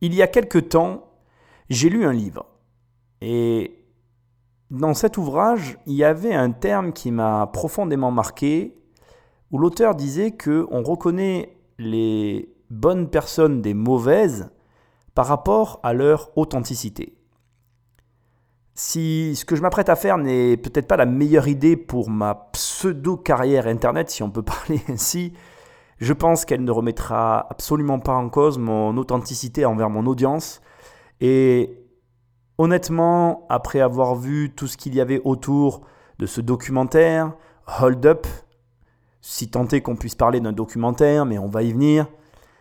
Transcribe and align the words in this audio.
Il 0.00 0.14
y 0.14 0.22
a 0.22 0.26
quelque 0.26 0.58
temps, 0.58 1.08
j'ai 1.70 1.88
lu 1.88 2.04
un 2.04 2.12
livre. 2.12 2.46
Et 3.20 3.84
dans 4.70 4.94
cet 4.94 5.16
ouvrage, 5.16 5.78
il 5.86 5.94
y 5.94 6.04
avait 6.04 6.34
un 6.34 6.50
terme 6.50 6.92
qui 6.92 7.10
m'a 7.10 7.46
profondément 7.52 8.10
marqué, 8.10 8.78
où 9.50 9.58
l'auteur 9.58 9.94
disait 9.94 10.32
que 10.32 10.66
on 10.70 10.82
reconnaît 10.82 11.56
les 11.78 12.54
bonnes 12.70 13.08
personnes 13.08 13.62
des 13.62 13.74
mauvaises 13.74 14.50
par 15.14 15.26
rapport 15.26 15.80
à 15.82 15.94
leur 15.94 16.36
authenticité. 16.36 17.14
Si 18.74 19.34
ce 19.34 19.44
que 19.44 19.56
je 19.56 19.62
m'apprête 19.62 19.88
à 19.88 19.96
faire 19.96 20.18
n'est 20.18 20.56
peut-être 20.56 20.86
pas 20.86 20.96
la 20.96 21.06
meilleure 21.06 21.48
idée 21.48 21.76
pour 21.76 22.10
ma 22.10 22.34
pseudo-carrière 22.52 23.66
Internet, 23.66 24.10
si 24.10 24.22
on 24.22 24.30
peut 24.30 24.42
parler 24.44 24.80
ainsi, 24.88 25.32
je 25.98 26.12
pense 26.12 26.44
qu'elle 26.44 26.64
ne 26.64 26.70
remettra 26.70 27.46
absolument 27.50 27.98
pas 27.98 28.14
en 28.14 28.28
cause 28.28 28.58
mon 28.58 28.96
authenticité 28.96 29.64
envers 29.64 29.90
mon 29.90 30.06
audience. 30.06 30.60
Et 31.20 31.84
honnêtement, 32.56 33.46
après 33.48 33.80
avoir 33.80 34.14
vu 34.14 34.52
tout 34.54 34.66
ce 34.66 34.76
qu'il 34.76 34.94
y 34.94 35.00
avait 35.00 35.20
autour 35.24 35.82
de 36.18 36.26
ce 36.26 36.40
documentaire, 36.40 37.32
Hold 37.80 38.06
Up, 38.06 38.26
si 39.20 39.50
tant 39.50 39.66
est 39.68 39.80
qu'on 39.80 39.96
puisse 39.96 40.14
parler 40.14 40.40
d'un 40.40 40.52
documentaire, 40.52 41.26
mais 41.26 41.38
on 41.38 41.48
va 41.48 41.62
y 41.62 41.72
venir, 41.72 42.06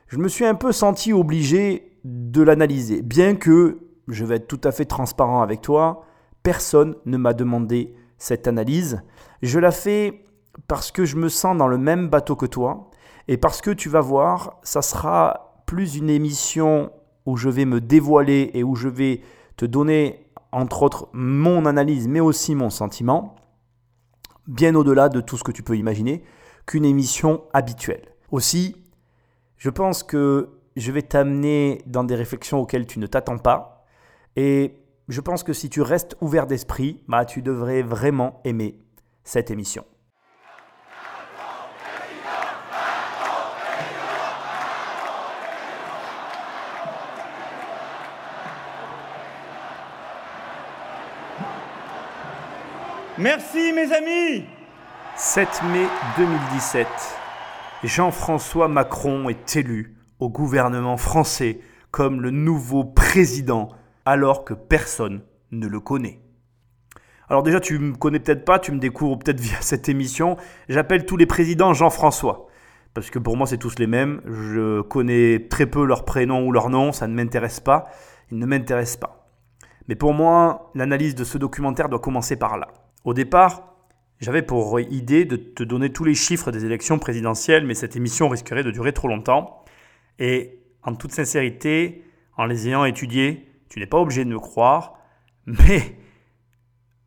je 0.07 0.17
me 0.17 0.27
suis 0.27 0.45
un 0.45 0.55
peu 0.55 0.71
senti 0.71 1.13
obligé 1.13 1.97
de 2.03 2.41
l'analyser. 2.41 3.01
Bien 3.01 3.35
que, 3.35 3.79
je 4.07 4.25
vais 4.25 4.35
être 4.37 4.47
tout 4.47 4.61
à 4.63 4.71
fait 4.71 4.85
transparent 4.85 5.41
avec 5.41 5.61
toi, 5.61 6.05
personne 6.43 6.95
ne 7.05 7.17
m'a 7.17 7.33
demandé 7.33 7.93
cette 8.17 8.47
analyse. 8.47 9.03
Je 9.41 9.59
la 9.59 9.71
fais 9.71 10.23
parce 10.67 10.91
que 10.91 11.05
je 11.05 11.17
me 11.17 11.29
sens 11.29 11.57
dans 11.57 11.67
le 11.67 11.77
même 11.77 12.07
bateau 12.09 12.35
que 12.35 12.45
toi 12.45 12.86
et 13.27 13.37
parce 13.37 13.61
que 13.61 13.71
tu 13.71 13.89
vas 13.89 14.01
voir, 14.01 14.59
ça 14.63 14.81
sera 14.81 15.61
plus 15.65 15.97
une 15.97 16.09
émission 16.09 16.91
où 17.25 17.35
je 17.35 17.49
vais 17.49 17.65
me 17.65 17.81
dévoiler 17.81 18.51
et 18.53 18.63
où 18.63 18.75
je 18.75 18.87
vais 18.87 19.21
te 19.57 19.65
donner, 19.65 20.31
entre 20.51 20.83
autres, 20.83 21.09
mon 21.13 21.65
analyse, 21.65 22.07
mais 22.07 22.21
aussi 22.21 22.55
mon 22.55 22.69
sentiment, 22.69 23.35
bien 24.47 24.75
au-delà 24.75 25.09
de 25.09 25.19
tout 25.19 25.37
ce 25.37 25.43
que 25.43 25.51
tu 25.51 25.61
peux 25.61 25.75
imaginer, 25.75 26.23
qu'une 26.65 26.85
émission 26.85 27.43
habituelle. 27.53 28.13
Aussi, 28.31 28.75
je 29.57 29.69
pense 29.69 30.03
que 30.03 30.49
je 30.77 30.91
vais 30.91 31.01
t'amener 31.01 31.81
dans 31.85 32.03
des 32.03 32.15
réflexions 32.15 32.59
auxquelles 32.59 32.85
tu 32.85 32.99
ne 32.99 33.07
t'attends 33.07 33.39
pas. 33.39 33.85
Et 34.35 34.83
je 35.07 35.21
pense 35.21 35.43
que 35.43 35.53
si 35.53 35.69
tu 35.69 35.81
restes 35.81 36.15
ouvert 36.21 36.47
d'esprit, 36.47 37.01
bah, 37.07 37.25
tu 37.25 37.41
devrais 37.41 37.81
vraiment 37.81 38.41
aimer 38.45 38.79
cette 39.23 39.51
émission. 39.51 39.83
Merci 53.19 53.73
mes 53.73 53.91
amis 53.93 54.45
7 55.15 55.47
mai 55.71 55.87
2017, 56.17 56.87
Jean-François 57.83 58.67
Macron 58.67 59.27
est 59.29 59.55
élu 59.55 59.95
au 60.19 60.29
gouvernement 60.29 60.97
français 60.97 61.59
comme 61.89 62.21
le 62.21 62.29
nouveau 62.29 62.83
président 62.83 63.69
alors 64.05 64.45
que 64.45 64.53
personne 64.53 65.23
ne 65.49 65.65
le 65.65 65.79
connaît. 65.79 66.19
Alors 67.27 67.41
déjà, 67.41 67.59
tu 67.59 67.79
me 67.79 67.95
connais 67.95 68.19
peut-être 68.19 68.45
pas, 68.45 68.59
tu 68.59 68.71
me 68.71 68.77
découvres 68.77 69.17
peut-être 69.17 69.39
via 69.41 69.61
cette 69.61 69.89
émission. 69.89 70.37
J'appelle 70.69 71.07
tous 71.07 71.17
les 71.17 71.25
présidents 71.25 71.73
Jean-François. 71.73 72.45
Parce 72.93 73.09
que 73.09 73.17
pour 73.17 73.35
moi, 73.35 73.47
c'est 73.47 73.57
tous 73.57 73.79
les 73.79 73.87
mêmes. 73.87 74.21
Je 74.27 74.81
connais 74.81 75.47
très 75.49 75.65
peu 75.65 75.83
leur 75.85 76.05
prénom 76.05 76.45
ou 76.45 76.51
leur 76.51 76.69
nom, 76.69 76.91
ça 76.91 77.07
ne 77.07 77.15
m'intéresse 77.15 77.61
pas. 77.61 77.85
Ils 78.29 78.37
ne 78.37 78.45
m'intéressent 78.45 78.97
pas. 78.97 79.27
Mais 79.87 79.95
pour 79.95 80.13
moi, 80.13 80.69
l'analyse 80.75 81.15
de 81.15 81.23
ce 81.23 81.39
documentaire 81.39 81.89
doit 81.89 81.99
commencer 81.99 82.35
par 82.35 82.59
là. 82.59 82.67
Au 83.07 83.13
départ, 83.13 83.77
j'avais 84.19 84.41
pour 84.41 84.81
idée 84.81 85.23
de 85.23 85.37
te 85.37 85.63
donner 85.63 85.93
tous 85.93 86.03
les 86.03 86.13
chiffres 86.13 86.51
des 86.51 86.65
élections 86.65 86.99
présidentielles, 86.99 87.65
mais 87.65 87.73
cette 87.73 87.95
émission 87.95 88.27
risquerait 88.27 88.65
de 88.65 88.71
durer 88.71 88.91
trop 88.91 89.07
longtemps. 89.07 89.63
Et 90.19 90.59
en 90.83 90.93
toute 90.93 91.13
sincérité, 91.13 92.03
en 92.35 92.43
les 92.43 92.67
ayant 92.67 92.83
étudiés, 92.83 93.49
tu 93.69 93.79
n'es 93.79 93.85
pas 93.85 93.97
obligé 93.97 94.25
de 94.25 94.29
me 94.29 94.39
croire, 94.39 94.99
mais 95.45 95.97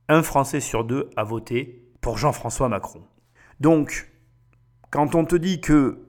un 0.09 0.23
Français 0.23 0.61
sur 0.61 0.85
deux 0.85 1.11
a 1.17 1.23
voté 1.23 1.93
pour 2.01 2.17
Jean-François 2.17 2.71
Macron. 2.71 3.03
Donc, 3.61 4.11
quand 4.91 5.15
on 5.15 5.27
te 5.27 5.37
dit 5.37 5.61
que 5.61 6.07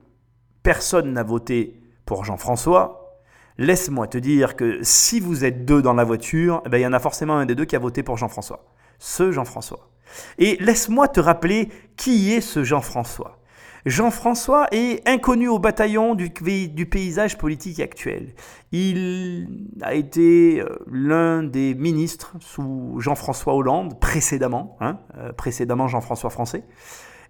personne 0.62 1.12
n'a 1.12 1.22
voté 1.22 1.82
pour 2.06 2.24
Jean-François, 2.24 3.20
laisse-moi 3.58 4.06
te 4.06 4.16
dire 4.16 4.56
que 4.56 4.78
si 4.80 5.20
vous 5.20 5.44
êtes 5.44 5.66
deux 5.66 5.82
dans 5.82 5.92
la 5.92 6.04
voiture, 6.04 6.62
eh 6.64 6.70
ben, 6.70 6.78
il 6.78 6.82
y 6.82 6.86
en 6.86 6.94
a 6.94 6.98
forcément 6.98 7.36
un 7.36 7.44
des 7.44 7.54
deux 7.54 7.66
qui 7.66 7.76
a 7.76 7.78
voté 7.78 8.02
pour 8.02 8.16
Jean-François. 8.16 8.64
Ce 9.04 9.32
Jean-François. 9.32 9.90
Et 10.38 10.56
laisse-moi 10.60 11.08
te 11.08 11.18
rappeler 11.18 11.70
qui 11.96 12.32
est 12.32 12.40
ce 12.40 12.62
Jean-François. 12.62 13.40
Jean-François 13.84 14.68
est 14.70 15.02
inconnu 15.08 15.48
au 15.48 15.58
bataillon 15.58 16.14
du, 16.14 16.30
paysage 16.30 17.36
politique 17.36 17.80
actuel. 17.80 18.32
Il 18.70 19.48
a 19.82 19.94
été 19.94 20.60
euh, 20.60 20.68
l'un 20.88 21.42
des 21.42 21.74
ministres 21.74 22.36
sous 22.38 22.94
Jean-François 23.00 23.56
Hollande, 23.56 23.98
précédemment, 23.98 24.76
hein, 24.80 25.00
euh, 25.18 25.32
précédemment 25.32 25.88
Jean-François 25.88 26.30
Français. 26.30 26.62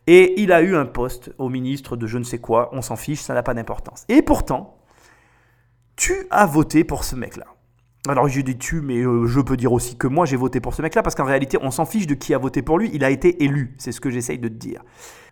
Et 0.06 0.42
il 0.42 0.52
a 0.52 0.60
eu 0.60 0.76
un 0.76 0.84
poste 0.84 1.32
au 1.38 1.48
ministre 1.48 1.96
de 1.96 2.06
je 2.06 2.18
ne 2.18 2.24
sais 2.24 2.38
quoi, 2.38 2.68
on 2.72 2.82
s'en 2.82 2.96
fiche, 2.96 3.22
ça 3.22 3.32
n'a 3.32 3.42
pas 3.42 3.54
d'importance. 3.54 4.04
Et 4.10 4.20
pourtant, 4.20 4.76
tu 5.96 6.26
as 6.28 6.44
voté 6.44 6.84
pour 6.84 7.04
ce 7.04 7.16
mec-là. 7.16 7.46
Alors 8.08 8.26
j'ai 8.26 8.42
dit 8.42 8.58
tu, 8.58 8.80
mais 8.80 8.98
euh, 8.98 9.26
je 9.26 9.40
peux 9.40 9.56
dire 9.56 9.72
aussi 9.72 9.96
que 9.96 10.08
moi 10.08 10.26
j'ai 10.26 10.36
voté 10.36 10.58
pour 10.58 10.74
ce 10.74 10.82
mec-là, 10.82 11.02
parce 11.02 11.14
qu'en 11.14 11.24
réalité 11.24 11.56
on 11.62 11.70
s'en 11.70 11.84
fiche 11.84 12.08
de 12.08 12.14
qui 12.14 12.34
a 12.34 12.38
voté 12.38 12.60
pour 12.60 12.78
lui, 12.78 12.90
il 12.92 13.04
a 13.04 13.10
été 13.10 13.44
élu, 13.44 13.76
c'est 13.78 13.92
ce 13.92 14.00
que 14.00 14.10
j'essaye 14.10 14.40
de 14.40 14.48
te 14.48 14.54
dire. 14.54 14.82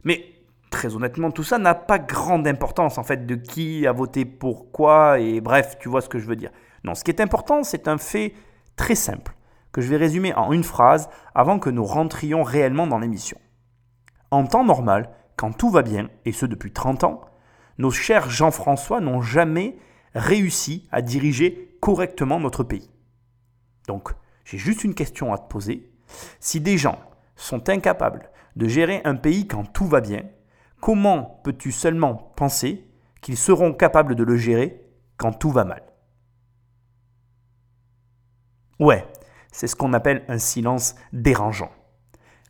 Mais 0.05 0.25
très 0.71 0.95
honnêtement, 0.95 1.33
tout 1.33 1.43
ça 1.43 1.59
n'a 1.59 1.75
pas 1.75 1.99
grande 1.99 2.47
importance 2.47 2.97
en 2.97 3.03
fait 3.03 3.27
de 3.27 3.35
qui 3.35 3.89
a 3.89 3.93
voté 3.93 4.25
pour 4.25 4.71
quoi 4.71 5.19
et 5.19 5.41
bref, 5.41 5.79
tu 5.81 5.89
vois 5.89 6.01
ce 6.01 6.09
que 6.09 6.21
je 6.21 6.27
veux 6.27 6.37
dire. 6.37 6.53
Non, 6.85 6.95
ce 6.95 7.03
qui 7.03 7.11
est 7.11 7.21
important, 7.21 7.65
c'est 7.65 7.89
un 7.89 7.99
fait 7.99 8.35
très 8.77 8.95
simple 8.95 9.35
que 9.73 9.81
je 9.81 9.89
vais 9.89 9.97
résumer 9.97 10.33
en 10.35 10.53
une 10.53 10.65
phrase 10.65 11.09
avant 11.35 11.59
que 11.59 11.71
nous 11.71 11.85
rentrions 11.85 12.45
réellement 12.45 12.87
dans 12.87 12.99
l'émission. 13.01 13.39
En 14.31 14.47
temps 14.47 14.65
normal, 14.65 15.11
quand 15.37 15.51
tout 15.51 15.71
va 15.71 15.83
bien, 15.83 16.09
et 16.25 16.31
ce 16.31 16.47
depuis 16.47 16.73
30 16.73 17.03
ans, 17.03 17.21
nos 17.79 17.91
chers 17.91 18.31
Jean-François 18.31 19.01
n'ont 19.01 19.23
jamais 19.23 19.77
réussi 20.15 20.89
à 20.91 21.03
diriger 21.03 21.77
correctement 21.81 22.41
notre 22.41 22.65
pays. 22.65 22.91
Donc, 23.87 24.11
j'ai 24.45 24.59
juste 24.59 24.85
une 24.85 24.95
question 24.95 25.33
à 25.33 25.39
te 25.39 25.49
poser. 25.49 25.91
Si 26.41 26.61
des 26.61 26.77
gens 26.77 26.99
sont 27.37 27.69
incapables 27.69 28.31
de 28.57 28.67
gérer 28.67 29.01
un 29.05 29.17
pays 29.17 29.47
quand 29.47 29.65
tout 29.65 29.87
va 29.87 30.01
bien, 30.01 30.23
comment 30.81 31.41
peux-tu 31.45 31.73
seulement 31.73 32.33
penser 32.37 32.87
qu'ils 33.21 33.37
seront 33.37 33.73
capables 33.73 34.15
de 34.15 34.25
le 34.25 34.37
gérer 34.37 34.85
quand 35.17 35.33
tout 35.33 35.51
va 35.51 35.65
mal? 35.65 35.83
Ouais, 38.79 39.07
c'est 39.53 39.67
ce 39.67 39.77
qu'on 39.77 39.93
appelle 39.93 40.25
un 40.29 40.39
silence 40.39 40.95
dérangeant. 41.13 41.71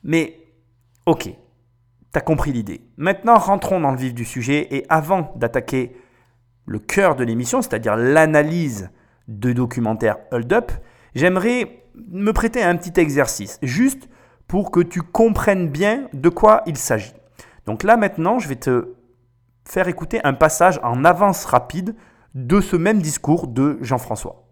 Mais, 0.03 0.41
ok, 1.07 1.31
t'as 2.13 2.21
compris 2.21 2.53
l'idée. 2.53 2.83
Maintenant, 2.97 3.37
rentrons 3.37 3.81
dans 3.81 3.91
le 3.91 3.97
vif 3.97 4.15
du 4.15 4.25
sujet 4.25 4.75
et 4.75 4.87
avant 4.89 5.33
d'attaquer 5.37 5.97
le 6.71 6.79
cœur 6.79 7.17
de 7.17 7.25
l'émission, 7.25 7.63
c'est-à-dire 7.63 7.97
l'analyse 7.97 8.91
de 9.27 9.53
documentaire 9.53 10.19
Hold 10.31 10.53
Up, 10.53 10.71
j'aimerais 11.17 11.83
me 11.97 12.33
prêter 12.33 12.63
à 12.63 12.69
un 12.69 12.77
petit 12.77 13.01
exercice, 13.01 13.59
juste 13.61 14.09
pour 14.47 14.71
que 14.71 14.79
tu 14.79 15.03
comprennes 15.03 15.69
bien 15.69 16.09
de 16.13 16.29
quoi 16.29 16.63
il 16.67 16.77
s'agit. 16.77 17.13
Donc 17.67 17.83
là 17.83 17.97
maintenant, 17.97 18.39
je 18.39 18.47
vais 18.47 18.55
te 18.55 18.95
faire 19.69 19.89
écouter 19.89 20.21
un 20.23 20.33
passage 20.33 20.79
en 20.85 21.05
avance 21.05 21.45
rapide 21.45 21.97
de 22.37 22.61
ce 22.61 22.77
même 22.77 23.03
discours 23.03 23.49
de 23.49 23.79
Jean-François. 23.81 24.45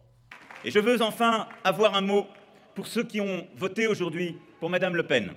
Et 0.64 0.72
je 0.72 0.80
veux 0.80 1.00
enfin 1.02 1.46
avoir 1.62 1.94
un 1.94 2.00
mot 2.00 2.26
pour 2.74 2.88
ceux 2.88 3.04
qui 3.04 3.20
ont 3.20 3.46
voté 3.56 3.86
aujourd'hui 3.86 4.36
pour 4.58 4.70
Madame 4.70 4.96
Le 4.96 5.04
Pen. 5.04 5.30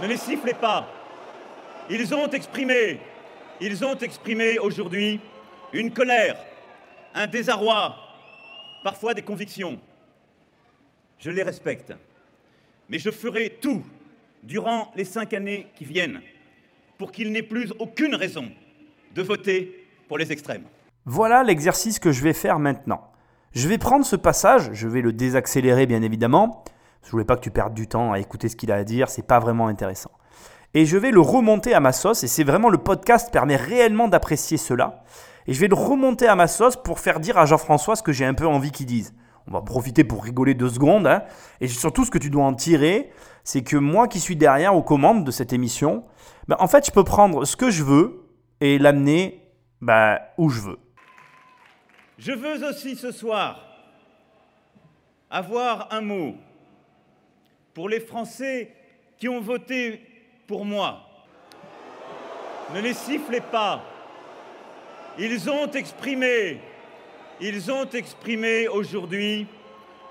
Ne 0.00 0.06
les 0.06 0.16
sifflez 0.16 0.54
pas. 0.54 0.88
Ils 1.90 2.14
ont 2.14 2.30
exprimé, 2.30 3.00
ils 3.60 3.84
ont 3.84 3.96
exprimé 3.96 4.58
aujourd'hui 4.58 5.20
une 5.72 5.92
colère, 5.92 6.36
un 7.14 7.26
désarroi, 7.26 7.96
parfois 8.82 9.14
des 9.14 9.22
convictions. 9.22 9.78
Je 11.18 11.30
les 11.30 11.42
respecte. 11.42 11.92
Mais 12.88 12.98
je 12.98 13.10
ferai 13.10 13.58
tout 13.60 13.84
durant 14.42 14.90
les 14.96 15.04
cinq 15.04 15.34
années 15.34 15.66
qui 15.76 15.84
viennent 15.84 16.20
pour 16.98 17.12
qu'il 17.12 17.30
n'ait 17.32 17.42
plus 17.42 17.72
aucune 17.78 18.14
raison 18.14 18.50
de 19.14 19.22
voter 19.22 19.86
pour 20.08 20.18
les 20.18 20.32
extrêmes. 20.32 20.64
Voilà 21.04 21.42
l'exercice 21.42 21.98
que 21.98 22.12
je 22.12 22.22
vais 22.22 22.32
faire 22.32 22.58
maintenant. 22.58 23.10
Je 23.52 23.68
vais 23.68 23.78
prendre 23.78 24.04
ce 24.04 24.16
passage, 24.16 24.70
je 24.72 24.86
vais 24.86 25.00
le 25.00 25.12
désaccélérer 25.12 25.86
bien 25.86 26.02
évidemment. 26.02 26.64
Je 27.04 27.10
voulais 27.10 27.24
pas 27.24 27.36
que 27.36 27.42
tu 27.42 27.50
perdes 27.50 27.74
du 27.74 27.86
temps 27.86 28.12
à 28.12 28.20
écouter 28.20 28.48
ce 28.48 28.56
qu'il 28.56 28.70
a 28.70 28.76
à 28.76 28.84
dire, 28.84 29.08
c'est 29.08 29.26
pas 29.26 29.40
vraiment 29.40 29.66
intéressant. 29.66 30.10
Et 30.72 30.86
je 30.86 30.96
vais 30.96 31.10
le 31.10 31.20
remonter 31.20 31.74
à 31.74 31.80
ma 31.80 31.92
sauce 31.92 32.22
et 32.22 32.28
c'est 32.28 32.44
vraiment 32.44 32.68
le 32.68 32.78
podcast 32.78 33.32
permet 33.32 33.56
réellement 33.56 34.06
d'apprécier 34.06 34.56
cela. 34.56 35.02
et 35.46 35.54
je 35.54 35.60
vais 35.60 35.68
le 35.68 35.74
remonter 35.74 36.28
à 36.28 36.36
ma 36.36 36.46
sauce 36.46 36.76
pour 36.76 37.00
faire 37.00 37.18
dire 37.18 37.38
à 37.38 37.46
Jean-François 37.46 37.96
ce 37.96 38.02
que 38.02 38.12
j'ai 38.12 38.24
un 38.24 38.34
peu 38.34 38.46
envie 38.46 38.70
qu'il 38.70 38.86
dise. 38.86 39.12
On 39.48 39.52
va 39.52 39.62
profiter 39.62 40.04
pour 40.04 40.22
rigoler 40.22 40.54
deux 40.54 40.68
secondes. 40.68 41.08
Hein. 41.08 41.24
Et 41.60 41.66
surtout, 41.66 42.04
ce 42.04 42.10
que 42.10 42.18
tu 42.18 42.30
dois 42.30 42.44
en 42.44 42.54
tirer, 42.54 43.10
c'est 43.42 43.62
que 43.62 43.76
moi 43.76 44.06
qui 44.06 44.20
suis 44.20 44.36
derrière 44.36 44.76
aux 44.76 44.82
commandes 44.82 45.24
de 45.24 45.30
cette 45.32 45.52
émission, 45.52 46.04
ben, 46.46 46.56
en 46.60 46.68
fait, 46.68 46.86
je 46.86 46.92
peux 46.92 47.02
prendre 47.02 47.44
ce 47.44 47.56
que 47.56 47.70
je 47.70 47.82
veux 47.82 48.28
et 48.60 48.78
l'amener 48.78 49.42
ben, 49.80 50.18
où 50.38 50.50
je 50.50 50.60
veux. 50.60 50.78
Je 52.18 52.32
veux 52.32 52.68
aussi 52.68 52.94
ce 52.94 53.10
soir 53.10 53.66
avoir 55.30 55.88
un 55.90 56.02
mot 56.02 56.34
pour 57.74 57.88
les 57.88 58.00
Français 58.00 58.74
qui 59.16 59.28
ont 59.28 59.40
voté 59.40 60.00
pour 60.50 60.64
moi. 60.64 61.08
Ne 62.74 62.80
les 62.80 62.92
sifflez 62.92 63.40
pas. 63.40 63.84
Ils 65.16 65.48
ont 65.48 65.70
exprimé, 65.70 66.58
ils 67.40 67.70
ont 67.70 67.88
exprimé 67.88 68.66
aujourd'hui 68.66 69.46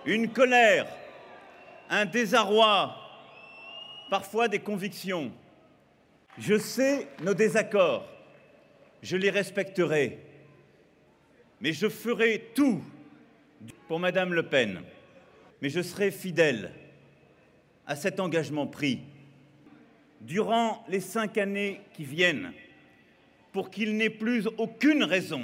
une 0.06 0.30
colère, 0.32 0.88
un 1.90 2.06
désarroi, 2.06 2.96
parfois 4.10 4.48
des 4.48 4.60
convictions. 4.60 5.30
Je 6.38 6.58
sais 6.58 7.10
nos 7.22 7.34
désaccords, 7.34 8.08
je 9.04 9.18
les 9.18 9.32
respecterai, 9.32 10.20
mais 11.60 11.74
je 11.74 11.90
ferai 11.90 12.52
tout 12.56 12.82
pour 13.90 14.00
Madame 14.00 14.34
Le 14.34 14.44
Pen, 14.44 14.84
mais 15.62 15.70
je 15.70 15.82
serai 15.82 16.12
fidèle 16.12 16.72
à 17.86 17.98
cet 17.98 18.22
engagement 18.22 18.68
pris 18.68 19.02
durant 20.22 20.84
les 20.88 21.00
cinq 21.00 21.38
années 21.38 21.82
qui 21.94 22.04
viennent 22.04 22.52
pour 23.52 23.70
qu'il 23.70 23.98
n'ait 23.98 24.10
plus 24.10 24.48
aucune 24.58 25.04
raison 25.04 25.42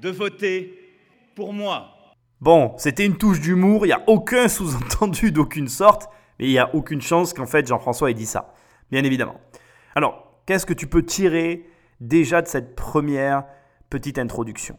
de 0.00 0.10
voter 0.10 0.94
pour 1.34 1.52
moi. 1.52 1.92
Bon, 2.40 2.74
c'était 2.76 3.06
une 3.06 3.16
touche 3.16 3.40
d'humour, 3.40 3.86
il 3.86 3.88
n'y 3.88 3.94
a 3.94 4.02
aucun 4.06 4.48
sous-entendu 4.48 5.32
d'aucune 5.32 5.68
sorte, 5.68 6.08
mais 6.38 6.46
il 6.46 6.50
n'y 6.50 6.58
a 6.58 6.74
aucune 6.74 7.00
chance 7.00 7.32
qu'en 7.32 7.46
fait 7.46 7.66
Jean-François 7.66 8.10
ait 8.10 8.14
dit 8.14 8.26
ça, 8.26 8.52
bien 8.90 9.04
évidemment. 9.04 9.40
Alors, 9.94 10.42
qu'est-ce 10.44 10.66
que 10.66 10.74
tu 10.74 10.86
peux 10.86 11.02
tirer 11.02 11.64
déjà 12.00 12.42
de 12.42 12.46
cette 12.46 12.76
première 12.76 13.44
petite 13.88 14.18
introduction? 14.18 14.78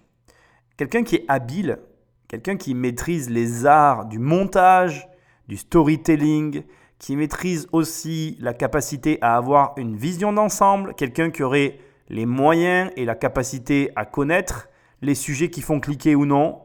Quelqu'un 0.78 1.04
qui 1.04 1.16
est 1.16 1.26
habile, 1.28 1.80
quelqu'un 2.28 2.58
qui 2.58 2.76
maîtrise 2.76 3.32
les 3.32 3.66
arts 3.66 4.06
du 4.06 4.20
montage, 4.20 5.08
du 5.48 5.58
storytelling, 5.58 6.64
qui 7.00 7.16
maîtrise 7.16 7.68
aussi 7.72 8.38
la 8.40 8.54
capacité 8.54 9.18
à 9.22 9.38
avoir 9.38 9.74
une 9.78 9.96
vision 9.96 10.34
d'ensemble, 10.34 10.94
quelqu'un 10.96 11.30
qui 11.30 11.44
aurait 11.44 11.80
les 12.10 12.26
moyens 12.26 12.92
et 12.96 13.06
la 13.06 13.16
capacité 13.16 13.92
à 13.96 14.06
connaître 14.06 14.70
les 15.02 15.16
sujets 15.16 15.50
qui 15.50 15.62
font 15.62 15.80
cliquer 15.80 16.16
ou 16.16 16.26
non, 16.26 16.62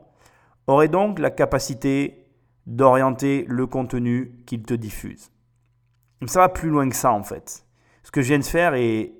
aurait 0.67 0.88
donc 0.88 1.19
la 1.19 1.31
capacité 1.31 2.26
d'orienter 2.67 3.44
le 3.49 3.67
contenu 3.67 4.32
qu'il 4.46 4.62
te 4.62 4.75
diffuse. 4.75 5.31
Ça 6.26 6.40
va 6.40 6.49
plus 6.49 6.70
loin 6.70 6.88
que 6.88 6.96
ça 6.96 7.12
en 7.12 7.25
fait. 7.25 7.67
Ce 8.05 8.11
que 8.11 8.23
je 8.23 8.28
viens 8.28 8.38
de 8.38 8.44
faire 8.44 8.75
est 8.75 9.12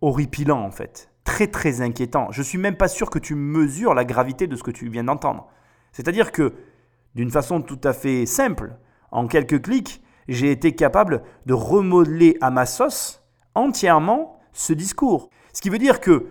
horripilant 0.00 0.60
en 0.60 0.70
fait, 0.70 1.10
très 1.24 1.46
très 1.48 1.80
inquiétant. 1.80 2.30
Je 2.30 2.42
suis 2.42 2.58
même 2.58 2.76
pas 2.76 2.88
sûr 2.88 3.10
que 3.10 3.18
tu 3.18 3.34
mesures 3.34 3.94
la 3.94 4.04
gravité 4.04 4.46
de 4.46 4.54
ce 4.54 4.62
que 4.62 4.70
tu 4.70 4.88
viens 4.88 5.04
d'entendre. 5.04 5.48
C'est-à-dire 5.92 6.30
que 6.30 6.52
d'une 7.14 7.30
façon 7.30 7.62
tout 7.62 7.80
à 7.82 7.92
fait 7.92 8.26
simple, 8.26 8.76
en 9.10 9.26
quelques 9.26 9.62
clics, 9.62 10.02
j'ai 10.28 10.50
été 10.50 10.72
capable 10.72 11.22
de 11.46 11.54
remodeler 11.54 12.36
à 12.40 12.50
ma 12.50 12.66
sauce 12.66 13.22
entièrement 13.54 14.38
ce 14.52 14.72
discours. 14.72 15.30
Ce 15.52 15.60
qui 15.60 15.70
veut 15.70 15.78
dire 15.78 16.00
que, 16.00 16.26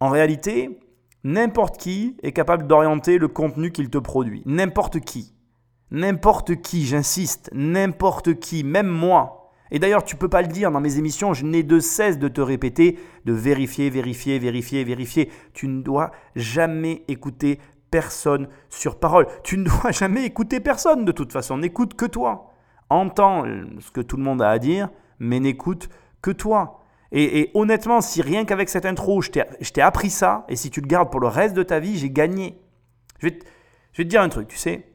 en 0.00 0.08
réalité, 0.08 0.80
n'importe 1.22 1.78
qui 1.78 2.16
est 2.22 2.32
capable 2.32 2.66
d'orienter 2.66 3.18
le 3.18 3.28
contenu 3.28 3.70
qu'il 3.70 3.90
te 3.90 3.98
produit. 3.98 4.42
N'importe 4.46 5.00
qui. 5.00 5.34
N'importe 5.90 6.56
qui, 6.56 6.86
j'insiste, 6.86 7.50
n'importe 7.52 8.34
qui, 8.40 8.64
même 8.64 8.88
moi. 8.88 9.52
Et 9.70 9.78
d'ailleurs, 9.78 10.04
tu 10.04 10.16
peux 10.16 10.28
pas 10.28 10.42
le 10.42 10.48
dire 10.48 10.70
dans 10.70 10.80
mes 10.80 10.98
émissions, 10.98 11.34
je 11.34 11.44
n'ai 11.44 11.62
de 11.62 11.78
cesse 11.78 12.18
de 12.18 12.28
te 12.28 12.40
répéter, 12.40 12.98
de 13.24 13.32
vérifier, 13.32 13.90
vérifier, 13.90 14.38
vérifier, 14.38 14.84
vérifier. 14.84 15.30
Tu 15.52 15.68
ne 15.68 15.82
dois 15.82 16.10
jamais 16.34 17.04
écouter 17.08 17.60
personne 17.90 18.48
sur 18.70 18.98
parole. 18.98 19.26
Tu 19.42 19.58
ne 19.58 19.64
dois 19.64 19.90
jamais 19.92 20.24
écouter 20.24 20.60
personne 20.60 21.04
de 21.04 21.12
toute 21.12 21.32
façon, 21.32 21.58
n'écoute 21.58 21.94
que 21.94 22.06
toi 22.06 22.53
entends 22.94 23.44
ce 23.80 23.90
que 23.90 24.00
tout 24.00 24.16
le 24.16 24.22
monde 24.22 24.42
a 24.42 24.50
à 24.50 24.58
dire, 24.58 24.88
mais 25.18 25.40
n'écoute 25.40 25.88
que 26.22 26.30
toi. 26.30 26.80
Et, 27.12 27.50
honnêtement, 27.54 28.00
si 28.00 28.22
rien 28.22 28.44
qu'avec 28.44 28.68
cette 28.68 28.86
intro, 28.86 29.22
je 29.22 29.30
t'ai 29.30 29.80
appris 29.80 30.10
ça, 30.10 30.44
et 30.48 30.56
si 30.56 30.70
tu 30.70 30.80
le 30.80 30.88
gardes 30.88 31.10
pour 31.10 31.20
le 31.20 31.28
reste 31.28 31.54
de 31.54 31.62
ta 31.62 31.78
vie, 31.78 31.96
j'ai 31.96 32.10
gagné. 32.10 32.58
Je 33.20 33.28
vais, 33.28 33.38
te, 33.38 33.46
je 33.92 33.98
vais 33.98 34.04
te 34.04 34.10
dire 34.10 34.20
un 34.20 34.28
truc, 34.28 34.48
tu 34.48 34.56
sais, 34.56 34.90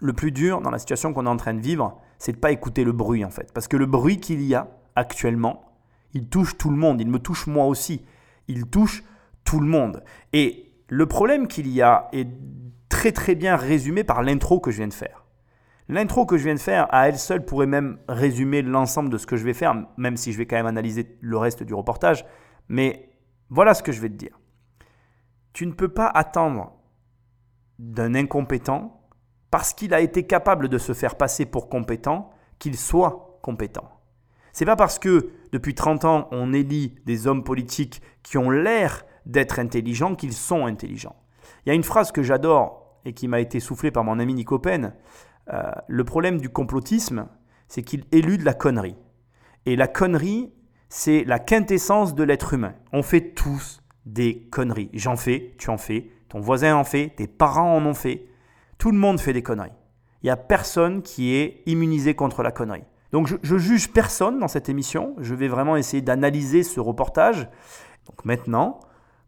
le 0.00 0.12
plus 0.12 0.32
dur 0.32 0.60
dans 0.60 0.70
la 0.70 0.80
situation 0.80 1.12
qu'on 1.12 1.26
est 1.26 1.30
en 1.30 1.36
train 1.36 1.54
de 1.54 1.60
vivre, 1.60 2.00
c'est 2.18 2.32
de 2.32 2.36
ne 2.38 2.40
pas 2.40 2.50
écouter 2.50 2.82
le 2.82 2.92
bruit 2.92 3.24
en 3.24 3.30
fait. 3.30 3.52
Parce 3.52 3.68
que 3.68 3.76
le 3.76 3.86
bruit 3.86 4.18
qu'il 4.18 4.42
y 4.42 4.54
a 4.54 4.68
actuellement, 4.96 5.64
il 6.12 6.28
touche 6.28 6.58
tout 6.58 6.70
le 6.70 6.76
monde, 6.76 7.00
il 7.00 7.08
me 7.08 7.20
touche 7.20 7.46
moi 7.46 7.66
aussi, 7.66 8.04
il 8.48 8.66
touche 8.66 9.04
tout 9.44 9.60
le 9.60 9.66
monde. 9.66 10.02
Et 10.32 10.72
le 10.88 11.06
problème 11.06 11.46
qu'il 11.46 11.68
y 11.68 11.82
a 11.82 12.08
est 12.12 12.28
très 12.88 13.12
très 13.12 13.34
bien 13.34 13.56
résumé 13.56 14.02
par 14.04 14.22
l'intro 14.22 14.60
que 14.60 14.70
je 14.70 14.78
viens 14.78 14.88
de 14.88 14.92
faire. 14.92 15.21
L'intro 15.92 16.24
que 16.24 16.38
je 16.38 16.44
viens 16.44 16.54
de 16.54 16.58
faire, 16.58 16.86
à 16.90 17.10
elle 17.10 17.18
seule, 17.18 17.44
pourrait 17.44 17.66
même 17.66 17.98
résumer 18.08 18.62
l'ensemble 18.62 19.10
de 19.10 19.18
ce 19.18 19.26
que 19.26 19.36
je 19.36 19.44
vais 19.44 19.52
faire, 19.52 19.74
même 19.98 20.16
si 20.16 20.32
je 20.32 20.38
vais 20.38 20.46
quand 20.46 20.56
même 20.56 20.64
analyser 20.64 21.18
le 21.20 21.36
reste 21.36 21.62
du 21.62 21.74
reportage. 21.74 22.24
Mais 22.68 23.10
voilà 23.50 23.74
ce 23.74 23.82
que 23.82 23.92
je 23.92 24.00
vais 24.00 24.08
te 24.08 24.14
dire. 24.14 24.40
Tu 25.52 25.66
ne 25.66 25.72
peux 25.72 25.90
pas 25.90 26.06
attendre 26.06 26.72
d'un 27.78 28.14
incompétent, 28.14 29.02
parce 29.50 29.74
qu'il 29.74 29.92
a 29.92 30.00
été 30.00 30.26
capable 30.26 30.70
de 30.70 30.78
se 30.78 30.94
faire 30.94 31.16
passer 31.16 31.44
pour 31.44 31.68
compétent, 31.68 32.30
qu'il 32.58 32.78
soit 32.78 33.38
compétent. 33.42 33.90
C'est 34.54 34.64
pas 34.64 34.76
parce 34.76 34.98
que 34.98 35.28
depuis 35.52 35.74
30 35.74 36.06
ans 36.06 36.28
on 36.30 36.54
élit 36.54 36.94
des 37.04 37.26
hommes 37.26 37.44
politiques 37.44 38.00
qui 38.22 38.38
ont 38.38 38.48
l'air 38.48 39.04
d'être 39.26 39.58
intelligents 39.58 40.14
qu'ils 40.14 40.32
sont 40.32 40.64
intelligents. 40.64 41.16
Il 41.66 41.68
y 41.68 41.72
a 41.72 41.74
une 41.74 41.84
phrase 41.84 42.12
que 42.12 42.22
j'adore 42.22 42.98
et 43.04 43.12
qui 43.12 43.28
m'a 43.28 43.40
été 43.40 43.60
soufflée 43.60 43.90
par 43.90 44.04
mon 44.04 44.18
ami 44.18 44.32
Nico. 44.32 44.58
Euh, 45.52 45.72
le 45.88 46.04
problème 46.04 46.38
du 46.38 46.48
complotisme, 46.48 47.26
c'est 47.68 47.82
qu'il 47.82 48.04
élude 48.12 48.42
la 48.42 48.54
connerie. 48.54 48.96
Et 49.66 49.76
la 49.76 49.88
connerie, 49.88 50.52
c'est 50.88 51.24
la 51.24 51.38
quintessence 51.38 52.14
de 52.14 52.22
l'être 52.22 52.54
humain. 52.54 52.74
On 52.92 53.02
fait 53.02 53.32
tous 53.32 53.82
des 54.06 54.42
conneries. 54.50 54.90
J'en 54.92 55.16
fais, 55.16 55.54
tu 55.58 55.70
en 55.70 55.78
fais, 55.78 56.10
ton 56.28 56.40
voisin 56.40 56.76
en 56.76 56.84
fait, 56.84 57.14
tes 57.16 57.26
parents 57.26 57.76
en 57.76 57.84
ont 57.86 57.94
fait. 57.94 58.26
Tout 58.78 58.90
le 58.90 58.98
monde 58.98 59.20
fait 59.20 59.32
des 59.32 59.42
conneries. 59.42 59.72
Il 60.22 60.26
n'y 60.26 60.30
a 60.30 60.36
personne 60.36 61.02
qui 61.02 61.34
est 61.34 61.62
immunisé 61.66 62.14
contre 62.14 62.42
la 62.42 62.52
connerie. 62.52 62.84
Donc 63.10 63.26
je, 63.26 63.36
je 63.42 63.56
juge 63.56 63.92
personne 63.92 64.38
dans 64.38 64.48
cette 64.48 64.68
émission. 64.68 65.14
Je 65.18 65.34
vais 65.34 65.48
vraiment 65.48 65.76
essayer 65.76 66.02
d'analyser 66.02 66.62
ce 66.62 66.80
reportage. 66.80 67.48
Donc 68.06 68.24
maintenant, 68.24 68.80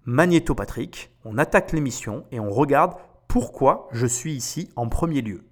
Magnéto 0.04 0.54
Patrick, 0.54 1.14
on 1.24 1.38
attaque 1.38 1.72
l'émission 1.72 2.24
et 2.30 2.40
on 2.40 2.50
regarde 2.50 2.94
pourquoi 3.28 3.88
je 3.92 4.06
suis 4.06 4.34
ici 4.34 4.70
en 4.76 4.88
premier 4.88 5.22
lieu. 5.22 5.44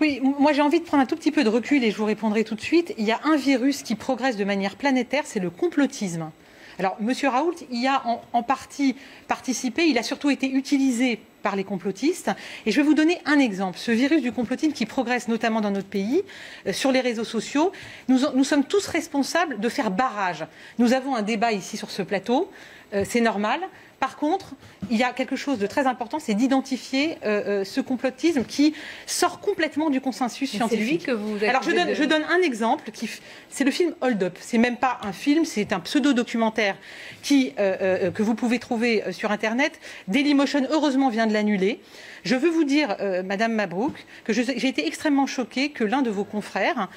Oui, 0.00 0.22
moi 0.22 0.54
j'ai 0.54 0.62
envie 0.62 0.80
de 0.80 0.84
prendre 0.86 1.02
un 1.02 1.06
tout 1.06 1.16
petit 1.16 1.30
peu 1.30 1.44
de 1.44 1.50
recul 1.50 1.84
et 1.84 1.90
je 1.90 1.96
vous 1.98 2.06
répondrai 2.06 2.42
tout 2.42 2.54
de 2.54 2.60
suite. 2.60 2.94
Il 2.96 3.04
y 3.04 3.12
a 3.12 3.20
un 3.24 3.36
virus 3.36 3.82
qui 3.82 3.96
progresse 3.96 4.38
de 4.38 4.44
manière 4.44 4.76
planétaire, 4.76 5.24
c'est 5.26 5.40
le 5.40 5.50
complotisme. 5.50 6.30
Alors, 6.78 6.96
M. 6.98 7.12
Raoult 7.28 7.56
y 7.70 7.86
a 7.86 8.02
en, 8.32 8.42
partie 8.42 8.96
participé, 9.28 9.84
il 9.84 9.98
a 9.98 10.02
surtout 10.02 10.30
été 10.30 10.50
utilisé 10.50 11.20
par 11.42 11.54
les 11.54 11.64
complotistes. 11.64 12.30
Et 12.64 12.70
je 12.70 12.76
vais 12.80 12.86
vous 12.86 12.94
donner 12.94 13.18
un 13.26 13.38
exemple. 13.38 13.76
Ce 13.76 13.90
virus 13.90 14.22
du 14.22 14.32
complotisme 14.32 14.72
qui 14.72 14.86
progresse 14.86 15.28
notamment 15.28 15.60
dans 15.60 15.70
notre 15.70 15.88
pays, 15.88 16.22
euh, 16.66 16.72
sur 16.72 16.90
les 16.90 17.00
réseaux 17.00 17.24
sociaux, 17.24 17.70
nous, 18.08 18.20
nous, 18.34 18.44
sommes 18.44 18.64
tous 18.64 18.86
responsables 18.86 19.60
de 19.60 19.68
faire 19.68 19.90
barrage. 19.90 20.46
Nous 20.78 20.94
avons 20.94 21.14
un 21.14 21.22
débat 21.22 21.52
ici 21.52 21.76
sur 21.76 21.90
ce 21.90 22.00
plateau, 22.00 22.50
euh, 22.94 23.04
c'est 23.06 23.20
normal. 23.20 23.60
Par 24.00 24.16
contre, 24.16 24.54
il 24.90 24.96
y 24.96 25.02
a 25.02 25.12
quelque 25.12 25.36
chose 25.36 25.58
de 25.58 25.66
très 25.66 25.86
important, 25.86 26.18
c'est 26.18 26.32
d'identifier 26.32 27.18
euh, 27.22 27.60
euh, 27.60 27.64
ce 27.64 27.82
complotisme 27.82 28.44
qui 28.44 28.74
sort 29.04 29.40
complètement 29.40 29.90
du 29.90 30.00
consensus 30.00 30.50
scientifique. 30.50 31.04
que 31.04 31.10
vous 31.10 31.36
Alors 31.44 31.62
je 31.62 31.70
donne, 31.70 31.94
je 31.94 32.04
donne, 32.04 32.24
un 32.30 32.40
exemple, 32.40 32.90
c'est 33.50 33.64
le 33.64 33.70
film 33.70 33.94
Hold 34.00 34.22
Up. 34.22 34.38
C'est 34.40 34.56
même 34.56 34.78
pas 34.78 35.00
un 35.02 35.12
film, 35.12 35.44
c'est 35.44 35.74
un 35.74 35.80
pseudo-documentaire 35.80 36.76
qui, 37.22 37.52
euh, 37.58 38.10
que 38.10 38.22
vous 38.22 38.34
pouvez 38.34 38.58
trouver 38.58 39.04
sur 39.12 39.30
Internet. 39.30 39.78
Dailymotion, 40.08 40.66
heureusement, 40.70 41.10
vient 41.10 41.26
de 41.26 41.34
l'annuler. 41.34 41.80
Je 42.24 42.36
veux 42.36 42.50
vous 42.50 42.64
dire, 42.64 42.96
Madame 43.24 43.52
Mabrouk, 43.52 43.94
que 44.24 44.32
j'ai 44.34 44.66
été 44.66 44.86
extrêmement 44.86 45.26
choquée 45.26 45.70
que 45.70 45.84
l'un 45.84 46.02
de 46.02 46.10
vos 46.10 46.24
confrères, 46.24 46.88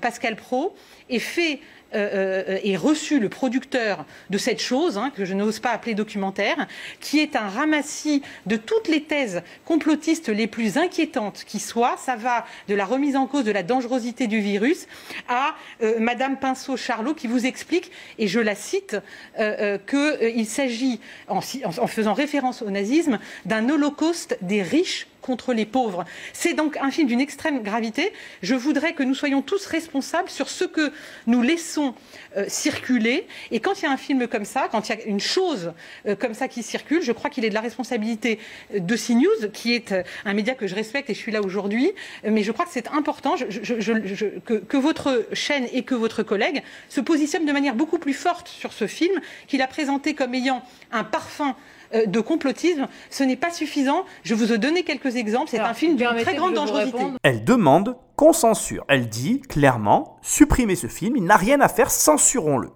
Pascal 0.00 0.36
Pro, 0.36 0.76
ait 1.10 1.18
fait 1.18 1.58
euh, 1.94 2.58
ait 2.62 2.76
reçu 2.76 3.18
le 3.18 3.28
producteur 3.28 4.04
de 4.30 4.38
cette 4.38 4.60
chose, 4.60 4.98
hein, 4.98 5.10
que 5.14 5.24
je 5.24 5.34
n'ose 5.34 5.58
pas 5.60 5.70
appeler 5.70 5.94
documentaire, 5.94 6.66
qui 7.00 7.20
est 7.20 7.36
un 7.36 7.48
ramassis 7.48 8.22
de 8.46 8.56
toutes 8.56 8.88
les 8.88 9.02
thèses 9.02 9.42
complotistes 9.64 10.28
les 10.28 10.46
plus 10.46 10.76
inquiétantes 10.76 11.44
qui 11.46 11.58
soient. 11.58 11.96
Ça 11.98 12.16
va 12.16 12.46
de 12.68 12.74
la 12.74 12.84
remise 12.84 13.16
en 13.16 13.26
cause 13.26 13.44
de 13.44 13.52
la 13.52 13.62
dangerosité 13.62 14.26
du 14.26 14.40
virus 14.40 14.86
à 15.28 15.54
Madame 15.98 16.38
Pinceau-Charlot 16.38 17.14
qui 17.14 17.26
vous 17.26 17.46
explique, 17.46 17.90
et 18.18 18.28
je 18.28 18.40
la 18.40 18.54
cite, 18.54 18.96
qu'il 19.36 20.46
s'agit, 20.46 21.00
en 21.28 21.40
faisant 21.40 22.14
référence 22.14 22.62
au 22.62 22.70
nazisme, 22.70 23.18
d'un 23.44 23.68
holocauste 23.68 24.38
des 24.42 24.62
riches 24.62 25.06
les 25.54 25.66
pauvres. 25.66 26.04
C'est 26.32 26.54
donc 26.54 26.76
un 26.76 26.90
film 26.90 27.08
d'une 27.08 27.20
extrême 27.20 27.62
gravité. 27.62 28.12
Je 28.42 28.54
voudrais 28.54 28.92
que 28.92 29.02
nous 29.02 29.14
soyons 29.14 29.42
tous 29.42 29.66
responsables 29.66 30.28
sur 30.28 30.48
ce 30.48 30.64
que 30.64 30.92
nous 31.26 31.42
laissons 31.42 31.94
euh, 32.36 32.44
circuler. 32.48 33.26
Et 33.50 33.60
quand 33.60 33.80
il 33.80 33.84
y 33.84 33.88
a 33.88 33.90
un 33.90 33.96
film 33.96 34.26
comme 34.28 34.44
ça, 34.44 34.68
quand 34.70 34.88
il 34.88 34.98
y 34.98 35.00
a 35.00 35.04
une 35.04 35.20
chose 35.20 35.72
euh, 36.06 36.16
comme 36.16 36.34
ça 36.34 36.48
qui 36.48 36.62
circule, 36.62 37.02
je 37.02 37.12
crois 37.12 37.30
qu'il 37.30 37.44
est 37.44 37.50
de 37.50 37.54
la 37.54 37.60
responsabilité 37.60 38.38
de 38.74 38.96
CNews, 38.96 39.50
qui 39.52 39.74
est 39.74 39.92
euh, 39.92 40.02
un 40.24 40.34
média 40.34 40.54
que 40.54 40.66
je 40.66 40.74
respecte 40.74 41.10
et 41.10 41.14
je 41.14 41.18
suis 41.18 41.32
là 41.32 41.42
aujourd'hui. 41.42 41.92
Mais 42.24 42.42
je 42.42 42.52
crois 42.52 42.64
que 42.64 42.72
c'est 42.72 42.88
important 42.88 43.36
que, 43.36 44.54
que 44.54 44.76
votre 44.76 45.26
chaîne 45.32 45.66
et 45.72 45.82
que 45.82 45.94
votre 45.94 46.22
collègue 46.22 46.62
se 46.88 47.00
positionnent 47.00 47.46
de 47.46 47.52
manière 47.52 47.74
beaucoup 47.74 47.98
plus 47.98 48.14
forte 48.14 48.48
sur 48.48 48.72
ce 48.72 48.86
film, 48.86 49.20
qu'il 49.46 49.62
a 49.62 49.66
présenté 49.66 50.14
comme 50.14 50.34
ayant 50.34 50.62
un 50.92 51.04
parfum 51.04 51.50
euh, 51.50 51.52
de 51.92 52.20
complotisme. 52.20 52.86
Ce 53.10 53.24
n'est 53.24 53.36
pas 53.36 53.50
suffisant. 53.50 54.04
Je 54.22 54.34
vous 54.34 54.52
ai 54.52 54.58
donné 54.58 54.82
quelques 54.82 55.16
exemples. 55.16 55.48
C'est 55.50 55.60
un 55.60 55.74
film 55.74 55.96
d'une 55.96 56.08
très 56.22 56.34
grande 56.34 56.54
dangerosité. 56.54 56.98
Elle 57.22 57.44
demande 57.44 57.96
qu'on 58.16 58.32
censure. 58.32 58.84
Elle 58.88 59.08
dit 59.08 59.40
clairement 59.40 60.18
supprimez 60.22 60.76
ce 60.76 60.86
film, 60.86 61.16
il 61.16 61.24
n'a 61.24 61.36
rien 61.36 61.60
à 61.60 61.68
faire, 61.68 61.90
censurons-le. 61.90 62.70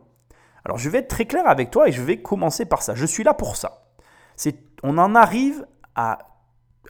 Alors 0.64 0.78
je 0.78 0.88
vais 0.88 0.98
être 0.98 1.08
très 1.08 1.26
clair 1.26 1.46
avec 1.46 1.70
toi 1.70 1.88
et 1.88 1.92
je 1.92 2.02
vais 2.02 2.18
commencer 2.18 2.64
par 2.64 2.82
ça. 2.82 2.94
Je 2.94 3.06
suis 3.06 3.24
là 3.24 3.34
pour 3.34 3.56
ça. 3.56 3.88
C'est, 4.36 4.56
on 4.82 4.98
en 4.98 5.14
arrive 5.14 5.66
à 5.94 6.18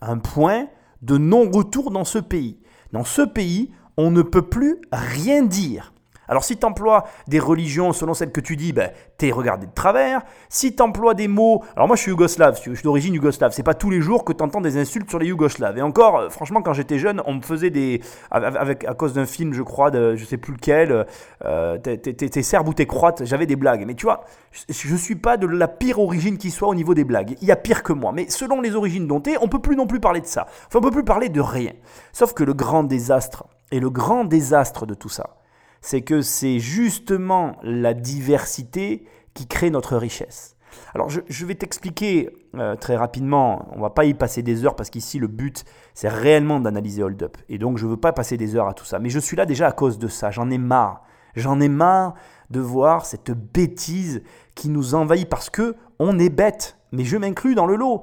un 0.00 0.18
point 0.18 0.68
de 1.00 1.16
non-retour 1.18 1.90
dans 1.90 2.04
ce 2.04 2.18
pays. 2.18 2.60
Dans 2.92 3.04
ce 3.04 3.22
pays, 3.22 3.72
on 3.96 4.10
ne 4.10 4.22
peut 4.22 4.48
plus 4.48 4.80
rien 4.92 5.42
dire. 5.42 5.92
Alors 6.32 6.44
si 6.44 6.56
tu 6.56 6.64
emploies 6.64 7.04
des 7.28 7.38
religions 7.38 7.92
selon 7.92 8.14
celles 8.14 8.32
que 8.32 8.40
tu 8.40 8.56
dis, 8.56 8.72
ben, 8.72 8.90
tu 9.18 9.28
es 9.28 9.32
regardé 9.32 9.66
de 9.66 9.72
travers. 9.74 10.22
Si 10.48 10.74
tu 10.74 10.82
emploies 10.82 11.12
des 11.12 11.28
mots... 11.28 11.62
Alors 11.76 11.88
moi 11.88 11.94
je 11.94 12.00
suis 12.00 12.10
yougoslave, 12.10 12.56
je 12.56 12.72
suis 12.72 12.82
d'origine 12.82 13.12
yougoslave. 13.12 13.52
C'est 13.52 13.62
pas 13.62 13.74
tous 13.74 13.90
les 13.90 14.00
jours 14.00 14.24
que 14.24 14.32
tu 14.32 14.42
entends 14.42 14.62
des 14.62 14.78
insultes 14.78 15.10
sur 15.10 15.18
les 15.18 15.26
yougoslaves. 15.26 15.76
Et 15.76 15.82
encore, 15.82 16.16
euh, 16.16 16.28
franchement, 16.30 16.62
quand 16.62 16.72
j'étais 16.72 16.98
jeune, 16.98 17.20
on 17.26 17.34
me 17.34 17.42
faisait 17.42 17.68
des... 17.68 18.00
Avec, 18.30 18.86
à 18.86 18.94
cause 18.94 19.12
d'un 19.12 19.26
film, 19.26 19.52
je 19.52 19.60
crois, 19.60 19.90
de 19.90 20.16
je 20.16 20.24
sais 20.24 20.38
plus 20.38 20.54
lequel, 20.54 21.04
euh, 21.44 21.76
t'es 21.76 22.42
serbe 22.42 22.66
ou 22.66 22.72
t'es 22.72 22.86
croate, 22.86 23.26
j'avais 23.26 23.44
des 23.44 23.56
blagues. 23.56 23.84
Mais 23.86 23.94
tu 23.94 24.06
vois, 24.06 24.24
je, 24.70 24.96
suis 24.96 25.16
pas 25.16 25.36
de 25.36 25.46
la 25.46 25.68
pire 25.68 25.98
origine 25.98 26.38
qui 26.38 26.50
soit 26.50 26.68
au 26.68 26.74
niveau 26.74 26.94
des 26.94 27.04
blagues. 27.04 27.36
Il 27.42 27.46
y 27.46 27.52
a 27.52 27.56
pire 27.56 27.82
que 27.82 27.92
moi. 27.92 28.12
Mais 28.12 28.30
selon 28.30 28.62
les 28.62 28.74
origines 28.74 29.06
dont 29.06 29.20
t'es, 29.20 29.36
on 29.42 29.48
peut 29.48 29.60
plus 29.60 29.76
non 29.76 29.86
plus 29.86 30.00
parler 30.00 30.22
de 30.22 30.26
ça. 30.26 30.46
Enfin, 30.68 30.78
on 30.78 30.80
peut 30.80 30.90
plus 30.90 31.04
parler 31.04 31.28
de 31.28 31.42
rien. 31.42 31.72
Sauf 32.14 32.32
que 32.32 32.42
le 32.42 32.54
grand 32.54 32.84
désastre, 32.84 33.44
et 33.70 33.80
le 33.80 33.90
grand 33.90 34.24
désastre 34.24 34.86
de 34.86 34.94
tout 34.94 35.10
ça, 35.10 35.41
c'est 35.82 36.02
que 36.02 36.22
c'est 36.22 36.58
justement 36.60 37.56
la 37.62 37.92
diversité 37.92 39.04
qui 39.34 39.46
crée 39.46 39.70
notre 39.70 39.96
richesse. 39.96 40.56
Alors 40.94 41.10
je, 41.10 41.46
vais 41.46 41.54
t'expliquer 41.54 42.30
euh, 42.54 42.76
très 42.76 42.96
rapidement, 42.96 43.68
on 43.74 43.80
va 43.80 43.90
pas 43.90 44.04
y 44.04 44.14
passer 44.14 44.42
des 44.42 44.64
heures 44.64 44.76
parce 44.76 44.88
qu'ici 44.88 45.18
le 45.18 45.26
but 45.26 45.64
c'est 45.94 46.08
réellement 46.08 46.60
d'analyser 46.60 47.02
Hold 47.02 47.22
Up. 47.22 47.36
Et 47.48 47.58
donc 47.58 47.76
je 47.78 47.84
ne 47.84 47.90
veux 47.90 47.96
pas 47.96 48.12
passer 48.12 48.36
des 48.36 48.56
heures 48.56 48.68
à 48.68 48.74
tout 48.74 48.84
ça. 48.84 48.98
Mais 48.98 49.10
je 49.10 49.18
suis 49.18 49.36
là 49.36 49.44
déjà 49.44 49.66
à 49.66 49.72
cause 49.72 49.98
de 49.98 50.08
ça, 50.08 50.30
j'en 50.30 50.50
ai 50.50 50.58
marre. 50.58 51.02
J'en 51.34 51.60
ai 51.60 51.68
marre 51.68 52.14
de 52.50 52.60
voir 52.60 53.06
cette 53.06 53.30
bêtise 53.30 54.22
qui 54.54 54.68
nous 54.68 54.94
envahit 54.94 55.28
parce 55.28 55.50
que 55.50 55.76
on 55.98 56.18
est 56.18 56.30
bête. 56.30 56.78
Mais 56.92 57.04
je 57.04 57.16
m'inclus 57.16 57.54
dans 57.54 57.66
le 57.66 57.76
lot. 57.76 58.02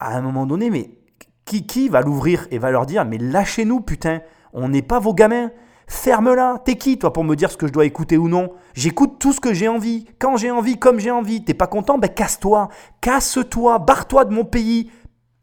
À 0.00 0.16
un 0.16 0.22
moment 0.22 0.46
donné, 0.46 0.70
mais 0.70 0.90
qui, 1.44 1.66
qui 1.66 1.88
va 1.88 2.02
l'ouvrir 2.02 2.46
et 2.52 2.58
va 2.58 2.70
leur 2.70 2.86
dire 2.86 3.04
mais 3.04 3.18
lâchez-nous 3.18 3.80
putain, 3.80 4.20
on 4.52 4.68
n'est 4.68 4.82
pas 4.82 5.00
vos 5.00 5.14
gamins. 5.14 5.50
Ferme-la. 5.88 6.60
T'es 6.64 6.76
qui, 6.76 6.98
toi, 6.98 7.12
pour 7.12 7.24
me 7.24 7.34
dire 7.34 7.50
ce 7.50 7.56
que 7.56 7.66
je 7.66 7.72
dois 7.72 7.86
écouter 7.86 8.18
ou 8.18 8.28
non? 8.28 8.52
J'écoute 8.74 9.16
tout 9.18 9.32
ce 9.32 9.40
que 9.40 9.54
j'ai 9.54 9.68
envie, 9.68 10.06
quand 10.18 10.36
j'ai 10.36 10.50
envie, 10.50 10.78
comme 10.78 11.00
j'ai 11.00 11.10
envie. 11.10 11.42
T'es 11.42 11.54
pas 11.54 11.66
content? 11.66 11.98
Ben 11.98 12.08
casse-toi. 12.08 12.68
Casse-toi. 13.00 13.78
Barre-toi 13.78 14.26
de 14.26 14.34
mon 14.34 14.44
pays. 14.44 14.90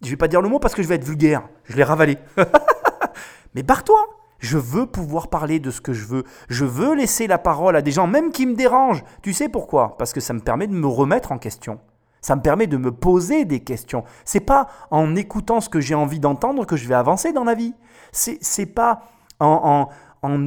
Je 0.04 0.10
vais 0.12 0.18
pas 0.18 0.28
dire 0.28 0.42
le 0.42 0.50
mot 0.50 0.60
parce 0.60 0.76
que 0.76 0.84
je 0.84 0.88
vais 0.88 0.96
être 0.96 1.04
vulgaire. 1.04 1.50
Je 1.64 1.76
l'ai 1.76 1.84
ravalé. 1.84 2.20
Mais 3.56 3.64
barre-toi. 3.64 4.00
Je 4.38 4.60
veux 4.60 4.86
pouvoir 4.86 5.30
parler 5.30 5.60
de 5.60 5.72
ce 5.72 5.82
que 5.82 5.94
je 5.94 6.06
veux. 6.06 6.24
Je 6.50 6.66
veux 6.66 6.94
laisser 6.94 7.26
la 7.26 7.40
parole 7.40 7.76
à 7.76 7.82
des 7.82 7.92
gens, 7.92 8.06
même 8.06 8.32
qui 8.32 8.46
me 8.46 8.54
dérangent. 8.54 9.04
Tu 9.24 9.34
sais 9.34 9.50
pourquoi? 9.50 9.98
Parce 9.98 10.14
que 10.14 10.20
ça 10.20 10.34
me 10.34 10.42
permet 10.42 10.68
de 10.68 10.74
me 10.74 10.86
remettre 10.86 11.32
en 11.32 11.40
question. 11.40 11.80
Ça 12.22 12.36
me 12.36 12.42
permet 12.42 12.68
de 12.68 12.78
me 12.78 12.92
poser 12.92 13.46
des 13.46 13.62
questions. 13.62 14.04
C'est 14.26 14.42
pas 14.42 14.68
en 14.92 15.16
écoutant 15.16 15.62
ce 15.62 15.70
que 15.70 15.80
j'ai 15.80 15.96
envie 15.96 16.20
d'entendre 16.20 16.66
que 16.66 16.76
je 16.76 16.88
vais 16.88 16.96
avancer 16.96 17.34
dans 17.34 17.44
la 17.44 17.56
vie. 17.56 17.74
C'est 18.12 18.66
pas 18.68 19.02
en, 19.40 19.48
en 19.64 19.90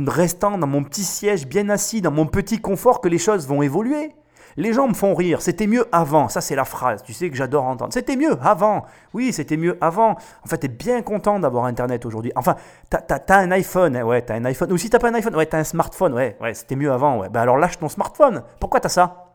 restant 0.06 0.58
dans 0.58 0.66
mon 0.66 0.84
petit 0.84 1.04
siège 1.04 1.46
bien 1.46 1.68
assis, 1.68 2.00
dans 2.00 2.10
mon 2.10 2.26
petit 2.26 2.60
confort, 2.60 3.00
que 3.00 3.08
les 3.08 3.18
choses 3.18 3.46
vont 3.46 3.62
évoluer. 3.62 4.12
Les 4.56 4.72
gens 4.72 4.88
me 4.88 4.94
font 4.94 5.14
rire, 5.14 5.40
c'était 5.40 5.68
mieux 5.68 5.86
avant. 5.92 6.28
Ça, 6.28 6.40
c'est 6.40 6.56
la 6.56 6.64
phrase, 6.64 7.04
tu 7.04 7.12
sais, 7.12 7.30
que 7.30 7.36
j'adore 7.36 7.64
entendre. 7.64 7.92
C'était 7.92 8.16
mieux 8.16 8.36
avant. 8.42 8.86
Oui, 9.14 9.32
c'était 9.32 9.56
mieux 9.56 9.78
avant. 9.80 10.16
En 10.44 10.48
fait, 10.48 10.58
tu 10.58 10.66
es 10.66 10.68
bien 10.68 11.00
content 11.02 11.38
d'avoir 11.38 11.66
Internet 11.66 12.04
aujourd'hui. 12.04 12.32
Enfin, 12.34 12.56
tu 12.90 12.96
as, 12.96 13.36
un 13.36 13.52
iPhone, 13.52 13.96
hein, 13.96 14.02
ouais, 14.02 14.24
tu 14.24 14.32
as 14.32 14.34
un 14.34 14.44
iPhone. 14.44 14.72
Ou 14.72 14.76
si 14.76 14.90
t'as 14.90 14.98
pas 14.98 15.10
un 15.10 15.14
iPhone, 15.14 15.36
ouais, 15.36 15.46
tu 15.46 15.54
as 15.54 15.60
un 15.60 15.64
smartphone, 15.64 16.12
ouais, 16.14 16.36
ouais, 16.40 16.54
c'était 16.54 16.74
mieux 16.74 16.90
avant, 16.90 17.18
ouais. 17.18 17.28
Ben 17.28 17.42
alors 17.42 17.56
lâche 17.56 17.78
ton 17.78 17.88
smartphone. 17.88 18.42
Pourquoi 18.58 18.80
tu 18.80 18.86
as 18.86 18.90
ça? 18.90 19.26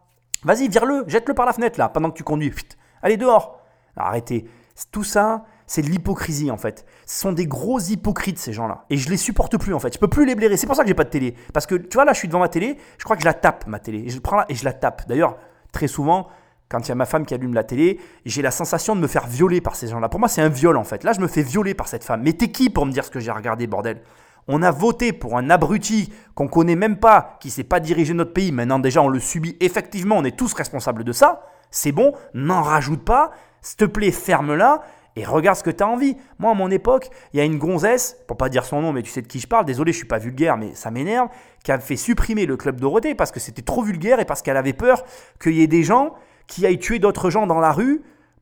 Vas-y, 0.43 0.67
vire-le, 0.67 1.05
jette-le 1.07 1.33
par 1.33 1.45
la 1.45 1.53
fenêtre, 1.53 1.79
là, 1.79 1.87
pendant 1.87 2.11
que 2.11 2.17
tu 2.17 2.23
conduis. 2.23 2.51
Allez 3.01 3.15
dehors. 3.15 3.61
Arrêtez. 3.95 4.45
Tout 4.91 5.05
ça, 5.05 5.45
c'est 5.67 5.81
de 5.81 5.87
l'hypocrisie 5.87 6.51
en 6.51 6.57
fait. 6.57 6.85
Ce 7.05 7.21
sont 7.21 7.31
des 7.31 7.47
gros 7.47 7.79
hypocrites 7.79 8.37
ces 8.39 8.53
gens-là. 8.53 8.85
Et 8.89 8.97
je 8.97 9.09
les 9.09 9.17
supporte 9.17 9.57
plus 9.57 9.73
en 9.73 9.79
fait. 9.79 9.93
Je 9.93 9.99
peux 9.99 10.07
plus 10.07 10.25
les 10.25 10.35
blairer. 10.35 10.57
C'est 10.57 10.67
pour 10.67 10.75
ça 10.75 10.83
que 10.83 10.87
j'ai 10.87 10.93
pas 10.93 11.03
de 11.03 11.09
télé. 11.09 11.35
Parce 11.53 11.65
que 11.65 11.75
tu 11.75 11.95
vois 11.95 12.05
là, 12.05 12.13
je 12.13 12.19
suis 12.19 12.27
devant 12.27 12.39
ma 12.39 12.49
télé, 12.49 12.77
je 12.97 13.03
crois 13.03 13.15
que 13.15 13.21
je 13.21 13.27
la 13.27 13.33
tape 13.33 13.67
ma 13.67 13.79
télé. 13.79 13.99
Et 14.05 14.09
je 14.09 14.19
prends 14.19 14.37
là 14.37 14.45
et 14.49 14.55
je 14.55 14.65
la 14.65 14.73
tape. 14.73 15.07
D'ailleurs, 15.07 15.37
très 15.71 15.87
souvent, 15.87 16.27
quand 16.69 16.79
il 16.87 16.89
y 16.89 16.91
a 16.91 16.95
ma 16.95 17.05
femme 17.05 17.25
qui 17.25 17.33
allume 17.33 17.53
la 17.53 17.63
télé, 17.63 17.99
j'ai 18.25 18.41
la 18.41 18.51
sensation 18.51 18.95
de 18.95 19.01
me 19.01 19.07
faire 19.07 19.27
violer 19.27 19.61
par 19.61 19.75
ces 19.75 19.87
gens-là. 19.87 20.09
Pour 20.09 20.19
moi, 20.19 20.29
c'est 20.29 20.41
un 20.41 20.49
viol 20.49 20.77
en 20.77 20.83
fait. 20.83 21.03
Là, 21.03 21.13
je 21.13 21.19
me 21.19 21.27
fais 21.27 21.43
violer 21.43 21.73
par 21.73 21.87
cette 21.87 22.03
femme. 22.03 22.21
Mais 22.23 22.33
t'es 22.33 22.49
qui 22.49 22.69
pour 22.69 22.85
me 22.85 22.91
dire 22.91 23.05
ce 23.05 23.11
que 23.11 23.19
j'ai 23.19 23.31
regardé, 23.31 23.67
bordel? 23.67 24.01
On 24.47 24.61
a 24.61 24.71
voté 24.71 25.13
pour 25.13 25.37
un 25.37 25.49
abruti 25.49 26.11
qu'on 26.35 26.47
connaît 26.47 26.75
même 26.75 26.97
pas, 26.97 27.37
qui 27.39 27.49
sait 27.49 27.63
pas 27.63 27.79
diriger 27.79 28.13
notre 28.13 28.33
pays. 28.33 28.51
Maintenant, 28.51 28.79
déjà, 28.79 29.01
on 29.01 29.07
le 29.07 29.19
subit. 29.19 29.55
Effectivement, 29.61 30.17
on 30.17 30.25
est 30.25 30.35
tous 30.35 30.53
responsables 30.53 31.03
de 31.03 31.11
ça. 31.13 31.43
C'est 31.71 31.91
bon, 31.91 32.13
n'en 32.33 32.61
rajoute 32.61 33.05
pas. 33.05 33.31
S'il 33.61 33.77
te 33.77 33.85
plaît, 33.85 34.11
ferme-la 34.11 34.81
et 35.15 35.25
regarde 35.25 35.57
ce 35.57 35.63
que 35.63 35.69
tu 35.69 35.83
as 35.83 35.87
envie. 35.87 36.17
Moi, 36.39 36.51
à 36.51 36.53
mon 36.53 36.69
époque, 36.71 37.09
il 37.33 37.37
y 37.37 37.41
a 37.41 37.45
une 37.45 37.57
gonzesse, 37.57 38.17
pour 38.27 38.37
pas 38.37 38.49
dire 38.49 38.65
son 38.65 38.81
nom, 38.81 38.93
mais 38.93 39.01
tu 39.01 39.11
sais 39.11 39.21
de 39.21 39.27
qui 39.27 39.39
je 39.39 39.47
parle, 39.47 39.65
désolé, 39.65 39.91
je 39.91 39.97
suis 39.97 40.07
pas 40.07 40.17
vulgaire, 40.17 40.57
mais 40.57 40.73
ça 40.75 40.91
m'énerve, 40.91 41.29
qui 41.63 41.71
a 41.71 41.79
fait 41.79 41.95
supprimer 41.95 42.45
le 42.45 42.57
club 42.57 42.79
Dorothée 42.79 43.15
parce 43.15 43.31
que 43.31 43.39
c'était 43.39 43.61
trop 43.61 43.83
vulgaire 43.83 44.19
et 44.19 44.25
parce 44.25 44.41
qu'elle 44.41 44.57
avait 44.57 44.73
peur 44.73 45.03
qu'il 45.41 45.53
y 45.53 45.61
ait 45.61 45.67
des 45.67 45.83
gens 45.83 46.13
qui 46.47 46.65
aillent 46.65 46.79
tuer 46.79 46.99
d'autres 46.99 47.29
gens 47.29 47.47
dans 47.47 47.59
la 47.59 47.71
rue 47.71 48.01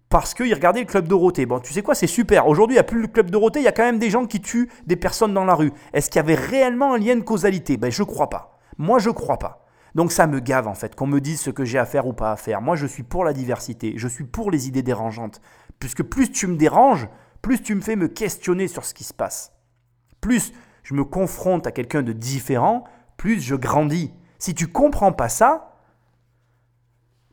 parce 0.10 0.34
qu'ils 0.34 0.54
regardaient 0.54 0.82
le 0.82 0.86
club 0.86 1.08
Dorothée. 1.08 1.46
Bon, 1.46 1.60
tu 1.60 1.72
sais 1.72 1.82
quoi, 1.82 1.96
c'est 1.96 2.08
super. 2.08 2.48
Aujourd'hui, 2.48 2.76
il 2.76 2.78
n'y 2.78 2.82
a 2.82 2.84
plus 2.84 3.02
le 3.02 3.08
club 3.08 3.30
Dorothée, 3.30 3.60
il 3.60 3.66
y 3.66 3.68
a 3.70 3.72
quand 3.72 3.84
même 3.84 4.00
des 4.00 4.10
gens 4.10 4.26
qui 4.26 4.42
tuent 4.42 4.70
des 4.86 4.98
personnes 4.98 5.34
dans 5.34 5.46
la 5.46 5.56
rue. 5.56 5.72
Est-ce 5.94 6.10
qu'il 6.10 6.18
y 6.18 6.24
avait 6.24 6.36
réellement 6.36 6.94
un 6.94 6.98
lien 6.98 7.16
de 7.16 7.22
causalité? 7.22 7.78
Ben, 7.78 7.92
je 7.92 8.04
crois 8.04 8.30
pas. 8.30 8.60
Moi, 8.78 9.00
je 9.00 9.10
crois 9.10 9.38
pas. 9.38 9.62
Donc 9.96 10.12
ça 10.12 10.28
me 10.28 10.40
gave 10.40 10.68
en 10.68 10.74
fait 10.74 10.96
qu'on 10.96 11.08
me 11.08 11.20
dise 11.20 11.42
ce 11.42 11.50
que 11.50 11.66
j'ai 11.66 11.78
à 11.78 11.86
faire 11.86 12.08
ou 12.08 12.14
pas 12.14 12.32
à 12.32 12.38
faire. 12.38 12.62
Moi 12.62 12.76
je 12.76 12.86
suis 12.86 13.04
pour 13.04 13.26
la 13.26 13.34
diversité, 13.34 13.94
je 13.98 14.08
suis 14.08 14.24
pour 14.24 14.52
les 14.52 14.68
idées 14.68 14.84
dérangeantes. 14.84 15.42
Puisque 15.82 16.04
plus 16.04 16.32
tu 16.32 16.48
me 16.48 16.56
déranges, 16.56 17.10
plus 17.42 17.62
tu 17.62 17.76
me 17.76 17.82
fais 17.82 17.98
me 17.98 18.08
questionner 18.08 18.70
sur 18.70 18.86
ce 18.86 18.94
qui 18.94 19.04
se 19.04 19.14
passe. 19.14 19.52
Plus 20.22 20.54
je 20.84 20.94
me 20.94 21.04
confronte 21.04 21.68
à 21.68 21.72
quelqu'un 21.72 22.04
de 22.04 22.14
différent, 22.14 22.86
plus 23.18 23.42
je 23.42 23.56
grandis. 23.56 24.14
Si 24.40 24.56
tu 24.56 24.68
comprends 24.68 25.12
pas 25.12 25.28
ça, 25.28 25.76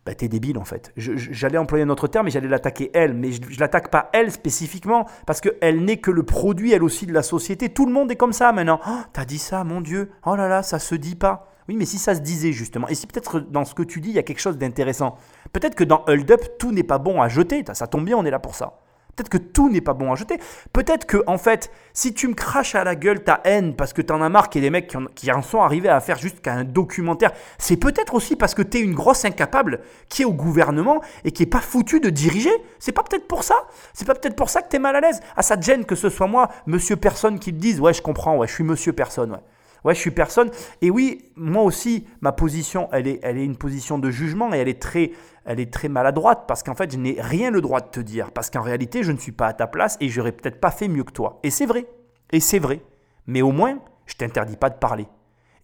bah 0.04 0.14
t'es 0.14 0.28
débile 0.28 0.56
en 0.56 0.64
fait. 0.64 0.92
J'allais 0.96 1.58
employer 1.58 1.84
un 1.84 1.90
autre 1.90 2.08
terme 2.08 2.28
et 2.28 2.30
j'allais 2.30 2.48
l'attaquer 2.48 2.90
elle, 2.94 3.12
mais 3.12 3.32
je, 3.32 3.42
ne 3.42 3.60
l'attaque 3.60 3.90
pas 3.90 4.08
elle 4.14 4.32
spécifiquement 4.32 5.06
parce 5.26 5.42
qu'elle 5.42 5.84
n'est 5.84 5.98
que 5.98 6.10
le 6.10 6.22
produit 6.22 6.72
elle 6.72 6.82
aussi 6.82 7.04
de 7.04 7.12
la 7.12 7.22
société. 7.22 7.68
Tout 7.68 7.84
le 7.84 7.92
monde 7.92 8.10
est 8.10 8.16
comme 8.16 8.32
ça 8.32 8.50
maintenant. 8.52 8.80
Oh, 8.88 9.00
t'as 9.12 9.26
dit 9.26 9.38
ça, 9.38 9.64
mon 9.64 9.82
Dieu. 9.82 10.10
Oh 10.24 10.36
là 10.36 10.48
là, 10.48 10.62
ça 10.62 10.78
se 10.78 10.94
dit 10.94 11.16
pas. 11.16 11.52
Oui, 11.68 11.76
mais 11.76 11.84
si 11.84 11.98
ça 11.98 12.14
se 12.14 12.20
disait 12.20 12.52
justement, 12.52 12.88
et 12.88 12.94
si 12.94 13.06
peut-être 13.06 13.40
dans 13.40 13.66
ce 13.66 13.74
que 13.74 13.82
tu 13.82 14.00
dis, 14.00 14.08
il 14.08 14.14
y 14.14 14.18
a 14.18 14.22
quelque 14.22 14.40
chose 14.40 14.56
d'intéressant, 14.56 15.16
peut-être 15.52 15.74
que 15.74 15.84
dans 15.84 16.04
Hold 16.06 16.30
Up, 16.30 16.40
tout 16.58 16.72
n'est 16.72 16.82
pas 16.82 16.98
bon 16.98 17.20
à 17.20 17.28
jeter, 17.28 17.64
ça 17.72 17.86
tombe 17.86 18.04
bien, 18.04 18.16
on 18.16 18.24
est 18.24 18.30
là 18.30 18.38
pour 18.38 18.54
ça. 18.54 18.80
Peut-être 19.18 19.30
que 19.30 19.38
tout 19.38 19.68
n'est 19.68 19.80
pas 19.80 19.94
bon 19.94 20.12
à 20.12 20.14
jeter. 20.14 20.38
Peut-être 20.72 21.04
que, 21.04 21.24
en 21.26 21.38
fait, 21.38 21.72
si 21.92 22.14
tu 22.14 22.28
me 22.28 22.34
craches 22.34 22.76
à 22.76 22.84
la 22.84 22.94
gueule 22.94 23.24
ta 23.24 23.40
haine 23.42 23.74
parce 23.74 23.92
que 23.92 24.00
t'en 24.00 24.22
as 24.22 24.28
marre 24.28 24.48
qu'il 24.48 24.62
y 24.62 24.64
ait 24.64 24.68
des 24.68 24.70
mecs 24.70 24.96
qui 25.16 25.32
en, 25.32 25.42
sont 25.42 25.60
arrivés 25.60 25.88
à 25.88 25.98
faire 25.98 26.18
juste 26.18 26.40
qu'un 26.40 26.62
documentaire, 26.62 27.32
c'est 27.58 27.76
peut-être 27.76 28.14
aussi 28.14 28.36
parce 28.36 28.54
que 28.54 28.62
t'es 28.62 28.78
une 28.78 28.94
grosse 28.94 29.24
incapable 29.24 29.80
qui 30.08 30.22
est 30.22 30.24
au 30.24 30.32
gouvernement 30.32 31.00
et 31.24 31.32
qui 31.32 31.42
est 31.42 31.46
pas 31.46 31.60
foutu 31.60 31.98
de 31.98 32.10
diriger. 32.10 32.52
C'est 32.78 32.92
pas 32.92 33.02
peut-être 33.02 33.26
pour 33.26 33.42
ça. 33.42 33.56
C'est 33.92 34.06
pas 34.06 34.14
peut-être 34.14 34.36
pour 34.36 34.50
ça 34.50 34.62
que 34.62 34.68
t'es 34.68 34.78
mal 34.78 34.94
à 34.94 35.00
l'aise. 35.00 35.18
Ah, 35.34 35.42
ça 35.42 35.56
te 35.56 35.64
gêne 35.64 35.84
que 35.84 35.96
ce 35.96 36.10
soit 36.10 36.28
moi, 36.28 36.48
monsieur 36.66 36.94
personne, 36.94 37.40
qui 37.40 37.52
te 37.52 37.58
dise, 37.58 37.80
ouais, 37.80 37.94
je 37.94 38.02
comprends, 38.02 38.36
ouais, 38.36 38.46
je 38.46 38.54
suis 38.54 38.62
monsieur 38.62 38.92
personne, 38.92 39.32
ouais. 39.32 39.40
Ouais, 39.88 39.94
je 39.94 40.00
suis 40.00 40.10
personne. 40.10 40.50
Et 40.82 40.90
oui, 40.90 41.32
moi 41.34 41.62
aussi, 41.62 42.06
ma 42.20 42.32
position, 42.32 42.90
elle 42.92 43.08
est, 43.08 43.20
elle 43.22 43.38
est 43.38 43.44
une 43.44 43.56
position 43.56 43.98
de 43.98 44.10
jugement 44.10 44.52
et 44.52 44.58
elle 44.58 44.68
est 44.68 44.82
très, 44.82 45.12
elle 45.46 45.60
est 45.60 45.72
très 45.72 45.88
maladroite 45.88 46.44
parce 46.46 46.62
qu'en 46.62 46.74
fait, 46.74 46.92
je 46.92 46.98
n'ai 46.98 47.16
rien 47.18 47.50
le 47.50 47.62
droit 47.62 47.80
de 47.80 47.88
te 47.88 48.00
dire. 48.00 48.30
Parce 48.32 48.50
qu'en 48.50 48.60
réalité, 48.60 49.02
je 49.02 49.12
ne 49.12 49.16
suis 49.16 49.32
pas 49.32 49.46
à 49.46 49.54
ta 49.54 49.66
place 49.66 49.96
et 50.02 50.10
j'aurais 50.10 50.32
peut-être 50.32 50.60
pas 50.60 50.70
fait 50.70 50.88
mieux 50.88 51.04
que 51.04 51.12
toi. 51.12 51.40
Et 51.42 51.48
c'est 51.48 51.64
vrai. 51.64 51.86
Et 52.32 52.40
c'est 52.40 52.58
vrai. 52.58 52.82
Mais 53.26 53.40
au 53.40 53.50
moins, 53.50 53.78
je 54.04 54.12
t'interdis 54.12 54.58
pas 54.58 54.68
de 54.68 54.76
parler. 54.76 55.06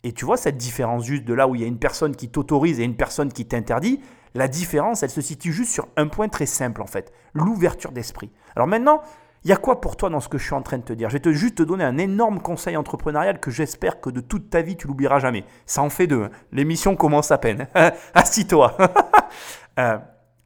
Et 0.04 0.12
tu 0.12 0.24
vois 0.24 0.38
cette 0.38 0.56
différence 0.56 1.04
juste 1.04 1.26
de 1.26 1.34
là 1.34 1.46
où 1.46 1.54
il 1.54 1.60
y 1.60 1.64
a 1.64 1.66
une 1.66 1.78
personne 1.78 2.16
qui 2.16 2.30
t'autorise 2.30 2.80
et 2.80 2.84
une 2.84 2.96
personne 2.96 3.30
qui 3.30 3.44
t'interdit, 3.44 4.00
la 4.32 4.48
différence, 4.48 5.02
elle 5.02 5.10
se 5.10 5.20
situe 5.20 5.52
juste 5.52 5.70
sur 5.70 5.86
un 5.98 6.08
point 6.08 6.28
très 6.28 6.46
simple 6.46 6.80
en 6.80 6.86
fait, 6.86 7.12
l'ouverture 7.34 7.92
d'esprit. 7.92 8.30
Alors 8.56 8.68
maintenant, 8.68 9.02
il 9.44 9.50
y 9.50 9.52
a 9.52 9.56
quoi 9.56 9.80
pour 9.80 9.96
toi 9.96 10.08
dans 10.08 10.20
ce 10.20 10.28
que 10.28 10.38
je 10.38 10.44
suis 10.44 10.54
en 10.54 10.62
train 10.62 10.78
de 10.78 10.82
te 10.82 10.92
dire? 10.94 11.10
Je 11.10 11.14
vais 11.14 11.20
te 11.20 11.32
juste 11.32 11.56
te 11.56 11.62
donner 11.62 11.84
un 11.84 11.98
énorme 11.98 12.40
conseil 12.40 12.78
entrepreneurial 12.78 13.40
que 13.40 13.50
j'espère 13.50 14.00
que 14.00 14.08
de 14.08 14.20
toute 14.20 14.48
ta 14.48 14.62
vie 14.62 14.76
tu 14.76 14.86
l'oublieras 14.86 15.18
jamais. 15.18 15.44
Ça 15.66 15.82
en 15.82 15.90
fait 15.90 16.06
deux. 16.06 16.24
Hein. 16.24 16.30
L'émission 16.50 16.96
commence 16.96 17.30
à 17.30 17.36
peine. 17.36 17.68
Assis-toi. 18.14 18.76
euh, 19.78 19.98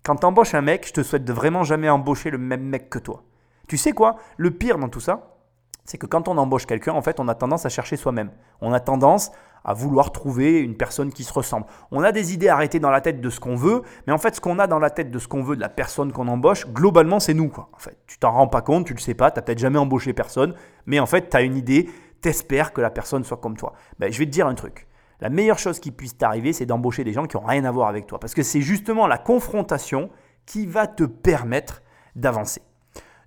quand 0.03 0.17
tu 0.17 0.27
embauches 0.27 0.55
un 0.55 0.63
mec, 0.63 0.89
je 0.89 0.93
te 0.93 1.03
souhaite 1.05 1.25
de 1.25 1.33
vraiment 1.33 1.63
jamais 1.63 1.89
embaucher 1.89 2.31
le 2.31 2.39
même 2.39 2.63
mec 2.63 2.91
que 2.91 2.99
toi. 2.99 3.23
Tu 3.69 3.77
sais 3.77 3.93
quoi? 3.93 4.17
Le 4.37 4.51
pire 4.51 4.79
dans 4.79 4.89
tout 4.89 5.01
ça, 5.01 5.37
c'est 5.85 5.99
que 5.99 6.07
quand 6.07 6.27
on 6.27 6.37
embauche 6.37 6.67
quelqu'un, 6.67 6.93
en 6.93 7.03
fait, 7.03 7.21
on 7.21 7.29
a 7.29 7.35
tendance 7.35 7.67
à 7.67 7.69
chercher 7.69 7.97
soi-même. 7.97 8.31
On 8.61 8.73
a 8.73 8.81
tendance 8.81 9.31
à 9.65 9.75
vouloir 9.75 10.13
trouver 10.13 10.61
une 10.61 10.77
personne 10.77 11.13
qui 11.13 11.25
se 11.25 11.33
ressemble. 11.33 11.67
On 11.91 12.03
a 12.03 12.13
des 12.13 12.33
idées 12.33 12.49
arrêtées 12.49 12.81
dans 12.81 12.91
la 12.91 13.01
tête 13.01 13.21
de 13.21 13.31
ce 13.31 13.41
qu'on 13.41 13.57
veut, 13.57 13.83
mais 14.07 14.13
en 14.13 14.19
fait, 14.19 14.37
ce 14.37 14.41
qu'on 14.41 14.59
a 14.59 14.67
dans 14.67 14.79
la 14.79 14.91
tête 14.91 15.11
de 15.11 15.19
ce 15.19 15.29
qu'on 15.29 15.43
veut 15.43 15.57
de 15.57 15.61
la 15.61 15.69
personne 15.69 16.13
qu'on 16.13 16.29
embauche, 16.29 16.67
globalement, 16.69 17.21
c'est 17.21 17.35
nous. 17.35 17.53
En 17.57 17.79
fait, 17.79 17.99
tu 18.07 18.19
t'en 18.19 18.33
rends 18.33 18.49
pas 18.49 18.63
compte, 18.63 18.87
tu 18.87 18.95
le 18.95 19.01
sais 19.01 19.15
pas, 19.15 19.31
tu 19.31 19.39
n'as 19.39 19.43
peut-être 19.43 19.59
jamais 19.59 19.79
embauché 19.79 20.13
personne, 20.13 20.55
mais 20.87 21.01
en 21.01 21.07
fait, 21.07 21.31
tu 21.31 21.37
as 21.37 21.43
une 21.43 21.57
idée, 21.57 21.89
t'espères 22.21 22.73
que 22.73 22.81
la 22.81 22.91
personne 22.91 23.25
soit 23.25 23.39
comme 23.39 23.57
toi. 23.57 23.75
Ben, 23.99 24.13
je 24.13 24.19
vais 24.19 24.27
te 24.27 24.31
dire 24.31 24.47
un 24.47 24.55
truc. 24.55 24.87
La 25.21 25.31
meilleure 25.31 25.59
chose 25.59 25.81
qui 25.81 25.91
puisse 25.91 26.17
t'arriver, 26.17 26.53
c'est 26.53 26.67
d'embaucher 26.67 27.03
des 27.03 27.13
gens 27.13 27.27
qui 27.27 27.37
n'ont 27.37 27.45
rien 27.45 27.65
à 27.65 27.71
voir 27.71 27.89
avec 27.89 28.07
toi. 28.07 28.21
Parce 28.21 28.35
que 28.35 28.43
c'est 28.43 28.61
justement 28.61 29.07
la 29.07 29.19
confrontation 29.19 30.11
qui 30.47 30.67
va 30.67 30.87
te 30.87 31.05
permettre 31.05 31.83
d'avancer. 32.15 32.63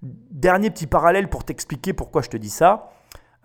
Dernier 0.02 0.72
petit 0.72 0.88
parallèle 0.88 1.30
pour 1.30 1.44
t'expliquer 1.44 1.94
pourquoi 1.94 2.22
je 2.22 2.30
te 2.30 2.38
dis 2.38 2.50
ça. 2.50 2.90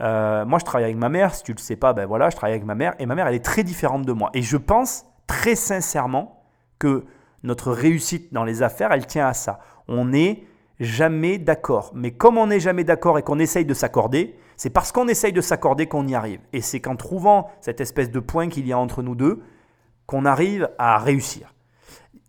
Euh, 0.00 0.44
moi, 0.44 0.58
je 0.58 0.64
travaille 0.64 0.84
avec 0.84 0.96
ma 0.96 1.08
mère. 1.08 1.34
Si 1.34 1.42
tu 1.42 1.52
le 1.52 1.58
sais 1.58 1.76
pas, 1.76 1.92
ben 1.92 2.06
voilà, 2.06 2.30
je 2.30 2.36
travaille 2.36 2.54
avec 2.54 2.66
ma 2.66 2.74
mère. 2.74 2.94
Et 2.98 3.06
ma 3.06 3.14
mère, 3.14 3.26
elle 3.26 3.34
est 3.34 3.44
très 3.44 3.64
différente 3.64 4.04
de 4.04 4.12
moi. 4.12 4.30
Et 4.34 4.42
je 4.42 4.56
pense 4.56 5.06
très 5.26 5.54
sincèrement 5.54 6.44
que 6.78 7.04
notre 7.42 7.72
réussite 7.72 8.32
dans 8.32 8.44
les 8.44 8.62
affaires, 8.62 8.92
elle 8.92 9.06
tient 9.06 9.26
à 9.26 9.34
ça. 9.34 9.60
On 9.88 10.06
n'est 10.06 10.44
jamais 10.80 11.38
d'accord. 11.38 11.92
Mais 11.94 12.10
comme 12.10 12.38
on 12.38 12.48
n'est 12.48 12.60
jamais 12.60 12.84
d'accord 12.84 13.18
et 13.18 13.22
qu'on 13.22 13.38
essaye 13.38 13.64
de 13.64 13.74
s'accorder, 13.74 14.36
c'est 14.56 14.70
parce 14.70 14.92
qu'on 14.92 15.08
essaye 15.08 15.32
de 15.32 15.40
s'accorder 15.40 15.86
qu'on 15.86 16.06
y 16.06 16.14
arrive. 16.14 16.40
Et 16.52 16.60
c'est 16.60 16.80
qu'en 16.80 16.96
trouvant 16.96 17.50
cette 17.60 17.80
espèce 17.80 18.10
de 18.10 18.20
point 18.20 18.48
qu'il 18.48 18.66
y 18.66 18.72
a 18.72 18.78
entre 18.78 19.02
nous 19.02 19.14
deux, 19.14 19.42
qu'on 20.06 20.24
arrive 20.24 20.70
à 20.78 20.98
réussir. 20.98 21.54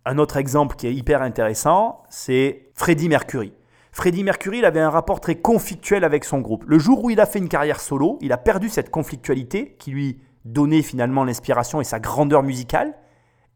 Un 0.04 0.18
autre 0.18 0.36
exemple 0.36 0.76
qui 0.76 0.86
est 0.86 0.94
hyper 0.94 1.22
intéressant, 1.22 2.02
c'est 2.08 2.70
Freddie 2.74 3.08
Mercury. 3.08 3.52
Freddie 3.98 4.22
Mercury 4.22 4.58
il 4.58 4.64
avait 4.64 4.78
un 4.78 4.90
rapport 4.90 5.18
très 5.18 5.34
conflictuel 5.34 6.04
avec 6.04 6.24
son 6.24 6.38
groupe. 6.38 6.62
Le 6.68 6.78
jour 6.78 7.02
où 7.02 7.10
il 7.10 7.18
a 7.18 7.26
fait 7.26 7.40
une 7.40 7.48
carrière 7.48 7.80
solo, 7.80 8.16
il 8.20 8.30
a 8.30 8.36
perdu 8.36 8.68
cette 8.68 8.90
conflictualité 8.90 9.74
qui 9.76 9.90
lui 9.90 10.20
donnait 10.44 10.82
finalement 10.82 11.24
l'inspiration 11.24 11.80
et 11.80 11.84
sa 11.84 11.98
grandeur 11.98 12.44
musicale. 12.44 12.94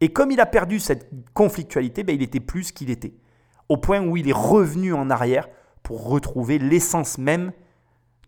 Et 0.01 0.09
comme 0.09 0.31
il 0.31 0.41
a 0.41 0.45
perdu 0.45 0.81
cette 0.81 1.09
conflictualité, 1.33 2.03
ben, 2.03 2.13
il 2.13 2.21
était 2.21 2.41
plus 2.41 2.73
qu'il 2.73 2.89
était. 2.89 3.13
Au 3.69 3.77
point 3.77 4.01
où 4.05 4.17
il 4.17 4.27
est 4.27 4.33
revenu 4.33 4.93
en 4.93 5.09
arrière 5.09 5.47
pour 5.81 6.09
retrouver 6.09 6.59
l'essence 6.59 7.17
même 7.17 7.53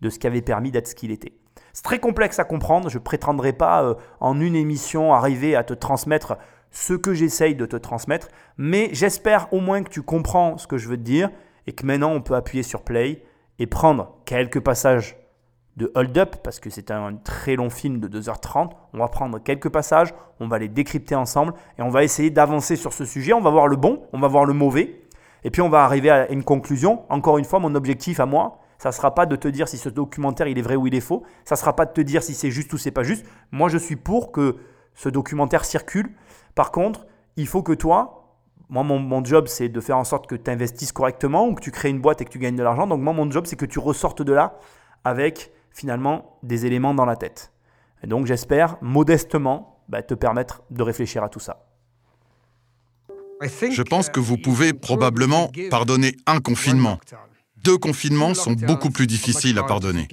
de 0.00 0.08
ce 0.08 0.18
qui 0.18 0.26
avait 0.26 0.40
permis 0.40 0.70
d'être 0.70 0.88
ce 0.88 0.94
qu'il 0.94 1.10
était. 1.10 1.34
C'est 1.74 1.84
très 1.84 1.98
complexe 1.98 2.38
à 2.38 2.44
comprendre. 2.44 2.88
Je 2.88 2.96
ne 2.96 3.02
prétendrai 3.02 3.52
pas 3.52 3.84
euh, 3.84 3.94
en 4.20 4.40
une 4.40 4.56
émission 4.56 5.12
arriver 5.12 5.54
à 5.54 5.64
te 5.64 5.74
transmettre 5.74 6.38
ce 6.70 6.94
que 6.94 7.12
j'essaye 7.12 7.54
de 7.54 7.66
te 7.66 7.76
transmettre, 7.76 8.28
mais 8.56 8.88
j'espère 8.92 9.52
au 9.52 9.60
moins 9.60 9.82
que 9.82 9.90
tu 9.90 10.00
comprends 10.00 10.56
ce 10.56 10.66
que 10.66 10.78
je 10.78 10.88
veux 10.88 10.96
te 10.96 11.02
dire 11.02 11.30
et 11.66 11.72
que 11.72 11.86
maintenant 11.86 12.12
on 12.12 12.20
peut 12.20 12.34
appuyer 12.34 12.62
sur 12.62 12.82
play 12.82 13.22
et 13.58 13.66
prendre 13.66 14.16
quelques 14.24 14.60
passages 14.60 15.16
de 15.76 15.92
Hold 15.94 16.16
Up, 16.16 16.36
parce 16.42 16.58
que 16.58 16.70
c'est 16.70 16.90
un 16.90 17.16
très 17.16 17.54
long 17.56 17.68
film 17.68 18.00
de 18.00 18.20
2h30. 18.20 18.70
On 18.94 18.98
va 18.98 19.08
prendre 19.08 19.38
quelques 19.38 19.68
passages, 19.68 20.14
on 20.40 20.48
va 20.48 20.58
les 20.58 20.68
décrypter 20.68 21.14
ensemble 21.14 21.52
et 21.78 21.82
on 21.82 21.90
va 21.90 22.02
essayer 22.02 22.30
d'avancer 22.30 22.76
sur 22.76 22.92
ce 22.92 23.04
sujet. 23.04 23.34
On 23.34 23.42
va 23.42 23.50
voir 23.50 23.68
le 23.68 23.76
bon, 23.76 24.02
on 24.12 24.18
va 24.18 24.28
voir 24.28 24.46
le 24.46 24.54
mauvais, 24.54 25.02
et 25.44 25.50
puis 25.50 25.60
on 25.60 25.68
va 25.68 25.84
arriver 25.84 26.10
à 26.10 26.30
une 26.32 26.44
conclusion. 26.44 27.02
Encore 27.10 27.38
une 27.38 27.44
fois, 27.44 27.58
mon 27.58 27.74
objectif 27.74 28.20
à 28.20 28.26
moi, 28.26 28.58
ça 28.78 28.88
ne 28.88 28.94
sera 28.94 29.14
pas 29.14 29.26
de 29.26 29.36
te 29.36 29.48
dire 29.48 29.68
si 29.68 29.76
ce 29.78 29.88
documentaire 29.88 30.48
il 30.48 30.58
est 30.58 30.62
vrai 30.62 30.76
ou 30.76 30.86
il 30.86 30.94
est 30.94 31.00
faux. 31.00 31.24
Ça 31.44 31.54
ne 31.54 31.58
sera 31.58 31.76
pas 31.76 31.86
de 31.86 31.92
te 31.92 32.00
dire 32.00 32.22
si 32.22 32.34
c'est 32.34 32.50
juste 32.50 32.72
ou 32.72 32.78
c'est 32.78 32.90
pas 32.90 33.02
juste. 33.02 33.26
Moi, 33.52 33.68
je 33.68 33.78
suis 33.78 33.96
pour 33.96 34.32
que 34.32 34.56
ce 34.94 35.08
documentaire 35.08 35.64
circule. 35.64 36.10
Par 36.54 36.72
contre, 36.72 37.06
il 37.36 37.46
faut 37.46 37.62
que 37.62 37.72
toi, 37.72 38.15
moi, 38.68 38.82
mon, 38.82 39.24
job, 39.24 39.46
c'est 39.46 39.68
de 39.68 39.80
faire 39.80 39.96
en 39.96 40.04
sorte 40.04 40.26
que 40.26 40.34
tu 40.34 40.50
investisses 40.50 40.92
correctement 40.92 41.46
ou 41.46 41.54
que 41.54 41.60
tu 41.60 41.70
crées 41.70 41.88
une 41.88 42.00
boîte 42.00 42.20
et 42.20 42.24
que 42.24 42.30
tu 42.30 42.38
gagnes 42.38 42.56
de 42.56 42.62
l'argent. 42.62 42.86
Donc, 42.86 43.00
moi, 43.00 43.12
mon 43.12 43.30
job, 43.30 43.46
c'est 43.46 43.56
que 43.56 43.66
tu 43.66 43.78
ressortes 43.78 44.22
de 44.22 44.32
là 44.32 44.58
avec 45.04 45.52
finalement 45.70 46.38
des 46.42 46.66
éléments 46.66 46.94
dans 46.94 47.04
la 47.04 47.16
tête. 47.16 47.52
Et 48.02 48.06
donc, 48.06 48.26
j'espère 48.26 48.76
modestement 48.80 49.82
bah, 49.88 50.02
te 50.02 50.14
permettre 50.14 50.62
de 50.70 50.82
réfléchir 50.82 51.22
à 51.22 51.28
tout 51.28 51.40
ça. 51.40 51.66
Je 53.40 53.82
pense 53.82 54.08
que 54.08 54.18
vous 54.18 54.38
pouvez 54.38 54.72
probablement 54.72 55.50
pardonner 55.70 56.16
un 56.26 56.40
confinement. 56.40 56.98
Deux 57.62 57.76
confinements 57.76 58.34
sont 58.34 58.52
beaucoup 58.52 58.90
plus 58.90 59.06
difficiles 59.06 59.58
à 59.58 59.62
pardonner. 59.62 60.08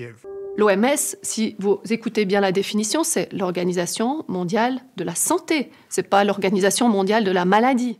L'OMS, 0.55 1.15
si 1.23 1.55
vous 1.57 1.79
écoutez 1.89 2.25
bien 2.25 2.39
la 2.39 2.51
définition, 2.51 3.03
c'est 3.03 3.31
l'Organisation 3.33 4.23
mondiale 4.27 4.81
de 4.97 5.03
la 5.03 5.15
santé. 5.15 5.71
C'est 5.89 6.07
pas 6.07 6.23
l'Organisation 6.23 6.89
mondiale 6.89 7.23
de 7.23 7.31
la 7.31 7.43
maladie. 7.43 7.99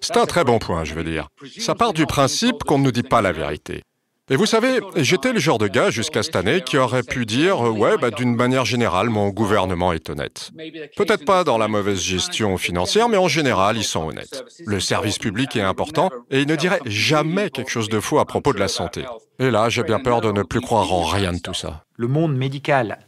C'est 0.00 0.16
un 0.16 0.26
très 0.26 0.44
bon 0.44 0.58
point, 0.58 0.84
je 0.84 0.94
veux 0.94 1.04
dire. 1.04 1.28
Ça 1.58 1.74
part 1.74 1.92
du 1.92 2.06
principe 2.06 2.64
qu'on 2.64 2.78
ne 2.78 2.84
nous 2.84 2.92
dit 2.92 3.02
pas 3.02 3.22
la 3.22 3.32
vérité. 3.32 3.82
Et 4.32 4.36
vous 4.36 4.46
savez, 4.46 4.78
j'étais 4.94 5.32
le 5.32 5.40
genre 5.40 5.58
de 5.58 5.66
gars 5.66 5.90
jusqu'à 5.90 6.22
cette 6.22 6.36
année 6.36 6.60
qui 6.60 6.78
aurait 6.78 7.02
pu 7.02 7.26
dire 7.26 7.62
Ouais, 7.62 7.96
bah, 8.00 8.12
d'une 8.12 8.36
manière 8.36 8.64
générale, 8.64 9.10
mon 9.10 9.30
gouvernement 9.30 9.92
est 9.92 10.08
honnête. 10.08 10.52
Peut-être 10.96 11.24
pas 11.24 11.42
dans 11.42 11.58
la 11.58 11.66
mauvaise 11.66 12.00
gestion 12.00 12.56
financière, 12.56 13.08
mais 13.08 13.16
en 13.16 13.26
général, 13.26 13.76
ils 13.76 13.82
sont 13.82 14.06
honnêtes. 14.06 14.44
Le 14.64 14.78
service 14.78 15.18
public 15.18 15.56
est 15.56 15.62
important 15.62 16.10
et 16.30 16.42
ils 16.42 16.46
ne 16.46 16.54
diraient 16.54 16.80
jamais 16.86 17.50
quelque 17.50 17.72
chose 17.72 17.88
de 17.88 17.98
faux 17.98 18.20
à 18.20 18.24
propos 18.24 18.52
de 18.52 18.60
la 18.60 18.68
santé. 18.68 19.04
Et 19.40 19.50
là, 19.50 19.68
j'ai 19.68 19.82
bien 19.82 19.98
peur 19.98 20.20
de 20.20 20.30
ne 20.30 20.44
plus 20.44 20.60
croire 20.60 20.92
en 20.92 21.02
rien 21.02 21.32
de 21.32 21.40
tout 21.40 21.54
ça. 21.54 21.84
Le 21.96 22.06
monde 22.06 22.36
médical 22.36 23.00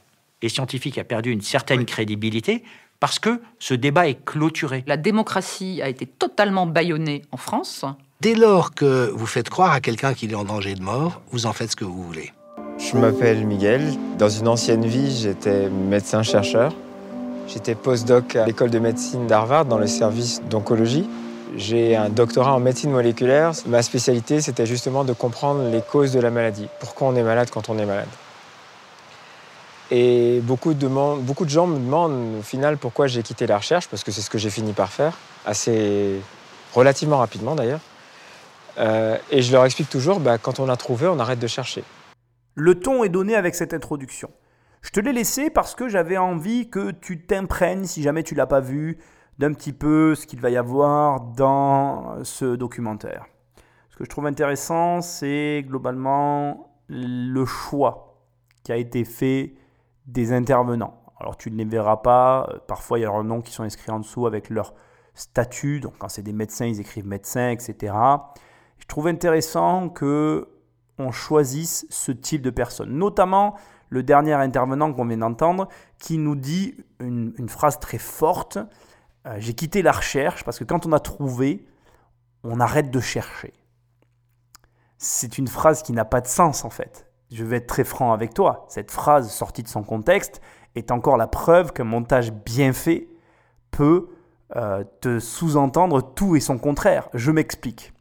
et 0.43 0.49
scientifique 0.49 0.99
a 0.99 1.05
perdu 1.05 1.31
une 1.31 1.41
certaine 1.41 1.85
crédibilité 1.85 2.65
parce 3.03 3.19
que 3.19 3.41
ce 3.59 3.75
débat 3.75 4.07
est 4.07 4.25
clôturé. 4.25 4.85
La 4.87 4.97
démocratie 4.97 5.83
a 5.83 5.89
été 5.89 6.07
totalement 6.07 6.67
bâillonnée 6.67 7.23
en 7.33 7.37
France. 7.37 7.85
Dès 8.21 8.37
lors 8.37 8.75
que 8.75 9.11
vous 9.13 9.27
faites 9.27 9.51
croire 9.51 9.73
à 9.73 9.81
quelqu'un 9.81 10.15
qu'il 10.15 10.31
est 10.31 10.37
en 10.37 10.45
danger 10.45 10.77
de 10.77 10.83
mort, 10.83 11.21
vous 11.33 11.47
en 11.47 11.53
faites 11.53 11.73
ce 11.73 11.75
que 11.75 11.85
vous 11.85 12.01
voulez. 12.01 12.33
Je 12.79 12.97
m'appelle 12.97 13.45
Miguel. 13.45 13.83
Dans 14.19 14.29
une 14.29 14.47
ancienne 14.47 14.87
vie, 14.87 15.19
j'étais 15.21 15.69
médecin-chercheur. 15.69 16.73
J'étais 17.49 17.75
postdoc 17.75 18.37
à 18.37 18.47
l'école 18.47 18.71
de 18.71 18.79
médecine 18.79 19.27
d'Harvard 19.27 19.65
dans 19.65 19.79
le 19.79 19.89
service 19.89 20.41
d'oncologie. 20.49 21.09
J'ai 21.57 21.97
un 21.97 22.09
doctorat 22.09 22.55
en 22.55 22.61
médecine 22.61 22.93
moléculaire. 22.93 23.51
Ma 23.67 23.83
spécialité, 23.83 24.41
c'était 24.41 24.65
justement 24.65 25.03
de 25.03 25.13
comprendre 25.13 25.69
les 25.73 25.83
causes 25.83 26.13
de 26.13 26.21
la 26.21 26.31
maladie. 26.31 26.69
Pourquoi 26.79 27.09
on 27.09 27.17
est 27.17 27.25
malade 27.25 27.49
quand 27.53 27.69
on 27.69 27.77
est 27.79 27.85
malade. 27.85 28.07
Et 29.95 30.41
beaucoup 30.41 30.73
de, 30.73 30.89
beaucoup 31.21 31.45
de 31.45 31.51
gens 31.51 31.67
me 31.67 31.79
demandent 31.79 32.39
au 32.39 32.43
final 32.43 32.79
pourquoi 32.79 33.09
j'ai 33.09 33.23
quitté 33.23 33.47
la 33.47 33.59
recherche, 33.59 33.89
parce 33.89 34.03
que 34.03 34.11
c'est 34.11 34.23
ce 34.23 34.31
que 34.31 34.39
j'ai 34.39 34.49
fini 34.49 34.73
par 34.73 34.91
faire, 34.91 35.19
assez 35.45 36.19
relativement 36.73 37.19
rapidement 37.19 37.55
d'ailleurs. 37.55 37.81
Euh, 38.79 39.19
et 39.31 39.43
je 39.43 39.53
leur 39.53 39.67
explique 39.67 39.91
toujours, 39.91 40.19
bah, 40.19 40.39
quand 40.39 40.61
on 40.61 40.71
a 40.71 40.79
trouvé, 40.79 41.09
on 41.09 41.19
arrête 41.19 41.39
de 41.39 41.47
chercher. 41.47 41.85
Le 42.55 42.81
ton 42.81 43.05
est 43.05 43.11
donné 43.11 43.35
avec 43.35 43.55
cette 43.55 43.75
introduction. 43.75 44.31
Je 44.81 44.89
te 44.89 44.99
l'ai 44.99 45.13
laissé 45.13 45.51
parce 45.51 45.75
que 45.75 45.91
j'avais 45.91 46.17
envie 46.17 46.71
que 46.71 46.93
tu 46.93 47.27
t'imprègnes, 47.27 47.85
si 47.85 48.03
jamais 48.03 48.23
tu 48.23 48.35
l'as 48.35 48.47
pas 48.47 48.61
vu, 48.61 48.97
d'un 49.39 49.53
petit 49.53 49.75
peu 49.75 50.15
ce 50.15 50.27
qu'il 50.27 50.41
va 50.41 50.49
y 50.49 50.57
avoir 50.57 51.21
dans 51.21 52.25
ce 52.25 52.57
documentaire. 52.57 53.27
Ce 53.91 53.97
que 53.99 54.05
je 54.05 54.09
trouve 54.09 54.25
intéressant, 54.25 55.03
c'est 55.03 55.63
globalement 55.69 56.73
le 56.89 57.45
choix 57.45 58.17
qui 58.65 58.73
a 58.73 58.77
été 58.79 59.05
fait 59.05 59.53
des 60.07 60.33
intervenants. 60.33 61.03
Alors 61.19 61.37
tu 61.37 61.51
ne 61.51 61.57
les 61.57 61.65
verras 61.65 61.99
pas, 61.99 62.49
euh, 62.51 62.59
parfois 62.67 62.99
il 62.99 63.03
y 63.03 63.05
a 63.05 63.09
leurs 63.09 63.25
noms 63.25 63.41
qui 63.41 63.53
sont 63.53 63.63
inscrits 63.63 63.93
en 63.93 64.01
dessous 64.01 64.27
avec 64.27 64.51
leur 64.51 64.75
statut, 65.15 65.81
donc 65.81 65.95
quand 65.99 66.09
c'est 66.09 66.23
des 66.23 66.33
médecins, 66.33 66.67
ils 66.67 66.81
écrivent 66.81 67.07
médecin, 67.07 67.51
etc. 67.51 67.95
Je 68.79 68.87
trouve 68.87 69.07
intéressant 69.07 69.89
que 69.89 70.49
on 70.99 71.11
choisisse 71.11 71.87
ce 71.91 72.13
type 72.13 72.43
de 72.43 72.51
personnes, 72.51 72.93
notamment 72.93 73.55
le 73.89 74.03
dernier 74.03 74.33
intervenant 74.33 74.93
qu'on 74.93 75.07
vient 75.07 75.19
d'entendre, 75.19 75.69
qui 75.99 76.19
nous 76.19 76.35
dit 76.35 76.77
une, 76.99 77.49
phrase 77.49 77.79
très 77.79 77.99
forte, 77.99 78.59
euh, 79.27 79.37
j'ai 79.39 79.55
quitté 79.55 79.83
la 79.83 79.93
recherche 79.93 80.45
parce 80.45 80.59
que 80.59 80.65
quand 80.65 80.87
on 80.87 80.93
a 80.93 81.01
trouvé, 81.01 81.67
on 82.43 82.59
arrête 82.59 82.91
de 82.91 83.01
chercher. 83.01 83.53
C'est 84.97 85.39
une 85.39 85.49
phrase 85.49 85.83
qui 85.83 85.93
n'a 85.93 86.05
pas 86.05 86.21
de 86.21 86.27
sens 86.27 86.65
en 86.65 86.71
fait. 86.71 87.07
Je 87.33 87.45
vais 87.45 87.57
être 87.57 87.67
très 87.67 87.85
franc 87.85 88.13
avec 88.13 88.35
toi, 88.35 88.67
cette 88.69 88.91
phrase 88.91 89.31
sortie 89.31 89.63
de 89.63 89.69
son 89.69 89.83
contexte 89.83 90.41
est 90.75 90.91
encore 90.91 91.17
la 91.17 91.27
preuve 91.27 91.73
qu'un 91.73 91.85
montage 91.85 92.33
bien 92.33 92.73
fait 92.73 93.09
peut 93.71 94.09
euh, 94.57 94.85
te 95.01 95.19
sous-entendre 95.19 96.03
tout 96.15 96.37
et 96.37 96.41
son 96.41 96.59
contraire. 96.59 97.09
Je 97.15 97.31
m'explique. 97.31 97.93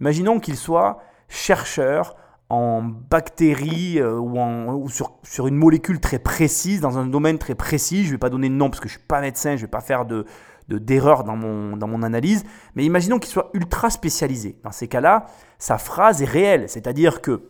Imaginons 0.00 0.40
qu'il 0.40 0.56
soit 0.56 0.98
chercheur 1.28 2.16
en 2.48 2.82
bactéries 2.82 4.00
euh, 4.00 4.18
ou, 4.18 4.38
en, 4.38 4.88
sur, 4.88 5.18
sur, 5.22 5.46
une 5.46 5.56
molécule 5.56 6.00
très 6.00 6.18
précise, 6.18 6.80
dans 6.80 6.98
un 6.98 7.06
domaine 7.06 7.38
très 7.38 7.54
précis. 7.54 8.02
Je 8.02 8.08
ne 8.08 8.12
vais 8.12 8.18
pas 8.18 8.30
donner 8.30 8.48
de 8.48 8.54
nom 8.54 8.70
parce 8.70 8.80
que 8.80 8.88
je 8.88 8.94
ne 8.94 8.98
suis 8.98 9.06
pas 9.06 9.20
médecin, 9.20 9.50
je 9.50 9.56
ne 9.56 9.60
vais 9.62 9.70
pas 9.70 9.80
faire 9.80 10.04
de, 10.04 10.26
d'erreur 10.68 11.24
dans, 11.24 11.36
mon, 11.36 11.76
dans 11.76 11.88
mon 11.88 12.02
analyse, 12.02 12.44
mais 12.74 12.84
imaginons 12.84 13.18
qu'il 13.18 13.30
soit 13.30 13.50
ultra 13.54 13.90
spécialisé. 13.90 14.56
Dans 14.62 14.72
ces 14.72 14.88
cas-là, 14.88 15.26
sa 15.58 15.78
phrase 15.78 16.22
est 16.22 16.26
réelle, 16.26 16.68
c'est-à-dire 16.68 17.20
que, 17.20 17.42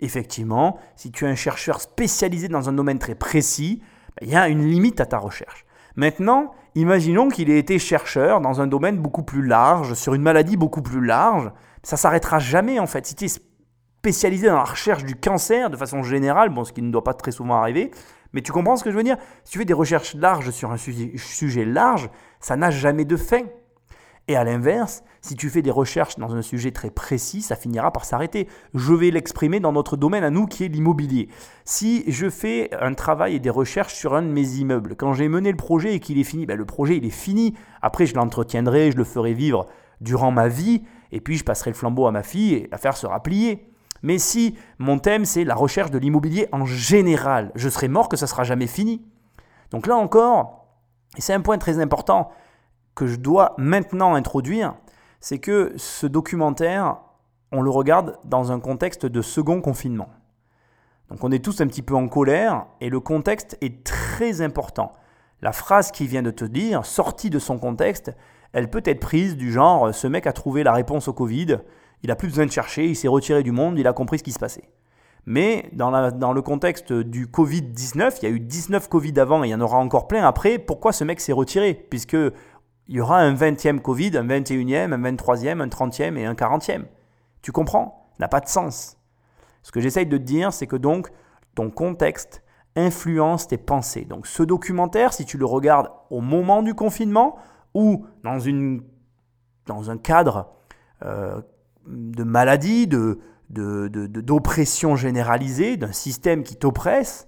effectivement, 0.00 0.78
si 0.96 1.10
tu 1.10 1.24
es 1.24 1.28
un 1.28 1.34
chercheur 1.34 1.80
spécialisé 1.80 2.48
dans 2.48 2.68
un 2.68 2.72
domaine 2.72 2.98
très 2.98 3.14
précis, 3.14 3.82
il 4.20 4.28
y 4.28 4.36
a 4.36 4.48
une 4.48 4.64
limite 4.64 5.00
à 5.00 5.06
ta 5.06 5.18
recherche. 5.18 5.64
Maintenant, 5.96 6.52
imaginons 6.74 7.28
qu'il 7.28 7.50
ait 7.50 7.58
été 7.58 7.78
chercheur 7.78 8.40
dans 8.40 8.60
un 8.60 8.66
domaine 8.66 8.98
beaucoup 8.98 9.22
plus 9.22 9.46
large, 9.46 9.94
sur 9.94 10.14
une 10.14 10.22
maladie 10.22 10.56
beaucoup 10.56 10.82
plus 10.82 11.04
large, 11.04 11.52
ça 11.82 11.96
s'arrêtera 11.96 12.38
jamais 12.38 12.78
en 12.78 12.86
fait. 12.86 13.06
Si 13.06 13.14
tu 13.14 13.26
es 13.26 13.28
spécialisé 13.28 14.48
dans 14.48 14.56
la 14.56 14.64
recherche 14.64 15.04
du 15.04 15.14
cancer 15.14 15.70
de 15.70 15.76
façon 15.76 16.02
générale, 16.02 16.50
bon, 16.50 16.64
ce 16.64 16.72
qui 16.72 16.82
ne 16.82 16.90
doit 16.90 17.04
pas 17.04 17.14
très 17.14 17.30
souvent 17.30 17.56
arriver, 17.56 17.90
mais 18.32 18.42
tu 18.42 18.52
comprends 18.52 18.76
ce 18.76 18.84
que 18.84 18.90
je 18.90 18.96
veux 18.96 19.02
dire 19.04 19.16
Si 19.44 19.52
tu 19.52 19.58
fais 19.58 19.64
des 19.64 19.72
recherches 19.72 20.14
larges 20.14 20.50
sur 20.50 20.72
un 20.72 20.76
sujet, 20.76 21.64
large, 21.64 22.10
ça 22.40 22.56
n'a 22.56 22.70
jamais 22.70 23.04
de 23.04 23.16
fin. 23.16 23.42
Et 24.26 24.36
à 24.36 24.44
l'inverse, 24.44 25.04
si 25.24 25.36
tu 25.36 25.48
fais 25.48 25.62
des 25.62 25.70
recherches 25.70 26.18
dans 26.18 26.34
un 26.34 26.42
sujet 26.42 26.70
très 26.70 26.90
précis, 26.90 27.40
ça 27.40 27.56
finira 27.56 27.90
par 27.90 28.04
s'arrêter. 28.04 28.46
Je 28.74 28.92
vais 28.92 29.10
l'exprimer 29.10 29.58
dans 29.58 29.72
notre 29.72 29.96
domaine 29.96 30.22
à 30.22 30.28
nous 30.28 30.44
qui 30.44 30.64
est 30.64 30.68
l'immobilier. 30.68 31.30
Si 31.64 32.04
je 32.08 32.28
fais 32.28 32.68
un 32.78 32.92
travail 32.92 33.36
et 33.36 33.40
des 33.40 33.48
recherches 33.48 33.94
sur 33.94 34.14
un 34.14 34.20
de 34.20 34.28
mes 34.28 34.56
immeubles, 34.56 34.96
quand 34.96 35.14
j'ai 35.14 35.28
mené 35.28 35.50
le 35.50 35.56
projet 35.56 35.94
et 35.94 36.00
qu'il 36.00 36.18
est 36.18 36.24
fini, 36.24 36.44
ben 36.44 36.58
le 36.58 36.66
projet 36.66 36.98
il 36.98 37.06
est 37.06 37.10
fini. 37.10 37.54
Après 37.80 38.04
je 38.04 38.14
l'entretiendrai, 38.14 38.92
je 38.92 38.98
le 38.98 39.04
ferai 39.04 39.32
vivre 39.32 39.66
durant 40.02 40.30
ma 40.30 40.48
vie, 40.48 40.82
et 41.10 41.22
puis 41.22 41.38
je 41.38 41.44
passerai 41.44 41.70
le 41.70 41.76
flambeau 41.76 42.06
à 42.06 42.12
ma 42.12 42.22
fille 42.22 42.52
et 42.52 42.68
l'affaire 42.70 42.98
sera 42.98 43.22
pliée. 43.22 43.72
Mais 44.02 44.18
si 44.18 44.58
mon 44.78 44.98
thème 44.98 45.24
c'est 45.24 45.44
la 45.44 45.54
recherche 45.54 45.90
de 45.90 45.96
l'immobilier 45.96 46.48
en 46.52 46.66
général, 46.66 47.50
je 47.54 47.70
serai 47.70 47.88
mort 47.88 48.10
que 48.10 48.18
ça 48.18 48.26
sera 48.26 48.44
jamais 48.44 48.66
fini. 48.66 49.00
Donc 49.70 49.86
là 49.86 49.96
encore, 49.96 50.66
et 51.16 51.22
c'est 51.22 51.32
un 51.32 51.40
point 51.40 51.56
très 51.56 51.78
important 51.78 52.30
que 52.94 53.06
je 53.06 53.16
dois 53.16 53.54
maintenant 53.56 54.14
introduire, 54.14 54.74
c'est 55.24 55.38
que 55.38 55.72
ce 55.78 56.06
documentaire, 56.06 56.98
on 57.50 57.62
le 57.62 57.70
regarde 57.70 58.18
dans 58.26 58.52
un 58.52 58.60
contexte 58.60 59.06
de 59.06 59.22
second 59.22 59.62
confinement. 59.62 60.10
Donc 61.08 61.24
on 61.24 61.32
est 61.32 61.42
tous 61.42 61.62
un 61.62 61.66
petit 61.66 61.80
peu 61.80 61.94
en 61.94 62.08
colère 62.08 62.66
et 62.82 62.90
le 62.90 63.00
contexte 63.00 63.56
est 63.62 63.84
très 63.84 64.42
important. 64.42 64.92
La 65.40 65.52
phrase 65.52 65.92
qu'il 65.92 66.08
vient 66.08 66.22
de 66.22 66.30
te 66.30 66.44
dire, 66.44 66.84
sortie 66.84 67.30
de 67.30 67.38
son 67.38 67.56
contexte, 67.58 68.12
elle 68.52 68.68
peut 68.68 68.82
être 68.84 69.00
prise 69.00 69.34
du 69.34 69.50
genre 69.50 69.94
ce 69.94 70.06
mec 70.06 70.26
a 70.26 70.34
trouvé 70.34 70.62
la 70.62 70.74
réponse 70.74 71.08
au 71.08 71.14
Covid, 71.14 71.56
il 72.02 72.08
n'a 72.08 72.16
plus 72.16 72.28
besoin 72.28 72.44
de 72.44 72.52
chercher, 72.52 72.86
il 72.86 72.94
s'est 72.94 73.08
retiré 73.08 73.42
du 73.42 73.50
monde, 73.50 73.78
il 73.78 73.86
a 73.86 73.94
compris 73.94 74.18
ce 74.18 74.24
qui 74.24 74.32
se 74.32 74.38
passait. 74.38 74.68
Mais 75.24 75.70
dans, 75.72 76.34
le 76.34 76.42
contexte 76.42 76.92
du 76.92 77.28
Covid-19, 77.28 78.18
il 78.20 78.28
y 78.28 78.30
a 78.30 78.34
eu 78.34 78.40
19 78.40 78.88
Covid 78.90 79.18
avant 79.18 79.42
et 79.42 79.48
il 79.48 79.50
y 79.52 79.54
en 79.54 79.60
aura 79.62 79.78
encore 79.78 80.06
plein 80.06 80.26
après, 80.26 80.58
pourquoi 80.58 80.92
ce 80.92 81.02
mec 81.02 81.18
s'est 81.18 81.32
retiré? 81.32 81.72
Puisque 81.72 82.18
il 82.88 82.96
y 82.96 83.00
aura 83.00 83.18
un 83.18 83.34
20e 83.34 83.80
Covid, 83.80 84.16
un 84.18 84.26
21e, 84.26 84.92
un 84.92 84.98
23e, 84.98 85.60
un 85.60 85.68
30e 85.68 86.16
et 86.16 86.26
un 86.26 86.34
40e. 86.34 86.84
Tu 87.42 87.52
comprends? 87.52 88.10
N'a 88.18 88.28
pas 88.28 88.40
de 88.40 88.48
sens. 88.48 88.98
Ce 89.62 89.72
que 89.72 89.80
j'essaye 89.80 90.06
de 90.06 90.18
te 90.18 90.22
dire, 90.22 90.52
c'est 90.52 90.66
que 90.66 90.76
donc 90.76 91.10
ton 91.54 91.70
contexte 91.70 92.42
influence 92.76 93.48
tes 93.48 93.56
pensées. 93.56 94.04
Donc 94.04 94.26
ce 94.26 94.42
documentaire, 94.42 95.12
si 95.12 95.24
tu 95.24 95.38
le 95.38 95.46
regardes 95.46 95.90
au 96.10 96.20
moment 96.20 96.62
du 96.62 96.74
confinement 96.74 97.36
ou 97.72 98.06
dans, 98.22 98.38
un 99.90 99.98
cadre 99.98 100.52
euh, 101.04 101.40
de 101.86 102.24
maladie, 102.24 102.88
d'oppression 103.48 104.96
généralisée, 104.96 105.76
d'un 105.76 105.92
système 105.92 106.42
qui 106.42 106.56
t'oppresse, 106.56 107.26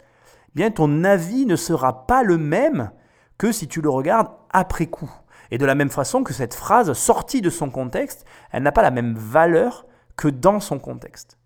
eh 0.49 0.53
bien 0.55 0.71
ton 0.71 1.05
avis 1.05 1.47
ne 1.47 1.57
sera 1.57 2.07
pas 2.07 2.23
le 2.23 2.37
même 2.39 2.91
que 3.39 3.53
si 3.53 3.69
tu 3.69 3.81
le 3.81 3.91
regardes 3.91 4.29
après 4.51 4.87
coup. 4.87 5.11
Et 5.51 5.59
de 5.59 5.67
la 5.67 5.75
même 5.75 5.91
façon 5.91 6.23
que 6.23 6.33
cette 6.33 6.55
phrase 6.55 6.93
sortie 6.93 7.41
de 7.41 7.51
son 7.51 7.71
contexte, 7.71 8.25
elle 8.53 8.63
n'a 8.63 8.73
pas 8.73 8.83
la 8.83 8.91
même 8.91 9.15
valeur 9.15 9.87
que 10.17 10.29
dans 10.29 10.61
son 10.61 10.79
contexte. 10.79 11.39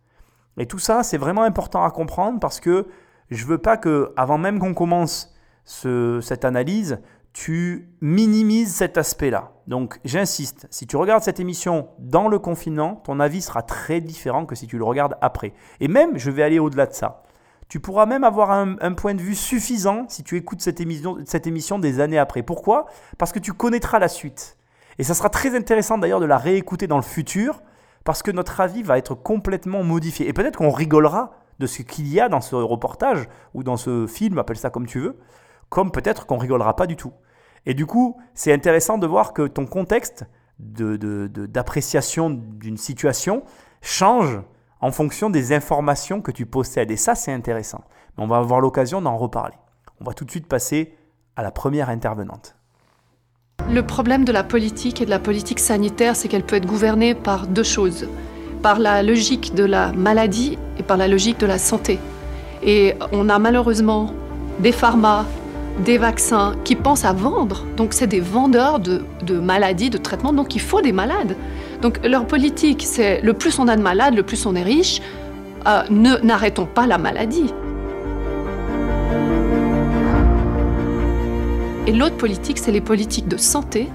Et 0.58 0.66
tout 0.66 0.78
ça, 0.78 1.02
c'est 1.02 1.18
vraiment 1.18 1.42
important 1.42 1.84
à 1.84 1.90
comprendre 1.90 2.40
parce 2.40 2.60
que 2.60 2.86
je 3.30 3.46
veux 3.46 3.58
pas 3.58 3.76
que, 3.76 4.12
avant 4.16 4.38
même 4.38 4.58
qu'on 4.58 4.74
commence 4.74 5.34
cette 5.64 6.44
analyse, 6.44 7.00
tu 7.32 7.88
minimises 8.00 8.74
cet 8.74 8.98
aspect-là. 8.98 9.52
Donc 9.68 10.00
j'insiste, 10.04 10.66
si 10.70 10.88
tu 10.88 10.96
regardes 10.96 11.22
cette 11.22 11.38
émission 11.38 11.88
dans 12.00 12.26
le 12.26 12.40
confinement, 12.40 12.96
ton 13.04 13.20
avis 13.20 13.40
sera 13.40 13.62
très 13.62 14.00
différent 14.00 14.46
que 14.46 14.56
si 14.56 14.66
tu 14.66 14.78
le 14.78 14.84
regardes 14.84 15.16
après. 15.20 15.52
Et 15.78 15.86
même, 15.86 16.18
je 16.18 16.30
vais 16.30 16.42
aller 16.42 16.58
au-delà 16.58 16.86
de 16.86 16.92
ça. 16.92 17.22
Tu 17.70 17.78
pourras 17.78 18.04
même 18.04 18.24
avoir 18.24 18.50
un, 18.50 18.92
point 18.94 19.14
de 19.14 19.20
vue 19.20 19.37
suffisant 19.37 20.04
si 20.09 20.24
tu 20.24 20.37
écoutes 20.37 20.61
cette 20.61 20.80
émission, 20.80 21.18
cette 21.24 21.46
émission 21.46 21.78
des 21.78 22.00
années 22.00 22.18
après. 22.18 22.42
Pourquoi? 22.42 22.87
Parce 23.16 23.30
que 23.30 23.38
tu 23.38 23.52
connaîtras 23.52 24.00
la 24.00 24.09
suite. 24.09 24.59
Et 24.98 25.04
ça 25.04 25.14
sera 25.14 25.30
très 25.30 25.56
intéressant 25.56 25.96
d'ailleurs 25.96 26.18
de 26.18 26.26
la 26.26 26.37
réécouter 26.37 26.88
dans 26.88 26.96
le 26.96 27.02
futur, 27.02 27.62
parce 28.02 28.24
que 28.24 28.33
notre 28.33 28.61
avis 28.61 28.83
va 28.83 28.98
être 28.98 29.14
complètement 29.14 29.85
modifié. 29.85 30.26
Et 30.26 30.33
peut-être 30.33 30.56
qu'on 30.59 30.72
rigolera 30.72 31.30
de 31.61 31.68
ce 31.68 31.83
qu'il 31.83 32.09
y 32.09 32.18
a 32.18 32.28
dans 32.28 32.40
ce 32.40 32.56
reportage 32.56 33.28
ou 33.54 33.62
dans 33.62 33.76
ce 33.76 34.09
film, 34.09 34.38
appelle 34.38 34.59
ça 34.59 34.70
comme 34.70 34.87
tu 34.87 34.98
veux, 34.98 35.16
comme 35.68 35.92
peut-être 35.92 36.26
qu'on 36.26 36.38
rigolera 36.38 36.74
pas 36.74 36.88
du 36.88 36.96
tout. 36.96 37.12
Et 37.66 37.74
du 37.74 37.87
coup, 37.87 38.16
c'est 38.35 38.52
intéressant 38.52 38.98
de 38.98 39.06
voir 39.06 39.33
que 39.33 39.46
ton 39.46 39.66
contexte 39.66 40.24
d'appréciation 40.59 42.30
d'une 42.30 42.78
situation 42.78 43.44
change 43.80 44.40
en 44.81 44.90
fonction 44.93 45.31
des 45.31 45.53
informations 45.53 46.21
que 46.21 46.31
tu 46.31 46.47
possèdes. 46.47 46.90
Et 46.90 46.97
ça, 46.97 47.14
c'est 47.14 47.33
intéressant. 47.33 47.85
Mais 48.16 48.25
on 48.25 48.27
va 48.27 48.38
avoir 48.38 48.61
l'occasion 48.61 49.03
d'en 49.03 49.16
reparler. 49.16 49.57
On 50.01 50.05
va 50.05 50.14
tout 50.14 50.25
de 50.25 50.31
suite 50.31 50.47
passer 50.47 50.95
à 51.37 51.43
la 51.43 51.51
première 51.51 51.90
intervenante. 51.90 52.57
Le 53.69 53.83
problème 53.83 54.25
de 54.25 54.33
la 54.33 54.43
politique 54.43 55.01
et 55.01 55.05
de 55.05 55.11
la 55.11 55.19
politique 55.19 55.61
sanitaire, 55.61 56.16
c'est 56.16 56.29
qu'elle 56.29 56.45
peut 56.45 56.57
être 56.57 56.66
gouvernée 56.66 57.14
par 57.14 57.47
deux 57.47 57.62
choses. 57.62 58.09
Par 58.62 58.79
la 58.79 59.03
logique 59.03 59.55
de 59.55 59.64
la 59.64 59.93
maladie 59.93 60.59
et 60.79 60.83
par 60.83 60.97
la 60.97 61.09
logique 61.09 61.38
de 61.38 61.47
la 61.47 61.59
santé. 61.59 61.99
Et 62.62 62.95
on 63.12 63.29
a 63.29 63.38
malheureusement 63.38 64.12
des 64.59 64.73
pharma, 64.73 65.25
des 65.85 65.99
vaccins 65.99 66.57
qui 66.64 66.77
pensent 66.77 67.05
à 67.05 67.12
vendre. 67.12 67.64
Donc 67.77 67.95
c'est 67.95 68.07
des 68.07 68.21
vendeurs 68.21 68.81
de, 68.81 69.03
maladies, 69.38 69.90
de 69.90 69.99
traitements. 69.99 70.33
Donc 70.33 70.55
il 70.55 70.61
faut 70.61 70.81
des 70.81 70.93
malades. 70.93 71.37
Donc 71.83 72.05
leur 72.07 72.27
politique, 72.27 72.83
c'est 72.87 73.21
le 73.23 73.33
plus 73.33 73.59
on 73.59 73.66
a 73.69 73.77
de 73.77 73.83
malades, 73.83 74.14
le 74.14 74.23
plus 74.23 74.45
on 74.47 74.55
est 74.55 74.62
riche. 74.62 75.01
Euh, 75.66 75.83
ne 75.90 76.16
n'arrêtons 76.25 76.66
pas 76.66 76.87
la 76.87 76.99
maladie. 76.99 77.53
Et 81.87 81.93
l'autre 81.93 82.16
politique, 82.16 82.59
c'est 82.59 82.71
les 82.71 82.81
politiques 82.81 83.29
de 83.29 83.37
santé, 83.37 83.88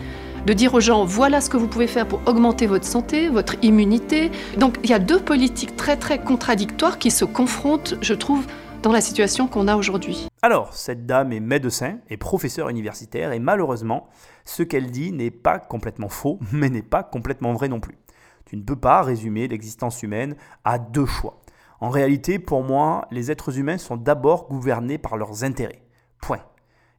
de 0.45 0.53
dire 0.53 0.73
aux 0.73 0.79
gens 0.79 1.05
voilà 1.05 1.41
ce 1.41 1.49
que 1.49 1.57
vous 1.57 1.67
pouvez 1.67 1.87
faire 1.87 2.07
pour 2.07 2.21
augmenter 2.25 2.67
votre 2.67 2.85
santé, 2.85 3.29
votre 3.29 3.55
immunité. 3.61 4.31
Donc 4.57 4.77
il 4.83 4.89
y 4.89 4.93
a 4.93 4.99
deux 4.99 5.19
politiques 5.19 5.75
très 5.75 5.95
très 5.95 6.19
contradictoires 6.19 6.97
qui 6.97 7.11
se 7.11 7.25
confrontent, 7.25 7.95
je 8.01 8.13
trouve, 8.13 8.45
dans 8.81 8.91
la 8.91 9.01
situation 9.01 9.47
qu'on 9.47 9.67
a 9.67 9.75
aujourd'hui. 9.75 10.27
Alors, 10.41 10.73
cette 10.73 11.07
dame 11.07 11.33
est 11.33 11.39
médecin 11.39 11.97
et 12.09 12.17
professeur 12.17 12.69
universitaire 12.69 13.31
et 13.31 13.39
malheureusement, 13.39 14.07
ce 14.45 14.63
qu'elle 14.63 14.91
dit 14.91 15.11
n'est 15.11 15.31
pas 15.31 15.59
complètement 15.59 16.09
faux, 16.09 16.39
mais 16.51 16.69
n'est 16.69 16.81
pas 16.81 17.03
complètement 17.03 17.53
vrai 17.53 17.67
non 17.67 17.79
plus. 17.79 17.97
Tu 18.45 18.57
ne 18.57 18.63
peux 18.63 18.75
pas 18.75 19.01
résumer 19.01 19.47
l'existence 19.47 20.03
humaine 20.03 20.35
à 20.63 20.77
deux 20.77 21.05
choix. 21.05 21.41
En 21.81 21.89
réalité, 21.89 22.39
pour 22.39 22.63
moi, 22.63 23.07
les 23.11 23.31
êtres 23.31 23.57
humains 23.57 23.77
sont 23.77 23.97
d'abord 23.97 24.47
gouvernés 24.47 24.97
par 24.97 25.17
leurs 25.17 25.43
intérêts. 25.43 25.81
Point. 26.21 26.43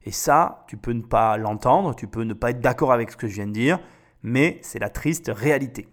Et 0.03 0.11
ça, 0.11 0.65
tu 0.67 0.77
peux 0.77 0.91
ne 0.91 1.01
pas 1.01 1.37
l'entendre, 1.37 1.95
tu 1.95 2.07
peux 2.07 2.23
ne 2.23 2.33
pas 2.33 2.51
être 2.51 2.61
d'accord 2.61 2.91
avec 2.91 3.11
ce 3.11 3.17
que 3.17 3.27
je 3.27 3.35
viens 3.35 3.47
de 3.47 3.53
dire, 3.53 3.79
mais 4.21 4.59
c'est 4.61 4.79
la 4.79 4.89
triste 4.89 5.31
réalité. 5.33 5.87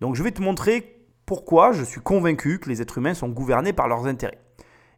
Donc 0.00 0.14
je 0.14 0.22
vais 0.22 0.30
te 0.30 0.40
montrer 0.40 1.06
pourquoi 1.26 1.72
je 1.72 1.84
suis 1.84 2.00
convaincu 2.00 2.58
que 2.58 2.68
les 2.68 2.80
êtres 2.80 2.98
humains 2.98 3.14
sont 3.14 3.28
gouvernés 3.28 3.72
par 3.72 3.86
leurs 3.86 4.06
intérêts 4.06 4.38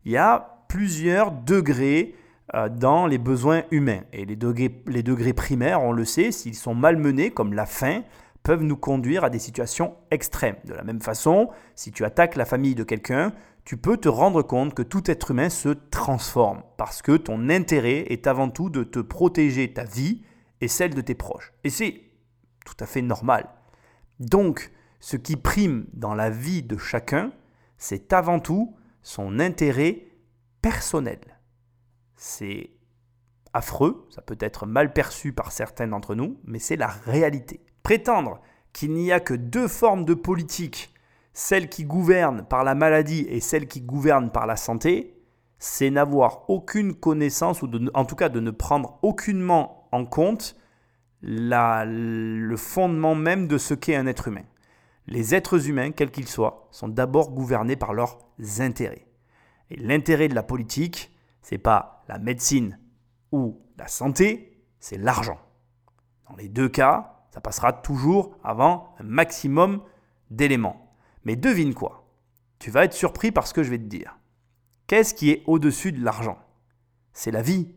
il 0.05 0.13
y 0.13 0.17
a 0.17 0.65
plusieurs 0.69 1.33
degrés 1.33 2.15
dans 2.71 3.07
les 3.07 3.19
besoins 3.19 3.63
humains. 3.71 4.03
Et 4.13 4.25
les 4.25 4.37
degrés, 4.37 4.83
les 4.87 5.03
degrés 5.03 5.33
primaires, 5.33 5.83
on 5.83 5.93
le 5.93 6.05
sait, 6.05 6.33
s'ils 6.33 6.55
sont 6.55 6.75
malmenés, 6.75 7.31
comme 7.31 7.55
la 7.55 7.67
faim, 7.67 8.03
peuvent 8.43 8.63
nous 8.63 8.77
conduire 8.77 9.25
à 9.25 9.31
des 9.31 9.39
situations 9.39 9.95
extrêmes. 10.11 10.57
De 10.65 10.75
la 10.75 10.83
même 10.83 11.01
façon, 11.01 11.51
si 11.75 11.93
tu 11.93 12.05
attaques 12.05 12.37
la 12.37 12.45
famille 12.45 12.75
de 12.75 12.85
quelqu'un, 12.85 13.33
tu 13.65 13.77
peux 13.77 13.97
te 13.97 14.09
rendre 14.09 14.43
compte 14.43 14.75
que 14.75 14.83
tout 14.83 15.09
être 15.11 15.31
humain 15.31 15.49
se 15.49 15.69
transforme, 15.69 16.63
parce 16.77 17.01
que 17.03 17.17
ton 17.17 17.49
intérêt 17.49 18.07
est 18.13 18.27
avant 18.27 18.51
tout 18.51 18.71
de 18.71 18.83
te 18.83 18.99
protéger 18.99 19.73
ta 19.73 19.85
vie 19.85 20.23
et 20.61 20.69
celle 20.69 20.95
de 20.95 21.01
tes 21.01 21.15
proches. 21.15 21.53
Et 21.63 21.71
c'est 21.71 22.01
tout 22.67 22.77
à 22.81 22.87
fait 22.87 23.03
normal. 23.03 23.49
Donc, 24.19 24.73
ce 25.01 25.17
qui 25.17 25.37
prime 25.37 25.87
dans 25.93 26.15
la 26.15 26.31
vie 26.31 26.63
de 26.63 26.77
chacun, 26.77 27.33
c'est 27.79 28.13
avant 28.13 28.41
tout 28.41 28.77
son 29.03 29.41
intérêt 29.41 30.07
personnel. 30.61 31.19
C'est 32.25 32.71
affreux, 33.53 34.07
ça 34.09 34.23
peut 34.23 34.37
être 34.39 34.65
mal 34.65 34.93
perçu 34.93 35.33
par 35.33 35.51
certains 35.51 35.89
d'entre 35.89 36.15
nous, 36.15 36.39
mais 36.45 36.61
c'est 36.61 36.77
la 36.77 36.87
réalité. 36.87 37.65
Prétendre 37.83 38.41
qu'il 38.73 38.93
n'y 38.93 39.11
a 39.11 39.19
que 39.19 39.35
deux 39.35 39.67
formes 39.67 40.05
de 40.05 40.15
politique, 40.15 40.95
celle 41.33 41.69
qui 41.69 41.83
gouverne 41.83 42.47
par 42.49 42.63
la 42.63 42.77
maladie 42.77 43.27
et 43.29 43.41
celle 43.41 43.67
qui 43.67 43.81
gouverne 43.81 44.31
par 44.31 44.47
la 44.47 44.55
santé, 44.55 45.21
c'est 45.59 45.91
n'avoir 45.91 46.49
aucune 46.49 46.95
connaissance, 46.95 47.61
ou 47.61 47.69
en 47.93 48.05
tout 48.05 48.15
cas 48.15 48.29
de 48.29 48.39
ne 48.39 48.53
prendre 48.53 49.01
aucunement 49.03 49.89
en 49.91 50.05
compte 50.05 50.55
le 51.23 52.57
fondement 52.57 53.17
même 53.17 53.49
de 53.49 53.59
ce 53.59 53.75
qu'est 53.75 53.97
un 53.97 54.07
être 54.07 54.29
humain. 54.29 54.45
Les 55.09 55.35
êtres 55.35 55.69
humains, 55.69 55.91
quels 55.91 56.13
qu'ils 56.13 56.29
soient, 56.29 56.69
sont 56.71 56.87
d'abord 56.87 57.33
gouvernés 57.33 57.75
par 57.75 57.93
leurs 57.95 58.21
intérêts. 58.61 59.09
Et 59.71 59.77
l'intérêt 59.77 60.29
de 60.29 60.37
la 60.37 60.45
politique, 60.45 61.12
c'est 61.43 61.59
pas 61.59 62.05
la 62.09 62.19
médecine 62.19 62.79
ou 63.31 63.61
la 63.77 63.89
santé, 63.89 64.65
c'est 64.79 64.99
l'argent. 64.99 65.39
Dans 66.29 66.37
les 66.37 66.49
deux 66.49 66.69
cas, 66.69 67.27
ça 67.31 67.41
passera 67.41 67.73
toujours 67.73 68.37
avant 68.43 68.95
un 68.99 69.05
maximum 69.05 69.83
d'éléments. 70.31 70.95
Mais 71.25 71.37
devine 71.37 71.75
quoi? 71.75 72.07
Tu 72.59 72.71
vas 72.71 72.85
être 72.85 72.93
surpris 72.93 73.33
par 73.33 73.47
ce 73.47 73.55
que 73.55 73.63
je 73.63 73.71
vais 73.71 73.79
te 73.79 73.85
dire. 73.85 74.19
Qu'est-ce 74.87 75.15
qui 75.15 75.31
est 75.31 75.43
au-dessus 75.47 75.93
de 75.93 76.05
l'argent? 76.05 76.39
C'est 77.13 77.31
la 77.31 77.43
vie. 77.43 77.75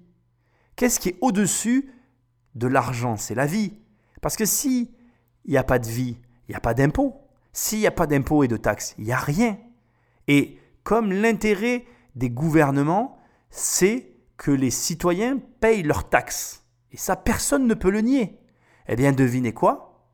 Qu'est-ce 0.75 0.99
qui 0.99 1.09
est 1.09 1.17
au-dessus 1.21 1.91
de 2.55 2.67
l'argent? 2.67 3.15
C'est 3.17 3.35
la 3.35 3.45
vie. 3.45 3.73
Parce 4.21 4.35
que 4.35 4.45
si 4.45 4.93
il 5.45 5.51
n'y 5.51 5.57
a 5.57 5.63
pas 5.63 5.79
de 5.79 5.87
vie, 5.87 6.17
il 6.47 6.51
n'y 6.51 6.55
a 6.55 6.59
pas 6.59 6.73
d'impôt. 6.73 7.21
S'il 7.53 7.79
n'y 7.79 7.87
a 7.87 7.91
pas 7.91 8.07
d'impôt 8.07 8.43
et 8.43 8.47
de 8.47 8.57
taxes, 8.57 8.95
il 8.97 9.05
n'y 9.05 9.13
a 9.13 9.17
rien. 9.17 9.57
Et 10.27 10.59
comme 10.83 11.11
l'intérêt 11.11 11.85
des 12.15 12.29
gouvernements, 12.29 13.14
c'est 13.57 14.11
que 14.35 14.51
les 14.51 14.69
citoyens 14.69 15.39
payent 15.61 15.83
leurs 15.83 16.09
taxes. 16.09 16.65
Et 16.91 16.97
ça, 16.97 17.15
personne 17.15 17.67
ne 17.67 17.73
peut 17.73 17.89
le 17.89 18.01
nier. 18.01 18.37
Eh 18.89 18.97
bien, 18.97 19.13
devinez 19.13 19.53
quoi? 19.53 20.09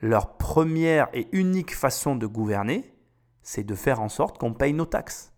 Leur 0.00 0.38
première 0.38 1.08
et 1.12 1.28
unique 1.32 1.76
façon 1.76 2.16
de 2.16 2.26
gouverner, 2.26 2.94
c'est 3.42 3.64
de 3.64 3.74
faire 3.74 4.00
en 4.00 4.08
sorte 4.08 4.38
qu'on 4.38 4.54
paye 4.54 4.72
nos 4.72 4.86
taxes. 4.86 5.34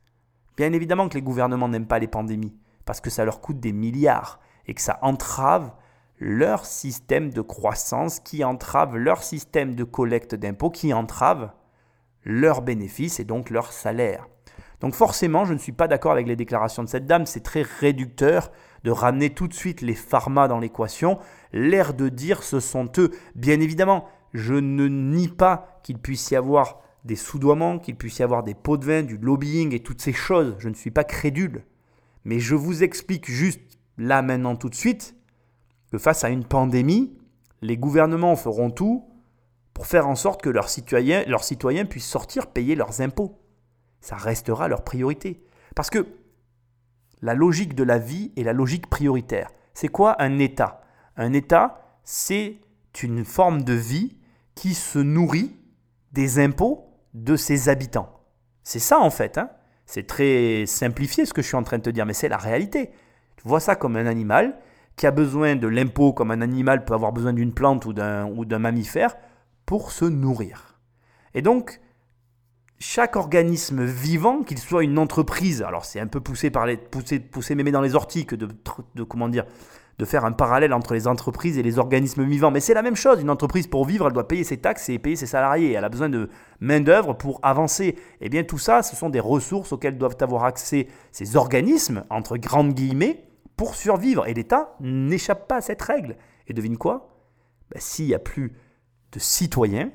Bien 0.57 0.73
évidemment 0.73 1.09
que 1.09 1.15
les 1.15 1.23
gouvernements 1.23 1.69
n'aiment 1.69 1.89
pas 1.89 1.99
les 1.99 2.07
pandémies, 2.07 2.57
parce 2.85 3.01
que 3.01 3.11
ça 3.11 3.25
leur 3.25 3.41
coûte 3.41 3.59
des 3.59 3.73
milliards 3.73 4.39
et 4.69 4.75
que 4.75 4.81
ça 4.81 5.01
entrave 5.03 5.73
leur 6.21 6.65
système 6.65 7.31
de 7.31 7.41
croissance, 7.41 8.21
qui 8.21 8.45
entrave 8.45 8.97
leur 8.97 9.25
système 9.25 9.75
de 9.75 9.83
collecte 9.83 10.37
d'impôts, 10.37 10.71
qui 10.71 10.93
entrave 10.93 11.51
leurs 12.23 12.63
bénéfices 12.63 13.19
et 13.19 13.25
donc 13.25 13.51
leur 13.51 13.73
salaire. 13.73 14.29
Donc 14.83 14.95
forcément, 14.95 15.45
je 15.45 15.55
ne 15.55 15.59
suis 15.59 15.73
pas 15.73 15.87
d'accord 15.87 16.11
avec 16.11 16.27
les 16.27 16.35
déclarations 16.35 16.83
de 16.83 16.89
cette 16.89 17.07
dame, 17.07 17.25
c'est 17.25 17.45
très 17.45 17.63
réducteur 17.63 18.51
de 18.83 18.91
ramener 18.91 19.31
tout 19.31 19.47
de 19.47 19.55
suite 19.55 19.81
les 19.81 19.95
pharma 19.95 20.49
dans 20.49 20.59
l'équation, 20.59 21.21
l'air 21.53 21.95
de 21.95 22.09
dire 22.09 22.43
ce 22.43 22.59
sont 22.59 22.91
eux. 22.99 23.13
Bien 23.37 23.61
évidemment, 23.61 24.09
je 24.35 24.55
ne 24.55 24.89
nie 24.89 25.29
pas 25.29 25.79
qu'il 25.85 25.99
puisse 25.99 26.33
y 26.33 26.37
avoir 26.37 26.81
des 27.05 27.15
soudoiements, 27.15 27.79
qu'il 27.79 27.95
puisse 27.95 28.19
y 28.19 28.25
avoir 28.25 28.43
des 28.43 28.55
pots 28.55 28.77
de 28.77 28.85
vin, 28.85 29.03
du 29.03 29.19
lobbying 29.19 29.73
et 29.73 29.81
toutes 29.81 30.03
ces 30.03 30.13
choses. 30.13 30.57
Je 30.59 30.69
ne 30.69 30.75
suis 30.75 30.91
pas 30.91 31.05
crédule. 31.05 31.65
Mais 32.25 32.41
je 32.41 32.57
vous 32.57 32.83
explique 32.83 33.31
juste 33.31 33.61
là 33.99 34.21
maintenant 34.21 34.57
tout 34.57 34.69
de 34.69 34.75
suite 34.75 35.15
que 35.93 35.99
face 35.99 36.25
à 36.25 36.29
une 36.29 36.45
pandémie, 36.45 37.17
les 37.61 37.77
gouvernements 37.77 38.35
feront 38.35 38.71
tout 38.71 39.05
pour 39.75 39.87
faire 39.87 40.09
en 40.09 40.17
sorte 40.17 40.43
que 40.43 40.51
leurs 40.51 40.69
citoyens, 40.69 41.23
leurs 41.29 41.45
citoyens 41.45 41.85
puissent 41.85 42.09
sortir 42.09 42.49
payer 42.49 42.75
leurs 42.75 43.01
impôts. 43.01 43.42
Ça 44.03 44.17
restera 44.17 44.69
leur 44.69 44.85
priorité. 44.85 45.43
Parce 45.75 45.89
que 45.89 46.07
la 47.23 47.33
logique 47.33 47.75
de 47.75 47.85
la 47.85 47.99
vie 47.99 48.33
est 48.37 48.43
la 48.43 48.53
logique 48.53 48.91
prioritaire. 48.91 49.51
C'est 49.73 49.89
quoi 49.89 50.21
un 50.21 50.39
État? 50.39 50.83
Un 51.17 51.33
État, 51.33 51.99
c'est 52.05 52.59
une 53.03 53.25
forme 53.25 53.63
de 53.63 53.73
vie 53.73 54.19
qui 54.55 54.75
se 54.75 54.99
nourrit 54.99 55.57
des 56.13 56.39
impôts 56.39 56.93
de 57.15 57.37
ses 57.37 57.71
habitants. 57.71 58.21
C'est 58.63 58.79
ça 58.79 59.01
en 59.01 59.11
fait. 59.11 59.39
Hein 59.39 59.49
c'est 59.87 60.07
très 60.07 60.65
simplifié 60.67 61.27
ce 61.27 61.35
que 61.35 61.43
je 61.43 61.49
suis 61.49 61.57
en 61.57 61.63
train 61.63 61.77
de 61.77 61.83
te 61.83 61.91
dire, 61.91 62.07
mais 62.07 62.15
c'est 62.15 62.31
la 62.31 62.39
réalité. 62.39 62.93
Tu 63.37 63.47
vois 63.47 63.61
ça 63.61 63.77
comme 63.77 63.97
un 63.97 64.07
animal 64.07 64.59
qui 64.97 65.07
a 65.07 65.11
besoin 65.11 65.55
de 65.55 65.67
l'impôt, 65.67 66.15
comme 66.15 66.31
un 66.31 66.41
animal 66.41 66.87
peut 66.87 66.95
avoir 66.95 67.13
besoin 67.13 67.35
d'une 67.35 67.53
plante 67.53 67.85
ou 67.85 67.93
d'un 67.93 68.59
mammifère, 68.59 69.17
pour 69.67 69.93
se 69.93 70.07
nourrir. 70.07 70.81
Et 71.35 71.43
donc, 71.43 71.81
chaque 72.83 73.15
organisme 73.15 73.85
vivant, 73.85 74.43
qu'il 74.43 74.59
soit 74.59 74.83
une 74.83 74.99
entreprise, 74.99 75.63
alors 75.63 75.85
c'est 75.85 76.01
un 76.01 76.09
peu 76.09 76.21
poussé 76.21 76.51
par 76.51 76.67
les 76.67 76.77
poussé, 76.77 77.21
poussé 77.21 77.55
mémé 77.55 77.71
dans 77.71 77.81
les 77.81 77.95
orties 77.95 78.27
que 78.27 78.35
de, 78.35 78.49
de, 78.97 79.03
comment 79.05 79.29
dire 79.29 79.45
de 79.99 80.05
faire 80.05 80.25
un 80.25 80.33
parallèle 80.33 80.73
entre 80.73 80.95
les 80.95 81.07
entreprises 81.07 81.59
et 81.59 81.63
les 81.63 81.79
organismes 81.79 82.25
vivants, 82.25 82.51
mais 82.51 82.59
c'est 82.59 82.75
la 82.75 82.83
même 82.83 82.97
chose. 82.97 83.21
Une 83.21 83.31
entreprise 83.31 83.69
pour 83.69 83.85
vivre, 83.85 84.09
elle 84.09 84.13
doit 84.13 84.27
payer 84.27 84.43
ses 84.43 84.57
taxes 84.57 84.89
et 84.89 84.99
payer 84.99 85.15
ses 85.15 85.27
salariés. 85.27 85.73
Elle 85.73 85.85
a 85.85 85.89
besoin 85.91 86.09
de 86.09 86.29
main 86.59 86.81
d'œuvre 86.81 87.13
pour 87.13 87.39
avancer. 87.45 87.85
Et 87.85 87.99
eh 88.23 88.29
bien 88.29 88.43
tout 88.43 88.59
ça, 88.59 88.83
ce 88.83 88.97
sont 88.97 89.11
des 89.11 89.21
ressources 89.21 89.73
auxquelles 89.73 89.99
doivent 89.99 90.17
avoir 90.21 90.45
accès 90.45 90.89
ces 91.13 91.37
organismes 91.37 92.03
entre 92.11 92.37
grandes 92.37 92.73
guillemets 92.73 93.29
pour 93.57 93.77
survivre. 93.77 94.27
Et 94.27 94.35
l'État 94.35 94.75
n'échappe 94.81 95.47
pas 95.47 95.57
à 95.57 95.61
cette 95.61 95.83
règle. 95.83 96.17
Et 96.49 96.53
devine 96.53 96.79
quoi? 96.79 97.11
Ben, 97.71 97.79
S'il 97.81 98.07
n'y 98.07 98.15
a 98.15 98.19
plus 98.19 98.55
de 99.13 99.21
citoyens, 99.21 99.93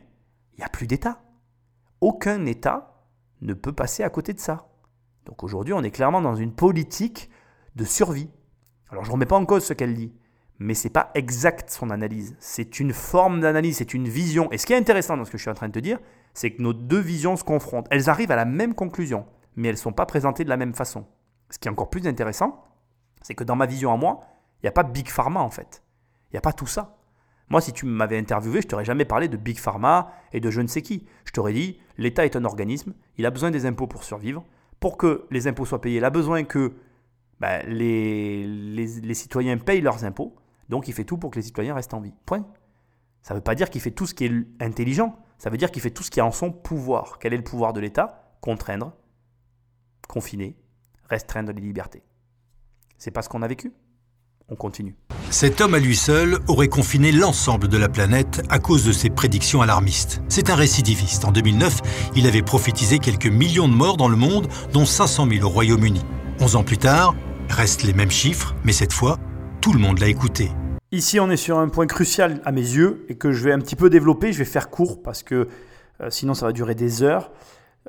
il 0.53 0.59
n'y 0.59 0.63
a 0.63 0.69
plus 0.69 0.87
d'État. 0.87 1.19
Aucun 2.01 2.45
État 2.45 3.05
ne 3.41 3.53
peut 3.53 3.73
passer 3.73 4.03
à 4.03 4.09
côté 4.09 4.33
de 4.33 4.39
ça. 4.39 4.69
Donc 5.25 5.43
aujourd'hui, 5.43 5.73
on 5.73 5.83
est 5.83 5.91
clairement 5.91 6.21
dans 6.21 6.35
une 6.35 6.53
politique 6.53 7.29
de 7.75 7.83
survie. 7.83 8.29
Alors 8.89 9.03
je 9.03 9.09
ne 9.09 9.13
remets 9.13 9.25
pas 9.25 9.37
en 9.37 9.45
cause 9.45 9.65
ce 9.65 9.73
qu'elle 9.73 9.93
dit, 9.93 10.13
mais 10.59 10.73
ce 10.73 10.87
n'est 10.87 10.93
pas 10.93 11.11
exact 11.15 11.69
son 11.69 11.89
analyse. 11.89 12.35
C'est 12.39 12.79
une 12.79 12.93
forme 12.93 13.41
d'analyse, 13.41 13.77
c'est 13.77 13.93
une 13.93 14.07
vision. 14.07 14.51
Et 14.51 14.57
ce 14.57 14.65
qui 14.65 14.73
est 14.73 14.77
intéressant 14.77 15.17
dans 15.17 15.25
ce 15.25 15.31
que 15.31 15.37
je 15.37 15.43
suis 15.43 15.51
en 15.51 15.55
train 15.55 15.67
de 15.67 15.73
te 15.73 15.79
dire, 15.79 15.99
c'est 16.33 16.51
que 16.51 16.61
nos 16.61 16.73
deux 16.73 16.99
visions 16.99 17.35
se 17.35 17.43
confrontent. 17.43 17.87
Elles 17.91 18.09
arrivent 18.09 18.31
à 18.31 18.35
la 18.35 18.45
même 18.45 18.73
conclusion, 18.73 19.25
mais 19.55 19.67
elles 19.69 19.75
ne 19.75 19.79
sont 19.79 19.93
pas 19.93 20.05
présentées 20.05 20.43
de 20.43 20.49
la 20.49 20.57
même 20.57 20.73
façon. 20.73 21.05
Ce 21.49 21.59
qui 21.59 21.67
est 21.67 21.71
encore 21.71 21.89
plus 21.89 22.07
intéressant, 22.07 22.63
c'est 23.21 23.35
que 23.35 23.43
dans 23.43 23.55
ma 23.55 23.65
vision 23.65 23.91
à 23.93 23.97
moi, 23.97 24.21
il 24.57 24.65
n'y 24.65 24.69
a 24.69 24.73
pas 24.73 24.83
Big 24.83 25.09
Pharma 25.09 25.41
en 25.41 25.49
fait. 25.49 25.83
Il 26.29 26.35
n'y 26.35 26.37
a 26.37 26.41
pas 26.41 26.53
tout 26.53 26.67
ça. 26.67 26.96
Moi, 27.49 27.61
si 27.61 27.71
tu 27.71 27.85
m'avais 27.85 28.17
interviewé, 28.17 28.61
je 28.61 28.67
t'aurais 28.67 28.85
jamais 28.85 29.05
parlé 29.05 29.27
de 29.27 29.37
Big 29.37 29.57
Pharma 29.57 30.11
et 30.33 30.39
de 30.39 30.49
je 30.51 30.61
ne 30.61 30.67
sais 30.67 30.81
qui. 30.81 31.05
Je 31.25 31.31
t'aurais 31.31 31.53
dit, 31.53 31.79
l'État 31.97 32.25
est 32.25 32.35
un 32.35 32.43
organisme, 32.43 32.93
il 33.17 33.25
a 33.25 33.31
besoin 33.31 33.51
des 33.51 33.65
impôts 33.65 33.87
pour 33.87 34.03
survivre. 34.03 34.45
Pour 34.79 34.97
que 34.97 35.25
les 35.31 35.47
impôts 35.47 35.65
soient 35.65 35.81
payés, 35.81 35.97
il 35.97 36.05
a 36.05 36.09
besoin 36.09 36.43
que 36.43 36.73
bah, 37.39 37.63
les, 37.63 38.45
les, 38.45 39.13
citoyens 39.13 39.57
payent 39.57 39.81
leurs 39.81 40.03
impôts. 40.03 40.35
Donc, 40.69 40.87
il 40.87 40.93
fait 40.93 41.03
tout 41.03 41.17
pour 41.17 41.31
que 41.31 41.37
les 41.37 41.43
citoyens 41.43 41.73
restent 41.73 41.93
en 41.93 42.01
vie. 42.01 42.13
Point. 42.25 42.45
Ça 43.21 43.33
ne 43.33 43.39
veut 43.39 43.43
pas 43.43 43.55
dire 43.55 43.69
qu'il 43.69 43.81
fait 43.81 43.91
tout 43.91 44.05
ce 44.05 44.13
qui 44.13 44.25
est 44.25 44.31
intelligent. 44.59 45.17
Ça 45.37 45.49
veut 45.49 45.57
dire 45.57 45.71
qu'il 45.71 45.81
fait 45.81 45.91
tout 45.91 46.03
ce 46.03 46.11
qui 46.11 46.19
est 46.19 46.23
en 46.23 46.31
son 46.31 46.51
pouvoir. 46.51 47.17
Quel 47.19 47.33
est 47.33 47.37
le 47.37 47.43
pouvoir 47.43 47.73
de 47.73 47.79
l'État? 47.79 48.33
Contraindre, 48.41 48.93
confiner, 50.07 50.57
restreindre 51.09 51.51
les 51.51 51.61
libertés. 51.61 52.03
C'est 52.97 53.11
pas 53.11 53.21
ce 53.21 53.29
qu'on 53.29 53.41
a 53.41 53.47
vécu? 53.47 53.73
On 54.49 54.55
continue. 54.55 54.95
Cet 55.29 55.59
homme 55.59 55.73
à 55.73 55.79
lui 55.79 55.97
seul 55.97 56.39
aurait 56.47 56.69
confiné 56.69 57.11
l'ensemble 57.11 57.67
de 57.67 57.77
la 57.77 57.89
planète 57.89 58.41
à 58.49 58.59
cause 58.59 58.85
de 58.85 58.93
ses 58.93 59.09
prédictions 59.09 59.61
alarmistes. 59.61 60.21
C'est 60.29 60.49
un 60.49 60.55
récidiviste. 60.55 61.25
En 61.25 61.33
2009, 61.33 62.11
il 62.15 62.27
avait 62.27 62.41
prophétisé 62.41 62.99
quelques 62.99 63.27
millions 63.27 63.67
de 63.67 63.73
morts 63.73 63.97
dans 63.97 64.07
le 64.07 64.15
monde, 64.15 64.47
dont 64.71 64.85
500 64.85 65.27
000 65.29 65.45
au 65.45 65.49
Royaume-Uni. 65.49 66.01
Onze 66.39 66.55
ans 66.55 66.63
plus 66.63 66.77
tard, 66.77 67.13
restent 67.49 67.83
les 67.83 67.91
mêmes 67.91 68.09
chiffres, 68.09 68.55
mais 68.63 68.71
cette 68.71 68.93
fois, 68.93 69.17
tout 69.59 69.73
le 69.73 69.79
monde 69.79 69.99
l'a 69.99 70.07
écouté. 70.07 70.49
Ici, 70.93 71.19
on 71.19 71.29
est 71.29 71.35
sur 71.35 71.59
un 71.59 71.67
point 71.67 71.85
crucial 71.85 72.39
à 72.45 72.53
mes 72.53 72.61
yeux 72.61 73.05
et 73.09 73.15
que 73.15 73.33
je 73.33 73.43
vais 73.43 73.51
un 73.51 73.59
petit 73.59 73.75
peu 73.75 73.89
développer. 73.89 74.31
Je 74.31 74.37
vais 74.37 74.45
faire 74.45 74.69
court 74.69 75.01
parce 75.03 75.23
que 75.23 75.49
euh, 75.99 76.09
sinon 76.09 76.33
ça 76.33 76.45
va 76.45 76.53
durer 76.53 76.73
des 76.73 77.03
heures. 77.03 77.31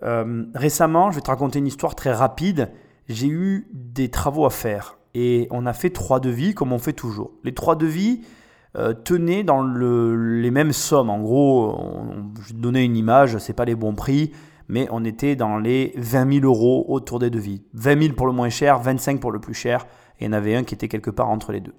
Euh, 0.03 0.45
récemment, 0.57 1.13
je 1.13 1.17
vais 1.17 1.23
te 1.23 1.31
raconter 1.31 1.61
une 1.61 1.69
histoire 1.69 1.95
très 1.95 2.13
rapide. 2.13 2.73
J'ai 3.09 3.29
eu 3.29 3.69
des 3.73 4.11
travaux 4.11 4.45
à 4.45 4.51
faire 4.51 4.99
et 5.15 5.49
on 5.51 5.67
a 5.67 5.73
fait 5.73 5.91
trois 5.91 6.21
devis 6.21 6.55
comme 6.55 6.73
on 6.73 6.79
fait 6.79 6.93
toujours. 6.93 7.33
Les 7.45 7.55
trois 7.55 7.77
devis 7.77 8.21
euh, 8.77 8.93
tenaient 8.93 9.45
dans 9.45 9.63
les 9.63 10.51
mêmes 10.51 10.73
sommes. 10.73 11.11
En 11.11 11.21
gros, 11.21 11.79
je 12.41 12.49
vais 12.49 12.55
te 12.55 12.61
donner 12.61 12.85
une 12.85 12.97
image, 12.97 13.39
c'est 13.39 13.55
pas 13.55 13.65
les 13.65 13.75
bons 13.75 13.95
prix, 13.95 14.33
mais 14.69 14.87
on 14.91 15.05
était 15.05 15.37
dans 15.37 15.59
les 15.59 15.93
20 15.97 16.41
000 16.41 16.47
euros 16.47 16.85
autour 16.89 17.19
des 17.19 17.31
devis. 17.31 17.63
20 17.75 18.03
000 18.03 18.15
pour 18.15 18.27
le 18.27 18.33
moins 18.33 18.51
cher, 18.51 18.79
25 18.79 19.21
pour 19.21 19.33
le 19.33 19.41
plus 19.41 19.55
cher, 19.55 19.87
et 20.21 20.25
il 20.25 20.27
y 20.27 20.29
en 20.29 20.33
avait 20.33 20.55
un 20.55 20.65
qui 20.65 20.75
était 20.75 20.89
quelque 20.89 21.11
part 21.11 21.31
entre 21.31 21.53
les 21.53 21.61
deux. 21.61 21.75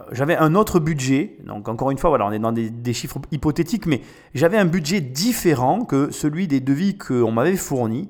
Euh, 0.00 0.04
j'avais 0.12 0.36
un 0.36 0.54
autre 0.54 0.78
budget, 0.78 1.38
donc 1.44 1.68
encore 1.68 1.90
une 1.90 1.98
fois, 1.98 2.10
voilà, 2.10 2.26
on 2.26 2.32
est 2.32 2.38
dans 2.38 2.52
des, 2.52 2.70
des 2.70 2.92
chiffres 2.92 3.18
hypothétiques, 3.32 3.86
mais 3.86 4.00
j'avais 4.34 4.58
un 4.58 4.66
budget 4.66 5.00
différent 5.00 5.84
que 5.84 6.12
celui 6.12 6.46
des 6.46 6.60
devis 6.60 6.96
qu'on 6.96 7.32
m'avait 7.32 7.56
fournis. 7.56 8.08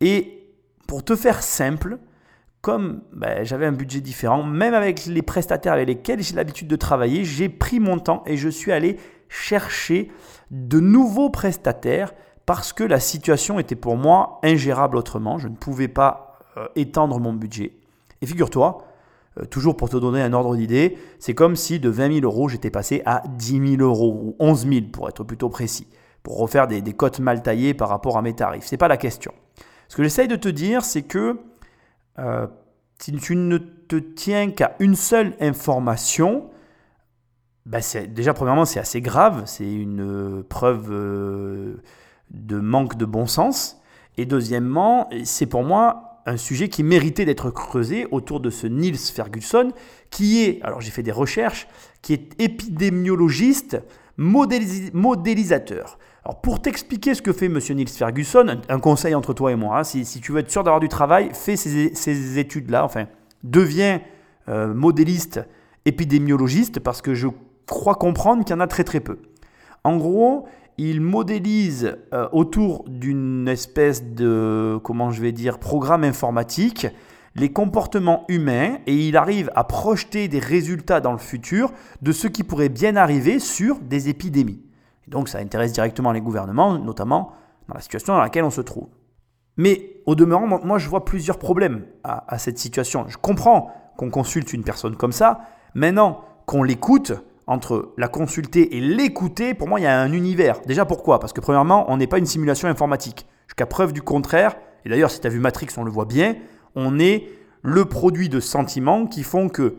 Et 0.00 0.48
pour 0.88 1.04
te 1.04 1.14
faire 1.14 1.42
simple, 1.42 1.98
comme 2.60 3.02
ben, 3.12 3.44
j'avais 3.44 3.66
un 3.66 3.72
budget 3.72 4.00
différent, 4.00 4.42
même 4.42 4.74
avec 4.74 5.06
les 5.06 5.22
prestataires 5.22 5.72
avec 5.72 5.88
lesquels 5.88 6.22
j'ai 6.22 6.34
l'habitude 6.34 6.68
de 6.68 6.76
travailler, 6.76 7.24
j'ai 7.24 7.48
pris 7.48 7.80
mon 7.80 7.98
temps 7.98 8.22
et 8.26 8.36
je 8.36 8.48
suis 8.48 8.72
allé 8.72 8.98
chercher 9.28 10.10
de 10.50 10.80
nouveaux 10.80 11.30
prestataires 11.30 12.12
parce 12.44 12.72
que 12.72 12.84
la 12.84 13.00
situation 13.00 13.58
était 13.58 13.76
pour 13.76 13.96
moi 13.96 14.40
ingérable 14.42 14.96
autrement. 14.96 15.38
Je 15.38 15.48
ne 15.48 15.54
pouvais 15.54 15.88
pas 15.88 16.38
euh, 16.56 16.66
étendre 16.74 17.20
mon 17.20 17.32
budget. 17.32 17.76
Et 18.22 18.26
figure-toi, 18.26 18.84
euh, 19.38 19.44
toujours 19.44 19.76
pour 19.76 19.88
te 19.88 19.96
donner 19.96 20.20
un 20.20 20.32
ordre 20.32 20.56
d'idée, 20.56 20.98
c'est 21.18 21.34
comme 21.34 21.54
si 21.54 21.78
de 21.78 21.88
20 21.88 22.20
000 22.20 22.24
euros, 22.24 22.48
j'étais 22.48 22.70
passé 22.70 23.02
à 23.06 23.22
10 23.36 23.76
000 23.76 23.82
euros, 23.82 24.18
ou 24.20 24.36
11 24.40 24.68
000 24.68 24.80
pour 24.92 25.08
être 25.08 25.22
plutôt 25.22 25.48
précis, 25.48 25.86
pour 26.22 26.38
refaire 26.38 26.66
des, 26.66 26.82
cotes 26.92 27.20
mal 27.20 27.42
taillées 27.42 27.72
par 27.72 27.88
rapport 27.88 28.18
à 28.18 28.22
mes 28.22 28.34
tarifs. 28.34 28.66
Ce 28.66 28.74
n'est 28.74 28.78
pas 28.78 28.88
la 28.88 28.96
question. 28.96 29.32
Ce 29.88 29.96
que 29.96 30.02
j'essaye 30.02 30.28
de 30.28 30.36
te 30.36 30.48
dire, 30.48 30.84
c'est 30.84 31.02
que 31.02 31.38
euh, 32.20 32.46
si 32.98 33.12
tu 33.12 33.34
ne 33.34 33.58
te 33.58 33.96
tiens 33.96 34.50
qu'à 34.50 34.76
une 34.78 34.94
seule 34.94 35.34
information, 35.40 36.50
ben 37.66 37.80
déjà 38.08 38.34
premièrement 38.34 38.64
c'est 38.64 38.80
assez 38.80 39.00
grave, 39.00 39.42
c'est 39.46 39.70
une 39.70 40.44
preuve 40.48 40.88
euh, 40.90 41.82
de 42.30 42.58
manque 42.60 42.96
de 42.96 43.04
bon 43.04 43.26
sens. 43.26 43.80
Et 44.16 44.26
deuxièmement, 44.26 45.08
c'est 45.24 45.46
pour 45.46 45.62
moi 45.62 46.22
un 46.26 46.36
sujet 46.36 46.68
qui 46.68 46.82
méritait 46.82 47.24
d'être 47.24 47.50
creusé 47.50 48.06
autour 48.10 48.40
de 48.40 48.50
ce 48.50 48.66
Niels 48.66 48.98
Ferguson, 48.98 49.72
qui 50.10 50.42
est, 50.42 50.62
alors 50.62 50.80
j'ai 50.80 50.90
fait 50.90 51.02
des 51.02 51.12
recherches, 51.12 51.66
qui 52.02 52.12
est 52.12 52.40
épidémiologiste, 52.40 53.82
modélisateur. 54.16 55.98
Alors 56.24 56.40
pour 56.40 56.60
t'expliquer 56.60 57.14
ce 57.14 57.22
que 57.22 57.32
fait 57.32 57.46
M. 57.46 57.58
Niels 57.74 57.88
Ferguson, 57.88 58.60
un, 58.68 58.78
conseil 58.78 59.14
entre 59.14 59.32
toi 59.32 59.52
et 59.52 59.56
moi, 59.56 59.78
hein, 59.78 59.84
si, 59.84 60.04
tu 60.20 60.32
veux 60.32 60.40
être 60.40 60.50
sûr 60.50 60.62
d'avoir 60.64 60.80
du 60.80 60.88
travail, 60.88 61.30
fais 61.32 61.56
ces, 61.56 62.38
études-là, 62.38 62.84
enfin, 62.84 63.06
deviens 63.42 64.00
euh, 64.48 64.74
modéliste, 64.74 65.40
épidémiologiste, 65.86 66.80
parce 66.80 67.00
que 67.00 67.14
je 67.14 67.28
crois 67.66 67.94
comprendre 67.94 68.44
qu'il 68.44 68.54
y 68.54 68.56
en 68.56 68.60
a 68.60 68.66
très 68.66 68.84
très 68.84 69.00
peu. 69.00 69.18
En 69.82 69.96
gros, 69.96 70.46
il 70.76 71.00
modélise 71.00 71.96
euh, 72.12 72.28
autour 72.32 72.84
d'une 72.86 73.48
espèce 73.48 74.04
de, 74.04 74.78
comment 74.82 75.10
je 75.10 75.22
vais 75.22 75.32
dire, 75.32 75.58
programme 75.58 76.04
informatique 76.04 76.86
les 77.36 77.52
comportements 77.52 78.24
humains 78.28 78.78
et 78.86 78.94
il 78.94 79.16
arrive 79.16 79.50
à 79.54 79.64
projeter 79.64 80.28
des 80.28 80.38
résultats 80.38 81.00
dans 81.00 81.12
le 81.12 81.18
futur 81.18 81.72
de 82.02 82.12
ce 82.12 82.26
qui 82.26 82.42
pourrait 82.42 82.68
bien 82.68 82.96
arriver 82.96 83.38
sur 83.38 83.78
des 83.78 84.08
épidémies. 84.08 84.60
Donc 85.08 85.28
ça 85.28 85.38
intéresse 85.38 85.72
directement 85.72 86.12
les 86.12 86.20
gouvernements, 86.20 86.78
notamment 86.78 87.32
dans 87.68 87.74
la 87.74 87.80
situation 87.80 88.14
dans 88.14 88.20
laquelle 88.20 88.44
on 88.44 88.50
se 88.50 88.60
trouve. 88.60 88.88
Mais 89.56 90.02
au 90.06 90.14
demeurant, 90.14 90.46
moi 90.46 90.78
je 90.78 90.88
vois 90.88 91.04
plusieurs 91.04 91.38
problèmes 91.38 91.84
à, 92.04 92.32
à 92.32 92.38
cette 92.38 92.58
situation. 92.58 93.06
Je 93.08 93.16
comprends 93.16 93.72
qu'on 93.96 94.10
consulte 94.10 94.52
une 94.52 94.64
personne 94.64 94.96
comme 94.96 95.12
ça. 95.12 95.40
Maintenant 95.74 96.22
qu'on 96.46 96.62
l'écoute, 96.62 97.12
entre 97.50 97.92
la 97.98 98.06
consulter 98.06 98.76
et 98.76 98.80
l'écouter, 98.80 99.54
pour 99.54 99.66
moi, 99.66 99.80
il 99.80 99.82
y 99.82 99.86
a 99.86 100.00
un 100.00 100.12
univers. 100.12 100.60
Déjà, 100.66 100.84
pourquoi? 100.84 101.18
Parce 101.18 101.32
que 101.32 101.40
premièrement, 101.40 101.84
on 101.88 101.96
n'est 101.96 102.06
pas 102.06 102.18
une 102.18 102.26
simulation 102.26 102.68
informatique. 102.68 103.26
Jusqu'à 103.48 103.66
preuve 103.66 103.92
du 103.92 104.02
contraire, 104.02 104.54
et 104.84 104.88
d'ailleurs, 104.88 105.10
si 105.10 105.20
tu 105.20 105.26
as 105.26 105.30
vu 105.30 105.40
Matrix, 105.40 105.66
on 105.76 105.82
le 105.82 105.90
voit 105.90 106.04
bien, 106.04 106.36
on 106.76 107.00
est 107.00 107.28
le 107.62 107.86
produit 107.86 108.28
de 108.28 108.38
sentiments 108.38 109.04
qui 109.06 109.24
font 109.24 109.48
que, 109.48 109.78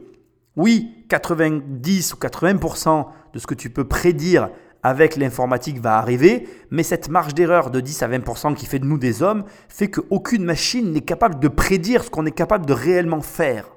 oui, 0.57 1.05
90 1.07 2.13
ou 2.13 2.17
80% 2.17 3.05
de 3.33 3.39
ce 3.39 3.47
que 3.47 3.55
tu 3.55 3.69
peux 3.69 3.87
prédire 3.87 4.49
avec 4.83 5.15
l'informatique 5.15 5.79
va 5.79 5.97
arriver, 5.97 6.47
mais 6.71 6.83
cette 6.83 7.09
marge 7.09 7.33
d'erreur 7.33 7.69
de 7.69 7.79
10 7.79 8.03
à 8.03 8.07
20% 8.07 8.55
qui 8.55 8.65
fait 8.65 8.79
de 8.79 8.85
nous 8.85 8.97
des 8.97 9.21
hommes 9.21 9.43
fait 9.69 9.89
qu'aucune 9.89 10.43
machine 10.43 10.91
n'est 10.91 11.01
capable 11.01 11.39
de 11.39 11.47
prédire 11.47 12.03
ce 12.03 12.09
qu'on 12.09 12.25
est 12.25 12.31
capable 12.31 12.65
de 12.65 12.73
réellement 12.73 13.21
faire. 13.21 13.69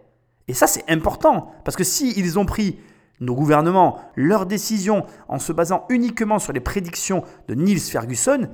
Et 0.48 0.54
ça, 0.54 0.66
c'est 0.66 0.84
important, 0.88 1.52
parce 1.64 1.76
que 1.76 1.84
s'ils 1.84 2.18
ils 2.18 2.38
ont 2.38 2.46
pris 2.46 2.78
nos 3.20 3.34
gouvernements, 3.34 4.00
leurs 4.16 4.46
décisions 4.46 5.06
en 5.28 5.38
se 5.38 5.52
basant 5.52 5.86
uniquement 5.88 6.38
sur 6.38 6.52
les 6.52 6.60
prédictions 6.60 7.22
de 7.48 7.54
Niels 7.54 7.80
Ferguson, 7.80 8.48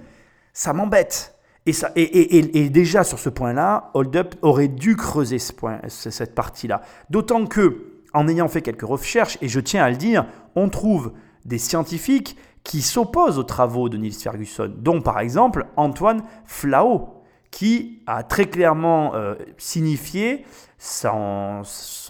ça 0.52 0.72
m'embête. 0.72 1.36
Et, 1.66 1.72
ça, 1.72 1.92
et, 1.94 2.70
déjà 2.70 3.04
sur 3.04 3.18
ce 3.18 3.28
point-là, 3.28 3.90
Hold 3.94 4.16
Up 4.16 4.34
aurait 4.42 4.68
dû 4.68 4.96
creuser 4.96 5.38
ce 5.38 5.52
point, 5.52 5.80
cette 5.88 6.34
partie-là. 6.34 6.82
D'autant 7.10 7.46
que, 7.46 7.86
en 8.12 8.28
ayant 8.28 8.48
fait 8.48 8.62
quelques 8.62 8.82
recherches, 8.82 9.38
et 9.42 9.48
je 9.48 9.60
tiens 9.60 9.84
à 9.84 9.90
le 9.90 9.96
dire, 9.96 10.26
on 10.56 10.68
trouve 10.68 11.12
des 11.44 11.58
scientifiques 11.58 12.36
qui 12.64 12.82
s'opposent 12.82 13.38
aux 13.38 13.44
travaux 13.44 13.88
de 13.88 13.96
Niels 13.96 14.12
Ferguson, 14.12 14.72
dont 14.76 15.00
par 15.00 15.20
exemple 15.20 15.66
Antoine 15.76 16.22
Flau, 16.44 17.20
qui 17.50 18.02
a 18.06 18.22
très 18.22 18.46
clairement 18.46 19.14
euh, 19.14 19.34
signifié 19.58 20.44
son, 20.78 21.62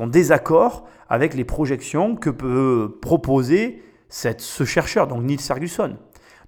désaccord 0.07 0.87
avec 1.09 1.35
les 1.35 1.45
projections 1.45 2.15
que 2.17 2.31
peut 2.31 2.99
proposer 3.01 3.83
ce 4.09 4.65
chercheur, 4.65 5.07
donc 5.07 5.23
Niels 5.23 5.41
Ferguson. 5.41 5.97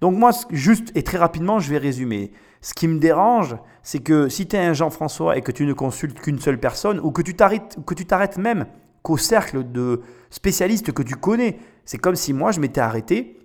Donc 0.01 0.17
moi, 0.17 0.33
juste 0.51 0.91
et 0.97 1.05
très 1.05 1.19
rapidement, 1.19 1.61
je 1.61 1.71
vais 1.71 1.79
résumer. 1.79 2.33
Ce 2.61 2.75
qui 2.75 2.89
me 2.89 2.99
dérange, 2.99 3.57
c'est 3.83 4.01
que 4.01 4.29
si 4.29 4.47
tu 4.47 4.57
es 4.57 4.59
un 4.59 4.73
Jean-François 4.73 5.37
et 5.37 5.43
que 5.43 5.53
tu 5.53 5.65
ne 5.65 5.73
consultes 5.73 6.21
qu'une 6.21 6.39
seule 6.39 6.59
personne, 6.59 7.01
ou 7.01 7.13
que 7.13 7.23
tu 7.23 7.35
t'arrêtes 7.35 8.39
même 8.39 8.67
qu'au 9.03 9.17
cercle 9.17 9.71
de 9.71 10.03
spécialistes 10.31 10.93
que 10.93 11.03
tu 11.03 11.17
connais, 11.17 11.59
c'est 11.85 11.99
comme 11.99 12.17
si 12.17 12.33
moi, 12.33 12.53
je 12.53 12.61
m'étais 12.61 12.81
arrêté 12.81 13.39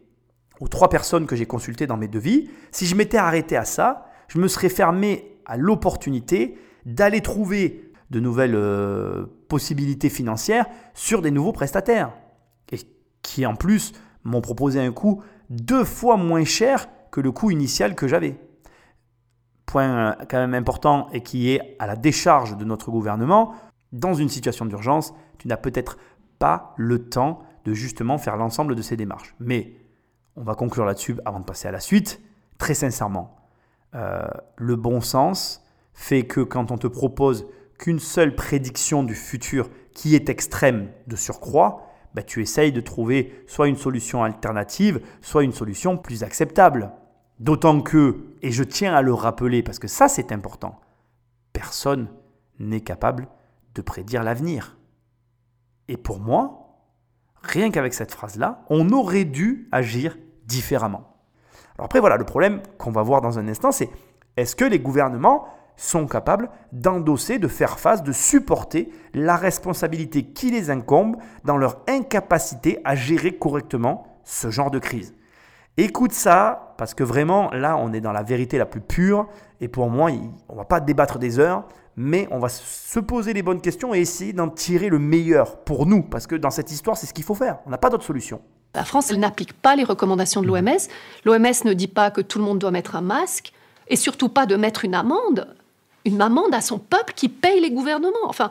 aux 0.60 0.68
trois 0.68 0.90
personnes 0.90 1.26
que 1.26 1.36
j'ai 1.36 1.46
consultées 1.46 1.88
dans 1.88 1.98
mes 1.98 2.08
devis. 2.08 2.50
Si 2.72 2.86
je 2.86 2.96
m'étais 2.96 3.18
arrêté 3.18 3.56
à 3.56 3.66
ça, 3.66 4.08
je 4.28 4.40
me 4.40 4.48
serais 4.48 4.70
fermé 4.70 5.40
à 5.46 5.58
l'opportunité 5.58 6.58
d'aller 6.86 7.22
trouver 7.22 7.92
de 8.10 8.20
nouvelles 8.20 8.56
euh, 8.56 9.26
possibilités 9.50 10.10
financières 10.10 10.66
sur 10.94 11.22
des 11.22 11.32
nouveaux 11.32 11.52
prestataires. 11.52 12.14
Et 12.72 12.78
qui 13.22 13.46
en 13.46 13.56
plus 13.56 13.94
m'ont 14.24 14.42
proposé 14.42 14.80
un 14.80 14.92
coût 14.92 15.22
deux 15.50 15.84
fois 15.84 16.18
moins 16.18 16.46
cher 16.46 16.88
que 17.12 17.22
le 17.22 17.32
coût 17.32 17.52
initial 17.52 17.96
que 17.96 18.08
j'avais. 18.08 18.38
Point 19.66 19.90
euh, 19.90 20.26
quand 20.30 20.38
même 20.38 20.54
important 20.54 21.10
et 21.12 21.22
qui 21.22 21.52
est 21.52 21.76
à 21.80 21.88
la 21.88 21.96
décharge 21.96 22.58
de 22.58 22.66
notre 22.66 22.92
gouvernement, 22.92 23.54
dans 23.92 24.14
une 24.14 24.30
situation 24.30 24.66
d'urgence, 24.66 25.14
tu 25.38 25.48
n'as 25.48 25.58
peut-être 25.58 25.98
pas 26.40 26.74
le 26.78 27.10
temps 27.10 27.44
de 27.66 27.74
justement 27.74 28.18
faire 28.18 28.38
l'ensemble 28.38 28.76
de 28.76 28.82
ces 28.82 28.96
démarches. 28.96 29.36
Mais 29.40 29.74
on 30.36 30.44
va 30.44 30.56
conclure 30.56 30.86
là-dessus 30.86 31.18
avant 31.26 31.40
de 31.40 31.46
passer 31.46 31.68
à 31.68 31.72
la 31.72 31.80
suite. 31.80 32.22
Très 32.58 32.74
sincèrement, 32.74 33.38
euh, 33.96 34.28
le 34.56 34.76
bon 34.76 35.02
sens 35.02 35.64
fait 35.94 36.24
que 36.24 36.42
quand 36.42 36.72
on 36.72 36.78
te 36.78 36.88
propose 36.88 37.48
qu'une 37.78 38.00
seule 38.00 38.36
prédiction 38.36 39.04
du 39.04 39.16
futur 39.16 39.70
qui 39.94 40.16
est 40.16 40.30
extrême 40.30 40.90
de 41.08 41.16
surcroît, 41.16 41.84
bah, 42.14 42.24
tu 42.24 42.42
essayes 42.42 42.72
de 42.72 42.82
trouver 42.82 43.44
soit 43.48 43.68
une 43.68 43.76
solution 43.76 44.24
alternative, 44.24 45.02
soit 45.22 45.44
une 45.44 45.52
solution 45.52 45.98
plus 45.98 46.24
acceptable. 46.24 46.92
D'autant 47.40 47.82
que, 47.82 48.34
et 48.42 48.52
je 48.52 48.64
tiens 48.64 48.94
à 48.94 49.02
le 49.02 49.14
rappeler 49.14 49.62
parce 49.62 49.78
que 49.78 49.88
ça 49.88 50.08
c'est 50.08 50.32
important, 50.32 50.80
personne 51.54 52.08
n'est 52.60 52.82
capable 52.82 53.28
de 53.76 53.82
prédire 53.82 54.24
l'avenir. 54.24 54.77
Et 55.88 55.98
pour 55.98 56.20
moi, 56.20 56.80
rien 57.42 57.72
qu'avec 57.72 57.94
cette 57.94 58.12
phrase-là, 58.12 58.64
on 58.70 58.90
aurait 58.92 59.26
dû 59.26 59.68
agir 59.72 60.18
différemment. 60.46 61.16
Alors 61.78 61.86
après 61.86 62.00
voilà, 62.00 62.18
le 62.18 62.26
problème 62.26 62.62
qu'on 62.78 62.92
va 62.92 63.04
voir 63.04 63.22
dans 63.22 63.40
un 63.40 63.48
instant, 63.48 63.72
c'est 63.72 63.90
est-ce 64.36 64.56
que 64.56 64.66
les 64.66 64.80
gouvernements 64.80 65.46
sont 65.76 66.08
capables 66.08 66.50
d'endosser, 66.72 67.38
de 67.38 67.48
faire 67.48 67.80
face, 67.80 68.04
de 68.04 68.12
supporter 68.12 68.92
la 69.14 69.36
responsabilité 69.36 70.24
qui 70.24 70.50
les 70.50 70.70
incombe 70.70 71.18
dans 71.44 71.58
leur 71.58 71.82
incapacité 71.88 72.82
à 72.84 72.96
gérer 72.96 73.38
correctement 73.38 74.20
ce 74.24 74.50
genre 74.50 74.72
de 74.72 74.80
crise? 74.80 75.14
Écoute 75.78 76.14
ça, 76.14 76.74
parce 76.80 76.96
que 76.96 77.04
vraiment, 77.04 77.52
là, 77.52 77.78
on 77.78 77.94
est 77.94 78.02
dans 78.02 78.12
la 78.12 78.24
vérité 78.24 78.58
la 78.58 78.66
plus 78.66 78.82
pure, 78.82 79.28
et 79.62 79.68
pour 79.68 79.92
moi, 79.92 80.10
on 80.50 80.54
ne 80.54 80.58
va 80.58 80.66
pas 80.66 80.80
débattre 80.80 81.20
des 81.20 81.38
heures, 81.38 81.68
mais 81.98 82.28
on 82.32 82.40
va 82.40 82.48
se 82.48 83.00
poser 83.00 83.34
les 83.34 83.42
bonnes 83.42 83.60
questions 83.60 83.94
et 83.94 84.00
essayer 84.00 84.32
d'en 84.32 84.50
tirer 84.50 84.88
le 84.88 85.00
meilleur 85.00 85.58
pour 85.64 85.86
nous, 85.86 86.04
parce 86.04 86.28
que 86.28 86.36
dans 86.36 86.52
cette 86.52 86.72
histoire, 86.72 86.96
c'est 86.96 87.08
ce 87.08 87.14
qu'il 87.14 87.26
faut 87.26 87.36
faire. 87.36 87.58
On 87.66 87.70
n'a 87.70 87.78
pas 87.78 87.90
d'autre 87.90 88.06
solution. 88.06 88.42
La 88.76 88.86
France, 88.86 89.12
elle 89.12 89.20
n'applique 89.20 89.54
pas 89.54 89.76
les 89.76 89.84
recommandations 89.84 90.42
de 90.42 90.48
l'OMS. 90.48 90.78
L'OMS 91.26 91.66
ne 91.66 91.74
dit 91.74 91.88
pas 91.88 92.12
que 92.12 92.22
tout 92.22 92.38
le 92.38 92.46
monde 92.46 92.60
doit 92.60 92.72
mettre 92.72 92.96
un 92.96 93.02
masque, 93.02 93.52
et 93.90 93.96
surtout 93.96 94.30
pas 94.30 94.46
de 94.46 94.56
mettre 94.56 94.86
une 94.86 94.96
amende 94.96 95.48
une 96.08 96.22
amende 96.22 96.54
à 96.54 96.62
son 96.62 96.80
peuple 96.80 97.14
qui 97.16 97.30
paye 97.30 97.60
les 97.60 97.72
gouvernements. 97.72 98.16
Enfin, 98.26 98.50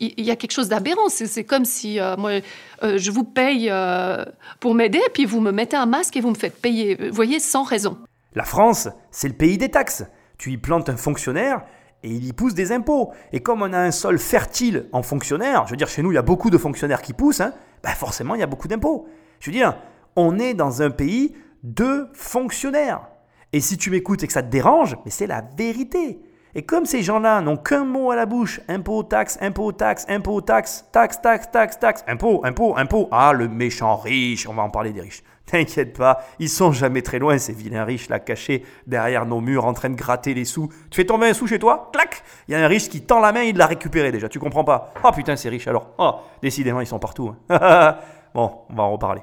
il 0.00 0.24
y 0.24 0.30
a 0.30 0.36
quelque 0.36 0.52
chose 0.52 0.68
d'aberrant. 0.68 1.08
C'est 1.08 1.44
comme 1.44 1.64
si 1.64 2.00
euh, 2.00 2.16
moi, 2.16 2.40
euh, 2.82 2.96
je 2.96 3.10
vous 3.10 3.24
paye 3.24 3.68
euh, 3.70 4.24
pour 4.60 4.74
m'aider, 4.74 5.00
puis 5.12 5.26
vous 5.26 5.40
me 5.40 5.50
mettez 5.50 5.76
un 5.76 5.86
masque 5.86 6.16
et 6.16 6.20
vous 6.20 6.30
me 6.30 6.36
faites 6.36 6.60
payer, 6.60 6.96
vous 7.08 7.14
voyez, 7.14 7.40
sans 7.40 7.64
raison. 7.64 7.98
La 8.34 8.44
France, 8.44 8.88
c'est 9.10 9.28
le 9.28 9.34
pays 9.34 9.58
des 9.58 9.70
taxes. 9.70 10.04
Tu 10.38 10.52
y 10.52 10.56
plantes 10.56 10.88
un 10.88 10.96
fonctionnaire 10.96 11.62
et 12.02 12.10
il 12.10 12.26
y 12.26 12.32
pousse 12.32 12.54
des 12.54 12.72
impôts. 12.72 13.12
Et 13.32 13.40
comme 13.40 13.62
on 13.62 13.72
a 13.72 13.78
un 13.78 13.90
sol 13.90 14.18
fertile 14.18 14.86
en 14.92 15.02
fonctionnaires, 15.02 15.66
je 15.66 15.72
veux 15.72 15.76
dire, 15.76 15.88
chez 15.88 16.02
nous, 16.02 16.12
il 16.12 16.16
y 16.16 16.18
a 16.18 16.22
beaucoup 16.22 16.50
de 16.50 16.58
fonctionnaires 16.58 17.02
qui 17.02 17.12
poussent, 17.12 17.40
hein, 17.40 17.52
bah 17.82 17.90
forcément, 17.90 18.34
il 18.34 18.40
y 18.40 18.44
a 18.44 18.46
beaucoup 18.46 18.68
d'impôts. 18.68 19.06
Je 19.40 19.50
veux 19.50 19.56
dire, 19.56 19.76
on 20.16 20.38
est 20.38 20.54
dans 20.54 20.82
un 20.82 20.90
pays 20.90 21.34
de 21.62 22.08
fonctionnaires. 22.12 23.08
Et 23.52 23.60
si 23.60 23.76
tu 23.76 23.90
m'écoutes 23.90 24.22
et 24.22 24.26
que 24.26 24.32
ça 24.32 24.42
te 24.42 24.50
dérange, 24.50 24.96
mais 25.04 25.10
c'est 25.10 25.26
la 25.26 25.42
vérité. 25.56 26.20
Et 26.54 26.62
comme 26.62 26.84
ces 26.84 27.02
gens-là 27.02 27.40
n'ont 27.40 27.56
qu'un 27.56 27.84
mot 27.84 28.10
à 28.10 28.16
la 28.16 28.26
bouche, 28.26 28.60
impôt, 28.68 29.02
taxe, 29.02 29.38
impôt, 29.40 29.72
taxe, 29.72 30.04
impôt, 30.08 30.40
taxe, 30.42 30.84
taxe, 30.92 31.20
taxe, 31.22 31.50
taxe, 31.50 31.78
taxe, 31.78 32.04
impôt, 32.06 32.42
impôt, 32.44 32.76
impôt, 32.76 33.08
ah 33.10 33.32
le 33.32 33.48
méchant 33.48 33.96
riche, 33.96 34.46
on 34.46 34.54
va 34.54 34.62
en 34.62 34.70
parler 34.70 34.92
des 34.92 35.00
riches. 35.00 35.22
T'inquiète 35.44 35.96
pas, 35.98 36.20
ils 36.38 36.48
sont 36.48 36.72
jamais 36.72 37.02
très 37.02 37.18
loin, 37.18 37.36
ces 37.36 37.52
vilains 37.52 37.84
riches 37.84 38.08
là 38.08 38.18
cachés 38.20 38.64
derrière 38.86 39.26
nos 39.26 39.40
murs 39.40 39.64
en 39.66 39.72
train 39.74 39.90
de 39.90 39.96
gratter 39.96 40.34
les 40.34 40.44
sous. 40.44 40.68
Tu 40.90 40.96
fais 40.96 41.04
tomber 41.04 41.28
un 41.28 41.34
sou 41.34 41.46
chez 41.46 41.58
toi 41.58 41.90
Clac 41.92 42.22
Il 42.48 42.52
y 42.52 42.54
a 42.54 42.64
un 42.64 42.68
riche 42.68 42.88
qui 42.88 43.02
tend 43.02 43.18
la 43.20 43.32
main, 43.32 43.42
il 43.42 43.56
l'a 43.56 43.66
récupéré 43.66 44.12
déjà, 44.12 44.28
tu 44.28 44.38
comprends 44.38 44.64
pas 44.64 44.94
Oh 45.04 45.10
putain, 45.12 45.34
c'est 45.36 45.48
riche 45.48 45.66
alors. 45.66 45.90
Oh, 45.98 46.12
décidément, 46.42 46.80
ils 46.80 46.86
sont 46.86 46.98
partout. 47.00 47.34
hein. 47.50 47.96
bon, 48.34 48.52
on 48.70 48.74
va 48.74 48.82
en 48.84 48.92
reparler. 48.92 49.22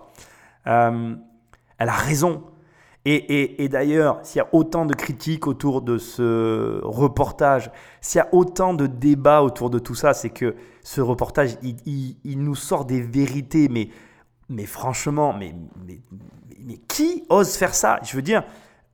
Euh, 0.67 1.15
elle 1.77 1.89
a 1.89 1.93
raison. 1.93 2.43
Et, 3.05 3.15
et- 3.15 3.63
et 3.63 3.69
d'ailleurs, 3.69 4.19
s'il 4.23 4.39
y 4.39 4.41
a 4.41 4.47
autant 4.51 4.85
de 4.85 4.93
critiques 4.93 5.47
autour 5.47 5.81
de 5.81 5.97
ce 5.97 6.81
reportage, 6.83 7.71
s'il 8.01 8.19
y 8.19 8.21
a 8.21 8.27
autant 8.33 8.73
de 8.73 8.87
débats 8.87 9.41
autour 9.41 9.69
de 9.69 9.79
tout 9.79 9.95
ça, 9.95 10.13
c'est 10.13 10.29
que 10.29 10.55
ce 10.83 10.99
reportage, 10.99 11.55
il, 11.63 11.77
il- 11.85 12.17
il 12.25 12.43
nous 12.43 12.55
sort 12.55 12.83
des 12.83 13.01
vérités, 13.01 13.69
mais, 13.69 13.87
mais 14.49 14.65
franchement, 14.65 15.33
mais, 15.33 15.53
mais, 15.87 15.99
mais- 16.65 16.79
qui 16.87 17.23
ose 17.29 17.55
faire 17.55 17.73
ça? 17.73 17.99
Je 18.03 18.15
veux 18.15 18.21
dire, 18.21 18.43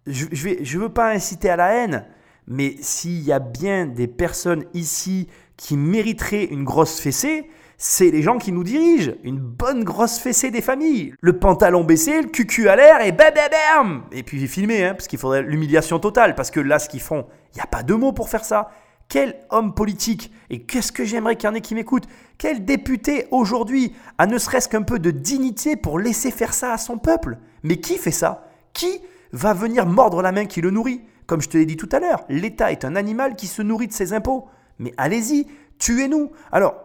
je 0.05 0.25
ne 0.25 0.63
je 0.63 0.77
veux 0.77 0.89
pas 0.89 1.11
inciter 1.11 1.49
à 1.49 1.55
la 1.55 1.73
haine, 1.73 2.05
mais 2.47 2.75
s'il 2.81 3.23
y 3.23 3.31
a 3.31 3.39
bien 3.39 3.85
des 3.85 4.07
personnes 4.07 4.65
ici 4.73 5.27
qui 5.57 5.77
mériteraient 5.77 6.45
une 6.45 6.63
grosse 6.63 6.99
fessée, 6.99 7.49
c'est 7.77 8.11
les 8.11 8.21
gens 8.21 8.37
qui 8.37 8.51
nous 8.51 8.63
dirigent. 8.63 9.13
Une 9.23 9.39
bonne 9.39 9.83
grosse 9.83 10.17
fessée 10.19 10.51
des 10.51 10.61
familles. 10.61 11.13
Le 11.19 11.37
pantalon 11.39 11.83
baissé, 11.83 12.21
le 12.21 12.29
cucu 12.29 12.69
à 12.69 12.75
l'air 12.75 13.01
et 13.01 13.11
bam 13.11 14.03
Et 14.11 14.23
puis 14.23 14.47
filmer, 14.47 14.85
hein, 14.85 14.93
parce 14.93 15.07
qu'il 15.07 15.19
faudrait 15.19 15.41
l'humiliation 15.41 15.99
totale. 15.99 16.35
Parce 16.35 16.51
que 16.51 16.59
là, 16.59 16.79
ce 16.79 16.87
qu'ils 16.87 17.01
font, 17.01 17.25
il 17.53 17.57
n'y 17.57 17.61
a 17.61 17.67
pas 17.67 17.83
de 17.83 17.93
mots 17.93 18.13
pour 18.13 18.29
faire 18.29 18.45
ça. 18.45 18.71
Quel 19.07 19.35
homme 19.49 19.73
politique, 19.73 20.31
et 20.49 20.61
qu'est-ce 20.63 20.91
que 20.91 21.05
j'aimerais 21.05 21.35
qu'il 21.35 21.47
y 21.47 21.51
en 21.51 21.55
ait 21.55 21.61
qui 21.61 21.75
m'écoutent, 21.75 22.07
quel 22.37 22.65
député 22.65 23.27
aujourd'hui 23.31 23.93
a 24.17 24.25
ne 24.25 24.37
serait-ce 24.37 24.67
qu'un 24.67 24.81
peu 24.81 24.99
de 24.99 25.11
dignité 25.11 25.75
pour 25.75 25.99
laisser 25.99 26.31
faire 26.31 26.53
ça 26.53 26.73
à 26.73 26.77
son 26.77 26.97
peuple 26.97 27.37
Mais 27.63 27.77
qui 27.77 27.97
fait 27.97 28.11
ça? 28.11 28.47
Qui 28.73 28.99
va 29.31 29.53
venir 29.53 29.85
mordre 29.85 30.21
la 30.21 30.31
main 30.31 30.45
qui 30.45 30.61
le 30.61 30.71
nourrit? 30.71 31.01
Comme 31.27 31.41
je 31.41 31.49
te 31.49 31.57
l'ai 31.57 31.65
dit 31.65 31.77
tout 31.77 31.89
à 31.91 31.99
l'heure, 31.99 32.23
l'État 32.29 32.71
est 32.71 32.85
un 32.85 32.95
animal 32.95 33.35
qui 33.35 33.47
se 33.47 33.61
nourrit 33.61 33.87
de 33.87 33.93
ses 33.93 34.13
impôts. 34.13 34.47
Mais 34.79 34.93
allez-y, 34.97 35.47
tuez-nous. 35.79 36.31
Alors, 36.51 36.75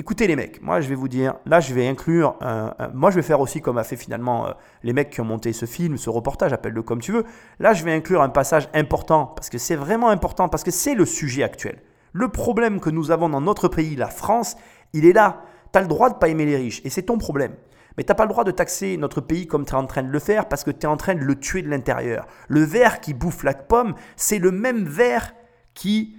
Écoutez 0.00 0.28
les 0.28 0.36
mecs, 0.36 0.62
moi 0.62 0.80
je 0.80 0.88
vais 0.88 0.94
vous 0.94 1.08
dire, 1.08 1.34
là 1.44 1.58
je 1.58 1.74
vais 1.74 1.88
inclure, 1.88 2.36
un- 2.40 2.72
un- 2.78 2.88
moi 2.94 3.10
je 3.10 3.16
vais 3.16 3.22
faire 3.22 3.40
aussi 3.40 3.60
comme 3.60 3.78
a 3.78 3.82
fait 3.84 3.96
finalement 3.96 4.46
euh, 4.46 4.52
les 4.84 4.92
mecs 4.92 5.10
qui 5.10 5.20
ont 5.20 5.24
monté 5.24 5.52
ce 5.52 5.66
film, 5.66 5.96
ce 5.96 6.08
reportage, 6.08 6.52
appelle-le 6.52 6.82
comme 6.84 7.00
tu 7.00 7.10
veux. 7.10 7.24
Là 7.58 7.72
je 7.72 7.82
vais 7.82 7.92
inclure 7.92 8.22
un 8.22 8.28
passage 8.28 8.68
important, 8.74 9.26
parce 9.26 9.50
que 9.50 9.58
c'est 9.58 9.74
vraiment 9.74 10.08
important, 10.10 10.48
parce 10.48 10.62
que 10.62 10.70
c'est 10.70 10.94
le 10.94 11.04
sujet 11.04 11.42
actuel. 11.42 11.82
Le 12.12 12.28
problème 12.28 12.78
que 12.78 12.90
nous 12.90 13.10
avons 13.10 13.28
dans 13.28 13.40
notre 13.40 13.66
pays, 13.66 13.96
la 13.96 14.06
France, 14.06 14.56
il 14.92 15.04
est 15.04 15.12
là. 15.12 15.42
Tu 15.72 15.78
as 15.80 15.82
le 15.82 15.88
droit 15.88 16.10
de 16.10 16.14
pas 16.14 16.28
aimer 16.28 16.46
les 16.46 16.56
riches, 16.56 16.80
et 16.84 16.90
c'est 16.90 17.02
ton 17.02 17.18
problème. 17.18 17.56
Mais 17.96 18.04
t'as 18.04 18.14
pas 18.14 18.22
le 18.24 18.30
droit 18.30 18.44
de 18.44 18.52
taxer 18.52 18.96
notre 18.98 19.20
pays 19.20 19.48
comme 19.48 19.64
tu 19.66 19.72
es 19.72 19.74
en 19.76 19.86
train 19.86 20.04
de 20.04 20.10
le 20.10 20.20
faire, 20.20 20.46
parce 20.46 20.62
que 20.62 20.70
tu 20.70 20.82
es 20.82 20.86
en 20.86 20.96
train 20.96 21.16
de 21.16 21.24
le 21.24 21.34
tuer 21.34 21.62
de 21.62 21.68
l'intérieur. 21.68 22.28
Le 22.46 22.60
verre 22.60 23.00
qui 23.00 23.14
bouffe 23.14 23.42
la 23.42 23.52
pomme, 23.52 23.96
c'est 24.14 24.38
le 24.38 24.52
même 24.52 24.84
verre 24.84 25.34
qui 25.74 26.14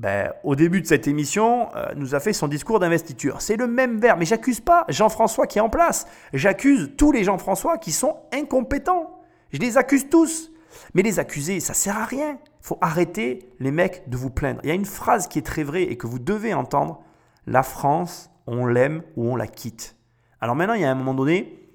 ben, 0.00 0.32
au 0.44 0.56
début 0.56 0.80
de 0.80 0.86
cette 0.86 1.06
émission, 1.06 1.68
euh, 1.76 1.92
nous 1.94 2.14
a 2.14 2.20
fait 2.20 2.32
son 2.32 2.48
discours 2.48 2.78
d'investiture. 2.78 3.42
C'est 3.42 3.56
le 3.56 3.66
même 3.66 4.00
verbe, 4.00 4.18
mais 4.18 4.24
j'accuse 4.24 4.58
pas 4.58 4.86
Jean-François 4.88 5.46
qui 5.46 5.58
est 5.58 5.60
en 5.60 5.68
place. 5.68 6.06
J'accuse 6.32 6.92
tous 6.96 7.12
les 7.12 7.22
Jean-François 7.22 7.76
qui 7.76 7.92
sont 7.92 8.16
incompétents. 8.32 9.20
Je 9.52 9.58
les 9.58 9.76
accuse 9.76 10.08
tous. 10.08 10.52
Mais 10.94 11.02
les 11.02 11.18
accuser, 11.18 11.60
ça 11.60 11.74
sert 11.74 11.98
à 11.98 12.06
rien. 12.06 12.38
Il 12.42 12.66
faut 12.66 12.78
arrêter 12.80 13.50
les 13.58 13.70
mecs 13.70 14.08
de 14.08 14.16
vous 14.16 14.30
plaindre. 14.30 14.60
Il 14.64 14.70
y 14.70 14.72
a 14.72 14.74
une 14.74 14.86
phrase 14.86 15.28
qui 15.28 15.38
est 15.38 15.44
très 15.44 15.64
vraie 15.64 15.82
et 15.82 15.98
que 15.98 16.06
vous 16.06 16.18
devez 16.18 16.54
entendre. 16.54 17.02
La 17.46 17.62
France, 17.62 18.30
on 18.46 18.64
l'aime 18.64 19.02
ou 19.16 19.30
on 19.30 19.36
la 19.36 19.48
quitte. 19.48 19.96
Alors 20.40 20.56
maintenant, 20.56 20.74
il 20.74 20.80
y 20.80 20.86
a 20.86 20.90
un 20.90 20.94
moment 20.94 21.12
donné, 21.12 21.68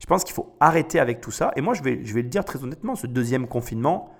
je 0.00 0.06
pense 0.06 0.24
qu'il 0.24 0.34
faut 0.34 0.56
arrêter 0.58 0.98
avec 0.98 1.20
tout 1.20 1.30
ça. 1.30 1.52
Et 1.54 1.60
moi, 1.60 1.74
je 1.74 1.84
vais, 1.84 2.04
je 2.04 2.12
vais 2.12 2.22
le 2.22 2.28
dire 2.28 2.44
très 2.44 2.60
honnêtement, 2.60 2.96
ce 2.96 3.06
deuxième 3.06 3.46
confinement 3.46 4.10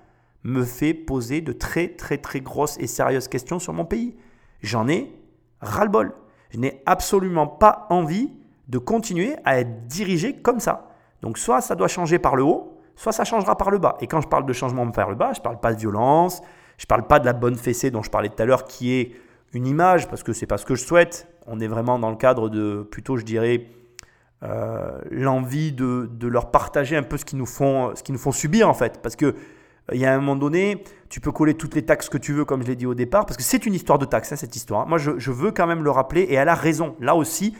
me 0.43 0.63
fait 0.63 0.93
poser 0.93 1.41
de 1.41 1.51
très 1.51 1.89
très 1.89 2.17
très 2.17 2.41
grosses 2.41 2.77
et 2.79 2.87
sérieuses 2.87 3.27
questions 3.27 3.59
sur 3.59 3.73
mon 3.73 3.85
pays. 3.85 4.15
J'en 4.61 4.87
ai 4.87 5.11
ras-le-bol. 5.61 6.13
Je 6.51 6.57
n'ai 6.57 6.81
absolument 6.85 7.47
pas 7.47 7.87
envie 7.89 8.31
de 8.67 8.77
continuer 8.77 9.35
à 9.45 9.59
être 9.59 9.87
dirigé 9.87 10.33
comme 10.33 10.59
ça. 10.59 10.89
Donc 11.21 11.37
soit 11.37 11.61
ça 11.61 11.75
doit 11.75 11.87
changer 11.87 12.19
par 12.19 12.35
le 12.35 12.43
haut, 12.43 12.79
soit 12.95 13.11
ça 13.11 13.23
changera 13.23 13.57
par 13.57 13.71
le 13.71 13.77
bas. 13.77 13.97
Et 14.01 14.07
quand 14.07 14.21
je 14.21 14.27
parle 14.27 14.45
de 14.45 14.53
changement 14.53 14.89
par 14.91 15.09
le 15.09 15.15
bas, 15.15 15.31
je 15.33 15.39
ne 15.39 15.43
parle 15.43 15.59
pas 15.59 15.73
de 15.73 15.79
violence, 15.79 16.41
je 16.77 16.85
ne 16.85 16.87
parle 16.87 17.07
pas 17.07 17.19
de 17.19 17.25
la 17.25 17.33
bonne 17.33 17.55
fessée 17.55 17.91
dont 17.91 18.03
je 18.03 18.09
parlais 18.09 18.29
tout 18.29 18.41
à 18.41 18.45
l'heure, 18.45 18.63
qui 18.63 18.93
est 18.93 19.13
une 19.53 19.67
image, 19.67 20.07
parce 20.07 20.23
que 20.23 20.31
c'est 20.31 20.45
pas 20.45 20.57
ce 20.57 20.65
que 20.65 20.75
je 20.75 20.83
souhaite. 20.83 21.27
On 21.47 21.59
est 21.59 21.67
vraiment 21.67 21.99
dans 21.99 22.09
le 22.09 22.15
cadre 22.15 22.49
de, 22.49 22.87
plutôt 22.89 23.17
je 23.17 23.25
dirais, 23.25 23.65
euh, 24.43 24.97
l'envie 25.11 25.71
de, 25.71 26.09
de 26.11 26.27
leur 26.27 26.51
partager 26.51 26.95
un 26.95 27.03
peu 27.03 27.17
ce 27.17 27.25
qu'ils 27.25 27.39
nous 27.39 27.45
font, 27.45 27.93
ce 27.95 28.03
qu'ils 28.03 28.13
nous 28.13 28.19
font 28.19 28.31
subir 28.31 28.69
en 28.69 28.73
fait. 28.73 29.01
Parce 29.01 29.15
que 29.15 29.35
il 29.93 29.99
y 29.99 30.05
a 30.05 30.13
un 30.13 30.17
moment 30.17 30.35
donné, 30.35 30.83
tu 31.09 31.19
peux 31.19 31.31
coller 31.31 31.53
toutes 31.53 31.75
les 31.75 31.83
taxes 31.83 32.09
que 32.09 32.17
tu 32.17 32.33
veux, 32.33 32.45
comme 32.45 32.61
je 32.61 32.67
l'ai 32.67 32.75
dit 32.75 32.85
au 32.85 32.95
départ, 32.95 33.25
parce 33.25 33.37
que 33.37 33.43
c'est 33.43 33.65
une 33.65 33.73
histoire 33.73 33.99
de 33.99 34.05
taxes, 34.05 34.31
hein, 34.31 34.35
cette 34.35 34.55
histoire. 34.55 34.87
Moi, 34.87 34.97
je, 34.97 35.17
je 35.17 35.31
veux 35.31 35.51
quand 35.51 35.67
même 35.67 35.83
le 35.83 35.91
rappeler, 35.91 36.21
et 36.21 36.35
elle 36.35 36.49
a 36.49 36.55
raison. 36.55 36.95
Là 36.99 37.15
aussi, 37.15 37.55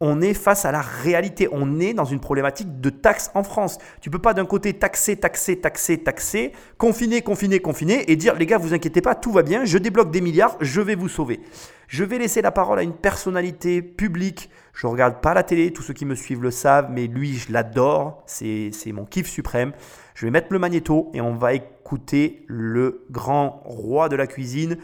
on 0.00 0.20
est 0.20 0.34
face 0.34 0.64
à 0.64 0.72
la 0.72 0.82
réalité. 0.82 1.48
On 1.52 1.80
est 1.80 1.94
dans 1.94 2.04
une 2.04 2.20
problématique 2.20 2.80
de 2.80 2.90
taxes 2.90 3.30
en 3.34 3.42
France. 3.42 3.78
Tu 4.00 4.10
peux 4.10 4.18
pas 4.18 4.34
d'un 4.34 4.44
côté 4.44 4.74
taxer, 4.74 5.16
taxer, 5.16 5.56
taxer, 5.58 5.98
taxer, 5.98 6.52
confiner, 6.76 7.22
confiner, 7.22 7.60
confiner, 7.60 8.10
et 8.10 8.16
dire 8.16 8.34
les 8.34 8.46
gars, 8.46 8.58
vous 8.58 8.74
inquiétez 8.74 9.00
pas, 9.00 9.14
tout 9.14 9.32
va 9.32 9.42
bien, 9.42 9.64
je 9.64 9.78
débloque 9.78 10.10
des 10.10 10.20
milliards, 10.20 10.56
je 10.60 10.80
vais 10.80 10.94
vous 10.94 11.08
sauver. 11.08 11.40
Je 11.88 12.04
vais 12.04 12.18
laisser 12.18 12.42
la 12.42 12.50
parole 12.50 12.78
à 12.78 12.82
une 12.82 12.94
personnalité 12.94 13.80
publique. 13.80 14.50
Je 14.74 14.86
regarde 14.86 15.20
pas 15.22 15.32
la 15.34 15.42
télé, 15.42 15.72
tous 15.72 15.82
ceux 15.82 15.94
qui 15.94 16.04
me 16.04 16.14
suivent 16.14 16.42
le 16.42 16.50
savent, 16.50 16.88
mais 16.90 17.06
lui, 17.06 17.34
je 17.34 17.52
l'adore. 17.52 18.22
C'est 18.26 18.72
mon 18.92 19.04
kiff 19.04 19.28
suprême. 19.28 19.72
Je 20.16 20.24
vais 20.24 20.30
mettre 20.30 20.48
le 20.50 20.58
magnéto 20.58 21.10
et 21.12 21.20
on 21.20 21.34
va 21.34 21.52
écouter 21.52 22.42
le 22.48 23.04
grand 23.10 23.60
roi 23.66 24.08
de 24.08 24.16
la 24.16 24.26
cuisine, 24.26 24.78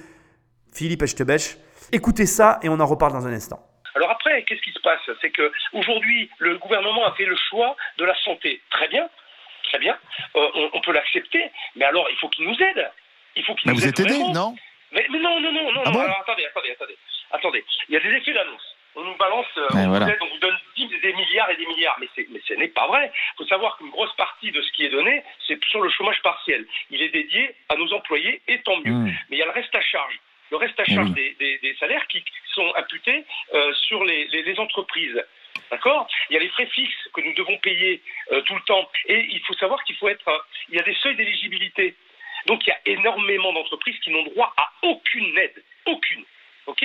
Philippe 0.74 1.02
Echtebech. 1.02 1.56
Écoutez 1.90 2.26
ça 2.26 2.60
et 2.62 2.68
on 2.68 2.78
en 2.78 2.84
reparle 2.86 3.14
dans 3.14 3.26
un 3.26 3.32
instant. 3.32 3.58
Alors 3.94 4.10
après, 4.10 4.42
qu'est-ce 4.42 4.60
qui 4.60 4.72
se 4.72 4.80
passe? 4.80 5.00
C'est 5.22 5.30
que 5.30 5.50
aujourd'hui, 5.72 6.30
le 6.36 6.58
gouvernement 6.58 7.06
a 7.06 7.12
fait 7.14 7.24
le 7.24 7.36
choix 7.48 7.74
de 7.96 8.04
la 8.04 8.14
santé. 8.16 8.60
Très 8.70 8.88
bien, 8.88 9.08
très 9.70 9.78
bien. 9.78 9.96
Euh, 10.36 10.48
on, 10.54 10.70
on 10.74 10.80
peut 10.82 10.92
l'accepter, 10.92 11.50
mais 11.76 11.86
alors 11.86 12.06
il 12.10 12.16
faut 12.18 12.28
qu'il 12.28 12.46
nous 12.46 12.62
aide. 12.62 12.90
Il 13.34 13.42
faut 13.44 13.54
qu'il 13.54 13.70
Mais 13.70 13.74
nous 13.74 13.80
vous 13.80 13.88
aide 13.88 13.98
êtes 13.98 14.06
aidé, 14.06 14.18
non? 14.34 14.54
Mais, 14.92 15.06
mais 15.10 15.18
non, 15.18 15.40
non, 15.40 15.50
non, 15.50 15.72
non. 15.72 15.82
Ah 15.86 15.90
non. 15.90 15.92
bon? 15.92 16.00
Alors 16.00 16.20
attendez, 16.20 16.44
attendez, 16.44 16.72
attendez, 16.72 16.96
attendez. 17.30 17.64
Il 17.88 17.94
y 17.94 17.96
a 17.96 18.00
des 18.00 18.16
effets 18.16 18.34
d'annonce. 18.34 18.71
On 18.94 19.02
nous 19.04 19.14
balance, 19.16 19.46
euh, 19.56 19.68
on, 19.74 19.88
voilà. 19.88 20.04
vous 20.06 20.10
aide, 20.12 20.18
on 20.20 20.26
vous 20.26 20.38
donne 20.38 20.58
10 20.76 20.88
des 21.00 21.12
milliards 21.14 21.50
et 21.50 21.56
des 21.56 21.66
milliards, 21.66 21.96
mais, 22.00 22.08
c'est- 22.14 22.26
mais 22.30 22.40
ce 22.46 22.54
n'est 22.54 22.68
pas 22.68 22.86
vrai. 22.88 23.10
Il 23.14 23.36
faut 23.38 23.46
savoir 23.48 23.76
qu'une 23.78 23.90
grosse 23.90 24.14
partie 24.16 24.50
de 24.52 24.60
ce 24.60 24.70
qui 24.72 24.84
est 24.84 24.90
donné, 24.90 25.22
c'est 25.46 25.62
sur 25.64 25.80
le 25.80 25.88
chômage 25.90 26.20
partiel. 26.22 26.66
Il 26.90 27.00
est 27.02 27.08
dédié 27.08 27.54
à 27.70 27.76
nos 27.76 27.90
employés, 27.94 28.42
et 28.48 28.60
tant 28.62 28.76
mieux. 28.80 28.92
Mmh. 28.92 29.06
Mais 29.30 29.36
il 29.36 29.38
y 29.38 29.42
a 29.42 29.46
le 29.46 29.52
reste 29.52 29.74
à 29.74 29.80
charge. 29.80 30.18
Le 30.50 30.58
reste 30.58 30.78
à 30.78 30.84
charge 30.84 31.08
oui. 31.08 31.14
des, 31.14 31.30
des- 31.38 31.58
des 31.58 31.74
salaires 31.76 32.06
qui 32.08 32.22
sont 32.52 32.70
imputés 32.76 33.24
euh, 33.54 33.72
sur 33.74 34.04
les, 34.04 34.26
les- 34.28 34.42
les 34.42 34.58
entreprises. 34.60 35.24
D'accord? 35.70 36.06
Il 36.28 36.34
y 36.34 36.36
a 36.36 36.40
les 36.40 36.50
frais 36.50 36.66
fixes 36.66 37.08
que 37.14 37.22
nous 37.22 37.32
devons 37.32 37.56
payer 37.58 38.02
euh, 38.32 38.42
tout 38.42 38.54
le 38.54 38.60
temps. 38.62 38.86
Et 39.06 39.26
il 39.30 39.40
faut 39.46 39.54
savoir 39.54 39.82
qu'il 39.84 39.96
faut 39.96 40.08
être. 40.10 40.28
euh, 40.28 40.38
il 40.68 40.76
y 40.76 40.78
a 40.78 40.82
des 40.82 40.94
seuils 40.96 41.16
d'éligibilité. 41.16 41.94
Donc 42.46 42.66
il 42.66 42.68
y 42.68 42.72
a 42.72 42.80
énormément 42.84 43.54
d'entreprises 43.54 43.98
qui 44.00 44.10
n'ont 44.10 44.24
droit 44.24 44.52
à 44.58 44.70
aucune 44.82 45.38
aide. 45.38 45.62
Aucune. 45.86 46.24
OK? 46.66 46.84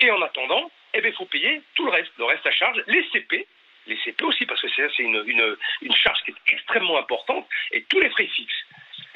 Et 0.00 0.10
en 0.10 0.22
attendant, 0.22 0.70
eh 0.94 1.00
bien, 1.00 1.10
il 1.10 1.16
faut 1.16 1.26
payer 1.26 1.62
tout 1.74 1.84
le 1.84 1.90
reste. 1.90 2.12
Le 2.18 2.24
reste 2.24 2.46
à 2.46 2.50
charge, 2.50 2.82
les 2.86 3.04
CP, 3.10 3.46
les 3.86 3.98
CP 4.04 4.24
aussi, 4.24 4.46
parce 4.46 4.60
que 4.60 4.68
c'est 4.68 5.02
une, 5.02 5.22
une, 5.26 5.56
une 5.82 5.94
charge 5.94 6.18
qui 6.24 6.30
est 6.32 6.52
extrêmement 6.52 6.98
importante, 6.98 7.46
et 7.72 7.82
tous 7.84 8.00
les 8.00 8.10
frais 8.10 8.26
fixes. 8.26 8.64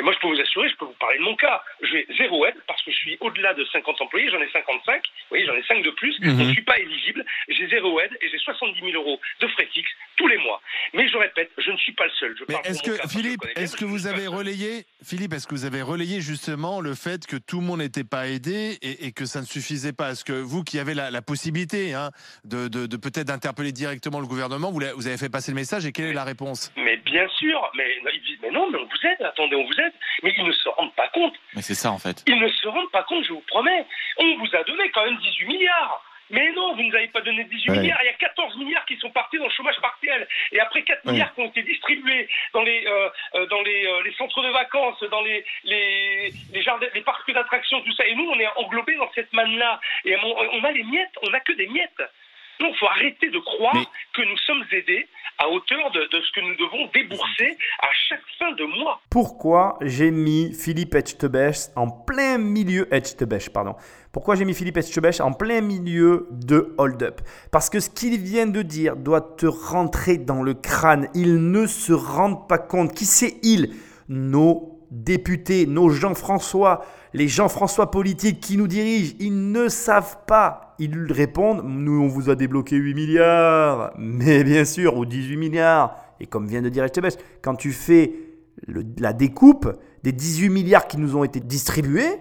Et 0.03 0.05
moi, 0.05 0.13
je 0.13 0.19
peux 0.19 0.27
vous 0.35 0.41
assurer, 0.41 0.69
je 0.69 0.75
peux 0.75 0.85
vous 0.85 0.99
parler 0.99 1.19
de 1.19 1.23
mon 1.23 1.37
cas. 1.37 1.63
J'ai 1.81 2.05
zéro 2.19 2.45
aide 2.45 2.57
parce 2.67 2.83
que 2.83 2.91
je 2.91 2.97
suis 2.97 3.17
au-delà 3.21 3.55
de 3.55 3.65
50 3.73 4.01
employés, 4.01 4.29
j'en 4.31 4.41
ai 4.43 4.51
55. 4.51 4.97
Vous 4.97 5.27
voyez, 5.31 5.47
j'en 5.47 5.55
ai 5.55 5.63
5 5.63 5.85
de 5.85 5.91
plus. 5.91 6.19
Mhm. 6.19 6.39
Je 6.39 6.43
ne 6.43 6.53
suis 6.53 6.63
pas 6.63 6.77
éligible. 6.81 7.25
J'ai 7.49 7.69
zéro 7.69 8.01
aide 8.01 8.11
et 8.21 8.29
j'ai 8.29 8.39
70 8.39 8.81
000 8.81 8.91
euros 9.01 9.21
de 9.41 9.47
frais 9.47 9.69
fixes 9.73 9.93
tous 10.17 10.27
les 10.27 10.39
mois. 10.39 10.61
Mais 10.93 11.07
je 11.07 11.17
répète, 11.17 11.53
je 11.57 11.71
ne 11.71 11.77
suis 11.77 11.93
pas 11.93 12.07
le 12.07 12.11
seul. 12.19 12.35
Je 12.37 12.45
Mais 12.49 12.57
est-ce 12.65 12.83
que, 12.83 12.97
cas 12.97 13.03
je 13.05 13.09
Philippe, 13.11 13.45
est-ce 13.55 13.75
que 13.77 13.83
je 13.87 13.91
vous 13.91 14.09
avez 14.09 14.27
relayé, 14.27 14.87
Philippe, 15.05 15.35
est-ce 15.35 15.47
que 15.47 15.55
vous 15.55 15.67
avez 15.67 15.83
relayé 15.83 16.21
justement 16.21 16.81
le 16.81 16.97
fait 16.97 17.25
que 17.25 17.37
tout 17.37 17.61
le 17.61 17.67
monde 17.67 17.79
n'était 17.79 18.03
pas 18.03 18.27
aidé 18.27 18.79
et, 18.83 19.07
et 19.07 19.13
que 19.13 19.25
ça 19.25 19.41
ne 19.41 19.47
suffisait 19.47 19.93
pas? 19.93 20.11
Est-ce 20.11 20.25
que 20.25 20.33
vous 20.33 20.65
qui 20.65 20.81
avez 20.81 20.95
la, 20.95 21.13
la 21.13 21.23
possibilité 21.23 21.95
hein, 21.95 22.11
de, 22.45 22.67
de- 22.67 22.87
de 22.87 22.97
peut-être 22.97 23.29
d'interpeller 23.29 23.71
directement 23.71 24.19
le 24.19 24.27
gouvernement, 24.27 24.73
vous, 24.73 25.07
avez 25.07 25.17
fait 25.17 25.29
passer 25.29 25.53
le 25.53 25.57
message 25.57 25.87
et 25.87 25.93
quelle 25.93 26.07
est 26.07 26.13
la 26.13 26.25
réponse? 26.25 26.73
Mais 26.77 26.92
bien 27.13 27.29
sûr, 27.29 27.71
mais 27.75 27.87
ils 28.15 28.23
disent, 28.23 28.39
mais 28.43 28.51
non, 28.51 28.69
mais 28.71 28.79
on 28.79 28.85
vous 28.87 29.07
aide, 29.07 29.23
attendez, 29.23 29.55
on 29.57 29.65
vous 29.65 29.81
aide. 29.81 29.93
Mais 30.23 30.33
ils 30.37 30.45
ne 30.45 30.53
se 30.53 30.69
rendent 30.71 30.95
pas 30.95 31.09
compte. 31.09 31.35
Mais 31.55 31.63
c'est 31.63 31.75
ça 31.75 31.91
en 31.93 31.99
fait. 31.99 32.23
Ils 32.27 32.39
ne 32.41 32.49
se 32.49 32.67
rendent 32.69 32.91
pas 32.91 33.03
compte, 33.05 33.25
je 33.25 33.33
vous 33.33 33.45
promets. 33.47 33.85
On 34.19 34.37
vous 34.39 34.57
a 34.57 34.65
donné 34.65 34.91
quand 34.91 35.05
même 35.05 35.17
18 35.19 35.47
milliards. 35.47 36.03
Mais 36.31 36.51
non, 36.53 36.75
vous 36.75 36.83
ne 36.83 36.89
nous 36.89 36.95
avez 36.97 37.09
pas 37.09 37.21
donné 37.21 37.45
18 37.45 37.71
Ouais. 37.71 37.79
milliards. 37.81 37.99
Il 38.03 38.07
y 38.07 38.09
a 38.09 38.15
14 38.15 38.57
milliards 38.57 38.87
qui 38.87 38.97
sont 38.97 39.11
partis 39.11 39.37
dans 39.37 39.45
le 39.45 39.51
chômage 39.51 39.79
partiel. 39.83 40.27
Et 40.53 40.61
après 40.61 40.83
4 40.83 41.05
Ouais. 41.05 41.13
milliards 41.13 41.35
qui 41.35 41.41
ont 41.43 41.49
été 41.49 41.63
distribués 41.63 42.27
dans 42.55 42.63
les, 42.63 42.87
euh, 42.87 43.11
euh, 43.35 43.47
dans 43.47 43.61
les, 43.61 43.87
euh, 43.87 44.03
les 44.03 44.15
centres 44.15 44.43
de 44.43 44.49
vacances, 44.49 45.03
dans 45.11 45.21
les, 45.21 45.45
les, 45.65 46.33
les, 46.55 46.63
jardins, 46.63 46.87
les 46.95 47.03
parcs 47.03 47.31
d'attractions, 47.31 47.83
tout 47.83 47.93
ça. 47.93 48.07
Et 48.07 48.15
nous, 48.15 48.31
on 48.31 48.39
est 48.41 48.49
englobés 48.57 48.97
dans 48.97 49.11
cette 49.15 49.31
manne-là. 49.35 49.79
Et 50.07 50.17
on, 50.17 50.39
on 50.55 50.65
a 50.65 50.71
les 50.73 50.85
miettes, 50.85 51.13
on 51.23 51.29
n'a 51.29 51.41
que 51.41 51.53
des 51.53 51.67
miettes. 51.67 52.03
Non, 52.63 52.69
il 52.73 52.79
faut 52.79 52.87
arrêter 52.87 53.29
de 53.31 53.39
croire 53.41 53.75
Mais- 53.75 53.85
que 54.15 54.23
nous 54.23 54.37
sommes 54.47 54.63
aidés 54.71 55.07
à 55.39 55.49
hauteur 55.49 55.91
de, 55.91 56.01
de 56.01 56.23
ce 56.23 56.33
que 56.33 56.41
nous 56.41 56.55
devons 56.55 56.89
débourser 56.95 57.59
à 57.81 57.89
chaque 58.09 58.23
fin 58.39 58.53
de 58.53 58.65
mois. 58.65 59.01
Pourquoi 59.11 59.79
j'ai 59.81 60.13
mis 60.13 60.55
Philippe 60.55 60.95
Etchebech 60.95 61.71
en 61.75 61.89
plein 61.89 62.39
milieu 62.39 62.89
pardon. 63.53 63.75
Pourquoi 64.13 64.37
j'ai 64.37 64.45
mis 64.45 64.55
Philippe 64.55 64.77
Etchebech 64.77 65.21
en 65.21 65.33
plein 65.33 65.61
milieu 65.61 66.29
de 66.31 66.75
Hold 66.79 67.03
Up? 67.03 67.21
Parce 67.51 67.69
que 67.69 67.81
ce 67.81 67.91
qu'il 67.91 68.21
vient 68.21 68.47
de 68.47 68.63
dire 68.63 68.95
doit 68.95 69.23
te 69.37 69.47
rentrer 69.47 70.19
dans 70.19 70.43
le 70.43 70.55
crâne. 70.55 71.09
Ils 71.15 71.51
ne 71.51 71.67
se 71.67 71.93
rendent 71.93 72.47
pas 72.47 72.59
compte. 72.59 72.95
Qui 72.95 73.07
c'est 73.07 73.39
il? 73.43 73.75
Nos 74.09 74.79
députés, 74.91 75.67
nos 75.67 75.89
Jean-François, 75.89 76.85
les 77.15 77.27
Jean-François 77.27 77.91
politiques 77.91 78.41
qui 78.41 78.57
nous 78.57 78.69
dirigent, 78.69 79.15
ils 79.19 79.51
ne 79.51 79.69
savent 79.69 80.19
pas. 80.27 80.62
Ils 80.79 81.13
répondent, 81.13 81.63
nous 81.65 82.03
on 82.03 82.09
vous 82.09 82.31
a 82.31 82.35
débloqué 82.35 82.77
8 82.77 82.95
milliards, 82.95 83.93
mais 83.99 84.45
bien 84.45 84.65
sûr, 84.65 84.97
ou 84.97 85.05
18 85.05 85.37
milliards. 85.37 85.97
Et 86.21 86.27
comme 86.27 86.47
vient 86.47 86.63
de 86.63 86.69
dire 86.69 86.85
Etchebech, 86.85 87.15
quand 87.43 87.55
tu 87.55 87.73
fais 87.73 88.13
la 88.99 89.13
découpe 89.13 89.69
des 90.03 90.13
18 90.13 90.49
milliards 90.49 90.87
qui 90.87 90.99
nous 90.99 91.17
ont 91.17 91.25
été 91.25 91.41
distribués, 91.41 92.19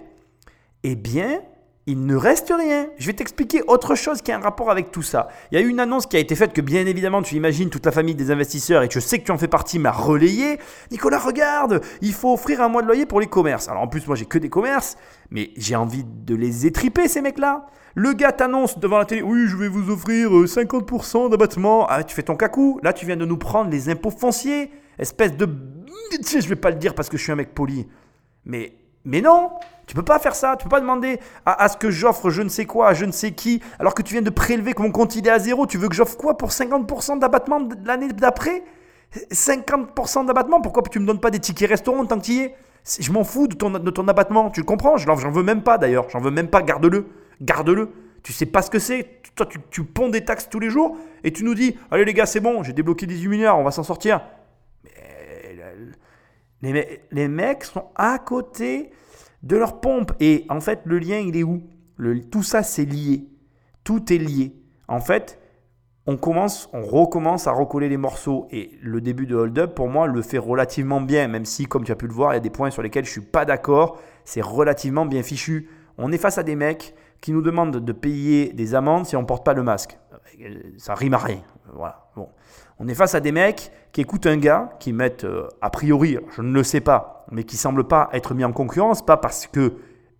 eh 0.83 0.95
bien, 0.95 1.41
il 1.87 2.05
ne 2.05 2.15
reste 2.15 2.53
rien. 2.55 2.87
Je 2.97 3.07
vais 3.07 3.13
t'expliquer 3.13 3.63
autre 3.67 3.95
chose 3.95 4.21
qui 4.21 4.31
a 4.31 4.37
un 4.37 4.41
rapport 4.41 4.69
avec 4.69 4.91
tout 4.91 5.01
ça. 5.01 5.29
Il 5.51 5.59
y 5.59 5.61
a 5.61 5.65
eu 5.65 5.69
une 5.69 5.79
annonce 5.79 6.05
qui 6.05 6.15
a 6.15 6.19
été 6.19 6.35
faite 6.35 6.53
que 6.53 6.61
bien 6.61 6.85
évidemment 6.85 7.21
tu 7.23 7.35
imagines 7.35 7.69
toute 7.69 7.85
la 7.85 7.91
famille 7.91 8.13
des 8.13 8.29
investisseurs 8.29 8.83
et 8.83 8.89
je 8.89 8.99
sais 8.99 9.19
que 9.19 9.25
tu 9.25 9.31
en 9.31 9.37
fais 9.37 9.47
partie 9.47 9.79
m'a 9.79 9.91
relayé. 9.91 10.59
Nicolas, 10.91 11.17
regarde, 11.17 11.81
il 12.01 12.13
faut 12.13 12.33
offrir 12.33 12.61
un 12.61 12.69
mois 12.69 12.83
de 12.83 12.87
loyer 12.87 13.05
pour 13.05 13.19
les 13.19 13.27
commerces. 13.27 13.67
Alors 13.67 13.81
en 13.81 13.87
plus 13.87 14.05
moi 14.05 14.15
j'ai 14.15 14.25
que 14.25 14.37
des 14.37 14.49
commerces, 14.49 14.95
mais 15.31 15.51
j'ai 15.57 15.75
envie 15.75 16.03
de 16.05 16.35
les 16.35 16.67
étriper 16.67 17.07
ces 17.07 17.21
mecs-là. 17.21 17.65
Le 17.95 18.13
gars 18.13 18.31
t'annonce 18.31 18.77
devant 18.77 18.99
la 18.99 19.05
télé, 19.05 19.23
oui 19.23 19.47
je 19.47 19.57
vais 19.57 19.67
vous 19.67 19.89
offrir 19.91 20.29
50% 20.29 21.25
euh, 21.25 21.29
d'abattement. 21.29 21.87
Ah 21.89 22.03
tu 22.03 22.13
fais 22.13 22.23
ton 22.23 22.35
cacou. 22.35 22.79
Là 22.83 22.93
tu 22.93 23.07
viens 23.07 23.17
de 23.17 23.25
nous 23.25 23.37
prendre 23.37 23.71
les 23.71 23.89
impôts 23.89 24.11
fonciers. 24.11 24.71
Espèce 24.99 25.35
de... 25.35 25.49
Je 26.21 26.47
vais 26.47 26.55
pas 26.55 26.69
le 26.69 26.75
dire 26.75 26.93
parce 26.93 27.09
que 27.09 27.17
je 27.17 27.23
suis 27.23 27.31
un 27.31 27.35
mec 27.35 27.55
poli. 27.55 27.87
Mais, 28.45 28.73
mais 29.05 29.21
non 29.21 29.51
tu 29.91 29.95
peux 29.95 30.03
pas 30.03 30.19
faire 30.19 30.35
ça. 30.35 30.55
Tu 30.55 30.63
peux 30.63 30.69
pas 30.69 30.79
demander 30.79 31.19
à, 31.45 31.67
ce 31.67 31.75
que 31.75 31.91
j'offre 31.91 32.29
je 32.29 32.41
ne 32.41 32.47
sais 32.47 32.63
quoi 32.63 32.87
à 32.87 32.93
je 32.93 33.03
ne 33.03 33.11
sais 33.11 33.33
qui, 33.33 33.61
alors 33.77 33.93
que 33.93 34.01
tu 34.01 34.13
viens 34.13 34.21
de 34.21 34.29
prélever 34.29 34.71
que 34.71 34.81
mon 34.81 34.89
compte 34.89 35.17
il 35.17 35.27
est 35.27 35.29
à 35.29 35.37
zéro. 35.37 35.67
Tu 35.67 35.77
veux 35.77 35.89
que 35.89 35.95
j'offre 35.95 36.15
quoi 36.15 36.37
pour 36.37 36.51
50% 36.51 37.19
d'abattement 37.19 37.67
l'année 37.83 38.07
d'après? 38.07 38.63
50% 39.33 40.25
d'abattement 40.27 40.61
Pourquoi 40.61 40.81
tu 40.89 40.99
me 40.99 41.05
donnes 41.05 41.19
pas 41.19 41.29
des 41.29 41.39
tickets 41.39 41.69
restaurant 41.69 42.05
tant 42.05 42.19
tu 42.19 42.31
y 42.31 42.39
es? 42.39 42.55
Je 43.01 43.11
m'en 43.11 43.25
fous 43.25 43.49
de 43.49 43.55
ton, 43.55 43.69
de 43.69 43.91
ton 43.91 44.07
abattement. 44.07 44.49
Tu 44.49 44.61
le 44.61 44.65
comprends? 44.65 44.95
J'en 44.95 45.15
veux 45.15 45.43
même 45.43 45.61
pas 45.61 45.77
d'ailleurs. 45.77 46.09
J'en 46.09 46.21
veux 46.21 46.31
même 46.31 46.47
pas. 46.47 46.61
Garde-le. 46.61 47.07
Garde-le. 47.41 47.89
Tu 48.23 48.31
sais 48.31 48.45
pas 48.45 48.61
ce 48.61 48.71
que 48.71 48.79
c'est. 48.79 49.21
Toi, 49.35 49.45
tu, 49.45 49.59
tu 49.71 49.83
ponds 49.83 50.07
des 50.07 50.23
taxes 50.23 50.47
tous 50.49 50.59
les 50.59 50.69
jours 50.69 50.95
et 51.25 51.33
tu 51.33 51.43
nous 51.43 51.53
dis 51.53 51.75
Allez 51.91 52.05
les 52.05 52.13
gars, 52.13 52.25
c'est 52.25 52.39
bon, 52.39 52.63
j'ai 52.63 52.71
débloqué 52.71 53.05
18 53.05 53.27
milliards, 53.27 53.59
on 53.59 53.63
va 53.63 53.71
s'en 53.71 53.83
sortir. 53.83 54.21
Les, 56.61 57.27
mecs 57.27 57.63
sont 57.63 57.85
à 57.95 58.19
côté 58.19 58.91
de 59.43 59.57
leur 59.57 59.81
pompe. 59.81 60.11
Et 60.19 60.45
en 60.49 60.59
fait, 60.59 60.81
le 60.85 60.99
lien, 60.99 61.17
il 61.17 61.35
est 61.35 61.43
où? 61.43 61.63
Le, 61.97 62.21
Tout 62.21 62.43
ça, 62.43 62.63
c'est 62.63 62.85
lié. 62.85 63.27
Tout 63.83 64.13
est 64.13 64.17
lié. 64.17 64.53
En 64.87 64.99
fait, 64.99 65.39
on 66.05 66.17
commence, 66.17 66.69
on 66.73 66.81
recommence 66.81 67.47
à 67.47 67.51
recoller 67.51 67.89
les 67.89 67.97
morceaux. 67.97 68.47
Et 68.51 68.71
le 68.81 69.01
début 69.01 69.25
de 69.25 69.35
Hold 69.35 69.57
Up, 69.57 69.75
pour 69.75 69.87
moi, 69.87 70.07
le 70.07 70.21
fait 70.21 70.37
relativement 70.37 71.01
bien, 71.01 71.27
même 71.27 71.45
si, 71.45 71.65
comme 71.65 71.83
tu 71.83 71.91
as 71.91 71.95
pu 71.95 72.07
le 72.07 72.13
voir, 72.13 72.33
il 72.33 72.35
y 72.35 72.37
a 72.37 72.41
des 72.41 72.49
points 72.49 72.69
sur 72.69 72.81
lesquels 72.81 73.05
je 73.05 73.11
suis 73.11 73.21
pas 73.21 73.45
d'accord. 73.45 73.99
C'est 74.23 74.41
relativement 74.41 75.05
bien 75.05 75.23
fichu. 75.23 75.69
On 75.97 76.11
est 76.11 76.17
face 76.17 76.37
à 76.37 76.43
des 76.43 76.55
mecs 76.55 76.95
qui 77.21 77.31
nous 77.31 77.41
demandent 77.41 77.77
de 77.77 77.91
payer 77.91 78.53
des 78.53 78.75
amendes 78.75 79.05
si 79.05 79.15
on 79.15 79.21
ne 79.21 79.27
porte 79.27 79.45
pas 79.45 79.53
le 79.53 79.63
masque. 79.63 79.97
Ça 80.77 80.95
rime 80.95 81.13
à 81.13 81.19
rien. 81.19 81.41
Voilà. 81.73 82.09
Bon. 82.15 82.29
On 82.79 82.87
est 82.87 82.95
face 82.95 83.13
à 83.13 83.19
des 83.19 83.31
mecs 83.31 83.71
qui 83.91 84.01
écoutent 84.01 84.25
un 84.25 84.37
gars, 84.37 84.71
qui 84.79 84.93
mettent, 84.93 85.25
euh, 85.25 85.47
a 85.61 85.69
priori, 85.69 86.17
je 86.35 86.41
ne 86.41 86.53
le 86.53 86.63
sais 86.63 86.81
pas, 86.81 87.25
mais 87.31 87.43
qui 87.43 87.55
ne 87.55 87.59
semblent 87.59 87.87
pas 87.87 88.09
être 88.13 88.33
mis 88.33 88.45
en 88.45 88.51
concurrence, 88.51 89.05
pas 89.05 89.17
parce 89.17 89.47
que 89.47 89.73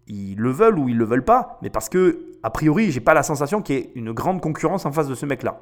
ils 0.08 0.36
le 0.36 0.52
veulent 0.52 0.78
ou 0.78 0.90
ils 0.90 0.98
le 0.98 1.06
veulent 1.06 1.24
pas, 1.24 1.58
mais 1.62 1.70
parce 1.70 1.88
que, 1.88 2.20
a 2.44 2.50
priori, 2.50 2.92
j'ai 2.92 3.00
pas 3.00 3.14
la 3.14 3.24
sensation 3.24 3.62
qu'il 3.62 3.76
y 3.76 3.80
ait 3.80 3.92
une 3.96 4.12
grande 4.12 4.42
concurrence 4.42 4.86
en 4.86 4.92
face 4.92 5.08
de 5.08 5.16
ce 5.16 5.26
mec-là. 5.26 5.62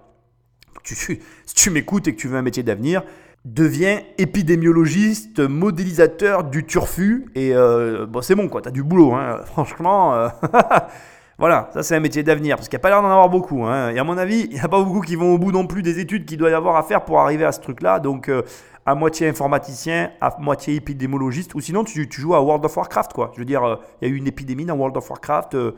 si 0.84 1.20
tu 1.56 1.70
m'écoutes 1.70 2.08
et 2.08 2.16
que 2.16 2.20
tu 2.20 2.28
veux 2.28 2.38
un 2.38 2.42
métier 2.42 2.64
d'avenir, 2.64 3.04
deviens 3.46 4.02
épidémiologiste, 4.18 5.40
modélisateur 5.40 6.46
du 6.46 6.66
turfu, 6.66 7.28
et 7.36 7.54
euh, 7.54 8.06
bon, 8.08 8.22
c'est 8.22 8.36
bon, 8.36 8.50
quoi, 8.50 8.62
as 8.66 8.72
du 8.72 8.84
boulot, 8.84 9.14
hein. 9.14 9.42
franchement. 9.46 10.16
Euh, 10.16 10.30
Voilà, 11.40 11.70
ça 11.74 11.84
c'est 11.84 11.96
un 11.96 12.02
métier 12.02 12.22
d'avenir, 12.22 12.58
parce 12.58 12.68
qu'il 12.68 12.76
n'y 12.76 12.82
a 12.82 12.84
pas 12.84 12.90
l'air 12.90 13.02
d'en 13.02 13.10
avoir 13.10 13.30
beaucoup. 13.30 13.64
Hein. 13.64 13.92
Et 13.92 14.00
à 14.00 14.04
mon 14.04 14.18
avis, 14.18 14.42
il 14.50 14.56
n'y 14.56 14.60
a 14.60 14.68
pas 14.68 14.84
beaucoup 14.84 15.00
qui 15.00 15.16
vont 15.16 15.34
au 15.34 15.38
bout 15.38 15.54
non 15.54 15.66
plus 15.66 15.82
des 15.82 16.00
études 16.00 16.26
qu'il 16.26 16.38
doit 16.38 16.50
y 16.50 16.54
avoir 16.54 16.76
à 16.76 16.84
faire 16.84 17.06
pour 17.06 17.22
arriver 17.22 17.46
à 17.46 17.54
ce 17.54 17.62
truc-là. 17.62 18.00
Donc, 18.00 18.28
euh, 18.28 18.42
à 18.86 18.94
moitié 18.94 19.30
informaticien, 19.30 20.12
à 20.20 20.36
moitié 20.38 20.76
épidémiologiste, 20.76 21.56
ou 21.56 21.62
sinon 21.62 21.86
tu, 21.86 22.10
joues 22.12 22.36
à 22.36 22.42
World 22.42 22.66
of 22.66 22.76
Warcraft, 22.76 23.14
quoi. 23.14 23.32
Je 23.36 23.40
veux 23.40 23.46
dire, 23.46 23.64
euh, 23.64 23.78
il 24.02 24.10
y 24.10 24.12
a 24.12 24.14
eu 24.14 24.18
une 24.18 24.28
épidémie 24.28 24.66
dans 24.66 24.76
World 24.76 24.98
of 24.98 25.10
Warcraft 25.10 25.56
euh, 25.56 25.72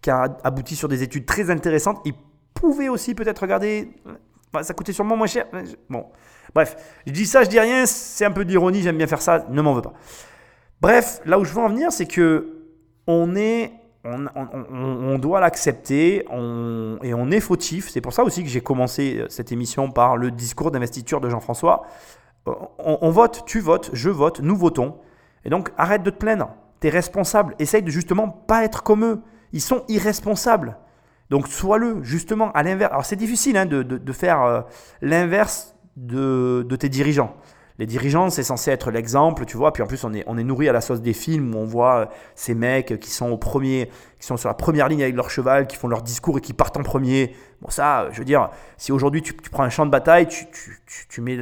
qui 0.00 0.10
a 0.10 0.38
abouti 0.44 0.76
sur 0.76 0.86
des 0.86 1.02
études 1.02 1.26
très 1.26 1.50
intéressantes. 1.50 2.00
Ils 2.04 2.14
pouvaient 2.54 2.88
aussi 2.88 3.16
peut-être 3.16 3.40
regarder... 3.40 3.90
ça 4.60 4.72
coûtait 4.72 4.92
sûrement 4.92 5.16
moins 5.16 5.26
cher. 5.26 5.46
Bon, 5.90 6.06
bref, 6.54 6.76
je 7.08 7.12
dis 7.12 7.26
ça, 7.26 7.42
je 7.42 7.48
dis 7.48 7.58
rien, 7.58 7.86
c'est 7.86 8.24
un 8.24 8.30
peu 8.30 8.44
d'ironie, 8.44 8.82
j'aime 8.82 8.98
bien 8.98 9.08
faire 9.08 9.22
ça, 9.22 9.46
ne 9.50 9.62
m'en 9.62 9.74
veux 9.74 9.82
pas. 9.82 9.94
Bref, 10.80 11.20
là 11.24 11.40
où 11.40 11.44
je 11.44 11.52
veux 11.52 11.60
en 11.60 11.68
venir, 11.68 11.90
c'est 11.90 12.06
que 12.06 12.66
on 13.08 13.34
est 13.34 13.72
on, 14.04 15.18
doit 15.18 15.40
l'accepter 15.40 16.24
et 16.24 17.14
on 17.14 17.30
est 17.30 17.40
fautif. 17.40 17.88
C'est 17.88 18.00
pour 18.00 18.12
ça 18.12 18.24
aussi 18.24 18.42
que 18.42 18.48
j'ai 18.48 18.60
commencé 18.60 19.18
euh, 19.18 19.26
cette 19.28 19.52
émission 19.52 19.90
par 19.90 20.16
le 20.16 20.30
discours 20.30 20.70
d'investiture 20.70 21.20
de 21.20 21.28
Jean-François. 21.28 21.86
On, 22.78 23.10
vote, 23.10 23.44
tu 23.46 23.60
votes, 23.60 23.90
je 23.92 24.10
vote, 24.10 24.40
nous 24.40 24.56
votons. 24.56 24.96
Et 25.44 25.50
donc 25.50 25.70
arrête 25.78 26.02
de 26.02 26.10
te 26.10 26.16
plaindre. 26.16 26.50
Tu 26.80 26.88
es 26.88 26.90
responsable. 26.90 27.54
Essaye 27.60 27.82
de 27.82 27.90
justement 27.90 28.28
pas 28.28 28.64
être 28.64 28.82
comme 28.82 29.04
eux. 29.04 29.20
Ils 29.52 29.60
sont 29.60 29.84
irresponsables. 29.86 30.76
Donc 31.30 31.46
sois-le, 31.46 32.02
justement, 32.02 32.50
à 32.52 32.64
l'inverse. 32.64 32.90
Alors 32.90 33.04
c'est 33.04 33.16
difficile 33.16 33.56
hein, 33.56 33.66
de, 33.66 34.12
faire 34.12 34.42
euh, 34.42 34.60
l'inverse 35.00 35.76
de, 35.96 36.66
tes 36.78 36.88
dirigeants. 36.88 37.36
Les 37.78 37.86
dirigeants, 37.86 38.28
c'est 38.28 38.42
censé 38.42 38.70
être 38.70 38.90
l'exemple, 38.90 39.46
tu 39.46 39.56
vois. 39.56 39.72
Puis 39.72 39.82
en 39.82 39.86
plus, 39.86 40.04
on 40.04 40.12
est, 40.12 40.44
nourri 40.44 40.68
à 40.68 40.72
la 40.72 40.80
sauce 40.80 41.00
des 41.00 41.14
films 41.14 41.54
où 41.54 41.58
on 41.58 41.64
voit 41.64 41.96
euh, 41.96 42.06
ces 42.34 42.54
mecs 42.54 43.00
qui 43.00 43.10
sont 43.10 43.30
au 43.30 43.38
premier, 43.38 43.90
qui 44.20 44.26
sont 44.26 44.36
sur 44.36 44.48
la 44.48 44.54
première 44.54 44.88
ligne 44.88 45.02
avec 45.02 45.16
leur 45.16 45.30
cheval, 45.30 45.66
qui 45.66 45.76
font 45.76 45.88
leur 45.88 46.02
discours 46.02 46.38
et 46.38 46.40
qui 46.40 46.52
partent 46.52 46.76
en 46.76 46.82
premier. 46.82 47.34
Bon, 47.62 47.70
ça, 47.70 48.08
je 48.12 48.18
veux 48.18 48.24
dire, 48.24 48.50
si 48.76 48.92
aujourd'hui 48.92 49.22
tu, 49.22 49.32
prends 49.32 49.62
un 49.62 49.70
champ 49.70 49.86
de 49.86 49.90
bataille, 49.90 50.26
tu, 50.28 51.20
mets, 51.20 51.36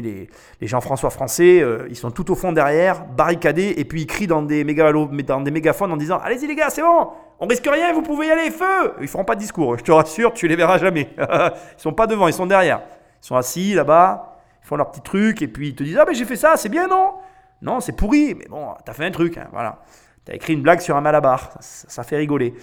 les, 0.00 0.28
les 0.60 0.66
Jean-François 0.66 1.10
français, 1.10 1.60
euh, 1.60 1.86
ils 1.90 1.96
sont 1.96 2.10
tout 2.10 2.30
au 2.30 2.34
fond 2.34 2.52
derrière, 2.52 3.04
barricadés, 3.04 3.74
et 3.76 3.84
puis 3.84 4.02
ils 4.02 4.06
crient 4.06 4.26
dans 4.26 4.42
des, 4.42 4.64
dans 4.64 5.40
des 5.40 5.50
mégaphones 5.50 5.92
en 5.92 5.96
disant 5.96 6.18
Allez-y 6.24 6.46
les 6.46 6.54
gars, 6.54 6.70
c'est 6.70 6.82
bon, 6.82 7.08
on 7.40 7.46
risque 7.46 7.68
rien, 7.70 7.92
vous 7.92 8.02
pouvez 8.02 8.28
y 8.28 8.30
aller, 8.30 8.50
feu 8.50 8.94
Ils 9.00 9.08
feront 9.08 9.24
pas 9.24 9.34
de 9.34 9.40
discours, 9.40 9.76
je 9.76 9.84
te 9.84 9.92
rassure, 9.92 10.32
tu 10.32 10.48
les 10.48 10.56
verras 10.56 10.78
jamais. 10.78 11.10
ils 11.18 11.52
sont 11.76 11.92
pas 11.92 12.06
devant, 12.06 12.28
ils 12.28 12.34
sont 12.34 12.46
derrière. 12.46 12.80
Ils 13.22 13.26
sont 13.26 13.36
assis 13.36 13.74
là-bas 13.74 14.33
font 14.64 14.76
leur 14.76 14.90
petit 14.90 15.02
truc 15.02 15.42
et 15.42 15.48
puis 15.48 15.68
ils 15.68 15.74
te 15.74 15.84
disent 15.84 15.98
Ah, 15.98 16.04
mais 16.08 16.14
j'ai 16.14 16.24
fait 16.24 16.36
ça, 16.36 16.56
c'est 16.56 16.68
bien, 16.68 16.88
non? 16.88 17.14
Non, 17.62 17.80
c'est 17.80 17.92
pourri, 17.92 18.34
mais 18.34 18.46
bon, 18.48 18.74
t'as 18.84 18.92
fait 18.92 19.04
un 19.04 19.10
truc, 19.10 19.38
hein, 19.38 19.48
voilà. 19.52 19.82
T'as 20.24 20.34
écrit 20.34 20.54
une 20.54 20.62
blague 20.62 20.80
sur 20.80 20.96
un 20.96 21.00
malabar, 21.02 21.56
ça, 21.60 22.02
fait 22.02 22.16
rigoler. 22.16 22.54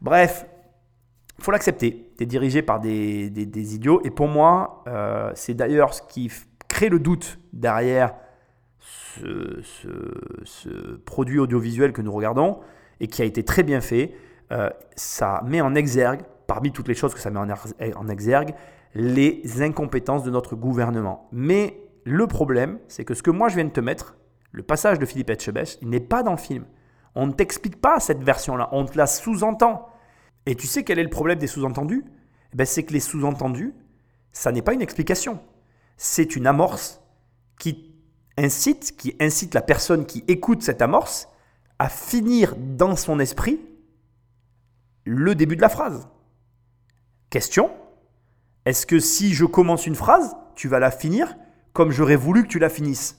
Bref, 0.00 0.46
faut 1.38 1.50
l'accepter. 1.50 2.10
T'es 2.16 2.24
dirigé 2.24 2.62
par 2.62 2.80
des, 2.80 3.28
des, 3.28 3.74
idiots 3.74 4.00
et 4.04 4.10
pour 4.10 4.28
moi, 4.28 4.82
euh, 4.86 5.30
c'est 5.34 5.54
d'ailleurs 5.54 5.92
ce 5.92 6.02
qui 6.02 6.30
crée 6.68 6.88
le 6.88 6.98
doute 6.98 7.38
derrière 7.52 8.14
ce, 8.80 9.60
ce, 10.44 10.96
produit 11.04 11.38
audiovisuel 11.38 11.92
que 11.92 12.00
nous 12.00 12.12
regardons 12.12 12.60
et 13.00 13.08
qui 13.08 13.20
a 13.20 13.26
été 13.26 13.44
très 13.44 13.62
bien 13.62 13.82
fait. 13.82 14.14
Euh, 14.52 14.70
ça 14.96 15.42
met 15.44 15.60
en 15.60 15.74
exergue, 15.74 16.22
parmi 16.46 16.72
toutes 16.72 16.88
les 16.88 16.94
choses 16.94 17.14
que 17.14 17.20
ça 17.20 17.30
met 17.30 17.38
en, 17.38 17.48
er-, 17.48 17.94
en 17.96 18.08
exergue, 18.08 18.54
les 18.94 19.62
incompétences 19.62 20.22
de 20.22 20.30
notre 20.30 20.56
gouvernement. 20.56 21.28
Mais 21.32 21.80
le 22.04 22.26
problème, 22.26 22.78
c'est 22.88 23.04
que 23.04 23.14
ce 23.14 23.22
que 23.22 23.30
moi 23.30 23.48
je 23.48 23.56
viens 23.56 23.64
de 23.64 23.70
te 23.70 23.80
mettre, 23.80 24.16
le 24.50 24.62
passage 24.62 24.98
de 24.98 25.06
Philippe 25.06 25.30
Etchebest, 25.30 25.78
il 25.82 25.88
n'est 25.88 26.00
pas 26.00 26.22
dans 26.22 26.32
le 26.32 26.36
film. 26.36 26.66
On 27.14 27.26
ne 27.26 27.32
t'explique 27.32 27.80
pas 27.80 28.00
cette 28.00 28.22
version-là, 28.22 28.68
on 28.72 28.84
te 28.84 28.98
la 28.98 29.06
sous-entend. 29.06 29.88
Et 30.46 30.54
tu 30.54 30.66
sais 30.66 30.84
quel 30.84 30.98
est 30.98 31.04
le 31.04 31.10
problème 31.10 31.38
des 31.38 31.46
sous-entendus? 31.46 32.04
Eh 32.52 32.56
ben, 32.56 32.66
C'est 32.66 32.82
que 32.82 32.92
les 32.92 33.00
sous-entendus, 33.00 33.74
ça 34.32 34.52
n'est 34.52 34.62
pas 34.62 34.74
une 34.74 34.82
explication. 34.82 35.40
C'est 35.96 36.36
une 36.36 36.46
amorce 36.46 37.02
qui 37.58 37.94
incite, 38.36 38.96
qui 38.96 39.14
incite 39.20 39.54
la 39.54 39.62
personne 39.62 40.04
qui 40.06 40.24
écoute 40.28 40.62
cette 40.62 40.82
amorce 40.82 41.28
à 41.78 41.88
finir 41.88 42.54
dans 42.56 42.96
son 42.96 43.18
esprit 43.20 43.60
le 45.04 45.34
début 45.34 45.56
de 45.56 45.60
la 45.60 45.68
phrase. 45.68 46.08
Question 47.30 47.70
est-ce 48.64 48.86
que 48.86 49.00
si 49.00 49.34
je 49.34 49.44
commence 49.44 49.86
une 49.86 49.94
phrase, 49.94 50.36
tu 50.54 50.68
vas 50.68 50.78
la 50.78 50.90
finir 50.90 51.34
comme 51.72 51.90
j'aurais 51.90 52.16
voulu 52.16 52.44
que 52.44 52.48
tu 52.48 52.58
la 52.58 52.68
finisses? 52.68 53.18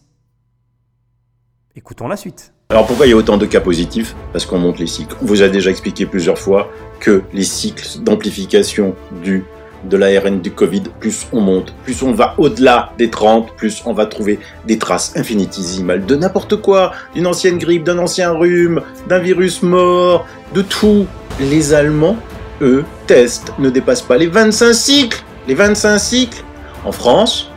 Écoutons 1.75 2.07
la 2.07 2.17
suite. 2.17 2.53
Alors 2.69 2.87
pourquoi 2.87 3.07
il 3.07 3.09
y 3.09 3.13
a 3.13 3.17
autant 3.17 3.37
de 3.37 3.45
cas 3.45 3.59
positifs? 3.59 4.15
Parce 4.31 4.45
qu'on 4.45 4.59
monte 4.59 4.79
les 4.79 4.87
cycles. 4.87 5.15
On 5.21 5.25
vous 5.25 5.41
a 5.41 5.49
déjà 5.49 5.69
expliqué 5.69 6.05
plusieurs 6.05 6.37
fois 6.37 6.71
que 6.99 7.23
les 7.33 7.43
cycles 7.43 7.99
d'amplification 7.99 8.95
du 9.23 9.43
de 9.83 9.97
l'ARN 9.97 10.39
du 10.39 10.51
Covid, 10.51 10.83
plus 10.99 11.27
on 11.33 11.41
monte, 11.41 11.73
plus 11.83 12.03
on 12.03 12.13
va 12.13 12.35
au-delà 12.37 12.93
des 12.97 13.09
30, 13.09 13.53
plus 13.57 13.83
on 13.85 13.91
va 13.91 14.05
trouver 14.05 14.39
des 14.65 14.77
traces 14.77 15.15
infinitésimales 15.17 16.05
de 16.05 16.15
n'importe 16.15 16.55
quoi, 16.55 16.93
d'une 17.13 17.27
ancienne 17.27 17.57
grippe, 17.57 17.83
d'un 17.83 17.97
ancien 17.97 18.31
rhume, 18.31 18.81
d'un 19.09 19.19
virus 19.19 19.61
mort, 19.61 20.25
de 20.53 20.61
tout. 20.61 21.05
Les 21.39 21.73
Allemands, 21.73 22.15
eux, 22.61 22.85
testent, 23.07 23.51
ne 23.59 23.69
dépassent 23.69 24.03
pas 24.03 24.17
les 24.17 24.27
25 24.27 24.73
cycles. 24.73 25.23
Les 25.47 25.55
25 25.55 25.97
cycles. 25.97 26.43
En 26.85 26.91
France, 26.91 27.49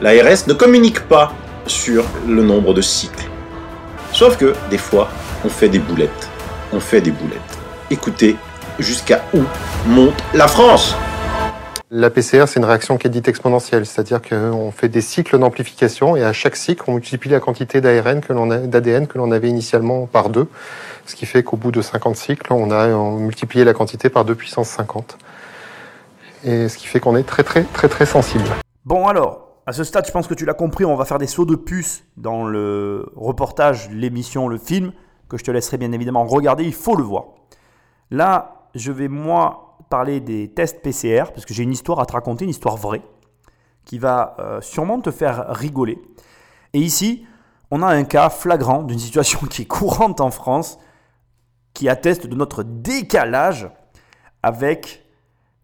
l'ARS 0.00 0.46
ne 0.48 0.52
communique 0.52 1.00
pas 1.00 1.32
sur 1.66 2.04
le 2.26 2.42
nombre 2.42 2.74
de 2.74 2.80
cycles. 2.80 3.28
Sauf 4.12 4.36
que, 4.36 4.54
des 4.70 4.78
fois, 4.78 5.08
on 5.44 5.48
fait 5.48 5.68
des 5.68 5.78
boulettes. 5.78 6.28
On 6.72 6.80
fait 6.80 7.00
des 7.00 7.12
boulettes. 7.12 7.58
Écoutez 7.90 8.36
jusqu'à 8.78 9.22
où 9.34 9.42
monte 9.86 10.22
la 10.34 10.48
France 10.48 10.96
la 11.90 12.10
PCR, 12.10 12.44
c'est 12.46 12.60
une 12.60 12.66
réaction 12.66 12.98
qui 12.98 13.06
est 13.06 13.10
dite 13.10 13.28
exponentielle, 13.28 13.86
c'est-à-dire 13.86 14.20
qu'on 14.20 14.70
fait 14.70 14.90
des 14.90 15.00
cycles 15.00 15.38
d'amplification 15.38 16.16
et 16.16 16.22
à 16.22 16.34
chaque 16.34 16.54
cycle, 16.54 16.84
on 16.86 16.92
multiplie 16.92 17.30
la 17.30 17.40
quantité 17.40 17.80
d'ARN 17.80 18.20
que 18.20 18.34
l'on 18.34 18.46
d'ADN 18.46 19.06
que 19.06 19.16
l'on 19.16 19.32
avait 19.32 19.48
initialement 19.48 20.04
par 20.04 20.28
deux, 20.28 20.48
ce 21.06 21.14
qui 21.14 21.24
fait 21.24 21.42
qu'au 21.42 21.56
bout 21.56 21.72
de 21.72 21.80
50 21.80 22.14
cycles, 22.14 22.52
on 22.52 22.70
a 22.70 22.88
multiplié 23.16 23.64
la 23.64 23.72
quantité 23.72 24.10
par 24.10 24.26
2 24.26 24.34
puissance 24.34 24.68
50. 24.68 25.16
Et 26.44 26.68
ce 26.68 26.76
qui 26.78 26.86
fait 26.86 27.00
qu'on 27.00 27.16
est 27.16 27.24
très 27.24 27.42
très 27.42 27.64
très 27.64 27.88
très 27.88 28.06
sensible. 28.06 28.44
Bon 28.84 29.06
alors, 29.06 29.48
à 29.66 29.72
ce 29.72 29.84
stade, 29.84 30.06
je 30.06 30.12
pense 30.12 30.26
que 30.26 30.34
tu 30.34 30.46
l'as 30.46 30.54
compris, 30.54 30.84
on 30.84 30.96
va 30.96 31.04
faire 31.04 31.18
des 31.18 31.26
sauts 31.26 31.44
de 31.44 31.54
puce 31.54 32.04
dans 32.16 32.46
le 32.46 33.12
reportage, 33.16 33.90
l'émission, 33.90 34.48
le 34.48 34.56
film, 34.56 34.92
que 35.28 35.36
je 35.36 35.44
te 35.44 35.50
laisserai 35.50 35.76
bien 35.76 35.92
évidemment 35.92 36.24
regarder, 36.24 36.64
il 36.64 36.72
faut 36.72 36.96
le 36.96 37.02
voir. 37.02 37.24
Là, 38.10 38.68
je 38.74 38.92
vais 38.92 39.08
moi 39.08 39.76
parler 39.90 40.20
des 40.20 40.48
tests 40.48 40.80
PCR, 40.80 41.24
parce 41.34 41.44
que 41.44 41.52
j'ai 41.52 41.64
une 41.64 41.72
histoire 41.72 42.00
à 42.00 42.06
te 42.06 42.12
raconter, 42.12 42.44
une 42.44 42.50
histoire 42.50 42.76
vraie, 42.76 43.02
qui 43.84 43.98
va 43.98 44.36
euh, 44.38 44.60
sûrement 44.60 45.00
te 45.00 45.10
faire 45.10 45.46
rigoler. 45.48 46.00
Et 46.72 46.78
ici, 46.78 47.26
on 47.70 47.82
a 47.82 47.88
un 47.88 48.04
cas 48.04 48.30
flagrant 48.30 48.82
d'une 48.82 48.98
situation 48.98 49.40
qui 49.50 49.62
est 49.62 49.66
courante 49.66 50.20
en 50.20 50.30
France, 50.30 50.78
qui 51.74 51.88
atteste 51.88 52.26
de 52.26 52.34
notre 52.34 52.62
décalage 52.62 53.68
avec 54.42 55.04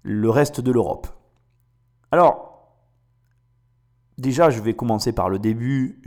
le 0.05 0.31
reste 0.31 0.61
de 0.61 0.71
l'Europe. 0.71 1.09
Alors, 2.13 2.77
déjà, 4.17 4.51
je 4.51 4.61
vais 4.61 4.75
commencer 4.75 5.13
par 5.13 5.29
le 5.29 5.41
début. 5.41 6.01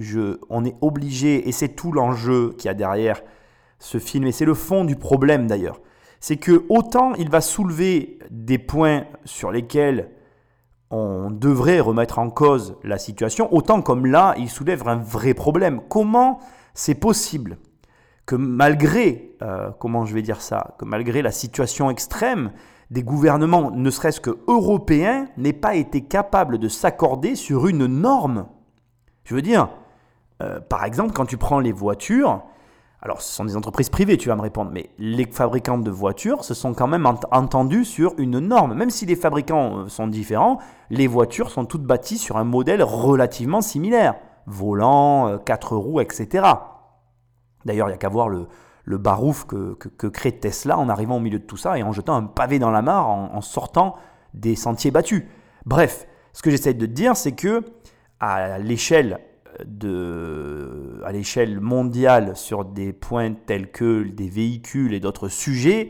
On 0.50 0.64
est 0.64 0.78
obligé, 0.80 1.50
et 1.50 1.52
c'est 1.52 1.76
tout 1.76 1.92
l'enjeu 1.92 2.54
qu'il 2.58 2.68
y 2.68 2.70
a 2.70 2.74
derrière 2.74 3.22
ce 3.80 3.98
film, 3.98 4.26
et 4.28 4.32
c'est 4.32 4.46
le 4.46 4.54
fond 4.54 4.86
du 4.86 4.96
problème 4.96 5.48
d'ailleurs 5.48 5.82
c'est 6.20 6.38
que 6.38 6.66
autant 6.70 7.14
il 7.16 7.30
va 7.30 7.42
soulever 7.42 8.20
des 8.32 8.58
points 8.58 9.06
sur 9.26 9.52
lesquels 9.52 10.10
on 10.90 11.30
devrait 11.32 11.80
remettre 11.80 12.18
en 12.20 12.30
cause 12.30 12.78
la 12.84 12.98
situation, 12.98 13.54
autant 13.54 13.82
comme 13.82 14.06
là, 14.06 14.36
il 14.38 14.50
soulève 14.50 14.88
un 14.88 14.96
vrai 14.96 15.34
problème. 15.34 15.82
Comment 15.90 16.40
c'est 16.74 16.96
possible 16.96 17.58
que 18.26 18.36
malgré, 18.36 19.36
euh, 19.42 19.72
comment 19.80 20.06
je 20.06 20.14
vais 20.14 20.22
dire 20.22 20.42
ça, 20.42 20.76
que 20.80 20.86
malgré 20.86 21.22
la 21.22 21.32
situation 21.32 21.90
extrême, 21.90 22.52
des 22.92 23.04
gouvernements, 23.04 23.72
ne 23.72 23.90
serait-ce 23.90 24.22
que 24.22 24.38
européens, 24.48 25.28
n'aient 25.38 25.54
pas 25.54 25.76
été 25.76 26.02
capables 26.02 26.58
de 26.58 26.70
s'accorder 26.70 27.36
sur 27.36 27.68
une 27.68 27.86
norme 27.86 28.48
Je 29.24 29.36
veux 29.36 29.42
dire, 29.42 29.70
euh, 30.42 30.60
par 30.60 30.86
exemple, 30.86 31.12
quand 31.14 31.26
tu 31.26 31.38
prends 31.38 31.60
les 31.60 31.72
voitures, 31.74 32.44
alors, 33.02 33.22
ce 33.22 33.32
sont 33.32 33.46
des 33.46 33.56
entreprises 33.56 33.90
privées, 33.90 34.18
tu 34.18 34.28
vas 34.28 34.36
me 34.36 34.42
répondre, 34.42 34.72
mais 34.74 34.90
les 34.98 35.26
fabricants 35.28 35.78
de 35.78 35.92
voitures 35.92 36.44
se 36.44 36.56
sont 36.56 36.74
quand 36.74 36.88
même 36.88 37.06
entendus 37.32 37.86
sur 37.86 38.16
une 38.18 38.40
norme. 38.40 38.74
Même 38.74 38.90
si 38.90 39.06
les 39.06 39.16
fabricants 39.16 39.78
euh, 39.78 39.88
sont 39.88 40.08
différents, 40.08 40.58
les 40.90 41.06
voitures 41.06 41.52
sont 41.52 41.66
toutes 41.66 41.84
bâties 41.84 42.18
sur 42.18 42.38
un 42.38 42.44
modèle 42.44 42.82
relativement 42.82 43.62
similaire. 43.62 44.16
Volant, 44.48 45.28
euh, 45.28 45.38
quatre 45.38 45.78
roues, 45.78 46.02
etc. 46.02 46.44
D'ailleurs, 47.66 47.88
il 47.88 47.92
n'y 47.92 47.96
a 47.96 47.98
qu'à 47.98 48.10
voir 48.10 48.30
le, 48.30 48.48
le 48.88 48.98
barouf 48.98 49.46
que, 49.46 50.08
crée 50.08 50.32
Tesla 50.32 50.78
en 50.78 50.88
arrivant 50.88 51.18
au 51.18 51.20
milieu 51.20 51.40
de 51.40 51.44
tout 51.44 51.58
ça 51.58 51.78
et 51.78 51.84
en 51.84 51.92
jetant 51.92 52.16
un 52.16 52.24
pavé 52.24 52.58
dans 52.58 52.72
la 52.72 52.82
mare, 52.82 53.10
en, 53.10 53.36
en 53.36 53.42
sortant 53.42 53.96
des 54.34 54.56
sentiers 54.56 54.92
battus. 54.92 55.26
Bref, 55.66 56.08
ce 56.32 56.42
que 56.42 56.50
j'essaie 56.50 56.74
de 56.74 56.86
te 56.86 56.92
dire, 56.92 57.18
c'est 57.18 57.34
que 57.34 57.66
à 58.22 58.58
l'échelle 58.60 59.20
de, 59.66 61.02
à 61.04 61.12
l'échelle 61.12 61.60
mondiale 61.60 62.38
sur 62.38 62.64
des 62.64 62.94
points 62.94 63.34
tels 63.34 63.72
que 63.72 64.04
des 64.04 64.30
véhicules 64.30 64.94
et 64.94 65.02
d'autres 65.02 65.28
sujets, 65.28 65.90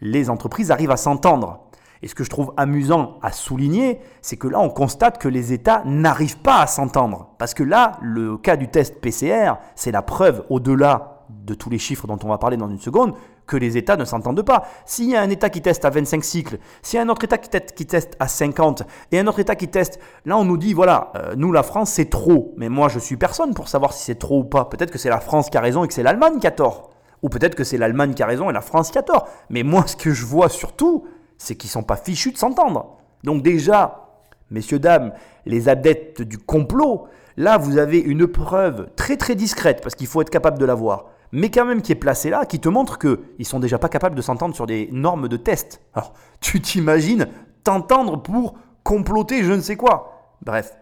les 0.00 0.30
entreprises 0.30 0.70
arrivent 0.70 0.92
à 0.92 0.96
s'entendre. 0.96 1.64
Et 2.02 2.06
ce 2.06 2.14
que 2.14 2.22
je 2.22 2.30
trouve 2.30 2.52
amusant 2.56 3.18
à 3.22 3.32
souligner, 3.32 3.98
c'est 4.22 4.36
que 4.36 4.46
là, 4.46 4.60
on 4.60 4.68
constate 4.68 5.18
que 5.18 5.28
les 5.28 5.52
États 5.52 5.82
n'arrivent 5.84 6.38
pas 6.38 6.60
à 6.60 6.68
s'entendre. 6.68 7.30
Parce 7.38 7.54
que 7.54 7.64
là, 7.64 7.98
le 8.02 8.36
cas 8.36 8.56
du 8.56 8.68
test 8.68 9.00
PCR, 9.00 9.54
c'est 9.74 9.90
la 9.90 10.02
preuve, 10.02 10.44
au-delà 10.48 11.15
de 11.28 11.54
tous 11.54 11.70
les 11.70 11.78
chiffres 11.78 12.06
dont 12.06 12.18
on 12.22 12.28
va 12.28 12.38
parler 12.38 12.56
dans 12.56 12.68
une 12.68 12.78
seconde, 12.78 13.14
que 13.46 13.56
les 13.56 13.76
États 13.76 13.96
ne 13.96 14.04
s'entendent 14.04 14.42
pas. 14.42 14.66
S'il 14.84 15.10
y 15.10 15.16
a 15.16 15.22
un 15.22 15.30
État 15.30 15.50
qui 15.50 15.62
teste 15.62 15.84
à 15.84 15.90
25 15.90 16.24
cycles, 16.24 16.58
s'il 16.82 16.96
y 16.96 17.00
a 17.00 17.04
un 17.04 17.08
autre 17.08 17.24
État 17.24 17.38
qui 17.38 17.48
teste, 17.48 17.74
qui 17.74 17.86
à 18.18 18.28
50 18.28 18.82
et 19.12 19.18
un 19.18 19.26
autre 19.26 19.40
État 19.40 19.54
qui 19.54 19.68
teste, 19.68 20.00
là 20.24 20.36
on 20.36 20.44
nous 20.44 20.56
dit, 20.56 20.72
voilà, 20.72 21.12
euh, 21.16 21.34
nous 21.36 21.52
la 21.52 21.62
France 21.62 21.92
c'est 21.92 22.10
trop. 22.10 22.54
Mais 22.56 22.68
moi 22.68 22.88
je 22.88 22.98
suis 22.98 23.16
personne 23.16 23.54
pour 23.54 23.68
savoir 23.68 23.92
si 23.92 24.04
c'est 24.04 24.16
trop 24.16 24.40
ou 24.40 24.44
pas. 24.44 24.64
Peut-être 24.64 24.90
que 24.90 24.98
c'est 24.98 25.08
la 25.08 25.20
France 25.20 25.50
qui 25.50 25.56
a 25.56 25.60
raison 25.60 25.84
et 25.84 25.88
que 25.88 25.94
c'est 25.94 26.02
l'Allemagne 26.02 26.38
qui 26.38 26.46
a 26.46 26.50
tort. 26.50 26.90
Ou 27.22 27.28
peut-être 27.28 27.54
que 27.54 27.64
c'est 27.64 27.78
l'Allemagne 27.78 28.14
qui 28.14 28.22
a 28.22 28.26
raison 28.26 28.50
et 28.50 28.52
la 28.52 28.60
France 28.60 28.90
qui 28.90 28.98
a 28.98 29.02
tort. 29.02 29.28
Mais 29.48 29.62
moi 29.62 29.84
ce 29.86 29.96
que 29.96 30.10
je 30.10 30.24
vois 30.24 30.48
surtout, 30.48 31.04
c'est 31.38 31.54
qu'ils 31.54 31.70
sont 31.70 31.82
pas 31.82 31.96
fichus 31.96 32.32
de 32.32 32.38
s'entendre. 32.38 32.96
Donc 33.24 33.42
déjà, 33.42 34.08
messieurs, 34.50 34.78
dames, 34.78 35.12
les 35.44 35.68
adeptes 35.68 36.22
du 36.22 36.38
complot, 36.38 37.06
là 37.36 37.58
vous 37.58 37.78
avez 37.78 37.98
une 37.98 38.26
preuve 38.26 38.88
très 38.96 39.16
très 39.16 39.34
discrète, 39.34 39.80
parce 39.82 39.94
qu'il 39.94 40.06
faut 40.06 40.20
être 40.20 40.30
capable 40.30 40.58
de 40.58 40.64
la 40.64 40.74
voir 40.74 41.06
mais 41.32 41.50
quand 41.50 41.64
même 41.64 41.82
qui 41.82 41.92
est 41.92 41.96
placé 41.96 42.30
là, 42.30 42.46
qui 42.46 42.60
te 42.60 42.68
montre 42.68 42.98
qu'ils 42.98 43.46
sont 43.46 43.60
déjà 43.60 43.78
pas 43.78 43.88
capables 43.88 44.14
de 44.14 44.22
s'entendre 44.22 44.54
sur 44.54 44.66
des 44.66 44.88
normes 44.92 45.28
de 45.28 45.36
test. 45.36 45.80
Alors, 45.94 46.14
tu 46.40 46.60
t'imagines 46.60 47.28
t'entendre 47.64 48.22
pour 48.22 48.54
comploter 48.84 49.42
je 49.42 49.52
ne 49.52 49.60
sais 49.60 49.76
quoi. 49.76 50.36
Bref, 50.42 50.76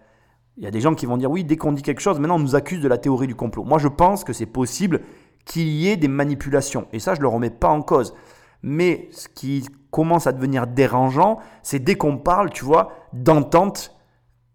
il 0.57 0.65
y 0.65 0.67
a 0.67 0.71
des 0.71 0.81
gens 0.81 0.95
qui 0.95 1.07
vont 1.07 1.17
dire 1.17 1.31
oui, 1.31 1.45
dès 1.45 1.57
qu'on 1.57 1.73
dit 1.73 1.83
quelque 1.83 2.01
chose, 2.01 2.21
maintenant 2.21 2.37
on 2.37 2.41
nous 2.41 2.55
accuse 2.55 2.81
de 2.81 2.89
la 2.89 2.99
théorie 2.99 3.27
du 3.27 3.35
complot. 3.35 3.65
Moi, 3.65 3.79
je 3.79 3.89
pense 3.89 4.25
que 4.25 4.33
c'est 4.33 4.47
possible 4.47 5.01
qu'il 5.45 5.69
y 5.69 5.89
ait 5.89 5.97
des 5.97 6.09
manipulations. 6.09 6.87
Et 6.93 6.99
ça, 6.99 7.15
je 7.15 7.21
ne 7.21 7.23
le 7.23 7.29
remets 7.29 7.51
pas 7.51 7.69
en 7.69 7.83
cause. 7.83 8.15
Mais 8.63 9.09
ce 9.13 9.29
qui 9.29 9.67
commence 9.91 10.27
à 10.27 10.33
devenir 10.33 10.67
dérangeant, 10.67 11.39
c'est 11.63 11.79
dès 11.79 11.97
qu'on 11.97 12.17
parle, 12.17 12.51
tu 12.51 12.65
vois, 12.65 12.93
d'entente 13.13 13.95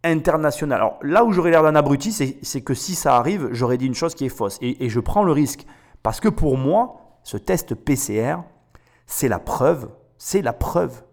internationale. 0.03 0.79
Alors 0.79 0.99
là 1.03 1.25
où 1.25 1.31
j'aurais 1.31 1.51
l'air 1.51 1.63
d'un 1.63 1.75
abruti, 1.75 2.11
c'est 2.11 2.61
que 2.61 2.73
si 2.73 2.95
ça 2.95 3.17
arrive, 3.17 3.49
j'aurais 3.51 3.77
dit 3.77 3.85
une 3.85 3.93
chose 3.93 4.15
qui 4.15 4.25
est 4.25 4.29
fausse. 4.29 4.57
et 4.61 4.89
je 4.89 4.99
prends 4.99 5.23
le 5.23 5.31
risque. 5.31 5.65
Parce 6.04 6.20
que 6.20 6.30
pour 6.30 6.58
moi, 6.58 7.20
ce 7.24 7.38
test 7.38 7.76
PCR, 7.76 8.38
c'est 9.06 9.28
la 9.28 9.39
preuve, 9.39 9.89
c'est 10.18 10.41
la 10.41 10.54
preuve 10.54 11.04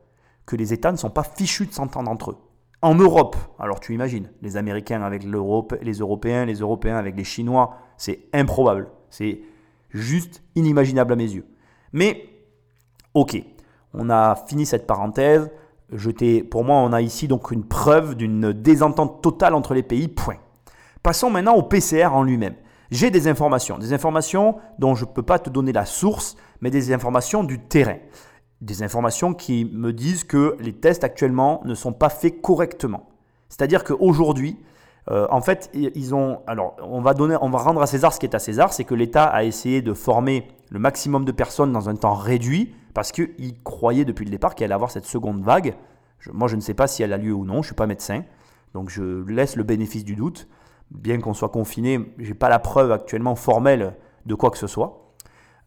que 0.45 0.57
les 0.57 0.73
États 0.73 0.93
ne 0.93 0.97
sont 0.97 1.11
pas 1.11 1.25
fichus 1.25 1.67
de 1.67 1.73
s'entendre 1.73 2.11
entre 2.11 2.31
eux. 2.33 2.39
En 2.83 2.95
Europe, 2.95 3.37
alors 3.59 3.81
tu 3.81 3.95
imagines, 3.95 4.31
les 4.43 4.57
Américains 4.57 5.03
avec 5.03 5.25
l'Europe, 5.25 5.77
les 5.83 5.95
Européens, 5.95 6.45
les 6.45 6.57
Européens 6.61 6.97
avec 6.97 7.17
les 7.17 7.25
Chinois, 7.25 7.79
c'est 7.97 8.29
improbable. 8.33 8.91
C'est 9.11 9.41
juste 9.91 10.43
inimaginable 10.55 11.15
à 11.15 11.17
mes 11.17 11.33
yeux. 11.33 11.47
Mais, 11.93 12.29
ok, 13.15 13.43
on 13.95 14.11
a 14.11 14.37
fini 14.47 14.67
cette 14.67 14.87
parenthèse. 14.87 15.51
Pour 16.51 16.65
moi, 16.65 16.77
on 16.77 16.93
a 16.93 17.01
ici 17.01 17.29
donc 17.29 17.51
une 17.51 17.65
preuve 17.65 18.15
d'une 18.15 18.53
désentente 18.53 19.23
totale 19.23 19.55
entre 19.55 19.75
les 19.75 19.83
pays, 19.83 20.09
point. 20.09 20.37
Passons 21.03 21.31
maintenant 21.31 21.55
au 21.55 21.63
PCR 21.63 22.09
en 22.13 22.23
lui-même 22.23 22.57
j'ai 22.91 23.11
des 23.11 23.29
informations, 23.29 23.79
des 23.79 23.93
informations 23.93 24.57
dont 24.79 24.95
je 24.95 25.05
ne 25.05 25.11
peux 25.11 25.23
pas 25.23 25.39
te 25.39 25.51
donner 25.51 25.73
la 25.73 25.87
source, 25.87 26.37
mais 26.61 26.71
des 26.71 26.93
informations 26.93 27.45
du 27.45 27.59
terrain. 27.59 27.99
Des 28.61 28.83
informations 28.83 29.35
qui 29.35 29.65
me 29.73 29.93
disent 29.93 30.25
que 30.25 30.57
les 30.61 30.73
tests 30.73 31.05
actuellement 31.05 31.61
ne 31.65 31.75
sont 31.75 31.93
pas 31.93 32.09
faits 32.09 32.41
correctement. 32.41 33.09
C'est-à-dire 33.49 33.85
qu'aujourd'hui, 33.85 34.59
euh, 35.11 35.27
en 35.31 35.41
fait, 35.41 35.71
ils 35.75 36.15
ont. 36.15 36.41
Alors, 36.47 36.77
on 36.83 37.01
va, 37.01 37.15
donner, 37.15 37.37
on 37.41 37.51
va 37.51 37.59
rendre 37.59 37.81
à 37.81 37.87
César 37.87 38.13
ce 38.13 38.19
qui 38.19 38.27
est 38.27 38.35
à 38.35 38.41
César, 38.41 38.73
c'est 38.73 38.85
que 38.85 38.95
l'État 38.95 39.25
a 39.25 39.45
essayé 39.45 39.83
de 39.83 39.93
former 39.93 40.49
le 40.71 40.79
maximum 40.79 41.25
de 41.25 41.33
personnes 41.33 41.73
dans 41.73 41.89
un 41.89 41.95
temps 41.95 42.15
réduit 42.15 42.75
parce 42.93 43.13
qu'il 43.13 43.63
croyait 43.63 44.05
depuis 44.05 44.25
le 44.25 44.31
départ 44.31 44.55
qu'il 44.55 44.65
allait 44.65 44.75
avoir 44.75 44.91
cette 44.91 45.07
seconde 45.07 45.43
vague. 45.43 45.75
moi, 46.33 46.49
je 46.49 46.57
ne 46.57 46.61
sais 46.61 46.75
pas 46.75 46.87
si 46.87 47.03
elle 47.03 47.13
a 47.13 47.19
lieu 47.19 47.33
ou 47.33 47.45
non, 47.45 47.55
je 47.55 47.59
ne 47.59 47.65
suis 47.65 47.75
pas 47.75 47.87
médecin, 47.87 48.25
donc 48.75 48.89
je 48.89 49.23
laisse 49.31 49.55
le 49.55 49.63
bénéfice 49.65 50.05
du 50.05 50.17
doute 50.17 50.49
bien 50.91 51.21
qu'on 51.21 51.35
soit 51.35 51.49
confiné, 51.49 52.01
je 52.19 52.29
n'ai 52.29 52.35
pas 52.35 52.49
la 52.49 52.59
preuve 52.59 52.93
actuellement 52.93 53.35
formelle 53.35 53.95
de 54.25 54.35
quoi 54.35 54.51
que 54.51 54.59
ce 54.59 54.67
soit. 54.67 55.03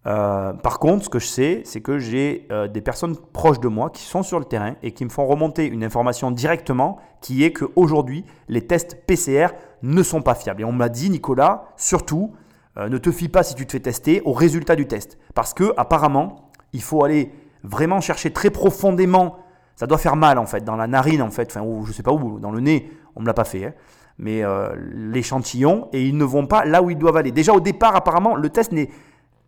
Euh, 0.08 0.54
par 0.54 0.80
contre, 0.80 1.06
ce 1.06 1.10
que 1.10 1.20
je 1.20 1.28
sais, 1.28 1.62
c'est 1.66 1.82
que 1.82 2.00
j'ai 2.00 2.48
euh, 2.52 2.68
des 2.68 2.82
personnes 2.82 3.18
proches 3.18 3.60
de 3.60 3.68
moi 3.68 3.90
qui 3.90 4.04
sont 4.04 4.24
sur 4.24 4.40
le 4.40 4.46
terrain 4.46 4.76
et 4.82 4.92
qui 4.94 5.04
me 5.04 5.10
font 5.10 5.26
remonter 5.26 5.66
une 5.66 5.84
information 5.84 6.32
directement 6.32 6.98
qui 7.22 7.44
est 7.44 7.52
qu'aujourd'hui, 7.52 8.24
les 8.48 8.66
tests 8.66 9.06
PCR 9.06 9.50
ne 9.84 10.02
sont 10.02 10.22
pas 10.22 10.36
fiables. 10.36 10.62
Et 10.62 10.66
on 10.66 10.72
m'a 10.72 10.88
dit, 10.88 11.10
Nicolas, 11.10 11.66
surtout, 11.76 12.34
euh, 12.78 12.88
ne 12.88 12.98
te 12.98 13.12
fie 13.12 13.28
pas 13.28 13.44
si 13.44 13.56
tu 13.56 13.66
te 13.66 13.74
fais 13.74 13.82
tester 13.82 14.22
au 14.24 14.32
résultat 14.32 14.76
du 14.76 14.88
test. 14.88 15.18
Parce 15.36 15.54
que 15.54 15.74
apparemment, 15.76 16.50
il 16.72 16.82
faut 16.82 17.04
aller 17.04 17.32
vraiment 17.64 18.00
chercher 18.00 18.32
très 18.32 18.52
profondément 18.52 19.38
Ça 19.76 19.88
doit 19.88 19.98
faire 19.98 20.16
mal 20.16 20.38
en 20.38 20.46
fait, 20.46 20.64
dans 20.64 20.76
la 20.76 20.88
narine 20.88 21.22
en 21.22 21.32
fait, 21.32 21.50
enfin, 21.50 21.62
ou 21.62 21.86
je 21.86 21.94
sais 21.94 22.04
pas 22.04 22.12
où, 22.12 22.40
dans 22.40 22.52
le 22.52 22.60
nez, 22.60 22.92
on 23.16 23.22
me 23.22 23.26
l'a 23.26 23.34
pas 23.34 23.46
fait. 23.46 23.66
Hein. 23.66 23.74
Mais 24.20 24.44
euh, 24.44 24.70
l'échantillon, 24.78 25.88
et 25.94 26.06
ils 26.06 26.16
ne 26.16 26.26
vont 26.26 26.46
pas 26.46 26.66
là 26.66 26.84
où 26.84 26.90
ils 26.90 26.98
doivent 26.98 27.18
aller. 27.18 27.32
Déjà 27.32 27.54
au 27.54 27.60
départ, 27.60 27.96
apparemment, 27.96 28.36
le 28.36 28.50
test 28.50 28.72
n'est. 28.72 28.90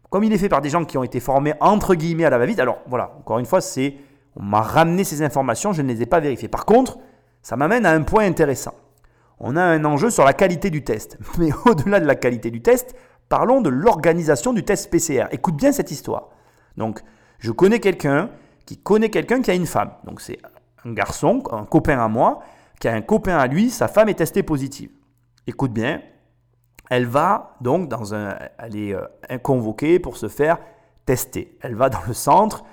Comme 0.10 0.24
il 0.24 0.34
est 0.34 0.38
fait 0.38 0.50
par 0.50 0.62
des 0.62 0.70
gens 0.70 0.84
qui 0.84 0.98
ont 0.98 1.04
été 1.04 1.20
formés 1.20 1.54
entre 1.60 1.96
guillemets 1.96 2.26
à 2.26 2.30
la 2.30 2.38
va-vite, 2.38 2.60
alors 2.60 2.80
voilà, 2.88 3.12
encore 3.20 3.40
une 3.40 3.46
fois, 3.46 3.62
c'est. 3.62 3.96
On 4.38 4.44
m'a 4.44 4.62
ramené 4.62 5.04
ces 5.04 5.24
informations, 5.24 5.74
je 5.74 5.82
ne 5.82 5.90
les 5.90 6.02
ai 6.02 6.06
pas 6.06 6.22
vérifiées. 6.22 6.48
Par 6.48 6.66
contre, 6.66 7.00
ça 7.42 7.58
m'amène 7.58 7.86
à 7.86 7.92
un 7.92 8.02
point 8.02 8.26
intéressant. 8.26 8.74
On 9.40 9.58
a 9.58 9.62
un 9.62 9.84
enjeu 9.84 10.10
sur 10.10 10.24
la 10.24 10.34
qualité 10.34 10.70
du 10.70 10.84
test. 10.84 11.18
Mais 11.38 11.50
au-delà 11.66 12.00
de 12.00 12.06
la 12.06 12.16
qualité 12.16 12.50
du 12.50 12.62
test, 12.62 12.96
parlons 13.28 13.60
de 13.60 13.70
l'organisation 13.70 14.54
du 14.54 14.64
test 14.64 14.90
PCR. 14.90 15.26
Écoute 15.32 15.58
bien 15.58 15.74
cette 15.74 15.92
histoire. 15.92 16.30
Donc, 16.78 17.02
je 17.40 17.52
connais 17.52 17.80
quelqu'un 17.80 18.30
qui 18.66 18.78
connaît 18.78 19.10
quelqu'un 19.10 19.42
qui 19.42 19.52
a 19.52 19.54
une 19.54 19.66
femme. 19.66 19.92
Donc 20.06 20.22
c'est 20.22 20.38
un 20.86 20.94
garçon, 20.94 21.44
un 21.52 21.66
copain 21.66 22.00
à 22.00 22.08
moi, 22.08 22.40
qui 22.82 22.88
a 22.88 22.94
un 22.94 23.02
copain 23.02 23.38
à 23.38 23.48
lui, 23.48 23.70
sa 23.70 23.88
femme 23.88 24.10
est 24.10 24.16
testée 24.16 24.44
positive. 24.44 24.90
Écoute 25.48 25.72
bien, 25.72 26.02
elle 26.90 27.06
va 27.06 27.56
donc 27.62 27.88
dans 27.88 28.14
un, 28.14 28.36
elle 28.58 28.76
est 28.76 28.94
euh, 28.94 29.38
convoquée 29.42 30.00
pour 30.00 30.18
se 30.18 30.28
faire 30.28 30.58
tester. 31.06 31.58
Elle 31.62 31.76
va 31.76 31.90
dans 31.90 32.02
le 32.08 32.14
centre, 32.14 32.66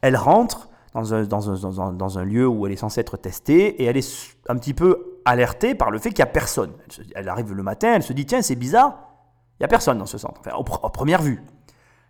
elle 0.00 0.16
rentre 0.16 0.70
dans 0.94 2.18
un, 2.18 2.24
lieu 2.24 2.48
où 2.48 2.64
elle 2.64 2.72
est 2.72 2.76
censée 2.76 3.00
être 3.00 3.18
testée 3.18 3.82
et 3.82 3.84
elle 3.84 3.98
est 3.98 4.36
un 4.48 4.56
petit 4.56 4.72
peu 4.72 5.20
alertée 5.26 5.74
par 5.74 5.90
le 5.90 5.98
fait 5.98 6.08
qu'il 6.10 6.24
n'y 6.24 6.30
a 6.30 6.32
personne. 6.32 6.72
Elle, 7.14 7.28
arrive 7.28 7.52
le 7.52 7.62
matin, 7.62 7.92
elle 7.96 8.02
se 8.02 8.14
dit 8.14 8.24
tiens 8.24 8.40
c'est 8.40 8.54
bizarre, 8.54 8.98
il 9.58 9.62
n'y 9.62 9.64
a 9.64 9.68
personne 9.68 9.98
dans 9.98 10.06
ce 10.06 10.16
centre, 10.16 10.40
enfin, 10.40 10.52
à 10.82 10.90
première 10.90 11.20
vue 11.20 11.42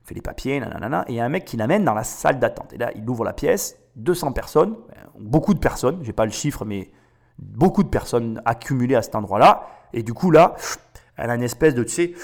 fait 0.04 0.14
les 0.14 0.22
papiers, 0.22 0.60
nanana, 0.60 1.04
et 1.08 1.14
il 1.14 1.16
y 1.16 1.20
a 1.20 1.24
un 1.24 1.28
mec 1.28 1.44
qui 1.44 1.56
l'amène 1.56 1.84
dans 1.84 1.94
la 1.94 2.04
salle 2.04 2.38
d'attente. 2.38 2.72
Et 2.72 2.78
là, 2.78 2.92
il 2.94 3.10
ouvre 3.10 3.24
la 3.24 3.32
pièce, 3.32 3.76
200 3.96 4.30
personnes, 4.30 4.76
beaucoup 5.18 5.52
de 5.52 5.58
personnes, 5.58 5.98
j'ai 6.02 6.12
pas 6.12 6.26
le 6.26 6.30
chiffre, 6.30 6.64
mais 6.64 6.92
beaucoup 7.38 7.82
de 7.82 7.88
personnes 7.88 8.40
accumulées 8.44 8.94
à 8.94 9.02
cet 9.02 9.14
endroit-là. 9.14 9.68
Et 9.92 10.02
du 10.02 10.14
coup, 10.14 10.30
là, 10.30 10.54
elle 11.16 11.30
a 11.30 11.34
une 11.34 11.42
espèce 11.42 11.74
de, 11.74 11.82
tu 11.82 11.90
sais, 11.90 12.14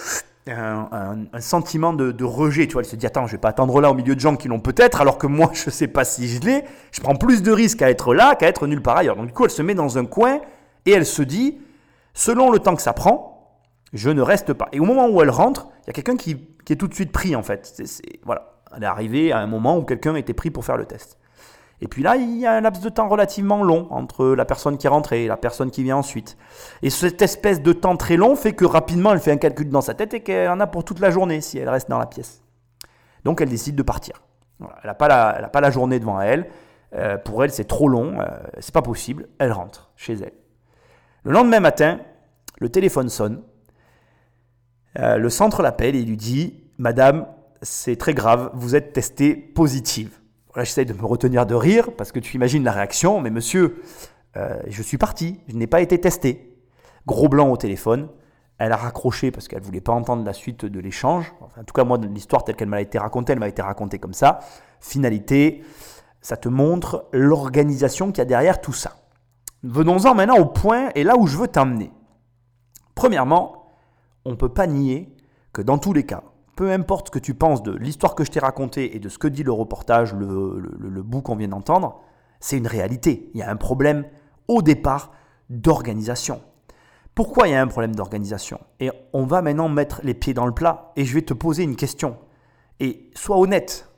un, 0.51 1.41
sentiment 1.41 1.93
de, 1.93 2.25
rejet. 2.25 2.67
Tu 2.67 2.73
vois, 2.75 2.83
elle 2.83 2.89
se 2.89 2.97
dit 2.97 3.07
Attends, 3.07 3.27
je 3.27 3.33
vais 3.33 3.39
pas 3.39 3.51
attendre 3.51 3.81
là 3.81 3.91
au 3.91 3.95
milieu 3.95 4.15
de 4.15 4.21
gens 4.21 4.37
qui 4.37 4.49
l'ont 4.49 4.61
peut-être, 4.61 5.01
alors 5.01 5.19
que 5.19 5.27
moi, 5.27 5.51
je 5.55 5.71
sais 5.71 5.89
pas 5.89 6.05
si 6.05 6.29
je 6.29 6.41
l'ai. 6.41 6.65
Je 6.91 7.01
prends 7.01 7.17
plus 7.17 7.43
de 7.43 7.53
risques 7.53 7.83
à 7.83 7.91
être 7.91 8.15
là 8.15 8.35
qu'à 8.35 8.49
être 8.49 8.67
nulle 8.67 8.83
part 8.83 8.97
ailleurs. 8.97 9.17
Donc, 9.17 9.27
du 9.27 9.33
coup, 9.33 9.45
elle 9.45 9.51
se 9.51 9.63
met 9.63 9.75
dans 9.75 9.99
un 9.99 10.05
coin 10.05 10.41
et 10.87 10.93
elle 10.93 11.07
se 11.07 11.23
dit 11.23 11.59
Selon 12.15 12.51
le 12.51 12.59
temps 12.59 12.77
que 12.77 12.83
ça 12.83 12.93
prend, 12.93 13.59
je 13.93 14.11
ne 14.11 14.23
reste 14.23 14.53
pas. 14.53 14.69
Et 14.73 14.81
au 14.81 14.85
moment 14.85 15.09
où 15.09 15.23
elle 15.23 15.31
rentre, 15.31 15.69
il 15.85 15.87
y 15.89 15.91
a 15.91 15.93
quelqu'un 15.93 16.17
qui, 16.17 16.49
est 16.69 16.77
tout 16.77 16.89
de 16.89 16.95
suite 16.95 17.13
pris 17.13 17.37
en 17.37 17.43
fait. 17.43 17.83
voilà, 18.25 18.55
elle 18.75 18.83
est 18.83 18.87
arrivée 18.87 19.33
à 19.33 19.39
un 19.39 19.47
moment 19.47 19.79
où 19.79 19.83
quelqu'un 19.83 20.15
était 20.15 20.35
pris 20.35 20.51
pour 20.51 20.65
faire 20.65 20.77
le 20.77 20.87
test. 20.87 21.19
Et 21.83 21.89
puis 21.89 22.05
là, 22.05 22.15
il 22.15 22.39
y 22.39 22.47
a 22.47 22.53
un 22.53 22.61
laps 22.61 22.81
de 22.81 22.89
temps 22.89 23.09
relativement 23.09 23.65
long 23.65 23.89
entre 23.91 24.29
la 24.29 24.45
personne 24.45 24.79
qui 24.79 24.87
est 24.87 24.91
rentrée 24.91 25.25
et 25.25 25.27
la 25.27 25.37
personne 25.37 25.73
qui 25.73 25.83
vient 25.83 25.97
ensuite. 25.97 26.37
Et 26.83 26.91
cette 26.91 27.21
espèce 27.21 27.61
de 27.61 27.73
temps 27.73 27.97
très 27.97 28.17
long 28.17 28.37
fait 28.37 28.53
que 28.53 28.65
rapidement, 28.65 29.13
elle 29.13 29.19
fait 29.19 29.33
un 29.33 29.37
calcul 29.37 29.69
dans 29.69 29.81
sa 29.81 29.93
tête 29.93 30.15
et 30.15 30.21
qu'elle 30.21 30.49
en 30.49 30.61
a 30.61 30.69
pour 30.69 30.85
toute 30.85 31.01
la 31.01 31.11
journée 31.11 31.41
si 31.41 31.59
elle 31.59 31.69
reste 31.69 31.91
dans 31.91 31.99
la 31.99 32.07
pièce. 32.07 32.41
Donc 33.25 33.41
elle 33.41 33.49
décide 33.49 33.75
de 33.75 33.83
partir. 33.83 34.23
elle 34.61 34.69
n'a 34.85 34.95
pas, 34.95 35.09
la, 35.61 35.71
journée 35.73 35.99
devant 35.99 36.21
elle. 36.21 36.49
Euh, 36.95 37.19
pour 37.19 37.43
elle, 37.43 37.51
c'est 37.51 37.65
trop 37.65 37.89
long, 37.89 38.21
euh, 38.21 38.27
c'est 38.61 38.73
pas 38.73 38.83
possible. 38.83 39.27
Elle 39.41 39.51
rentre 39.51 39.91
chez 39.97 40.13
elle. 40.13 40.35
Le 41.25 41.33
lendemain 41.33 41.59
matin, 41.59 41.99
le 42.61 42.69
téléphone 42.69 43.09
sonne 43.09 43.43
euh, 45.01 45.17
le 45.17 45.31
centre 45.31 45.63
l'appelle 45.63 45.97
et 45.97 46.03
lui 46.03 46.17
dit 46.17 46.63
Madame, 46.79 47.27
c'est 47.61 47.97
très 47.97 48.15
grave, 48.15 48.51
vous 48.55 48.77
êtes 48.77 48.93
testée 48.93 49.35
positive. 49.35 50.22
Voilà, 50.53 50.65
j'essaie 50.65 50.85
de 50.85 50.93
me 50.93 51.05
retenir 51.07 51.47
de 51.47 51.55
rire 51.55 51.91
parce 51.97 52.13
que 52.13 52.19
tu 52.19 52.37
imagines 52.37 52.63
la 52.63 52.73
réaction, 52.73 53.21
mais 53.21 53.31
monsieur, 53.31 53.83
euh, 54.37 54.61
je 54.67 54.83
suis 54.83 54.99
parti, 54.99 55.41
je 55.49 55.57
n'ai 55.57 55.67
pas 55.67 55.81
été 55.81 55.99
testé. 55.99 56.59
Gros 57.07 57.29
blanc 57.29 57.49
au 57.51 57.57
téléphone. 57.57 58.09
Elle 58.59 58.71
a 58.73 58.77
raccroché 58.77 59.31
parce 59.31 59.49
qu'elle 59.49 59.61
ne 59.61 59.65
voulait 59.65 59.81
pas 59.81 59.93
entendre 59.93 60.25
la 60.25 60.35
suite 60.35 60.65
de 60.67 60.79
l'échange. 60.79 61.33
en 61.41 61.65
tout 61.65 61.73
cas, 61.75 61.85
moi, 61.85 61.99
l'histoire 61.99 62.45
telle 62.45 62.55
qu'elle 62.55 62.69
m'a 62.69 62.81
été 62.81 62.99
racontée, 62.99 63.33
elle 63.33 63.41
m'a 63.41 63.49
été 63.49 63.63
racontée 63.63 63.99
comme 63.99 64.13
ça. 64.13 64.41
Finalité, 64.79 65.65
ça 66.21 66.37
te 66.37 66.49
montre 66.49 67.07
l'organisation 67.13 68.13
qu'il 68.13 68.19
y 68.19 68.21
a 68.21 68.27
derrière 68.27 68.61
tout 68.61 68.73
ça. 68.73 68.97
Venons-en 69.65 70.15
maintenant 70.15 70.39
au 70.39 70.47
point 70.47 70.91
et 70.95 71.03
là 71.03 71.17
où 71.17 71.27
je 71.27 71.37
veux 71.39 71.49
t'emmener. 71.49 71.91
Premièrement, 72.95 73.73
on 74.25 74.31
ne 74.31 74.37
peut 74.37 74.53
pas 74.53 74.67
nier 74.67 75.17
que 75.53 75.63
dans 75.63 75.79
tous 75.79 75.93
les 75.93 76.05
cas, 76.05 76.23
peu 76.57 76.71
importe 76.71 77.09
ce 77.09 77.13
que 77.13 77.19
tu 77.19 77.35
penses 77.35 77.63
de 77.63 77.73
l'histoire 77.73 78.15
que 78.15 78.25
je 78.25 78.31
t'ai 78.31 78.41
racontée 78.41 78.95
et 78.95 78.99
de 78.99 79.09
ce 79.09 79.19
que 79.19 79.29
dit 79.29 79.43
le 79.43 79.53
reportage, 79.53 80.15
le, 80.15 81.03
bout 81.03 81.23
qu'on 81.23 81.37
vient 81.37 81.49
d'entendre, 81.49 82.01
c'est 82.41 82.59
une 82.59 82.67
réalité. 82.67 83.31
Il 83.35 83.41
y 83.41 83.43
a 83.43 83.51
un 83.51 83.57
problème 83.57 84.05
au 84.49 84.63
départ 84.63 85.13
d'organisation. 85.49 86.43
Pourquoi 87.15 87.49
il 87.49 87.53
y 87.53 87.55
a 87.55 87.63
un 87.63 87.67
problème 87.67 87.95
d'organisation? 87.95 88.61
Et 88.81 88.91
on 89.13 89.25
va 89.25 89.43
maintenant 89.43 89.69
mettre 89.69 90.01
les 90.03 90.15
pieds 90.15 90.35
dans 90.35 90.47
le 90.47 90.53
plat 90.53 90.93
et 90.97 91.05
je 91.05 91.15
vais 91.15 91.23
te 91.23 91.35
poser 91.35 91.63
une 91.63 91.77
question. 91.77 92.17
Et 92.81 93.11
sois 93.15 93.39
honnête. 93.39 93.91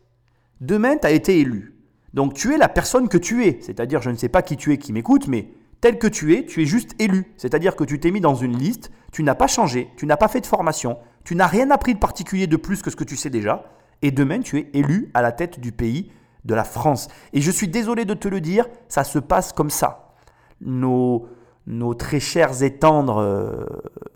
Demain, 0.60 0.96
tu 0.96 1.06
as 1.06 1.10
été 1.10 1.38
élu. 1.40 1.76
Donc 2.12 2.34
tu 2.34 2.54
es 2.54 2.58
la 2.58 2.68
personne 2.68 3.08
que 3.08 3.18
tu 3.18 3.44
es. 3.46 3.58
C'est-à-dire, 3.60 4.02
je 4.02 4.10
ne 4.10 4.16
sais 4.16 4.28
pas 4.28 4.42
qui 4.42 4.56
tu 4.56 4.72
es 4.72 4.78
qui 4.78 4.92
m'écoute, 4.92 5.28
mais 5.28 5.50
tel 5.80 5.98
que 5.98 6.06
tu 6.06 6.34
es, 6.34 6.44
tu 6.44 6.62
es 6.62 6.66
juste 6.66 6.94
élu. 7.00 7.34
C'est-à-dire 7.36 7.76
que 7.76 7.84
tu 7.84 8.00
t'es 8.00 8.10
mis 8.10 8.20
dans 8.20 8.34
une 8.34 8.56
liste, 8.56 8.90
tu 9.12 9.22
n'as 9.22 9.34
pas 9.34 9.46
changé, 9.46 9.90
tu 9.96 10.06
n'as 10.06 10.16
pas 10.16 10.28
fait 10.28 10.40
de 10.40 10.46
formation, 10.46 10.98
tu 11.24 11.34
n'as 11.34 11.46
rien 11.46 11.70
appris 11.70 11.94
de 11.94 11.98
particulier 11.98 12.46
de 12.46 12.56
plus 12.56 12.82
que 12.82 12.90
ce 12.90 12.96
que 12.96 13.04
tu 13.04 13.16
sais 13.16 13.30
déjà, 13.30 13.64
et 14.02 14.10
demain 14.10 14.40
tu 14.40 14.58
es 14.58 14.70
élu 14.74 15.10
à 15.14 15.22
la 15.22 15.32
tête 15.32 15.58
du 15.58 15.72
pays, 15.72 16.12
de 16.44 16.54
la 16.54 16.64
France. 16.64 17.08
Et 17.32 17.40
je 17.40 17.50
suis 17.50 17.68
désolé 17.68 18.04
de 18.04 18.14
te 18.14 18.28
le 18.28 18.40
dire, 18.40 18.66
ça 18.88 19.02
se 19.02 19.18
passe 19.18 19.52
comme 19.52 19.70
ça. 19.70 20.12
Nos, 20.60 21.26
nos 21.66 21.94
très 21.94 22.20
chers 22.20 22.62
et 22.62 22.76
tendres 22.76 23.18
euh, 23.18 23.64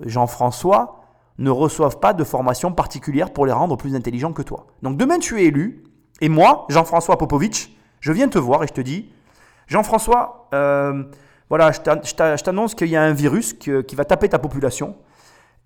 Jean-François 0.05 1.01
ne 1.39 1.51
reçoivent 1.51 1.99
pas 1.99 2.13
de 2.13 2.25
formation 2.25 2.73
particulière 2.73 3.33
pour 3.33 3.47
les 3.47 3.53
rendre 3.53 3.77
plus 3.77 3.95
intelligents 3.95 4.33
que 4.33 4.43
toi. 4.43 4.67
Donc 4.83 4.99
demain 4.99 5.19
tu 5.19 5.41
es 5.41 5.47
élu, 5.47 5.85
et 6.21 6.29
moi, 6.29 6.67
Jean-François 6.69 7.17
Popovitch, 7.17 7.75
je 8.01 8.13
viens 8.13 8.29
te 8.29 8.39
voir 8.39 8.63
et 8.63 8.67
je 8.67 8.73
te 8.73 8.81
dis, 8.81 9.11
Jean-François, 9.67 10.49
euh, 10.53 11.05
voilà, 11.49 11.71
je 11.73 12.43
t'annonce 12.43 12.75
qu'il 12.75 12.89
y 12.89 12.97
a 12.97 13.03
un 13.03 13.13
virus 13.13 13.55
qui 13.55 13.95
va 13.95 14.05
taper 14.05 14.29
ta 14.29 14.39
population 14.39 14.97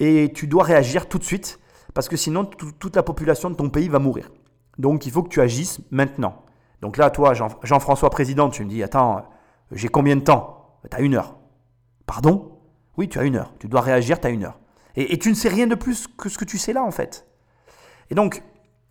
et 0.02 0.32
tu 0.32 0.48
dois 0.48 0.64
réagir 0.64 1.08
tout 1.08 1.18
de 1.18 1.24
suite 1.24 1.60
parce 1.94 2.08
que 2.08 2.16
sinon 2.16 2.44
toute 2.44 2.96
la 2.96 3.04
population 3.04 3.50
de 3.50 3.54
ton 3.54 3.70
pays 3.70 3.88
va 3.88 4.00
mourir. 4.00 4.30
Donc 4.78 5.06
il 5.06 5.12
faut 5.12 5.22
que 5.22 5.28
tu 5.28 5.40
agisses 5.40 5.80
maintenant. 5.92 6.42
Donc 6.80 6.96
là, 6.96 7.10
toi, 7.10 7.32
Jean-François 7.34 8.10
Président, 8.10 8.50
tu 8.50 8.64
me 8.64 8.68
dis, 8.68 8.82
attends, 8.82 9.24
j'ai 9.70 9.88
combien 9.88 10.16
de 10.16 10.22
temps? 10.22 10.80
Tu 10.90 10.96
as 10.96 11.00
une 11.00 11.14
heure. 11.14 11.36
Pardon? 12.06 12.58
Oui, 12.96 13.08
tu 13.08 13.20
as 13.20 13.22
une 13.22 13.36
heure. 13.36 13.54
Tu 13.60 13.68
dois 13.68 13.80
réagir, 13.80 14.20
tu 14.20 14.26
as 14.26 14.30
une 14.30 14.44
heure. 14.44 14.58
Et, 14.96 15.16
tu 15.18 15.30
ne 15.30 15.34
sais 15.34 15.48
rien 15.48 15.68
de 15.68 15.76
plus 15.76 16.08
que 16.08 16.28
ce 16.28 16.36
que 16.36 16.44
tu 16.44 16.58
sais 16.58 16.72
là, 16.72 16.82
en 16.82 16.90
fait. 16.90 17.26
Et 18.10 18.16
donc, 18.16 18.42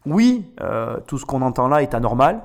oui, 0.05 0.53
euh, 0.61 0.99
tout 1.01 1.17
ce 1.17 1.25
qu'on 1.25 1.41
entend 1.41 1.67
là 1.67 1.83
est 1.83 1.93
anormal, 1.93 2.41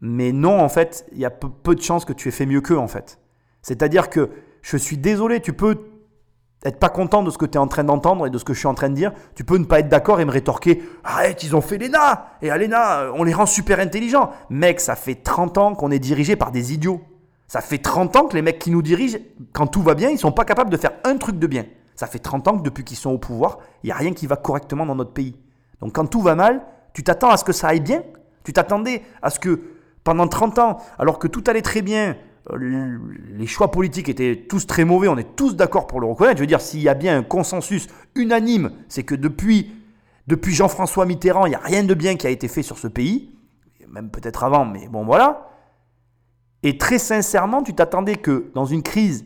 mais 0.00 0.32
non, 0.32 0.60
en 0.60 0.68
fait, 0.68 1.06
il 1.12 1.18
y 1.18 1.24
a 1.24 1.30
peu 1.30 1.74
de 1.74 1.80
chances 1.80 2.04
que 2.04 2.12
tu 2.12 2.28
aies 2.28 2.32
fait 2.32 2.44
mieux 2.44 2.60
qu'eux, 2.60 2.78
en 2.78 2.88
fait. 2.88 3.20
C'est-à-dire 3.62 4.10
que 4.10 4.30
je 4.62 4.76
suis 4.76 4.98
désolé, 4.98 5.40
tu 5.40 5.52
peux 5.52 5.95
être 6.68 6.78
pas 6.78 6.88
content 6.88 7.22
de 7.22 7.30
ce 7.30 7.38
que 7.38 7.46
tu 7.46 7.54
es 7.54 7.60
en 7.60 7.66
train 7.66 7.84
d'entendre 7.84 8.26
et 8.26 8.30
de 8.30 8.38
ce 8.38 8.44
que 8.44 8.54
je 8.54 8.58
suis 8.58 8.68
en 8.68 8.74
train 8.74 8.88
de 8.88 8.94
dire. 8.94 9.12
Tu 9.34 9.44
peux 9.44 9.58
ne 9.58 9.64
pas 9.64 9.80
être 9.80 9.88
d'accord 9.88 10.20
et 10.20 10.24
me 10.24 10.30
rétorquer 10.30 10.82
Arrête, 11.04 11.42
ils 11.42 11.54
ont 11.54 11.60
fait 11.60 11.78
l'ENA 11.78 12.30
Et 12.42 12.50
à 12.50 12.58
l'ENA, 12.58 13.12
on 13.14 13.24
les 13.24 13.34
rend 13.34 13.46
super 13.46 13.80
intelligents. 13.80 14.30
Mec, 14.50 14.80
ça 14.80 14.96
fait 14.96 15.14
30 15.14 15.58
ans 15.58 15.74
qu'on 15.74 15.90
est 15.90 15.98
dirigé 15.98 16.36
par 16.36 16.52
des 16.52 16.72
idiots. 16.72 17.00
Ça 17.48 17.60
fait 17.60 17.78
30 17.78 18.16
ans 18.16 18.24
que 18.26 18.34
les 18.34 18.42
mecs 18.42 18.58
qui 18.58 18.70
nous 18.70 18.82
dirigent, 18.82 19.18
quand 19.52 19.66
tout 19.66 19.82
va 19.82 19.94
bien, 19.94 20.10
ils 20.10 20.18
sont 20.18 20.32
pas 20.32 20.44
capables 20.44 20.70
de 20.70 20.76
faire 20.76 20.92
un 21.04 21.16
truc 21.16 21.38
de 21.38 21.46
bien. 21.46 21.64
Ça 21.94 22.06
fait 22.06 22.18
30 22.18 22.48
ans 22.48 22.58
que 22.58 22.62
depuis 22.62 22.84
qu'ils 22.84 22.96
sont 22.96 23.10
au 23.10 23.18
pouvoir, 23.18 23.58
il 23.82 23.86
n'y 23.86 23.92
a 23.92 23.96
rien 23.96 24.12
qui 24.12 24.26
va 24.26 24.36
correctement 24.36 24.84
dans 24.84 24.94
notre 24.94 25.12
pays. 25.12 25.36
Donc 25.80 25.92
quand 25.94 26.06
tout 26.06 26.20
va 26.20 26.34
mal, 26.34 26.62
tu 26.92 27.04
t'attends 27.04 27.30
à 27.30 27.36
ce 27.36 27.44
que 27.44 27.52
ça 27.52 27.68
aille 27.68 27.80
bien? 27.80 28.02
Tu 28.44 28.52
t'attendais 28.52 29.02
à 29.22 29.30
ce 29.30 29.38
que 29.38 29.60
pendant 30.04 30.28
30 30.28 30.58
ans, 30.58 30.78
alors 30.98 31.18
que 31.18 31.26
tout 31.26 31.42
allait 31.46 31.62
très 31.62 31.82
bien, 31.82 32.10
euh, 32.10 32.14
les 32.54 33.46
choix 33.46 33.70
politiques 33.70 34.08
étaient 34.08 34.46
tous 34.48 34.66
très 34.66 34.84
mauvais, 34.84 35.08
on 35.08 35.18
est 35.18 35.36
tous 35.36 35.56
d'accord 35.56 35.86
pour 35.86 36.00
le 36.00 36.06
reconnaître. 36.06 36.36
Je 36.36 36.42
veux 36.42 36.46
dire, 36.46 36.60
s'il 36.60 36.80
y 36.80 36.88
a 36.88 36.94
bien 36.94 37.18
un 37.18 37.22
consensus 37.22 37.88
unanime, 38.14 38.70
c'est 38.88 39.02
que 39.02 39.14
depuis, 39.14 39.72
depuis 40.26 40.54
Jean-François 40.54 41.06
Mitterrand, 41.06 41.46
il 41.46 41.50
n'y 41.50 41.56
a 41.56 41.60
rien 41.60 41.82
de 41.82 41.94
bien 41.94 42.16
qui 42.16 42.26
a 42.26 42.30
été 42.30 42.48
fait 42.48 42.62
sur 42.62 42.78
ce 42.78 42.86
pays, 42.86 43.34
même 43.88 44.10
peut-être 44.10 44.44
avant, 44.44 44.64
mais 44.64 44.88
bon 44.88 45.04
voilà. 45.04 45.50
Et 46.62 46.78
très 46.78 46.98
sincèrement, 46.98 47.62
tu 47.62 47.74
t'attendais 47.74 48.16
que 48.16 48.50
dans 48.54 48.64
une 48.64 48.82
crise 48.82 49.24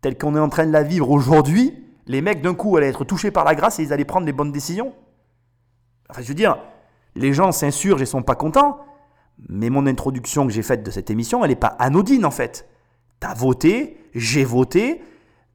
telle 0.00 0.16
qu'on 0.16 0.36
est 0.36 0.40
en 0.40 0.48
train 0.48 0.66
de 0.66 0.72
la 0.72 0.82
vivre 0.82 1.10
aujourd'hui, 1.10 1.84
les 2.06 2.22
mecs 2.22 2.40
d'un 2.40 2.54
coup 2.54 2.76
allaient 2.76 2.88
être 2.88 3.04
touchés 3.04 3.30
par 3.30 3.44
la 3.44 3.54
grâce 3.54 3.78
et 3.78 3.82
ils 3.82 3.92
allaient 3.92 4.04
prendre 4.04 4.26
les 4.26 4.32
bonnes 4.32 4.52
décisions. 4.52 4.92
Enfin, 6.08 6.22
je 6.22 6.28
veux 6.28 6.34
dire, 6.34 6.58
les 7.16 7.32
gens 7.32 7.52
s'insurgent 7.52 8.02
et 8.02 8.06
sont 8.06 8.22
pas 8.22 8.34
contents, 8.34 8.80
mais 9.48 9.70
mon 9.70 9.86
introduction 9.86 10.46
que 10.46 10.52
j'ai 10.52 10.62
faite 10.62 10.82
de 10.82 10.90
cette 10.90 11.10
émission, 11.10 11.44
elle 11.44 11.50
n'est 11.50 11.56
pas 11.56 11.76
anodine 11.78 12.24
en 12.24 12.30
fait. 12.30 12.68
T'as 13.20 13.34
voté, 13.34 13.98
j'ai 14.14 14.44
voté, 14.44 15.00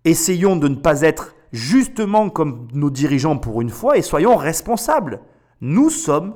essayons 0.06 0.56
de 0.56 0.68
ne 0.68 0.76
pas 0.76 1.02
être 1.02 1.36
justement 1.52 2.30
comme 2.30 2.68
nos 2.74 2.90
dirigeants 2.90 3.38
pour 3.38 3.62
une 3.62 3.70
fois 3.70 3.98
et 3.98 4.02
soyons 4.02 4.36
responsables. 4.36 5.22
Nous 5.62 5.90
sommes 5.90 6.36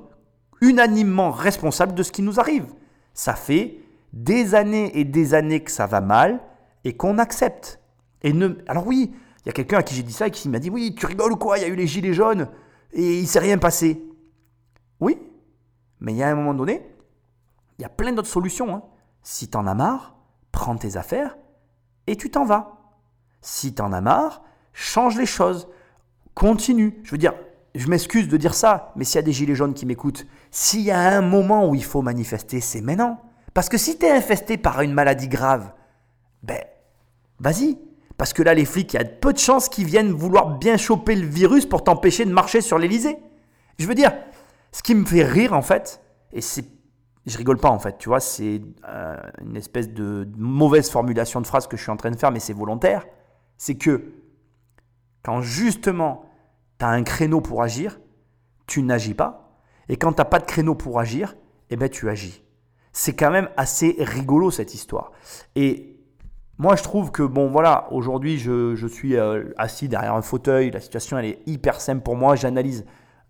unanimement 0.61 1.31
responsables 1.31 1.93
de 1.93 2.03
ce 2.03 2.11
qui 2.11 2.21
nous 2.21 2.39
arrive. 2.39 2.65
Ça 3.13 3.33
fait 3.33 3.79
des 4.13 4.55
années 4.55 4.97
et 4.97 5.03
des 5.03 5.33
années 5.33 5.61
que 5.61 5.71
ça 5.71 5.87
va 5.87 6.01
mal 6.01 6.39
et 6.83 6.95
qu'on 6.95 7.17
accepte. 7.17 7.79
Et 8.23 8.33
ne... 8.33 8.49
Alors 8.67 8.87
oui, 8.87 9.13
il 9.43 9.47
y 9.47 9.49
a 9.49 9.53
quelqu'un 9.53 9.79
à 9.79 9.83
qui 9.83 9.95
j'ai 9.95 10.03
dit 10.03 10.13
ça 10.13 10.27
et 10.27 10.31
qui 10.31 10.49
m'a 10.49 10.59
dit 10.59 10.69
Oui, 10.69 10.95
tu 10.95 11.05
rigoles 11.05 11.33
ou 11.33 11.37
quoi 11.37 11.57
Il 11.57 11.61
y 11.61 11.65
a 11.65 11.67
eu 11.67 11.75
les 11.75 11.87
gilets 11.87 12.13
jaunes 12.13 12.47
et 12.93 13.19
il 13.19 13.27
s'est 13.27 13.39
rien 13.39 13.57
passé. 13.57 14.03
Oui, 14.99 15.17
mais 15.99 16.13
il 16.13 16.17
y 16.17 16.23
a 16.23 16.29
un 16.29 16.35
moment 16.35 16.53
donné, 16.53 16.87
il 17.77 17.83
y 17.83 17.85
a 17.85 17.89
plein 17.89 18.13
d'autres 18.13 18.27
solutions. 18.27 18.75
Hein. 18.75 18.83
Si 19.23 19.49
t'en 19.49 19.67
as 19.67 19.73
marre, 19.73 20.15
prends 20.51 20.77
tes 20.77 20.97
affaires 20.97 21.37
et 22.07 22.15
tu 22.15 22.29
t'en 22.29 22.45
vas. 22.45 22.77
Si 23.41 23.73
t'en 23.73 23.91
as 23.93 24.01
marre, 24.01 24.41
change 24.73 25.17
les 25.17 25.25
choses. 25.25 25.67
Continue. 26.33 26.99
Je 27.03 27.11
veux 27.11 27.17
dire, 27.17 27.33
je 27.75 27.87
m'excuse 27.87 28.27
de 28.27 28.37
dire 28.37 28.53
ça, 28.53 28.91
mais 28.95 29.03
s'il 29.03 29.15
y 29.15 29.19
a 29.19 29.23
des 29.23 29.33
gilets 29.33 29.55
jaunes 29.55 29.73
qui 29.73 29.85
m'écoutent, 29.85 30.25
s'il 30.51 30.81
y 30.81 30.91
a 30.91 30.99
un 30.99 31.21
moment 31.21 31.67
où 31.67 31.75
il 31.75 31.83
faut 31.83 32.01
manifester, 32.01 32.61
c'est 32.61 32.81
maintenant. 32.81 33.21
Parce 33.53 33.69
que 33.69 33.77
si 33.77 33.97
tu 33.97 34.05
es 34.05 34.11
infesté 34.11 34.57
par 34.57 34.81
une 34.81 34.93
maladie 34.93 35.27
grave, 35.27 35.71
ben, 36.43 36.61
vas-y. 37.39 37.77
Parce 38.17 38.33
que 38.33 38.41
là, 38.41 38.53
les 38.53 38.65
flics, 38.65 38.93
il 38.93 38.97
y 38.97 38.99
a 38.99 39.05
peu 39.05 39.31
de 39.31 39.37
chances 39.37 39.69
qu'ils 39.69 39.85
viennent 39.85 40.11
vouloir 40.11 40.57
bien 40.57 40.77
choper 40.77 41.15
le 41.15 41.27
virus 41.27 41.65
pour 41.65 41.83
t'empêcher 41.83 42.25
de 42.25 42.31
marcher 42.31 42.61
sur 42.61 42.79
l'Elysée. 42.79 43.17
Je 43.77 43.85
veux 43.85 43.95
dire, 43.95 44.11
ce 44.71 44.81
qui 44.81 44.95
me 44.95 45.05
fait 45.05 45.23
rire, 45.23 45.53
en 45.53 45.61
fait, 45.61 46.01
et 46.33 46.41
c'est. 46.41 46.65
Je 47.27 47.37
rigole 47.37 47.57
pas, 47.57 47.69
en 47.69 47.77
fait, 47.77 47.97
tu 47.97 48.07
vois, 48.07 48.21
c'est 48.21 48.61
euh, 48.87 49.17
une 49.41 49.57
espèce 49.57 49.89
de 49.89 50.27
mauvaise 50.37 50.89
formulation 50.89 51.41
de 51.41 51.47
phrase 51.47 51.67
que 51.67 51.75
je 51.75 51.81
suis 51.81 51.91
en 51.91 51.97
train 51.97 52.09
de 52.09 52.15
faire, 52.15 52.31
mais 52.31 52.39
c'est 52.39 52.53
volontaire. 52.53 53.05
C'est 53.57 53.75
que, 53.75 54.13
quand 55.23 55.41
justement, 55.41 56.23
tu 56.79 56.85
as 56.85 56.89
un 56.89 57.03
créneau 57.03 57.41
pour 57.41 57.61
agir, 57.61 57.99
tu 58.65 58.81
n'agis 58.81 59.13
pas. 59.13 59.59
Et 59.89 59.97
quand 59.97 60.13
tu 60.13 60.21
n'as 60.21 60.25
pas 60.25 60.39
de 60.39 60.45
créneau 60.45 60.73
pour 60.73 61.01
agir, 61.01 61.35
eh 61.69 61.75
ben, 61.75 61.89
tu 61.89 62.09
agis. 62.09 62.43
C'est 62.93 63.13
quand 63.13 63.29
même 63.29 63.49
assez 63.57 63.97
rigolo 63.99 64.49
cette 64.49 64.73
histoire. 64.73 65.11
Et 65.55 65.99
moi, 66.57 66.77
je 66.77 66.83
trouve 66.83 67.11
que, 67.11 67.23
bon, 67.23 67.49
voilà, 67.49 67.87
aujourd'hui, 67.91 68.39
je, 68.39 68.87
suis 68.87 69.17
euh, 69.17 69.53
assis 69.57 69.89
derrière 69.89 70.15
un 70.15 70.21
fauteuil, 70.21 70.71
la 70.71 70.79
situation, 70.79 71.17
elle 71.17 71.25
est 71.25 71.39
hyper 71.45 71.81
simple 71.81 72.03
pour 72.03 72.15
moi. 72.15 72.37
J'analyse 72.37 72.85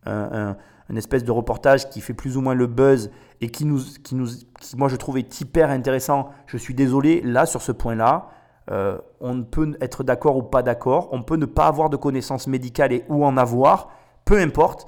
un, 0.06 0.56
espèce 0.95 1.24
de 1.24 1.32
reportage 1.32 1.89
qui 1.89 2.00
fait 2.00 2.14
plus 2.14 2.38
ou 2.38 2.41
moins 2.41 2.54
le 2.54 2.68
buzz 2.68 3.10
et 3.41 3.49
qui, 3.49 3.65
nous, 3.65 3.79
qui, 4.03 4.15
nous, 4.15 4.27
moi, 4.75 4.88
je 4.88 4.95
trouve 4.95 5.17
est 5.17 5.41
hyper 5.41 5.69
intéressant. 5.69 6.29
Je 6.47 6.57
suis 6.57 6.73
désolé, 6.73 7.21
là, 7.21 7.45
sur 7.45 7.61
ce 7.61 7.71
point-là, 7.71 8.29
euh, 8.69 8.97
on 9.21 9.43
peut 9.43 9.77
être 9.79 10.03
d'accord 10.03 10.38
ou 10.38 10.43
pas 10.43 10.61
d'accord, 10.61 11.09
on 11.11 11.23
peut 11.23 11.38
ne 11.38 11.45
pas 11.45 11.67
avoir 11.67 11.89
de 11.89 11.95
connaissances 11.95 12.47
médicales 12.47 12.91
et 12.91 13.05
ou 13.07 13.25
en 13.25 13.38
avoir, 13.38 13.89
peu 14.25 14.39
importe. 14.39 14.88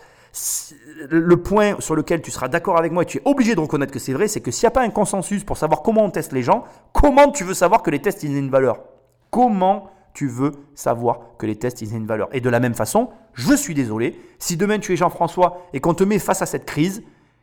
Le 1.09 1.37
point 1.37 1.75
sur 1.79 1.95
lequel 1.95 2.21
tu 2.21 2.29
seras 2.29 2.49
d'accord 2.49 2.77
avec 2.77 2.91
moi 2.91 3.03
et 3.03 3.05
tu 3.05 3.17
es 3.17 3.21
obligé 3.25 3.55
de 3.55 3.59
reconnaître 3.59 3.91
que 3.91 3.99
c'est 3.99 4.13
vrai, 4.13 4.27
c'est 4.27 4.41
que 4.41 4.51
s'il 4.51 4.65
n'y 4.65 4.67
a 4.67 4.71
pas 4.71 4.83
un 4.83 4.89
consensus 4.89 5.43
pour 5.43 5.57
savoir 5.57 5.81
comment 5.81 6.03
on 6.03 6.11
teste 6.11 6.33
les 6.33 6.43
gens, 6.43 6.65
comment 6.93 7.31
tu 7.31 7.43
veux 7.43 7.55
savoir 7.55 7.81
que 7.81 7.89
les 7.89 7.99
tests 7.99 8.21
ils 8.23 8.35
aient 8.35 8.39
une 8.39 8.51
valeur? 8.51 8.83
Comment 9.31 9.89
tu 10.13 10.27
veux 10.27 10.51
savoir 10.75 11.37
que 11.39 11.45
les 11.47 11.55
tests 11.55 11.81
ils 11.81 11.93
aient 11.93 11.97
une 11.97 12.05
valeur? 12.05 12.29
Et 12.31 12.41
de 12.41 12.49
la 12.49 12.59
même 12.59 12.75
façon, 12.75 13.09
je 13.33 13.55
suis 13.55 13.73
désolé, 13.73 14.19
si 14.37 14.55
demain 14.55 14.77
tu 14.77 14.93
es 14.93 14.97
Jean-François 14.97 15.61
et 15.73 15.79
qu'on 15.79 15.95
te 15.95 16.03
met 16.03 16.19
face 16.19 16.43
à 16.43 16.45
cette 16.45 16.65
crise, 16.65 17.01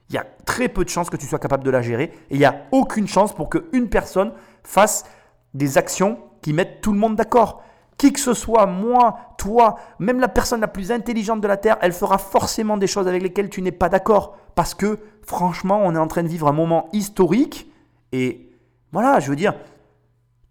il 0.09 0.15
y 0.15 0.19
a 0.19 0.27
très 0.45 0.69
peu 0.69 0.85
de 0.85 0.89
chances 0.89 1.11
que 1.11 1.17
tu 1.17 1.27
sois 1.27 1.39
capable 1.39 1.65
de 1.65 1.71
la 1.71 1.83
gérer 1.83 2.13
et 2.31 2.35
il 2.35 2.39
n'y 2.39 2.45
a 2.45 2.63
aucune 2.71 3.09
chance 3.09 3.35
pour 3.35 3.51
qu'une 3.51 3.89
personne 3.89 4.33
fasse 4.63 5.05
des 5.55 5.79
actions 5.79 6.19
qui 6.43 6.53
mettent 6.53 6.81
tout 6.81 6.93
le 6.93 6.99
monde 6.99 7.17
d'accord. 7.17 7.63
Qui 7.99 8.13
que 8.13 8.21
ce 8.21 8.35
soit, 8.35 8.67
moi, 8.67 9.17
toi, 9.39 9.77
même 9.99 10.21
la 10.21 10.29
personne 10.29 10.61
la 10.61 10.69
plus 10.69 10.93
intelligente 10.93 11.41
de 11.41 11.49
la 11.49 11.57
Terre, 11.57 11.79
elle 11.81 11.93
fera 11.93 12.19
forcément 12.19 12.77
des 12.77 12.87
choses 12.87 13.09
avec 13.09 13.23
lesquelles 13.23 13.49
tu 13.49 13.63
n'es 13.63 13.73
pas 13.73 13.89
d'accord. 13.89 14.37
Parce 14.55 14.75
que, 14.75 14.99
franchement, 15.23 15.81
on 15.83 15.95
est 15.95 15.99
en 15.99 16.07
train 16.07 16.23
de 16.23 16.29
vivre 16.29 16.47
un 16.47 16.53
moment 16.53 16.89
historique. 16.93 17.73
Et 18.13 18.51
voilà, 18.93 19.19
je 19.19 19.31
veux 19.31 19.37
dire, 19.37 19.55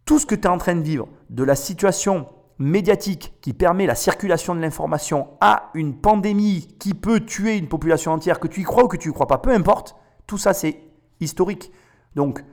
tout 0.06 0.18
ce 0.18 0.26
que 0.26 0.34
tu 0.34 0.42
es 0.42 0.48
en 0.48 0.58
train 0.58 0.76
de 0.76 0.82
vivre, 0.82 1.08
de 1.30 1.44
la 1.44 1.56
situation 1.56 2.28
médiatique 2.58 3.34
qui 3.42 3.54
permet 3.54 3.86
la 3.86 3.96
circulation 3.96 4.56
de 4.56 4.62
l'information 4.62 5.28
à 5.42 5.72
une 5.74 5.96
pandémie 5.96 6.68
qui 6.80 6.94
peut 6.94 7.20
tuer 7.20 7.58
une 7.58 7.68
population 7.68 8.12
entière, 8.12 8.40
que 8.40 8.48
tu 8.48 8.62
y 8.62 8.64
crois 8.64 8.86
ou 8.86 8.88
que 8.88 8.98
tu 8.98 9.10
y 9.10 9.14
crois 9.14 9.28
pas, 9.28 9.38
peu 9.38 9.52
importe, 9.52 9.96
tout 10.28 10.38
ça 10.38 10.54
c'est 10.54 10.82
historique. 11.20 11.72
Donc, 12.16 12.44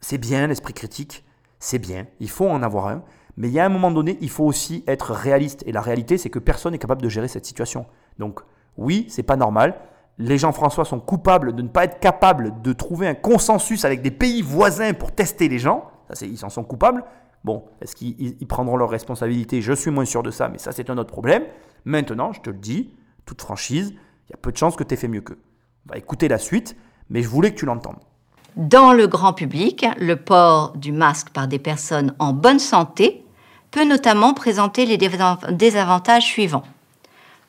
c'est 0.00 0.18
bien 0.18 0.46
l'esprit 0.46 0.74
critique, 0.74 1.24
c'est 1.58 1.78
bien, 1.78 2.06
il 2.20 2.28
faut 2.28 2.48
en 2.48 2.62
avoir 2.62 2.88
un, 2.88 3.02
mais 3.36 3.48
il 3.48 3.54
y 3.54 3.60
a 3.60 3.64
un 3.64 3.70
moment 3.70 3.90
donné, 3.90 4.16
il 4.20 4.30
faut 4.30 4.44
aussi 4.44 4.82
être 4.86 5.12
réaliste. 5.12 5.62
Et 5.66 5.72
la 5.72 5.80
réalité, 5.80 6.16
c'est 6.16 6.30
que 6.30 6.38
personne 6.38 6.72
n'est 6.72 6.78
capable 6.78 7.02
de 7.02 7.08
gérer 7.08 7.28
cette 7.28 7.44
situation. 7.44 7.86
Donc, 8.18 8.40
oui, 8.76 9.06
c'est 9.10 9.22
pas 9.22 9.36
normal. 9.36 9.78
Les 10.18 10.38
gens 10.38 10.52
François 10.52 10.86
sont 10.86 11.00
coupables 11.00 11.54
de 11.54 11.62
ne 11.62 11.68
pas 11.68 11.84
être 11.84 12.00
capables 12.00 12.62
de 12.62 12.72
trouver 12.72 13.06
un 13.06 13.14
consensus 13.14 13.84
avec 13.84 14.00
des 14.00 14.10
pays 14.10 14.40
voisins 14.40 14.94
pour 14.94 15.12
tester 15.12 15.48
les 15.48 15.58
gens. 15.58 15.90
Ils 16.22 16.38
s'en 16.38 16.48
sont 16.48 16.64
coupables. 16.64 17.04
Bon, 17.46 17.62
est-ce 17.80 17.94
qu'ils 17.94 18.34
prendront 18.48 18.76
leurs 18.76 18.90
responsabilités? 18.90 19.62
Je 19.62 19.72
suis 19.72 19.92
moins 19.92 20.04
sûr 20.04 20.24
de 20.24 20.32
ça, 20.32 20.48
mais 20.48 20.58
ça, 20.58 20.72
c'est 20.72 20.90
un 20.90 20.98
autre 20.98 21.12
problème. 21.12 21.44
Maintenant, 21.84 22.32
je 22.32 22.40
te 22.40 22.50
le 22.50 22.56
dis, 22.56 22.90
toute 23.24 23.40
franchise, 23.40 23.94
il 24.26 24.32
y 24.32 24.34
a 24.34 24.36
peu 24.36 24.50
de 24.50 24.56
chances 24.56 24.74
que 24.74 24.82
tu 24.82 24.94
aies 24.94 24.96
fait 24.96 25.06
mieux 25.06 25.20
qu'eux. 25.20 25.38
On 25.88 25.92
va 25.92 25.98
écouter 25.98 26.26
la 26.26 26.38
suite, 26.38 26.74
mais 27.08 27.22
je 27.22 27.28
voulais 27.28 27.54
que 27.54 27.60
tu 27.60 27.64
l'entendes. 27.64 28.00
Dans 28.56 28.92
le 28.92 29.06
grand 29.06 29.32
public, 29.32 29.86
le 30.00 30.16
port 30.16 30.76
du 30.76 30.90
masque 30.90 31.28
par 31.30 31.46
des 31.46 31.60
personnes 31.60 32.16
en 32.18 32.32
bonne 32.32 32.58
santé 32.58 33.24
peut 33.70 33.84
notamment 33.84 34.34
présenter 34.34 34.84
les 34.84 34.98
désavantages 34.98 36.24
suivants. 36.24 36.64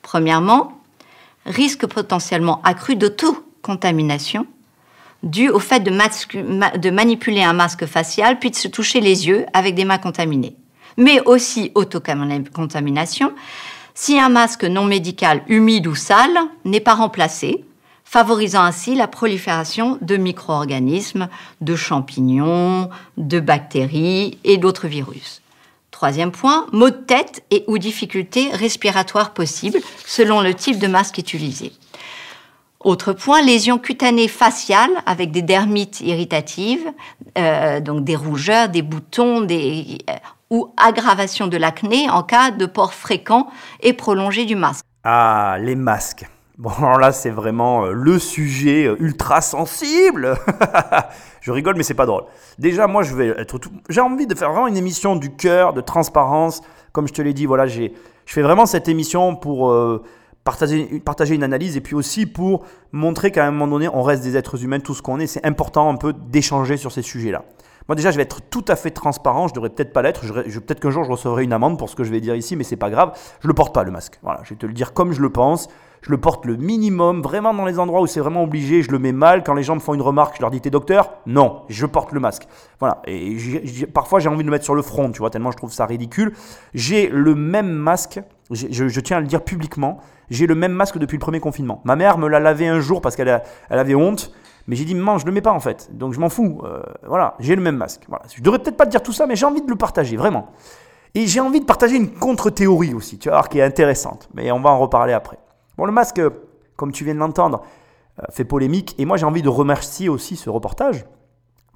Premièrement, 0.02 0.80
risque 1.44 1.88
potentiellement 1.88 2.62
accru 2.62 2.94
d'auto-contamination 2.94 4.46
dû 5.22 5.48
au 5.48 5.58
fait 5.58 5.80
de, 5.80 5.90
de, 6.78 6.90
manipuler 6.90 7.42
un 7.42 7.52
masque 7.52 7.86
facial 7.86 8.38
puis 8.38 8.50
de 8.50 8.56
se 8.56 8.68
toucher 8.68 9.00
les 9.00 9.26
yeux 9.26 9.46
avec 9.52 9.74
des 9.74 9.84
mains 9.84 9.98
contaminées. 9.98 10.56
Mais 10.96 11.20
aussi 11.26 11.72
autocontamination 11.74 13.32
si 13.94 14.18
un 14.18 14.28
masque 14.28 14.64
non 14.64 14.84
médical 14.84 15.42
humide 15.48 15.88
ou 15.88 15.94
sale 15.94 16.38
n'est 16.64 16.80
pas 16.80 16.94
remplacé 16.94 17.64
favorisant 18.08 18.62
ainsi 18.62 18.94
la 18.94 19.06
prolifération 19.06 19.98
de 20.00 20.16
micro-organismes, 20.16 21.28
de 21.60 21.76
champignons, 21.76 22.88
de 23.18 23.38
bactéries 23.38 24.38
et 24.44 24.56
d'autres 24.56 24.86
virus. 24.86 25.42
Troisième 25.90 26.30
point, 26.30 26.66
maux 26.72 26.88
de 26.88 26.94
tête 26.94 27.44
et 27.50 27.64
ou 27.66 27.76
difficultés 27.76 28.48
respiratoires 28.50 29.34
possibles 29.34 29.80
selon 30.06 30.40
le 30.40 30.54
type 30.54 30.78
de 30.78 30.86
masque 30.86 31.18
utilisé. 31.18 31.72
Autre 32.80 33.12
point, 33.12 33.42
lésions 33.42 33.78
cutanées 33.78 34.28
faciales 34.28 34.92
avec 35.04 35.32
des 35.32 35.42
dermites 35.42 36.00
irritatives, 36.00 36.86
euh, 37.36 37.80
donc 37.80 38.04
des 38.04 38.14
rougeurs, 38.14 38.68
des 38.68 38.82
boutons, 38.82 39.40
des, 39.40 39.98
euh, 40.08 40.12
ou 40.50 40.72
aggravation 40.76 41.48
de 41.48 41.56
l'acné 41.56 42.08
en 42.08 42.22
cas 42.22 42.52
de 42.52 42.66
port 42.66 42.94
fréquent 42.94 43.48
et 43.80 43.94
prolongé 43.94 44.44
du 44.44 44.54
masque. 44.54 44.84
Ah, 45.02 45.56
les 45.60 45.74
masques. 45.74 46.24
Bon, 46.56 46.70
alors 46.78 47.00
là, 47.00 47.10
c'est 47.10 47.30
vraiment 47.30 47.84
euh, 47.84 47.92
le 47.92 48.20
sujet 48.20 48.84
ultra 49.00 49.40
sensible. 49.40 50.38
je 51.40 51.50
rigole, 51.50 51.74
mais 51.76 51.82
c'est 51.82 51.94
pas 51.94 52.06
drôle. 52.06 52.26
Déjà, 52.60 52.86
moi, 52.86 53.02
je 53.02 53.12
vais 53.16 53.28
être. 53.28 53.58
J'ai 53.88 54.00
envie 54.00 54.28
de 54.28 54.36
faire 54.36 54.52
vraiment 54.52 54.68
une 54.68 54.76
émission 54.76 55.16
du 55.16 55.34
cœur, 55.34 55.72
de 55.72 55.80
transparence. 55.80 56.60
Comme 56.92 57.08
je 57.08 57.12
te 57.12 57.22
l'ai 57.22 57.34
dit, 57.34 57.46
voilà, 57.46 57.66
j'ai... 57.66 57.92
je 58.24 58.32
fais 58.32 58.42
vraiment 58.42 58.66
cette 58.66 58.86
émission 58.88 59.34
pour 59.34 59.72
partager, 61.04 61.34
une 61.34 61.42
analyse 61.42 61.76
et 61.76 61.80
puis 61.80 61.94
aussi 61.94 62.26
pour 62.26 62.64
montrer 62.92 63.30
qu'à 63.30 63.46
un 63.46 63.50
moment 63.50 63.68
donné, 63.68 63.88
on 63.88 64.02
reste 64.02 64.22
des 64.22 64.36
êtres 64.36 64.62
humains, 64.62 64.80
tout 64.80 64.94
ce 64.94 65.02
qu'on 65.02 65.20
est. 65.20 65.26
C'est 65.26 65.44
important 65.44 65.88
un 65.90 65.96
peu 65.96 66.12
d'échanger 66.12 66.76
sur 66.76 66.92
ces 66.92 67.02
sujets-là. 67.02 67.44
Moi 67.88 67.96
déjà, 67.96 68.10
je 68.10 68.16
vais 68.16 68.22
être 68.22 68.42
tout 68.42 68.64
à 68.68 68.76
fait 68.76 68.90
transparent. 68.90 69.48
Je 69.48 69.54
devrais 69.54 69.70
peut-être 69.70 69.92
pas 69.92 70.02
l'être. 70.02 70.24
Je, 70.24 70.58
peut-être 70.58 70.80
qu'un 70.80 70.90
jour, 70.90 71.04
je 71.04 71.10
recevrai 71.10 71.44
une 71.44 71.52
amende 71.52 71.78
pour 71.78 71.88
ce 71.88 71.96
que 71.96 72.04
je 72.04 72.10
vais 72.10 72.20
dire 72.20 72.34
ici, 72.34 72.54
mais 72.54 72.64
c'est 72.64 72.76
pas 72.76 72.90
grave. 72.90 73.12
Je 73.40 73.48
le 73.48 73.54
porte 73.54 73.74
pas 73.74 73.82
le 73.82 73.90
masque. 73.90 74.18
Voilà, 74.22 74.40
je 74.44 74.50
vais 74.50 74.56
te 74.56 74.66
le 74.66 74.74
dire 74.74 74.92
comme 74.92 75.12
je 75.12 75.22
le 75.22 75.30
pense 75.30 75.68
je 76.02 76.10
le 76.10 76.18
porte 76.18 76.44
le 76.44 76.56
minimum, 76.56 77.22
vraiment 77.22 77.52
dans 77.52 77.64
les 77.64 77.78
endroits 77.78 78.00
où 78.00 78.06
c'est 78.06 78.20
vraiment 78.20 78.42
obligé, 78.42 78.82
je 78.82 78.90
le 78.90 78.98
mets 78.98 79.12
mal. 79.12 79.42
Quand 79.42 79.54
les 79.54 79.62
gens 79.62 79.74
me 79.74 79.80
font 79.80 79.94
une 79.94 80.02
remarque, 80.02 80.36
je 80.36 80.40
leur 80.40 80.50
dis 80.50 80.60
T'es 80.60 80.70
docteur? 80.70 81.12
Non, 81.26 81.62
je 81.68 81.86
porte 81.86 82.12
le 82.12 82.20
masque. 82.20 82.46
Voilà. 82.80 83.02
Et 83.06 83.36
parfois, 83.92 84.20
j'ai 84.20 84.28
envie 84.28 84.38
de 84.38 84.44
le 84.44 84.50
mettre 84.50 84.64
sur 84.64 84.74
le 84.74 84.82
front, 84.82 85.10
tu 85.10 85.18
vois, 85.18 85.30
tellement 85.30 85.50
je 85.50 85.56
trouve 85.56 85.72
ça 85.72 85.86
ridicule. 85.86 86.32
J'ai 86.74 87.08
le 87.08 87.34
même 87.34 87.70
masque, 87.70 88.20
je, 88.50 89.00
tiens 89.00 89.18
à 89.18 89.20
le 89.20 89.26
dire 89.26 89.42
publiquement, 89.42 89.98
j'ai 90.30 90.46
le 90.46 90.54
même 90.54 90.72
masque 90.72 90.98
depuis 90.98 91.16
le 91.16 91.20
premier 91.20 91.40
confinement. 91.40 91.80
Ma 91.84 91.96
mère 91.96 92.18
me 92.18 92.28
l'a 92.28 92.40
lavé 92.40 92.68
un 92.68 92.80
jour 92.80 93.00
parce 93.00 93.16
qu'elle 93.16 93.42
elle 93.70 93.78
avait 93.78 93.94
honte. 93.94 94.32
Mais 94.68 94.76
j'ai 94.76 94.84
dit, 94.84 94.94
maman, 94.94 95.16
je 95.16 95.24
le 95.24 95.32
mets 95.32 95.40
pas 95.40 95.52
en 95.52 95.60
fait. 95.60 95.88
Donc 95.96 96.12
je 96.12 96.20
m'en 96.20 96.28
fous. 96.28 96.60
Euh, 96.62 96.82
voilà, 97.06 97.34
j'ai 97.40 97.56
le 97.56 97.62
même 97.62 97.76
masque. 97.76 98.02
Voilà. 98.06 98.24
Je 98.34 98.42
devrais 98.42 98.58
peut-être 98.58 98.76
pas 98.76 98.84
te 98.84 98.90
dire 98.90 99.02
tout 99.02 99.12
ça, 99.12 99.26
mais 99.26 99.34
j'ai 99.34 99.46
envie 99.46 99.62
de 99.62 99.70
le 99.70 99.76
partager, 99.76 100.16
vraiment. 100.16 100.50
Et 101.14 101.26
j'ai 101.26 101.40
envie 101.40 101.60
de 101.60 101.64
partager 101.64 101.96
une 101.96 102.10
contre-théorie 102.10 102.92
aussi, 102.92 103.18
tu 103.18 103.30
vois, 103.30 103.42
qui 103.44 103.58
est 103.58 103.62
intéressante. 103.62 104.28
Mais 104.34 104.52
on 104.52 104.60
va 104.60 104.70
en 104.70 104.78
reparler 104.78 105.14
après. 105.14 105.38
Bon, 105.78 105.86
le 105.86 105.92
masque, 105.92 106.20
comme 106.76 106.92
tu 106.92 107.02
viens 107.04 107.14
de 107.14 107.18
l'entendre, 107.18 107.62
euh, 108.20 108.24
fait 108.30 108.44
polémique. 108.44 108.94
Et 108.98 109.06
moi, 109.06 109.16
j'ai 109.16 109.24
envie 109.24 109.42
de 109.42 109.48
remercier 109.48 110.10
aussi 110.10 110.36
ce 110.36 110.50
reportage. 110.50 111.06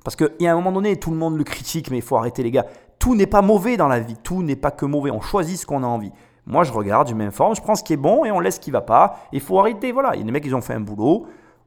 Parce 0.04 0.14
qu'il 0.14 0.30
y 0.40 0.46
a 0.46 0.52
un 0.52 0.56
moment 0.56 0.72
donné, 0.72 0.96
tout 0.96 1.10
le 1.10 1.16
monde 1.16 1.38
le 1.38 1.44
critique, 1.44 1.90
mais 1.90 1.96
il 1.96 2.02
faut 2.02 2.16
arrêter 2.16 2.42
les 2.42 2.50
gars. 2.50 2.66
Tout 2.98 3.14
n'est 3.14 3.26
pas 3.26 3.40
mauvais 3.40 3.78
dans 3.78 3.88
la 3.88 4.00
vie. 4.00 4.16
Tout 4.22 4.42
n'est 4.42 4.56
pas 4.56 4.70
que 4.70 4.84
mauvais. 4.84 5.10
On 5.10 5.22
choisit 5.22 5.58
ce 5.58 5.64
qu'on 5.64 5.82
a 5.82 5.86
envie. 5.86 6.12
Moi, 6.46 6.64
je 6.64 6.72
regarde, 6.72 7.08
je 7.08 7.14
m'informe, 7.14 7.54
je 7.54 7.60
prends 7.60 7.74
ce 7.74 7.84
qui 7.84 7.92
est 7.92 7.98
bon 7.98 8.24
et 8.24 8.30
on 8.30 8.40
laisse 8.40 8.56
ce 8.56 8.60
qui 8.60 8.70
va 8.70 8.80
pas. 8.80 9.20
Il 9.32 9.40
faut 9.40 9.58
arrêter. 9.58 9.92
Voilà, 9.92 10.14
il 10.14 10.18
y 10.18 10.22
a 10.22 10.24
des 10.24 10.32
mecs, 10.32 10.44
ils 10.44 10.54
ont 10.54 10.60
fait 10.60 10.74
un 10.74 10.80
boulot. 10.80 11.26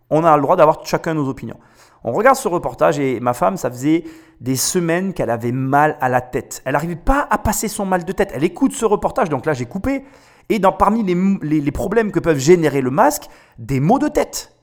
On 0.09 0.23
a 0.23 0.35
le 0.35 0.41
droit 0.41 0.55
d'avoir 0.55 0.85
chacun 0.85 1.13
nos 1.13 1.27
opinions. 1.27 1.57
On 2.03 2.11
regarde 2.11 2.37
ce 2.37 2.47
reportage 2.47 2.99
et 2.99 3.19
ma 3.19 3.33
femme, 3.33 3.57
ça 3.57 3.71
faisait 3.71 4.03
des 4.39 4.55
semaines 4.55 5.13
qu'elle 5.13 5.31
avait 5.31 5.51
mal 5.51 5.97
à 6.01 6.09
la 6.09 6.21
tête. 6.21 6.61
Elle 6.65 6.73
n'arrivait 6.73 6.95
pas 6.95 7.25
à 7.31 7.37
passer 7.37 7.67
son 7.67 7.85
mal 7.85 8.05
de 8.05 8.11
tête. 8.11 8.31
Elle 8.35 8.43
écoute 8.43 8.73
ce 8.73 8.85
reportage, 8.85 9.29
donc 9.29 9.45
là 9.45 9.53
j'ai 9.53 9.65
coupé. 9.65 10.03
Et 10.49 10.59
dans, 10.59 10.71
parmi 10.71 11.03
les, 11.03 11.59
les 11.59 11.71
problèmes 11.71 12.11
que 12.11 12.19
peuvent 12.19 12.37
générer 12.37 12.81
le 12.81 12.91
masque, 12.91 13.27
des 13.57 13.79
maux 13.79 13.97
de 13.97 14.07
tête. 14.07 14.55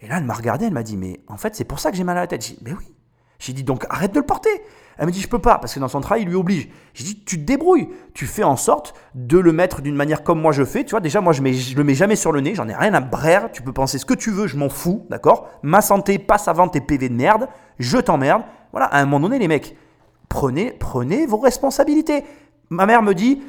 Et 0.00 0.06
là, 0.08 0.18
elle 0.18 0.24
m'a 0.24 0.34
regardé, 0.34 0.66
elle 0.66 0.72
m'a 0.72 0.82
dit, 0.82 0.96
mais 0.96 1.20
en 1.28 1.36
fait, 1.36 1.54
c'est 1.56 1.64
pour 1.64 1.80
ça 1.80 1.90
que 1.90 1.96
j'ai 1.96 2.04
mal 2.04 2.16
à 2.16 2.20
la 2.20 2.26
tête. 2.26 2.42
J'ai 2.46 2.54
dit, 2.54 2.60
mais 2.64 2.72
oui. 2.72 2.94
J'ai 3.38 3.52
dit, 3.52 3.64
donc 3.64 3.84
arrête 3.90 4.12
de 4.12 4.20
le 4.20 4.26
porter. 4.26 4.62
Elle 4.98 5.06
me 5.06 5.12
dit, 5.12 5.20
je 5.20 5.28
peux 5.28 5.38
pas, 5.38 5.58
parce 5.58 5.72
que 5.72 5.80
dans 5.80 5.88
son 5.88 6.00
travail, 6.00 6.22
il 6.22 6.28
lui 6.28 6.34
oblige. 6.34 6.68
J'ai 6.92 7.04
dit, 7.04 7.22
tu 7.24 7.38
te 7.38 7.44
débrouilles. 7.44 7.88
Tu 8.14 8.26
fais 8.26 8.42
en 8.42 8.56
sorte 8.56 8.94
de 9.14 9.38
le 9.38 9.52
mettre 9.52 9.80
d'une 9.80 9.94
manière 9.94 10.24
comme 10.24 10.40
moi 10.40 10.50
je 10.52 10.64
fais. 10.64 10.84
Tu 10.84 10.90
vois, 10.90 11.00
déjà, 11.00 11.20
moi, 11.20 11.32
je, 11.32 11.40
mets, 11.40 11.52
je 11.52 11.76
le 11.76 11.84
mets 11.84 11.94
jamais 11.94 12.16
sur 12.16 12.32
le 12.32 12.40
nez. 12.40 12.54
J'en 12.56 12.68
ai 12.68 12.74
rien 12.74 12.92
à 12.94 13.00
brère. 13.00 13.50
Tu 13.52 13.62
peux 13.62 13.72
penser 13.72 13.98
ce 13.98 14.04
que 14.04 14.14
tu 14.14 14.30
veux, 14.30 14.48
je 14.48 14.56
m'en 14.56 14.68
fous. 14.68 15.06
D'accord? 15.08 15.48
Ma 15.62 15.80
santé 15.80 16.18
passe 16.18 16.48
avant 16.48 16.68
tes 16.68 16.80
PV 16.80 17.08
de 17.08 17.14
merde. 17.14 17.48
Je 17.78 17.98
t'emmerde. 17.98 18.42
Voilà, 18.72 18.86
à 18.86 19.00
un 19.00 19.06
moment 19.06 19.28
donné, 19.28 19.38
les 19.38 19.48
mecs, 19.48 19.76
prenez, 20.28 20.72
prenez 20.72 21.26
vos 21.26 21.38
responsabilités. 21.38 22.24
Ma 22.70 22.84
mère 22.84 23.02
me 23.02 23.14
dit, 23.14 23.40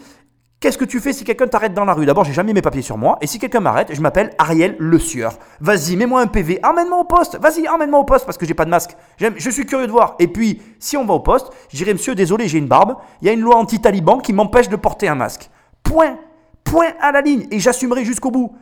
Qu'est-ce 0.59 0.77
que 0.77 0.83
tu 0.83 0.99
fais 0.99 1.13
si 1.13 1.23
quelqu'un 1.23 1.47
t'arrête 1.47 1.73
dans 1.73 1.85
la 1.85 1.93
rue? 1.93 2.05
D'abord, 2.05 2.25
j'ai 2.25 2.33
jamais 2.33 2.51
mes 2.51 2.61
papiers 2.61 2.81
sur 2.81 2.97
moi. 2.97 3.17
Et 3.21 3.27
si 3.27 3.39
quelqu'un 3.39 3.61
m'arrête, 3.61 3.93
je 3.93 4.01
m'appelle 4.01 4.31
Ariel 4.37 4.75
Le 4.77 4.99
Sieur. 4.99 5.31
Vas-y, 5.61 5.95
mets-moi 5.95 6.19
un 6.19 6.27
PV. 6.27 6.59
Emmène-moi 6.63 6.99
au 6.99 7.05
poste. 7.05 7.39
Vas-y, 7.39 7.69
emmène-moi 7.69 7.97
au 7.97 8.03
poste 8.03 8.25
parce 8.25 8.37
que 8.37 8.45
j'ai 8.45 8.53
pas 8.53 8.65
de 8.65 8.69
masque. 8.69 8.97
Je 9.17 9.49
suis 9.49 9.65
curieux 9.65 9.87
de 9.87 9.91
voir. 9.91 10.15
Et 10.19 10.27
puis, 10.27 10.61
si 10.77 10.97
on 10.97 11.05
va 11.05 11.13
au 11.13 11.21
poste, 11.21 11.49
je 11.69 11.77
dirais, 11.77 11.93
monsieur, 11.93 12.13
désolé, 12.13 12.49
j'ai 12.49 12.57
une 12.57 12.67
barbe. 12.67 12.97
Il 13.21 13.27
y 13.27 13.29
a 13.29 13.33
une 13.33 13.39
loi 13.39 13.55
anti-taliban 13.55 14.17
qui 14.17 14.33
m'empêche 14.33 14.67
de 14.67 14.75
porter 14.75 15.07
un 15.07 15.15
masque. 15.15 15.49
Point. 15.81 16.17
Point 16.65 16.91
à 16.99 17.13
la 17.13 17.21
ligne. 17.21 17.47
Et 17.51 17.59
j'assumerai 17.59 18.03
jusqu'au 18.03 18.29
bout. 18.29 18.53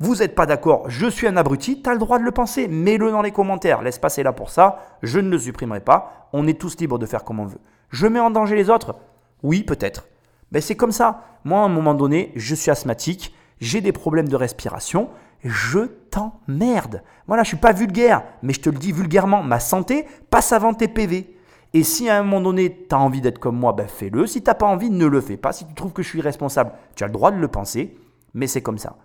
Vous 0.00 0.16
n'êtes 0.16 0.34
pas 0.34 0.46
d'accord, 0.46 0.90
je 0.90 1.06
suis 1.06 1.28
un 1.28 1.36
abruti, 1.36 1.80
tu 1.80 1.88
as 1.88 1.92
le 1.92 2.00
droit 2.00 2.18
de 2.18 2.24
le 2.24 2.32
penser, 2.32 2.66
mets-le 2.66 3.12
dans 3.12 3.22
les 3.22 3.30
commentaires, 3.30 3.80
laisse 3.80 4.00
passer 4.00 4.24
là 4.24 4.32
pour 4.32 4.50
ça, 4.50 4.80
je 5.04 5.20
ne 5.20 5.30
le 5.30 5.38
supprimerai 5.38 5.78
pas, 5.78 6.28
on 6.32 6.48
est 6.48 6.60
tous 6.60 6.76
libres 6.80 6.98
de 6.98 7.06
faire 7.06 7.22
comme 7.22 7.38
on 7.38 7.46
veut. 7.46 7.60
Je 7.90 8.08
mets 8.08 8.18
en 8.18 8.32
danger 8.32 8.56
les 8.56 8.70
autres? 8.70 8.96
Oui, 9.44 9.62
peut-être. 9.62 10.08
Ben, 10.52 10.62
c'est 10.62 10.76
comme 10.76 10.92
ça. 10.92 11.24
Moi, 11.44 11.60
à 11.60 11.64
un 11.64 11.68
moment 11.68 11.94
donné, 11.94 12.32
je 12.36 12.54
suis 12.54 12.70
asthmatique, 12.70 13.34
j'ai 13.60 13.80
des 13.80 13.92
problèmes 13.92 14.28
de 14.28 14.36
respiration, 14.36 15.10
je 15.42 15.80
t'emmerde. 16.10 17.02
Voilà, 17.26 17.42
je 17.42 17.48
suis 17.48 17.56
pas 17.56 17.72
vulgaire, 17.72 18.22
mais 18.42 18.52
je 18.52 18.60
te 18.60 18.70
le 18.70 18.78
dis 18.78 18.92
vulgairement, 18.92 19.42
ma 19.42 19.60
santé 19.60 20.06
passe 20.30 20.52
avant 20.52 20.74
tes 20.74 20.88
PV. 20.88 21.36
Et 21.74 21.82
si 21.82 22.08
à 22.08 22.18
un 22.18 22.22
moment 22.22 22.40
donné, 22.40 22.86
tu 22.88 22.94
as 22.94 22.98
envie 22.98 23.20
d'être 23.20 23.40
comme 23.40 23.58
moi, 23.58 23.72
ben 23.72 23.88
fais-le. 23.88 24.26
Si 24.26 24.42
tu 24.42 24.48
n'as 24.48 24.54
pas 24.54 24.66
envie, 24.66 24.90
ne 24.90 25.06
le 25.06 25.20
fais 25.20 25.36
pas. 25.36 25.52
Si 25.52 25.66
tu 25.66 25.74
trouves 25.74 25.92
que 25.92 26.02
je 26.02 26.08
suis 26.08 26.20
responsable, 26.20 26.72
tu 26.94 27.02
as 27.02 27.08
le 27.08 27.12
droit 27.12 27.32
de 27.32 27.38
le 27.38 27.48
penser, 27.48 27.96
mais 28.32 28.46
c'est 28.46 28.62
comme 28.62 28.78
ça. 28.78 28.96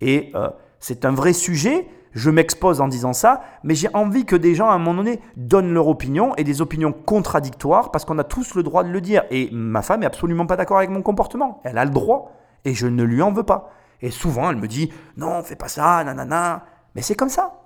Et 0.00 0.32
euh, 0.34 0.48
c'est 0.80 1.04
un 1.04 1.12
vrai 1.12 1.34
sujet 1.34 1.86
je 2.16 2.30
m'expose 2.30 2.80
en 2.80 2.88
disant 2.88 3.12
ça, 3.12 3.42
mais 3.62 3.74
j'ai 3.74 3.88
envie 3.92 4.24
que 4.24 4.36
des 4.36 4.54
gens, 4.54 4.70
à 4.70 4.72
un 4.72 4.78
moment 4.78 4.94
donné, 4.94 5.20
donnent 5.36 5.74
leur 5.74 5.86
opinion 5.86 6.34
et 6.36 6.44
des 6.44 6.62
opinions 6.62 6.92
contradictoires 6.92 7.90
parce 7.90 8.06
qu'on 8.06 8.18
a 8.18 8.24
tous 8.24 8.54
le 8.54 8.62
droit 8.62 8.82
de 8.84 8.88
le 8.88 9.02
dire. 9.02 9.24
Et 9.30 9.50
ma 9.52 9.82
femme 9.82 10.02
est 10.02 10.06
absolument 10.06 10.46
pas 10.46 10.56
d'accord 10.56 10.78
avec 10.78 10.88
mon 10.88 11.02
comportement. 11.02 11.60
Elle 11.62 11.76
a 11.76 11.84
le 11.84 11.90
droit 11.90 12.32
et 12.64 12.72
je 12.72 12.86
ne 12.86 13.02
lui 13.02 13.20
en 13.20 13.32
veux 13.32 13.42
pas. 13.42 13.70
Et 14.00 14.10
souvent, 14.10 14.48
elle 14.48 14.56
me 14.56 14.66
dit 14.66 14.90
non, 15.18 15.42
fais 15.42 15.56
pas 15.56 15.68
ça, 15.68 16.02
nanana. 16.04 16.64
Mais 16.94 17.02
c'est 17.02 17.14
comme 17.14 17.28
ça. 17.28 17.60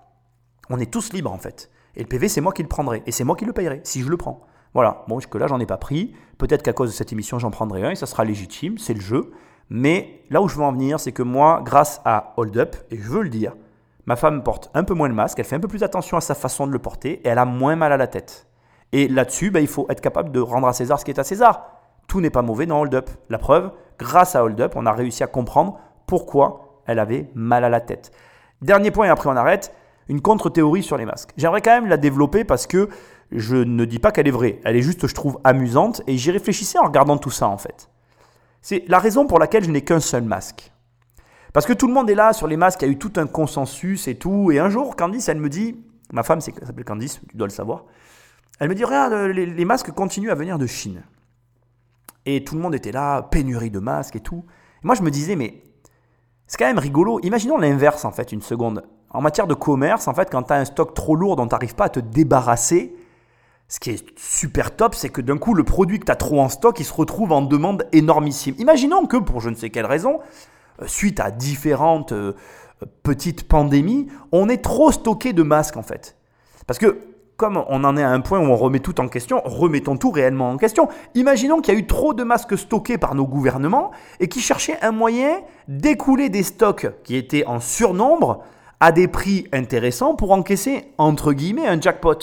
On 0.68 0.80
est 0.80 0.90
tous 0.90 1.12
libres 1.12 1.32
en 1.32 1.38
fait. 1.38 1.70
Et 1.94 2.00
le 2.00 2.08
PV, 2.08 2.28
c'est 2.28 2.40
moi 2.40 2.52
qui 2.52 2.62
le 2.62 2.68
prendrai 2.68 3.04
et 3.06 3.12
c'est 3.12 3.24
moi 3.24 3.36
qui 3.36 3.44
le 3.44 3.52
payerai 3.52 3.82
si 3.84 4.02
je 4.02 4.08
le 4.08 4.16
prends. 4.16 4.44
Voilà. 4.74 5.04
Bon, 5.06 5.18
que 5.18 5.38
là, 5.38 5.46
j'en 5.46 5.60
ai 5.60 5.66
pas 5.66 5.76
pris. 5.76 6.12
Peut-être 6.38 6.64
qu'à 6.64 6.72
cause 6.72 6.90
de 6.90 6.94
cette 6.94 7.12
émission, 7.12 7.38
j'en 7.38 7.52
prendrai 7.52 7.84
un 7.84 7.90
et 7.90 7.96
ça 7.96 8.06
sera 8.06 8.24
légitime. 8.24 8.78
C'est 8.78 8.94
le 8.94 9.00
jeu. 9.00 9.30
Mais 9.68 10.24
là 10.28 10.42
où 10.42 10.48
je 10.48 10.56
veux 10.56 10.64
en 10.64 10.72
venir, 10.72 10.98
c'est 10.98 11.12
que 11.12 11.22
moi, 11.22 11.62
grâce 11.64 12.00
à 12.04 12.34
Hold 12.36 12.58
Up, 12.58 12.76
et 12.90 12.96
je 12.96 13.08
veux 13.08 13.22
le 13.22 13.28
dire, 13.28 13.54
Ma 14.10 14.16
femme 14.16 14.42
porte 14.42 14.72
un 14.74 14.82
peu 14.82 14.92
moins 14.92 15.06
le 15.06 15.14
masque, 15.14 15.38
elle 15.38 15.44
fait 15.44 15.54
un 15.54 15.60
peu 15.60 15.68
plus 15.68 15.84
attention 15.84 16.16
à 16.16 16.20
sa 16.20 16.34
façon 16.34 16.66
de 16.66 16.72
le 16.72 16.80
porter 16.80 17.20
et 17.24 17.28
elle 17.28 17.38
a 17.38 17.44
moins 17.44 17.76
mal 17.76 17.92
à 17.92 17.96
la 17.96 18.08
tête. 18.08 18.48
Et 18.90 19.06
là-dessus, 19.06 19.52
ben, 19.52 19.60
il 19.60 19.68
faut 19.68 19.86
être 19.88 20.00
capable 20.00 20.32
de 20.32 20.40
rendre 20.40 20.66
à 20.66 20.72
César 20.72 20.98
ce 20.98 21.04
qui 21.04 21.12
est 21.12 21.20
à 21.20 21.22
César. 21.22 21.78
Tout 22.08 22.20
n'est 22.20 22.28
pas 22.28 22.42
mauvais 22.42 22.66
dans 22.66 22.80
Hold 22.80 22.92
Up. 22.92 23.10
La 23.28 23.38
preuve, 23.38 23.70
grâce 24.00 24.34
à 24.34 24.42
Hold 24.42 24.60
Up, 24.60 24.72
on 24.74 24.84
a 24.84 24.92
réussi 24.92 25.22
à 25.22 25.28
comprendre 25.28 25.78
pourquoi 26.08 26.82
elle 26.88 26.98
avait 26.98 27.30
mal 27.36 27.62
à 27.62 27.68
la 27.68 27.80
tête. 27.80 28.10
Dernier 28.62 28.90
point 28.90 29.06
et 29.06 29.10
après 29.10 29.30
on 29.30 29.36
arrête, 29.36 29.72
une 30.08 30.20
contre-théorie 30.20 30.82
sur 30.82 30.96
les 30.96 31.04
masques. 31.04 31.30
J'aimerais 31.36 31.62
quand 31.62 31.80
même 31.80 31.86
la 31.86 31.96
développer 31.96 32.42
parce 32.42 32.66
que 32.66 32.88
je 33.30 33.54
ne 33.54 33.84
dis 33.84 34.00
pas 34.00 34.10
qu'elle 34.10 34.26
est 34.26 34.32
vraie, 34.32 34.58
elle 34.64 34.74
est 34.74 34.82
juste, 34.82 35.06
je 35.06 35.14
trouve, 35.14 35.38
amusante 35.44 36.02
et 36.08 36.16
j'y 36.16 36.32
réfléchissais 36.32 36.80
en 36.80 36.86
regardant 36.86 37.16
tout 37.16 37.30
ça 37.30 37.46
en 37.46 37.58
fait. 37.58 37.88
C'est 38.60 38.82
la 38.88 38.98
raison 38.98 39.28
pour 39.28 39.38
laquelle 39.38 39.62
je 39.62 39.70
n'ai 39.70 39.82
qu'un 39.82 40.00
seul 40.00 40.24
masque. 40.24 40.69
Parce 41.52 41.66
que 41.66 41.72
tout 41.72 41.86
le 41.86 41.92
monde 41.92 42.08
est 42.10 42.14
là 42.14 42.32
sur 42.32 42.46
les 42.46 42.56
masques, 42.56 42.82
il 42.82 42.86
y 42.86 42.88
a 42.88 42.92
eu 42.92 42.98
tout 42.98 43.12
un 43.16 43.26
consensus 43.26 44.06
et 44.08 44.16
tout. 44.16 44.52
Et 44.52 44.58
un 44.58 44.70
jour, 44.70 44.96
Candice, 44.96 45.28
elle 45.28 45.40
me 45.40 45.48
dit, 45.48 45.76
ma 46.12 46.22
femme 46.22 46.40
s'appelle 46.40 46.84
Candice, 46.84 47.20
tu 47.28 47.36
dois 47.36 47.46
le 47.46 47.52
savoir, 47.52 47.84
elle 48.60 48.68
me 48.68 48.74
dit, 48.74 48.84
regarde, 48.84 49.14
les, 49.14 49.64
masques 49.64 49.90
continuent 49.90 50.30
à 50.30 50.34
venir 50.34 50.58
de 50.58 50.66
Chine. 50.66 51.02
Et 52.26 52.44
tout 52.44 52.54
le 52.54 52.60
monde 52.60 52.74
était 52.74 52.92
là, 52.92 53.22
pénurie 53.22 53.70
de 53.70 53.78
masques 53.78 54.16
et 54.16 54.20
tout. 54.20 54.44
moi, 54.82 54.94
je 54.94 55.02
me 55.02 55.10
disais, 55.10 55.34
mais 55.34 55.64
c'est 56.46 56.58
quand 56.58 56.66
même 56.66 56.78
rigolo. 56.78 57.20
Imaginons 57.22 57.56
l'inverse, 57.56 58.04
en 58.04 58.12
fait, 58.12 58.32
une 58.32 58.42
seconde. 58.42 58.84
En 59.08 59.22
matière 59.22 59.46
de 59.46 59.54
commerce, 59.54 60.06
en 60.08 60.14
fait, 60.14 60.28
quand 60.30 60.42
tu 60.42 60.52
as 60.52 60.56
un 60.56 60.64
stock 60.64 60.94
trop 60.94 61.16
lourd 61.16 61.36
dont 61.36 61.46
tu 61.46 61.54
n'arrives 61.54 61.74
pas 61.74 61.86
à 61.86 61.88
te 61.88 62.00
débarrasser, 62.00 62.94
ce 63.66 63.80
qui 63.80 63.90
est 63.90 64.18
super 64.18 64.76
top, 64.76 64.94
c'est 64.94 65.08
que 65.08 65.20
d'un 65.20 65.38
coup, 65.38 65.54
le 65.54 65.64
produit 65.64 65.98
que 65.98 66.04
tu 66.04 66.12
as 66.12 66.16
trop 66.16 66.40
en 66.40 66.48
stock, 66.48 66.78
il 66.80 66.84
se 66.84 66.92
retrouve 66.92 67.32
en 67.32 67.40
demande 67.40 67.86
énormissime. 67.92 68.54
Imaginons 68.58 69.06
que, 69.06 69.16
pour 69.16 69.40
je 69.40 69.48
ne 69.48 69.54
sais 69.54 69.70
quelle 69.70 69.86
raison, 69.86 70.20
suite 70.86 71.20
à 71.20 71.30
différentes 71.30 72.12
euh, 72.12 72.34
petites 73.02 73.46
pandémies, 73.46 74.08
on 74.32 74.48
est 74.48 74.62
trop 74.62 74.92
stocké 74.92 75.32
de 75.32 75.42
masques 75.42 75.76
en 75.76 75.82
fait. 75.82 76.16
Parce 76.66 76.78
que 76.78 76.98
comme 77.36 77.64
on 77.68 77.84
en 77.84 77.96
est 77.96 78.02
à 78.02 78.10
un 78.10 78.20
point 78.20 78.38
où 78.38 78.44
on 78.44 78.56
remet 78.56 78.80
tout 78.80 79.00
en 79.00 79.08
question, 79.08 79.40
remettons 79.46 79.96
tout 79.96 80.10
réellement 80.10 80.50
en 80.50 80.58
question. 80.58 80.88
Imaginons 81.14 81.62
qu'il 81.62 81.72
y 81.72 81.76
a 81.78 81.80
eu 81.80 81.86
trop 81.86 82.12
de 82.12 82.22
masques 82.22 82.58
stockés 82.58 82.98
par 82.98 83.14
nos 83.14 83.26
gouvernements 83.26 83.92
et 84.20 84.28
qui 84.28 84.40
cherchaient 84.40 84.78
un 84.82 84.92
moyen 84.92 85.40
d'écouler 85.66 86.28
des 86.28 86.42
stocks 86.42 86.86
qui 87.02 87.16
étaient 87.16 87.46
en 87.46 87.58
surnombre 87.58 88.44
à 88.78 88.92
des 88.92 89.08
prix 89.08 89.46
intéressants 89.54 90.14
pour 90.16 90.32
encaisser, 90.32 90.92
entre 90.98 91.32
guillemets, 91.32 91.66
un 91.66 91.80
jackpot. 91.80 92.18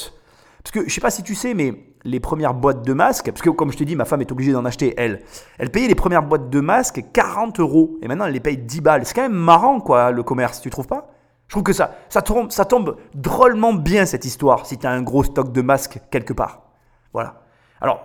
Parce 0.63 0.71
que 0.71 0.81
je 0.81 0.85
ne 0.85 0.89
sais 0.91 1.01
pas 1.01 1.09
si 1.09 1.23
tu 1.23 1.33
sais, 1.33 1.55
mais 1.55 1.73
les 2.07 2.19
premières 2.19 2.53
boîtes 2.53 2.83
de 2.83 2.93
masques, 2.93 3.29
parce 3.29 3.41
que 3.41 3.49
comme 3.49 3.71
je 3.71 3.77
te 3.77 3.83
dis, 3.83 3.95
ma 3.95 4.05
femme 4.05 4.21
est 4.21 4.31
obligée 4.31 4.53
d'en 4.53 4.63
acheter, 4.63 4.93
elle. 4.97 5.21
Elle 5.57 5.69
payait 5.69 5.87
les 5.87 5.95
premières 5.95 6.23
boîtes 6.23 6.49
de 6.49 6.59
masques 6.61 7.03
40 7.11 7.59
euros. 7.59 7.97
Et 8.01 8.07
maintenant, 8.07 8.25
elle 8.25 8.33
les 8.33 8.39
paye 8.39 8.57
10 8.57 8.81
balles. 8.81 9.05
C'est 9.05 9.13
quand 9.13 9.23
même 9.23 9.33
marrant, 9.33 9.81
quoi, 9.81 10.11
le 10.11 10.23
commerce, 10.23 10.61
tu 10.61 10.69
trouves 10.69 10.87
pas? 10.87 11.11
Je 11.47 11.53
trouve 11.53 11.63
que 11.63 11.73
ça, 11.73 11.95
ça, 12.09 12.21
tombe, 12.21 12.51
ça 12.51 12.65
tombe 12.65 12.97
drôlement 13.13 13.73
bien, 13.73 14.05
cette 14.05 14.25
histoire, 14.25 14.65
si 14.65 14.77
tu 14.77 14.87
as 14.87 14.91
un 14.91 15.01
gros 15.01 15.23
stock 15.23 15.51
de 15.51 15.61
masques 15.61 15.99
quelque 16.09 16.33
part. 16.33 16.63
Voilà. 17.13 17.41
Alors, 17.81 17.99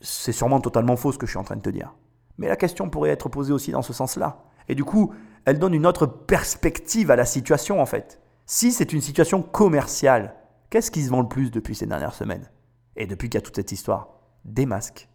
c'est 0.00 0.32
sûrement 0.32 0.60
totalement 0.60 0.96
faux 0.96 1.12
ce 1.12 1.18
que 1.18 1.26
je 1.26 1.32
suis 1.32 1.38
en 1.38 1.44
train 1.44 1.56
de 1.56 1.62
te 1.62 1.70
dire. 1.70 1.94
Mais 2.38 2.48
la 2.48 2.56
question 2.56 2.88
pourrait 2.88 3.10
être 3.10 3.28
posée 3.28 3.52
aussi 3.52 3.72
dans 3.72 3.82
ce 3.82 3.92
sens-là. 3.92 4.38
Et 4.68 4.74
du 4.74 4.84
coup, 4.84 5.14
elle 5.44 5.58
donne 5.58 5.74
une 5.74 5.86
autre 5.86 6.06
perspective 6.06 7.10
à 7.10 7.16
la 7.16 7.24
situation, 7.24 7.80
en 7.80 7.86
fait. 7.86 8.20
Si 8.46 8.72
c'est 8.72 8.92
une 8.92 9.00
situation 9.00 9.42
commerciale, 9.42 10.34
qu'est-ce 10.70 10.90
qui 10.90 11.02
se 11.02 11.10
vend 11.10 11.22
le 11.22 11.28
plus 11.28 11.50
depuis 11.50 11.74
ces 11.74 11.86
dernières 11.86 12.14
semaines? 12.14 12.48
Et 12.96 13.06
depuis 13.06 13.28
qu'il 13.28 13.38
y 13.38 13.42
a 13.42 13.42
toute 13.42 13.56
cette 13.56 13.72
histoire, 13.72 14.08
des 14.44 14.66
masques. 14.66 15.08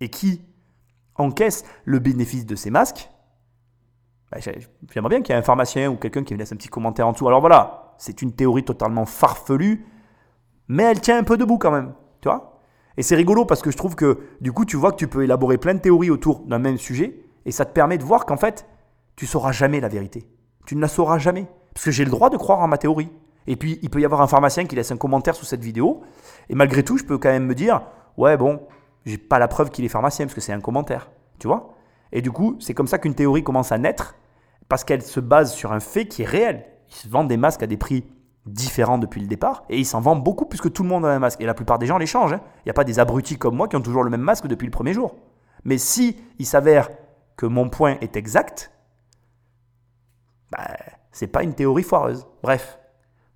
Et 0.00 0.08
qui 0.08 0.42
encaisse 1.16 1.64
le 1.84 1.98
bénéfice 1.98 2.46
de 2.46 2.56
ces 2.56 2.70
masques 2.70 3.10
bah, 4.30 4.38
J'aimerais 4.40 5.10
bien 5.10 5.22
qu'il 5.22 5.34
y 5.34 5.36
ait 5.36 5.40
un 5.40 5.44
pharmacien 5.44 5.90
ou 5.90 5.96
quelqu'un 5.96 6.24
qui 6.24 6.34
me 6.34 6.38
laisse 6.38 6.52
un 6.52 6.56
petit 6.56 6.68
commentaire 6.68 7.06
en 7.06 7.12
dessous. 7.12 7.28
Alors 7.28 7.40
voilà, 7.40 7.94
c'est 7.98 8.22
une 8.22 8.32
théorie 8.32 8.64
totalement 8.64 9.04
farfelue, 9.04 9.86
mais 10.68 10.84
elle 10.84 11.00
tient 11.00 11.18
un 11.18 11.24
peu 11.24 11.36
debout 11.36 11.58
quand 11.58 11.70
même, 11.70 11.92
tu 12.20 12.28
vois 12.28 12.62
Et 12.96 13.02
c'est 13.02 13.16
rigolo 13.16 13.44
parce 13.44 13.60
que 13.60 13.70
je 13.70 13.76
trouve 13.76 13.94
que 13.94 14.20
du 14.40 14.52
coup, 14.52 14.64
tu 14.64 14.76
vois 14.76 14.92
que 14.92 14.96
tu 14.96 15.08
peux 15.08 15.24
élaborer 15.24 15.58
plein 15.58 15.74
de 15.74 15.80
théories 15.80 16.10
autour 16.10 16.40
d'un 16.40 16.58
même 16.58 16.78
sujet, 16.78 17.24
et 17.44 17.52
ça 17.52 17.64
te 17.64 17.72
permet 17.72 17.98
de 17.98 18.04
voir 18.04 18.26
qu'en 18.26 18.36
fait, 18.36 18.66
tu 19.16 19.26
sauras 19.26 19.52
jamais 19.52 19.80
la 19.80 19.88
vérité. 19.88 20.26
Tu 20.66 20.76
ne 20.76 20.80
la 20.80 20.88
sauras 20.88 21.18
jamais. 21.18 21.46
Parce 21.74 21.84
que 21.84 21.90
j'ai 21.90 22.04
le 22.04 22.10
droit 22.10 22.30
de 22.30 22.36
croire 22.36 22.60
en 22.60 22.68
ma 22.68 22.78
théorie. 22.78 23.10
Et 23.46 23.56
puis, 23.56 23.78
il 23.82 23.90
peut 23.90 24.00
y 24.00 24.04
avoir 24.04 24.20
un 24.20 24.26
pharmacien 24.26 24.66
qui 24.66 24.76
laisse 24.76 24.90
un 24.92 24.96
commentaire 24.96 25.34
sous 25.34 25.44
cette 25.44 25.62
vidéo. 25.62 26.02
Et 26.48 26.54
malgré 26.54 26.82
tout, 26.82 26.98
je 26.98 27.04
peux 27.04 27.18
quand 27.18 27.30
même 27.30 27.46
me 27.46 27.54
dire, 27.54 27.82
ouais, 28.16 28.36
bon, 28.36 28.60
j'ai 29.06 29.18
pas 29.18 29.38
la 29.38 29.48
preuve 29.48 29.70
qu'il 29.70 29.84
est 29.84 29.88
pharmacien 29.88 30.26
parce 30.26 30.34
que 30.34 30.40
c'est 30.40 30.52
un 30.52 30.60
commentaire. 30.60 31.10
Tu 31.38 31.46
vois 31.46 31.74
Et 32.12 32.22
du 32.22 32.30
coup, 32.30 32.56
c'est 32.60 32.74
comme 32.74 32.86
ça 32.86 32.98
qu'une 32.98 33.14
théorie 33.14 33.42
commence 33.42 33.72
à 33.72 33.78
naître 33.78 34.14
parce 34.68 34.84
qu'elle 34.84 35.02
se 35.02 35.20
base 35.20 35.52
sur 35.52 35.72
un 35.72 35.80
fait 35.80 36.06
qui 36.06 36.22
est 36.22 36.26
réel. 36.26 36.66
Ils 36.88 36.94
se 36.94 37.08
vendent 37.08 37.28
des 37.28 37.36
masques 37.36 37.62
à 37.62 37.66
des 37.66 37.76
prix 37.76 38.04
différents 38.46 38.98
depuis 38.98 39.20
le 39.20 39.26
départ 39.26 39.64
et 39.68 39.78
ils 39.78 39.84
s'en 39.84 40.00
vendent 40.00 40.24
beaucoup 40.24 40.46
puisque 40.46 40.72
tout 40.72 40.82
le 40.82 40.88
monde 40.88 41.06
a 41.06 41.08
un 41.08 41.18
masque. 41.18 41.40
Et 41.40 41.46
la 41.46 41.54
plupart 41.54 41.78
des 41.78 41.86
gens 41.86 41.98
les 41.98 42.06
changent. 42.06 42.32
Hein. 42.32 42.40
Il 42.58 42.62
n'y 42.66 42.70
a 42.70 42.74
pas 42.74 42.84
des 42.84 42.98
abrutis 42.98 43.38
comme 43.38 43.56
moi 43.56 43.68
qui 43.68 43.76
ont 43.76 43.82
toujours 43.82 44.02
le 44.02 44.10
même 44.10 44.20
masque 44.20 44.46
depuis 44.46 44.66
le 44.66 44.70
premier 44.70 44.92
jour. 44.92 45.16
Mais 45.64 45.78
si 45.78 46.16
il 46.38 46.46
s'avère 46.46 46.88
que 47.36 47.46
mon 47.46 47.68
point 47.68 47.96
est 48.00 48.16
exact, 48.16 48.70
bah, 50.50 50.76
c'est 51.12 51.26
pas 51.26 51.42
une 51.42 51.54
théorie 51.54 51.82
foireuse. 51.82 52.26
Bref, 52.42 52.79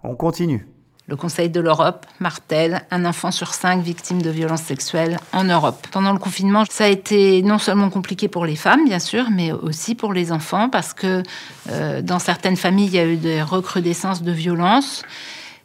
on 0.04 0.14
continue. 0.14 0.66
Le 1.06 1.16
Conseil 1.16 1.50
de 1.50 1.60
l'Europe 1.60 2.06
martèle 2.18 2.82
un 2.90 3.04
enfant 3.04 3.30
sur 3.30 3.52
cinq 3.52 3.82
victime 3.82 4.22
de 4.22 4.30
violences 4.30 4.62
sexuelles 4.62 5.18
en 5.34 5.44
Europe. 5.44 5.86
Pendant 5.90 6.14
le 6.14 6.18
confinement, 6.18 6.64
ça 6.70 6.84
a 6.84 6.88
été 6.88 7.42
non 7.42 7.58
seulement 7.58 7.90
compliqué 7.90 8.26
pour 8.28 8.46
les 8.46 8.56
femmes, 8.56 8.86
bien 8.86 8.98
sûr, 8.98 9.26
mais 9.30 9.52
aussi 9.52 9.94
pour 9.94 10.14
les 10.14 10.32
enfants, 10.32 10.70
parce 10.70 10.94
que 10.94 11.22
euh, 11.70 12.00
dans 12.00 12.18
certaines 12.18 12.56
familles, 12.56 12.86
il 12.86 12.94
y 12.94 12.98
a 12.98 13.06
eu 13.06 13.16
des 13.16 13.42
recrudescences 13.42 14.22
de 14.22 14.32
violences. 14.32 15.02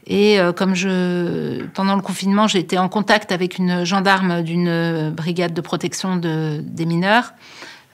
Et 0.07 0.41
euh, 0.41 0.51
comme 0.51 0.75
je, 0.75 1.63
pendant 1.67 1.95
le 1.95 2.01
confinement, 2.01 2.47
été 2.47 2.77
en 2.77 2.89
contact 2.89 3.31
avec 3.31 3.57
une 3.57 3.85
gendarme 3.85 4.41
d'une 4.41 5.09
brigade 5.11 5.53
de 5.53 5.61
protection 5.61 6.17
de, 6.17 6.59
des 6.61 6.85
mineurs, 6.85 7.31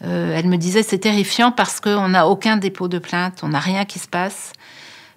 euh, 0.04 0.36
elle 0.36 0.48
me 0.48 0.58
disait 0.58 0.82
c'est 0.82 0.98
terrifiant 0.98 1.52
parce 1.52 1.80
qu'on 1.80 2.10
n'a 2.10 2.28
aucun 2.28 2.58
dépôt 2.58 2.88
de 2.88 2.98
plainte, 2.98 3.41
on 3.43 3.50
n'a 3.50 3.60
rien 3.60 3.86
qui 3.86 4.00
se 4.00 4.08
passe 4.08 4.52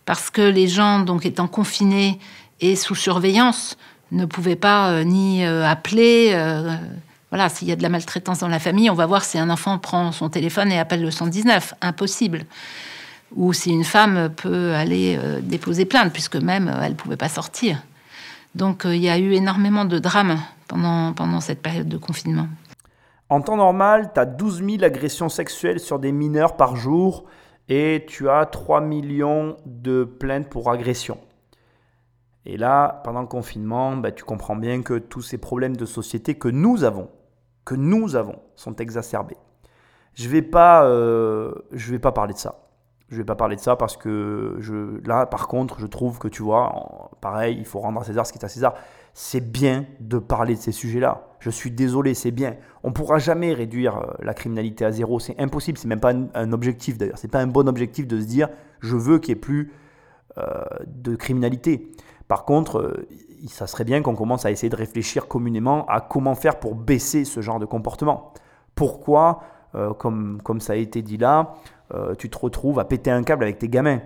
parce 0.09 0.30
que 0.30 0.40
les 0.40 0.68
gens, 0.68 1.00
donc 1.00 1.26
étant 1.26 1.48
confinés 1.48 2.18
et 2.62 2.76
sous 2.76 2.94
surveillance, 2.94 3.76
ne 4.11 4.24
pouvaient 4.24 4.56
pas 4.56 4.88
euh, 4.88 5.04
ni 5.04 5.44
euh, 5.44 5.68
appeler. 5.68 6.30
Euh, 6.32 6.74
voilà, 7.28 7.50
s'il 7.50 7.68
y 7.68 7.72
a 7.72 7.76
de 7.76 7.82
la 7.82 7.90
maltraitance 7.90 8.38
dans 8.38 8.48
la 8.48 8.59
famille, 8.59 8.88
on 8.88 8.94
va 8.94 9.04
voir 9.04 9.22
si 9.22 9.38
un 9.38 9.50
enfant 9.50 9.76
prend 9.76 10.11
son 10.12 10.30
téléphone 10.30 10.72
et 10.72 10.78
appelle 10.78 11.02
le 11.02 11.11
119. 11.11 11.74
Impossible. 11.82 12.46
Ou 13.36 13.52
si 13.52 13.70
une 13.70 13.84
femme 13.84 14.30
peut 14.34 14.72
aller 14.72 15.20
déposer 15.42 15.84
plainte, 15.84 16.11
puisque 16.11 16.36
même 16.36 16.74
elle 16.82 16.92
ne 16.92 16.96
pouvait 16.96 17.18
pas 17.18 17.28
sortir. 17.28 17.82
Donc 18.54 18.84
il 18.86 19.02
y 19.02 19.11
a 19.11 19.18
eu 19.18 19.34
énormément 19.34 19.84
de 19.84 19.98
drames 19.98 20.40
pendant, 20.68 21.12
pendant 21.12 21.42
cette 21.42 21.61
période 21.61 21.90
de 21.90 21.98
confinement. 21.98 22.48
En 23.28 23.42
temps 23.42 23.59
normal, 23.59 24.12
tu 24.14 24.20
as 24.20 24.24
12 24.24 24.64
000 24.64 24.84
agressions 24.84 25.28
sexuelles 25.28 25.80
sur 25.80 25.98
des 25.98 26.12
mineurs 26.12 26.56
par 26.56 26.76
jour 26.76 27.24
et 27.69 28.05
tu 28.07 28.29
as 28.29 28.47
3 28.47 28.81
millions 28.81 29.57
de 29.66 30.05
plaintes 30.05 30.49
pour 30.49 30.71
agression. 30.71 31.19
Et 32.47 32.57
là, 32.57 33.03
pendant 33.05 33.21
le 33.21 33.27
confinement, 33.27 33.97
ben, 33.97 34.12
tu 34.12 34.25
comprends 34.25 34.57
bien 34.57 34.83
que 34.83 34.95
tous 34.99 35.21
ces 35.21 35.37
problèmes 35.39 35.77
de 35.77 35.85
société 35.85 36.35
que 36.37 36.49
nous 36.49 36.83
avons, 36.85 37.09
que 37.64 37.75
nous 37.75 38.16
avons, 38.16 38.39
sont 38.57 38.75
exacerbés. 38.77 39.37
Je 40.14 40.29
vais, 40.29 40.43
pas, 40.43 40.85
euh, 40.85 41.53
je 41.73 41.93
vais 41.93 41.99
pas 41.99 42.12
parler 42.12 42.33
de 42.33 42.39
ça. 42.39 42.64
Je 43.11 43.16
vais 43.16 43.25
pas 43.25 43.37
parler 43.37 43.57
de 43.57 43.61
ça 43.61 43.77
parce 43.77 43.97
que 43.97 44.57
je, 44.59 45.07
là, 45.07 45.27
par 45.27 45.47
contre, 45.47 45.79
je 45.79 45.87
trouve 45.87 46.19
que 46.19 46.29
tu 46.29 46.43
vois, 46.43 47.11
pareil, 47.21 47.57
il 47.59 47.64
faut 47.64 47.81
rendre 47.81 48.01
à 48.01 48.05
César 48.05 48.27
ce 48.27 48.33
qui 48.33 48.39
est 48.39 48.45
à 48.45 48.49
César. 48.49 48.75
C'est 49.14 49.40
bien 49.40 49.86
de 50.00 50.18
parler 50.18 50.54
de 50.54 50.61
ces 50.61 50.72
sujets-là. 50.72 51.28
Je 51.40 51.50
suis 51.50 51.70
désolé, 51.70 52.14
c'est 52.14 52.30
bien. 52.30 52.56
On 52.82 52.88
ne 52.88 52.92
pourra 52.92 53.18
jamais 53.18 53.52
réduire 53.52 53.98
euh, 53.98 54.12
la 54.20 54.34
criminalité 54.34 54.84
à 54.84 54.90
zéro. 54.90 55.20
C'est 55.20 55.38
impossible. 55.40 55.78
C'est 55.78 55.88
même 55.88 56.00
pas 56.00 56.12
un, 56.12 56.52
objectif 56.52 56.98
d'ailleurs. 56.98 57.18
C'est 57.18 57.30
pas 57.30 57.40
un 57.40 57.46
bon 57.46 57.68
objectif 57.68 58.06
de 58.06 58.20
se 58.20 58.26
dire 58.26 58.48
je 58.80 58.96
veux 58.96 59.18
qu'il 59.18 59.34
n'y 59.34 59.38
ait 59.38 59.40
plus 59.40 59.72
euh, 60.38 60.64
de 60.86 61.16
criminalité. 61.16 61.92
Par 62.26 62.44
contre, 62.44 62.78
euh, 62.78 63.09
ça 63.46 63.66
serait 63.66 63.84
bien 63.84 64.02
qu'on 64.02 64.16
commence 64.16 64.44
à 64.46 64.50
essayer 64.50 64.68
de 64.68 64.76
réfléchir 64.76 65.28
communément 65.28 65.86
à 65.86 66.00
comment 66.00 66.34
faire 66.34 66.59
pour 66.59 66.74
baisser 66.74 67.24
ce 67.24 67.40
genre 67.40 67.61
de 67.61 67.66
comportement. 67.66 68.32
Pourquoi, 68.74 69.40
comme, 69.98 70.40
comme 70.42 70.61
ça 70.61 70.72
a 70.72 70.76
été 70.76 71.02
dit 71.02 71.16
là, 71.16 71.54
tu 72.18 72.30
te 72.30 72.38
retrouves 72.38 72.78
à 72.78 72.84
péter 72.84 73.11
un 73.11 73.22
câble 73.22 73.44
avec 73.44 73.59
tes 73.59 73.68
gamins? 73.68 74.00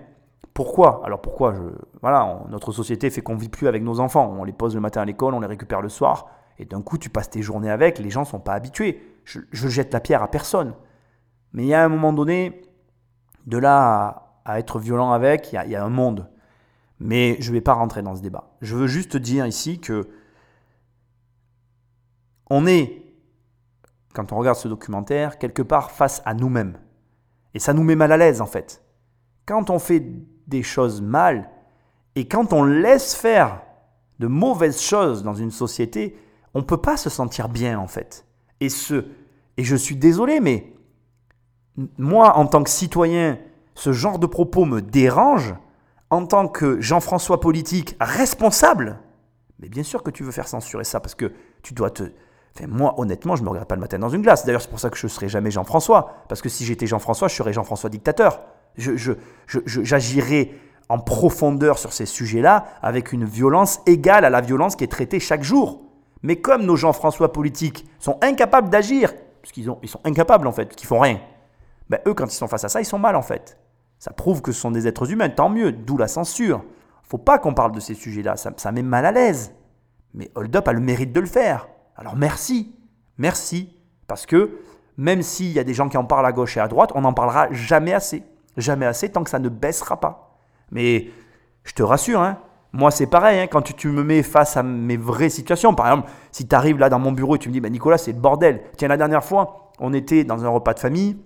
Pourquoi 0.55 1.01
Alors 1.05 1.21
pourquoi. 1.21 1.55
Voilà, 2.03 2.45
notre 2.51 2.73
société 2.73 3.11
fait 3.11 3.23
qu'on 3.23 3.37
vit 3.37 3.49
plus 3.49 3.69
avec 3.69 3.83
nos 3.83 4.01
enfants. 4.01 4.35
On 4.39 4.45
les 4.45 4.53
pose 4.53 4.75
le 4.75 4.81
matin 4.81 5.03
à 5.03 5.05
l'école, 5.05 5.35
on 5.35 5.41
les 5.41 5.47
récupère 5.47 5.81
le 5.81 5.89
soir, 5.89 6.29
et 6.59 6.65
d'un 6.65 6.83
coup 6.83 6.99
tu 6.99 7.09
passes 7.09 7.31
tes 7.31 7.43
journées 7.43 7.71
avec. 7.71 7.99
Les 7.99 8.11
gens 8.11 8.25
sont 8.25 8.41
pas 8.41 8.53
habitués. 8.53 9.03
Je, 9.25 9.41
jette 9.53 9.93
la 9.93 10.01
pierre 10.01 10.23
à 10.23 10.29
personne. 10.29 10.75
Mais 11.53 11.65
il 11.65 11.69
y 11.69 11.75
a 11.75 11.85
un 11.85 11.89
moment 11.89 12.13
donné, 12.13 12.63
de 13.47 13.57
là 13.57 14.41
à, 14.45 14.59
être 14.59 14.79
violent 14.79 15.13
avec, 15.13 15.53
il 15.53 15.71
y, 15.71 15.77
a, 15.77 15.85
un 15.85 15.91
monde. 15.91 16.29
Mais 16.99 17.37
je 17.41 17.51
ne 17.51 17.55
vais 17.55 17.61
pas 17.61 17.75
rentrer 17.75 18.03
dans 18.03 18.15
ce 18.15 18.23
débat. 18.23 18.51
Je 18.61 18.77
veux 18.77 18.87
juste 18.87 19.17
dire 19.17 19.47
ici 19.47 19.81
que 19.81 20.09
on 22.51 22.67
est, 22.67 23.15
quand 24.13 24.33
on 24.33 24.37
regarde 24.37 24.59
ce 24.59 24.69
documentaire, 24.69 25.39
quelque 25.39 25.63
part 25.63 25.91
face 25.91 26.21
à 26.27 26.35
nous-mêmes. 26.35 26.79
Et 27.55 27.59
ça 27.59 27.73
nous 27.73 27.83
met 27.83 27.97
mal 27.97 28.13
à 28.13 28.17
l'aise 28.17 28.41
en 28.41 28.47
fait. 28.47 28.85
Quand 29.47 29.71
on 29.71 29.79
fait 29.79 30.05
des 30.47 30.63
choses 30.63 31.01
mal 31.01 31.51
et 32.15 32.29
quand 32.29 32.53
on 32.53 32.65
laisse 32.65 33.15
faire 33.15 33.63
de 34.19 34.27
mauvaises 34.27 34.81
choses 34.81 35.23
dans 35.23 35.35
une 35.35 35.51
société, 35.51 36.17
on 36.55 36.59
ne 36.59 36.65
peut 36.65 36.77
pas 36.77 36.97
se 36.97 37.11
sentir 37.11 37.49
bien 37.49 37.79
en 37.79 37.87
fait. 37.87 38.27
Et, 38.61 38.69
ce, 38.69 39.07
et 39.57 39.65
je 39.65 39.77
suis 39.77 39.97
désolé, 39.97 40.41
mais 40.41 40.73
moi 41.99 42.37
en 42.37 42.47
tant 42.47 42.63
que 42.63 42.71
citoyen, 42.71 43.39
ce 43.75 43.93
genre 43.93 44.19
de 44.19 44.27
propos 44.27 44.65
me 44.65 44.81
dérange. 44.81 45.55
En 46.11 46.27
tant 46.27 46.47
que 46.47 46.79
Jean-François 46.79 47.41
politique 47.41 47.97
responsable, 47.99 48.99
mais 49.59 49.71
bien 49.71 49.83
sûr 49.83 50.03
que 50.03 50.11
tu 50.11 50.25
veux 50.25 50.31
faire 50.31 50.47
censurer 50.47 50.85
ça 50.85 51.01
parce 51.01 51.15
que 51.15 51.33
tu 51.63 51.73
dois 51.73 51.89
te, 51.89 52.03
moi, 52.69 52.95
honnêtement, 52.99 53.35
je 53.35 53.41
ne 53.41 53.47
me 53.47 53.51
regarde 53.51 53.67
pas 53.67 53.77
le 53.77 53.81
matin 53.81 53.99
dans 53.99 54.11
une 54.11 54.21
glace. 54.21 54.45
D'ailleurs, 54.45 54.61
c'est 54.61 54.69
pour 54.69 54.79
ça 54.79 54.91
que 54.91 54.99
je 54.99 55.07
serai 55.07 55.29
jamais 55.29 55.51
Jean-François. 55.51 56.25
Parce 56.29 56.43
que 56.43 56.51
si 56.51 56.67
j'étais 56.67 56.87
Jean-François, 56.87 57.29
je 57.29 57.35
serais 57.35 57.53
Jean-François 57.53 57.89
dictateur. 57.89 58.43
J'agirais 58.77 60.51
en 60.89 60.99
profondeur 60.99 61.79
sur 61.79 61.93
ces 61.93 62.07
sujets-là 62.07 62.67
avec 62.83 63.13
une 63.13 63.25
violence 63.25 63.81
égale 63.87 64.25
à 64.25 64.31
la 64.31 64.41
violence 64.41 64.77
qui 64.77 64.85
est 64.85 64.89
traitée 64.89 65.21
chaque 65.21 65.43
jour. 65.43 65.83
Mais 66.23 66.37
comme 66.37 66.65
nos 66.65 66.77
Jean-François 66.77 67.33
politiques 67.33 67.87
sont 67.99 68.19
incapables 68.23 68.71
d'agir, 68.71 69.13
parce 69.41 69.53
qu'ils 69.53 69.69
ils 69.83 69.89
sont 69.89 70.01
incapables 70.05 70.47
en 70.47 70.53
fait, 70.53 70.75
qu'ils 70.75 70.87
font 70.87 71.01
rien, 71.01 71.21
ben, 71.89 71.99
eux, 72.07 72.15
quand 72.15 72.27
ils 72.27 72.37
sont 72.37 72.49
face 72.49 72.65
à 72.65 72.69
ça, 72.69 72.81
ils 72.81 72.87
sont 72.87 72.99
mal 72.99 73.17
en 73.17 73.23
fait. 73.23 73.59
Ça 73.99 74.13
prouve 74.13 74.43
que 74.43 74.53
ce 74.53 74.61
sont 74.61 74.71
des 74.71 74.87
êtres 74.87 75.11
humains, 75.11 75.29
tant 75.29 75.49
mieux, 75.49 75.73
d'où 75.73 75.97
la 75.97 76.09
censure. 76.09 76.65
faut 77.03 77.19
pas 77.19 77.39
qu'on 77.39 77.55
parle 77.55 77.73
de 77.73 77.81
ces 77.81 77.95
sujets-là, 77.95 78.37
ça, 78.37 78.53
ça 78.57 78.73
met 78.73 78.83
mal 78.83 79.05
à 79.05 79.13
l'aise. 79.13 79.55
Mais 80.15 80.31
Hold 80.35 80.55
Up 80.57 80.69
a 80.69 80.73
le 80.73 80.81
mérite 80.81 81.13
de 81.13 81.21
le 81.21 81.27
faire. 81.27 81.69
Alors 81.97 82.17
merci, 82.17 82.75
merci, 83.19 83.77
parce 84.07 84.27
que 84.27 84.59
même 84.97 85.23
s'il 85.23 85.53
y 85.53 85.59
a 85.59 85.65
des 85.65 85.75
gens 85.75 85.89
qui 85.89 85.97
en 85.97 86.05
parlent 86.05 86.27
à 86.27 86.33
gauche 86.33 86.57
et 86.57 86.61
à 86.61 86.69
droite, 86.69 86.93
on 86.95 87.01
n'en 87.01 87.13
parlera 87.13 87.51
jamais 87.53 87.93
assez. 87.93 88.23
Jamais 88.57 88.87
assez 88.87 89.11
tant 89.11 89.25
que 89.25 89.31
ça 89.31 89.39
ne 89.39 89.49
baissera 89.49 90.01
pas. 90.01 90.39
Mais 90.71 91.11
je 91.65 91.73
te 91.73 91.83
rassure, 91.83 92.21
hein, 92.21 92.39
moi 92.73 92.91
c'est 92.91 93.07
pareil, 93.07 93.41
hein, 93.41 93.47
quand 93.47 93.63
tu, 93.63 93.89
me 93.89 94.03
mets 94.03 94.23
face 94.23 94.57
à 94.57 94.63
mes 94.63 94.97
vraies 94.97 95.29
situations, 95.29 95.75
par 95.75 95.87
exemple, 95.87 96.11
si 96.31 96.47
tu 96.47 96.55
arrives 96.55 96.79
là 96.79 96.89
dans 96.89 96.99
mon 96.99 97.13
bureau 97.13 97.37
et 97.37 97.39
tu 97.39 97.49
me 97.49 97.53
dis, 97.53 97.61
bah, 97.61 97.71
Nicolas, 97.71 97.99
c'est 97.99 98.13
le 98.13 98.19
bordel. 98.19 98.63
Tiens, 98.77 98.89
la 98.89 98.97
dernière 98.97 99.25
fois, 99.25 99.73
on 99.79 99.93
était 99.93 100.25
dans 100.25 100.45
un 100.45 100.49
repas 100.49 100.75
de 100.75 100.81
famille, 100.81 101.17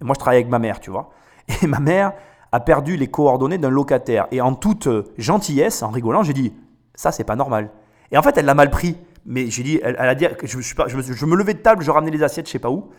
moi 0.00 0.14
je 0.14 0.20
travaille 0.20 0.38
avec 0.38 0.50
ma 0.50 0.58
mère, 0.58 0.80
tu 0.80 0.90
vois, 0.90 1.10
et 1.62 1.66
ma 1.66 1.80
mère 1.80 2.12
a 2.52 2.60
perdu 2.60 2.96
les 2.96 3.08
coordonnées 3.08 3.58
d'un 3.58 3.70
locataire. 3.70 4.26
Et 4.30 4.40
en 4.40 4.54
toute 4.54 4.88
gentillesse, 5.18 5.82
en 5.82 5.90
rigolant, 5.90 6.22
j'ai 6.22 6.32
dit, 6.32 6.54
ça 6.94 7.12
c'est 7.12 7.24
pas 7.24 7.36
normal. 7.36 7.70
Et 8.10 8.18
en 8.18 8.22
fait, 8.22 8.38
elle 8.38 8.46
l'a 8.46 8.54
mal 8.54 8.70
pris 8.70 8.96
mais 9.26 9.50
j'ai 9.50 9.64
dit, 9.64 9.80
elle, 9.82 9.96
a 9.98 10.14
dit, 10.14 10.26
je, 10.44 11.26
me, 11.26 11.36
levais 11.36 11.54
de 11.54 11.58
table, 11.58 11.82
je 11.82 11.90
ramenais 11.90 12.12
les 12.12 12.22
assiettes, 12.22 12.46
je 12.46 12.52
sais 12.52 12.58
pas 12.60 12.70
où, 12.70 12.90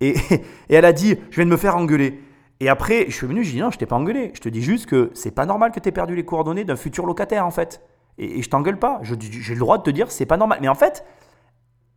et, 0.00 0.14
et, 0.30 0.74
elle 0.74 0.86
a 0.86 0.92
dit, 0.92 1.16
je 1.30 1.36
viens 1.36 1.44
de 1.44 1.50
me 1.50 1.58
faire 1.58 1.76
engueuler. 1.76 2.20
Et 2.64 2.70
après, 2.70 3.04
je 3.08 3.14
suis 3.14 3.26
venu, 3.26 3.44
j'ai 3.44 3.52
dit 3.52 3.60
non, 3.60 3.70
je 3.70 3.76
t'ai 3.76 3.84
pas 3.84 3.96
engueulé. 3.96 4.32
Je 4.32 4.40
te 4.40 4.48
dis 4.48 4.62
juste 4.62 4.86
que 4.86 5.10
c'est 5.12 5.32
pas 5.32 5.44
normal 5.44 5.70
que 5.70 5.80
tu 5.80 5.88
aies 5.90 5.92
perdu 5.92 6.16
les 6.16 6.24
coordonnées 6.24 6.64
d'un 6.64 6.76
futur 6.76 7.04
locataire 7.04 7.44
en 7.44 7.50
fait. 7.50 7.82
Et, 8.16 8.38
et 8.38 8.42
je 8.42 8.48
t'engueule 8.48 8.78
pas. 8.78 9.00
J'ai 9.02 9.52
le 9.52 9.60
droit 9.60 9.76
de 9.76 9.82
te 9.82 9.90
dire 9.90 10.10
c'est 10.10 10.24
pas 10.24 10.38
normal. 10.38 10.60
Mais 10.62 10.68
en 10.68 10.74
fait, 10.74 11.04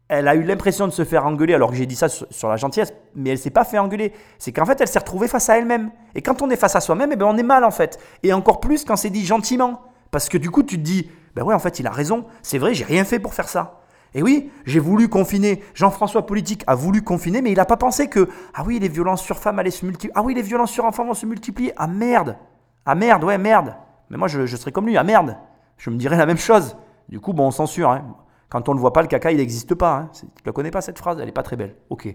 elle 0.09 0.28
a 0.28 0.36
eu 0.36 0.43
l'impression 0.43 0.86
de 0.86 0.91
se 0.91 1.05
faire 1.05 1.26
engueuler 1.26 1.53
alors 1.53 1.70
que 1.70 1.78
j'ai 1.78 1.86
dit 1.86 1.95
ça 1.95 2.09
sur, 2.09 2.49
la 2.49 2.57
gentillesse, 2.57 2.91
mais 3.15 3.30
elle 3.30 3.38
s'est 3.38 3.49
pas 3.49 3.63
fait 3.63 3.78
engueuler. 3.78 4.11
C'est 4.39 4.51
qu'en 4.51 4.65
fait, 4.65 4.82
elle 4.82 4.89
s'est 4.89 4.99
retrouvée 4.99 5.30
face 5.30 5.47
à 5.47 5.57
elle-même. 5.57 5.89
Et 6.15 6.22
quand 6.22 6.41
on 6.41 6.49
est 6.49 6.57
face 6.57 6.76
à 6.76 6.82
soi-même, 6.82 7.11
eh 7.13 7.15
ben 7.15 7.28
on 7.28 7.38
est 7.38 7.43
mal 7.43 7.63
en 7.63 7.72
fait. 7.72 7.97
Et 8.24 8.34
encore 8.34 8.59
plus 8.59 8.84
quand 8.84 8.97
c'est 8.97 9.09
dit 9.09 9.26
gentiment. 9.26 9.84
Parce 10.11 10.28
que 10.28 10.38
du 10.38 10.51
coup, 10.51 10.63
tu 10.63 10.76
te 10.76 10.84
dis, 10.84 11.09
ben 11.34 11.43
ouais, 11.43 11.53
en 11.53 11.59
fait, 11.59 11.80
il 11.80 11.88
a 11.88 11.91
raison. 11.91 12.26
C'est 12.41 12.57
vrai, 12.57 12.74
j'ai 12.74 12.84
rien 12.84 13.05
fait 13.05 13.20
pour 13.20 13.34
faire 13.34 13.47
ça. 13.47 13.80
Et 14.14 14.24
oui, 14.24 14.51
j'ai 14.66 14.80
voulu 14.80 15.10
confiner. 15.10 15.64
Jean-François 15.74 16.26
Politique 16.26 16.64
a 16.68 16.76
voulu 16.76 17.01
confiner, 17.01 17.41
mais 17.41 17.51
il 17.51 17.58
n'a 17.58 17.66
pas 17.66 17.78
pensé 17.78 18.08
que, 18.08 18.30
ah 18.53 18.64
oui, 18.66 18.80
les 18.80 18.88
violences 18.88 19.22
sur 19.22 19.38
femmes 19.38 19.60
allaient 19.60 19.72
se 19.72 19.86
multiplier. 19.86 20.14
Ah 20.16 20.24
oui, 20.24 20.34
les 20.34 20.41
violences 20.41 20.72
sur 20.72 20.86
enfants 20.86 21.05
vont 21.05 21.14
se 21.14 21.26
multiplier. 21.26 21.74
Ah 21.78 21.88
merde. 21.88 22.38
Ah 22.86 22.95
merde, 22.95 23.24
ouais, 23.24 23.38
merde. 23.38 23.76
Mais 24.10 24.18
moi, 24.18 24.28
je, 24.28 24.45
serais 24.45 24.72
comme 24.72 24.88
lui. 24.88 24.97
Ah 24.97 25.03
merde. 25.03 25.38
Je 25.78 25.89
me 25.89 25.97
dirais 25.97 26.18
la 26.18 26.26
même 26.26 26.38
chose. 26.38 26.78
Du 27.09 27.20
coup, 27.20 27.34
bon, 27.34 27.47
on 27.47 27.51
censure. 27.51 27.92
Hein. 27.92 28.16
Quand 28.50 28.70
on 28.70 28.74
ne 28.74 28.79
voit 28.79 28.93
pas, 28.93 29.01
le 29.01 29.08
caca, 29.08 29.32
il 29.32 29.38
n'existe 29.38 29.75
pas. 29.75 29.96
Hein. 29.96 30.09
Tu 30.17 30.25
ne 30.25 30.29
la 30.46 30.51
connais 30.51 30.71
pas, 30.71 30.82
cette 30.82 30.97
phrase? 30.97 31.17
Elle 31.20 31.25
n'est 31.25 31.32
pas 31.32 31.43
très 31.43 31.58
belle. 31.58 31.75
Ok. 31.89 32.08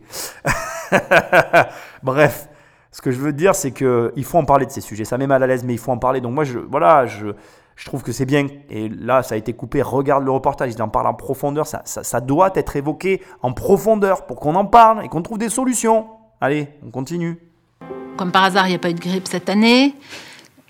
Bref. 2.03 2.49
Ce 2.91 3.01
que 3.01 3.11
je 3.11 3.19
veux 3.19 3.33
dire, 3.33 3.55
c'est 3.55 3.73
qu'il 3.73 4.25
faut 4.25 4.39
en 4.39 4.45
parler 4.45 4.67
de 4.67 4.71
ces 4.71 4.83
sujets. 4.83 5.05
Ça 5.05 5.17
met 5.17 5.27
mal 5.27 5.43
à 5.43 5.47
l'aise, 5.47 5.65
mais 5.65 5.73
il 5.73 5.79
faut 5.79 5.93
en 5.93 5.99
parler. 5.99 6.21
Donc 6.21 6.35
moi, 6.35 6.45
je, 6.45 6.59
voilà, 6.59 7.07
je, 7.07 7.29
je 7.77 7.87
trouve 7.87 8.03
que 8.03 8.13
c'est 8.13 8.27
bien. 8.27 8.47
Et 8.71 8.89
là, 8.89 9.23
ça 9.23 9.35
a 9.35 9.39
été 9.39 9.53
coupé. 9.53 9.83
Regarde 9.83 10.25
le 10.25 10.31
reportage, 10.31 10.73
il 10.73 10.83
en 10.83 10.89
parle 10.89 11.07
en 11.07 11.15
profondeur. 11.15 11.67
Ça, 11.67 12.21
doit 12.21 12.51
être 12.55 12.77
évoqué 12.77 13.23
en 13.43 13.53
profondeur 13.53 14.27
pour 14.27 14.41
qu'on 14.41 14.55
en 14.55 14.67
parle 14.67 15.05
et 15.05 15.09
qu'on 15.09 15.23
trouve 15.23 15.39
des 15.39 15.49
solutions. 15.49 16.07
Allez, 16.41 16.69
on 16.87 16.91
continue. 16.91 17.39
Comme 18.17 18.33
par 18.33 18.45
hasard, 18.45 18.67
il 18.67 18.71
n'y 18.71 18.77
a 18.77 18.79
pas 18.79 18.91
eu 18.91 18.95
de 18.95 19.01
grippe 19.01 19.27
cette 19.27 19.49
année. 19.49 19.95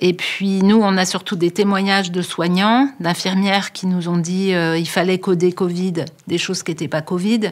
Et 0.01 0.15
puis 0.15 0.63
nous, 0.63 0.81
on 0.81 0.97
a 0.97 1.05
surtout 1.05 1.37
des 1.37 1.51
témoignages 1.51 2.11
de 2.11 2.23
soignants, 2.23 2.89
d'infirmières 2.99 3.73
qui 3.73 3.87
nous 3.87 4.09
ont 4.09 4.17
dit 4.17 4.53
euh, 4.53 4.77
il 4.77 4.89
fallait 4.89 5.19
coder 5.19 5.53
Covid, 5.53 6.05
des 6.27 6.39
choses 6.39 6.63
qui 6.63 6.73
n'étaient 6.73 6.89
pas 6.89 7.03
Covid. 7.03 7.51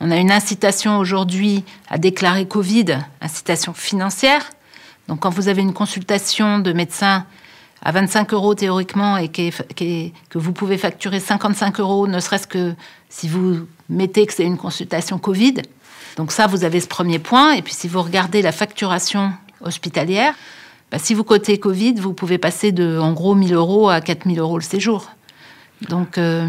On 0.00 0.10
a 0.10 0.16
une 0.16 0.30
incitation 0.30 0.98
aujourd'hui 0.98 1.64
à 1.88 1.98
déclarer 1.98 2.46
Covid, 2.46 2.98
incitation 3.20 3.74
financière. 3.74 4.50
Donc 5.08 5.20
quand 5.20 5.30
vous 5.30 5.48
avez 5.48 5.62
une 5.62 5.74
consultation 5.74 6.58
de 6.58 6.72
médecin 6.72 7.26
à 7.86 7.92
25 7.92 8.32
euros 8.32 8.56
théoriquement 8.56 9.16
et 9.16 9.28
que 9.28 10.38
vous 10.38 10.52
pouvez 10.52 10.76
facturer 10.76 11.20
55 11.20 11.78
euros, 11.78 12.08
ne 12.08 12.18
serait-ce 12.18 12.48
que 12.48 12.74
si 13.08 13.28
vous 13.28 13.60
mettez 13.88 14.26
que 14.26 14.32
c'est 14.32 14.42
une 14.42 14.56
consultation 14.56 15.18
Covid. 15.18 15.62
Donc 16.16 16.32
ça, 16.32 16.48
vous 16.48 16.64
avez 16.64 16.80
ce 16.80 16.88
premier 16.88 17.20
point. 17.20 17.52
Et 17.52 17.62
puis 17.62 17.74
si 17.74 17.86
vous 17.86 18.02
regardez 18.02 18.42
la 18.42 18.50
facturation 18.50 19.30
hospitalière, 19.60 20.34
bah, 20.90 20.98
si 20.98 21.14
vous 21.14 21.22
cotez 21.22 21.60
Covid, 21.60 21.94
vous 21.94 22.12
pouvez 22.12 22.38
passer 22.38 22.72
de, 22.72 22.98
en 22.98 23.12
gros, 23.12 23.36
1000 23.36 23.54
euros 23.54 23.88
à 23.88 24.00
4000 24.00 24.40
euros 24.40 24.58
le 24.58 24.64
séjour. 24.64 25.12
Donc, 25.88 26.18
euh, 26.18 26.48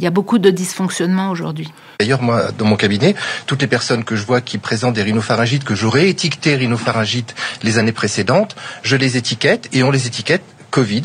il 0.00 0.04
y 0.04 0.06
a 0.06 0.10
beaucoup 0.10 0.38
de 0.38 0.48
dysfonctionnements 0.48 1.30
aujourd'hui. 1.30 1.68
D'ailleurs, 1.98 2.22
moi, 2.22 2.52
dans 2.52 2.64
mon 2.64 2.76
cabinet, 2.76 3.14
toutes 3.44 3.60
les 3.60 3.66
personnes 3.66 4.02
que 4.02 4.16
je 4.16 4.24
vois 4.24 4.40
qui 4.40 4.56
présentent 4.56 4.94
des 4.94 5.02
rhinopharyngites, 5.02 5.62
que 5.62 5.74
j'aurais 5.74 6.08
étiqueté 6.08 6.56
rhinopharyngites 6.56 7.34
les 7.62 7.76
années 7.76 7.92
précédentes, 7.92 8.56
je 8.82 8.96
les 8.96 9.18
étiquette 9.18 9.68
et 9.74 9.82
on 9.82 9.90
les 9.90 10.06
étiquette 10.06 10.42
Covid. 10.70 11.02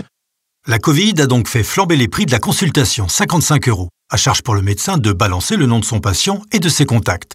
La 0.66 0.80
Covid 0.80 1.16
a 1.20 1.28
donc 1.28 1.50
fait 1.50 1.64
flamber 1.64 1.98
les 1.98 2.08
prix 2.08 2.26
de 2.26 2.32
la 2.32 2.40
consultation, 2.40 3.10
55 3.10 3.68
euros, 3.68 3.90
à 4.10 4.16
charge 4.16 4.44
pour 4.44 4.56
le 4.56 4.62
médecin 4.62 4.98
de 4.98 5.12
balancer 5.12 5.58
le 5.58 5.66
nom 5.66 5.80
de 5.80 5.86
son 5.86 6.00
patient 6.00 6.42
et 6.54 6.60
de 6.60 6.70
ses 6.70 6.86
contacts. 6.86 7.34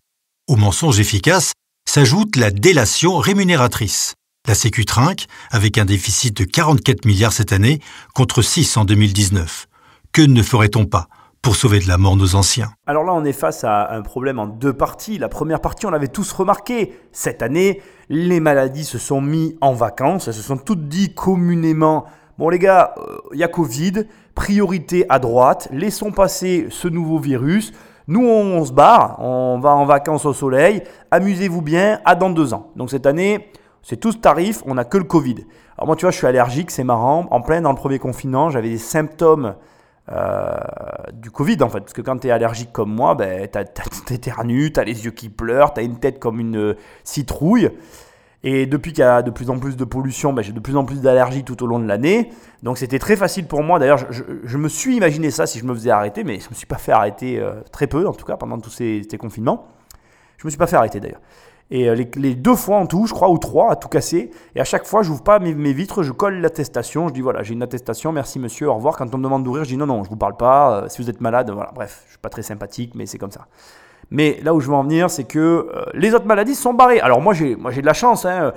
Au 0.49 0.57
mensonge 0.57 0.99
efficace 0.99 1.53
s'ajoute 1.87 2.37
la 2.37 2.51
délation 2.51 3.19
rémunératrice. 3.19 4.15
La 4.49 4.55
Sécu 4.55 4.87
trinque, 4.87 5.27
avec 5.51 5.77
un 5.77 5.85
déficit 5.85 6.35
de 6.35 6.45
44 6.45 7.05
milliards 7.05 7.35
cette 7.35 7.53
année, 7.53 7.81
contre 8.15 8.41
6 8.41 8.79
en 8.79 8.87
2019. 8.87 9.67
Que 10.13 10.23
ne 10.23 10.43
ferait-on 10.43 10.87
pas? 10.87 11.09
Pour 11.43 11.57
sauver 11.57 11.79
de 11.79 11.89
la 11.89 11.97
mort 11.97 12.17
nos 12.17 12.35
anciens 12.35 12.71
Alors 12.87 13.05
là, 13.05 13.13
on 13.15 13.25
est 13.25 13.33
face 13.33 13.65
à 13.65 13.93
un 13.93 14.03
problème 14.03 14.39
en 14.39 14.47
deux 14.47 14.73
parties. 14.73 15.19
La 15.19 15.29
première 15.29 15.61
partie, 15.61 15.87
on 15.87 15.91
l'avait 15.91 16.09
tous 16.09 16.31
remarqué. 16.33 16.99
Cette 17.13 17.43
année, 17.43 17.81
les 18.09 18.41
maladies 18.41 18.85
se 18.85 18.99
sont 18.99 19.21
mis 19.21 19.57
en 19.61 19.73
vacances. 19.73 20.29
Elles 20.29 20.35
se 20.35 20.43
sont 20.43 20.59
toutes 20.59 20.89
dit 20.89 21.15
communément 21.15 22.05
Bon, 22.41 22.49
les 22.49 22.59
gars, 22.59 22.95
il 23.33 23.37
euh, 23.37 23.41
y 23.41 23.45
a 23.45 23.49
Covid, 23.49 24.07
priorité 24.35 25.05
à 25.11 25.19
droite, 25.19 25.69
laissons 25.73 26.11
passer 26.11 26.69
ce 26.71 26.89
nouveau 26.89 27.19
virus. 27.19 27.73
Nous, 28.07 28.27
on, 28.27 28.65
se 28.65 28.73
barre, 28.73 29.21
on 29.21 29.59
va 29.61 29.75
en 29.75 29.85
vacances 29.85 30.25
au 30.25 30.33
soleil. 30.33 30.83
Amusez-vous 31.11 31.61
bien, 31.61 32.01
à 32.07 32.15
dans 32.15 32.31
deux 32.31 32.55
ans. 32.55 32.71
Donc 32.77 32.91
cette 32.91 33.05
année, 33.05 33.51
c'est 33.83 33.99
tout 33.99 34.13
ce 34.13 34.17
tarif, 34.17 34.63
on 34.65 34.75
n'a 34.75 34.85
que 34.85 34.97
le 34.97 35.05
Covid. 35.05 35.45
Alors 35.77 35.87
moi, 35.87 35.97
tu 35.97 36.07
vois, 36.07 36.13
je 36.13 36.17
suis 36.17 36.27
allergique, 36.27 36.71
c'est 36.71 36.83
marrant. 36.83 37.27
En 37.31 37.43
plein 37.43 37.61
dans 37.61 37.71
le 37.71 37.77
premier 37.77 37.99
confinement, 37.99 38.49
j'avais 38.49 38.71
des 38.71 38.79
symptômes 38.79 39.55
du 40.09 41.31
Covid 41.31 41.63
en 41.63 41.69
fait. 41.69 41.81
Parce 41.81 41.93
que 41.93 42.03
quand 42.03 42.19
tu 42.19 42.29
es 42.29 42.31
allergique 42.31 42.73
comme 42.73 42.93
moi, 42.93 43.15
ben, 43.15 43.49
t'éternues, 44.07 44.73
t'as 44.75 44.85
les 44.85 45.05
yeux 45.05 45.11
qui 45.11 45.29
pleurent, 45.29 45.73
t'as 45.75 45.83
une 45.83 45.99
tête 45.99 46.19
comme 46.19 46.41
une 46.41 46.57
euh, 46.57 46.77
citrouille. 47.05 47.71
Et 48.43 48.65
depuis 48.65 48.93
qu'il 48.93 49.03
y 49.03 49.07
a 49.07 49.21
de 49.21 49.31
plus 49.31 49.51
en 49.51 49.59
plus 49.59 49.77
de 49.77 49.85
pollution, 49.85 50.33
ben, 50.33 50.43
j'ai 50.43 50.53
de 50.53 50.61
plus 50.61 50.77
en 50.77 50.85
plus 50.85 51.03
d'allergies 51.03 51.45
tout 51.45 51.63
au 51.63 51.67
long 51.67 51.79
de 51.79 51.87
l'année. 51.87 52.31
Donc 52.63 52.79
c'était 52.79 52.99
très 52.99 53.17
facile 53.17 53.47
pour 53.47 53.63
moi. 53.63 53.79
D'ailleurs, 53.79 53.99
je, 54.11 54.57
me 54.57 54.69
suis 54.69 54.97
imaginé 54.97 55.31
ça 55.31 55.47
si 55.47 55.59
je 55.59 55.65
me 55.65 55.75
faisais 55.75 55.91
arrêter, 55.91 56.25
mais 56.25 56.41
je 56.41 56.47
ne 56.47 56.51
me 56.51 56.55
suis 56.55 56.67
pas 56.67 56.79
fait 56.79 56.93
arrêter 56.93 57.39
euh, 57.39 57.61
très 57.71 57.87
peu, 57.87 58.07
en 58.07 58.13
tout 58.13 58.25
cas, 58.25 58.37
pendant 58.37 58.59
tous 58.59 58.71
ces, 58.71 59.03
ces 59.09 59.19
confinements. 59.19 59.69
Je 60.39 60.45
ne 60.45 60.49
me 60.49 60.51
suis 60.51 60.59
pas 60.59 60.67
fait 60.67 60.77
arrêter 60.77 61.01
d'ailleurs. 61.01 61.21
Et 61.71 61.89
euh, 61.89 61.95
les, 61.95 62.35
deux 62.35 62.57
fois 62.57 62.79
en 62.79 62.87
tout, 62.87 63.07
je 63.07 63.15
crois, 63.15 63.31
ou 63.31 63.39
trois, 63.39 63.71
à 63.71 63.77
tout 63.77 63.89
casser. 63.89 64.31
Et 64.57 64.61
à 64.61 64.65
chaque 64.65 64.85
fois, 64.85 65.03
je 65.03 65.11
n'ouvre 65.11 65.23
pas 65.23 65.39
mes, 65.39 65.73
vitres, 65.73 66.03
je 66.03 66.11
colle 66.11 66.41
l'attestation. 66.41 67.09
Je 67.09 67.15
dis 67.15 67.21
voilà, 67.21 67.43
j'ai 67.43 67.55
une 67.55 67.63
attestation, 67.63 68.11
merci 68.11 68.39
monsieur, 68.41 68.69
au 68.69 68.75
revoir. 68.75 68.97
Quand 68.97 69.15
on 69.15 69.19
me 69.19 69.23
demande 69.23 69.45
d'ouvrir, 69.45 69.65
je 69.65 69.71
dis 69.71 69.77
non, 69.77 69.87
non, 69.87 70.03
je 70.03 70.09
ne 70.09 70.11
vous 70.11 70.17
parle 70.17 70.37
pas. 70.37 70.83
Euh, 70.83 70.89
si 70.89 71.01
vous 71.01 71.09
êtes 71.09 71.21
malade, 71.21 71.51
voilà, 71.51 71.71
bref, 71.73 72.01
je 72.03 72.07
ne 72.07 72.11
suis 72.11 72.19
pas 72.19 72.29
très 72.29 72.43
sympathique, 72.43 72.95
mais 72.97 73.07
c'est 73.07 73.19
comme 73.19 73.31
ça. 73.31 73.47
Mais 74.11 74.41
là 74.43 74.53
où 74.53 74.59
je 74.59 74.67
veux 74.67 74.75
en 74.75 74.83
venir, 74.83 75.09
c'est 75.11 75.23
que 75.23 75.39
euh, 75.39 75.85
les 75.95 76.13
autres 76.13 76.27
maladies 76.27 76.57
sont 76.57 76.75
barrées. 76.75 76.99
Alors 76.99 77.21
moi, 77.21 77.35
j'ai, 77.35 77.55
moi, 77.55 77.71
j'ai 77.71 77.83
de 77.83 77.87
la 77.87 77.93
chance. 77.93 78.25
Hein, 78.25 78.53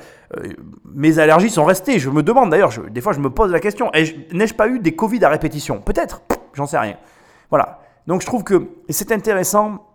mes 0.92 1.20
allergies 1.20 1.52
sont 1.52 1.66
restées. 1.66 2.00
Je 2.00 2.10
me 2.10 2.24
demande 2.24 2.50
d'ailleurs, 2.50 2.72
des 2.90 3.02
fois, 3.02 3.14
je 3.14 3.20
me 3.20 3.30
pose 3.30 3.52
la 3.52 3.60
question 3.60 3.92
n'ai-je 3.94 4.56
pas 4.56 4.68
eu 4.68 4.80
des 4.80 4.96
Covid 4.96 5.24
à 5.24 5.30
répétition? 5.30 5.80
Peut-être, 5.80 6.24
j'en 6.54 6.66
sais 6.66 6.80
rien. 6.80 6.96
Voilà. 7.52 7.82
Donc 8.08 8.22
je 8.22 8.26
trouve 8.26 8.44
que, 8.44 8.70
c'est 8.90 9.12
intéressant, 9.12 9.86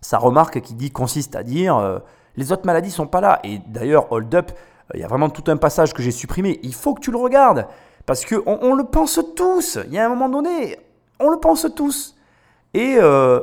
sa 0.00 0.18
remarque 0.18 0.60
qui 0.60 0.74
dit, 0.74 0.90
consiste 0.90 1.36
à 1.36 1.44
dire 1.44 2.02
les 2.36 2.52
autres 2.52 2.66
maladies 2.66 2.90
sont 2.90 3.06
pas 3.06 3.20
là. 3.20 3.40
Et 3.44 3.60
d'ailleurs, 3.66 4.12
Hold 4.12 4.34
Up, 4.34 4.50
euh, 4.50 4.92
il 4.94 5.00
y 5.00 5.04
a 5.04 5.08
vraiment 5.08 5.30
tout 5.30 5.50
un 5.50 5.56
passage 5.56 5.92
que 5.92 6.02
j'ai 6.02 6.10
supprimé. 6.10 6.60
Il 6.62 6.74
faut 6.74 6.94
que 6.94 7.00
tu 7.00 7.10
le 7.10 7.18
regardes. 7.18 7.66
Parce 8.04 8.24
qu'on 8.24 8.58
on 8.62 8.74
le 8.74 8.84
pense 8.84 9.20
tous. 9.34 9.78
Il 9.86 9.92
y 9.92 9.98
a 9.98 10.06
un 10.06 10.08
moment 10.08 10.28
donné, 10.28 10.78
on 11.18 11.28
le 11.28 11.38
pense 11.38 11.66
tous. 11.74 12.16
Et 12.72 12.96
euh, 12.98 13.40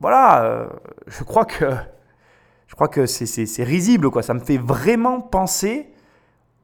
voilà, 0.00 0.42
euh, 0.42 0.68
je 1.06 1.22
crois 1.22 1.44
que, 1.44 1.66
que 2.90 3.06
c'est 3.06 3.62
risible. 3.62 4.10
Quoi. 4.10 4.22
Ça 4.22 4.34
me 4.34 4.40
fait 4.40 4.58
vraiment 4.58 5.20
penser 5.20 5.90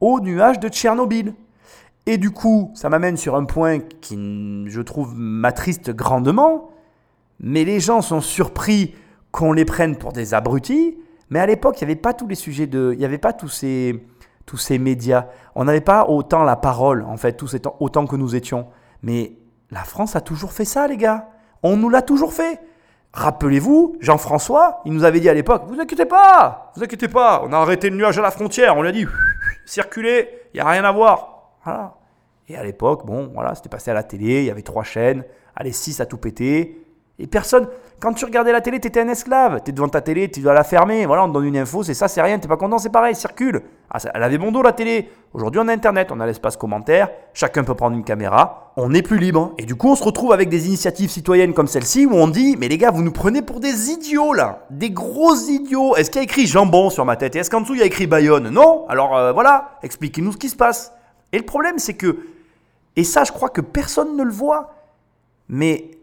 au 0.01 0.19
nuage 0.19 0.59
de 0.59 0.67
Tchernobyl. 0.67 1.33
Et 2.05 2.17
du 2.17 2.31
coup, 2.31 2.71
ça 2.73 2.89
m'amène 2.89 3.17
sur 3.17 3.35
un 3.35 3.45
point 3.45 3.79
qui, 3.79 4.15
je 4.67 4.81
trouve, 4.81 5.13
m'attriste 5.15 5.91
grandement. 5.91 6.71
Mais 7.39 7.65
les 7.65 7.79
gens 7.79 8.01
sont 8.01 8.21
surpris 8.21 8.95
qu'on 9.31 9.53
les 9.53 9.65
prenne 9.65 9.95
pour 9.97 10.13
des 10.13 10.33
abrutis. 10.33 10.97
Mais 11.29 11.39
à 11.39 11.45
l'époque, 11.45 11.79
il 11.81 11.85
n'y 11.85 11.91
avait 11.91 11.99
pas 11.99 12.13
tous 12.13 12.27
les 12.27 12.35
sujets 12.35 12.67
de. 12.67 12.91
Il 12.93 12.99
n'y 12.99 13.05
avait 13.05 13.17
pas 13.17 13.33
tous 13.33 13.49
ces, 13.49 14.05
tous 14.45 14.57
ces 14.57 14.77
médias. 14.77 15.27
On 15.55 15.65
n'avait 15.65 15.81
pas 15.81 16.05
autant 16.05 16.43
la 16.43 16.55
parole, 16.55 17.03
en 17.03 17.17
fait, 17.17 17.33
tous 17.33 17.55
autant 17.79 18.07
que 18.07 18.15
nous 18.15 18.35
étions. 18.35 18.67
Mais 19.03 19.33
la 19.71 19.83
France 19.83 20.15
a 20.15 20.21
toujours 20.21 20.53
fait 20.53 20.65
ça, 20.65 20.87
les 20.87 20.97
gars. 20.97 21.29
On 21.63 21.77
nous 21.77 21.89
l'a 21.89 22.01
toujours 22.01 22.33
fait. 22.33 22.59
Rappelez-vous, 23.13 23.97
Jean-François, 23.99 24.81
il 24.85 24.93
nous 24.93 25.03
avait 25.03 25.19
dit 25.19 25.29
à 25.29 25.33
l'époque 25.33 25.63
Vous 25.67 25.79
inquiétez 25.79 26.05
pas, 26.05 26.71
vous 26.75 26.83
inquiétez 26.83 27.07
pas, 27.07 27.41
on 27.43 27.51
a 27.51 27.57
arrêté 27.57 27.89
le 27.89 27.95
nuage 27.95 28.19
à 28.19 28.21
la 28.21 28.31
frontière. 28.31 28.77
On 28.77 28.81
lui 28.81 28.89
a 28.89 28.91
dit 28.91 29.05
Circulez, 29.65 30.29
il 30.53 30.57
n'y 30.57 30.61
a 30.61 30.69
rien 30.69 30.83
à 30.83 30.91
voir. 30.91 31.53
Voilà. 31.63 31.95
Et 32.47 32.55
à 32.55 32.63
l'époque, 32.63 33.05
bon, 33.05 33.31
voilà, 33.33 33.55
c'était 33.55 33.69
passé 33.69 33.91
à 33.91 33.93
la 33.93 34.03
télé, 34.03 34.41
il 34.41 34.45
y 34.45 34.51
avait 34.51 34.61
trois 34.61 34.83
chaînes, 34.83 35.25
allez, 35.55 35.71
six 35.71 35.99
à 35.99 36.05
tout 36.05 36.17
péter. 36.17 36.86
Et 37.19 37.25
personne, 37.25 37.67
quand 37.99 38.13
tu 38.13 38.25
regardais 38.25 38.51
la 38.51 38.61
télé, 38.61 38.79
tu 38.79 38.87
étais 38.87 39.01
un 39.01 39.07
esclave. 39.07 39.61
Tu 39.65 39.71
es 39.71 39.73
devant 39.73 39.89
ta 39.89 40.01
télé, 40.01 40.29
tu 40.29 40.41
dois 40.41 40.53
la 40.53 40.63
fermer. 40.63 41.07
Voilà, 41.07 41.23
on 41.23 41.29
te 41.29 41.33
donne 41.33 41.45
une 41.45 41.57
info, 41.57 41.81
c'est 41.81 41.95
ça, 41.95 42.07
c'est 42.07 42.21
rien. 42.21 42.37
T'es 42.37 42.47
pas 42.47 42.57
content, 42.57 42.77
c'est 42.77 42.91
pareil, 42.91 43.15
circule. 43.15 43.63
Ah, 43.89 43.97
elle 44.13 44.21
avait 44.21 44.37
bon 44.37 44.51
dos 44.51 44.61
la 44.61 44.71
télé. 44.71 45.09
Aujourd'hui, 45.33 45.59
on 45.63 45.67
a 45.67 45.73
Internet, 45.73 46.09
on 46.11 46.19
a 46.19 46.27
l'espace 46.27 46.57
commentaire. 46.57 47.09
Chacun 47.33 47.63
peut 47.63 47.73
prendre 47.73 47.95
une 47.95 48.03
caméra. 48.03 48.71
On 48.77 48.93
est 48.93 49.01
plus 49.01 49.17
libre. 49.17 49.55
Et 49.57 49.65
du 49.65 49.73
coup, 49.73 49.89
on 49.89 49.95
se 49.95 50.03
retrouve 50.03 50.31
avec 50.31 50.47
des 50.49 50.67
initiatives 50.67 51.09
citoyennes 51.09 51.55
comme 51.55 51.65
celle-ci 51.65 52.05
où 52.05 52.13
on 52.13 52.27
dit 52.27 52.55
Mais 52.59 52.67
les 52.67 52.77
gars, 52.77 52.91
vous 52.91 53.01
nous 53.01 53.11
prenez 53.11 53.41
pour 53.41 53.59
des 53.59 53.89
idiots 53.89 54.33
là. 54.33 54.67
Des 54.69 54.91
gros 54.91 55.33
idiots. 55.35 55.95
Est-ce 55.95 56.11
qu'il 56.11 56.19
y 56.19 56.21
a 56.21 56.23
écrit 56.23 56.45
jambon 56.45 56.91
sur 56.91 57.03
ma 57.03 57.15
tête? 57.15 57.35
Et 57.35 57.39
est-ce 57.39 57.49
qu'en 57.49 57.61
dessous, 57.61 57.73
il 57.73 57.79
y 57.79 57.83
a 57.83 57.87
écrit 57.87 58.05
Bayonne? 58.05 58.49
Non 58.49 58.85
Alors 58.89 59.17
euh, 59.17 59.31
voilà, 59.31 59.79
expliquez-nous 59.81 60.33
ce 60.33 60.37
qui 60.37 60.49
se 60.49 60.55
passe. 60.55 60.93
Et 61.31 61.39
le 61.39 61.45
problème, 61.45 61.79
c'est 61.79 61.95
que. 61.95 62.19
Et 62.95 63.03
ça, 63.03 63.23
je 63.23 63.31
crois 63.31 63.49
que 63.49 63.61
personne 63.61 64.15
ne 64.15 64.23
le 64.23 64.31
voit. 64.31 64.75
Mais 65.49 65.96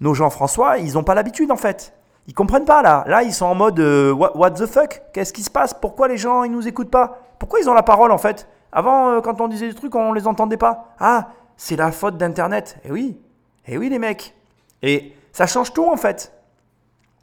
nos 0.00 0.14
Jean-François, 0.14 0.78
ils 0.78 0.94
n'ont 0.94 1.04
pas 1.04 1.14
l'habitude 1.14 1.50
en 1.50 1.56
fait. 1.56 1.94
Ils 2.26 2.34
comprennent 2.34 2.66
pas 2.66 2.82
là. 2.82 3.04
Là, 3.06 3.22
ils 3.22 3.32
sont 3.32 3.46
en 3.46 3.54
mode 3.54 3.80
euh, 3.80 4.12
what, 4.12 4.50
the 4.50 4.66
fuck? 4.66 5.02
Qu'est-ce 5.12 5.32
qui 5.32 5.42
se 5.42 5.50
passe? 5.50 5.72
Pourquoi 5.72 6.08
les 6.08 6.18
gens 6.18 6.44
ils 6.44 6.52
nous 6.52 6.68
écoutent 6.68 6.90
pas? 6.90 7.22
Pourquoi 7.38 7.60
ils 7.60 7.70
ont 7.70 7.74
la 7.74 7.82
parole 7.82 8.12
en 8.12 8.18
fait? 8.18 8.48
Avant, 8.70 9.10
euh, 9.10 9.20
quand 9.20 9.40
on 9.40 9.48
disait 9.48 9.68
des 9.68 9.74
trucs, 9.74 9.94
on 9.94 10.12
les 10.12 10.26
entendait 10.26 10.58
pas. 10.58 10.94
Ah, 11.00 11.30
c'est 11.56 11.76
la 11.76 11.90
faute 11.90 12.18
d'Internet. 12.18 12.78
Eh 12.84 12.92
oui, 12.92 13.18
eh 13.66 13.78
oui 13.78 13.88
les 13.88 13.98
mecs. 13.98 14.34
Et 14.82 15.14
ça 15.32 15.46
change 15.46 15.72
tout 15.72 15.88
en 15.90 15.96
fait. 15.96 16.32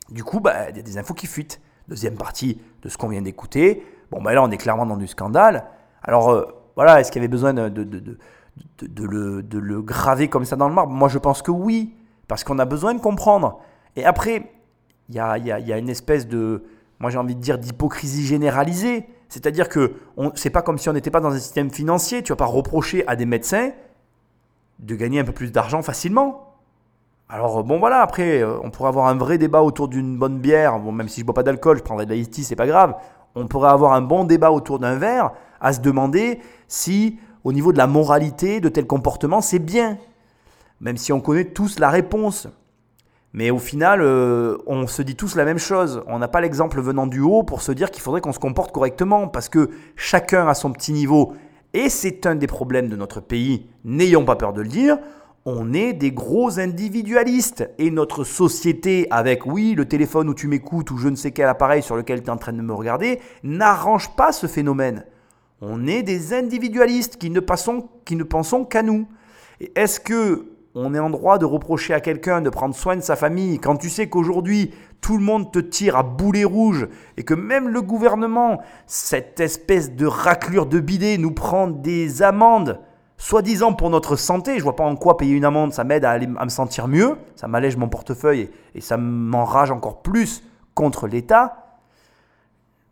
Du 0.09 0.23
coup, 0.23 0.39
bah, 0.39 0.69
il 0.69 0.77
y 0.77 0.79
a 0.79 0.83
des 0.83 0.97
infos 0.97 1.13
qui 1.13 1.27
fuitent. 1.27 1.61
Deuxième 1.87 2.15
partie 2.15 2.59
de 2.81 2.89
ce 2.89 2.97
qu'on 2.97 3.09
vient 3.09 3.21
d'écouter. 3.21 3.85
Bon, 4.09 4.21
bah 4.21 4.33
là, 4.33 4.41
on 4.41 4.49
est 4.49 4.57
clairement 4.57 4.87
dans 4.87 4.97
du 4.97 5.07
scandale. 5.07 5.65
Alors, 6.03 6.31
euh, 6.31 6.45
voilà, 6.75 6.99
est-ce 6.99 7.11
qu'il 7.11 7.21
y 7.21 7.23
avait 7.23 7.31
besoin 7.31 7.53
de, 7.53 8.17
le 8.81 9.81
graver 9.81 10.29
comme 10.29 10.45
ça 10.45 10.55
dans 10.55 10.67
le 10.67 10.73
marbre? 10.73 10.91
Moi, 10.91 11.09
je 11.09 11.19
pense 11.19 11.43
que 11.43 11.51
oui. 11.51 11.93
Parce 12.27 12.43
qu'on 12.43 12.59
a 12.59 12.65
besoin 12.65 12.93
de 12.93 12.99
comprendre. 12.99 13.59
Et 13.95 14.05
après, 14.05 14.51
il 15.09 15.15
y 15.15 15.19
a, 15.19 15.77
une 15.77 15.89
espèce 15.89 16.27
de, 16.27 16.63
moi 16.99 17.09
j'ai 17.11 17.17
envie 17.17 17.35
de 17.35 17.41
dire, 17.41 17.57
d'hypocrisie 17.57 18.25
généralisée. 18.25 19.07
C'est-à-dire 19.29 19.69
que 19.69 19.93
c'est 20.35 20.49
pas 20.49 20.61
comme 20.61 20.77
si 20.77 20.89
on 20.89 20.93
n'était 20.93 21.11
pas 21.11 21.19
dans 21.19 21.31
un 21.31 21.39
système 21.39 21.69
financier. 21.71 22.23
Tu 22.23 22.31
vas 22.31 22.37
pas 22.37 22.45
reprocher 22.45 23.07
à 23.07 23.15
des 23.15 23.25
médecins 23.25 23.71
de 24.79 24.95
gagner 24.95 25.19
un 25.19 25.23
peu 25.23 25.31
plus 25.31 25.51
d'argent 25.51 25.81
facilement. 25.81 26.53
Alors 27.27 27.63
bon 27.63 27.79
voilà, 27.79 28.01
après 28.01 28.43
on 28.43 28.69
pourrait 28.69 28.89
avoir 28.89 29.07
un 29.07 29.15
vrai 29.15 29.37
débat 29.37 29.61
autour 29.61 29.87
d'une 29.87 30.17
bonne 30.17 30.39
bière. 30.39 30.79
Bon, 30.79 30.91
même 30.91 31.09
si 31.09 31.21
je 31.21 31.25
bois 31.25 31.33
pas 31.33 31.43
d'alcool, 31.43 31.77
je 31.77 31.83
prendrais 31.83 32.05
de 32.05 32.13
la 32.13 32.23
ce 32.23 32.43
c'est 32.43 32.55
pas 32.55 32.67
grave. 32.67 32.95
On 33.33 33.47
pourrait 33.47 33.71
avoir 33.71 33.93
un 33.93 34.01
bon 34.01 34.25
débat 34.25 34.51
autour 34.51 34.79
d'un 34.79 34.95
verre 34.95 35.31
à 35.59 35.73
se 35.73 35.79
demander 35.79 36.39
si 36.67 37.17
au 37.43 37.51
niveau 37.51 37.71
de 37.73 37.77
la 37.77 37.87
moralité 37.87 38.59
de 38.59 38.69
tel 38.69 38.85
comportement 38.85 39.41
c'est 39.41 39.59
bien 39.59 39.97
même 40.85 40.97
si 40.97 41.11
on 41.11 41.19
connaît 41.19 41.45
tous 41.45 41.79
la 41.79 41.89
réponse. 41.89 42.47
Mais 43.33 43.49
au 43.49 43.57
final, 43.57 44.01
euh, 44.01 44.55
on 44.67 44.85
se 44.85 45.01
dit 45.01 45.15
tous 45.15 45.35
la 45.35 45.43
même 45.43 45.57
chose. 45.57 46.03
On 46.05 46.19
n'a 46.19 46.27
pas 46.27 46.41
l'exemple 46.41 46.79
venant 46.79 47.07
du 47.07 47.21
haut 47.21 47.41
pour 47.41 47.63
se 47.63 47.71
dire 47.71 47.89
qu'il 47.89 48.03
faudrait 48.03 48.21
qu'on 48.21 48.31
se 48.31 48.39
comporte 48.39 48.71
correctement, 48.71 49.27
parce 49.27 49.49
que 49.49 49.71
chacun 49.95 50.47
a 50.47 50.53
son 50.53 50.71
petit 50.71 50.93
niveau. 50.93 51.33
Et 51.73 51.89
c'est 51.89 52.27
un 52.27 52.35
des 52.35 52.45
problèmes 52.45 52.87
de 52.87 52.95
notre 52.95 53.19
pays, 53.19 53.65
n'ayons 53.83 54.25
pas 54.25 54.35
peur 54.35 54.53
de 54.53 54.61
le 54.61 54.67
dire. 54.67 54.99
On 55.43 55.73
est 55.73 55.93
des 55.93 56.11
gros 56.11 56.59
individualistes. 56.59 57.67
Et 57.79 57.89
notre 57.89 58.23
société, 58.23 59.07
avec, 59.09 59.47
oui, 59.47 59.73
le 59.75 59.85
téléphone 59.85 60.29
où 60.29 60.35
tu 60.35 60.47
m'écoutes 60.47 60.91
ou 60.91 60.97
je 60.97 61.09
ne 61.09 61.15
sais 61.15 61.31
quel 61.31 61.47
appareil 61.47 61.81
sur 61.81 61.95
lequel 61.95 62.21
tu 62.21 62.27
es 62.27 62.31
en 62.31 62.37
train 62.37 62.53
de 62.53 62.61
me 62.61 62.73
regarder, 62.73 63.19
n'arrange 63.41 64.15
pas 64.15 64.31
ce 64.31 64.45
phénomène. 64.45 65.03
On 65.61 65.87
est 65.87 66.03
des 66.03 66.33
individualistes 66.33 67.17
qui 67.17 67.31
ne, 67.31 67.39
qui 68.05 68.15
ne 68.15 68.23
pensons 68.23 68.65
qu'à 68.65 68.83
nous. 68.83 69.07
Est-ce 69.75 69.99
que 69.99 70.54
on 70.75 70.93
est 70.93 70.99
en 70.99 71.09
droit 71.09 71.37
de 71.37 71.45
reprocher 71.45 71.93
à 71.93 72.01
quelqu'un 72.01 72.41
de 72.41 72.49
prendre 72.49 72.75
soin 72.75 72.97
de 72.97 73.01
sa 73.01 73.15
famille 73.15 73.59
quand 73.59 73.77
tu 73.77 73.89
sais 73.89 74.09
qu'aujourd'hui 74.09 74.73
tout 74.99 75.17
le 75.17 75.23
monde 75.23 75.51
te 75.51 75.59
tire 75.59 75.95
à 75.95 76.03
boulet 76.03 76.43
rouge 76.43 76.87
et 77.15 77.23
que 77.23 77.33
même 77.33 77.69
le 77.69 77.81
gouvernement, 77.81 78.59
cette 78.85 79.39
espèce 79.39 79.95
de 79.95 80.05
raclure 80.05 80.65
de 80.65 80.79
bidet, 80.79 81.17
nous 81.17 81.31
prend 81.31 81.67
des 81.67 82.23
amendes, 82.23 82.79
soi-disant 83.17 83.73
pour 83.73 83.89
notre 83.89 84.15
santé. 84.15 84.57
Je 84.57 84.63
vois 84.63 84.75
pas 84.75 84.83
en 84.83 84.95
quoi 84.95 85.15
payer 85.15 85.35
une 85.35 85.45
amende, 85.45 85.73
ça 85.73 85.83
m'aide 85.83 86.03
à, 86.03 86.17
me 86.17 86.49
sentir 86.49 86.87
mieux, 86.87 87.17
ça 87.35 87.47
m'allège 87.47 87.77
mon 87.77 87.87
portefeuille 87.87 88.41
et, 88.41 88.51
et 88.75 88.81
ça 88.81 88.97
m'enrage 88.97 89.71
encore 89.71 90.01
plus 90.01 90.43
contre 90.73 91.07
l'État. 91.07 91.77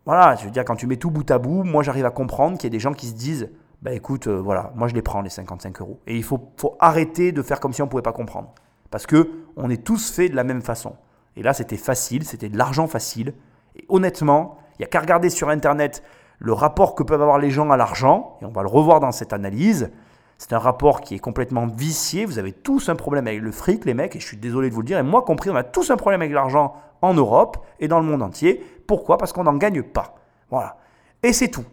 Voilà, 0.05 0.35
je 0.35 0.45
veux 0.45 0.51
dire, 0.51 0.64
quand 0.65 0.76
tu 0.76 0.88
mets 0.88 0.97
tout 0.97 1.11
bout 1.11 1.30
à 1.31 1.38
bout, 1.38 1.64
moi 1.64 1.84
j'arrive 1.84 2.05
à 2.05 2.11
comprendre 2.11 2.57
qu'il 2.57 2.68
y 2.68 2.72
a 2.72 2.76
des 2.77 2.80
gens 2.80 2.93
qui 2.93 3.07
se 3.07 3.15
disent 3.15 3.49
bah 3.84 3.91
écoute, 3.91 4.27
euh, 4.27 4.39
voilà, 4.39 4.72
moi 4.76 4.88
je 4.88 4.95
les 4.95 5.01
prends 5.01 5.22
les 5.22 5.30
55 5.30 5.81
euros. 5.81 5.99
Et 6.07 6.15
il 6.15 6.23
faut, 6.23 6.39
faut 6.55 6.77
arrêter 6.80 7.34
de 7.34 7.41
faire 7.41 7.60
comme 7.60 7.73
si 7.73 7.81
on 7.81 7.85
ne 7.85 7.91
pouvait 7.91 8.01
pas 8.01 8.14
comprendre. 8.14 8.53
Parce 8.89 9.05
que 9.05 9.30
on 9.57 9.69
est 9.69 9.84
tous 9.84 10.10
faits 10.10 10.31
de 10.31 10.38
la 10.38 10.45
même 10.45 10.61
façon. 10.61 10.95
Et 11.35 11.43
là, 11.43 11.53
c'était 11.53 11.76
facile, 11.77 12.23
c'était 12.23 12.47
de 12.47 12.57
l'argent 12.57 12.88
facile. 12.88 13.34
Et 13.76 13.84
honnêtement, 13.89 14.57
il 14.73 14.84
n'y 14.84 14.85
a 14.85 14.88
qu'à 14.88 15.01
regarder 15.01 15.30
sur 15.30 15.49
Internet 15.49 16.01
le 16.39 16.53
rapport 16.53 16.95
que 16.95 17.03
peuvent 17.03 17.22
avoir 17.22 17.39
les 17.39 17.49
gens 17.49 17.72
à 17.72 17.77
l'argent, 17.77 18.38
et 18.41 18.45
on 18.45 18.51
va 18.51 18.61
le 18.61 18.69
revoir 18.69 19.01
dans 19.01 19.11
cette 19.11 19.34
analyse. 19.34 19.91
C'est 20.38 20.53
un 20.53 20.60
rapport 20.60 21.01
qui 21.01 21.15
est 21.15 21.19
complètement 21.19 21.68
vicié. 21.68 22.26
Vous 22.26 22.39
avez 22.39 22.53
tous 22.53 22.88
un 22.88 22.95
problème 22.95 23.27
avec 23.27 23.41
le 23.41 23.51
fric, 23.51 23.84
les 23.84 23.93
mecs, 23.93 24.15
et 24.15 24.19
je 24.19 24.26
suis 24.26 24.38
désolé 24.38 24.69
de 24.69 24.73
vous 24.73 24.81
le 24.81 24.88
dire, 24.88 24.97
et 24.97 25.03
moi 25.03 25.23
compris, 25.23 25.49
on 25.49 25.55
a 25.55 25.64
tous 25.64 25.91
un 25.91 25.97
problème 25.97 26.22
avec 26.22 26.34
l'argent 26.34 26.76
en 27.01 27.14
Europe 27.14 27.65
et 27.81 27.89
dans 27.89 27.99
le 27.99 28.05
monde 28.05 28.22
entier. 28.22 28.64
Pourquoi? 28.88 29.18
Parce 29.18 29.34
qu'on 29.34 29.43
n'en 29.43 29.55
gagne 29.55 29.84
pas. 29.84 30.15
Voilà. 30.49 30.77
Et 31.22 31.34
c'est 31.34 31.49
tout. 31.49 31.65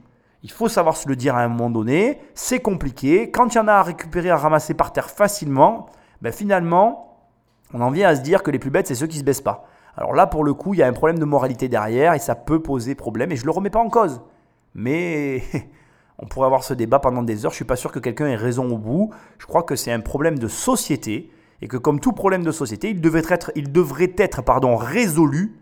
Il 0.43 0.51
faut 0.51 0.69
savoir 0.69 0.97
se 0.97 1.09
le 1.09 1.17
dire 1.17 1.37
à 1.37 1.41
un 1.41 1.49
moment 1.49 1.71
donné. 1.71 2.19
C'est 2.35 2.61
compliqué. 2.61 3.31
Quand 3.31 3.55
il 3.55 3.59
y 3.59 3.61
en 3.61 3.69
a 3.69 3.75
à 3.75 3.83
récupérer, 3.83 4.31
à 4.31 4.37
ramasser 4.37 4.75
par 4.75 4.93
terre 4.93 5.11
facilement, 5.11 5.87
ben 6.23 6.33
finalement, 6.33 7.19
on 7.75 7.81
en 7.81 7.91
vient 7.91 8.09
à 8.09 8.17
se 8.17 8.23
dire 8.23 8.43
que 8.43 8.51
les 8.51 8.59
plus 8.59 8.71
bêtes, 8.71 8.87
c'est 8.87 8.95
ceux 8.95 9.07
qui 9.07 9.19
se 9.19 9.25
baissent 9.25 9.41
pas. 9.41 9.67
Alors 9.97 10.15
là, 10.15 10.27
pour 10.27 10.45
le 10.45 10.55
coup, 10.55 10.75
il 10.75 10.79
y 10.79 10.83
a 10.83 10.87
un 10.87 10.93
problème 10.93 11.19
de 11.19 11.25
moralité 11.25 11.69
derrière 11.69 12.15
et 12.15 12.19
ça 12.19 12.35
peut 12.35 12.63
poser 12.63 12.95
problème. 12.95 13.33
Et 13.33 13.37
je 13.37 13.43
ne 13.43 13.47
le 13.47 13.53
remets 13.53 13.71
pas 13.71 13.81
en 13.81 13.91
cause. 13.91 14.23
Mais 14.75 15.43
on 16.19 16.27
pourrait 16.27 16.47
avoir 16.47 16.65
ce 16.65 16.73
débat 16.73 17.01
pendant 17.01 17.23
des 17.23 17.45
heures. 17.45 17.53
Je 17.53 17.57
suis 17.57 17.65
pas 17.65 17.77
sûr 17.77 17.93
que 17.93 17.99
quelqu'un 17.99 18.27
ait 18.27 18.37
raison 18.37 18.71
au 18.71 18.79
bout. 18.79 19.11
Je 19.39 19.47
crois 19.47 19.63
que 19.63 19.77
c'est 19.77 19.93
un 19.93 20.01
problème 20.01 20.39
de 20.39 20.49
société 20.49 21.31
et 21.61 21.69
que 21.69 21.77
comme 21.77 22.01
tout 22.01 22.13
problème 22.13 22.43
de 22.43 22.53
société, 22.53 22.91
il 22.91 23.01
devrait 23.01 23.23
être, 23.29 23.53
il 23.55 23.73
devrait 23.73 24.15
être 24.17 24.43
pardon, 24.43 24.77
résolu 24.77 25.59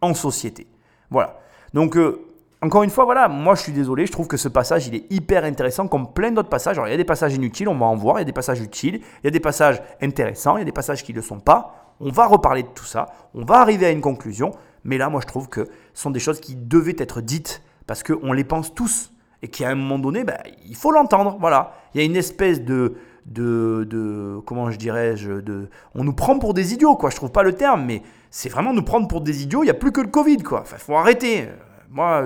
en 0.00 0.14
société. 0.14 0.68
Voilà. 1.10 1.40
Donc, 1.74 1.96
euh, 1.96 2.29
encore 2.62 2.82
une 2.82 2.90
fois, 2.90 3.04
voilà, 3.04 3.28
moi 3.28 3.54
je 3.54 3.62
suis 3.62 3.72
désolé, 3.72 4.06
je 4.06 4.12
trouve 4.12 4.26
que 4.26 4.36
ce 4.36 4.48
passage, 4.48 4.86
il 4.86 4.94
est 4.94 5.10
hyper 5.10 5.44
intéressant 5.44 5.88
comme 5.88 6.12
plein 6.12 6.30
d'autres 6.30 6.50
passages. 6.50 6.76
Alors, 6.76 6.88
il 6.88 6.90
y 6.90 6.94
a 6.94 6.98
des 6.98 7.04
passages 7.04 7.34
inutiles, 7.34 7.68
on 7.68 7.78
va 7.78 7.86
en 7.86 7.96
voir, 7.96 8.16
il 8.16 8.20
y 8.20 8.22
a 8.22 8.24
des 8.24 8.32
passages 8.32 8.60
utiles, 8.60 8.96
il 8.96 9.24
y 9.24 9.28
a 9.28 9.30
des 9.30 9.40
passages 9.40 9.82
intéressants, 10.02 10.56
il 10.56 10.60
y 10.60 10.62
a 10.62 10.66
des 10.66 10.72
passages 10.72 11.02
qui 11.02 11.12
ne 11.12 11.16
le 11.16 11.22
sont 11.22 11.40
pas. 11.40 11.94
On 12.00 12.10
va 12.10 12.26
reparler 12.26 12.62
de 12.62 12.68
tout 12.68 12.84
ça, 12.84 13.06
on 13.34 13.44
va 13.44 13.60
arriver 13.60 13.86
à 13.86 13.90
une 13.90 14.00
conclusion, 14.00 14.52
mais 14.84 14.98
là, 14.98 15.08
moi 15.08 15.20
je 15.20 15.26
trouve 15.26 15.48
que 15.48 15.64
ce 15.94 16.02
sont 16.02 16.10
des 16.10 16.20
choses 16.20 16.40
qui 16.40 16.54
devaient 16.54 16.96
être 16.98 17.20
dites 17.20 17.62
parce 17.86 18.02
qu'on 18.02 18.32
les 18.32 18.44
pense 18.44 18.74
tous 18.74 19.12
et 19.42 19.48
qu'à 19.48 19.70
un 19.70 19.74
moment 19.74 19.98
donné, 19.98 20.24
ben, 20.24 20.38
il 20.66 20.76
faut 20.76 20.92
l'entendre. 20.92 21.36
Voilà. 21.40 21.72
Il 21.94 22.00
y 22.00 22.02
a 22.02 22.06
une 22.06 22.16
espèce 22.16 22.62
de, 22.62 22.96
de, 23.26 23.86
de 23.88 24.38
comment 24.46 24.70
je 24.70 24.76
dirais-je, 24.76 25.32
de, 25.32 25.68
on 25.94 26.04
nous 26.04 26.12
prend 26.12 26.38
pour 26.38 26.54
des 26.54 26.74
idiots, 26.74 26.96
quoi. 26.96 27.10
Je 27.10 27.16
trouve 27.16 27.32
pas 27.32 27.42
le 27.42 27.54
terme, 27.54 27.84
mais 27.84 28.02
c'est 28.30 28.48
vraiment 28.48 28.72
nous 28.72 28.82
prendre 28.82 29.08
pour 29.08 29.22
des 29.22 29.42
idiots. 29.42 29.62
Il 29.62 29.66
n'y 29.66 29.70
a 29.70 29.74
plus 29.74 29.92
que 29.92 30.00
le 30.00 30.08
Covid, 30.08 30.38
quoi. 30.38 30.60
Enfin, 30.60 30.76
faut 30.76 30.94
arrêter. 30.94 31.48
Moi, 31.92 32.24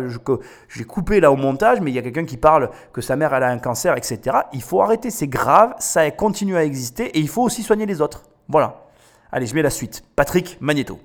j'ai 0.68 0.84
coupé 0.84 1.20
là 1.20 1.32
au 1.32 1.36
montage, 1.36 1.80
mais 1.80 1.90
il 1.90 1.94
y 1.94 1.98
a 1.98 2.02
quelqu'un 2.02 2.26
qui 2.26 2.36
parle 2.36 2.68
que 2.92 3.00
sa 3.00 3.16
mère 3.16 3.32
elle 3.32 3.44
a 3.44 3.48
un 3.48 3.58
cancer, 3.58 3.96
etc. 3.96 4.36
Il 4.52 4.60
faut 4.60 4.82
arrêter, 4.82 5.08
c'est 5.08 5.26
grave, 5.26 5.72
ça 5.78 6.10
continue 6.10 6.54
à 6.54 6.64
exister 6.64 7.06
et 7.06 7.18
il 7.18 7.28
faut 7.28 7.40
aussi 7.40 7.62
soigner 7.62 7.86
les 7.86 8.02
autres. 8.02 8.24
Voilà. 8.46 8.82
Allez, 9.32 9.46
je 9.46 9.54
mets 9.54 9.62
la 9.62 9.70
suite. 9.70 10.04
Patrick 10.16 10.58
Magneto. 10.60 11.00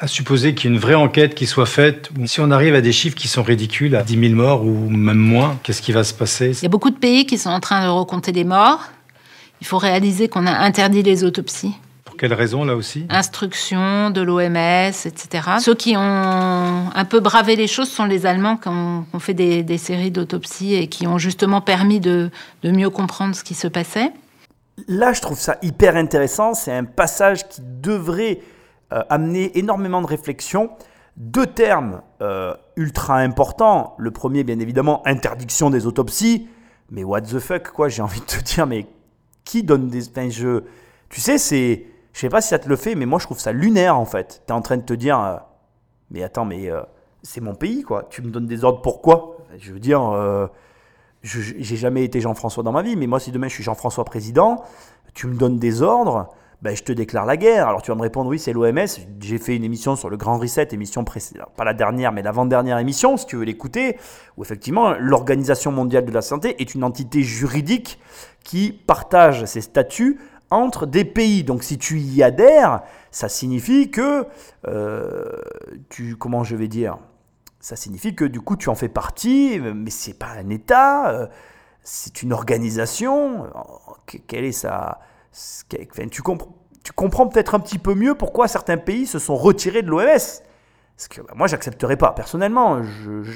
À 0.00 0.08
supposer 0.08 0.52
qu'il 0.52 0.68
y 0.68 0.72
ait 0.72 0.76
une 0.76 0.82
vraie 0.82 0.96
enquête 0.96 1.36
qui 1.36 1.46
soit 1.46 1.64
faite, 1.64 2.10
ou 2.18 2.26
si 2.26 2.40
on 2.40 2.50
arrive 2.50 2.74
à 2.74 2.80
des 2.80 2.90
chiffres 2.90 3.14
qui 3.14 3.28
sont 3.28 3.44
ridicules, 3.44 3.94
à 3.94 4.02
10 4.02 4.18
000 4.18 4.34
morts 4.34 4.64
ou 4.64 4.90
même 4.90 5.16
moins, 5.16 5.56
qu'est-ce 5.62 5.80
qui 5.80 5.92
va 5.92 6.02
se 6.02 6.12
passer? 6.12 6.58
Il 6.58 6.62
y 6.64 6.66
a 6.66 6.70
beaucoup 6.70 6.90
de 6.90 6.98
pays 6.98 7.24
qui 7.24 7.38
sont 7.38 7.50
en 7.50 7.60
train 7.60 7.84
de 7.84 7.88
recompter 7.88 8.32
des 8.32 8.42
morts. 8.42 8.80
Il 9.60 9.66
faut 9.68 9.78
réaliser 9.78 10.26
qu'on 10.26 10.48
a 10.48 10.58
interdit 10.58 11.04
les 11.04 11.22
autopsies. 11.22 11.76
Pour 12.22 12.28
quelle 12.28 12.38
raison, 12.38 12.62
là 12.64 12.76
aussi? 12.76 13.04
Instruction 13.08 14.10
de 14.10 14.20
l'OMS, 14.20 14.92
etc. 15.06 15.56
Ceux 15.58 15.74
qui 15.74 15.96
ont 15.96 16.00
un 16.94 17.04
peu 17.04 17.18
bravé 17.18 17.56
les 17.56 17.66
choses 17.66 17.90
sont 17.90 18.04
les 18.04 18.26
Allemands 18.26 18.56
qui 18.56 18.68
ont, 18.68 19.04
qui 19.10 19.16
ont 19.16 19.18
fait 19.18 19.34
des, 19.34 19.64
des 19.64 19.76
séries 19.76 20.12
d'autopsies 20.12 20.76
et 20.76 20.86
qui 20.86 21.08
ont 21.08 21.18
justement 21.18 21.60
permis 21.60 21.98
de, 21.98 22.30
de 22.62 22.70
mieux 22.70 22.90
comprendre 22.90 23.34
ce 23.34 23.42
qui 23.42 23.54
se 23.54 23.66
passait. 23.66 24.12
Là, 24.86 25.12
je 25.12 25.20
trouve 25.20 25.36
ça 25.36 25.58
hyper 25.62 25.96
intéressant. 25.96 26.54
C'est 26.54 26.70
un 26.70 26.84
passage 26.84 27.48
qui 27.48 27.60
devrait 27.60 28.38
euh, 28.92 29.02
amener 29.10 29.58
énormément 29.58 30.00
de 30.00 30.06
réflexion. 30.06 30.70
Deux 31.16 31.46
termes 31.46 32.02
euh, 32.20 32.54
ultra 32.76 33.16
importants. 33.16 33.96
Le 33.98 34.12
premier, 34.12 34.44
bien 34.44 34.60
évidemment, 34.60 35.02
interdiction 35.06 35.70
des 35.70 35.88
autopsies. 35.88 36.46
Mais 36.88 37.02
what 37.02 37.22
the 37.22 37.40
fuck, 37.40 37.72
quoi 37.72 37.88
J'ai 37.88 38.02
envie 38.02 38.20
de 38.20 38.26
te 38.26 38.40
dire, 38.44 38.68
mais 38.68 38.86
qui 39.44 39.64
donne 39.64 39.88
des. 39.88 40.08
Enfin, 40.08 40.28
je... 40.30 40.62
Tu 41.08 41.20
sais, 41.20 41.36
c'est. 41.36 41.86
Je 42.12 42.20
sais 42.20 42.28
pas 42.28 42.40
si 42.40 42.48
ça 42.48 42.58
te 42.58 42.68
le 42.68 42.76
fait, 42.76 42.94
mais 42.94 43.06
moi, 43.06 43.18
je 43.18 43.24
trouve 43.26 43.40
ça 43.40 43.52
lunaire, 43.52 43.96
en 43.98 44.04
fait. 44.04 44.42
Tu 44.46 44.52
es 44.52 44.56
en 44.56 44.62
train 44.62 44.76
de 44.76 44.82
te 44.82 44.92
dire. 44.94 45.18
euh, 45.20 45.36
mais 46.10 46.22
attends, 46.22 46.44
mais 46.44 46.70
euh, 46.70 46.82
c'est 47.22 47.40
mon 47.40 47.54
pays, 47.54 47.82
quoi. 47.82 48.06
Tu 48.10 48.22
me 48.22 48.30
donnes 48.30 48.46
des 48.46 48.64
ordres 48.64 48.82
pourquoi 48.82 49.38
Je 49.58 49.72
veux 49.72 49.80
dire. 49.80 50.02
euh, 50.12 50.46
j'ai 51.22 51.76
jamais 51.76 52.04
été 52.04 52.20
Jean-François 52.20 52.62
dans 52.64 52.72
ma 52.72 52.82
vie, 52.82 52.96
mais 52.96 53.06
moi, 53.06 53.20
si 53.20 53.30
demain 53.30 53.46
je 53.48 53.54
suis 53.54 53.62
Jean-François 53.62 54.04
président, 54.04 54.64
tu 55.14 55.28
me 55.28 55.36
donnes 55.36 55.56
des 55.56 55.80
ordres, 55.80 56.28
ben, 56.62 56.74
je 56.74 56.82
te 56.82 56.92
déclare 56.92 57.26
la 57.26 57.36
guerre. 57.36 57.68
Alors 57.68 57.80
tu 57.80 57.92
vas 57.92 57.94
me 57.94 58.02
répondre, 58.02 58.28
oui, 58.28 58.40
c'est 58.40 58.52
l'OMS. 58.52 58.86
J'ai 59.20 59.38
fait 59.38 59.54
une 59.54 59.62
émission 59.62 59.94
sur 59.94 60.10
le 60.10 60.16
Grand 60.16 60.36
Reset, 60.38 60.68
émission 60.72 61.04
précédente, 61.04 61.50
pas 61.56 61.62
la 61.64 61.74
dernière, 61.74 62.10
mais 62.10 62.22
l'avant-dernière 62.22 62.78
émission, 62.78 63.16
si 63.16 63.26
tu 63.26 63.36
veux 63.36 63.44
l'écouter, 63.44 63.98
où 64.36 64.42
effectivement, 64.42 64.94
l'Organisation 64.98 65.70
mondiale 65.70 66.04
de 66.06 66.12
la 66.12 66.22
santé 66.22 66.60
est 66.60 66.74
une 66.74 66.82
entité 66.82 67.22
juridique 67.22 68.00
qui 68.42 68.72
partage 68.72 69.44
ses 69.44 69.60
statuts 69.60 70.18
entre 70.52 70.86
des 70.86 71.04
pays. 71.04 71.44
Donc 71.44 71.62
si 71.62 71.78
tu 71.78 71.98
y 71.98 72.22
adhères, 72.22 72.82
ça 73.10 73.28
signifie 73.28 73.90
que 73.90 74.26
euh, 74.68 75.32
tu, 75.88 76.16
comment 76.16 76.44
je 76.44 76.56
vais 76.56 76.68
dire, 76.68 76.98
ça 77.60 77.76
signifie 77.76 78.14
que 78.14 78.24
du 78.24 78.40
coup 78.40 78.56
tu 78.56 78.68
en 78.68 78.74
fais 78.74 78.88
partie, 78.88 79.60
mais 79.60 79.90
c'est 79.90 80.18
pas 80.18 80.30
un 80.38 80.48
État, 80.50 81.10
euh, 81.10 81.26
c'est 81.82 82.22
une 82.22 82.32
organisation. 82.32 83.46
Que- 84.06 84.18
Quelle 84.18 84.44
est 84.44 84.52
sa, 84.52 84.98
tu, 85.68 86.22
tu 86.84 86.92
comprends 86.92 87.26
peut-être 87.28 87.54
un 87.54 87.60
petit 87.60 87.78
peu 87.78 87.94
mieux 87.94 88.14
pourquoi 88.14 88.48
certains 88.48 88.76
pays 88.78 89.06
se 89.06 89.18
sont 89.18 89.36
retirés 89.36 89.82
de 89.82 89.88
l'OMS. 89.90 90.04
Parce 90.96 91.08
que 91.08 91.20
bah, 91.22 91.32
moi 91.36 91.46
j'accepterais 91.46 91.96
pas. 91.96 92.12
Personnellement, 92.12 92.82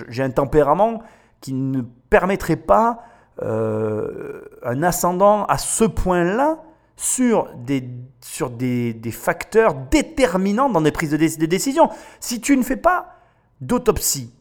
j'ai 0.08 0.22
un 0.22 0.30
tempérament 0.30 1.02
qui 1.40 1.52
ne 1.52 1.82
permettrait 2.10 2.56
pas 2.56 3.00
euh, 3.42 4.40
un 4.64 4.82
ascendant 4.82 5.44
à 5.44 5.58
ce 5.58 5.84
point-là 5.84 6.58
sur 6.96 7.54
des, 7.54 7.88
sur 8.20 8.50
des, 8.50 8.94
des 8.94 9.10
facteurs 9.10 9.74
déterminants 9.74 10.70
dans 10.70 10.80
des 10.80 10.92
prises 10.92 11.10
de, 11.10 11.16
dé- 11.16 11.36
de 11.36 11.46
décision. 11.46 11.90
Si 12.20 12.40
tu 12.40 12.56
ne 12.56 12.62
fais 12.62 12.76
pas 12.76 13.16
d'autopsie 13.60 14.32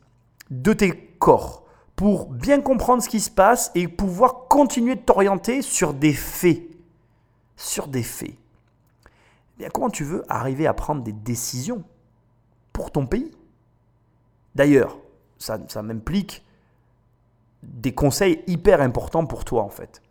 de 0.49 0.73
tes 0.73 0.95
corps 1.19 1.65
pour 1.95 2.27
bien 2.27 2.61
comprendre 2.61 3.03
ce 3.03 3.09
qui 3.09 3.19
se 3.19 3.31
passe 3.31 3.71
et 3.75 3.87
pouvoir 3.87 4.47
continuer 4.47 4.95
de 4.95 5.01
t'orienter 5.01 5.61
sur 5.61 5.93
des 5.93 6.13
faits, 6.13 6.63
sur 7.57 7.87
des 7.87 8.03
faits, 8.03 8.35
eh 8.35 9.59
bien, 9.59 9.69
comment 9.69 9.89
tu 9.89 10.03
veux 10.03 10.23
arriver 10.29 10.67
à 10.67 10.73
prendre 10.73 11.01
des 11.03 11.13
décisions 11.13 11.83
pour 12.73 12.91
ton 12.91 13.05
pays? 13.05 13.31
D'ailleurs, 14.53 14.97
ça, 15.37 15.59
ça 15.67 15.81
m'implique 15.81 16.45
des 17.63 17.93
conseils 17.93 18.43
hyper 18.47 18.79
importants 18.79 19.25
pour 19.25 19.43
toi 19.43 19.63
en 19.63 19.69
fait. 19.69 20.01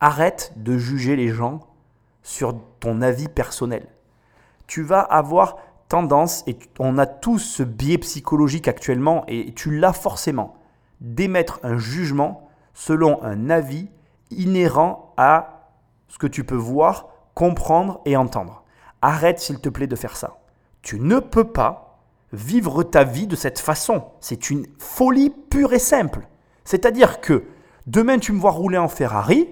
Arrête 0.00 0.52
de 0.56 0.78
juger 0.78 1.14
les 1.16 1.28
gens 1.28 1.60
sur 2.22 2.54
ton 2.80 3.02
avis 3.02 3.28
personnel. 3.28 3.86
Tu 4.66 4.82
vas 4.82 5.00
avoir 5.00 5.56
tendance, 5.88 6.44
et 6.46 6.56
on 6.78 6.96
a 6.98 7.06
tous 7.06 7.38
ce 7.38 7.62
biais 7.62 7.98
psychologique 7.98 8.68
actuellement, 8.68 9.24
et 9.28 9.52
tu 9.54 9.76
l'as 9.76 9.92
forcément, 9.92 10.56
d'émettre 11.00 11.60
un 11.62 11.78
jugement 11.78 12.48
selon 12.72 13.22
un 13.22 13.50
avis 13.50 13.88
inhérent 14.30 15.12
à 15.16 15.68
ce 16.08 16.18
que 16.18 16.26
tu 16.26 16.44
peux 16.44 16.54
voir, 16.54 17.08
comprendre 17.34 18.00
et 18.04 18.16
entendre. 18.16 18.64
Arrête 19.02 19.38
s'il 19.38 19.60
te 19.60 19.68
plaît 19.68 19.86
de 19.86 19.96
faire 19.96 20.16
ça. 20.16 20.38
Tu 20.82 21.00
ne 21.00 21.18
peux 21.18 21.44
pas 21.44 21.98
vivre 22.32 22.82
ta 22.82 23.04
vie 23.04 23.26
de 23.26 23.36
cette 23.36 23.58
façon. 23.58 24.04
C'est 24.20 24.50
une 24.50 24.66
folie 24.78 25.30
pure 25.30 25.72
et 25.72 25.78
simple. 25.78 26.26
C'est-à-dire 26.64 27.20
que 27.20 27.44
demain 27.86 28.18
tu 28.18 28.32
me 28.32 28.40
vois 28.40 28.50
rouler 28.52 28.78
en 28.78 28.88
Ferrari 28.88 29.48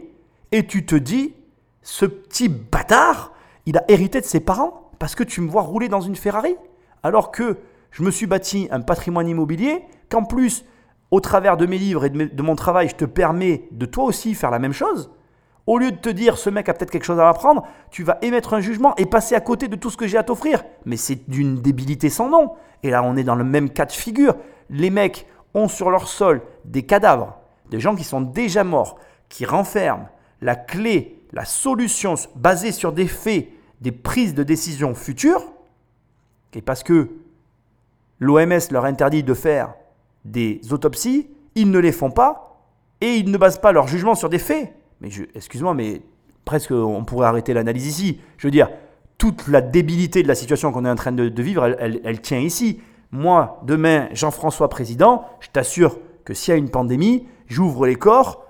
et 0.53 0.67
tu 0.67 0.87
te 0.87 0.95
dis, 0.95 1.35
ce 1.83 2.07
petit 2.07 2.49
bâtard, 2.49 3.33
il 3.67 3.77
a 3.77 3.85
hérité 3.89 4.21
de 4.21 4.27
ses 4.27 4.41
parents 4.41 4.91
parce 4.99 5.15
que 5.15 5.23
tu 5.23 5.41
me 5.41 5.49
vois 5.49 5.63
rouler 5.63 5.89
dans 5.89 6.01
une 6.01 6.17
Ferrari 6.17 6.57
alors 7.03 7.31
que 7.31 7.59
je 7.91 8.03
me 8.03 8.11
suis 8.11 8.27
bâti 8.27 8.69
un 8.71 8.81
patrimoine 8.81 9.29
immobilier, 9.29 9.83
qu'en 10.11 10.25
plus 10.25 10.65
au 11.11 11.21
travers 11.21 11.57
de 11.57 11.67
mes 11.67 11.79
livres 11.79 12.05
et 12.05 12.11
de, 12.11 12.43
mon 12.43 12.55
travail, 12.55 12.89
je 12.89 12.97
te 12.97 13.05
permets 13.05 13.69
de 13.71 13.87
toi 13.87 14.05
aussi 14.05 14.35
faire 14.35 14.51
la 14.51 14.59
même 14.59 14.73
chose, 14.73 15.11
au 15.67 15.79
lieu 15.79 15.91
de 15.91 15.97
te 15.97 16.09
dire 16.09 16.37
ce 16.37 16.51
mec 16.51 16.69
a 16.69 16.75
peut-être 16.75 16.91
quelque 16.91 17.05
chose 17.05 17.21
à 17.21 17.29
apprendre, 17.29 17.67
tu 17.91 18.03
vas 18.03 18.19
émettre 18.23 18.55
un 18.55 18.61
jugement 18.61 18.95
et 18.97 19.07
passer 19.07 19.35
à 19.35 19.41
côté 19.41 19.69
de 19.69 19.77
tout 19.77 19.91
ce 19.91 19.97
que 19.97 20.07
j'ai 20.07 20.19
à 20.19 20.23
t'offrir. 20.23 20.65
Mais 20.85 20.97
c'est 20.97 21.29
d'une 21.29 21.61
débilité 21.61 22.09
sans 22.09 22.29
nom. 22.29 22.53
Et 22.83 22.91
là, 22.91 23.03
on 23.03 23.17
est 23.17 23.25
dans 23.25 23.35
le 23.35 23.45
même 23.45 23.69
cas 23.69 23.85
de 23.85 23.93
figure. 23.93 24.35
Les 24.71 24.89
mecs 24.89 25.27
ont 25.53 25.69
sur 25.69 25.91
leur 25.91 26.09
sol 26.09 26.43
des 26.65 26.85
cadavres, 26.85 27.39
des 27.71 27.81
gens 27.81 27.95
qui 27.95 28.05
sont 28.05 28.23
déjà 28.23 28.65
morts, 28.65 28.99
qui 29.29 29.45
renferment 29.45 30.09
la 30.41 30.57
clé, 30.57 31.21
la 31.33 31.45
solution 31.45 32.15
basée 32.37 32.73
sur 32.73 32.93
des 32.93 33.07
faits, 33.07 33.49
des 33.81 33.93
prises 33.93 34.35
de 34.35 34.43
décision 34.43 34.95
futures, 34.95 35.45
et 36.55 36.63
parce 36.63 36.83
que 36.83 37.11
l'OMS 38.21 38.59
leur 38.71 38.85
interdit 38.85 39.23
de 39.23 39.35
faire 39.35 39.75
des 40.25 40.61
autopsies, 40.71 41.29
ils 41.55 41.71
ne 41.71 41.79
les 41.79 41.93
font 41.93 42.11
pas 42.11 42.63
et 43.01 43.17
ils 43.17 43.31
ne 43.31 43.39
basent 43.39 43.61
pas 43.61 43.73
leur 43.73 43.87
jugement 43.87 44.15
sur 44.15 44.29
des 44.29 44.39
faits. 44.39 44.73
Mais 45.01 45.09
excuse-moi, 45.35 45.75
mais 45.75 46.03
presque 46.45 46.73
on 46.73 47.05
pourrait 47.05 47.29
arrêter 47.29 47.55
l'analyse 47.55 47.87
ici. 47.87 48.21
Je 48.37 48.47
veux 48.47 48.51
dire, 48.51 48.71
toute 49.19 49.49
la 49.49 49.61
débilité 49.61 50.23
de 50.23 50.29
la 50.29 50.35
situation 50.35 50.73
qu'on 50.73 50.85
est 50.85 50.91
en 50.91 50.97
train 50.97 51.13
de, 51.13 51.43
vivre, 51.43 51.65
elle, 51.79 52.21
tient 52.21 52.39
ici. 52.39 52.81
Moi, 53.11 53.61
demain, 53.65 54.09
Jean-François 54.13 54.69
président, 54.69 55.25
je 55.41 55.49
t'assure 55.49 55.99
que 56.25 56.35
s'il 56.35 56.53
y 56.53 56.55
a 56.55 56.59
une 56.59 56.71
pandémie, 56.71 57.27
j'ouvre 57.47 57.87
les 57.87 57.97
corps, 57.97 58.45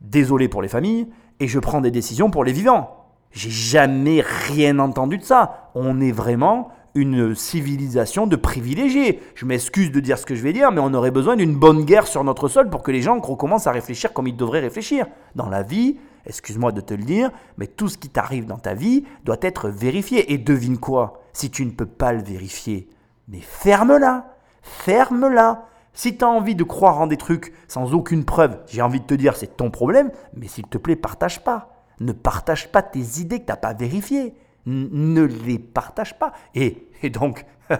désolé 0.00 0.48
pour 0.48 0.62
les 0.62 0.68
familles, 0.68 1.08
et 1.44 1.46
je 1.46 1.58
prends 1.58 1.82
des 1.82 1.90
décisions 1.90 2.30
pour 2.30 2.42
les 2.42 2.52
vivants. 2.52 3.04
J'ai 3.30 3.50
jamais 3.50 4.22
rien 4.22 4.78
entendu 4.78 5.18
de 5.18 5.24
ça. 5.24 5.70
On 5.74 6.00
est 6.00 6.10
vraiment 6.10 6.70
une 6.94 7.34
civilisation 7.34 8.26
de 8.26 8.36
privilégiés. 8.36 9.20
Je 9.34 9.44
m'excuse 9.44 9.92
de 9.92 10.00
dire 10.00 10.16
ce 10.18 10.24
que 10.24 10.34
je 10.34 10.42
vais 10.42 10.54
dire, 10.54 10.72
mais 10.72 10.80
on 10.80 10.94
aurait 10.94 11.10
besoin 11.10 11.36
d'une 11.36 11.54
bonne 11.54 11.84
guerre 11.84 12.06
sur 12.06 12.24
notre 12.24 12.48
sol 12.48 12.70
pour 12.70 12.82
que 12.82 12.90
les 12.90 13.02
gens 13.02 13.20
recommencent 13.20 13.66
à 13.66 13.72
réfléchir 13.72 14.14
comme 14.14 14.26
ils 14.26 14.36
devraient 14.36 14.60
réfléchir. 14.60 15.06
Dans 15.34 15.50
la 15.50 15.62
vie, 15.62 15.98
excuse-moi 16.24 16.72
de 16.72 16.80
te 16.80 16.94
le 16.94 17.02
dire, 17.02 17.30
mais 17.58 17.66
tout 17.66 17.88
ce 17.88 17.98
qui 17.98 18.08
t'arrive 18.08 18.46
dans 18.46 18.56
ta 18.56 18.72
vie 18.72 19.04
doit 19.24 19.36
être 19.42 19.68
vérifié. 19.68 20.32
Et 20.32 20.38
devine 20.38 20.78
quoi? 20.78 21.20
Si 21.34 21.50
tu 21.50 21.66
ne 21.66 21.72
peux 21.72 21.84
pas 21.84 22.14
le 22.14 22.22
vérifier, 22.22 22.88
mais 23.28 23.40
ferme-la 23.42 24.30
Ferme-la 24.62 25.66
Si 25.94 26.16
tu 26.16 26.24
as 26.24 26.28
envie 26.28 26.54
de 26.54 26.64
croire 26.64 27.00
en 27.00 27.06
des 27.06 27.16
trucs 27.16 27.52
sans 27.68 27.94
aucune 27.94 28.24
preuve, 28.24 28.58
j'ai 28.66 28.82
envie 28.82 29.00
de 29.00 29.06
te 29.06 29.14
dire 29.14 29.36
c'est 29.36 29.56
ton 29.56 29.70
problème, 29.70 30.10
mais 30.34 30.48
s'il 30.48 30.66
te 30.66 30.78
plaît, 30.78 30.96
partage 30.96 31.42
pas. 31.42 31.84
Ne 32.00 32.12
partage 32.12 32.70
pas 32.70 32.82
tes 32.82 33.20
idées 33.20 33.40
que 33.40 33.46
tu 33.46 33.52
n'as 33.52 33.56
pas 33.56 33.72
vérifiées 33.72 34.34
ne 34.66 35.22
les 35.22 35.58
partage 35.58 36.18
pas. 36.18 36.32
Et, 36.54 36.88
donc, 37.10 37.44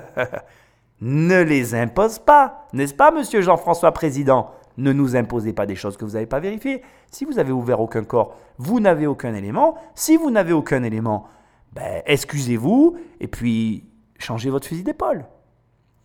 ne 1.00 1.42
les 1.42 1.74
impose 1.74 2.18
pas, 2.18 2.68
n'est-ce 2.72 2.94
pas, 2.94 3.10
monsieur 3.10 3.40
Jean-François 3.40 3.92
Président? 3.92 4.50
Ne 4.76 4.92
nous 4.92 5.14
imposez 5.14 5.52
pas 5.52 5.66
des 5.66 5.76
choses 5.76 5.96
que 5.96 6.04
vous 6.04 6.12
n'avez 6.12 6.26
pas 6.26 6.40
vérifiées. 6.40 6.82
Si 7.10 7.24
vous 7.24 7.38
avez 7.38 7.52
ouvert 7.52 7.80
aucun 7.80 8.02
corps, 8.02 8.36
vous 8.58 8.80
n'avez 8.80 9.06
aucun 9.06 9.32
élément. 9.34 9.76
Si 9.94 10.16
vous 10.16 10.32
n'avez 10.32 10.52
aucun 10.52 10.82
élément, 10.82 11.28
ben, 11.72 12.02
excusez-vous 12.06 12.96
et 13.20 13.28
puis 13.28 13.84
changez 14.18 14.50
votre 14.50 14.66
fusil 14.66 14.82
d'épaule. 14.82 15.26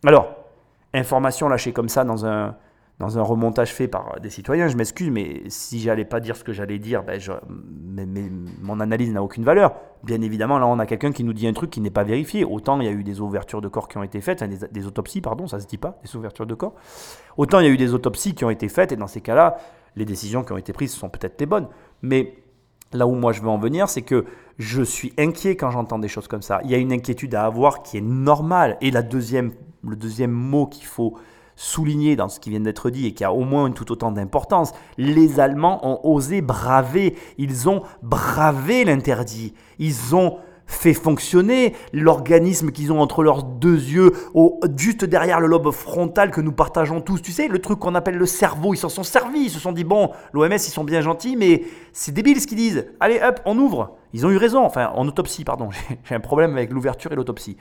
Alors, 0.06 0.28
information 0.94 1.48
lâchée 1.48 1.72
comme 1.72 1.88
ça 1.88 2.04
dans 2.04 2.26
un, 2.26 2.56
dans 3.00 3.18
un 3.18 3.22
remontage 3.22 3.72
fait 3.72 3.88
par 3.88 4.20
des 4.20 4.28
citoyens. 4.28 4.68
Je 4.68 4.76
m'excuse, 4.76 5.10
mais 5.10 5.42
si 5.48 5.80
j'allais 5.80 6.04
pas 6.04 6.20
dire 6.20 6.36
ce 6.36 6.44
que 6.44 6.52
j'allais 6.52 6.78
dire, 6.78 7.02
ben 7.02 7.20
mon 8.62 8.78
analyse 8.78 9.10
n'a 9.10 9.22
aucune 9.22 9.42
valeur. 9.42 9.74
Bien 10.04 10.20
évidemment, 10.20 10.58
là, 10.58 10.66
on 10.66 10.78
a 10.78 10.86
quelqu'un 10.86 11.10
qui 11.10 11.24
nous 11.24 11.32
dit 11.32 11.46
un 11.46 11.54
truc 11.54 11.70
qui 11.70 11.80
n'est 11.80 11.90
pas 11.90 12.04
vérifié. 12.04 12.44
Autant 12.44 12.78
il 12.78 12.84
y 12.84 12.88
a 12.88 12.92
eu 12.92 13.02
des 13.02 13.20
ouvertures 13.20 13.62
de 13.62 13.68
corps 13.68 13.88
qui 13.88 13.96
ont 13.96 14.02
été 14.02 14.20
faites, 14.20 14.44
des, 14.44 14.86
autopsies, 14.86 15.22
pardon, 15.22 15.46
ça 15.46 15.60
se 15.60 15.66
dit 15.66 15.78
pas, 15.78 15.98
des 16.04 16.14
ouvertures 16.14 16.46
de 16.46 16.54
corps. 16.54 16.74
Autant 17.38 17.60
il 17.60 17.66
y 17.66 17.68
a 17.68 17.72
eu 17.72 17.78
des 17.78 17.94
autopsies 17.94 18.34
qui 18.34 18.44
ont 18.44 18.50
été 18.50 18.68
faites, 18.68 18.92
et 18.92 18.96
dans 18.96 19.06
ces 19.06 19.22
cas-là, 19.22 19.56
les 19.96 20.04
décisions 20.04 20.44
qui 20.44 20.52
ont 20.52 20.58
été 20.58 20.74
prises 20.74 20.92
sont 20.92 21.08
peut-être 21.08 21.40
les 21.40 21.46
bonnes. 21.46 21.68
Mais 22.02 22.34
là 22.92 23.06
où 23.06 23.14
moi 23.14 23.32
je 23.32 23.40
veux 23.40 23.48
en 23.48 23.58
venir, 23.58 23.88
c'est 23.88 24.02
que 24.02 24.26
je 24.58 24.82
suis 24.82 25.14
inquiet 25.18 25.56
quand 25.56 25.70
j'entends 25.70 25.98
des 25.98 26.08
choses 26.08 26.28
comme 26.28 26.42
ça. 26.42 26.60
Il 26.64 26.70
y 26.70 26.74
a 26.74 26.78
une 26.78 26.92
inquiétude 26.92 27.34
à 27.34 27.44
avoir 27.44 27.82
qui 27.82 27.96
est 27.96 28.02
normale. 28.02 28.76
Et 28.82 28.90
la 28.90 29.00
deuxième, 29.00 29.52
le 29.86 29.96
deuxième 29.96 30.30
mot 30.30 30.66
qu'il 30.66 30.86
faut 30.86 31.16
souligné 31.56 32.16
dans 32.16 32.28
ce 32.28 32.40
qui 32.40 32.48
vient 32.48 32.60
d'être 32.60 32.88
dit 32.88 33.06
et 33.06 33.12
qui 33.12 33.22
a 33.22 33.32
au 33.32 33.44
moins 33.44 33.70
tout 33.70 33.92
autant 33.92 34.12
d'importance, 34.12 34.72
les 34.96 35.40
Allemands 35.40 35.86
ont 35.86 36.00
osé 36.10 36.40
braver, 36.40 37.16
ils 37.36 37.68
ont 37.68 37.82
bravé 38.02 38.84
l'interdit, 38.84 39.52
ils 39.78 40.14
ont 40.16 40.38
fait 40.70 40.94
fonctionner 40.94 41.74
l'organisme 41.92 42.70
qu'ils 42.70 42.92
ont 42.92 43.00
entre 43.00 43.22
leurs 43.22 43.42
deux 43.42 43.74
yeux, 43.74 44.12
juste 44.76 45.04
derrière 45.04 45.40
le 45.40 45.48
lobe 45.48 45.70
frontal 45.72 46.30
que 46.30 46.40
nous 46.40 46.52
partageons 46.52 47.00
tous. 47.00 47.20
Tu 47.20 47.32
sais, 47.32 47.48
le 47.48 47.58
truc 47.58 47.80
qu'on 47.80 47.96
appelle 47.96 48.16
le 48.16 48.26
cerveau, 48.26 48.72
ils 48.72 48.78
s'en 48.78 48.88
sont 48.88 49.02
servis. 49.02 49.40
Ils 49.40 49.50
se 49.50 49.58
sont 49.58 49.72
dit, 49.72 49.84
bon, 49.84 50.12
l'OMS, 50.32 50.52
ils 50.52 50.58
sont 50.60 50.84
bien 50.84 51.00
gentils, 51.00 51.36
mais 51.36 51.64
c'est 51.92 52.12
débile 52.12 52.40
ce 52.40 52.46
qu'ils 52.46 52.58
disent. 52.58 52.86
Allez, 53.00 53.20
hop, 53.20 53.40
on 53.44 53.58
ouvre. 53.58 53.96
Ils 54.12 54.24
ont 54.26 54.30
eu 54.30 54.36
raison. 54.36 54.64
Enfin, 54.64 54.92
en 54.94 55.06
autopsie, 55.08 55.44
pardon. 55.44 55.70
J'ai 56.04 56.14
un 56.14 56.20
problème 56.20 56.52
avec 56.52 56.70
l'ouverture 56.70 57.12
et 57.12 57.16
l'autopsie. 57.16 57.56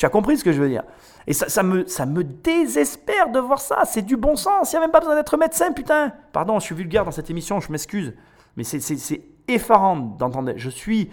Tu 0.00 0.06
as 0.06 0.08
compris 0.08 0.38
ce 0.38 0.44
que 0.44 0.50
je 0.50 0.62
veux 0.62 0.70
dire? 0.70 0.84
Et 1.26 1.34
ça, 1.34 1.62
me, 1.62 1.86
ça 1.86 2.06
me 2.06 2.24
désespère 2.24 3.28
de 3.28 3.38
voir 3.38 3.60
ça. 3.60 3.82
C'est 3.84 4.00
du 4.00 4.16
bon 4.16 4.34
sens. 4.34 4.72
Il 4.72 4.76
n'y 4.76 4.78
a 4.78 4.80
même 4.80 4.90
pas 4.90 5.00
besoin 5.00 5.14
d'être 5.14 5.36
médecin, 5.36 5.72
putain. 5.72 6.14
Pardon, 6.32 6.58
je 6.58 6.64
suis 6.64 6.74
vulgaire 6.74 7.04
dans 7.04 7.10
cette 7.10 7.28
émission, 7.28 7.60
je 7.60 7.70
m'excuse. 7.70 8.14
Mais 8.56 8.64
c'est 8.64 9.20
effarant 9.46 9.96
d'entendre. 9.96 10.54
Je 10.56 10.70
suis 10.70 11.10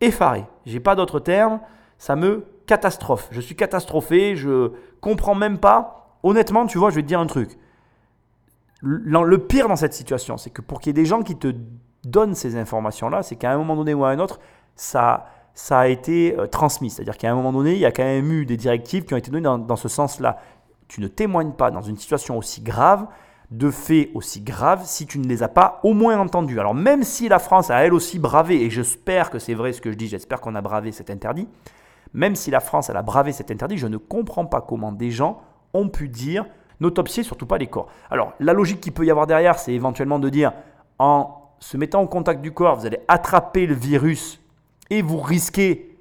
effaré. 0.00 0.46
J'ai 0.64 0.80
pas 0.80 0.94
d'autre 0.96 1.20
terme. 1.20 1.60
Ça 1.98 2.16
me 2.16 2.46
catastrophe. 2.64 3.28
Je 3.32 3.42
suis 3.42 3.54
catastrophé. 3.54 4.34
Je 4.34 4.72
comprends 5.02 5.34
même 5.34 5.58
pas. 5.58 6.16
Honnêtement, 6.22 6.64
tu 6.64 6.78
vois, 6.78 6.88
je 6.88 6.94
vais 6.94 7.02
te 7.02 7.08
dire 7.08 7.20
un 7.20 7.26
truc. 7.26 7.58
Le 8.80 9.36
pire 9.36 9.68
dans 9.68 9.76
cette 9.76 9.92
situation, 9.92 10.38
c'est 10.38 10.48
que 10.48 10.62
pour 10.62 10.80
qu'il 10.80 10.88
y 10.88 10.92
ait 10.92 11.02
des 11.02 11.04
gens 11.04 11.20
qui 11.20 11.36
te 11.36 11.54
donnent 12.04 12.34
ces 12.34 12.56
informations-là, 12.56 13.22
c'est 13.22 13.36
qu'à 13.36 13.52
un 13.52 13.58
moment 13.58 13.76
donné 13.76 13.92
ou 13.92 14.06
à 14.06 14.08
un 14.08 14.18
autre, 14.20 14.40
ça 14.74 15.26
ça 15.54 15.80
a 15.80 15.88
été 15.88 16.36
euh, 16.38 16.46
transmis. 16.46 16.90
C'est-à-dire 16.90 17.16
qu'à 17.16 17.30
un 17.30 17.34
moment 17.34 17.52
donné, 17.52 17.72
il 17.72 17.78
y 17.78 17.86
a 17.86 17.92
quand 17.92 18.04
même 18.04 18.30
eu 18.32 18.46
des 18.46 18.56
directives 18.56 19.04
qui 19.04 19.14
ont 19.14 19.16
été 19.16 19.30
données 19.30 19.42
dans, 19.42 19.76
ce 19.76 19.88
sens-là. 19.88 20.38
Tu 20.88 21.00
ne 21.00 21.08
témoignes 21.08 21.52
pas 21.52 21.70
dans 21.70 21.82
une 21.82 21.96
situation 21.96 22.38
aussi 22.38 22.62
grave, 22.62 23.06
de 23.50 23.70
faits 23.70 24.10
aussi 24.14 24.40
graves, 24.40 24.82
si 24.84 25.06
tu 25.06 25.18
ne 25.18 25.26
les 25.26 25.42
as 25.42 25.48
pas 25.48 25.80
au 25.82 25.92
moins 25.92 26.18
entendus. 26.18 26.60
Alors 26.60 26.74
même 26.74 27.02
si 27.02 27.28
la 27.28 27.38
France 27.38 27.70
a 27.70 27.84
elle 27.84 27.94
aussi 27.94 28.18
bravé, 28.18 28.62
et 28.62 28.70
j'espère 28.70 29.30
que 29.30 29.38
c'est 29.38 29.54
vrai 29.54 29.72
ce 29.72 29.80
que 29.80 29.90
je 29.90 29.96
dis, 29.96 30.08
j'espère 30.08 30.40
qu'on 30.40 30.54
a 30.54 30.60
bravé 30.60 30.92
cet 30.92 31.10
interdit, 31.10 31.48
même 32.14 32.36
si 32.36 32.50
la 32.50 32.60
France 32.60 32.90
elle 32.90 32.96
a 32.96 33.02
bravé 33.02 33.32
cet 33.32 33.50
interdit, 33.50 33.76
je 33.76 33.88
ne 33.88 33.96
comprends 33.96 34.46
pas 34.46 34.60
comment 34.60 34.92
des 34.92 35.10
gens 35.10 35.40
ont 35.74 35.88
pu 35.88 36.08
dire 36.08 36.46
n'autopsiez 36.80 37.22
surtout 37.22 37.46
pas 37.46 37.58
les 37.58 37.66
corps. 37.66 37.88
Alors 38.10 38.32
la 38.40 38.52
logique 38.52 38.80
qu'il 38.80 38.92
peut 38.92 39.04
y 39.04 39.10
avoir 39.10 39.26
derrière, 39.26 39.58
c'est 39.58 39.72
éventuellement 39.72 40.18
de 40.18 40.28
dire 40.28 40.52
en 40.98 41.36
se 41.58 41.76
mettant 41.76 42.00
en 42.00 42.06
contact 42.06 42.40
du 42.40 42.52
corps, 42.52 42.76
vous 42.76 42.86
allez 42.86 43.00
attraper 43.08 43.66
le 43.66 43.74
virus 43.74 44.39
et 44.90 45.02
vous 45.02 45.18
risquez 45.18 45.96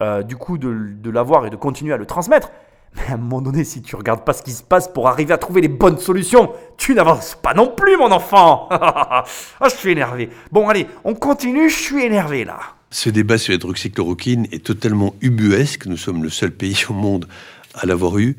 euh, 0.00 0.22
du 0.22 0.36
coup 0.36 0.58
de, 0.58 1.10
l'avoir 1.10 1.46
et 1.46 1.50
de 1.50 1.56
continuer 1.56 1.92
à 1.92 1.96
le 1.96 2.06
transmettre. 2.06 2.50
Mais 2.96 3.02
à 3.10 3.14
un 3.14 3.18
moment 3.18 3.40
donné, 3.40 3.64
si 3.64 3.80
tu 3.80 3.96
regardes 3.96 4.24
pas 4.24 4.32
ce 4.32 4.42
qui 4.42 4.50
se 4.50 4.62
passe 4.62 4.88
pour 4.88 5.08
arriver 5.08 5.32
à 5.32 5.38
trouver 5.38 5.60
les 5.60 5.68
bonnes 5.68 5.98
solutions, 5.98 6.52
tu 6.76 6.94
n'avances 6.94 7.38
pas 7.40 7.54
non 7.54 7.68
plus, 7.68 7.96
mon 7.96 8.10
enfant. 8.10 8.68
ah, 8.70 9.24
je 9.64 9.76
suis 9.76 9.92
énervé. 9.92 10.28
Bon, 10.50 10.68
allez, 10.68 10.86
on 11.04 11.14
continue. 11.14 11.70
Je 11.70 11.76
suis 11.76 12.04
énervé 12.04 12.44
là. 12.44 12.58
Ce 12.90 13.08
débat 13.08 13.38
sur 13.38 13.52
l'hydroxychloroquine 13.52 14.46
est 14.52 14.64
totalement 14.64 15.14
ubuesque. 15.22 15.86
Nous 15.86 15.96
sommes 15.96 16.22
le 16.22 16.28
seul 16.28 16.50
pays 16.50 16.84
au 16.90 16.92
monde 16.92 17.26
à 17.74 17.86
l'avoir 17.86 18.18
eu. 18.18 18.36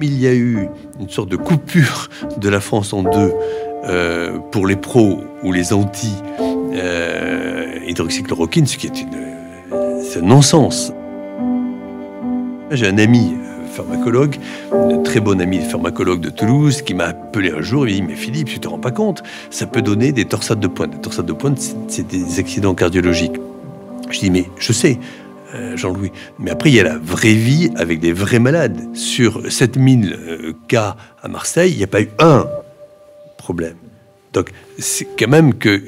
Il 0.00 0.18
y 0.18 0.26
a 0.26 0.34
eu 0.34 0.68
une 0.98 1.08
sorte 1.08 1.28
de 1.28 1.36
coupure 1.36 2.08
de 2.36 2.48
la 2.48 2.60
France 2.60 2.92
en 2.92 3.04
deux 3.04 3.32
euh, 3.84 4.38
pour 4.52 4.68
les 4.68 4.76
pros 4.76 5.24
ou 5.42 5.50
les 5.50 5.72
anti-hydroxychloroquine, 5.72 8.66
ce 8.66 8.76
qui 8.76 8.86
est 8.86 9.00
une, 9.00 9.08
un 9.72 10.20
non-sens. 10.20 10.92
J'ai 12.70 12.86
un 12.86 12.98
ami 12.98 13.34
euh, 13.34 13.66
pharmacologue, 13.66 14.36
un 14.72 14.98
très 14.98 15.18
bon 15.18 15.40
ami 15.40 15.62
pharmacologue 15.62 16.20
de 16.20 16.30
Toulouse, 16.30 16.82
qui 16.82 16.94
m'a 16.94 17.06
appelé 17.06 17.50
un 17.50 17.60
jour 17.60 17.88
et 17.88 17.90
m'a 17.90 17.96
dit 17.96 18.02
Mais 18.02 18.14
Philippe, 18.14 18.50
tu 18.50 18.60
te 18.60 18.68
rends 18.68 18.78
pas 18.78 18.92
compte, 18.92 19.24
ça 19.50 19.66
peut 19.66 19.82
donner 19.82 20.12
des 20.12 20.26
torsades 20.26 20.60
de 20.60 20.68
pointe. 20.68 20.92
Des 20.92 21.00
torsades 21.00 21.26
de 21.26 21.32
pointe, 21.32 21.58
c'est 21.88 22.06
des 22.06 22.38
accidents 22.38 22.76
cardiologiques. 22.76 23.40
Je 24.10 24.20
dis 24.20 24.30
Mais 24.30 24.48
je 24.58 24.72
sais, 24.72 25.00
euh, 25.56 25.76
Jean-Louis. 25.76 26.12
Mais 26.38 26.52
après, 26.52 26.70
il 26.70 26.76
y 26.76 26.80
a 26.80 26.84
la 26.84 26.98
vraie 26.98 27.34
vie 27.34 27.72
avec 27.74 27.98
des 27.98 28.12
vrais 28.12 28.38
malades. 28.38 28.94
Sur 28.94 29.42
7000 29.50 30.54
cas 30.68 30.94
à 31.20 31.26
Marseille, 31.26 31.72
il 31.72 31.78
n'y 31.78 31.84
a 31.84 31.88
pas 31.88 32.00
eu 32.00 32.10
un 32.20 32.46
problème. 33.42 33.76
Donc, 34.32 34.52
c'est 34.78 35.08
quand 35.18 35.28
même 35.28 35.54
que. 35.54 35.82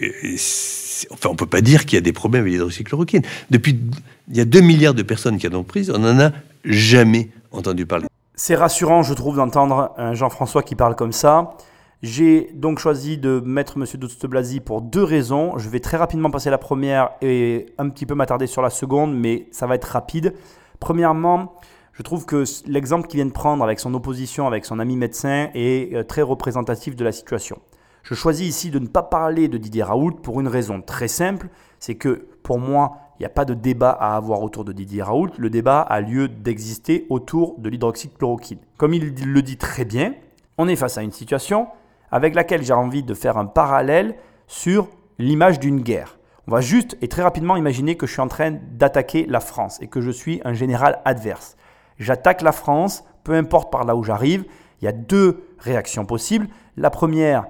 Enfin, 1.11 1.29
on 1.31 1.37
peut 1.37 1.47
pas 1.47 1.61
dire 1.61 1.87
qu'il 1.87 1.97
y 1.97 1.99
a 1.99 2.03
des 2.03 2.13
problèmes 2.13 2.43
avec 2.43 2.53
l'hydroxychloroquine. 2.53 3.23
Depuis. 3.51 3.81
Il 4.29 4.37
y 4.37 4.41
a 4.41 4.47
2 4.47 4.61
milliards 4.61 4.95
de 4.95 5.03
personnes 5.03 5.37
qui 5.37 5.47
en 5.47 5.53
ont 5.53 5.65
pris, 5.65 5.91
on 5.95 5.99
n'en 5.99 6.19
a 6.19 6.31
jamais 6.65 7.29
entendu 7.53 7.85
parler. 7.85 8.07
C'est 8.35 8.55
rassurant, 8.55 9.03
je 9.03 9.13
trouve, 9.13 9.37
d'entendre 9.37 9.95
Jean-François 10.15 10.63
qui 10.63 10.75
parle 10.75 10.97
comme 10.97 11.13
ça. 11.13 11.57
J'ai 12.03 12.51
donc 12.55 12.79
choisi 12.79 13.19
de 13.19 13.43
mettre 13.45 13.77
M. 13.77 13.85
Douste-Blazy 13.99 14.61
pour 14.61 14.81
deux 14.81 15.05
raisons. 15.05 15.59
Je 15.59 15.69
vais 15.69 15.81
très 15.81 15.99
rapidement 15.99 16.31
passer 16.31 16.51
la 16.51 16.57
première 16.57 17.11
et 17.21 17.67
un 17.77 17.91
petit 17.91 18.07
peu 18.07 18.15
m'attarder 18.15 18.47
sur 18.47 18.63
la 18.63 18.71
seconde, 18.71 19.15
mais 19.15 19.47
ça 19.53 19.67
va 19.67 19.75
être 19.75 19.85
rapide. 19.93 20.35
Premièrement, 20.81 21.55
Je 21.95 22.03
trouve 22.03 22.27
que 22.27 22.43
l'exemple 22.67 23.07
qu'il 23.07 23.19
vient 23.19 23.27
de 23.27 23.31
prendre 23.31 23.63
avec 23.63 23.79
son 23.79 23.95
opposition 23.95 24.49
avec 24.49 24.65
son 24.65 24.81
ami 24.81 24.97
médecin 24.97 25.51
est 25.55 25.95
euh, 25.95 26.03
très 26.03 26.23
représentatif 26.23 26.97
de 26.97 27.05
la 27.05 27.13
situation. 27.13 27.61
Je 28.03 28.15
choisis 28.15 28.49
ici 28.49 28.71
de 28.71 28.81
ne 28.81 28.89
pas 28.89 29.05
parler 29.05 29.47
de 29.47 29.59
Didier 29.59 29.85
Raoult 29.85 30.11
pour 30.11 30.41
une 30.41 30.49
raison 30.49 30.83
très 30.83 31.07
simple, 31.07 31.49
c'est 31.79 31.95
que 31.95 32.27
pour 32.43 32.59
moi, 32.59 32.97
il 33.19 33.23
n'y 33.23 33.27
a 33.27 33.31
pas 33.31 33.45
de 33.45 33.55
débat 33.55 33.93
à 33.93 34.17
avoir 34.17 34.43
autour 34.43 34.65
de 34.65 34.73
Didier 34.73 35.03
Raoult, 35.03 35.31
le 35.39 35.51
débat 35.51 35.83
a 35.83 36.01
lieu 36.01 36.27
d'exister 36.27 37.07
autour 37.11 37.55
de 37.59 37.69
l'hydroxychloroquine. 37.69 38.59
Comme 38.77 38.93
il 38.93 39.15
le 39.25 39.43
dit 39.43 39.57
très 39.57 39.85
bien, 39.85 40.15
on 40.59 40.67
est 40.67 40.77
face 40.77 40.99
à 40.99 41.03
une 41.03 41.13
situation 41.13 41.69
avec 42.11 42.35
laquelle 42.35 42.65
j'ai 42.65 42.73
envie 42.73 43.05
de 43.05 43.15
faire 43.15 43.39
un 43.39 43.47
parallèle 43.47 44.17
sur 44.49 44.89
l'image 45.21 45.61
d'une 45.61 45.81
guerre. 45.81 46.19
On 46.49 46.51
va 46.51 46.61
juste 46.61 46.99
et 47.03 47.09
très 47.09 47.23
rapidement 47.23 47.57
imaginer 47.57 47.97
que 47.97 48.09
je 48.09 48.13
suis 48.13 48.21
en 48.21 48.29
train 48.29 48.51
d'attaquer 48.51 49.27
la 49.27 49.39
France 49.39 49.81
et 49.81 49.87
que 49.87 50.01
je 50.01 50.11
suis 50.11 50.41
un 50.45 50.55
général 50.55 51.01
adverse. 51.05 51.57
J'attaque 51.99 52.43
la 52.43 52.53
France, 52.53 53.05
peu 53.23 53.35
importe 53.35 53.71
par 53.71 53.85
là 53.85 53.97
où 53.97 54.03
j'arrive. 54.03 54.45
Il 54.81 54.85
y 54.85 54.89
a 54.89 54.93
deux 54.93 55.45
réactions 55.59 56.05
possibles. 56.05 56.49
La 56.77 56.91
première, 56.91 57.47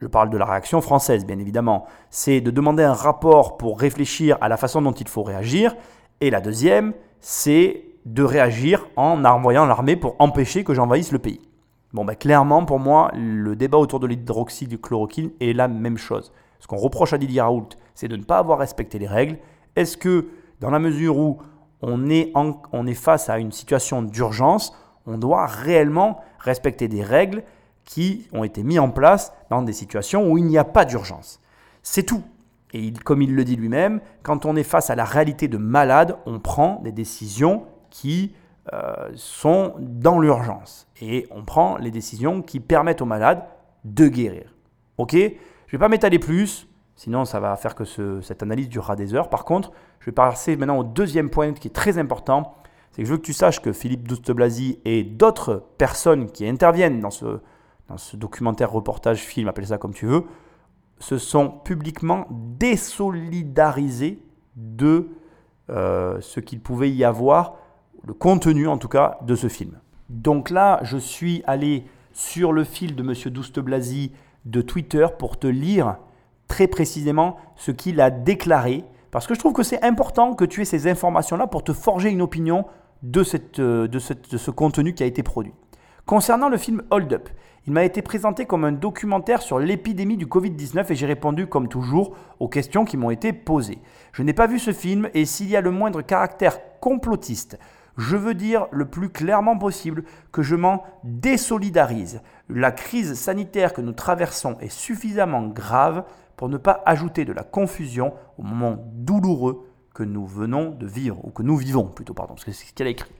je 0.00 0.06
parle 0.06 0.30
de 0.30 0.36
la 0.36 0.44
réaction 0.44 0.80
française 0.80 1.24
bien 1.24 1.38
évidemment, 1.38 1.86
c'est 2.10 2.40
de 2.40 2.50
demander 2.50 2.82
un 2.82 2.92
rapport 2.92 3.56
pour 3.56 3.80
réfléchir 3.80 4.36
à 4.40 4.48
la 4.48 4.56
façon 4.56 4.82
dont 4.82 4.92
il 4.92 5.08
faut 5.08 5.22
réagir. 5.22 5.74
Et 6.20 6.30
la 6.30 6.40
deuxième, 6.40 6.92
c'est 7.20 7.84
de 8.04 8.22
réagir 8.22 8.86
en 8.96 9.24
envoyant 9.24 9.66
l'armée 9.66 9.96
pour 9.96 10.16
empêcher 10.18 10.64
que 10.64 10.74
j'envahisse 10.74 11.12
le 11.12 11.18
pays. 11.18 11.40
Bon, 11.92 12.04
ben, 12.04 12.14
clairement, 12.14 12.64
pour 12.64 12.78
moi, 12.78 13.10
le 13.14 13.56
débat 13.56 13.78
autour 13.78 14.00
de 14.00 14.06
l'hydroxyde 14.06 14.68
du 14.68 14.78
chloroquine 14.78 15.30
est 15.40 15.52
la 15.52 15.66
même 15.66 15.96
chose. 15.96 16.32
Ce 16.60 16.66
qu'on 16.66 16.76
reproche 16.76 17.12
à 17.12 17.18
Didier 17.18 17.40
Raoult, 17.40 17.68
c'est 17.94 18.08
de 18.08 18.16
ne 18.16 18.22
pas 18.22 18.38
avoir 18.38 18.58
respecté 18.58 18.98
les 18.98 19.06
règles. 19.06 19.38
Est-ce 19.76 19.96
que, 19.96 20.26
dans 20.60 20.70
la 20.70 20.78
mesure 20.78 21.18
où 21.18 21.38
on 21.82 22.08
est, 22.08 22.32
on 22.34 22.86
est 22.86 22.94
face 22.94 23.28
à 23.28 23.38
une 23.38 23.52
situation 23.52 24.02
d'urgence, 24.02 24.74
on 25.06 25.18
doit 25.18 25.46
réellement 25.46 26.20
respecter 26.38 26.88
des 26.88 27.02
règles 27.02 27.42
qui 27.84 28.28
ont 28.32 28.44
été 28.44 28.62
mises 28.62 28.80
en 28.80 28.90
place 28.90 29.32
dans 29.50 29.62
des 29.62 29.72
situations 29.72 30.30
où 30.30 30.38
il 30.38 30.44
n'y 30.44 30.58
a 30.58 30.64
pas 30.64 30.84
d'urgence 30.84 31.40
C'est 31.82 32.02
tout. 32.02 32.22
Et 32.72 32.92
comme 32.92 33.22
il 33.22 33.34
le 33.34 33.44
dit 33.44 33.56
lui-même, 33.56 34.00
quand 34.22 34.44
on 34.44 34.56
est 34.56 34.64
face 34.64 34.90
à 34.90 34.96
la 34.96 35.04
réalité 35.04 35.48
de 35.48 35.56
malade, 35.56 36.16
on 36.26 36.40
prend 36.40 36.80
des 36.82 36.92
décisions 36.92 37.64
qui 37.90 38.34
euh, 38.72 39.10
sont 39.14 39.74
dans 39.78 40.18
l'urgence. 40.18 40.88
Et 41.00 41.28
on 41.30 41.44
prend 41.44 41.76
les 41.76 41.92
décisions 41.92 42.42
qui 42.42 42.58
permettent 42.58 43.00
aux 43.00 43.06
malades 43.06 43.44
de 43.84 44.08
guérir. 44.08 44.52
Ok? 44.98 45.12
Je 45.12 45.18
ne 45.18 45.30
vais 45.72 45.78
pas 45.78 45.88
m'étaler 45.88 46.18
plus, 46.18 46.68
sinon 46.96 47.24
ça 47.24 47.38
va 47.40 47.54
faire 47.56 47.74
que 47.74 47.84
cette 48.22 48.42
analyse 48.42 48.68
durera 48.68 48.96
des 48.96 49.14
heures. 49.14 49.28
Par 49.28 49.44
contre, 49.44 49.70
je 50.00 50.06
vais 50.06 50.12
passer 50.12 50.56
maintenant 50.56 50.78
au 50.78 50.84
deuxième 50.84 51.30
point 51.30 51.52
qui 51.52 51.68
est 51.68 51.72
très 51.72 51.98
important. 51.98 52.54
C'est 52.90 53.02
que 53.02 53.08
je 53.08 53.12
veux 53.12 53.18
que 53.18 53.24
tu 53.24 53.34
saches 53.34 53.60
que 53.60 53.72
Philippe 53.72 54.08
Douste-Blazy 54.08 54.80
et 54.84 55.04
d'autres 55.04 55.64
personnes 55.78 56.30
qui 56.30 56.48
interviennent 56.48 57.00
dans 57.00 57.10
ce, 57.10 57.40
documentaire, 58.14 58.72
reportage, 58.72 59.18
film, 59.18 59.48
appelle 59.48 59.66
ça 59.66 59.78
comme 59.78 59.92
tu 59.92 60.06
veux, 60.06 60.24
se 60.98 61.18
sont 61.18 61.50
publiquement 61.50 62.26
désolidarisés 62.30 64.22
de 64.56 65.08
euh, 65.68 66.18
ce 66.22 66.40
qu'il 66.40 66.60
pouvait 66.60 66.90
y 66.90 67.04
avoir 67.04 67.56
le 68.06 68.14
contenu 68.14 68.66
en 68.66 68.78
tout 68.78 68.88
cas 68.88 69.18
de 69.22 69.34
ce 69.34 69.48
film. 69.48 69.78
Donc 70.08 70.48
là, 70.48 70.80
je 70.82 70.96
suis 70.96 71.42
allé 71.46 71.84
sur 72.12 72.52
le 72.52 72.64
fil 72.64 72.96
de 72.96 73.02
M. 73.02 73.30
Douste 73.30 73.60
Blasi 73.60 74.12
de 74.46 74.62
Twitter 74.62 75.06
pour 75.18 75.38
te 75.38 75.46
lire 75.46 75.98
très 76.48 76.66
précisément 76.66 77.36
ce 77.56 77.70
qu'il 77.70 78.00
a 78.00 78.10
déclaré, 78.10 78.84
parce 79.10 79.26
que 79.26 79.34
je 79.34 79.38
trouve 79.38 79.52
que 79.52 79.62
c'est 79.62 79.82
important 79.82 80.34
que 80.34 80.44
tu 80.44 80.62
aies 80.62 80.66
ces 80.66 80.88
informations-là 80.88 81.46
pour 81.46 81.64
te 81.64 81.72
forger 81.72 82.10
une 82.10 82.22
opinion 82.22 82.66
de, 83.02 83.22
cette, 83.22 83.58
euh, 83.60 83.88
de, 83.88 83.98
ce 83.98 84.50
contenu 84.50 84.94
qui 84.94 85.02
a 85.02 85.06
été 85.06 85.22
produit. 85.22 85.54
Concernant 86.04 86.48
le 86.48 86.56
film 86.56 86.82
Hold 86.90 87.12
Up, 87.12 87.28
il 87.66 87.72
m'a 87.72 87.84
été 87.84 88.00
présenté 88.00 88.46
comme 88.46 88.64
un 88.64 88.72
documentaire 88.72 89.42
sur 89.42 89.58
l'épidémie 89.58 90.16
du 90.16 90.26
Covid-19 90.26 90.92
et 90.92 90.94
j'ai 90.94 91.06
répondu 91.06 91.48
comme 91.48 91.68
toujours 91.68 92.16
aux 92.38 92.48
questions 92.48 92.84
qui 92.84 92.96
m'ont 92.96 93.10
été 93.10 93.32
posées. 93.32 93.78
Je 94.12 94.22
n'ai 94.22 94.32
pas 94.32 94.46
vu 94.46 94.60
ce 94.60 94.72
film 94.72 95.08
et 95.14 95.24
s'il 95.24 95.48
y 95.48 95.56
a 95.56 95.60
le 95.60 95.72
moindre 95.72 96.02
caractère 96.02 96.58
complotiste, 96.78 97.58
je 97.96 98.16
veux 98.16 98.34
dire 98.34 98.66
le 98.70 98.84
plus 98.84 99.08
clairement 99.08 99.58
possible 99.58 100.04
que 100.30 100.42
je 100.42 100.54
m'en 100.54 100.84
désolidarise. 101.02 102.20
La 102.48 102.70
crise 102.70 103.14
sanitaire 103.14 103.72
que 103.72 103.80
nous 103.80 103.92
traversons 103.92 104.56
est 104.60 104.68
suffisamment 104.68 105.46
grave 105.48 106.04
pour 106.36 106.48
ne 106.48 106.56
pas 106.56 106.82
ajouter 106.86 107.24
de 107.24 107.32
la 107.32 107.42
confusion 107.42 108.14
au 108.38 108.42
moment 108.42 108.76
douloureux 108.92 109.68
que 109.94 110.02
nous 110.02 110.26
venons 110.26 110.70
de 110.70 110.86
vivre, 110.86 111.24
ou 111.24 111.30
que 111.30 111.42
nous 111.42 111.56
vivons 111.56 111.84
plutôt, 111.86 112.12
pardon, 112.12 112.34
parce 112.34 112.44
que 112.44 112.52
c'est 112.52 112.66
ce 112.66 112.74
qu'elle 112.74 112.86
a 112.86 112.90
écrit. 112.90 113.12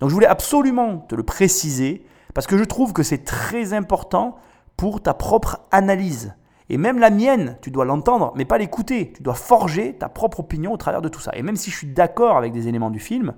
Donc 0.00 0.10
je 0.10 0.14
voulais 0.14 0.26
absolument 0.26 0.98
te 0.98 1.14
le 1.14 1.22
préciser, 1.22 2.04
parce 2.34 2.46
que 2.46 2.58
je 2.58 2.64
trouve 2.64 2.92
que 2.92 3.02
c'est 3.02 3.24
très 3.24 3.72
important 3.72 4.36
pour 4.76 5.02
ta 5.02 5.14
propre 5.14 5.60
analyse. 5.70 6.34
Et 6.68 6.76
même 6.76 6.98
la 6.98 7.10
mienne, 7.10 7.56
tu 7.62 7.70
dois 7.70 7.86
l'entendre, 7.86 8.32
mais 8.36 8.44
pas 8.44 8.58
l'écouter. 8.58 9.12
Tu 9.16 9.22
dois 9.22 9.34
forger 9.34 9.96
ta 9.96 10.10
propre 10.10 10.40
opinion 10.40 10.72
au 10.72 10.76
travers 10.76 11.00
de 11.00 11.08
tout 11.08 11.20
ça. 11.20 11.32
Et 11.34 11.42
même 11.42 11.56
si 11.56 11.70
je 11.70 11.76
suis 11.76 11.86
d'accord 11.86 12.36
avec 12.36 12.52
des 12.52 12.68
éléments 12.68 12.90
du 12.90 13.00
film, 13.00 13.34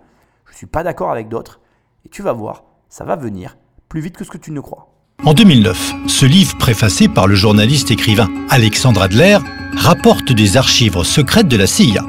je 0.47 0.53
ne 0.53 0.57
suis 0.57 0.67
pas 0.67 0.83
d'accord 0.83 1.13
avec 1.13 1.29
d'autres, 1.29 1.61
et 2.05 2.09
tu 2.09 2.23
vas 2.23 2.33
voir, 2.33 2.65
ça 2.89 3.05
va 3.05 3.15
venir 3.15 3.57
plus 3.89 4.01
vite 4.01 4.17
que 4.17 4.25
ce 4.25 4.31
que 4.31 4.39
tu 4.39 4.51
ne 4.51 4.61
crois. 4.61 4.90
En 5.25 5.35
2009, 5.35 5.95
ce 6.07 6.27
livre 6.27 6.57
préfacé 6.57 7.09
par 7.09 7.27
le 7.27 7.35
journaliste 7.35 7.91
écrivain 7.91 8.29
Alexandre 8.49 9.03
Adler 9.03 9.39
rapporte 9.77 10.33
des 10.33 10.57
archives 10.57 11.03
secrètes 11.03 11.49
de 11.49 11.57
la 11.57 11.67
CIA. 11.67 12.05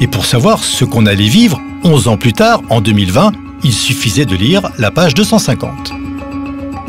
Et 0.00 0.06
pour 0.06 0.26
savoir 0.26 0.62
ce 0.62 0.84
qu'on 0.84 1.06
allait 1.06 1.28
vivre, 1.28 1.60
11 1.84 2.08
ans 2.08 2.16
plus 2.16 2.32
tard, 2.32 2.62
en 2.68 2.80
2020, 2.80 3.32
il 3.62 3.72
suffisait 3.72 4.24
de 4.24 4.34
lire 4.34 4.68
la 4.78 4.90
page 4.90 5.14
250. 5.14 5.92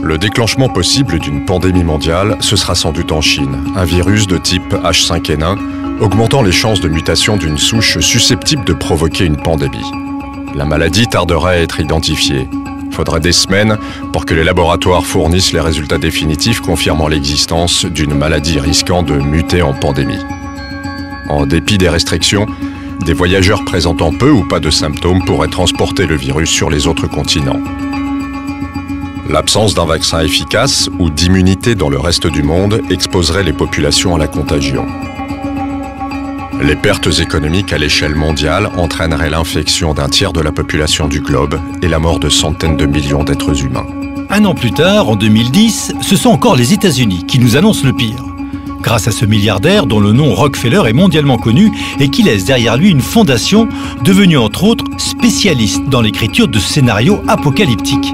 Le 0.02 0.18
déclenchement 0.18 0.70
possible 0.70 1.20
d'une 1.20 1.46
pandémie 1.46 1.84
mondiale, 1.84 2.38
ce 2.40 2.56
sera 2.56 2.76
sans 2.76 2.92
doute 2.92 3.12
en 3.12 3.22
Chine, 3.22 3.58
un 3.76 3.86
virus 3.86 4.28
de 4.28 4.38
type 4.38 4.74
H5N1, 4.74 5.58
augmentant 6.00 6.42
les 6.42 6.52
chances 6.52 6.82
de 6.82 6.90
mutation 6.90 7.38
d'une 7.38 7.58
souche 7.58 8.00
susceptible 8.00 8.66
de 8.66 8.74
provoquer 8.74 9.26
une 9.26 9.38
pandémie 9.38 9.92
la 10.58 10.66
maladie 10.66 11.06
tarderait 11.08 11.58
à 11.58 11.62
être 11.62 11.80
identifiée. 11.80 12.50
Il 12.98 13.06
faudrait 13.06 13.20
des 13.20 13.32
semaines 13.32 13.78
pour 14.12 14.26
que 14.26 14.34
les 14.34 14.44
laboratoires 14.44 15.06
fournissent 15.06 15.54
les 15.54 15.60
résultats 15.60 16.00
définitifs 16.00 16.62
confirmant 16.62 17.08
l'existence 17.08 17.86
d'une 17.86 18.16
maladie 18.16 18.60
risquant 18.60 19.04
de 19.04 19.14
muter 19.14 19.62
en 19.62 19.76
pandémie. 19.76 20.18
En 21.30 21.46
dépit 21.46 21.78
des 21.78 21.90
restrictions, 21.90 22.48
des 23.06 23.14
voyageurs 23.14 23.64
présentant 23.66 24.12
peu 24.12 24.32
ou 24.32 24.48
pas 24.48 24.60
de 24.60 24.72
symptômes 24.72 25.24
pourraient 25.26 25.48
transporter 25.48 26.08
le 26.08 26.16
virus 26.16 26.50
sur 26.50 26.72
les 26.72 26.88
autres 26.88 27.06
continents. 27.06 27.62
L'absence 29.30 29.76
d'un 29.76 29.86
vaccin 29.86 30.22
efficace 30.22 30.90
ou 30.98 31.12
d'immunité 31.12 31.76
dans 31.76 31.90
le 31.90 32.00
reste 32.00 32.26
du 32.26 32.42
monde 32.42 32.82
exposerait 32.90 33.44
les 33.44 33.54
populations 33.54 34.16
à 34.16 34.18
la 34.18 34.28
contagion. 34.28 34.88
Les 36.62 36.76
pertes 36.76 37.20
économiques 37.20 37.72
à 37.72 37.78
l'échelle 37.78 38.16
mondiale 38.16 38.70
entraîneraient 38.78 39.30
l'infection 39.30 39.94
d'un 39.94 40.10
tiers 40.10 40.34
de 40.34 40.42
la 40.42 40.52
population 40.52 41.08
du 41.08 41.22
globe 41.22 41.60
et 41.84 41.88
la 41.88 42.00
mort 42.00 42.20
de 42.20 42.30
centaines 42.30 42.76
de 42.78 42.88
millions 42.88 43.24
d'êtres 43.24 43.64
humains. 43.64 43.86
Un 44.32 44.44
an 44.44 44.56
plus 44.56 44.72
tard, 44.72 45.08
en 45.08 45.16
2010, 45.16 45.94
ce 46.02 46.16
sont 46.16 46.30
encore 46.30 46.56
les 46.56 46.74
États-Unis 46.74 47.26
qui 47.28 47.40
nous 47.40 47.58
annoncent 47.58 47.86
le 47.86 47.94
pire. 47.94 48.24
Grâce 48.82 49.08
à 49.08 49.12
ce 49.12 49.26
milliardaire 49.26 49.86
dont 49.86 50.00
le 50.00 50.14
nom 50.14 50.34
Rockefeller 50.34 50.82
est 50.88 50.94
mondialement 50.94 51.38
connu 51.38 51.72
et 52.00 52.10
qui 52.10 52.24
laisse 52.24 52.46
derrière 52.46 52.76
lui 52.76 52.90
une 52.90 53.02
fondation 53.02 53.70
devenue 54.04 54.38
entre 54.38 54.64
autres 54.64 54.86
spécialiste 54.98 55.88
dans 55.90 56.02
l'écriture 56.02 56.48
de 56.48 56.60
scénarios 56.60 57.22
apocalyptiques. 57.28 58.14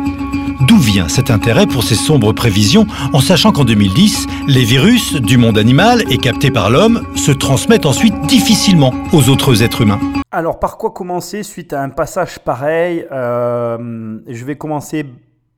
D'où 0.67 0.77
vient 0.77 1.09
cet 1.09 1.29
intérêt 1.29 1.67
pour 1.67 1.83
ces 1.83 1.95
sombres 1.95 2.31
prévisions 2.31 2.85
en 3.11 3.19
sachant 3.19 3.51
qu'en 3.51 3.65
2010, 3.65 4.27
les 4.47 4.63
virus 4.63 5.15
du 5.15 5.37
monde 5.37 5.57
animal 5.57 6.03
et 6.09 6.17
captés 6.17 6.51
par 6.51 6.69
l'homme 6.69 7.05
se 7.15 7.31
transmettent 7.31 7.85
ensuite 7.85 8.13
difficilement 8.27 8.93
aux 9.11 9.29
autres 9.29 9.61
êtres 9.61 9.81
humains. 9.81 9.99
Alors 10.31 10.59
par 10.59 10.77
quoi 10.77 10.91
commencer 10.91 11.43
suite 11.43 11.73
à 11.73 11.81
un 11.81 11.89
passage 11.89 12.39
pareil 12.39 13.05
euh, 13.11 14.19
Je 14.27 14.45
vais 14.45 14.55
commencer 14.55 15.05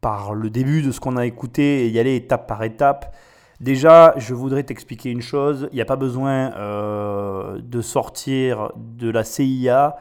par 0.02 0.34
le 0.34 0.49
début 0.49 0.82
de 0.82 0.91
ce 0.91 0.99
qu'on 0.99 1.18
a 1.18 1.26
écouté 1.26 1.86
et 1.86 1.90
y 1.90 1.99
aller 1.99 2.15
étape 2.15 2.48
par 2.48 2.64
étape. 2.64 3.14
Déjà, 3.61 4.14
je 4.18 4.34
voudrais 4.34 4.64
t'expliquer 4.64 5.11
une 5.11 5.22
chose, 5.22 5.69
il 5.72 5.76
n'y 5.76 5.82
a 5.82 5.86
pas 5.86 5.95
besoin 5.95 6.52
euh, 6.56 7.60
de 7.61 7.82
sortir 7.82 8.72
de 8.76 9.10
la 9.10 9.23
CIA 9.23 9.98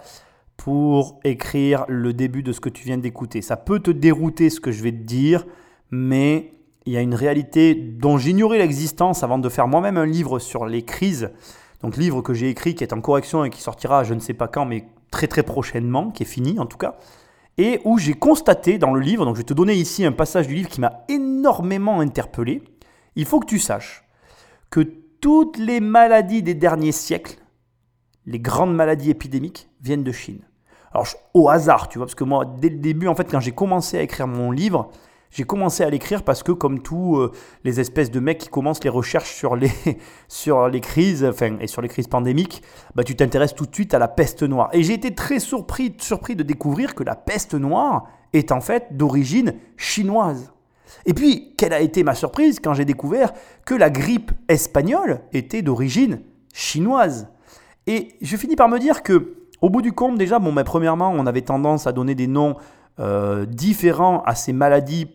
pour 0.57 1.21
écrire 1.25 1.85
le 1.89 2.13
début 2.13 2.43
de 2.43 2.53
ce 2.53 2.61
que 2.61 2.69
tu 2.69 2.85
viens 2.85 2.99
d'écouter. 2.99 3.43
Ça 3.43 3.57
peut 3.57 3.81
te 3.81 3.91
dérouter 3.91 4.51
ce 4.51 4.61
que 4.61 4.73
je 4.73 4.83
vais 4.83 4.93
te 4.93 5.03
dire, 5.03 5.45
mais 5.91 6.53
il 6.87 6.93
y 6.93 6.97
a 6.97 7.01
une 7.01 7.15
réalité 7.15 7.75
dont 7.75 8.19
j'ignorais 8.19 8.59
l'existence 8.59 9.23
avant 9.23 9.39
de 9.39 9.49
faire 9.49 9.69
moi-même 9.69 9.97
un 9.97 10.07
livre 10.07 10.39
sur 10.39 10.67
les 10.67 10.83
crises. 10.83 11.31
Donc 11.83 11.97
livre 11.97 12.23
que 12.23 12.35
j'ai 12.35 12.49
écrit, 12.49 12.75
qui 12.75 12.85
est 12.85 12.93
en 12.93 13.01
correction 13.01 13.45
et 13.45 13.51
qui 13.51 13.61
sortira 13.61 14.05
je 14.05 14.15
ne 14.15 14.21
sais 14.21 14.35
pas 14.35 14.49
quand, 14.49 14.65
mais 14.65 14.87
très 15.11 15.27
très 15.27 15.43
prochainement, 15.43 16.11
qui 16.11 16.23
est 16.23 16.27
fini 16.27 16.59
en 16.59 16.67
tout 16.67 16.79
cas. 16.79 16.97
Et 17.57 17.81
où 17.85 17.99
j'ai 17.99 18.15
constaté 18.15 18.79
dans 18.79 18.93
le 18.93 19.01
livre, 19.01 19.25
donc 19.25 19.37
je 19.37 19.41
vais 19.41 19.47
te 19.47 19.55
donner 19.55 19.75
ici 19.75 20.05
un 20.05 20.13
passage 20.13 20.49
du 20.49 20.55
livre 20.55 20.69
qui 20.69 20.81
m'a 20.81 21.05
énormément 21.09 22.01
interpellé. 22.01 22.63
Il 23.17 23.25
faut 23.27 23.39
que 23.39 23.47
tu 23.47 23.59
saches 23.59 24.05
que 24.71 24.81
toutes 25.21 25.57
les 25.57 25.81
maladies 25.81 26.43
des 26.43 26.55
derniers 26.55 26.93
siècles 26.93 27.37
les 28.27 28.41
grandes 28.41 28.75
maladies 28.75 29.11
épidémiques 29.11 29.69
viennent 29.83 30.05
de 30.05 30.13
Chine. 30.13 30.41
Alors, 30.93 31.07
au 31.35 31.49
hasard, 31.49 31.89
tu 31.89 31.99
vois, 31.99 32.07
parce 32.07 32.15
que 32.15 32.25
moi, 32.25 32.45
dès 32.45 32.69
le 32.69 32.79
début, 32.79 33.09
en 33.09 33.15
fait, 33.15 33.29
quand 33.31 33.41
j'ai 33.41 33.53
commencé 33.53 33.99
à 33.99 34.03
écrire 34.03 34.29
mon 34.29 34.51
livre, 34.51 34.91
j'ai 35.31 35.43
commencé 35.43 35.83
à 35.83 35.91
l'écrire 35.91 36.23
parce 36.23 36.45
que, 36.45 36.53
comme 36.53 36.81
tous 36.81 37.17
euh, 37.17 37.33
les 37.65 37.81
espèces 37.81 38.13
de 38.13 38.21
mecs 38.21 38.39
qui 38.39 38.49
commencent 38.49 38.85
les 38.85 38.91
recherches 38.91 39.35
sur 39.35 39.57
les, 39.57 39.73
sur 40.29 40.69
les 40.69 40.81
crises, 40.81 41.25
enfin, 41.25 41.57
et 41.61 41.67
sur 41.67 41.83
les 41.83 41.89
crises 41.89 42.07
pandémiques, 42.07 42.63
bah, 42.95 43.03
tu 43.03 43.17
t'intéresses 43.17 43.55
tout 43.55 43.67
de 43.67 43.75
suite 43.75 43.95
à 43.95 43.99
la 43.99 44.07
peste 44.07 44.45
noire. 44.45 44.71
Et 44.73 44.85
j'ai 44.85 44.95
été 44.95 45.13
très 45.13 45.41
surpris, 45.41 45.97
surpris 45.99 46.37
de 46.37 46.45
découvrir 46.45 46.95
que 46.95 47.03
la 47.03 47.17
peste 47.17 47.55
noire 47.55 48.07
est 48.33 48.53
en 48.53 48.61
fait 48.61 48.97
d'origine 48.97 49.55
chinoise. 49.77 50.53
Et 51.07 51.15
puis, 51.15 51.55
quelle 51.57 51.73
a 51.73 51.81
été 51.81 52.05
ma 52.05 52.15
surprise 52.15 52.61
quand 52.61 52.75
j'ai 52.75 52.85
découvert 52.85 53.33
que 53.67 53.75
la 53.75 53.91
grippe 53.91 54.31
espagnole 54.49 55.21
était 55.33 55.63
d'origine 55.63 56.21
chinoise. 56.53 57.29
Et 57.87 58.17
je 58.23 58.37
finis 58.37 58.57
par 58.57 58.69
me 58.69 58.79
dire 58.79 59.03
que, 59.03 59.37
au 59.61 59.71
bout 59.71 59.83
du 59.83 59.93
compte, 59.93 60.19
déjà, 60.19 60.39
bon, 60.39 60.53
mais 60.53 60.65
premièrement, 60.65 61.11
on 61.11 61.27
avait 61.27 61.43
tendance 61.43 61.87
à 61.87 61.93
donner 61.93 62.15
des 62.15 62.27
noms 62.27 62.57
euh, 63.01 63.47
différents 63.47 64.23
à 64.23 64.35
ces 64.35 64.53
maladies 64.53 65.09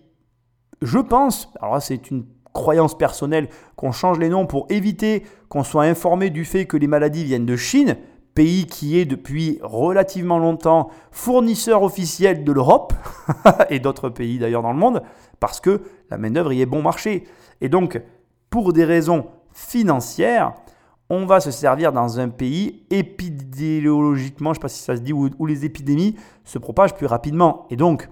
je 0.81 0.99
pense, 0.99 1.51
alors 1.59 1.75
là 1.75 1.79
c'est 1.79 2.09
une 2.09 2.25
croyance 2.53 2.97
personnelle, 2.97 3.49
qu'on 3.75 3.91
change 3.91 4.19
les 4.19 4.29
noms 4.29 4.45
pour 4.45 4.65
éviter 4.69 5.23
qu'on 5.49 5.63
soit 5.63 5.83
informé 5.83 6.29
du 6.29 6.45
fait 6.45 6.65
que 6.65 6.77
les 6.77 6.87
maladies 6.87 7.23
viennent 7.23 7.45
de 7.45 7.55
Chine, 7.55 7.97
pays 8.33 8.65
qui 8.65 8.97
est 8.97 9.05
depuis 9.05 9.59
relativement 9.61 10.39
longtemps 10.39 10.89
fournisseur 11.11 11.83
officiel 11.83 12.43
de 12.43 12.51
l'Europe 12.51 12.93
et 13.69 13.79
d'autres 13.79 14.09
pays 14.09 14.39
d'ailleurs 14.39 14.61
dans 14.61 14.71
le 14.71 14.79
monde, 14.79 15.03
parce 15.39 15.59
que 15.59 15.81
la 16.09 16.17
main-d'œuvre 16.17 16.53
y 16.53 16.61
est 16.61 16.65
bon 16.65 16.81
marché. 16.81 17.25
Et 17.61 17.69
donc, 17.69 18.01
pour 18.49 18.73
des 18.73 18.85
raisons 18.85 19.27
financières, 19.51 20.53
on 21.09 21.25
va 21.25 21.39
se 21.39 21.51
servir 21.51 21.91
dans 21.91 22.19
un 22.19 22.29
pays 22.29 22.85
épidémiologiquement, 22.91 24.53
je 24.53 24.59
ne 24.59 24.61
sais 24.61 24.61
pas 24.61 24.69
si 24.69 24.83
ça 24.83 24.95
se 24.95 25.01
dit, 25.01 25.13
où, 25.13 25.45
les 25.45 25.65
épidémies 25.65 26.15
se 26.43 26.59
propagent 26.59 26.93
plus 26.93 27.07
rapidement. 27.07 27.65
Et 27.69 27.75
donc, 27.75 28.09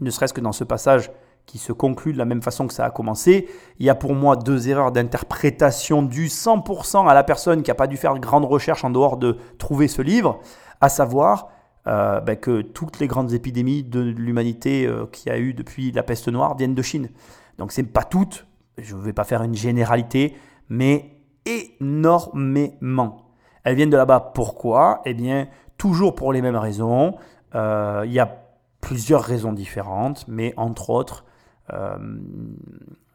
ne 0.00 0.10
serait-ce 0.10 0.34
que 0.34 0.40
dans 0.40 0.52
ce 0.52 0.64
passage 0.64 1.10
qui 1.46 1.58
se 1.58 1.72
conclut 1.72 2.12
de 2.12 2.18
la 2.18 2.26
même 2.26 2.42
façon 2.42 2.66
que 2.66 2.74
ça 2.74 2.84
a 2.84 2.90
commencé. 2.90 3.48
Il 3.78 3.86
y 3.86 3.88
a 3.88 3.94
pour 3.94 4.14
moi 4.14 4.36
deux 4.36 4.68
erreurs 4.68 4.92
d'interprétation 4.92 6.02
dues 6.02 6.26
100% 6.26 7.08
à 7.08 7.14
la 7.14 7.24
personne 7.24 7.62
qui 7.62 7.70
n'a 7.70 7.74
pas 7.74 7.86
dû 7.86 7.96
faire 7.96 8.12
de 8.12 8.18
grandes 8.18 8.44
recherches 8.44 8.84
en 8.84 8.90
dehors 8.90 9.16
de 9.16 9.38
trouver 9.56 9.88
ce 9.88 10.02
livre, 10.02 10.40
à 10.82 10.90
savoir 10.90 11.48
euh, 11.86 12.20
ben, 12.20 12.36
que 12.36 12.60
toutes 12.60 13.00
les 13.00 13.06
grandes 13.06 13.32
épidémies 13.32 13.82
de 13.82 14.00
l'humanité 14.00 14.86
euh, 14.86 15.06
qu'il 15.06 15.32
y 15.32 15.34
a 15.34 15.38
eu 15.38 15.54
depuis 15.54 15.90
la 15.90 16.02
peste 16.02 16.28
noire 16.28 16.54
viennent 16.54 16.74
de 16.74 16.82
Chine. 16.82 17.08
Donc 17.56 17.72
c'est 17.72 17.82
pas 17.82 18.04
toutes, 18.04 18.46
je 18.76 18.94
ne 18.94 19.00
vais 19.00 19.14
pas 19.14 19.24
faire 19.24 19.42
une 19.42 19.54
généralité, 19.54 20.36
mais 20.68 21.17
énormément. 21.46 23.28
Elles 23.64 23.76
viennent 23.76 23.90
de 23.90 23.96
là-bas. 23.96 24.32
Pourquoi? 24.34 25.02
Eh 25.04 25.14
bien, 25.14 25.48
toujours 25.76 26.14
pour 26.14 26.32
les 26.32 26.42
mêmes 26.42 26.56
raisons. 26.56 27.16
Euh, 27.54 28.02
il 28.06 28.12
y 28.12 28.20
a 28.20 28.44
plusieurs 28.80 29.22
raisons 29.22 29.52
différentes, 29.52 30.24
mais 30.28 30.54
entre 30.56 30.90
autres, 30.90 31.24
euh, 31.72 31.98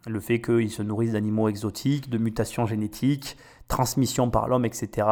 le 0.07 0.19
fait 0.19 0.41
qu'ils 0.41 0.71
se 0.71 0.81
nourrissent 0.81 1.13
d'animaux 1.13 1.47
exotiques, 1.47 2.09
de 2.09 2.17
mutations 2.17 2.65
génétiques, 2.65 3.37
transmission 3.67 4.29
par 4.29 4.47
l'homme, 4.47 4.65
etc. 4.65 5.07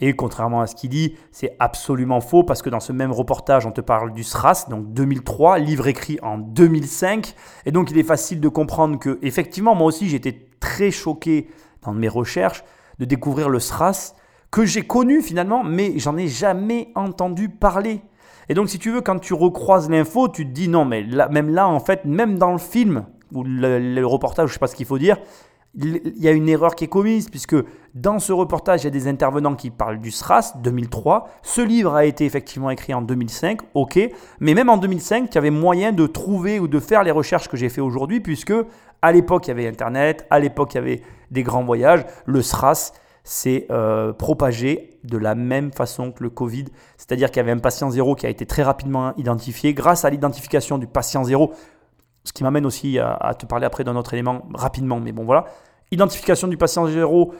Et 0.00 0.14
contrairement 0.14 0.60
à 0.60 0.66
ce 0.66 0.74
qu'il 0.74 0.90
dit, 0.90 1.14
c'est 1.30 1.56
absolument 1.60 2.20
faux 2.20 2.42
parce 2.42 2.60
que 2.60 2.68
dans 2.68 2.80
ce 2.80 2.92
même 2.92 3.12
reportage, 3.12 3.66
on 3.66 3.70
te 3.70 3.80
parle 3.80 4.12
du 4.12 4.24
SRAS, 4.24 4.66
donc 4.68 4.92
2003, 4.92 5.58
livre 5.58 5.86
écrit 5.86 6.18
en 6.22 6.38
2005. 6.38 7.34
Et 7.66 7.72
donc 7.72 7.90
il 7.90 7.98
est 7.98 8.02
facile 8.02 8.40
de 8.40 8.48
comprendre 8.48 8.98
que, 8.98 9.18
effectivement, 9.22 9.74
moi 9.74 9.86
aussi 9.86 10.08
j'étais 10.08 10.48
très 10.60 10.90
choqué 10.90 11.48
dans 11.84 11.92
mes 11.92 12.08
recherches 12.08 12.64
de 12.98 13.04
découvrir 13.04 13.48
le 13.48 13.60
SRAS 13.60 14.14
que 14.50 14.64
j'ai 14.64 14.82
connu 14.82 15.20
finalement, 15.20 15.64
mais 15.64 15.98
j'en 15.98 16.16
ai 16.16 16.28
jamais 16.28 16.88
entendu 16.94 17.48
parler. 17.48 18.02
Et 18.48 18.54
donc, 18.54 18.68
si 18.68 18.78
tu 18.78 18.92
veux, 18.92 19.00
quand 19.00 19.18
tu 19.18 19.34
recroises 19.34 19.90
l'info, 19.90 20.28
tu 20.28 20.46
te 20.46 20.52
dis 20.52 20.68
non, 20.68 20.84
mais 20.84 21.02
là, 21.02 21.28
même 21.28 21.48
là, 21.48 21.66
en 21.66 21.80
fait, 21.80 22.04
même 22.04 22.38
dans 22.38 22.52
le 22.52 22.58
film 22.58 23.06
ou 23.32 23.42
le, 23.42 24.04
reportage, 24.04 24.48
je 24.48 24.50
ne 24.50 24.54
sais 24.54 24.60
pas 24.60 24.66
ce 24.66 24.76
qu'il 24.76 24.86
faut 24.86 24.98
dire, 24.98 25.16
il 25.76 26.22
y 26.22 26.28
a 26.28 26.30
une 26.30 26.48
erreur 26.48 26.76
qui 26.76 26.84
est 26.84 26.88
commise, 26.88 27.28
puisque 27.28 27.56
dans 27.94 28.20
ce 28.20 28.32
reportage, 28.32 28.82
il 28.82 28.84
y 28.84 28.86
a 28.86 28.90
des 28.90 29.08
intervenants 29.08 29.56
qui 29.56 29.70
parlent 29.70 29.98
du 29.98 30.12
SRAS 30.12 30.54
2003. 30.62 31.28
Ce 31.42 31.60
livre 31.60 31.94
a 31.94 32.04
été 32.04 32.24
effectivement 32.24 32.70
écrit 32.70 32.94
en 32.94 33.02
2005, 33.02 33.60
ok, 33.74 33.98
mais 34.38 34.54
même 34.54 34.68
en 34.68 34.76
2005, 34.76 35.28
il 35.30 35.34
y 35.34 35.38
avait 35.38 35.50
moyen 35.50 35.90
de 35.90 36.06
trouver 36.06 36.60
ou 36.60 36.68
de 36.68 36.78
faire 36.78 37.02
les 37.02 37.10
recherches 37.10 37.48
que 37.48 37.56
j'ai 37.56 37.68
fait 37.68 37.80
aujourd'hui, 37.80 38.20
puisque 38.20 38.54
à 39.04 39.12
l'époque, 39.12 39.46
il 39.46 39.48
y 39.48 39.50
avait 39.50 39.68
Internet, 39.68 40.26
à 40.30 40.38
l'époque, 40.38 40.72
il 40.72 40.76
y 40.76 40.78
avait 40.78 41.02
des 41.30 41.42
grands 41.42 41.62
voyages. 41.62 42.06
Le 42.24 42.40
SRAS 42.40 42.94
s'est 43.22 43.66
euh, 43.70 44.14
propagé 44.14 44.98
de 45.04 45.18
la 45.18 45.34
même 45.34 45.72
façon 45.72 46.10
que 46.10 46.22
le 46.22 46.30
Covid, 46.30 46.64
c'est-à-dire 46.96 47.28
qu'il 47.28 47.36
y 47.36 47.40
avait 47.40 47.52
un 47.52 47.58
patient 47.58 47.90
zéro 47.90 48.14
qui 48.14 48.24
a 48.24 48.30
été 48.30 48.46
très 48.46 48.62
rapidement 48.62 49.12
identifié 49.18 49.74
grâce 49.74 50.06
à 50.06 50.10
l'identification 50.10 50.78
du 50.78 50.86
patient 50.86 51.22
zéro, 51.22 51.52
ce 52.24 52.32
qui 52.32 52.44
m'amène 52.44 52.64
aussi 52.64 52.98
à, 52.98 53.34
te 53.38 53.44
parler 53.44 53.66
après 53.66 53.84
d'un 53.84 53.94
autre 53.94 54.14
élément 54.14 54.48
rapidement, 54.54 55.00
mais 55.00 55.12
bon 55.12 55.24
voilà. 55.24 55.44
Identification 55.90 56.48
du 56.48 56.56
patient 56.56 56.86
zéro, 56.86 57.34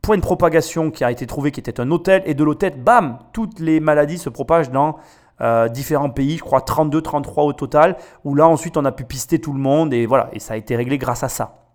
point 0.00 0.16
de 0.16 0.22
propagation 0.22 0.90
qui 0.90 1.04
a 1.04 1.10
été 1.10 1.26
trouvé 1.26 1.50
qui 1.50 1.60
était 1.60 1.78
un 1.78 1.90
hôtel, 1.90 2.22
et 2.24 2.32
de 2.32 2.42
l'hôtel, 2.42 2.82
bam, 2.82 3.18
toutes 3.34 3.60
les 3.60 3.80
maladies 3.80 4.16
se 4.16 4.30
propagent 4.30 4.70
dans 4.70 4.96
euh, 5.40 5.68
différents 5.68 6.10
pays, 6.10 6.38
je 6.38 6.42
crois 6.42 6.60
32, 6.60 7.02
33 7.02 7.44
au 7.44 7.52
total, 7.52 7.96
où 8.24 8.34
là 8.34 8.48
ensuite 8.48 8.76
on 8.76 8.84
a 8.84 8.92
pu 8.92 9.04
pister 9.04 9.38
tout 9.38 9.52
le 9.52 9.58
monde, 9.58 9.92
et 9.92 10.06
voilà, 10.06 10.30
et 10.32 10.38
ça 10.38 10.54
a 10.54 10.56
été 10.56 10.76
réglé 10.76 10.98
grâce 10.98 11.22
à 11.22 11.28
ça. 11.28 11.66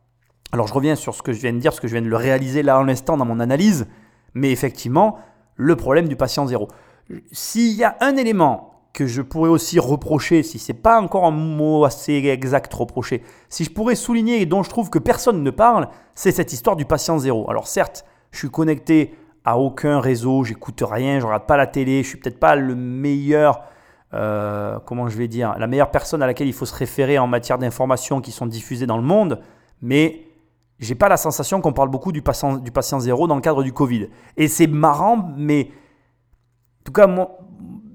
Alors 0.51 0.67
je 0.67 0.73
reviens 0.73 0.95
sur 0.95 1.15
ce 1.15 1.21
que 1.21 1.31
je 1.31 1.39
viens 1.39 1.53
de 1.53 1.59
dire, 1.59 1.71
parce 1.71 1.79
que 1.79 1.87
je 1.87 1.93
viens 1.93 2.01
de 2.01 2.09
le 2.09 2.15
réaliser 2.15 2.63
là 2.63 2.79
en 2.79 2.83
l'instant 2.83 3.17
dans 3.17 3.25
mon 3.25 3.39
analyse, 3.39 3.87
mais 4.33 4.51
effectivement, 4.51 5.17
le 5.55 5.75
problème 5.75 6.07
du 6.07 6.15
patient 6.15 6.45
zéro. 6.47 6.67
S'il 7.31 7.73
y 7.73 7.83
a 7.83 7.97
un 7.99 8.15
élément 8.15 8.71
que 8.93 9.05
je 9.05 9.21
pourrais 9.21 9.49
aussi 9.49 9.79
reprocher, 9.79 10.43
si 10.43 10.59
c'est 10.59 10.73
pas 10.73 10.99
encore 10.99 11.25
un 11.25 11.31
mot 11.31 11.85
assez 11.85 12.13
exact 12.13 12.73
reprocher, 12.73 13.23
si 13.49 13.63
je 13.63 13.71
pourrais 13.71 13.95
souligner 13.95 14.41
et 14.41 14.45
dont 14.45 14.63
je 14.63 14.69
trouve 14.69 14.89
que 14.89 14.99
personne 14.99 15.43
ne 15.43 15.51
parle, 15.51 15.87
c'est 16.15 16.31
cette 16.31 16.51
histoire 16.51 16.75
du 16.75 16.85
patient 16.85 17.17
zéro. 17.17 17.49
Alors 17.49 17.67
certes, 17.67 18.05
je 18.31 18.39
suis 18.39 18.49
connecté 18.49 19.13
à 19.43 19.57
aucun 19.57 19.99
réseau, 19.99 20.43
j'écoute 20.43 20.83
rien, 20.85 21.19
je 21.19 21.25
regarde 21.25 21.45
pas 21.45 21.57
la 21.57 21.67
télé, 21.67 22.03
je 22.03 22.09
suis 22.09 22.17
peut-être 22.17 22.39
pas 22.39 22.55
le 22.55 22.75
meilleur, 22.75 23.61
euh, 24.13 24.77
comment 24.85 25.09
je 25.09 25.17
vais 25.17 25.27
dire, 25.27 25.55
la 25.57 25.67
meilleure 25.67 25.91
personne 25.91 26.21
à 26.21 26.27
laquelle 26.27 26.47
il 26.47 26.53
faut 26.53 26.65
se 26.65 26.75
référer 26.75 27.17
en 27.17 27.27
matière 27.27 27.57
d'informations 27.57 28.21
qui 28.21 28.31
sont 28.31 28.45
diffusées 28.45 28.85
dans 28.85 28.97
le 28.97 29.03
monde, 29.03 29.41
mais 29.81 30.27
j'ai 30.79 30.95
pas 30.95 31.09
la 31.09 31.17
sensation 31.17 31.61
qu'on 31.61 31.73
parle 31.73 31.89
beaucoup 31.89 32.11
du 32.11 32.21
patient, 32.21 32.99
zéro 32.99 33.27
dans 33.27 33.35
le 33.35 33.41
cadre 33.41 33.63
du 33.63 33.71
Covid. 33.71 34.09
Et 34.37 34.47
c'est 34.47 34.67
marrant, 34.67 35.31
mais 35.37 35.69
en 36.81 36.83
tout 36.85 36.91
cas, 36.91 37.07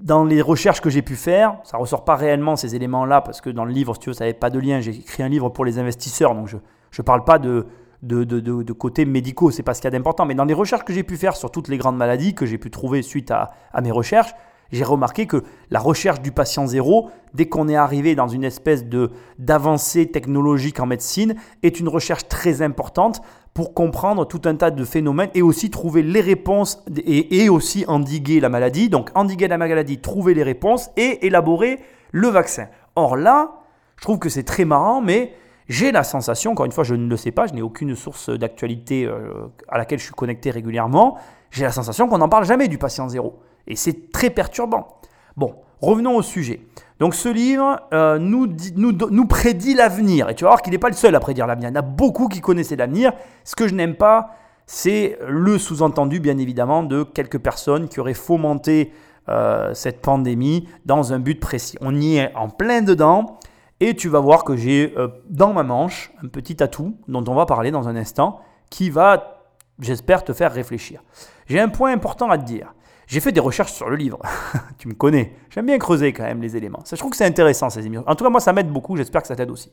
dans 0.01 0.23
les 0.23 0.41
recherches 0.41 0.79
que 0.79 0.89
j'ai 0.89 1.01
pu 1.01 1.15
faire, 1.15 1.57
ça 1.63 1.77
ressort 1.77 2.05
pas 2.05 2.15
réellement 2.15 2.55
ces 2.55 2.75
éléments-là, 2.75 3.21
parce 3.21 3.41
que 3.41 3.49
dans 3.49 3.65
le 3.65 3.71
livre, 3.71 3.93
si 3.93 3.99
tu 3.99 4.09
veux, 4.09 4.13
ça 4.13 4.23
n'avait 4.23 4.33
pas 4.33 4.49
de 4.49 4.59
lien. 4.59 4.79
J'ai 4.79 4.91
écrit 4.91 5.21
un 5.21 5.27
livre 5.27 5.49
pour 5.49 5.65
les 5.65 5.79
investisseurs, 5.79 6.33
donc 6.33 6.47
je 6.47 6.55
ne 6.55 7.03
parle 7.03 7.25
pas 7.25 7.39
de, 7.39 7.67
de, 8.03 8.23
de, 8.23 8.73
côté 8.73 9.05
médicaux, 9.05 9.51
c'est 9.51 9.63
pas 9.63 9.73
ce 9.73 9.81
qu'il 9.81 9.87
y 9.87 9.93
a 9.93 9.97
d'important. 9.97 10.25
Mais 10.25 10.35
dans 10.35 10.45
les 10.45 10.53
recherches 10.53 10.83
que 10.83 10.93
j'ai 10.93 11.03
pu 11.03 11.17
faire 11.17 11.35
sur 11.35 11.51
toutes 11.51 11.67
les 11.67 11.77
grandes 11.77 11.97
maladies 11.97 12.35
que 12.35 12.45
j'ai 12.45 12.57
pu 12.57 12.69
trouver 12.69 13.01
suite 13.01 13.31
à, 13.31 13.51
à 13.73 13.81
mes 13.81 13.91
recherches, 13.91 14.33
j'ai 14.71 14.83
remarqué 14.83 15.27
que 15.27 15.43
la 15.71 15.79
recherche 15.79 16.21
du 16.21 16.31
patient 16.31 16.67
zéro, 16.67 17.09
dès 17.33 17.47
qu'on 17.47 17.69
est 17.69 17.75
arrivé 17.75 18.15
dans 18.15 18.27
une 18.27 18.43
espèce 18.43 18.85
de 18.85 19.11
d'avancée 19.39 20.07
technologique 20.07 20.79
en 20.79 20.85
médecine, 20.85 21.35
est 21.63 21.79
une 21.79 21.87
recherche 21.87 22.27
très 22.27 22.61
importante 22.61 23.21
pour 23.53 23.73
comprendre 23.73 24.25
tout 24.25 24.41
un 24.45 24.55
tas 24.55 24.69
de 24.69 24.83
phénomènes 24.83 25.29
et 25.33 25.41
aussi 25.41 25.69
trouver 25.69 26.03
les 26.03 26.21
réponses 26.21 26.83
et, 26.97 27.43
et 27.43 27.49
aussi 27.49 27.85
endiguer 27.87 28.39
la 28.39 28.49
maladie. 28.49 28.89
Donc 28.89 29.09
endiguer 29.15 29.47
la 29.47 29.57
maladie, 29.57 29.99
trouver 29.99 30.33
les 30.33 30.43
réponses 30.43 30.89
et 30.97 31.25
élaborer 31.25 31.79
le 32.11 32.27
vaccin. 32.27 32.67
Or 32.95 33.15
là, 33.15 33.61
je 33.97 34.03
trouve 34.03 34.19
que 34.19 34.29
c'est 34.29 34.43
très 34.43 34.65
marrant, 34.65 35.01
mais 35.01 35.33
j'ai 35.67 35.91
la 35.91 36.03
sensation, 36.03 36.51
encore 36.51 36.65
une 36.65 36.71
fois, 36.71 36.83
je 36.83 36.95
ne 36.95 37.09
le 37.09 37.17
sais 37.17 37.31
pas, 37.31 37.47
je 37.47 37.53
n'ai 37.53 37.61
aucune 37.61 37.95
source 37.95 38.29
d'actualité 38.29 39.05
euh, 39.05 39.47
à 39.67 39.77
laquelle 39.77 39.99
je 39.99 40.05
suis 40.05 40.13
connecté 40.13 40.49
régulièrement, 40.51 41.17
j'ai 41.51 41.63
la 41.63 41.71
sensation 41.71 42.07
qu'on 42.07 42.17
n'en 42.17 42.29
parle 42.29 42.45
jamais 42.45 42.67
du 42.67 42.77
patient 42.77 43.09
zéro. 43.09 43.39
Et 43.67 43.75
c'est 43.75 44.11
très 44.11 44.29
perturbant. 44.29 44.99
Bon, 45.35 45.55
revenons 45.81 46.15
au 46.15 46.21
sujet. 46.21 46.61
Donc 46.99 47.13
ce 47.13 47.29
livre 47.29 47.79
euh, 47.93 48.17
nous, 48.17 48.47
nous, 48.75 48.91
nous, 48.91 49.25
prédit 49.27 49.75
l'avenir. 49.75 50.29
Et 50.29 50.35
tu 50.35 50.45
vas 50.45 50.51
voir 50.51 50.61
qu'il 50.61 50.71
n'est 50.71 50.79
pas 50.79 50.89
le 50.89 50.95
seul 50.95 51.13
à 51.15 51.19
prédire 51.19 51.45
l'avenir. 51.45 51.69
Il 51.69 51.73
y 51.73 51.77
en 51.77 51.79
a 51.79 51.83
beaucoup 51.83 52.27
qui 52.27 52.41
connaissaient 52.41 52.75
l'avenir. 52.75 53.11
Ce 53.43 53.55
que 53.55 53.67
je 53.67 53.75
n'aime 53.75 53.95
pas, 53.95 54.35
c'est 54.65 55.17
le 55.27 55.57
sous-entendu, 55.57 56.19
bien 56.19 56.37
évidemment, 56.37 56.83
de 56.83 57.03
quelques 57.03 57.39
personnes 57.39 57.87
qui 57.87 57.99
auraient 57.99 58.13
fomenté 58.13 58.91
euh, 59.29 59.73
cette 59.73 60.01
pandémie 60.01 60.67
dans 60.85 61.13
un 61.13 61.19
but 61.19 61.39
précis. 61.39 61.77
On 61.81 61.95
y 61.95 62.17
est 62.17 62.33
en 62.35 62.49
plein 62.49 62.81
dedans. 62.81 63.37
Et 63.79 63.95
tu 63.95 64.09
vas 64.09 64.19
voir 64.19 64.43
que 64.43 64.55
j'ai 64.55 64.93
euh, 64.97 65.07
dans 65.29 65.53
ma 65.53 65.63
manche 65.63 66.11
un 66.23 66.27
petit 66.27 66.61
atout 66.63 66.97
dont 67.07 67.23
on 67.27 67.35
va 67.35 67.45
parler 67.45 67.71
dans 67.71 67.87
un 67.87 67.95
instant 67.95 68.41
qui 68.69 68.89
va, 68.89 69.45
j'espère, 69.79 70.23
te 70.23 70.33
faire 70.33 70.51
réfléchir. 70.51 71.03
J'ai 71.45 71.59
un 71.59 71.69
point 71.69 71.91
important 71.91 72.29
à 72.29 72.37
te 72.37 72.43
dire. 72.43 72.73
J'ai 73.05 73.19
fait 73.19 73.31
des 73.31 73.39
recherches 73.39 73.71
sur 73.71 73.89
le 73.89 73.95
livre. 73.95 74.19
tu 74.77 74.87
me 74.87 74.93
connais. 74.93 75.33
J'aime 75.49 75.67
bien 75.67 75.77
creuser 75.77 76.11
quand 76.11 76.23
même 76.23 76.41
les 76.41 76.57
éléments. 76.57 76.81
Ça, 76.83 76.95
je 76.95 76.99
trouve 76.99 77.11
que 77.11 77.17
c'est 77.17 77.25
intéressant 77.25 77.69
ces 77.69 77.85
émissions. 77.85 78.03
En 78.07 78.15
tout 78.15 78.23
cas, 78.23 78.29
moi, 78.29 78.41
ça 78.41 78.51
m'aide 78.51 78.69
beaucoup. 78.69 78.97
J'espère 78.97 79.21
que 79.21 79.27
ça 79.27 79.35
t'aide 79.35 79.51
aussi. 79.51 79.71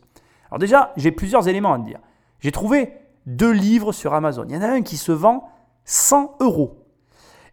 Alors 0.51 0.59
déjà, 0.59 0.93
j'ai 0.97 1.11
plusieurs 1.11 1.49
éléments 1.49 1.73
à 1.73 1.79
te 1.79 1.85
dire. 1.85 1.99
J'ai 2.41 2.53
trouvé 2.53 2.93
deux 3.27 3.51
livres 3.51 3.93
sur 3.93 4.15
Amazon. 4.15 4.45
Il 4.49 4.55
y 4.55 4.59
en 4.59 4.63
a 4.63 4.69
un 4.69 4.83
qui 4.83 4.97
se 4.97 5.11
vend 5.11 5.49
100 5.85 6.37
euros. 6.41 6.85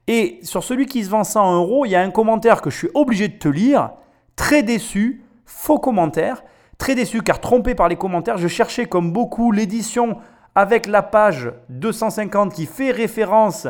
Et 0.08 0.40
sur 0.44 0.64
celui 0.64 0.86
qui 0.86 1.04
se 1.04 1.10
vend 1.10 1.24
100 1.24 1.56
euros, 1.56 1.86
il 1.86 1.90
y 1.90 1.96
a 1.96 2.02
un 2.02 2.12
commentaire 2.12 2.62
que 2.62 2.70
je 2.70 2.78
suis 2.78 2.90
obligé 2.94 3.28
de 3.28 3.38
te 3.38 3.48
lire. 3.48 3.92
Très 4.36 4.62
déçu, 4.62 5.24
faux 5.52 5.80
commentaire. 5.80 6.44
Très 6.78 6.96
déçu 6.96 7.22
car 7.22 7.40
trompé 7.40 7.76
par 7.76 7.88
les 7.88 7.96
commentaires. 7.96 8.38
Je 8.38 8.48
cherchais 8.48 8.86
comme 8.86 9.12
beaucoup 9.12 9.52
l'édition 9.52 10.18
avec 10.56 10.88
la 10.88 11.04
page 11.04 11.52
250 11.70 12.54
qui 12.54 12.66
fait 12.66 12.92
référence 12.92 13.68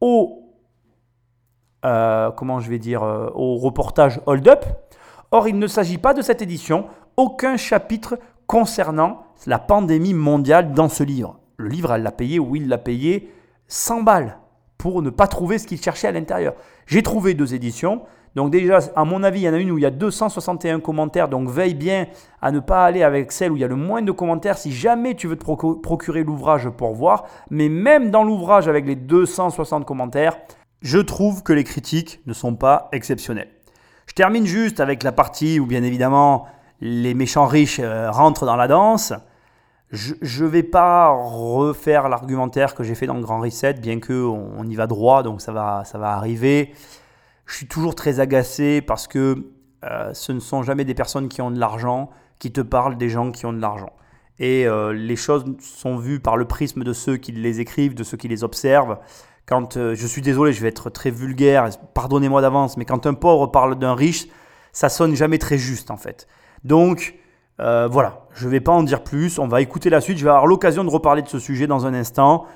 au, 0.00 0.50
euh, 1.84 2.30
comment 2.32 2.60
je 2.60 2.68
vais 2.68 2.78
dire, 2.78 3.02
euh, 3.02 3.30
au 3.34 3.56
reportage 3.56 4.20
Hold 4.26 4.48
Up. 4.48 4.64
Or, 5.30 5.46
il 5.46 5.58
ne 5.58 5.66
s'agit 5.66 5.98
pas 5.98 6.12
de 6.14 6.22
cette 6.22 6.42
édition. 6.42 6.86
Aucun 7.16 7.56
chapitre 7.56 8.18
concernant 8.46 9.22
la 9.46 9.58
pandémie 9.58 10.14
mondiale 10.14 10.72
dans 10.72 10.88
ce 10.88 11.04
livre. 11.04 11.38
Le 11.56 11.68
livre, 11.68 11.92
elle 11.92 12.02
l'a 12.02 12.10
payé 12.10 12.38
ou 12.40 12.56
il 12.56 12.68
l'a 12.68 12.78
payé 12.78 13.32
100 13.68 14.02
balles 14.02 14.38
pour 14.76 15.02
ne 15.02 15.10
pas 15.10 15.28
trouver 15.28 15.58
ce 15.58 15.66
qu'il 15.66 15.80
cherchait 15.80 16.08
à 16.08 16.12
l'intérieur. 16.12 16.54
J'ai 16.86 17.02
trouvé 17.02 17.34
deux 17.34 17.54
éditions. 17.54 18.02
Donc 18.36 18.50
déjà, 18.50 18.78
à 18.94 19.04
mon 19.04 19.22
avis, 19.22 19.40
il 19.40 19.44
y 19.44 19.48
en 19.48 19.54
a 19.54 19.58
une 19.58 19.70
où 19.70 19.78
il 19.78 19.82
y 19.82 19.86
a 19.86 19.90
261 19.90 20.80
commentaires. 20.80 21.28
Donc 21.28 21.48
veille 21.48 21.74
bien 21.74 22.06
à 22.40 22.52
ne 22.52 22.60
pas 22.60 22.84
aller 22.84 23.02
avec 23.02 23.32
celle 23.32 23.52
où 23.52 23.56
il 23.56 23.60
y 23.60 23.64
a 23.64 23.68
le 23.68 23.76
moins 23.76 24.02
de 24.02 24.12
commentaires 24.12 24.56
si 24.56 24.72
jamais 24.72 25.14
tu 25.14 25.26
veux 25.26 25.36
te 25.36 25.44
procurer 25.44 26.22
l'ouvrage 26.22 26.68
pour 26.70 26.94
voir. 26.94 27.24
Mais 27.50 27.68
même 27.68 28.10
dans 28.10 28.22
l'ouvrage 28.22 28.68
avec 28.68 28.86
les 28.86 28.96
260 28.96 29.84
commentaires, 29.84 30.38
je 30.82 30.98
trouve 30.98 31.42
que 31.42 31.52
les 31.52 31.64
critiques 31.64 32.20
ne 32.26 32.32
sont 32.32 32.54
pas 32.54 32.88
exceptionnelles. 32.92 33.50
Je 34.06 34.14
termine 34.14 34.46
juste 34.46 34.80
avec 34.80 35.02
la 35.02 35.12
partie 35.12 35.60
où 35.60 35.66
bien 35.66 35.82
évidemment 35.82 36.46
les 36.80 37.14
méchants 37.14 37.46
riches 37.46 37.80
euh, 37.80 38.10
rentrent 38.10 38.46
dans 38.46 38.56
la 38.56 38.68
danse. 38.68 39.12
Je 39.92 40.44
ne 40.44 40.48
vais 40.48 40.62
pas 40.62 41.10
refaire 41.10 42.08
l'argumentaire 42.08 42.74
que 42.76 42.84
j'ai 42.84 42.94
fait 42.94 43.06
dans 43.06 43.14
le 43.14 43.22
Grand 43.22 43.40
Reset, 43.40 43.74
bien 43.74 43.98
qu'on 43.98 44.52
on 44.56 44.64
y 44.68 44.76
va 44.76 44.86
droit, 44.86 45.24
donc 45.24 45.40
ça 45.40 45.50
va, 45.50 45.82
ça 45.84 45.98
va 45.98 46.12
arriver. 46.12 46.72
Je 47.50 47.56
suis 47.56 47.66
toujours 47.66 47.96
très 47.96 48.20
agacé 48.20 48.80
parce 48.80 49.08
que 49.08 49.44
euh, 49.84 50.14
ce 50.14 50.30
ne 50.30 50.38
sont 50.38 50.62
jamais 50.62 50.84
des 50.84 50.94
personnes 50.94 51.28
qui 51.28 51.42
ont 51.42 51.50
de 51.50 51.58
l'argent 51.58 52.10
qui 52.38 52.52
te 52.52 52.60
parlent 52.60 52.96
des 52.96 53.08
gens 53.08 53.32
qui 53.32 53.44
ont 53.44 53.52
de 53.52 53.60
l'argent. 53.60 53.90
Et 54.38 54.68
euh, 54.68 54.92
les 54.92 55.16
choses 55.16 55.44
sont 55.58 55.96
vues 55.96 56.20
par 56.20 56.36
le 56.36 56.44
prisme 56.44 56.84
de 56.84 56.92
ceux 56.92 57.16
qui 57.16 57.32
les 57.32 57.58
écrivent, 57.58 57.94
de 57.94 58.04
ceux 58.04 58.16
qui 58.16 58.28
les 58.28 58.44
observent. 58.44 58.98
Quand 59.46 59.76
euh, 59.76 59.96
je 59.96 60.06
suis 60.06 60.22
désolé, 60.22 60.52
je 60.52 60.62
vais 60.62 60.68
être 60.68 60.90
très 60.90 61.10
vulgaire, 61.10 61.68
pardonnez-moi 61.92 62.40
d'avance, 62.40 62.76
mais 62.76 62.84
quand 62.84 63.04
un 63.04 63.14
pauvre 63.14 63.48
parle 63.48 63.76
d'un 63.80 63.96
riche, 63.96 64.28
ça 64.72 64.88
sonne 64.88 65.16
jamais 65.16 65.38
très 65.38 65.58
juste 65.58 65.90
en 65.90 65.96
fait. 65.96 66.28
Donc 66.62 67.16
voilà, 67.58 68.26
je 68.32 68.46
ne 68.46 68.52
vais 68.52 68.60
pas 68.60 68.72
en 68.72 68.82
dire 68.82 69.02
plus. 69.02 69.38
On 69.38 69.46
va 69.46 69.60
écouter 69.60 69.90
la 69.90 70.00
suite. 70.00 70.16
Je 70.16 70.24
vais 70.24 70.30
avoir 70.30 70.46
l'occasion 70.46 70.82
de 70.82 70.88
reparler 70.88 71.20
de 71.20 71.28
ce 71.28 71.38
sujet 71.38 71.66
dans 71.66 71.84
un 71.84 71.92
instant. 71.92 72.46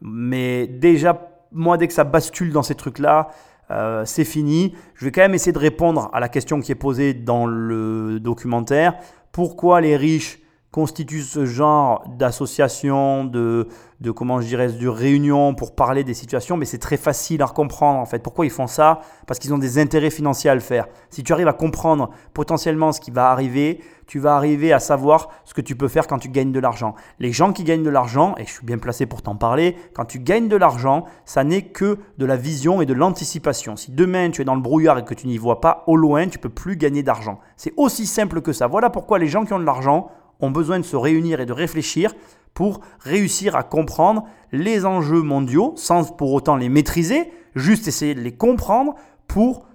Mais 0.00 0.66
déjà, 0.66 1.28
moi, 1.52 1.76
dès 1.76 1.86
que 1.86 1.92
ça 1.92 2.04
bascule 2.04 2.50
dans 2.50 2.62
ces 2.62 2.74
trucs-là, 2.74 3.28
euh, 3.70 4.04
c'est 4.04 4.24
fini. 4.24 4.74
Je 4.94 5.04
vais 5.04 5.12
quand 5.12 5.22
même 5.22 5.34
essayer 5.34 5.52
de 5.52 5.58
répondre 5.58 6.10
à 6.12 6.20
la 6.20 6.28
question 6.28 6.60
qui 6.60 6.72
est 6.72 6.76
posée 6.76 7.14
dans 7.14 7.46
le 7.46 8.20
documentaire. 8.20 8.94
Pourquoi 9.32 9.80
les 9.80 9.96
riches 9.96 10.38
constituent 10.74 11.22
ce 11.22 11.46
genre 11.46 12.02
d'association, 12.18 13.24
de, 13.24 13.68
de, 14.00 14.10
comment 14.10 14.40
je 14.40 14.48
dirais, 14.48 14.72
de 14.72 14.88
réunion 14.88 15.54
pour 15.54 15.76
parler 15.76 16.02
des 16.02 16.14
situations, 16.14 16.56
mais 16.56 16.64
c'est 16.64 16.78
très 16.78 16.96
facile 16.96 17.42
à 17.42 17.46
comprendre 17.46 18.00
en 18.00 18.06
fait. 18.06 18.18
Pourquoi 18.18 18.44
ils 18.44 18.50
font 18.50 18.66
ça? 18.66 19.00
Parce 19.28 19.38
qu'ils 19.38 19.54
ont 19.54 19.58
des 19.58 19.78
intérêts 19.78 20.10
financiers 20.10 20.50
à 20.50 20.54
le 20.56 20.60
faire. 20.60 20.88
Si 21.10 21.22
tu 21.22 21.32
arrives 21.32 21.46
à 21.46 21.52
comprendre 21.52 22.10
potentiellement 22.32 22.90
ce 22.90 23.00
qui 23.00 23.12
va 23.12 23.30
arriver, 23.30 23.82
tu 24.08 24.18
vas 24.18 24.34
arriver 24.34 24.72
à 24.72 24.80
savoir 24.80 25.28
ce 25.44 25.54
que 25.54 25.60
tu 25.60 25.76
peux 25.76 25.86
faire 25.86 26.08
quand 26.08 26.18
tu 26.18 26.28
gagnes 26.28 26.50
de 26.50 26.58
l'argent. 26.58 26.96
Les 27.20 27.30
gens 27.30 27.52
qui 27.52 27.62
gagnent 27.62 27.84
de 27.84 27.88
l'argent, 27.88 28.34
et 28.36 28.44
je 28.44 28.50
suis 28.50 28.66
bien 28.66 28.78
placé 28.78 29.06
pour 29.06 29.22
t'en 29.22 29.36
parler, 29.36 29.76
quand 29.94 30.06
tu 30.06 30.18
gagnes 30.18 30.48
de 30.48 30.56
l'argent, 30.56 31.04
ça 31.24 31.44
n'est 31.44 31.62
que 31.62 31.98
de 32.18 32.26
la 32.26 32.34
vision 32.36 32.82
et 32.82 32.86
de 32.86 32.94
l'anticipation. 32.94 33.76
Si 33.76 33.92
demain 33.92 34.30
tu 34.30 34.42
es 34.42 34.44
dans 34.44 34.56
le 34.56 34.60
brouillard 34.60 34.98
et 34.98 35.04
que 35.04 35.14
tu 35.14 35.28
n'y 35.28 35.38
vois 35.38 35.60
pas 35.60 35.84
au 35.86 35.94
loin, 35.94 36.26
tu 36.26 36.40
peux 36.40 36.48
plus 36.48 36.76
gagner 36.76 37.04
d'argent. 37.04 37.38
C'est 37.56 37.74
aussi 37.76 38.06
simple 38.06 38.40
que 38.42 38.52
ça. 38.52 38.66
Voilà 38.66 38.90
pourquoi 38.90 39.20
les 39.20 39.28
gens 39.28 39.44
qui 39.44 39.52
ont 39.52 39.60
de 39.60 39.64
l'argent 39.64 40.10
ont 40.40 40.50
besoin 40.50 40.78
de 40.78 40.84
se 40.84 40.96
réunir 40.96 41.40
et 41.40 41.46
de 41.46 41.52
réfléchir 41.52 42.12
pour 42.54 42.80
réussir 43.00 43.56
à 43.56 43.62
comprendre 43.62 44.24
les 44.52 44.86
enjeux 44.86 45.22
mondiaux 45.22 45.74
sans 45.76 46.12
pour 46.12 46.32
autant 46.32 46.56
les 46.56 46.68
maîtriser, 46.68 47.32
juste 47.54 47.88
essayer 47.88 48.14
de 48.14 48.20
les 48.20 48.36
comprendre 48.36 48.94
pour 49.26 49.66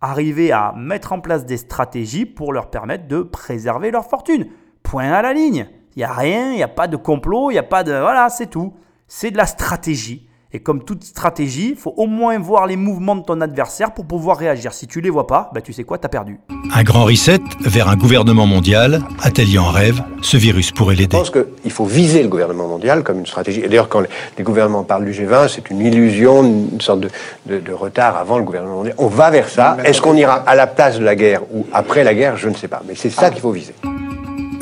arriver 0.00 0.52
à 0.52 0.72
mettre 0.76 1.12
en 1.12 1.20
place 1.20 1.46
des 1.46 1.56
stratégies 1.56 2.26
pour 2.26 2.52
leur 2.52 2.70
permettre 2.70 3.08
de 3.08 3.22
préserver 3.22 3.90
leur 3.90 4.06
fortune. 4.06 4.46
Point 4.82 5.12
à 5.12 5.22
la 5.22 5.32
ligne. 5.32 5.68
Il 5.94 6.00
n'y 6.00 6.04
a 6.04 6.12
rien, 6.12 6.52
il 6.52 6.56
n'y 6.56 6.62
a 6.62 6.68
pas 6.68 6.88
de 6.88 6.96
complot, 6.96 7.50
il 7.50 7.54
n'y 7.54 7.58
a 7.58 7.62
pas 7.62 7.82
de... 7.82 7.92
Voilà, 7.92 8.28
c'est 8.28 8.48
tout. 8.48 8.74
C'est 9.08 9.30
de 9.30 9.36
la 9.36 9.46
stratégie. 9.46 10.28
Et 10.56 10.60
comme 10.60 10.82
toute 10.82 11.04
stratégie, 11.04 11.72
il 11.72 11.76
faut 11.76 11.92
au 11.98 12.06
moins 12.06 12.38
voir 12.38 12.66
les 12.66 12.76
mouvements 12.76 13.14
de 13.14 13.20
ton 13.20 13.42
adversaire 13.42 13.92
pour 13.92 14.06
pouvoir 14.06 14.38
réagir. 14.38 14.72
Si 14.72 14.86
tu 14.86 15.02
les 15.02 15.10
vois 15.10 15.26
pas, 15.26 15.50
bah 15.54 15.60
tu 15.60 15.74
sais 15.74 15.84
quoi, 15.84 15.98
tu 15.98 16.06
as 16.06 16.08
perdu. 16.08 16.40
Un 16.74 16.82
grand 16.82 17.04
reset 17.04 17.40
vers 17.60 17.90
un 17.90 17.96
gouvernement 17.96 18.46
mondial, 18.46 19.02
atelier 19.20 19.58
en 19.58 19.68
rêve, 19.68 20.02
ce 20.22 20.38
virus 20.38 20.72
pourrait 20.72 20.94
l'aider. 20.94 21.18
Je 21.22 21.30
pense 21.30 21.30
qu'il 21.30 21.70
faut 21.70 21.84
viser 21.84 22.22
le 22.22 22.30
gouvernement 22.30 22.68
mondial 22.68 23.02
comme 23.02 23.18
une 23.18 23.26
stratégie. 23.26 23.60
Et 23.60 23.68
d'ailleurs, 23.68 23.90
quand 23.90 24.00
les 24.38 24.44
gouvernements 24.44 24.82
parlent 24.82 25.04
du 25.04 25.12
G20, 25.12 25.48
c'est 25.48 25.68
une 25.68 25.82
illusion, 25.82 26.42
une 26.42 26.80
sorte 26.80 27.00
de, 27.00 27.10
de, 27.58 27.72
retard 27.74 28.16
avant 28.16 28.38
le 28.38 28.44
gouvernement 28.44 28.76
mondial. 28.76 28.94
On 28.96 29.08
va 29.08 29.30
vers 29.30 29.50
ça. 29.50 29.76
Est-ce 29.84 30.00
qu'on 30.00 30.16
ira 30.16 30.36
à 30.36 30.54
la 30.54 30.66
place 30.66 30.98
de 30.98 31.04
la 31.04 31.16
guerre 31.16 31.42
ou 31.52 31.66
après 31.74 32.02
la 32.02 32.14
guerre? 32.14 32.38
Je 32.38 32.48
ne 32.48 32.54
sais 32.54 32.68
pas. 32.68 32.80
Mais 32.88 32.94
c'est 32.94 33.10
ça 33.10 33.28
qu'il 33.28 33.42
faut 33.42 33.52
viser. 33.52 33.74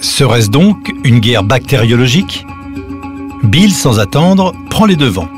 Serait-ce 0.00 0.50
donc 0.50 0.90
une 1.04 1.20
guerre 1.20 1.44
bactériologique? 1.44 2.44
Bill, 3.44 3.70
sans 3.70 4.00
attendre, 4.00 4.52
prend 4.70 4.86
les 4.86 4.96
devants 4.96 5.28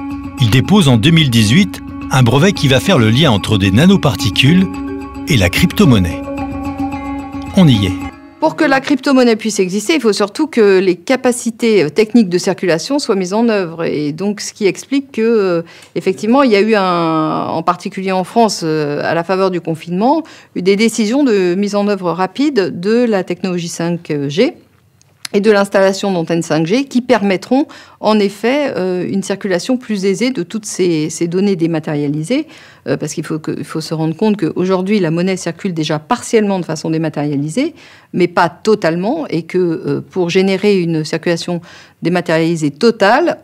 il 0.41 0.51
dépose 0.51 0.89
en 0.89 0.97
2018 0.97 1.81
un 2.11 2.23
brevet 2.23 2.53
qui 2.53 2.69
va 2.69 2.81
faire 2.81 2.99
le 2.99 3.11
lien 3.11 3.31
entre 3.31 3.59
des 3.59 3.71
nanoparticules 3.71 4.67
et 5.29 5.37
la 5.37 5.51
crypto-monnaie. 5.51 6.23
On 7.57 7.67
y 7.67 7.87
est. 7.87 7.93
Pour 8.39 8.55
que 8.55 8.65
la 8.65 8.81
crypto-monnaie 8.81 9.35
puisse 9.35 9.59
exister, 9.59 9.95
il 9.95 10.01
faut 10.01 10.13
surtout 10.13 10.47
que 10.47 10.79
les 10.79 10.95
capacités 10.95 11.83
euh, 11.83 11.89
techniques 11.89 12.29
de 12.29 12.37
circulation 12.39 12.99
soient 12.99 13.17
mises 13.17 13.33
en 13.33 13.49
œuvre. 13.49 13.85
Et 13.85 14.13
donc, 14.13 14.41
ce 14.41 14.53
qui 14.53 14.67
explique 14.67 15.11
que, 15.11 15.23
euh, 15.23 15.63
effectivement, 15.95 16.43
il 16.43 16.53
y 16.53 16.57
a 16.57 16.61
eu, 16.61 16.75
un, 16.77 17.47
en 17.49 17.63
particulier 17.63 18.13
en 18.13 18.25
France, 18.25 18.61
euh, 18.63 19.01
à 19.03 19.15
la 19.15 19.25
faveur 19.25 19.51
du 19.51 19.63
confinement, 19.63 20.23
des 20.55 20.77
décisions 20.77 21.25
de 21.25 21.55
mise 21.55 21.75
en 21.75 21.89
œuvre 21.89 22.13
rapide 22.13 22.79
de 22.79 23.05
la 23.05 23.25
technologie 23.25 23.69
5G 23.69 24.53
et 25.33 25.41
de 25.41 25.51
l'installation 25.51 26.13
d'antennes 26.13 26.41
5G 26.41 26.87
qui 26.87 27.01
permettront 27.03 27.67
en 28.01 28.19
effet 28.19 28.73
euh, 28.77 29.07
une 29.09 29.23
circulation 29.23 29.77
plus 29.77 30.05
aisée 30.05 30.31
de 30.31 30.43
toutes 30.43 30.67
ces, 30.67 31.11
données 31.29 31.57
dématérialisées, 31.57 32.47
euh, 32.87 32.97
parce 32.97 33.13
qu'il 33.13 33.25
faut, 33.25 33.81
se 33.81 33.95
rendre 33.95 34.17
compte 34.17 34.37
qu'aujourd'hui 34.37 35.01
la 35.01 35.11
monnaie 35.11 35.37
circule 35.37 35.75
déjà 35.75 35.99
partiellement 35.99 36.61
de 36.61 36.65
façon 36.65 36.91
dématérialisée, 36.91 37.75
mais 38.13 38.29
pas 38.29 38.49
totalement, 38.49 39.27
et 39.29 39.43
que 39.43 39.59
euh, 39.59 40.01
pour 40.01 40.31
générer 40.31 40.81
une 40.81 41.05
circulation 41.05 41.61
dématérialisée 42.03 42.71
totale, 42.71 43.39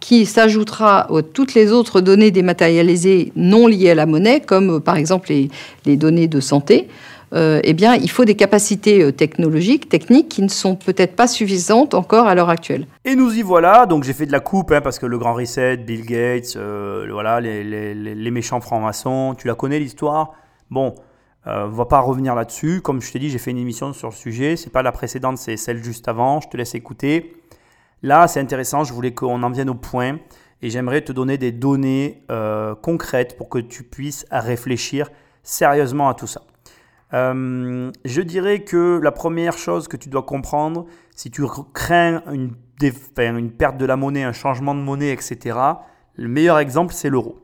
qui 0.00 0.26
s'ajoutera 0.26 1.08
à 1.12 1.22
toutes 1.22 1.54
les 1.54 1.72
autres 1.72 2.00
données 2.00 2.30
dématérialisées 2.30 3.32
non 3.34 3.66
liées 3.66 3.90
à 3.90 3.94
la 3.96 4.06
monnaie, 4.06 4.40
comme 4.40 4.80
par 4.80 4.96
exemple 4.96 5.32
les 5.86 5.96
données 5.96 6.28
de 6.28 6.38
santé, 6.38 6.86
euh, 7.34 7.60
eh 7.62 7.74
bien, 7.74 7.94
il 7.94 8.10
faut 8.10 8.24
des 8.24 8.36
capacités 8.36 9.02
euh, 9.02 9.12
technologiques, 9.12 9.88
techniques, 9.88 10.28
qui 10.28 10.42
ne 10.42 10.48
sont 10.48 10.76
peut-être 10.76 11.14
pas 11.14 11.26
suffisantes 11.26 11.94
encore 11.94 12.26
à 12.26 12.34
l'heure 12.34 12.48
actuelle. 12.48 12.86
Et 13.04 13.14
nous 13.14 13.36
y 13.36 13.42
voilà. 13.42 13.86
Donc, 13.86 14.04
j'ai 14.04 14.12
fait 14.12 14.26
de 14.26 14.32
la 14.32 14.40
coupe 14.40 14.72
hein, 14.72 14.80
parce 14.80 14.98
que 14.98 15.06
le 15.06 15.18
grand 15.18 15.34
reset, 15.34 15.76
Bill 15.78 16.06
Gates, 16.06 16.56
euh, 16.56 17.06
voilà, 17.10 17.40
les, 17.40 18.30
méchants 18.30 18.60
francs-maçons, 18.60 19.34
tu 19.36 19.46
la 19.46 19.54
connais 19.54 19.78
l'histoire? 19.78 20.32
Bon, 20.70 20.94
on 21.46 21.68
va 21.68 21.86
pas 21.86 22.00
revenir 22.00 22.34
là-dessus. 22.34 22.82
Comme 22.82 23.00
je 23.00 23.10
t'ai 23.10 23.18
dit, 23.18 23.30
j'ai 23.30 23.38
fait 23.38 23.50
une 23.50 23.58
émission 23.58 23.92
sur 23.94 24.08
le 24.08 24.14
sujet. 24.14 24.56
C'est 24.56 24.70
pas 24.70 24.82
la 24.82 24.92
précédente, 24.92 25.38
c'est 25.38 25.56
celle 25.56 25.82
juste 25.82 26.06
avant. 26.06 26.40
Je 26.40 26.48
te 26.48 26.56
laisse 26.58 26.74
écouter. 26.74 27.32
Là, 28.02 28.28
c'est 28.28 28.40
intéressant. 28.40 28.84
Je 28.84 28.92
voulais 28.92 29.12
qu'on 29.12 29.42
en 29.42 29.50
vienne 29.50 29.70
au 29.70 29.74
point 29.74 30.18
et 30.60 30.68
j'aimerais 30.68 31.00
te 31.00 31.10
donner 31.10 31.38
des 31.38 31.50
données 31.50 32.22
concrètes 32.82 33.38
pour 33.38 33.48
que 33.48 33.58
tu 33.58 33.82
puisses 33.82 34.26
réfléchir 34.30 35.08
sérieusement 35.42 36.10
à 36.10 36.14
tout 36.14 36.26
ça. 36.26 36.42
Euh, 37.14 37.90
je 38.04 38.20
dirais 38.20 38.60
que 38.60 39.00
la 39.02 39.12
première 39.12 39.56
chose 39.56 39.88
que 39.88 39.96
tu 39.96 40.08
dois 40.08 40.22
comprendre, 40.22 40.86
si 41.14 41.30
tu 41.30 41.42
crains 41.72 42.22
une, 42.32 42.52
perte 43.50 43.78
de 43.78 43.86
la 43.86 43.96
monnaie, 43.96 44.24
un 44.24 44.32
changement 44.32 44.74
de 44.74 44.80
monnaie, 44.80 45.10
etc., 45.10 45.58
le 46.14 46.28
meilleur 46.28 46.58
exemple, 46.58 46.92
c'est 46.92 47.08
l'euro. 47.08 47.38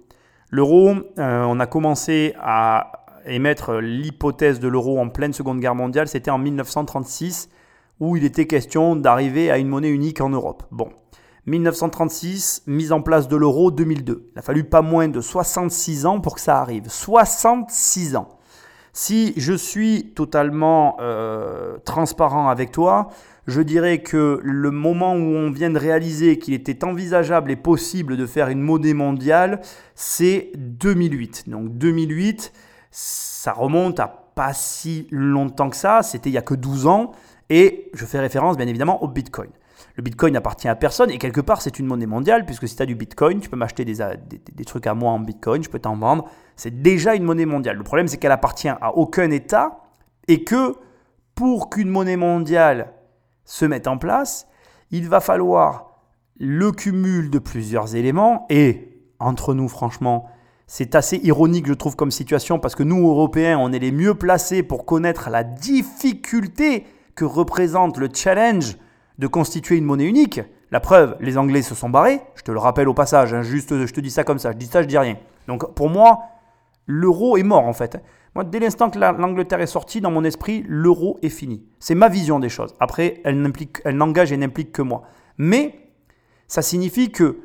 L'euro, 0.51 0.95
euh, 1.19 1.45
on 1.45 1.61
a 1.61 1.67
commencé 1.67 2.35
à 2.41 3.05
émettre 3.27 3.75
l'hypothèse 3.75 4.61
de 4.61 4.69
l'euro 4.69 4.99
en 5.01 5.09
pleine 5.09 5.33
Seconde 5.33 5.61
Guerre 5.61 5.75
mondiale, 5.75 6.09
c'était 6.09 6.31
en 6.31 6.39
1936, 6.39 7.49
où 8.01 8.17
il 8.17 8.25
était 8.25 8.47
question 8.47 8.97
d'arriver 8.97 9.51
à 9.51 9.59
une 9.59 9.69
monnaie 9.69 9.89
unique 9.89 10.21
en 10.21 10.29
Europe. 10.29 10.65
Bon, 10.71 10.91
1936, 11.47 12.63
mise 12.67 12.93
en 12.93 13.03
place 13.03 13.29
de 13.29 13.37
l'euro, 13.37 13.71
2002. 13.71 14.31
Il 14.35 14.39
a 14.39 14.43
fallu 14.43 14.65
pas 14.65 14.83
moins 14.83 15.09
de 15.09 15.21
66 15.21 16.07
ans 16.07 16.21
pour 16.21 16.35
que 16.35 16.41
ça 16.41 16.59
arrive. 16.59 16.89
66 16.89 18.17
ans. 18.17 18.29
Si 18.97 19.35
je 19.37 19.53
suis 19.53 20.13
totalement 20.15 20.97
euh, 21.01 21.79
transparent 21.85 22.49
avec 22.49 22.71
toi, 22.71 23.09
je 23.49 23.61
dirais 23.61 23.99
que 23.99 24.41
le 24.41 24.71
moment 24.71 25.15
où 25.15 25.35
on 25.35 25.51
vient 25.51 25.71
de 25.71 25.81
réaliser 25.81 26.39
qu'il 26.39 26.55
était 26.55 26.85
envisageable 26.85 27.51
et 27.51 27.57
possible 27.57 28.17
de 28.17 28.25
faire 28.25 28.49
une 28.49 28.61
monnaie 28.61 28.95
mondiale, 28.95 29.61
c'est 29.97 30.53
2008. 30.57 31.49
Donc 31.49 31.77
2008, 31.77 32.53
ça 32.93 33.53
remonte 33.53 33.99
à 33.99 34.07
pas 34.07 34.53
si 34.53 35.09
longtemps 35.11 35.71
que 35.71 35.77
ça, 35.77 36.05
c'était 36.05 36.31
il 36.31 36.35
y 36.35 36.39
a 36.39 36.43
que 36.43 36.55
12 36.55 36.87
ans, 36.87 37.11
et 37.51 37.91
je 37.95 38.05
fais 38.05 38.21
référence 38.21 38.57
bien 38.57 38.69
évidemment 38.69 39.03
au 39.03 39.09
Bitcoin. 39.09 39.51
Le 39.97 40.03
Bitcoin 40.03 40.35
n'appartient 40.35 40.69
à 40.69 40.75
personne 40.75 41.11
et 41.11 41.19
quelque 41.19 41.41
part 41.41 41.63
c'est 41.63 41.79
une 41.79 41.87
monnaie 41.87 42.07
mondiale 42.07 42.45
puisque 42.45 42.67
si 42.67 42.75
tu 42.75 42.83
as 42.83 42.87
du 42.87 42.97
Bitcoin, 42.97 43.41
tu 43.41 43.49
peux 43.49 43.57
m'acheter 43.57 43.85
des, 43.85 43.95
des, 44.53 44.65
trucs 44.65 44.87
à 44.87 44.95
moi 44.95 45.13
en 45.13 45.21
Bitcoin, 45.21 45.63
je 45.63 45.71
peux 45.71 45.79
t'en 45.79 45.97
vendre. 45.97 46.25
C'est 46.57 46.83
déjà 46.83 47.15
une 47.15 47.23
monnaie 47.23 47.47
mondiale. 47.47 47.77
Le 47.77 47.85
problème 47.85 48.09
c'est 48.09 48.17
qu'elle 48.17 48.33
appartient 48.33 48.69
à 48.69 48.97
aucun 48.97 49.31
État 49.31 49.79
et 50.27 50.43
que 50.43 50.75
pour 51.35 51.71
qu'une 51.71 51.89
monnaie 51.89 52.17
mondiale 52.17 52.93
se 53.45 53.65
mette 53.65 53.87
en 53.87 53.99
place, 53.99 54.49
il 54.91 55.09
va 55.09 55.21
falloir 55.21 56.01
le 56.39 56.73
cumul 56.73 57.31
de 57.31 57.39
plusieurs 57.39 57.95
éléments 57.95 58.47
et 58.51 59.01
entre 59.21 59.55
nous 59.55 59.69
franchement, 59.69 60.29
c'est 60.67 60.95
assez 60.95 61.19
ironique, 61.19 61.67
je 61.67 61.75
trouve, 61.75 61.95
comme 61.95 62.11
situation, 62.11 62.59
parce 62.59 62.75
que 62.75 62.83
nous, 62.83 63.07
Européens, 63.07 63.59
on 63.61 63.73
est 63.73 63.79
les 63.79 63.93
mieux 63.93 64.15
placés 64.15 64.63
pour 64.63 64.87
connaître 64.87 65.29
la 65.31 65.45
difficulté 65.45 66.87
que 67.15 67.25
représente 67.25 67.99
le 67.99 68.09
challenge 68.13 68.77
de 69.19 69.27
constituer 69.27 69.77
une 69.77 69.85
monnaie 69.85 70.07
unique. 70.07 70.41
La 70.71 70.81
preuve, 70.81 71.17
les 71.21 71.39
Anglais 71.39 71.63
se 71.63 71.75
sont 71.75 71.89
barrés. 71.89 72.21
Je 72.35 72.43
te 72.43 72.51
le 72.51 72.59
rappelle 72.59 72.89
au 72.89 72.95
passage, 72.95 73.33
hein, 73.33 73.43
juste, 73.43 73.87
je 73.87 73.93
te 73.93 74.01
dis 74.01 74.11
ça 74.11 74.25
comme 74.25 74.39
ça. 74.39 74.53
Je 74.53 74.57
dis 74.57 74.67
ça, 74.67 74.83
je 74.83 74.89
dis 74.89 74.99
rien. 74.99 75.17
Donc 75.47 75.75
pour 75.75 75.89
moi, 75.89 76.21
l'euro 76.87 77.37
est 77.37 77.43
mort 77.43 77.67
en 77.67 77.73
fait. 77.73 78.03
Moi, 78.35 78.43
dès 78.43 78.59
l'instant 78.59 78.91
que 78.91 78.99
l'Angleterre 78.99 79.61
est 79.61 79.67
sortie, 79.67 80.01
dans 80.01 80.11
mon 80.11 80.25
esprit, 80.25 80.65
l'euro 80.67 81.19
est 81.23 81.29
fini. 81.29 81.63
C'est 81.79 81.95
ma 81.95 82.09
vision 82.09 82.41
des 82.41 82.49
choses. 82.49 82.75
Après, 82.81 83.21
elle 83.25 83.41
n'engage 83.93 84.33
et 84.33 84.37
n'implique 84.37 84.73
que 84.73 84.83
moi. 84.83 85.03
Mais 85.39 85.89
ça 86.49 86.61
signifie 86.61 87.13
que 87.13 87.39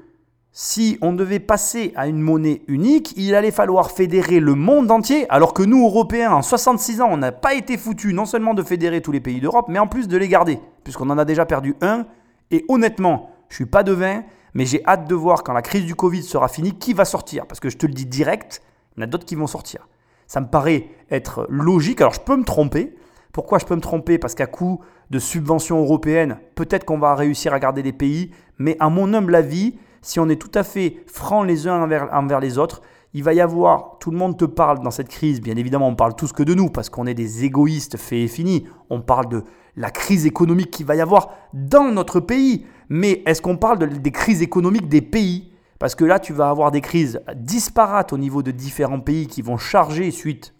si 0.51 0.97
on 1.01 1.13
devait 1.13 1.39
passer 1.39 1.93
à 1.95 2.07
une 2.07 2.19
monnaie 2.19 2.63
unique, 2.67 3.13
il 3.15 3.35
allait 3.35 3.51
falloir 3.51 3.91
fédérer 3.91 4.39
le 4.39 4.55
monde 4.55 4.89
entier, 4.89 5.29
alors 5.29 5.53
que 5.53 5.61
nous, 5.61 5.85
Européens, 5.85 6.31
en 6.31 6.41
66 6.41 7.01
ans, 7.01 7.09
on 7.11 7.17
n'a 7.17 7.31
pas 7.31 7.53
été 7.53 7.77
foutus 7.77 8.13
non 8.13 8.25
seulement 8.25 8.53
de 8.53 8.63
fédérer 8.63 9.01
tous 9.01 9.11
les 9.11 9.19
pays 9.19 9.39
d'Europe, 9.39 9.67
mais 9.69 9.79
en 9.79 9.87
plus 9.87 10.07
de 10.07 10.17
les 10.17 10.27
garder, 10.27 10.59
puisqu'on 10.83 11.09
en 11.11 11.17
a 11.17 11.25
déjà 11.25 11.45
perdu 11.45 11.75
un. 11.81 12.07
Et 12.51 12.65
honnêtement, 12.67 13.29
je 13.49 13.55
suis 13.55 13.67
pas 13.67 13.83
devin, 13.83 14.23
mais 14.53 14.65
j'ai 14.65 14.83
hâte 14.85 15.07
de 15.07 15.15
voir 15.15 15.43
quand 15.43 15.53
la 15.53 15.61
crise 15.61 15.85
du 15.85 15.95
Covid 15.95 16.23
sera 16.23 16.47
finie, 16.47 16.73
qui 16.73 16.93
va 16.93 17.05
sortir. 17.05 17.45
Parce 17.45 17.59
que 17.59 17.69
je 17.69 17.77
te 17.77 17.85
le 17.85 17.93
dis 17.93 18.07
direct, 18.07 18.61
il 18.97 18.99
y 18.99 19.03
en 19.03 19.03
a 19.03 19.07
d'autres 19.07 19.25
qui 19.25 19.35
vont 19.35 19.47
sortir. 19.47 19.87
Ça 20.27 20.41
me 20.41 20.47
paraît 20.47 20.87
être 21.11 21.45
logique. 21.49 22.01
Alors 22.01 22.13
je 22.13 22.21
peux 22.21 22.35
me 22.35 22.43
tromper. 22.43 22.95
Pourquoi 23.31 23.59
je 23.59 23.65
peux 23.65 23.75
me 23.75 23.81
tromper? 23.81 24.17
Parce 24.17 24.35
qu'à 24.35 24.47
coup 24.47 24.79
de 25.11 25.19
subventions 25.19 25.79
européennes, 25.79 26.39
peut-être 26.55 26.85
qu'on 26.85 26.99
va 26.99 27.15
réussir 27.15 27.53
à 27.53 27.59
garder 27.59 27.83
des 27.83 27.93
pays, 27.93 28.31
mais 28.57 28.75
à 28.79 28.89
mon 28.89 29.13
humble 29.13 29.35
avis, 29.35 29.75
si 30.01 30.19
on 30.19 30.29
est 30.29 30.41
tout 30.41 30.51
à 30.53 30.63
fait 30.63 31.03
francs 31.07 31.45
les 31.45 31.67
uns 31.67 31.81
envers, 31.81 32.39
les 32.39 32.57
autres, 32.57 32.81
il 33.13 33.23
va 33.23 33.33
y 33.33 33.41
avoir, 33.41 33.97
tout 33.99 34.11
le 34.11 34.17
monde 34.17 34.37
te 34.37 34.45
parle 34.45 34.79
dans 34.81 34.91
cette 34.91 35.09
crise, 35.09 35.41
bien 35.41 35.55
évidemment 35.55 35.87
on 35.87 35.95
parle 35.95 36.15
tous 36.15 36.31
que 36.31 36.43
de 36.43 36.53
nous, 36.53 36.69
parce 36.69 36.89
qu'on 36.89 37.07
est 37.07 37.13
des 37.13 37.43
égoïstes 37.43 37.97
faits 37.97 38.19
et 38.19 38.27
finis, 38.27 38.67
on 38.89 39.01
parle 39.01 39.29
de 39.29 39.43
la 39.75 39.89
crise 39.91 40.25
économique 40.25 40.71
qu'il 40.71 40.85
va 40.85 40.95
y 40.95 41.01
avoir 41.01 41.29
dans 41.53 41.91
notre 41.91 42.19
pays, 42.19 42.65
mais 42.89 43.23
est-ce 43.25 43.41
qu'on 43.41 43.57
parle 43.57 43.79
des 43.79 44.11
crises 44.11 44.41
économiques 44.41 44.87
des 44.87 45.01
pays? 45.01 45.51
Parce 45.79 45.95
que 45.95 46.05
là 46.05 46.19
tu 46.19 46.33
vas 46.33 46.49
avoir 46.49 46.71
des 46.71 46.81
crises 46.81 47.21
disparates 47.35 48.13
au 48.13 48.17
niveau 48.17 48.43
de 48.43 48.51
différents 48.51 48.99
pays 48.99 49.27
qui 49.27 49.41
vont 49.41 49.57
charger 49.57 50.11
suite 50.11 50.53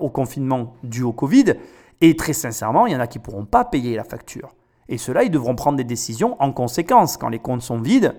au 0.00 0.10
confinement 0.10 0.74
dû 0.82 1.02
au 1.02 1.12
Covid, 1.12 1.54
et 2.00 2.16
très 2.16 2.32
sincèrement, 2.32 2.86
il 2.86 2.92
y 2.92 2.96
en 2.96 3.00
a 3.00 3.06
qui 3.06 3.18
ne 3.18 3.22
pourront 3.22 3.46
pas 3.46 3.64
payer 3.64 3.96
la 3.96 4.04
facture. 4.04 4.54
Et 4.88 4.98
ceux-là, 4.98 5.22
ils 5.22 5.30
devront 5.30 5.54
prendre 5.54 5.78
des 5.78 5.84
décisions 5.84 6.36
en 6.42 6.52
conséquence. 6.52 7.16
Quand 7.16 7.30
les 7.30 7.38
comptes 7.38 7.62
sont 7.62 7.80
vides, 7.80 8.14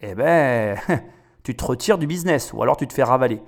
eh 0.00 0.14
ben, 0.14 0.78
tu 1.42 1.56
te 1.56 1.64
retires 1.64 1.98
du 1.98 2.06
business 2.06 2.52
ou 2.52 2.62
alors 2.62 2.76
tu 2.76 2.86
te 2.86 2.92
fais 2.92 3.02
ravaler. 3.02 3.42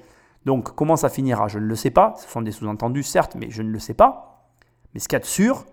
Donc, 0.45 0.75
comment 0.75 0.97
ça 0.97 1.09
finira? 1.09 1.49
Je 1.49 1.59
ne 1.59 1.67
le 1.67 1.75
sais 1.75 1.91
pas. 1.91 2.15
Ce 2.19 2.29
sont 2.29 2.43
des 2.43 2.53
sous-entendus, 2.53 3.03
certes, 3.03 3.37
mais 3.39 3.51
je 3.51 3.63
ne 3.63 3.71
le 3.71 3.79
sais 3.79 3.95
pas. 3.95 4.51
Mais 4.95 5.01
ce 5.01 5.09
qu'il 5.09 5.17
y 5.17 5.21
a 5.21 5.21
de 5.21 5.27
sûr, 5.27 5.67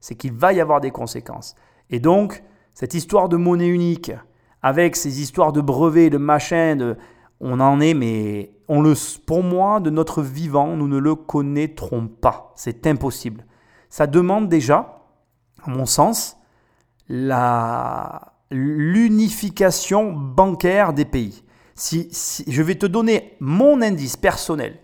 c'est 0.00 0.14
qu'il 0.14 0.32
va 0.32 0.52
y 0.52 0.60
avoir 0.60 0.80
des 0.80 0.90
conséquences. 0.90 1.54
Et 1.90 2.00
donc, 2.00 2.42
cette 2.74 2.94
histoire 2.94 3.28
de 3.28 3.36
monnaie 3.36 3.68
unique, 3.68 4.12
avec 4.62 4.96
ces 4.96 5.20
histoires 5.20 5.52
de 5.52 5.60
brevets, 5.60 6.08
de 6.08 6.18
machin, 6.18 6.76
de, 6.76 6.96
on 7.40 7.60
en 7.60 7.80
est, 7.80 7.94
mais 7.94 8.52
on 8.68 8.80
le, 8.80 8.94
pour 9.26 9.42
moi, 9.42 9.80
de 9.80 9.90
notre 9.90 10.22
vivant, 10.22 10.76
nous 10.76 10.88
ne 10.88 10.98
le 10.98 11.14
connaîtrons 11.14 12.06
pas. 12.06 12.52
C'est 12.56 12.86
impossible. 12.86 13.44
Ça 13.90 14.06
demande 14.06 14.48
déjà, 14.48 15.02
à 15.64 15.70
mon 15.70 15.84
sens, 15.84 16.38
la, 17.08 18.31
l'unification 18.52 20.12
bancaire 20.12 20.92
des 20.92 21.04
pays. 21.04 21.42
Si, 21.74 22.10
je 22.46 22.62
vais 22.62 22.74
te 22.74 22.86
donner 22.86 23.34
mon 23.40 23.80
indice 23.82 24.16
personnel 24.16 24.78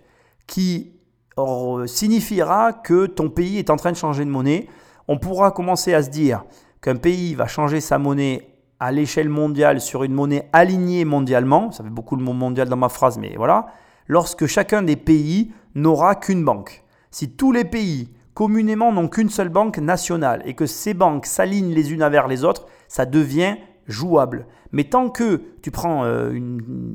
qui 0.46 0.94
euh, 1.38 1.86
signifiera 1.86 2.72
que 2.72 3.06
ton 3.06 3.28
pays 3.28 3.58
est 3.58 3.70
en 3.70 3.76
train 3.76 3.92
de 3.92 3.96
changer 3.96 4.24
de 4.24 4.30
monnaie, 4.30 4.66
on 5.06 5.18
pourra 5.18 5.50
commencer 5.50 5.94
à 5.94 6.02
se 6.02 6.10
dire 6.10 6.44
qu'un 6.80 6.96
pays 6.96 7.34
va 7.34 7.46
changer 7.46 7.80
sa 7.80 7.98
monnaie 7.98 8.54
à 8.80 8.90
l'échelle 8.92 9.28
mondiale 9.28 9.80
sur 9.80 10.04
une 10.04 10.14
monnaie 10.14 10.48
alignée 10.52 11.04
mondialement, 11.04 11.70
ça 11.72 11.84
fait 11.84 11.90
beaucoup 11.90 12.16
le 12.16 12.22
mot 12.22 12.32
mondial 12.32 12.68
dans 12.68 12.76
ma 12.76 12.88
phrase, 12.88 13.18
mais 13.18 13.34
voilà, 13.36 13.66
lorsque 14.06 14.46
chacun 14.46 14.82
des 14.82 14.96
pays 14.96 15.52
n'aura 15.74 16.14
qu'une 16.14 16.44
banque. 16.44 16.84
Si 17.10 17.30
tous 17.30 17.52
les 17.52 17.64
pays 17.64 18.10
communément 18.34 18.92
n'ont 18.92 19.08
qu'une 19.08 19.30
seule 19.30 19.48
banque 19.48 19.78
nationale 19.78 20.42
et 20.44 20.54
que 20.54 20.66
ces 20.66 20.94
banques 20.94 21.26
s'alignent 21.26 21.74
les 21.74 21.92
unes 21.92 22.06
vers 22.08 22.28
les 22.28 22.44
autres, 22.44 22.66
ça 22.88 23.06
devient 23.06 23.56
jouable. 23.86 24.46
Mais 24.72 24.84
tant 24.84 25.08
que 25.08 25.42
tu 25.62 25.70
prends 25.70 26.04
euh, 26.04 26.38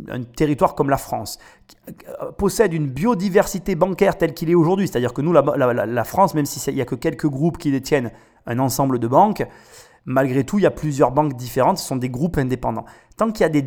un 0.10 0.24
territoire 0.24 0.76
comme 0.76 0.90
la 0.90 0.98
France, 0.98 1.40
qui 1.68 1.76
euh, 2.08 2.32
possède 2.32 2.74
une 2.74 2.88
biodiversité 2.88 3.76
bancaire 3.76 4.18
telle 4.18 4.34
qu'il 4.34 4.50
est 4.50 4.56
aujourd'hui, 4.56 4.88
c'est-à-dire 4.88 5.14
que 5.14 5.22
nous, 5.22 5.34
la, 5.34 6.04
France, 6.04 6.36
même 6.36 6.46
s'il 6.46 6.74
n'y 6.76 6.82
a 6.82 6.86
que 6.86 6.96
quelques 6.96 7.28
groupes 7.28 7.58
qui 7.58 7.72
détiennent 7.72 8.12
un 8.46 8.60
ensemble 8.60 9.00
de 9.00 9.08
banques, 9.08 9.44
malgré 10.06 10.44
tout, 10.44 10.60
il 10.60 10.64
y 10.64 10.68
a 10.68 10.72
plusieurs 10.72 11.12
banques 11.12 11.34
différentes, 11.34 11.80
ce 11.80 11.88
sont 11.88 11.96
des 11.96 12.10
groupes 12.10 12.38
indépendants. 12.38 12.86
Tant 13.18 13.32
qu'il 13.32 13.42
y 13.42 13.46
a 13.46 13.50
des, 13.50 13.66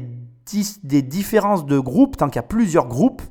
des 0.85 1.03
différences 1.03 1.66
de 1.66 1.78
groupes, 1.78 2.16
tant 2.16 2.28
qu'il 2.28 2.36
y 2.36 2.39
a 2.39 2.43
plusieurs 2.44 2.86
groupes, 2.86 3.23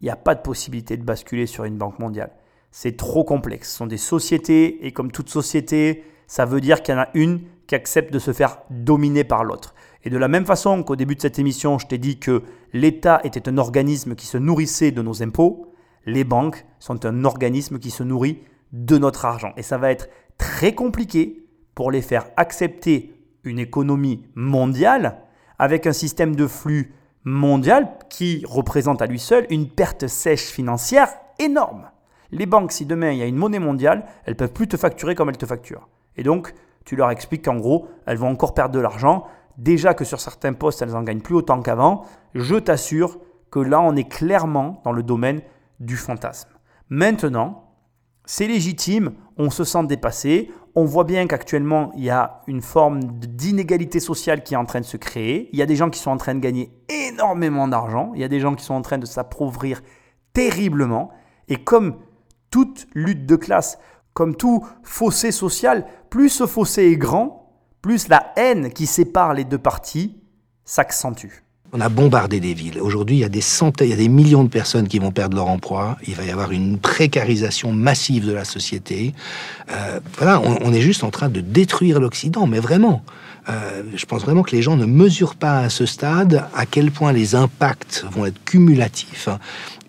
il 0.00 0.06
n'y 0.06 0.10
a 0.10 0.16
pas 0.16 0.34
de 0.34 0.40
possibilité 0.40 0.96
de 0.96 1.04
basculer 1.04 1.46
sur 1.46 1.64
une 1.64 1.78
banque 1.78 2.00
mondiale. 2.00 2.32
C'est 2.72 2.96
trop 2.96 3.22
complexe. 3.22 3.70
Ce 3.70 3.76
sont 3.76 3.86
des 3.86 3.98
sociétés, 3.98 4.84
et 4.84 4.90
comme 4.90 5.12
toute 5.12 5.28
société, 5.28 6.04
ça 6.26 6.44
veut 6.44 6.60
dire 6.60 6.82
qu'il 6.82 6.94
y 6.94 6.98
en 6.98 7.02
a 7.02 7.08
une 7.14 7.42
qui 7.66 7.74
accepte 7.74 8.12
de 8.12 8.18
se 8.18 8.32
faire 8.32 8.58
dominer 8.70 9.24
par 9.24 9.44
l'autre. 9.44 9.74
Et 10.04 10.10
de 10.10 10.18
la 10.18 10.28
même 10.28 10.46
façon 10.46 10.82
qu'au 10.82 10.96
début 10.96 11.14
de 11.14 11.20
cette 11.20 11.38
émission, 11.38 11.78
je 11.78 11.86
t'ai 11.86 11.98
dit 11.98 12.18
que 12.18 12.42
l'État 12.72 13.20
était 13.24 13.48
un 13.48 13.58
organisme 13.58 14.14
qui 14.14 14.26
se 14.26 14.38
nourrissait 14.38 14.90
de 14.90 15.02
nos 15.02 15.22
impôts, 15.22 15.72
les 16.06 16.24
banques 16.24 16.64
sont 16.78 17.06
un 17.06 17.24
organisme 17.24 17.78
qui 17.78 17.90
se 17.90 18.02
nourrit 18.02 18.40
de 18.72 18.98
notre 18.98 19.24
argent. 19.24 19.52
Et 19.56 19.62
ça 19.62 19.78
va 19.78 19.90
être 19.90 20.08
très 20.38 20.74
compliqué 20.74 21.46
pour 21.74 21.90
les 21.90 22.02
faire 22.02 22.26
accepter 22.36 23.14
une 23.44 23.58
économie 23.58 24.26
mondiale 24.34 25.18
avec 25.58 25.86
un 25.86 25.92
système 25.92 26.34
de 26.34 26.46
flux 26.46 26.94
mondial 27.24 27.96
qui 28.08 28.42
représente 28.46 29.00
à 29.02 29.06
lui 29.06 29.18
seul 29.18 29.46
une 29.50 29.68
perte 29.68 30.06
sèche 30.08 30.46
financière 30.46 31.08
énorme. 31.38 31.88
Les 32.32 32.46
banques, 32.46 32.72
si 32.72 32.86
demain 32.86 33.12
il 33.12 33.18
y 33.18 33.22
a 33.22 33.26
une 33.26 33.36
monnaie 33.36 33.58
mondiale, 33.58 34.06
elles 34.24 34.36
peuvent 34.36 34.52
plus 34.52 34.66
te 34.66 34.76
facturer 34.76 35.14
comme 35.14 35.28
elles 35.28 35.36
te 35.36 35.46
facturent. 35.46 35.88
Et 36.16 36.22
donc, 36.22 36.52
tu 36.84 36.96
leur 36.96 37.10
expliques 37.10 37.44
qu'en 37.44 37.56
gros, 37.56 37.88
elles 38.06 38.18
vont 38.18 38.28
encore 38.28 38.54
perdre 38.54 38.74
de 38.74 38.80
l'argent. 38.80 39.24
Déjà 39.58 39.94
que 39.94 40.04
sur 40.04 40.20
certains 40.20 40.52
postes, 40.52 40.82
elles 40.82 40.96
en 40.96 41.02
gagnent 41.02 41.20
plus 41.20 41.34
autant 41.34 41.60
qu'avant. 41.62 42.04
Je 42.34 42.56
t'assure 42.56 43.18
que 43.50 43.60
là, 43.60 43.80
on 43.80 43.94
est 43.96 44.08
clairement 44.08 44.80
dans 44.84 44.92
le 44.92 45.02
domaine 45.02 45.42
du 45.80 45.96
fantasme. 45.96 46.48
Maintenant, 46.88 47.72
c'est 48.24 48.46
légitime, 48.46 49.12
on 49.36 49.50
se 49.50 49.64
sent 49.64 49.84
dépassé, 49.84 50.50
on 50.74 50.84
voit 50.84 51.04
bien 51.04 51.26
qu'actuellement, 51.26 51.92
il 51.96 52.04
y 52.04 52.10
a 52.10 52.42
une 52.46 52.62
forme 52.62 53.02
d'inégalité 53.02 54.00
sociale 54.00 54.42
qui 54.42 54.54
est 54.54 54.56
en 54.56 54.64
train 54.64 54.80
de 54.80 54.86
se 54.86 54.96
créer. 54.96 55.50
Il 55.52 55.58
y 55.58 55.62
a 55.62 55.66
des 55.66 55.76
gens 55.76 55.90
qui 55.90 55.98
sont 55.98 56.10
en 56.10 56.16
train 56.16 56.34
de 56.34 56.40
gagner 56.40 56.72
énormément 56.88 57.68
d'argent, 57.68 58.12
il 58.14 58.20
y 58.20 58.24
a 58.24 58.28
des 58.28 58.40
gens 58.40 58.54
qui 58.54 58.64
sont 58.64 58.74
en 58.74 58.82
train 58.82 58.98
de 58.98 59.06
s'appauvrir 59.06 59.82
terriblement. 60.32 61.10
Et 61.48 61.56
comme 61.56 61.96
toute 62.50 62.86
lutte 62.94 63.26
de 63.26 63.36
classe, 63.36 63.78
comme 64.14 64.36
tout 64.36 64.66
fossé 64.82 65.32
social, 65.32 65.86
plus 66.10 66.28
ce 66.28 66.46
fossé 66.46 66.82
est 66.84 66.96
grand, 66.96 67.50
plus 67.80 68.08
la 68.08 68.32
haine 68.36 68.72
qui 68.72 68.86
sépare 68.86 69.34
les 69.34 69.44
deux 69.44 69.58
parties 69.58 70.16
s'accentue. 70.64 71.42
On 71.74 71.80
a 71.80 71.88
bombardé 71.88 72.38
des 72.38 72.52
villes. 72.52 72.78
Aujourd'hui, 72.82 73.16
il 73.16 73.20
y 73.20 73.24
a 73.24 73.30
des 73.30 73.40
centaines, 73.40 73.86
il 73.86 73.90
y 73.90 73.94
a 73.94 73.96
des 73.96 74.08
millions 74.08 74.44
de 74.44 74.50
personnes 74.50 74.88
qui 74.88 74.98
vont 74.98 75.10
perdre 75.10 75.36
leur 75.36 75.48
emploi. 75.48 75.96
Il 76.06 76.14
va 76.14 76.22
y 76.22 76.30
avoir 76.30 76.52
une 76.52 76.78
précarisation 76.78 77.72
massive 77.72 78.26
de 78.26 78.32
la 78.32 78.44
société. 78.44 79.14
Euh, 79.70 79.98
voilà, 80.18 80.38
on, 80.40 80.70
est 80.74 80.82
juste 80.82 81.02
en 81.02 81.10
train 81.10 81.30
de 81.30 81.40
détruire 81.40 81.98
l'Occident, 81.98 82.46
mais 82.46 82.58
vraiment. 82.58 83.02
Euh, 83.48 83.82
je 83.94 84.04
pense 84.04 84.22
vraiment 84.22 84.42
que 84.42 84.54
les 84.54 84.60
gens 84.60 84.76
ne 84.76 84.84
mesurent 84.84 85.34
pas 85.34 85.60
à 85.60 85.70
ce 85.70 85.86
stade 85.86 86.44
à 86.54 86.66
quel 86.66 86.90
point 86.90 87.10
les 87.12 87.34
impacts 87.34 88.04
vont 88.12 88.26
être 88.26 88.44
cumulatifs. 88.44 89.30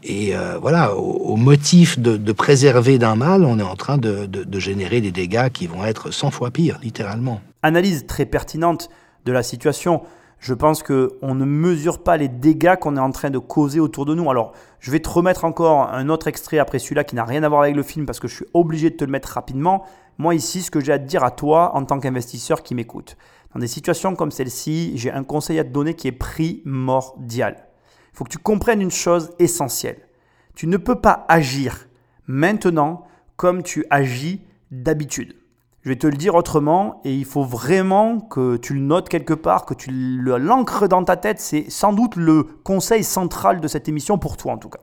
Et 0.04 0.36
euh, 0.36 0.58
voilà, 0.60 0.96
au, 0.96 1.36
motif 1.36 1.98
de, 1.98 2.32
préserver 2.32 2.98
d'un 2.98 3.16
mal, 3.16 3.46
on 3.46 3.58
est 3.58 3.64
en 3.64 3.76
train 3.76 3.98
de, 3.98 4.26
de 4.26 4.60
générer 4.60 5.02
des 5.02 5.12
dégâts 5.12 5.50
qui 5.50 5.68
vont 5.68 5.84
être 5.86 6.12
100 6.12 6.32
fois 6.32 6.52
pires, 6.52 6.80
littéralement. 6.84 7.42
Analyse 7.62 8.06
très 8.06 8.26
pertinente 8.26 8.90
de 9.26 9.32
la 9.32 9.44
situation 9.44 10.02
je 10.44 10.54
pense 10.54 10.84
qu'on 10.84 11.36
ne 11.36 11.46
mesure 11.46 12.04
pas 12.04 12.18
les 12.18 12.28
dégâts 12.28 12.76
qu'on 12.76 12.98
est 12.98 13.00
en 13.00 13.12
train 13.12 13.30
de 13.30 13.38
causer 13.38 13.80
autour 13.80 14.06
de 14.06 14.14
nous. 14.14 14.30
Alors, 14.30 14.52
je 14.82 14.92
vais 14.92 15.00
te 15.00 15.08
remettre 15.08 15.46
encore 15.46 15.90
un 15.94 16.10
autre 16.10 16.28
extrait 16.28 16.58
après 16.58 16.80
celui-là 16.80 17.06
qui 17.06 17.16
n'a 17.16 17.24
rien 17.24 17.44
à 17.44 17.50
voir 17.50 17.62
avec 17.62 17.78
le 17.78 17.84
film 17.84 18.06
parce 18.06 18.20
que 18.20 18.28
je 18.28 18.36
suis 18.36 18.46
obligé 18.54 18.90
de 18.90 18.96
te 18.98 19.06
le 19.06 19.12
mettre 19.12 19.30
rapidement. 19.30 19.86
Moi 20.18 20.36
ici, 20.36 20.62
ce 20.62 20.70
que 20.70 20.82
j'ai 20.82 20.92
à 20.92 21.00
te 21.00 21.06
dire 21.06 21.24
à 21.24 21.32
toi 21.32 21.72
en 21.76 21.86
tant 21.86 21.98
qu'investisseur 21.98 22.62
qui 22.62 22.76
m'écoute. 22.76 23.16
Dans 23.54 23.62
des 23.62 23.68
situations 23.68 24.16
comme 24.18 24.32
celle-ci, 24.32 24.98
j'ai 24.98 25.12
un 25.12 25.24
conseil 25.24 25.60
à 25.60 25.64
te 25.64 25.70
donner 25.70 25.94
qui 25.94 26.10
est 26.10 26.12
primordial. 26.12 27.70
Il 28.14 28.18
faut 28.18 28.24
que 28.26 28.30
tu 28.30 28.38
comprennes 28.38 28.82
une 28.82 28.92
chose 28.92 29.32
essentielle. 29.40 30.00
Tu 30.54 30.68
ne 30.68 30.78
peux 30.78 31.02
pas 31.02 31.26
agir 31.28 31.88
maintenant 32.28 33.08
comme 33.38 33.64
tu 33.64 33.86
agis 33.90 34.46
d'habitude. 34.70 35.36
Je 35.82 35.90
vais 35.90 35.98
te 35.98 36.08
le 36.08 36.16
dire 36.16 36.36
autrement 36.36 37.02
et 37.04 37.14
il 37.14 37.26
faut 37.26 37.44
vraiment 37.44 38.22
que 38.22 38.56
tu 38.58 38.76
le 38.76 38.82
notes 38.82 39.10
quelque 39.10 39.34
part, 39.34 39.66
que 39.66 39.74
tu 39.74 39.90
l'ancres 39.92 40.88
dans 40.88 41.04
ta 41.04 41.18
tête. 41.18 41.40
C'est 41.40 41.70
sans 41.70 41.92
doute 41.92 42.16
le 42.16 42.44
conseil 42.44 43.04
central 43.04 43.60
de 43.60 43.68
cette 43.68 43.90
émission 43.90 44.18
pour 44.18 44.38
toi 44.38 44.54
en 44.54 44.58
tout 44.58 44.70
cas. 44.70 44.80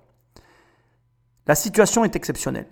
La 1.46 1.54
situation 1.54 2.04
est 2.04 2.16
exceptionnelle. 2.16 2.66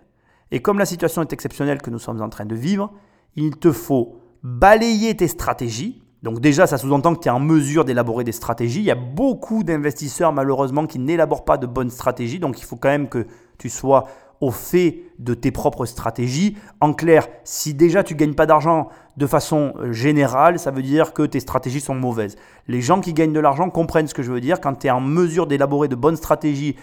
Et 0.50 0.60
comme 0.60 0.78
la 0.78 0.86
situation 0.86 1.22
est 1.22 1.32
exceptionnelle 1.32 1.80
que 1.80 1.90
nous 1.90 1.98
sommes 1.98 2.20
en 2.20 2.28
train 2.28 2.46
de 2.46 2.54
vivre, 2.54 2.92
il 3.36 3.56
te 3.56 3.72
faut 3.72 4.20
balayer 4.42 5.16
tes 5.16 5.28
stratégies. 5.28 6.02
Donc 6.22 6.40
déjà, 6.40 6.66
ça 6.66 6.78
sous-entend 6.78 7.14
que 7.14 7.20
tu 7.20 7.28
es 7.28 7.30
en 7.30 7.40
mesure 7.40 7.84
d'élaborer 7.84 8.24
des 8.24 8.32
stratégies. 8.32 8.80
Il 8.80 8.86
y 8.86 8.90
a 8.90 8.96
beaucoup 8.96 9.62
d'investisseurs 9.62 10.32
malheureusement 10.32 10.86
qui 10.86 10.98
n'élaborent 10.98 11.44
pas 11.44 11.58
de 11.58 11.66
bonnes 11.66 11.90
stratégies. 11.90 12.40
Donc 12.40 12.60
il 12.60 12.64
faut 12.64 12.76
quand 12.76 12.88
même 12.88 13.08
que 13.08 13.26
tu 13.58 13.68
sois 13.68 14.08
au 14.40 14.50
fait 14.50 15.02
de 15.18 15.34
tes 15.34 15.50
propres 15.50 15.84
stratégies. 15.84 16.56
En 16.80 16.92
clair, 16.92 17.28
si 17.44 17.74
déjà 17.74 18.02
tu 18.02 18.14
gagnes 18.14 18.34
pas 18.34 18.46
d'argent 18.46 18.88
de 19.16 19.26
façon 19.26 19.74
euh, 19.78 19.92
générale, 19.92 20.58
ça 20.58 20.70
veut 20.70 20.82
dire 20.82 21.12
que 21.12 21.22
tes 21.22 21.40
stratégies 21.40 21.80
sont 21.80 21.94
mauvaises. 21.94 22.36
Les 22.68 22.80
gens 22.80 23.00
qui 23.00 23.12
gagnent 23.12 23.32
de 23.32 23.40
l'argent 23.40 23.68
comprennent 23.70 24.06
ce 24.06 24.14
que 24.14 24.22
je 24.22 24.30
veux 24.30 24.40
dire. 24.40 24.60
Quand 24.60 24.74
tu 24.74 24.86
es 24.86 24.90
en 24.90 25.00
mesure 25.00 25.46
d'élaborer 25.46 25.88
de 25.88 25.96
bonnes 25.96 26.16
stratégies, 26.16 26.76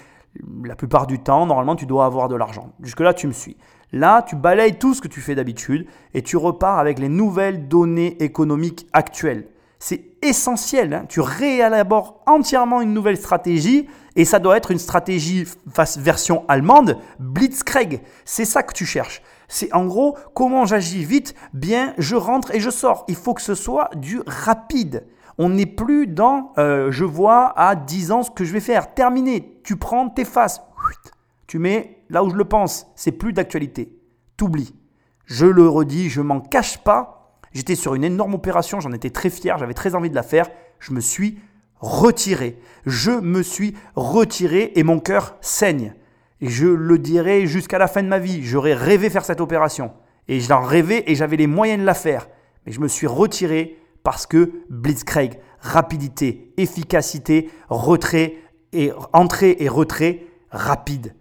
la 0.63 0.75
plupart 0.75 1.07
du 1.07 1.19
temps, 1.19 1.45
normalement, 1.45 1.75
tu 1.75 1.85
dois 1.85 2.05
avoir 2.05 2.27
de 2.27 2.35
l'argent. 2.35 2.71
Jusque-là, 2.81 3.13
tu 3.13 3.27
me 3.27 3.31
suis. 3.31 3.55
Là, 3.95 4.23
tu 4.27 4.35
balayes 4.35 4.77
tout 4.77 4.93
ce 4.93 4.99
que 4.99 5.07
tu 5.07 5.21
fais 5.21 5.35
d'habitude 5.35 5.87
et 6.13 6.21
tu 6.21 6.35
repars 6.35 6.79
avec 6.79 6.99
les 6.99 7.07
nouvelles 7.07 7.69
données 7.69 8.21
économiques 8.21 8.87
actuelles. 8.91 9.47
C'est 9.79 10.03
essentiel. 10.21 10.93
Hein. 10.93 11.05
tu 11.07 11.21
réélabores 11.21 12.21
entièrement 12.25 12.81
une 12.81 12.93
nouvelle 12.93 13.15
stratégie 13.15 13.87
et 14.17 14.25
ça 14.25 14.39
doit 14.39 14.57
être 14.57 14.71
une 14.71 14.79
stratégie 14.79 15.47
version 15.95 16.43
allemande, 16.49 16.97
Blitzkrieg. 17.19 18.01
C'est 18.25 18.43
ça 18.43 18.63
que 18.63 18.73
tu 18.73 18.85
cherches. 18.85 19.21
C'est 19.47 19.71
en 19.73 19.85
gros 19.85 20.17
comment 20.33 20.65
j'agis 20.65 21.05
vite, 21.05 21.33
bien, 21.53 21.93
je 21.97 22.17
rentre 22.17 22.53
et 22.53 22.59
je 22.59 22.71
sors. 22.71 23.05
Il 23.07 23.15
faut 23.15 23.33
que 23.33 23.41
ce 23.41 23.55
soit 23.55 23.91
du 23.95 24.19
rapide. 24.27 25.05
On 25.37 25.47
n'est 25.47 25.65
plus 25.65 26.05
dans 26.05 26.51
euh, 26.57 26.91
je 26.91 27.05
vois 27.05 27.57
à 27.57 27.77
10 27.77 28.11
ans 28.11 28.23
ce 28.23 28.31
que 28.31 28.43
je 28.43 28.51
vais 28.51 28.59
faire. 28.59 28.93
Terminé. 28.93 29.57
Tu 29.63 29.77
prends, 29.77 30.09
t'effaces. 30.09 30.61
Tu 31.47 31.59
mets 31.59 32.03
là 32.09 32.23
où 32.23 32.29
je 32.29 32.35
le 32.35 32.45
pense. 32.45 32.87
C'est 32.95 33.11
plus 33.11 33.33
d'actualité. 33.33 33.97
T'oublies. 34.37 34.75
Je 35.25 35.45
le 35.45 35.67
redis, 35.67 36.09
je 36.09 36.21
m'en 36.21 36.39
cache 36.39 36.79
pas. 36.79 37.39
J'étais 37.51 37.75
sur 37.75 37.95
une 37.95 38.03
énorme 38.03 38.33
opération, 38.33 38.79
j'en 38.79 38.91
étais 38.91 39.09
très 39.09 39.29
fier, 39.29 39.57
j'avais 39.57 39.73
très 39.73 39.95
envie 39.95 40.09
de 40.09 40.15
la 40.15 40.23
faire. 40.23 40.49
Je 40.79 40.91
me 40.91 40.99
suis 40.99 41.39
retiré. 41.79 42.59
Je 42.85 43.11
me 43.11 43.41
suis 43.43 43.75
retiré 43.95 44.73
et 44.75 44.83
mon 44.83 44.99
cœur 44.99 45.37
saigne. 45.41 45.93
Et 46.41 46.49
je 46.49 46.67
le 46.67 46.97
dirai 46.97 47.47
jusqu'à 47.47 47.77
la 47.77 47.87
fin 47.87 48.03
de 48.03 48.07
ma 48.07 48.19
vie. 48.19 48.43
J'aurais 48.43 48.73
rêvé 48.73 49.09
faire 49.09 49.25
cette 49.25 49.41
opération. 49.41 49.93
Et 50.27 50.39
je 50.39 50.49
l'en 50.49 50.61
rêvais 50.61 51.03
et 51.07 51.15
j'avais 51.15 51.37
les 51.37 51.47
moyens 51.47 51.79
de 51.79 51.85
la 51.85 51.93
faire. 51.93 52.27
Mais 52.65 52.71
je 52.71 52.79
me 52.81 52.87
suis 52.87 53.07
retiré 53.07 53.77
parce 54.03 54.25
que 54.25 54.51
Blitzkrieg, 54.69 55.39
rapidité, 55.59 56.53
efficacité, 56.57 57.49
retrait 57.69 58.35
et 58.73 58.91
entrée 59.13 59.55
et 59.59 59.69
retrait 59.69 60.25
rapide, 60.51 61.15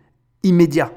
immédiat. 0.45 0.93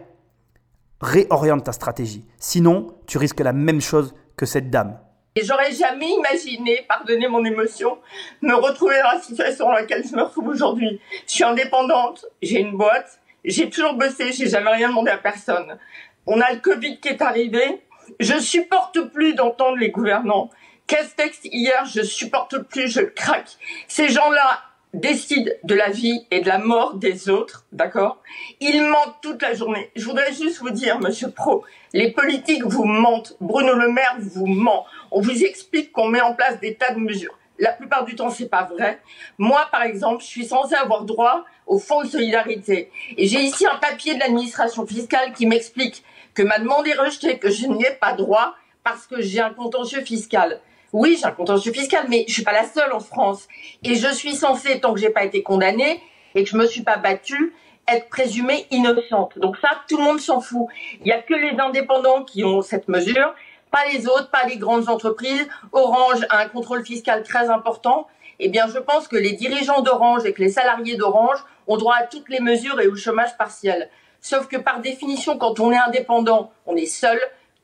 Réoriente 1.02 1.64
ta 1.64 1.72
stratégie. 1.72 2.26
Sinon, 2.38 2.96
tu 3.08 3.18
risques 3.18 3.40
la 3.40 3.54
même 3.54 3.82
chose 3.82 4.14
que 4.36 4.46
cette 4.46 4.70
dame. 4.70 5.00
Et 5.36 5.44
j'aurais 5.44 5.72
jamais 5.72 6.10
imaginé, 6.10 6.84
pardonnez 6.88 7.28
mon 7.28 7.46
émotion, 7.46 8.00
me 8.42 8.56
retrouver 8.56 8.96
dans 9.04 9.12
la 9.12 9.22
situation 9.22 9.66
dans 9.66 9.74
laquelle 9.74 10.04
je 10.04 10.16
me 10.16 10.24
retrouve 10.24 10.48
aujourd'hui. 10.48 11.00
Je 11.28 11.32
suis 11.32 11.44
indépendante, 11.44 12.26
j'ai 12.42 12.60
une 12.60 12.76
boîte, 12.76 13.20
j'ai 13.46 13.70
toujours 13.70 13.94
bossé, 13.94 14.32
j'ai 14.32 14.50
jamais 14.50 14.72
rien 14.72 14.90
demandé 14.90 15.12
à 15.12 15.18
personne. 15.18 15.78
On 16.26 16.42
a 16.42 16.52
le 16.54 16.60
Covid 16.60 17.00
qui 17.00 17.10
est 17.10 17.22
arrivé. 17.22 17.82
Je 18.20 18.40
supporte 18.40 19.00
plus 19.12 19.36
d'entendre 19.36 19.78
les 19.78 19.92
gouvernants. 19.92 20.50
texte 20.88 21.46
hier, 21.46 21.86
je 21.86 22.02
supporte 22.02 22.58
plus, 22.64 22.92
je 22.92 23.02
craque. 23.02 23.58
Ces 23.88 24.10
gens-là 24.10 24.62
décident 24.98 25.52
de 25.64 25.76
la 25.76 25.90
vie 25.90 26.26
et 26.32 26.42
de 26.42 26.48
la 26.48 26.58
mort 26.58 26.96
des 26.96 27.30
autres, 27.30 27.66
d'accord? 27.72 28.22
Ils 28.60 28.82
mentent 28.82 29.18
toute 29.22 29.42
la 29.42 29.54
journée. 29.54 29.92
Je 29.96 30.04
voudrais 30.06 30.34
juste 30.34 30.60
vous 30.60 30.72
dire, 30.72 31.00
monsieur 31.00 31.30
Pro, 31.30 31.64
les 31.94 32.12
politiques 32.12 32.66
vous 32.66 32.86
mentent. 32.86 33.36
Bruno 33.40 33.74
Le 33.74 33.92
Maire 33.92 34.18
vous 34.20 34.48
ment. 34.48 34.86
On 35.12 35.22
vous 35.22 35.44
explique 35.44 35.92
qu'on 35.92 36.08
met 36.08 36.22
en 36.22 36.34
place 36.34 36.60
des 36.60 36.76
tas 36.76 36.94
de 36.94 37.00
mesures. 37.00 37.38
La 37.60 37.72
plupart 37.72 38.06
du 38.06 38.16
temps, 38.16 38.30
c'est 38.30 38.50
pas 38.50 38.64
vrai. 38.64 39.00
Moi, 39.38 39.68
par 39.72 39.84
exemple, 39.84 40.22
je 40.24 40.28
suis 40.28 40.46
censée 40.46 40.76
avoir 40.76 41.06
droit 41.06 41.46
au 41.66 41.80
fonds 41.80 42.04
de 42.04 42.08
solidarité. 42.08 42.92
Et 43.18 43.28
j'ai 43.28 43.42
ici 43.42 43.66
un 43.66 43.78
papier 43.78 44.16
de 44.16 44.20
l'administration 44.20 44.86
fiscale 44.86 45.34
qui 45.34 45.46
m'explique 45.46 46.04
que 46.34 46.44
ma 46.44 46.60
demande 46.60 46.88
est 46.88 46.94
rejetée, 46.94 47.40
que 47.40 47.50
je 47.50 47.66
n'y 47.68 47.84
ai 47.84 47.92
pas 48.00 48.14
droit 48.14 48.56
parce 48.84 49.08
que 49.08 49.22
j'ai 49.22 49.42
un 49.42 49.50
contentieux 49.54 50.02
fiscal. 50.02 50.62
Oui, 50.94 51.18
j'ai 51.20 51.26
un 51.26 51.32
contentieux 51.32 51.74
fiscal, 51.74 52.06
mais 52.10 52.26
je 52.28 52.34
suis 52.34 52.44
pas 52.44 52.54
la 52.54 52.66
seule 52.66 52.94
en 52.94 53.00
France. 53.00 53.48
Et 53.84 53.96
je 53.96 54.08
suis 54.14 54.36
censée, 54.36 54.80
tant 54.80 54.94
que 54.94 55.00
j'ai 55.00 55.10
pas 55.10 55.24
été 55.24 55.44
condamnée 55.44 56.02
et 56.36 56.44
que 56.44 56.50
je 56.50 56.58
me 56.58 56.66
suis 56.66 56.84
pas 56.84 56.98
battue, 56.98 57.54
être 57.88 58.10
présumée 58.10 58.68
innocente. 58.72 59.38
Donc 59.40 59.58
ça, 59.58 59.70
tout 59.88 59.98
le 59.98 60.04
monde 60.04 60.20
s'en 60.20 60.42
fout. 60.42 60.68
Il 61.02 61.08
y 61.08 61.12
a 61.12 61.22
que 61.22 61.34
les 61.34 61.60
indépendants 61.60 62.24
qui 62.24 62.44
ont 62.44 62.62
cette 62.62 62.88
mesure 62.88 63.34
pas 63.72 63.86
les 63.92 64.08
autres, 64.08 64.30
pas 64.30 64.46
les 64.46 64.58
grandes 64.58 64.90
entreprises. 64.90 65.48
Orange 65.72 66.26
a 66.30 66.40
un 66.40 66.48
contrôle 66.48 66.86
fiscal 66.86 67.24
très 67.24 67.50
important. 67.50 68.08
Eh 68.40 68.50
bien, 68.50 68.68
je 68.68 68.80
pense 68.80 69.08
que 69.08 69.16
les 69.16 69.34
dirigeants 69.34 69.82
d'Orange 69.82 70.26
et 70.26 70.34
que 70.34 70.42
les 70.42 70.50
salariés 70.50 70.96
d'Orange 70.96 71.44
ont 71.68 71.78
droit 71.78 71.96
à 71.96 72.04
toutes 72.04 72.30
les 72.30 72.40
mesures 72.40 72.80
et 72.80 72.88
au 72.88 72.96
chômage 72.96 73.36
partiel. 73.38 73.90
Sauf 74.22 74.48
que 74.48 74.58
par 74.58 74.80
définition, 74.80 75.38
quand 75.38 75.60
on 75.60 75.72
est 75.72 75.78
indépendant, 75.78 76.52
on 76.66 76.76
est 76.76 76.86
seul. 76.86 77.20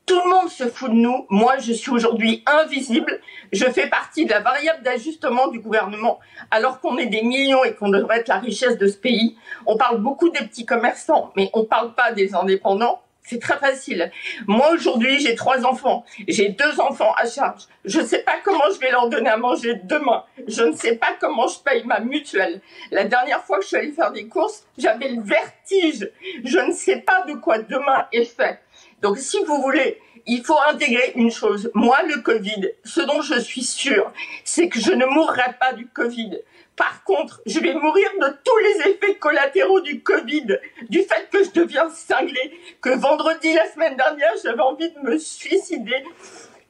Tout 0.05 0.19
le 0.21 0.29
monde 0.29 0.49
se 0.49 0.67
fout 0.67 0.89
de 0.91 0.95
nous. 0.95 1.25
Moi, 1.29 1.59
je 1.59 1.71
suis 1.71 1.89
aujourd'hui 1.89 2.43
invisible. 2.45 3.21
Je 3.53 3.63
fais 3.65 3.87
partie 3.87 4.25
de 4.25 4.31
la 4.31 4.41
variable 4.41 4.83
d'ajustement 4.83 5.47
du 5.47 5.59
gouvernement, 5.59 6.19
alors 6.51 6.81
qu'on 6.81 6.97
est 6.97 7.05
des 7.05 7.21
millions 7.21 7.63
et 7.63 7.73
qu'on 7.73 7.89
devrait 7.89 8.19
être 8.19 8.27
la 8.27 8.39
richesse 8.39 8.77
de 8.77 8.87
ce 8.87 8.97
pays. 8.97 9.37
On 9.65 9.77
parle 9.77 10.01
beaucoup 10.01 10.29
des 10.29 10.43
petits 10.45 10.65
commerçants, 10.65 11.31
mais 11.37 11.49
on 11.53 11.61
ne 11.61 11.65
parle 11.65 11.93
pas 11.93 12.11
des 12.11 12.35
indépendants. 12.35 13.01
C'est 13.25 13.39
très 13.39 13.57
facile. 13.57 14.11
Moi, 14.47 14.71
aujourd'hui, 14.73 15.19
j'ai 15.21 15.35
trois 15.35 15.65
enfants. 15.65 16.03
J'ai 16.27 16.49
deux 16.49 16.81
enfants 16.81 17.13
à 17.15 17.25
charge. 17.25 17.61
Je 17.85 18.01
ne 18.01 18.05
sais 18.05 18.19
pas 18.19 18.35
comment 18.43 18.69
je 18.73 18.79
vais 18.79 18.91
leur 18.91 19.07
donner 19.07 19.29
à 19.29 19.37
manger 19.37 19.75
demain. 19.85 20.25
Je 20.45 20.63
ne 20.63 20.73
sais 20.73 20.97
pas 20.97 21.15
comment 21.21 21.47
je 21.47 21.59
paye 21.59 21.85
ma 21.85 22.01
mutuelle. 22.01 22.59
La 22.91 23.05
dernière 23.05 23.41
fois 23.45 23.59
que 23.59 23.63
je 23.63 23.69
suis 23.69 23.77
allée 23.77 23.93
faire 23.93 24.11
des 24.11 24.27
courses, 24.27 24.65
j'avais 24.77 25.07
le 25.07 25.21
vertige. 25.21 26.11
Je 26.43 26.59
ne 26.59 26.73
sais 26.73 26.97
pas 26.97 27.23
de 27.25 27.35
quoi 27.35 27.59
demain 27.59 28.07
est 28.11 28.25
fait. 28.25 28.59
Donc, 29.03 29.17
si 29.17 29.37
vous 29.43 29.61
voulez, 29.61 30.01
il 30.25 30.45
faut 30.45 30.57
intégrer 30.69 31.11
une 31.15 31.29
chose. 31.29 31.69
Moi, 31.73 32.01
le 32.03 32.21
Covid, 32.21 32.69
ce 32.85 33.01
dont 33.01 33.21
je 33.21 33.37
suis 33.37 33.61
sûre, 33.61 34.13
c'est 34.45 34.69
que 34.69 34.79
je 34.79 34.93
ne 34.93 35.05
mourrai 35.05 35.55
pas 35.59 35.73
du 35.73 35.87
Covid. 35.87 36.39
Par 36.77 37.03
contre, 37.03 37.41
je 37.45 37.59
vais 37.59 37.73
mourir 37.73 38.09
de 38.21 38.27
tous 38.45 38.57
les 38.59 38.91
effets 38.91 39.15
collatéraux 39.15 39.81
du 39.81 40.01
Covid, 40.01 40.57
du 40.89 40.99
fait 40.99 41.27
que 41.31 41.43
je 41.43 41.51
deviens 41.51 41.89
cinglé, 41.89 42.57
que 42.81 42.91
vendredi 42.91 43.53
la 43.53 43.69
semaine 43.69 43.97
dernière, 43.97 44.31
j'avais 44.41 44.61
envie 44.61 44.89
de 44.89 44.99
me 44.99 45.17
suicider, 45.17 46.01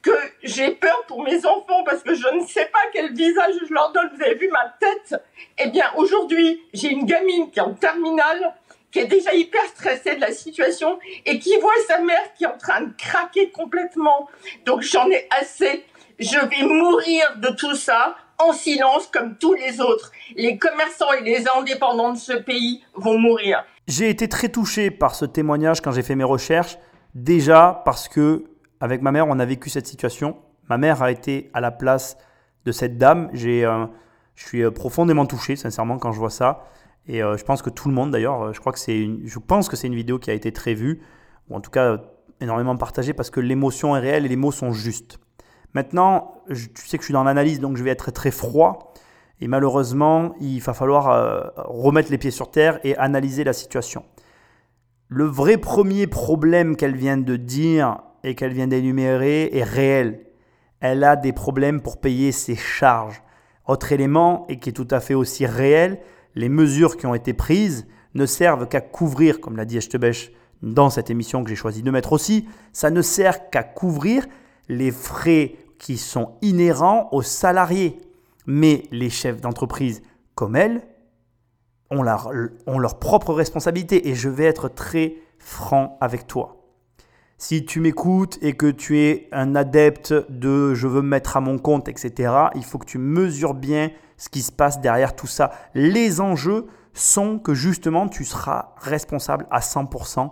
que 0.02 0.12
j'ai 0.42 0.72
peur 0.72 1.04
pour 1.08 1.24
mes 1.24 1.46
enfants 1.46 1.84
parce 1.86 2.04
que 2.04 2.14
je 2.14 2.28
ne 2.36 2.46
sais 2.46 2.66
pas 2.66 2.82
quel 2.92 3.14
visage 3.14 3.54
je 3.68 3.74
leur 3.74 3.92
donne. 3.94 4.10
Vous 4.16 4.24
avez 4.24 4.36
vu 4.36 4.50
ma 4.50 4.74
tête? 4.80 5.22
Eh 5.60 5.70
bien, 5.70 5.86
aujourd'hui, 5.96 6.62
j'ai 6.74 6.90
une 6.90 7.06
gamine 7.06 7.52
qui 7.52 7.60
est 7.60 7.62
en 7.62 7.74
terminale, 7.74 8.54
qui 8.94 9.00
est 9.00 9.08
déjà 9.08 9.34
hyper 9.34 9.66
stressée 9.66 10.16
de 10.16 10.22
la 10.22 10.32
situation 10.32 11.00
et 11.26 11.40
qui 11.40 11.58
voit 11.60 11.74
sa 11.88 12.00
mère 12.00 12.32
qui 12.38 12.44
est 12.44 12.48
en 12.48 12.58
train 12.58 12.82
de 12.82 12.94
craquer 12.96 13.50
complètement. 13.50 14.30
Donc 14.66 14.82
j'en 14.84 15.10
ai 15.10 15.28
assez. 15.42 15.84
Je 16.20 16.38
vais 16.38 16.64
mourir 16.64 17.38
de 17.38 17.50
tout 17.50 17.76
ça 17.76 18.16
en 18.38 18.54
silence 18.54 19.08
comme 19.12 19.36
tous 19.38 19.56
les 19.56 19.82
autres. 19.82 20.12
Les 20.36 20.60
commerçants 20.60 21.12
et 21.20 21.24
les 21.24 21.44
indépendants 21.58 22.14
de 22.14 22.20
ce 22.20 22.34
pays 22.34 22.84
vont 22.94 23.18
mourir. 23.18 23.66
J'ai 23.88 24.10
été 24.10 24.30
très 24.30 24.50
touché 24.50 24.92
par 24.92 25.16
ce 25.16 25.26
témoignage 25.26 25.82
quand 25.82 25.92
j'ai 25.92 26.04
fait 26.04 26.16
mes 26.16 26.24
recherches. 26.24 26.78
Déjà 27.16 27.82
parce 27.86 28.08
que 28.08 28.46
avec 28.80 29.02
ma 29.02 29.12
mère, 29.12 29.28
on 29.28 29.40
a 29.40 29.46
vécu 29.46 29.72
cette 29.72 29.88
situation. 29.88 30.38
Ma 30.70 30.78
mère 30.78 31.02
a 31.02 31.10
été 31.10 31.50
à 31.54 31.62
la 31.62 31.72
place 31.72 32.16
de 32.66 32.72
cette 32.72 33.00
dame. 33.00 33.30
J'ai, 33.34 33.66
euh, 33.66 33.86
je 34.36 34.46
suis 34.46 34.72
profondément 34.72 35.26
touché, 35.26 35.56
sincèrement, 35.56 35.98
quand 35.98 36.12
je 36.12 36.20
vois 36.20 36.30
ça. 36.30 36.68
Et 37.08 37.20
je 37.20 37.44
pense 37.44 37.62
que 37.62 37.70
tout 37.70 37.90
le 37.90 37.94
monde, 37.94 38.12
d'ailleurs, 38.12 38.54
je 38.54 38.60
crois 38.60 38.72
que 38.72 38.80
c'est, 38.80 39.10
je 39.26 39.40
pense 39.40 39.68
que 39.68 39.76
c'est 39.76 39.88
une 39.88 39.96
vidéo 39.96 40.20
qui 40.20 40.32
a 40.32 40.34
été 40.34 40.52
très 40.52 40.74
vue, 40.74 41.02
ou 41.50 41.56
en 41.56 41.60
tout 41.60 41.72
cas 41.72 42.02
énormément 42.40 42.76
partagée, 42.78 43.14
parce 43.14 43.30
que 43.30 43.40
l'émotion 43.40 43.96
est 43.96 44.00
réelle 44.00 44.26
et 44.26 44.30
les 44.30 44.36
mots 44.36 44.52
sont 44.52 44.72
justes. 44.72 45.20
Maintenant, 45.74 46.36
tu 46.50 46.88
sais 46.88 46.98
que 46.98 47.04
je 47.04 47.08
suis 47.08 47.14
dans 47.14 47.24
l'analyse, 47.24 47.60
donc 47.60 47.78
je 47.78 47.84
vais 47.84 47.90
être 47.90 48.12
très 48.12 48.32
froid. 48.32 48.94
Et 49.42 49.48
malheureusement, 49.48 50.36
il 50.40 50.60
va 50.60 50.74
falloir 50.74 51.54
remettre 51.58 52.12
les 52.12 52.18
pieds 52.18 52.32
sur 52.32 52.52
terre 52.52 52.80
et 52.84 52.96
analyser 52.98 53.44
la 53.44 53.54
situation. 53.54 54.06
Le 55.10 55.26
vrai 55.26 55.58
premier 55.58 56.08
problème 56.08 56.76
qu'elle 56.78 56.96
vient 56.96 57.18
de 57.18 57.36
dire 57.36 57.98
et 58.24 58.36
qu'elle 58.36 58.54
vient 58.54 58.68
d'énumérer 58.68 59.50
est 59.52 59.64
réel. 59.64 60.28
Elle 60.80 61.04
a 61.04 61.16
des 61.16 61.34
problèmes 61.34 61.82
pour 61.82 62.00
payer 62.00 62.32
ses 62.32 62.56
charges. 62.56 63.22
Autre 63.68 63.92
élément, 63.92 64.46
et 64.48 64.60
qui 64.60 64.70
est 64.70 64.74
tout 64.74 64.88
à 64.92 65.00
fait 65.00 65.14
aussi 65.14 65.46
réel, 65.46 66.00
les 66.36 66.50
mesures 66.50 66.98
qui 66.98 67.06
ont 67.06 67.16
été 67.16 67.34
prises 67.34 67.88
ne 68.16 68.26
servent 68.26 68.68
qu'à 68.68 68.82
couvrir, 68.82 69.40
comme 69.40 69.58
l'a 69.58 69.66
dit 69.66 69.78
Echtebech 69.78 70.32
dans 70.62 70.90
cette 70.90 71.10
émission 71.10 71.44
que 71.44 71.50
j'ai 71.50 71.56
choisi 71.56 71.84
de 71.84 71.92
mettre 71.92 72.14
aussi, 72.14 72.48
ça 72.72 72.90
ne 72.90 73.02
sert 73.02 73.50
qu'à 73.50 73.64
couvrir 73.64 74.26
les 74.70 74.92
frais 74.92 75.56
qui 75.78 75.98
sont 75.98 76.38
inhérents 76.42 77.10
aux 77.12 77.22
salariés. 77.22 77.98
Mais 78.46 78.84
les 78.92 79.10
chefs 79.10 79.42
d'entreprise 79.42 80.02
comme 80.36 80.56
elle 80.56 80.82
ont, 81.90 82.02
leur 82.02 83.00
propre 83.00 83.34
responsabilité. 83.34 84.08
Et 84.10 84.16
je 84.16 84.30
vais 84.30 84.46
être 84.46 84.70
très 84.70 85.16
franc 85.38 85.98
avec 86.02 86.28
toi. 86.28 86.64
Si 87.38 87.66
tu 87.66 87.82
m'écoutes 87.82 88.40
et 88.42 88.54
que 88.54 88.72
tu 88.72 89.00
es 89.00 89.28
un 89.34 89.56
adepte 89.56 90.14
de 90.30 90.74
je 90.74 90.88
veux 90.88 91.02
me 91.02 91.10
mettre 91.10 91.36
à 91.36 91.42
mon 91.42 91.58
compte, 91.58 91.90
etc., 91.90 92.34
il 92.56 92.64
faut 92.64 92.78
que 92.78 92.86
tu 92.86 92.98
mesures 92.98 93.54
bien 93.54 93.92
ce 94.24 94.30
qui 94.30 94.42
se 94.42 94.54
passe 94.54 94.80
derrière 94.80 95.18
tout 95.18 95.28
ça. 95.28 95.52
Les 95.74 96.22
enjeux 96.22 96.68
sont 96.94 97.40
que 97.40 97.54
justement 97.54 98.08
tu 98.08 98.24
seras 98.24 98.70
responsable 98.78 99.46
à 99.52 99.60
100% 99.60 100.32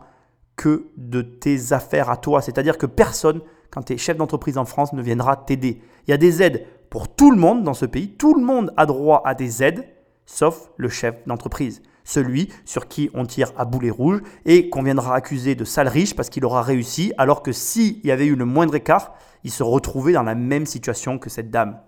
que 0.56 0.88
de 0.96 1.22
tes 1.22 1.74
affaires 1.74 2.10
à 2.10 2.16
toi. 2.16 2.42
C'est-à-dire 2.42 2.78
que 2.78 2.86
personne, 2.86 3.42
quand 3.70 3.82
tu 3.82 3.92
es 3.92 3.98
chef 3.98 4.16
d'entreprise 4.16 4.58
en 4.58 4.64
France, 4.64 4.94
ne 4.94 5.02
viendra 5.02 5.36
t'aider. 5.36 5.82
Il 6.08 6.12
y 6.12 6.14
a 6.14 6.18
des 6.18 6.42
aides 6.42 6.66
pour 6.90 7.14
tout 7.14 7.32
le 7.32 7.38
monde 7.38 7.64
dans 7.64 7.74
ce 7.74 7.86
pays. 7.86 8.16
Tout 8.16 8.34
le 8.34 8.46
monde 8.46 8.72
a 8.78 8.86
droit 8.86 9.24
à 9.26 9.36
des 9.36 9.62
aides 9.62 9.86
sauf 10.26 10.70
le 10.78 10.88
chef 10.88 11.28
d'entreprise, 11.28 11.82
celui 12.06 12.48
sur 12.64 12.88
qui 12.88 13.10
on 13.14 13.26
tire 13.26 13.52
à 13.58 13.66
boulet 13.66 13.90
rouge 13.90 14.22
et 14.46 14.70
qu'on 14.70 14.84
viendra 14.84 15.16
accuser 15.16 15.56
de 15.56 15.66
sale 15.66 15.90
riche 15.90 16.16
parce 16.16 16.30
qu'il 16.30 16.46
aura 16.46 16.62
réussi, 16.62 17.12
alors 17.18 17.44
que 17.44 17.52
s'il 17.52 18.06
y 18.06 18.12
avait 18.12 18.26
eu 18.26 18.38
le 18.38 18.46
moindre 18.46 18.76
écart, 18.76 19.16
il 19.44 19.52
se 19.52 19.64
retrouvait 19.64 20.14
dans 20.14 20.24
la 20.24 20.36
même 20.36 20.66
situation 20.66 21.20
que 21.20 21.30
cette 21.30 21.52
dame, 21.52 21.82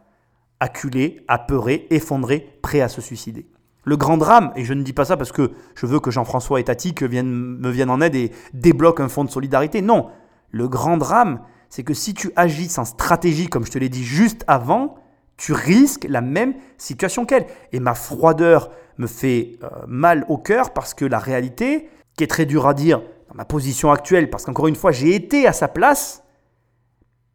acculée, 0.63 1.25
apeurée, 1.27 1.87
effondrée, 1.89 2.57
prêt 2.61 2.79
à 2.79 2.87
se 2.87 3.01
suicider. 3.01 3.45
Le 3.83 3.97
grand 3.97 4.15
drame, 4.15 4.53
et 4.55 4.63
je 4.63 4.73
ne 4.73 4.81
dis 4.81 4.93
pas 4.93 5.03
ça 5.03 5.17
parce 5.17 5.33
que 5.33 5.51
je 5.75 5.85
veux 5.85 5.99
que 5.99 6.09
Jean-François 6.09 6.61
et 6.61 6.63
Tati 6.63 6.95
me 7.01 7.69
viennent 7.69 7.89
en 7.89 7.99
aide 7.99 8.15
et 8.15 8.31
débloquent 8.53 9.03
un 9.03 9.09
fonds 9.09 9.25
de 9.25 9.29
solidarité, 9.29 9.81
non, 9.81 10.09
le 10.51 10.69
grand 10.69 10.95
drame, 10.95 11.41
c'est 11.67 11.83
que 11.83 11.93
si 11.93 12.13
tu 12.13 12.31
agis 12.37 12.69
sans 12.69 12.85
stratégie, 12.85 13.47
comme 13.47 13.65
je 13.65 13.71
te 13.71 13.77
l'ai 13.77 13.89
dit 13.89 14.05
juste 14.05 14.45
avant, 14.47 14.95
tu 15.35 15.51
risques 15.51 16.05
la 16.07 16.21
même 16.21 16.53
situation 16.77 17.25
qu'elle. 17.25 17.45
Et 17.73 17.81
ma 17.81 17.93
froideur 17.93 18.69
me 18.97 19.07
fait 19.07 19.57
euh, 19.63 19.67
mal 19.85 20.25
au 20.29 20.37
cœur 20.37 20.71
parce 20.71 20.93
que 20.93 21.03
la 21.03 21.19
réalité, 21.19 21.89
qui 22.15 22.23
est 22.23 22.27
très 22.27 22.45
dure 22.45 22.67
à 22.67 22.73
dire 22.73 23.01
dans 23.27 23.35
ma 23.35 23.43
position 23.43 23.91
actuelle, 23.91 24.29
parce 24.29 24.45
qu'encore 24.45 24.67
une 24.67 24.75
fois, 24.75 24.93
j'ai 24.93 25.13
été 25.13 25.45
à 25.45 25.51
sa 25.51 25.67
place, 25.67 26.23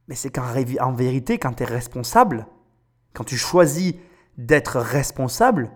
mais 0.06 0.14
c'est 0.14 0.30
qu'en 0.30 0.92
vérité, 0.92 1.36
quand 1.36 1.52
tu 1.52 1.64
es 1.64 1.66
responsable, 1.66 2.46
quand 3.18 3.24
tu 3.24 3.36
choisis 3.36 3.94
d'être 4.36 4.78
responsable, 4.78 5.72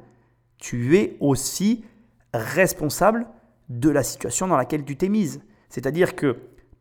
tu 0.59 0.97
es 0.97 1.17
aussi 1.19 1.85
responsable 2.33 3.27
de 3.69 3.91
la 3.91 4.05
situation 4.05 4.47
dans 4.47 4.57
laquelle 4.57 4.85
tu 4.85 4.97
t'es 4.97 5.09
mise. 5.09 5.41
C'est-à-dire 5.69 6.15
que 6.15 6.37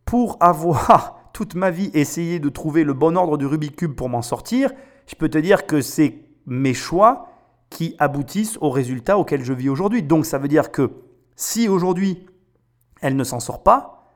pour 0.05 0.37
avoir 0.39 1.29
toute 1.33 1.55
ma 1.55 1.71
vie 1.71 1.89
essayé 1.95 2.39
de 2.39 2.47
trouver 2.47 2.83
le 2.83 2.93
bon 2.93 3.17
ordre 3.17 3.39
du 3.39 3.47
Rubik's 3.47 3.75
Cube 3.75 3.95
pour 3.95 4.07
m'en 4.07 4.21
sortir, 4.21 4.71
je 5.07 5.15
peux 5.15 5.29
te 5.29 5.39
dire 5.39 5.65
que 5.65 5.81
c'est 5.81 6.19
mes 6.45 6.75
choix 6.75 7.29
qui 7.71 7.95
aboutissent 7.97 8.59
au 8.61 8.69
résultat 8.69 9.17
auquel 9.17 9.43
je 9.43 9.53
vis 9.53 9.69
aujourd'hui. 9.69 10.03
Donc 10.03 10.27
ça 10.27 10.37
veut 10.37 10.47
dire 10.47 10.71
que 10.71 10.91
si 11.35 11.67
aujourd'hui 11.67 12.27
elle 13.01 13.15
ne 13.15 13.23
s'en 13.23 13.39
sort 13.39 13.63
pas, 13.63 14.13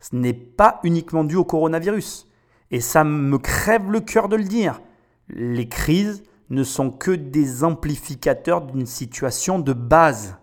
ce 0.00 0.16
n'est 0.16 0.32
pas 0.32 0.80
uniquement 0.82 1.22
dû 1.22 1.36
au 1.36 1.44
coronavirus. 1.44 2.28
Et 2.72 2.80
ça 2.80 3.04
me 3.04 3.38
crève 3.38 3.92
le 3.92 4.00
cœur 4.00 4.28
de 4.28 4.34
le 4.34 4.42
dire. 4.42 4.80
Les 5.28 5.68
crises 5.68 6.22
ne 6.50 6.64
sont 6.64 6.90
que 6.90 7.10
des 7.10 7.64
amplificateurs 7.64 8.62
d'une 8.62 8.86
situation 8.86 9.58
de 9.58 9.72
base. 9.72 10.36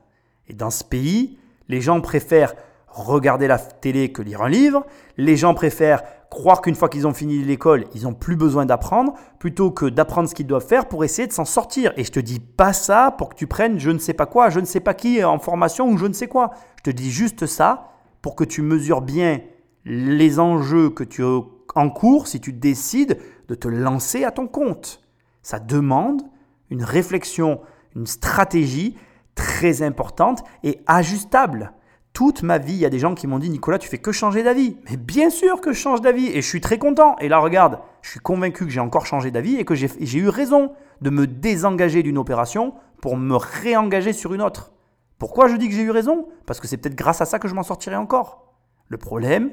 Et 0.47 0.53
dans 0.53 0.71
ce 0.71 0.83
pays, 0.83 1.37
les 1.67 1.81
gens 1.81 2.01
préfèrent 2.01 2.55
regarder 2.87 3.47
la 3.47 3.59
télé 3.59 4.11
que 4.11 4.21
lire 4.21 4.41
un 4.41 4.49
livre. 4.49 4.85
Les 5.17 5.37
gens 5.37 5.53
préfèrent 5.53 6.01
croire 6.29 6.61
qu'une 6.61 6.75
fois 6.75 6.89
qu'ils 6.89 7.07
ont 7.07 7.13
fini 7.13 7.43
l'école, 7.43 7.85
ils 7.95 8.03
n'ont 8.03 8.13
plus 8.13 8.35
besoin 8.35 8.65
d'apprendre, 8.65 9.13
plutôt 9.39 9.71
que 9.71 9.85
d'apprendre 9.85 10.29
ce 10.29 10.35
qu'ils 10.35 10.47
doivent 10.47 10.65
faire 10.65 10.87
pour 10.87 11.03
essayer 11.03 11.27
de 11.27 11.33
s'en 11.33 11.45
sortir. 11.45 11.93
Et 11.97 12.03
je 12.03 12.11
te 12.11 12.19
dis 12.19 12.39
pas 12.39 12.73
ça 12.73 13.13
pour 13.17 13.29
que 13.29 13.35
tu 13.35 13.47
prennes 13.47 13.79
je 13.79 13.89
ne 13.89 13.99
sais 13.99 14.13
pas 14.13 14.25
quoi, 14.25 14.49
je 14.49 14.59
ne 14.59 14.65
sais 14.65 14.79
pas 14.79 14.93
qui 14.93 15.23
en 15.23 15.39
formation 15.39 15.89
ou 15.89 15.97
je 15.97 16.05
ne 16.05 16.13
sais 16.13 16.27
quoi. 16.27 16.51
Je 16.77 16.91
te 16.91 16.95
dis 16.95 17.11
juste 17.11 17.45
ça 17.45 17.89
pour 18.21 18.35
que 18.35 18.43
tu 18.43 18.61
mesures 18.61 19.01
bien 19.01 19.41
les 19.85 20.39
enjeux 20.39 20.89
que 20.89 21.03
tu 21.03 21.23
encours 21.75 22.27
si 22.27 22.41
tu 22.41 22.53
décides 22.53 23.17
de 23.49 23.55
te 23.55 23.67
lancer 23.67 24.23
à 24.23 24.31
ton 24.31 24.47
compte. 24.47 25.01
Ça 25.41 25.59
demande 25.59 26.21
une 26.69 26.83
réflexion, 26.83 27.59
une 27.95 28.05
stratégie 28.05 28.95
très 29.35 29.81
importante 29.81 30.43
et 30.63 30.79
ajustable. 30.87 31.73
Toute 32.13 32.43
ma 32.43 32.57
vie, 32.57 32.73
il 32.73 32.79
y 32.79 32.85
a 32.85 32.89
des 32.89 32.99
gens 32.99 33.15
qui 33.15 33.27
m'ont 33.27 33.39
dit 33.39 33.49
Nicolas, 33.49 33.79
tu 33.79 33.89
fais 33.89 33.97
que 33.97 34.11
changer 34.11 34.43
d'avis. 34.43 34.77
Mais 34.89 34.97
bien 34.97 35.29
sûr 35.29 35.61
que 35.61 35.73
je 35.73 35.79
change 35.79 36.01
d'avis 36.01 36.27
et 36.27 36.41
je 36.41 36.47
suis 36.47 36.61
très 36.61 36.77
content. 36.77 37.15
Et 37.19 37.27
là, 37.27 37.39
regarde, 37.39 37.79
je 38.01 38.11
suis 38.11 38.19
convaincu 38.19 38.65
que 38.65 38.71
j'ai 38.71 38.79
encore 38.79 39.05
changé 39.05 39.31
d'avis 39.31 39.55
et 39.55 39.65
que 39.65 39.75
j'ai 39.75 40.19
eu 40.19 40.29
raison 40.29 40.73
de 41.01 41.09
me 41.09 41.27
désengager 41.27 42.03
d'une 42.03 42.17
opération 42.17 42.73
pour 43.01 43.17
me 43.17 43.35
réengager 43.35 44.13
sur 44.13 44.33
une 44.33 44.41
autre. 44.41 44.73
Pourquoi 45.17 45.47
je 45.47 45.55
dis 45.55 45.69
que 45.69 45.75
j'ai 45.75 45.83
eu 45.83 45.91
raison? 45.91 46.27
Parce 46.45 46.59
que 46.59 46.67
c'est 46.67 46.77
peut-être 46.77 46.95
grâce 46.95 47.21
à 47.21 47.25
ça 47.25 47.39
que 47.39 47.47
je 47.47 47.55
m'en 47.55 47.63
sortirai 47.63 47.95
encore. 47.95 48.53
Le 48.87 48.97
problème, 48.97 49.51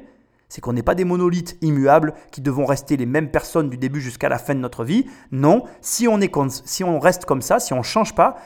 c'est 0.49 0.61
qu'on 0.61 0.73
n'est 0.73 0.83
pas 0.83 0.95
des 0.95 1.03
monolithes 1.03 1.57
immuables 1.61 2.13
qui 2.31 2.41
devons 2.41 2.65
rester 2.65 2.95
les 2.95 3.05
mêmes 3.05 3.31
personnes 3.31 3.69
du 3.69 3.77
début 3.77 3.99
jusqu'à 3.99 4.29
la 4.29 4.37
fin 4.37 4.55
de 4.55 4.59
notre 4.59 4.83
vie. 4.83 5.05
Non, 5.31 5.65
si 5.81 6.07
on, 6.07 6.21
est 6.21 6.31
si 6.65 6.83
on 6.83 6.99
reste 6.99 7.25
comme 7.25 7.41
ça, 7.41 7.59
si 7.59 7.73
on 7.73 7.79
ne 7.79 7.83
change 7.83 8.15
pas, 8.15 8.37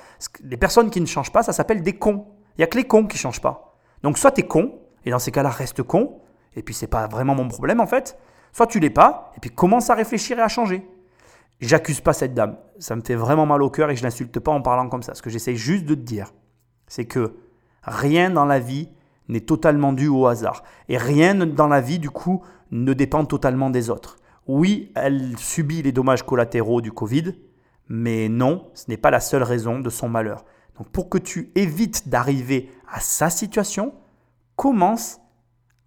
les 0.44 0.58
personnes 0.58 0.90
qui 0.90 1.00
ne 1.00 1.06
changent 1.06 1.32
pas, 1.32 1.44
ça 1.44 1.54
s'appelle 1.54 1.84
des 1.84 1.94
cons. 1.94 2.26
Il 2.58 2.62
n'y 2.62 2.64
a 2.64 2.68
que 2.68 2.78
les 2.78 2.86
cons 2.86 3.06
qui 3.06 3.18
ne 3.18 3.22
changent 3.22 3.42
pas. 3.42 3.78
Donc 4.04 4.18
soit 4.18 4.32
tu 4.32 4.42
es 4.42 4.48
con, 4.48 4.80
et 5.06 5.12
dans 5.12 5.20
ces 5.20 5.32
cas-là, 5.32 5.50
reste 5.50 5.84
con, 5.84 6.20
et 6.56 6.64
puis 6.64 6.74
c'est 6.74 6.88
pas 6.88 7.08
vraiment 7.08 7.36
mon 7.36 7.48
problème 7.48 7.80
en 7.80 7.88
fait, 7.88 8.18
soit 8.52 8.68
tu 8.68 8.80
l'es 8.80 8.90
pas, 8.90 9.32
et 9.38 9.40
puis 9.40 9.52
commence 9.52 9.90
à 9.90 9.96
réfléchir 9.96 10.40
et 10.40 10.42
à 10.42 10.48
changer. 10.48 10.88
J'accuse 11.60 12.02
pas 12.02 12.14
cette 12.14 12.34
dame, 12.34 12.58
ça 12.80 12.96
me 12.96 13.02
fait 13.02 13.16
vraiment 13.16 13.46
mal 13.46 13.62
au 13.62 13.70
cœur 13.70 13.92
et 13.92 13.96
je 13.96 14.04
l'insulte 14.04 14.40
pas 14.40 14.52
en 14.52 14.62
parlant 14.64 14.90
comme 14.90 15.04
ça. 15.04 15.14
Ce 15.14 15.22
que 15.22 15.30
j'essaie 15.30 15.56
juste 15.56 15.86
de 15.86 15.94
te 15.94 16.00
dire, 16.00 16.34
c'est 16.88 17.06
que 17.06 17.36
rien 17.84 18.32
dans 18.32 18.46
la 18.46 18.60
vie 18.60 18.90
n'est 19.32 19.42
totalement 19.42 19.94
dû 19.94 20.08
au 20.08 20.28
hasard. 20.28 20.64
Et 20.90 20.98
rien 20.98 21.34
dans 21.34 21.68
la 21.68 21.82
vie, 21.82 22.00
du 22.00 22.10
coup, 22.10 22.44
ne 22.70 22.94
dépend 22.94 23.26
totalement 23.26 23.70
des 23.70 23.90
autres. 23.90 24.18
Oui, 24.48 24.92
elle 24.96 25.38
subit 25.38 25.82
les 25.82 25.92
dommages 25.92 26.24
collatéraux 26.24 26.82
du 26.82 26.92
Covid, 26.92 27.34
mais 27.88 28.30
non, 28.30 28.70
ce 28.74 28.86
n'est 28.90 28.98
pas 28.98 29.12
la 29.12 29.20
seule 29.20 29.44
raison 29.44 29.80
de 29.80 29.90
son 29.90 30.10
malheur. 30.10 30.46
Donc 30.78 30.90
pour 30.90 31.10
que 31.10 31.18
tu 31.18 31.52
évites 31.56 32.10
d'arriver 32.10 32.70
à 32.92 33.00
sa 33.00 33.30
situation, 33.30 33.94
commence 34.56 35.20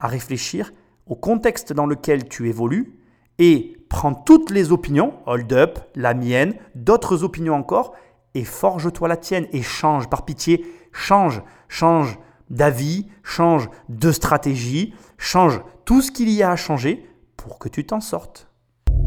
à 0.00 0.08
réfléchir 0.08 0.72
au 1.06 1.14
contexte 1.14 1.72
dans 1.72 1.86
lequel 1.86 2.28
tu 2.28 2.48
évolues 2.48 2.98
et 3.38 3.76
prends 3.88 4.14
toutes 4.14 4.50
les 4.50 4.72
opinions, 4.72 5.14
hold 5.26 5.52
up, 5.52 5.78
la 5.94 6.14
mienne, 6.14 6.54
d'autres 6.74 7.24
opinions 7.24 7.54
encore, 7.54 7.94
et 8.34 8.44
forge-toi 8.44 9.08
la 9.08 9.16
tienne 9.16 9.46
et 9.52 9.62
change, 9.62 10.08
par 10.08 10.24
pitié, 10.24 10.64
change, 10.92 11.42
change 11.68 12.18
d'avis, 12.50 13.06
change 13.22 13.68
de 13.88 14.12
stratégie, 14.12 14.94
change 15.18 15.60
tout 15.84 16.02
ce 16.02 16.10
qu'il 16.10 16.30
y 16.30 16.42
a 16.42 16.50
à 16.50 16.56
changer 16.56 17.06
pour 17.36 17.58
que 17.58 17.68
tu 17.68 17.84
t'en 17.84 18.00
sortes. 18.00 18.48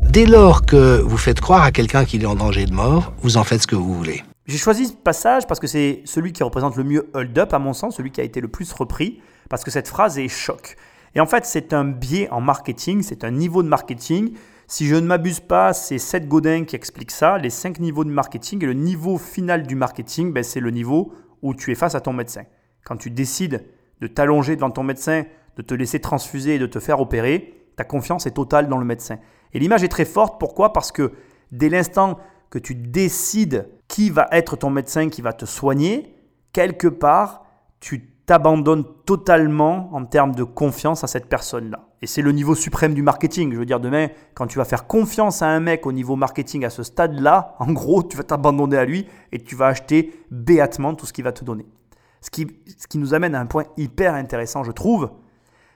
Dès 0.10 0.26
lors 0.26 0.66
que 0.66 1.02
vous 1.02 1.18
faites 1.18 1.42
croire 1.42 1.64
à 1.64 1.72
quelqu'un 1.72 2.06
qu'il 2.06 2.24
est 2.24 2.28
en 2.28 2.36
danger 2.36 2.66
de 2.66 2.74
mort, 2.74 3.14
vous 3.22 3.38
en 3.38 3.44
faites 3.44 3.62
ce 3.62 3.68
que 3.68 3.76
vous 3.76 3.94
voulez. 3.94 4.24
J'ai 4.46 4.58
choisi 4.58 4.88
ce 4.88 4.94
passage 4.94 5.46
parce 5.46 5.60
que 5.60 5.68
c'est 5.68 6.02
celui 6.06 6.32
qui 6.32 6.42
représente 6.42 6.78
le 6.78 6.84
mieux 6.84 7.10
Hold 7.14 7.38
Up, 7.38 7.54
à 7.54 7.60
mon 7.60 7.74
sens, 7.74 7.98
celui 7.98 8.12
qui 8.12 8.22
a 8.22 8.24
été 8.24 8.40
le 8.40 8.48
plus 8.48 8.72
repris, 8.72 9.20
parce 9.50 9.64
que 9.64 9.72
cette 9.72 9.88
phrase 9.88 10.18
est 10.18 10.30
choc. 10.30 10.78
Et 11.16 11.20
en 11.20 11.26
fait, 11.26 11.46
c'est 11.46 11.74
un 11.74 11.84
biais 11.84 12.30
en 12.32 12.40
marketing, 12.40 13.02
c'est 13.02 13.24
un 13.24 13.32
niveau 13.32 13.64
de 13.64 13.68
marketing. 13.68 14.34
Si 14.68 14.88
je 14.88 14.96
ne 14.96 15.02
m'abuse 15.02 15.40
pas, 15.40 15.74
c'est 15.74 15.98
Seth 15.98 16.28
Godin 16.28 16.64
qui 16.64 16.76
explique 16.76 17.12
ça, 17.12 17.38
les 17.38 17.50
cinq 17.50 17.80
niveaux 17.80 18.04
de 18.04 18.10
marketing. 18.10 18.64
Et 18.64 18.68
le 18.68 18.74
niveau 18.74 19.18
final 19.18 19.68
du 19.68 19.76
marketing, 19.76 20.32
ben, 20.32 20.44
c'est 20.44 20.60
le 20.60 20.72
niveau 20.72 21.12
où 21.42 21.54
tu 21.54 21.72
es 21.72 21.76
face 21.76 21.96
à 21.96 22.02
ton 22.02 22.14
médecin. 22.14 22.44
Quand 22.88 22.98
tu 22.98 23.12
décides 23.12 23.66
de 24.00 24.08
t'allonger 24.08 24.56
devant 24.56 24.72
ton 24.72 24.84
médecin, 24.84 25.26
de 25.58 25.62
te 25.62 25.74
laisser 25.74 26.00
transfuser 26.00 26.56
et 26.56 26.60
de 26.60 26.68
te 26.68 26.80
faire 26.80 27.02
opérer, 27.02 27.66
ta 27.76 27.84
confiance 27.84 28.26
est 28.26 28.32
totale 28.32 28.70
dans 28.70 28.78
le 28.78 28.86
médecin. 28.86 29.18
Et 29.54 29.60
l'image 29.60 29.84
est 29.84 29.90
très 29.90 30.06
forte, 30.06 30.40
pourquoi? 30.40 30.72
Parce 30.72 30.92
que 30.92 31.12
Dès 31.52 31.70
l'instant 31.70 32.20
que 32.50 32.60
tu 32.60 32.76
décides 32.76 33.70
qui 33.88 34.10
va 34.10 34.28
être 34.32 34.56
ton 34.58 34.70
médecin 34.70 35.10
qui 35.10 35.22
va 35.22 35.34
te 35.34 35.46
soigner, 35.46 36.14
quelque 36.54 36.88
part, 36.88 37.46
tu 37.80 38.10
t'abandonnes 38.26 38.84
totalement 39.06 39.90
en 39.94 40.04
termes 40.06 40.36
de 40.36 40.44
confiance 40.44 41.04
à 41.04 41.08
cette 41.08 41.28
personne-là. 41.28 41.88
Et 42.02 42.08
c'est 42.08 42.22
le 42.22 42.34
niveau 42.34 42.56
suprême 42.56 42.94
du 42.94 43.02
marketing. 43.02 43.54
Je 43.54 43.58
veux 43.58 43.66
dire, 43.66 43.80
demain, 43.80 44.10
quand 44.34 44.48
tu 44.48 44.58
vas 44.58 44.66
faire 44.66 44.88
confiance 44.88 45.42
à 45.42 45.48
un 45.48 45.62
mec 45.62 45.86
au 45.86 45.94
niveau 45.94 46.16
marketing 46.16 46.66
à 46.66 46.70
ce 46.70 46.84
stade-là, 46.84 47.56
en 47.60 47.72
gros, 47.72 48.04
tu 48.04 48.18
vas 48.18 48.24
t'abandonner 48.24 48.78
à 48.78 48.86
lui 48.86 49.08
et 49.32 49.40
tu 49.40 49.56
vas 49.56 49.68
acheter 49.68 50.14
béatement 50.30 50.94
tout 50.94 51.06
ce 51.06 51.14
qu'il 51.14 51.24
va 51.24 51.32
te 51.32 51.46
donner. 51.46 51.66
Ce 52.28 52.88
qui, 52.88 52.98
nous 52.98 53.14
amène 53.14 53.36
à 53.36 53.40
un 53.40 53.45
point 53.45 53.66
hyper 53.78 54.14
intéressant, 54.14 54.64
je 54.64 54.72
trouve, 54.72 55.12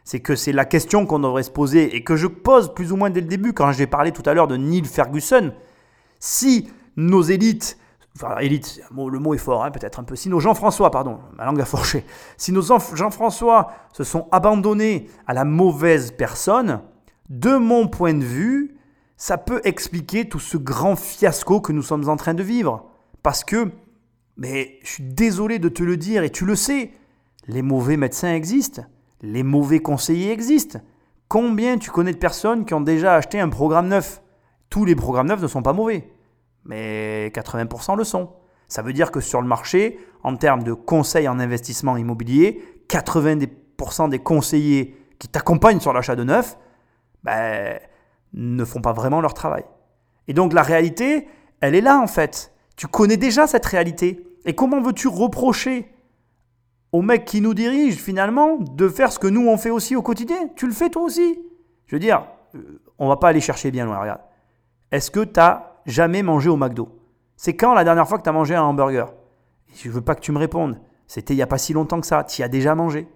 c'est 0.04 0.20
que 0.20 0.36
c'est 0.36 0.52
la 0.52 0.66
question 0.66 1.06
qu'on 1.06 1.20
devrait 1.20 1.44
se 1.44 1.52
poser 1.52 1.96
et 1.96 2.04
que 2.04 2.16
je 2.16 2.28
pose 2.28 2.74
plus 2.74 2.92
ou 2.92 2.98
moins 2.98 3.10
dès 3.10 3.22
le 3.22 3.28
début 3.28 3.54
quand 3.54 3.72
j'ai 3.72 3.88
parlé 3.88 4.12
tout 4.12 4.24
à 4.26 4.34
l'heure 4.34 4.48
de 4.48 4.58
Neil 4.58 4.84
Ferguson. 4.84 5.54
Si 6.20 6.70
nos 6.98 7.22
élites 7.22 7.78
enfin 8.18 8.38
élite, 8.40 8.82
le 8.94 9.20
mot 9.20 9.34
est 9.34 9.38
fort, 9.38 9.64
hein, 9.64 9.72
peut-être 9.72 10.00
un 10.00 10.04
peu. 10.04 10.18
Si 10.18 10.28
nos 10.28 10.42
Jean-François, 10.42 10.92
pardon, 10.92 11.20
ma 11.38 11.46
langue 11.46 11.62
a 11.62 11.66
forché, 11.66 12.06
si 12.36 12.52
nos 12.52 12.62
Jean-François 12.62 13.72
se 13.94 14.04
sont 14.04 14.28
abandonnés 14.32 15.10
à 15.28 15.34
la 15.34 15.46
mauvaise 15.46 16.12
personne, 16.12 16.82
de 17.30 17.56
mon 17.56 17.88
point 17.88 18.14
de 18.14 18.24
vue, 18.24 18.76
ça 19.16 19.38
peut 19.38 19.62
expliquer 19.64 20.28
tout 20.28 20.40
ce 20.40 20.58
grand 20.58 20.98
fiasco 20.98 21.62
que 21.62 21.72
nous 21.72 21.84
sommes 21.84 22.10
en 22.10 22.18
train 22.18 22.34
de 22.34 22.44
vivre. 22.44 22.90
Parce 23.24 23.44
que, 23.44 23.72
mais 24.42 24.80
je 24.84 24.94
suis 24.94 25.04
désolé 25.04 25.60
de 25.60 25.70
te 25.70 25.84
le 25.84 25.98
dire, 25.98 26.24
et 26.24 26.30
tu 26.30 26.46
le 26.46 26.56
sais, 26.56 26.92
les 27.48 27.62
mauvais 27.62 27.96
médecins 27.96 28.34
existent, 28.34 28.84
les 29.22 29.44
mauvais 29.44 29.80
conseillers 29.80 30.32
existent. 30.32 30.80
Combien 31.28 31.78
tu 31.78 31.92
connais 31.92 32.12
de 32.12 32.18
personnes 32.18 32.66
qui 32.66 32.74
ont 32.74 32.82
déjà 32.82 33.16
acheté 33.16 33.40
un 33.40 33.50
programme 33.50 33.88
neuf? 33.88 34.22
Tous 34.70 34.84
les 34.84 34.96
programmes 34.96 35.28
neufs 35.28 35.42
ne 35.42 35.48
sont 35.48 35.62
pas 35.62 35.74
mauvais 35.74 36.12
mais 36.66 37.32
80% 37.34 37.98
le 37.98 38.04
sont. 38.04 38.30
Ça 38.68 38.82
veut 38.82 38.94
dire 38.94 39.12
que 39.12 39.20
sur 39.20 39.42
le 39.42 39.48
marché, 39.48 40.00
en 40.24 40.36
termes 40.36 40.64
de 40.64 40.74
conseils 40.74 41.28
en 41.28 41.40
investissement 41.40 41.98
immobilier, 41.98 42.62
90% 42.88 44.10
des 44.10 44.20
conseillers 44.20 44.96
qui 45.20 45.28
t'accompagnent 45.28 45.80
sur 45.80 45.94
l'achat 45.94 46.16
de 46.16 46.24
neuf 46.24 46.58
ben, 47.24 47.80
ne 48.34 48.66
font 48.66 48.82
pas 48.82 48.94
vraiment 48.94 49.22
leur 49.22 49.34
travail. 49.34 49.66
Et 50.28 50.34
donc 50.34 50.54
la 50.54 50.64
réalité, 50.64 51.28
elle 51.60 51.76
est 51.76 51.82
là 51.82 52.00
en 52.00 52.08
fait. 52.08 52.54
Tu 52.76 52.88
connais 52.88 53.18
déjà 53.18 53.48
cette 53.48 53.66
réalité. 53.66 54.26
Et 54.46 54.54
comment 54.54 54.82
veux-tu 54.82 55.08
reprocher 55.08 55.94
au 56.92 57.02
mec 57.02 57.26
qui 57.26 57.42
nous 57.42 57.54
dirige 57.54 57.96
finalement 57.96 58.58
de 58.58 58.90
faire 58.90 59.12
ce 59.12 59.20
que 59.20 59.28
nous 59.28 59.48
on 59.48 59.58
fait 59.58 59.70
aussi 59.70 59.96
au 59.96 60.02
quotidien? 60.02 60.50
Tu 60.56 60.68
le 60.68 60.74
fais 60.74 60.90
toi 60.90 61.04
aussi. 61.04 61.40
Je 61.88 61.96
veux 61.96 62.00
dire, 62.00 62.26
euh, 62.56 62.82
on 63.00 63.08
va 63.08 63.18
pas 63.18 63.30
aller 63.30 63.42
chercher 63.42 63.72
bien 63.72 63.86
loin, 63.86 64.00
regarde. 64.00 64.22
Est-ce 64.92 65.12
que 65.12 65.24
tu 65.24 65.40
as 65.40 65.82
jamais 65.86 66.24
mangé 66.24 66.50
au 66.50 66.58
McDo? 66.58 66.90
C'est 67.38 67.56
quand 67.56 67.74
la 67.74 67.84
dernière 67.84 68.08
fois 68.08 68.18
que 68.18 68.24
tu 68.24 68.30
as 68.30 68.34
mangé 68.34 68.56
un 68.56 68.64
hamburger? 68.64 69.14
Je 69.76 69.90
veux 69.90 70.02
pas 70.02 70.16
que 70.16 70.22
tu 70.22 70.32
me 70.32 70.38
répondes. 70.38 70.80
C'était 71.08 71.34
il 71.34 71.38
n'y 71.38 71.44
a 71.44 71.48
pas 71.48 71.58
si 71.58 71.74
longtemps 71.74 72.00
que 72.00 72.08
ça. 72.08 72.24
Tu 72.24 72.42
y 72.42 72.44
as 72.44 72.48
déjà 72.48 72.76
mangé. 72.76 73.08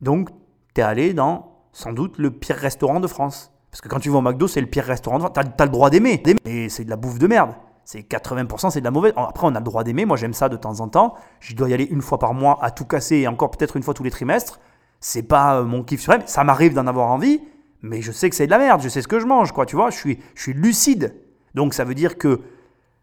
Donc, 0.00 0.28
tu 0.74 0.80
es 0.80 0.84
allé 0.84 1.14
dans, 1.14 1.62
sans 1.72 1.92
doute, 1.92 2.18
le 2.18 2.30
pire 2.30 2.56
restaurant 2.56 3.00
de 3.00 3.06
France. 3.06 3.52
Parce 3.70 3.80
que 3.80 3.88
quand 3.88 4.00
tu 4.00 4.10
vas 4.10 4.18
au 4.18 4.22
McDo, 4.22 4.46
c'est 4.46 4.60
le 4.60 4.66
pire 4.66 4.84
restaurant 4.84 5.18
de 5.18 5.22
France. 5.22 5.34
Tu 5.34 5.40
as, 5.40 5.64
le 5.64 5.72
droit 5.72 5.90
d'aimer. 5.90 6.22
Et 6.44 6.68
c'est 6.68 6.84
de 6.84 6.90
la 6.90 6.96
bouffe 6.96 7.18
de 7.18 7.26
merde. 7.26 7.54
C'est 7.84 8.00
80%, 8.00 8.70
c'est 8.70 8.80
de 8.80 8.84
la 8.84 8.90
mauvaise. 8.90 9.12
Après, 9.16 9.46
on 9.46 9.54
a 9.54 9.58
le 9.58 9.64
droit 9.64 9.84
d'aimer. 9.84 10.04
Moi, 10.06 10.16
j'aime 10.16 10.32
ça 10.32 10.48
de 10.48 10.56
temps 10.56 10.80
en 10.80 10.88
temps. 10.88 11.14
Je 11.40 11.54
dois 11.54 11.68
y 11.68 11.74
aller 11.74 11.84
une 11.84 12.00
fois 12.00 12.18
par 12.18 12.32
mois 12.32 12.58
à 12.62 12.70
tout 12.70 12.86
casser 12.86 13.16
et 13.16 13.28
encore 13.28 13.50
peut-être 13.50 13.76
une 13.76 13.82
fois 13.82 13.92
tous 13.92 14.02
les 14.02 14.10
trimestres. 14.10 14.58
C'est 15.00 15.22
pas 15.22 15.58
euh, 15.58 15.64
mon 15.64 15.82
kiff 15.82 16.00
suprême. 16.00 16.22
Ça 16.26 16.44
m'arrive 16.44 16.72
d'en 16.72 16.86
avoir 16.86 17.08
envie, 17.08 17.42
mais 17.82 18.00
je 18.00 18.10
sais 18.10 18.30
que 18.30 18.36
c'est 18.36 18.46
de 18.46 18.50
la 18.50 18.58
merde. 18.58 18.80
Je 18.80 18.88
sais 18.88 19.02
ce 19.02 19.08
que 19.08 19.20
je 19.20 19.26
mange, 19.26 19.52
quoi. 19.52 19.66
Tu 19.66 19.76
vois, 19.76 19.90
je 19.90 19.96
suis, 19.96 20.18
je 20.34 20.42
suis 20.42 20.54
lucide. 20.54 21.14
Donc 21.54 21.74
ça 21.74 21.84
veut 21.84 21.94
dire 21.94 22.16
que 22.16 22.40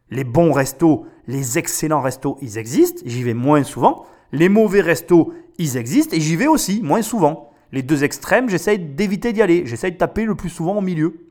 les 0.10 0.24
bons 0.24 0.52
restos, 0.52 1.06
les 1.28 1.58
excellents 1.58 2.02
restos, 2.02 2.38
ils 2.42 2.58
existent, 2.58 3.02
j'y 3.06 3.24
vais 3.24 3.36
moins 3.36 3.64
souvent. 3.64 4.06
Les 4.32 4.50
mauvais 4.50 4.82
restos, 4.82 5.34
ils 5.58 5.78
existent 5.78 6.16
et 6.16 6.20
j'y 6.20 6.36
vais 6.36 6.48
aussi 6.48 6.82
moins 6.82 7.02
souvent. 7.02 7.52
Les 7.72 7.84
deux 7.84 8.04
extrêmes, 8.04 8.50
j'essaye 8.50 8.80
d'éviter 8.80 9.32
d'y 9.32 9.42
aller. 9.42 9.66
J'essaye 9.66 9.94
de 9.94 9.98
taper 9.98 10.26
le 10.26 10.36
plus 10.36 10.50
souvent 10.50 10.78
au 10.78 10.82
milieu. 10.82 11.31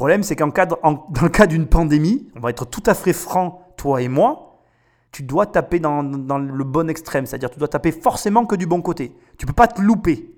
Problème, 0.00 0.22
c'est 0.22 0.34
qu'en 0.34 0.48
dans 0.48 1.04
le 1.20 1.28
cas 1.28 1.46
d'une 1.46 1.66
pandémie, 1.66 2.26
on 2.34 2.40
va 2.40 2.48
être 2.48 2.64
tout 2.64 2.82
à 2.86 2.94
fait 2.94 3.12
franc, 3.12 3.70
toi 3.76 4.00
et 4.00 4.08
moi, 4.08 4.62
tu 5.12 5.22
dois 5.22 5.44
taper 5.44 5.78
dans, 5.78 6.00
le 6.00 6.64
bon 6.64 6.88
extrême. 6.88 7.26
C'est-à-dire, 7.26 7.50
tu 7.50 7.58
dois 7.58 7.68
taper 7.68 7.92
forcément 7.92 8.46
que 8.46 8.56
du 8.56 8.64
bon 8.64 8.80
côté. 8.80 9.14
Tu 9.36 9.44
peux 9.44 9.52
pas 9.52 9.68
te 9.68 9.82
louper. 9.82 10.34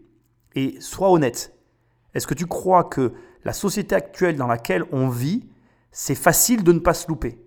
Et 0.57 0.81
sois 0.81 1.13
honnête. 1.13 1.57
Est-ce 2.13 2.27
que 2.27 2.35
tu 2.35 2.47
crois 2.47 2.83
que 2.83 3.13
la 3.45 3.53
société 3.53 3.95
actuelle 3.95 4.35
dans 4.35 4.49
laquelle 4.49 4.85
on 4.91 5.09
vit, 5.09 5.49
c'est 5.93 6.17
facile 6.17 6.65
de 6.65 6.73
ne 6.73 6.81
pas 6.81 6.93
se 6.93 7.07
louper? 7.07 7.39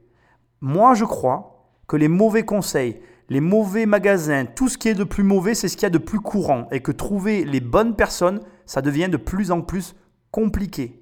Moi, 0.62 0.94
je 0.94 1.04
crois 1.04 1.68
que 1.86 1.98
les 1.98 2.08
mauvais 2.08 2.46
conseils, 2.46 3.02
les 3.28 3.42
mauvais 3.42 3.86
magasins, 3.86 4.46
tout 4.46 4.70
ce 4.70 4.78
qui 4.78 4.88
est 4.88 4.96
de 4.96 5.04
plus 5.04 5.24
mauvais, 5.24 5.54
c'est 5.54 5.68
ce 5.68 5.76
qu'il 5.76 5.84
y 5.84 5.88
a 5.88 5.90
de 5.90 5.98
plus 5.98 6.22
courant. 6.22 6.70
Et 6.72 6.80
que 6.80 6.94
trouver 6.94 7.44
les 7.44 7.60
bonnes 7.60 7.98
personnes, 7.98 8.40
ça 8.66 8.82
devient 8.82 9.10
de 9.10 9.18
plus 9.18 9.52
en 9.52 9.62
plus 9.62 9.98
compliqué. 10.32 11.02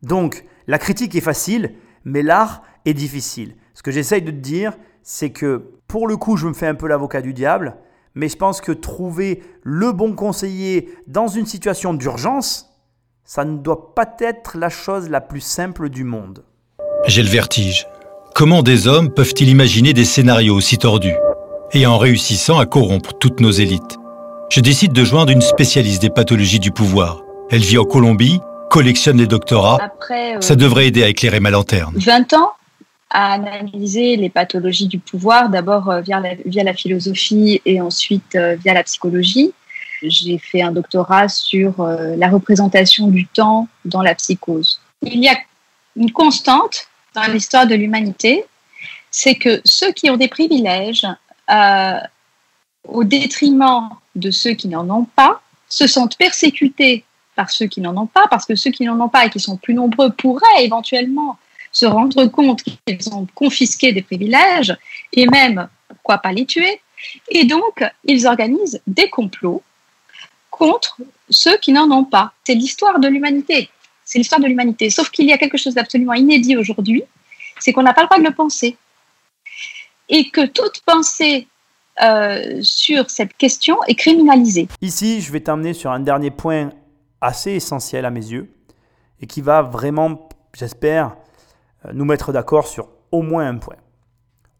Donc, 0.00 0.46
la 0.66 0.78
critique 0.78 1.14
est 1.14 1.20
facile, 1.20 1.74
mais 2.04 2.22
l'art 2.22 2.62
est 2.84 2.94
difficile. 2.94 3.56
Ce 3.74 3.82
que 3.82 3.90
j'essaye 3.90 4.22
de 4.22 4.30
te 4.30 4.36
dire, 4.36 4.74
c'est 5.02 5.30
que 5.30 5.70
pour 5.88 6.08
le 6.08 6.16
coup, 6.16 6.36
je 6.36 6.46
me 6.46 6.54
fais 6.54 6.66
un 6.66 6.74
peu 6.74 6.86
l'avocat 6.86 7.20
du 7.20 7.34
diable, 7.34 7.76
mais 8.14 8.28
je 8.28 8.36
pense 8.36 8.60
que 8.60 8.72
trouver 8.72 9.42
le 9.62 9.92
bon 9.92 10.14
conseiller 10.14 10.88
dans 11.06 11.28
une 11.28 11.46
situation 11.46 11.94
d'urgence, 11.94 12.70
ça 13.24 13.44
ne 13.44 13.56
doit 13.56 13.94
pas 13.94 14.08
être 14.18 14.56
la 14.56 14.68
chose 14.68 15.08
la 15.08 15.20
plus 15.20 15.40
simple 15.40 15.88
du 15.88 16.04
monde. 16.04 16.44
J'ai 17.06 17.22
le 17.22 17.28
vertige. 17.28 17.86
Comment 18.34 18.62
des 18.62 18.88
hommes 18.88 19.12
peuvent-ils 19.12 19.48
imaginer 19.48 19.92
des 19.92 20.04
scénarios 20.04 20.54
aussi 20.54 20.78
tordus 20.78 21.14
Et 21.72 21.86
en 21.86 21.98
réussissant 21.98 22.58
à 22.58 22.66
corrompre 22.66 23.14
toutes 23.14 23.40
nos 23.40 23.50
élites? 23.50 23.98
Je 24.50 24.60
décide 24.60 24.92
de 24.92 25.04
joindre 25.04 25.32
une 25.32 25.40
spécialiste 25.40 26.02
des 26.02 26.10
pathologies 26.10 26.60
du 26.60 26.70
pouvoir. 26.70 27.22
Elle 27.50 27.62
vit 27.62 27.78
en 27.78 27.84
Colombie, 27.84 28.40
collectionne 28.74 29.18
les 29.18 29.28
doctorats. 29.28 29.78
Après, 29.80 30.36
euh, 30.36 30.40
Ça 30.40 30.56
devrait 30.56 30.88
aider 30.88 31.04
à 31.04 31.08
éclairer 31.08 31.38
ma 31.38 31.50
lanterne. 31.50 31.94
20 31.96 32.32
ans 32.32 32.50
à 33.08 33.34
analyser 33.34 34.16
les 34.16 34.28
pathologies 34.28 34.88
du 34.88 34.98
pouvoir, 34.98 35.48
d'abord 35.48 35.88
euh, 35.88 36.00
via, 36.00 36.18
la, 36.18 36.34
via 36.44 36.64
la 36.64 36.74
philosophie 36.74 37.62
et 37.64 37.80
ensuite 37.80 38.34
euh, 38.34 38.56
via 38.56 38.74
la 38.74 38.82
psychologie. 38.82 39.52
J'ai 40.02 40.38
fait 40.38 40.60
un 40.60 40.72
doctorat 40.72 41.28
sur 41.28 41.82
la 41.82 42.28
représentation 42.28 43.06
du 43.06 43.26
temps 43.26 43.68
dans 43.86 44.02
la 44.02 44.14
psychose. 44.14 44.78
Il 45.00 45.22
y 45.24 45.28
a 45.28 45.36
une 45.96 46.12
constante 46.12 46.88
dans 47.14 47.32
l'histoire 47.32 47.66
de 47.66 47.74
l'humanité, 47.74 48.44
c'est 49.10 49.36
que 49.36 49.60
ceux 49.64 49.92
qui 49.92 50.10
ont 50.10 50.16
des 50.16 50.28
privilèges, 50.28 51.06
euh, 51.50 51.98
au 52.86 53.04
détriment 53.04 53.88
de 54.14 54.30
ceux 54.30 54.54
qui 54.54 54.68
n'en 54.68 54.90
ont 54.90 55.06
pas, 55.16 55.40
se 55.68 55.86
sentent 55.86 56.18
persécutés 56.18 57.04
par 57.34 57.50
ceux 57.50 57.66
qui 57.66 57.80
n'en 57.80 57.96
ont 57.96 58.06
pas, 58.06 58.26
parce 58.28 58.46
que 58.46 58.54
ceux 58.54 58.70
qui 58.70 58.84
n'en 58.84 59.00
ont 59.00 59.08
pas 59.08 59.26
et 59.26 59.30
qui 59.30 59.40
sont 59.40 59.56
plus 59.56 59.74
nombreux 59.74 60.10
pourraient 60.10 60.64
éventuellement 60.64 61.38
se 61.72 61.86
rendre 61.86 62.26
compte 62.26 62.62
qu'ils 62.62 63.12
ont 63.12 63.26
confisqué 63.34 63.92
des 63.92 64.02
privilèges 64.02 64.76
et 65.12 65.26
même, 65.26 65.68
pourquoi 65.88 66.18
pas 66.18 66.32
les 66.32 66.46
tuer. 66.46 66.80
Et 67.28 67.44
donc, 67.44 67.84
ils 68.04 68.26
organisent 68.26 68.80
des 68.86 69.10
complots 69.10 69.62
contre 70.50 70.96
ceux 71.28 71.56
qui 71.58 71.72
n'en 71.72 71.90
ont 71.90 72.04
pas. 72.04 72.32
C'est 72.44 72.54
l'histoire 72.54 73.00
de 73.00 73.08
l'humanité. 73.08 73.68
C'est 74.04 74.18
l'histoire 74.18 74.40
de 74.40 74.46
l'humanité. 74.46 74.88
Sauf 74.90 75.10
qu'il 75.10 75.26
y 75.26 75.32
a 75.32 75.38
quelque 75.38 75.58
chose 75.58 75.74
d'absolument 75.74 76.14
inédit 76.14 76.56
aujourd'hui, 76.56 77.02
c'est 77.58 77.72
qu'on 77.72 77.82
n'a 77.82 77.92
pas 77.92 78.02
le 78.02 78.06
droit 78.06 78.18
de 78.18 78.24
le 78.24 78.34
penser. 78.34 78.76
Et 80.08 80.30
que 80.30 80.46
toute 80.46 80.80
pensée 80.82 81.48
euh, 82.02 82.60
sur 82.62 83.10
cette 83.10 83.36
question 83.36 83.82
est 83.84 83.94
criminalisée. 83.94 84.68
Ici, 84.80 85.20
je 85.20 85.32
vais 85.32 85.40
t'amener 85.40 85.74
sur 85.74 85.90
un 85.90 86.00
dernier 86.00 86.30
point 86.30 86.70
assez 87.20 87.52
essentiel 87.52 88.04
à 88.04 88.10
mes 88.10 88.24
yeux 88.24 88.54
et 89.20 89.26
qui 89.26 89.40
va 89.40 89.62
vraiment, 89.62 90.28
j'espère, 90.52 91.16
euh, 91.86 91.92
nous 91.92 92.04
mettre 92.04 92.32
d'accord 92.32 92.66
sur 92.66 92.88
au 93.12 93.22
moins 93.22 93.48
un 93.48 93.56
point. 93.56 93.76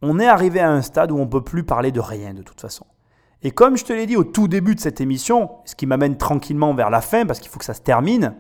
On 0.03 0.19
est 0.19 0.27
arrivé 0.27 0.61
à 0.61 0.71
un 0.71 0.83
stade 0.83 1.11
où 1.11 1.17
on 1.17 1.25
ne 1.25 1.31
peut 1.31 1.45
plus 1.45 1.65
parler 1.65 1.93
de 1.93 2.01
rien 2.01 2.35
de 2.35 2.43
toute 2.43 2.61
façon. 2.61 2.87
Et 3.43 3.51
comme 3.51 3.77
je 3.77 3.85
te 3.85 3.93
l'ai 3.93 4.07
dit 4.07 4.17
au 4.17 4.25
tout 4.25 4.49
début 4.49 4.75
de 4.75 4.81
cette 4.81 5.01
émission, 5.01 5.51
ce 5.65 5.75
qui 5.75 5.87
m'amène 5.87 6.17
tranquillement 6.17 6.75
vers 6.75 6.91
la 6.91 7.01
fin 7.01 7.27
parce 7.27 7.41
qu'il 7.41 7.51
faut 7.51 7.59
que 7.59 7.65
ça 7.65 7.75
se 7.75 7.83
termine, 7.83 8.35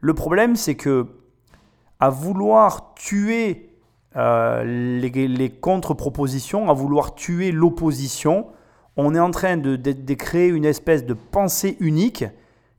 le 0.00 0.14
problème 0.14 0.54
c'est 0.56 0.76
que 0.76 1.06
à 1.98 2.10
vouloir 2.10 2.94
tuer 2.94 3.70
euh, 4.16 4.62
les, 4.64 5.50
contre-propositions, 5.50 6.70
à 6.70 6.74
vouloir 6.74 7.14
tuer 7.14 7.50
l'opposition, 7.50 8.46
on 8.96 9.14
est 9.14 9.20
en 9.20 9.30
train 9.30 9.56
de, 9.56 9.76
de 9.76 10.14
créer 10.14 10.48
une 10.48 10.64
espèce 10.64 11.04
de 11.04 11.14
pensée 11.14 11.76
unique 11.80 12.24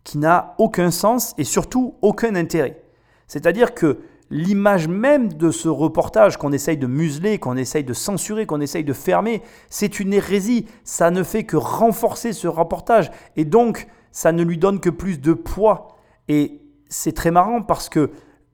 qui 0.08 0.18
n'a 0.20 0.56
aucun 0.58 0.90
sens 0.90 1.34
et 1.38 1.44
surtout 1.44 1.96
aucun 2.02 2.34
intérêt. 2.36 2.82
C'est-à-dire 3.28 3.74
que 3.74 4.00
l'image 4.30 4.88
même 4.88 5.34
de 5.34 5.52
ce 5.52 5.68
reportage 5.68 6.38
qu'on 6.38 6.54
essaye 6.54 6.78
de 6.78 6.88
museler, 6.88 7.40
qu'on 7.40 7.58
essaye 7.58 7.84
de 7.84 7.92
censurer, 7.92 8.46
qu'on 8.46 8.62
essaye 8.62 8.86
de 8.86 8.94
fermer, 8.94 9.42
c'est 9.70 10.00
une 10.00 10.14
hérésie. 10.14 10.66
Ça 10.86 11.12
ne 11.12 11.24
fait 11.24 11.44
que 11.44 11.58
renforcer 11.58 12.32
ce 12.32 12.48
reportage. 12.48 13.12
Et 13.36 13.44
donc, 13.44 13.90
ça 14.14 14.32
ne 14.32 14.44
lui 14.44 14.58
donne 14.58 14.80
que 14.80 14.90
plus 14.90 15.20
de 15.20 15.34
poids. 15.34 15.98
Et 16.30 16.62
c'est 16.88 17.14
très 17.14 17.32
marrant 17.32 17.62
parce 17.62 17.90
que 17.90 18.12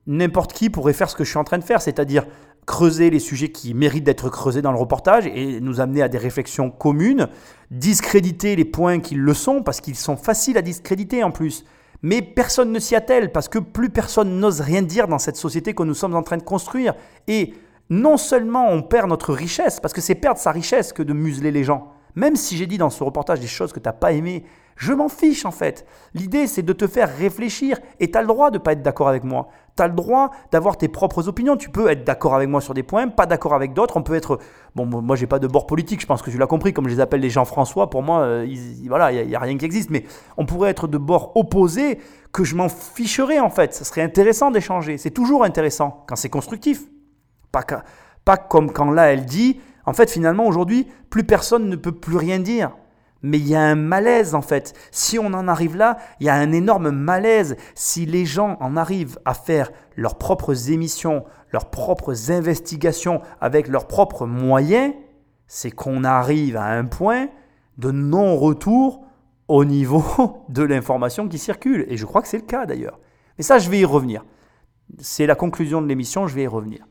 n'importe 0.08 0.54
qui 0.54 0.70
pourrait 0.70 0.92
faire 0.92 1.08
ce 1.08 1.14
que 1.14 1.22
je 1.22 1.30
suis 1.30 1.38
en 1.38 1.44
train 1.44 1.58
de 1.58 1.64
faire, 1.64 1.80
c'est-à-dire 1.80 2.26
creuser 2.66 3.10
les 3.10 3.18
sujets 3.18 3.50
qui 3.50 3.74
méritent 3.74 4.04
d'être 4.04 4.28
creusés 4.28 4.62
dans 4.62 4.72
le 4.72 4.78
reportage 4.78 5.26
et 5.26 5.60
nous 5.60 5.80
amener 5.80 6.02
à 6.02 6.08
des 6.08 6.18
réflexions 6.18 6.70
communes, 6.70 7.28
discréditer 7.70 8.56
les 8.56 8.64
points 8.64 9.00
qui 9.00 9.14
le 9.14 9.34
sont, 9.34 9.62
parce 9.62 9.80
qu'ils 9.80 9.96
sont 9.96 10.16
faciles 10.16 10.56
à 10.58 10.62
discréditer 10.62 11.22
en 11.22 11.30
plus. 11.30 11.64
Mais 12.02 12.22
personne 12.22 12.72
ne 12.72 12.78
s'y 12.78 12.94
attelle, 12.94 13.32
parce 13.32 13.48
que 13.48 13.58
plus 13.58 13.90
personne 13.90 14.38
n'ose 14.38 14.60
rien 14.60 14.82
dire 14.82 15.08
dans 15.08 15.18
cette 15.18 15.36
société 15.36 15.74
que 15.74 15.82
nous 15.82 15.94
sommes 15.94 16.14
en 16.14 16.22
train 16.22 16.36
de 16.36 16.42
construire. 16.42 16.94
Et 17.28 17.54
non 17.90 18.16
seulement 18.16 18.68
on 18.70 18.82
perd 18.82 19.08
notre 19.08 19.32
richesse, 19.32 19.80
parce 19.80 19.94
que 19.94 20.00
c'est 20.00 20.14
perdre 20.14 20.38
sa 20.38 20.52
richesse 20.52 20.92
que 20.92 21.02
de 21.02 21.12
museler 21.12 21.50
les 21.50 21.64
gens. 21.64 21.92
Même 22.14 22.36
si 22.36 22.56
j'ai 22.56 22.66
dit 22.66 22.78
dans 22.78 22.90
ce 22.90 23.02
reportage 23.02 23.40
des 23.40 23.46
choses 23.46 23.72
que 23.72 23.80
tu 23.80 23.88
n'as 23.88 23.92
pas 23.92 24.12
aimées, 24.12 24.44
je 24.76 24.92
m'en 24.92 25.08
fiche 25.08 25.44
en 25.44 25.50
fait. 25.50 25.86
L'idée 26.14 26.46
c'est 26.46 26.62
de 26.62 26.72
te 26.72 26.86
faire 26.86 27.14
réfléchir 27.16 27.78
et 28.00 28.10
tu 28.10 28.18
as 28.18 28.22
le 28.22 28.28
droit 28.28 28.50
de 28.50 28.58
ne 28.58 28.62
pas 28.62 28.72
être 28.72 28.82
d'accord 28.82 29.08
avec 29.08 29.24
moi. 29.24 29.48
Tu 29.76 29.82
as 29.82 29.88
le 29.88 29.94
droit 29.94 30.30
d'avoir 30.52 30.76
tes 30.76 30.88
propres 30.88 31.26
opinions. 31.26 31.56
Tu 31.56 31.68
peux 31.68 31.90
être 31.90 32.04
d'accord 32.04 32.34
avec 32.34 32.48
moi 32.48 32.60
sur 32.60 32.74
des 32.74 32.82
points, 32.82 33.08
pas 33.08 33.26
d'accord 33.26 33.54
avec 33.54 33.72
d'autres. 33.72 33.96
On 33.96 34.02
peut 34.02 34.14
être. 34.14 34.38
Bon, 34.76 34.86
moi 34.86 35.16
j'ai 35.16 35.26
pas 35.26 35.38
de 35.38 35.46
bord 35.46 35.66
politique, 35.66 36.00
je 36.00 36.06
pense 36.06 36.22
que 36.22 36.30
tu 36.30 36.38
l'as 36.38 36.46
compris, 36.46 36.72
comme 36.72 36.88
je 36.88 36.94
les 36.94 37.00
appelle 37.00 37.20
les 37.20 37.30
Jean-François, 37.30 37.90
pour 37.90 38.02
moi, 38.02 38.20
euh, 38.20 38.46
voilà, 38.88 39.12
il 39.12 39.28
n'y 39.28 39.36
a, 39.36 39.38
rien 39.38 39.56
qui 39.56 39.64
existe. 39.64 39.90
Mais 39.90 40.04
on 40.36 40.46
pourrait 40.46 40.70
être 40.70 40.88
de 40.88 40.98
bord 40.98 41.36
opposé 41.36 42.00
que 42.32 42.44
je 42.44 42.54
m'en 42.56 42.68
ficherais 42.68 43.40
en 43.40 43.50
fait. 43.50 43.74
Ce 43.74 43.84
serait 43.84 44.02
intéressant 44.02 44.50
d'échanger. 44.50 44.98
C'est 44.98 45.10
toujours 45.10 45.44
intéressant 45.44 46.04
quand 46.06 46.16
c'est 46.16 46.28
constructif. 46.28 46.82
Pas, 47.52 47.64
pas 48.24 48.36
comme 48.36 48.72
quand 48.72 48.90
là 48.90 49.12
elle 49.12 49.24
dit, 49.24 49.60
en 49.86 49.92
fait 49.92 50.10
finalement 50.10 50.46
aujourd'hui, 50.46 50.88
plus 51.10 51.24
personne 51.24 51.68
ne 51.68 51.76
peut 51.76 51.92
plus 51.92 52.16
rien 52.16 52.40
dire 52.40 52.72
mais 53.24 53.38
il 53.38 53.48
y 53.48 53.54
a 53.54 53.62
un 53.62 53.74
malaise 53.74 54.34
en 54.34 54.42
fait. 54.42 54.74
Si 54.90 55.18
on 55.18 55.32
en 55.32 55.48
arrive 55.48 55.76
là, 55.76 55.96
il 56.20 56.26
y 56.26 56.28
a 56.28 56.34
un 56.34 56.52
énorme 56.52 56.90
malaise. 56.90 57.56
Si 57.74 58.04
les 58.04 58.26
gens 58.26 58.58
en 58.60 58.76
arrivent 58.76 59.18
à 59.24 59.32
faire 59.32 59.70
leurs 59.96 60.18
propres 60.18 60.70
émissions, 60.70 61.24
leurs 61.50 61.70
propres 61.70 62.30
investigations 62.30 63.22
avec 63.40 63.68
leurs 63.68 63.88
propres 63.88 64.26
moyens, 64.26 64.92
c'est 65.46 65.70
qu'on 65.70 66.04
arrive 66.04 66.58
à 66.58 66.66
un 66.66 66.84
point 66.84 67.28
de 67.78 67.90
non-retour 67.90 69.06
au 69.48 69.64
niveau 69.64 70.04
de 70.50 70.62
l'information 70.62 71.26
qui 71.26 71.38
circule. 71.38 71.86
Et 71.88 71.96
je 71.96 72.04
crois 72.04 72.20
que 72.20 72.28
c'est 72.28 72.36
le 72.36 72.44
cas 72.44 72.66
d'ailleurs. 72.66 73.00
Mais 73.38 73.44
ça, 73.44 73.58
je 73.58 73.70
vais 73.70 73.80
y 73.80 73.84
revenir. 73.86 74.22
C'est 74.98 75.26
la 75.26 75.34
conclusion 75.34 75.80
de 75.80 75.86
l'émission, 75.86 76.26
je 76.26 76.34
vais 76.34 76.42
y 76.42 76.46
revenir. 76.46 76.86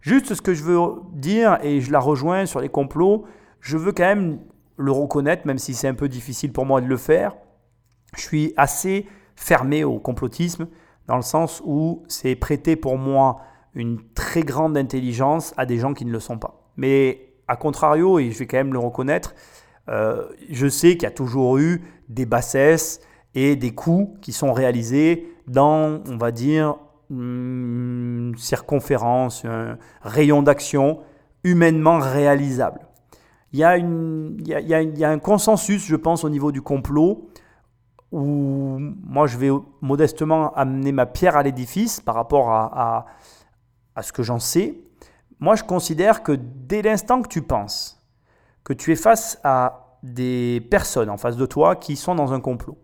Juste 0.00 0.34
ce 0.34 0.42
que 0.42 0.52
je 0.52 0.64
veux 0.64 0.80
dire, 1.12 1.58
et 1.62 1.80
je 1.80 1.92
la 1.92 2.00
rejoins 2.00 2.44
sur 2.44 2.60
les 2.60 2.68
complots, 2.68 3.24
je 3.60 3.76
veux 3.76 3.92
quand 3.92 4.02
même 4.02 4.40
le 4.80 4.92
reconnaître, 4.92 5.46
même 5.46 5.58
si 5.58 5.74
c'est 5.74 5.88
un 5.88 5.94
peu 5.94 6.08
difficile 6.08 6.52
pour 6.52 6.64
moi 6.64 6.80
de 6.80 6.86
le 6.86 6.96
faire. 6.96 7.36
Je 8.16 8.22
suis 8.22 8.54
assez 8.56 9.06
fermé 9.36 9.84
au 9.84 9.98
complotisme, 9.98 10.68
dans 11.06 11.16
le 11.16 11.22
sens 11.22 11.62
où 11.64 12.02
c'est 12.08 12.34
prêter 12.34 12.76
pour 12.76 12.98
moi 12.98 13.40
une 13.74 14.00
très 14.14 14.42
grande 14.42 14.76
intelligence 14.76 15.52
à 15.56 15.66
des 15.66 15.78
gens 15.78 15.94
qui 15.94 16.04
ne 16.04 16.12
le 16.12 16.20
sont 16.20 16.38
pas. 16.38 16.70
Mais 16.76 17.34
à 17.46 17.56
contrario, 17.56 18.18
et 18.18 18.30
je 18.30 18.38
vais 18.38 18.46
quand 18.46 18.56
même 18.56 18.72
le 18.72 18.78
reconnaître, 18.78 19.34
euh, 19.88 20.26
je 20.48 20.66
sais 20.66 20.92
qu'il 20.92 21.04
y 21.04 21.06
a 21.06 21.10
toujours 21.10 21.58
eu 21.58 21.82
des 22.08 22.26
bassesses 22.26 23.00
et 23.34 23.56
des 23.56 23.74
coups 23.74 24.18
qui 24.20 24.32
sont 24.32 24.52
réalisés 24.52 25.28
dans, 25.46 26.00
on 26.08 26.16
va 26.16 26.32
dire, 26.32 26.76
une 27.10 28.34
circonférence, 28.38 29.44
un 29.44 29.78
rayon 30.02 30.42
d'action 30.42 31.00
humainement 31.44 31.98
réalisable 31.98 32.80
il 33.52 33.58
y, 33.58 33.64
a 35.04 35.10
un 35.10 35.18
consensus, 35.18 35.84
je 35.84 35.96
pense, 35.96 36.24
au 36.24 36.28
niveau 36.28 36.52
du 36.52 36.62
complot, 36.62 37.28
où 38.12 38.78
moi 38.78 39.26
je 39.26 39.38
vais 39.38 39.50
modestement 39.80 40.52
amener 40.54 40.92
ma 40.92 41.06
pierre 41.06 41.36
à 41.36 41.42
l'édifice 41.42 42.00
par 42.00 42.14
rapport 42.14 42.50
à, 42.50 43.06
à 43.94 44.02
ce 44.02 44.12
que 44.12 44.22
j'en 44.22 44.38
sais. 44.38 44.80
Moi 45.38 45.56
je 45.56 45.64
considère 45.64 46.22
que 46.22 46.32
dès 46.32 46.82
l'instant 46.82 47.22
que 47.22 47.28
tu 47.28 47.42
penses 47.42 48.00
que 48.64 48.72
tu 48.72 48.92
es 48.92 48.96
face 48.96 49.40
à 49.42 49.96
des 50.02 50.60
personnes 50.70 51.10
en 51.10 51.16
face 51.16 51.36
de 51.36 51.46
toi 51.46 51.76
qui 51.76 51.96
sont 51.96 52.14
dans 52.14 52.32
un 52.32 52.40
complot, 52.40 52.78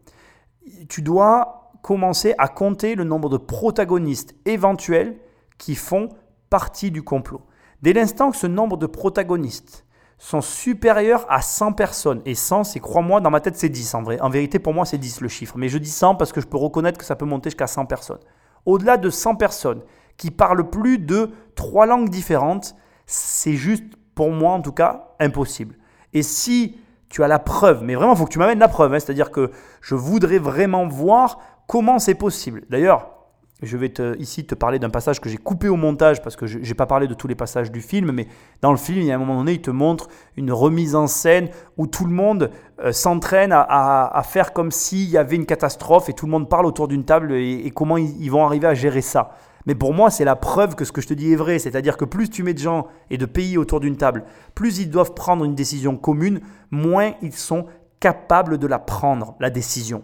tu 0.89 1.03
dois 1.03 1.71
commencer 1.83 2.35
à 2.39 2.49
compter 2.49 2.95
le 2.95 3.05
nombre 3.05 3.29
de 3.29 3.37
protagonistes 3.37 4.35
éventuels 4.45 5.17
qui 5.59 5.75
font 5.75 6.09
partie 6.51 6.91
du 6.91 7.03
complot. 7.03 7.43
Dès 7.83 7.93
l'instant 7.93 8.31
que 8.31 8.37
ce 8.37 8.47
nombre 8.47 8.77
de 8.77 8.87
protagonistes 8.87 9.86
sont 10.19 10.41
supérieurs 10.41 11.27
à 11.29 11.43
100 11.43 11.73
personnes. 11.73 12.23
Et 12.25 12.35
100, 12.35 12.65
c'est, 12.65 12.81
crois-moi, 12.81 13.21
dans 13.21 13.31
ma 13.31 13.41
tête, 13.41 13.57
c'est 13.57 13.69
10 13.69 13.95
en 13.95 14.03
vrai. 14.03 14.21
En 14.21 14.31
vérité, 14.31 14.59
pour 14.59 14.73
moi, 14.73 14.85
c'est 14.87 14.99
10 14.99 15.21
le 15.21 15.29
chiffre. 15.29 15.59
Mais 15.59 15.69
je 15.69 15.79
dis 15.79 15.91
100 15.91 16.15
parce 16.15 16.33
que 16.33 16.41
je 16.41 16.47
peux 16.47 16.57
reconnaître 16.57 16.99
que 16.99 17.05
ça 17.05 17.17
peut 17.17 17.27
monter 17.27 17.51
jusqu'à 17.51 17.67
100 17.67 17.87
personnes. 17.87 18.21
Au-delà 18.65 18.97
de 18.97 19.11
100 19.11 19.37
personnes 19.37 19.83
qui 20.17 20.31
parlent 20.31 20.71
plus 20.71 20.99
de 20.99 21.31
trois 21.55 21.87
langues 21.87 22.09
différentes, 22.09 22.75
c'est 23.05 23.55
juste, 23.55 23.85
pour 24.15 24.31
moi 24.31 24.53
en 24.53 24.63
tout 24.63 24.73
cas, 24.73 25.15
impossible. 25.21 25.77
Et 26.13 26.23
si 26.23 26.79
tu 27.09 27.23
as 27.23 27.29
la 27.29 27.39
preuve, 27.39 27.85
mais 27.85 27.95
vraiment, 27.95 28.15
il 28.15 28.19
faut 28.19 28.25
que 28.25 28.33
tu 28.33 28.39
m'amènes 28.39 28.59
la 28.59 28.69
preuve, 28.69 28.95
hein, 28.95 28.99
c'est-à-dire 28.99 29.31
que 29.31 29.51
je 29.81 29.95
voudrais 29.95 30.39
vraiment 30.39 30.87
voir 30.89 31.39
comment 31.69 31.99
c'est 31.99 32.15
possible. 32.15 32.65
D'ailleurs, 32.71 33.16
je 33.63 33.77
vais 33.79 33.93
ici 34.19 34.45
te 34.45 34.55
parler 34.55 34.79
d'un 34.79 34.91
passage 34.91 35.19
que 35.19 35.31
j'ai 35.31 35.39
coupé 35.39 35.69
au 35.69 35.77
montage 35.77 36.21
parce 36.21 36.37
que 36.37 36.47
je 36.47 36.59
n'ai 36.59 36.75
pas 36.75 36.85
parlé 36.85 37.07
de 37.07 37.15
tous 37.15 37.27
les 37.27 37.35
passages 37.35 37.73
du 37.73 37.81
film, 37.81 38.13
mais 38.13 38.29
dans 38.61 38.71
le 38.71 38.77
film, 38.77 38.99
il 38.99 39.07
y 39.07 39.13
a 39.13 39.15
un 39.15 39.19
moment 39.19 39.39
donné, 39.39 39.53
il 39.53 39.63
te 39.63 39.71
montre 39.71 40.09
une 40.37 40.53
remise 40.53 40.95
en 40.95 41.07
scène 41.07 41.49
où 41.79 41.87
tout 41.87 42.05
le 42.05 42.13
monde 42.13 42.51
euh, 42.81 42.93
s'entraîne 42.93 43.53
à, 43.53 44.23
faire 44.25 44.53
comme 44.53 44.71
s'il 44.71 45.09
y 45.09 45.17
avait 45.17 45.37
une 45.37 45.47
catastrophe 45.47 46.11
et 46.11 46.13
tout 46.13 46.27
le 46.27 46.33
monde 46.33 46.51
parle 46.51 46.67
autour 46.67 46.87
d'une 46.87 47.05
table 47.05 47.33
et, 47.33 47.71
comment 47.75 47.97
ils, 47.97 48.31
vont 48.31 48.45
arriver 48.45 48.67
à 48.67 48.75
gérer 48.75 49.01
ça. 49.01 49.31
Mais 49.65 49.75
pour 49.75 49.95
moi, 49.95 50.11
c'est 50.11 50.25
la 50.25 50.37
preuve 50.37 50.75
que 50.75 50.85
ce 50.85 50.93
que 50.93 51.01
je 51.01 51.09
te 51.09 51.15
dis 51.15 51.33
est 51.33 51.37
vrai. 51.37 51.59
C'est-à-dire 51.59 51.97
que 51.97 52.05
plus 52.05 52.29
tu 52.29 52.43
mets 52.43 52.55
de 52.55 52.59
gens 52.59 52.87
et 53.09 53.17
de 53.17 53.27
pays 53.27 53.57
autour 53.57 53.81
d'une 53.81 53.97
table, 53.97 54.25
plus 54.55 54.79
ils 54.79 54.91
doivent 54.91 55.15
prendre 55.15 55.45
une 55.45 55.55
décision 55.55 55.97
commune, 55.97 56.41
moins 56.71 57.15
ils 57.23 57.33
sont 57.33 57.67
capables 58.01 58.59
de 58.59 58.67
la 58.67 58.79
prendre, 58.79 59.35
la 59.41 59.49
décision. 59.49 60.03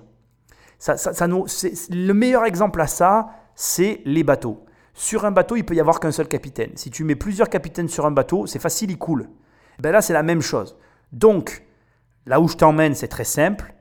Ça, 0.79 0.97
ça, 0.97 1.13
ça 1.13 1.29
le 1.29 2.13
meilleur 2.13 2.45
exemple 2.45 2.81
à 2.81 2.89
ça, 2.89 3.29
c'est 3.55 4.01
les 4.05 4.25
bateaux. 4.25 4.65
Sur 4.95 5.25
un 5.25 5.31
bateau, 5.31 5.57
il 5.57 5.65
peut 5.65 5.75
y 5.75 5.81
avoir 5.81 6.01
qu'un 6.01 6.13
seul 6.13 6.29
capitaine. 6.29 6.73
Si 6.77 6.91
tu 6.91 7.05
mets 7.05 7.17
plusieurs 7.17 7.49
capitaines 7.49 7.89
sur 7.89 8.07
un 8.07 8.11
bateau, 8.11 8.47
c'est 8.47 8.59
facile, 8.59 8.91
il 8.91 8.99
coule. 8.99 9.29
Ben 9.79 9.91
là, 9.91 10.03
c'est 10.03 10.13
la 10.13 10.23
même 10.23 10.43
chose. 10.43 10.77
Donc, 11.13 11.65
là 12.27 12.41
où 12.41 12.49
je 12.49 12.57
t'emmène, 12.57 12.95
c'est 12.95 13.09
très 13.09 13.25
simple. 13.25 13.75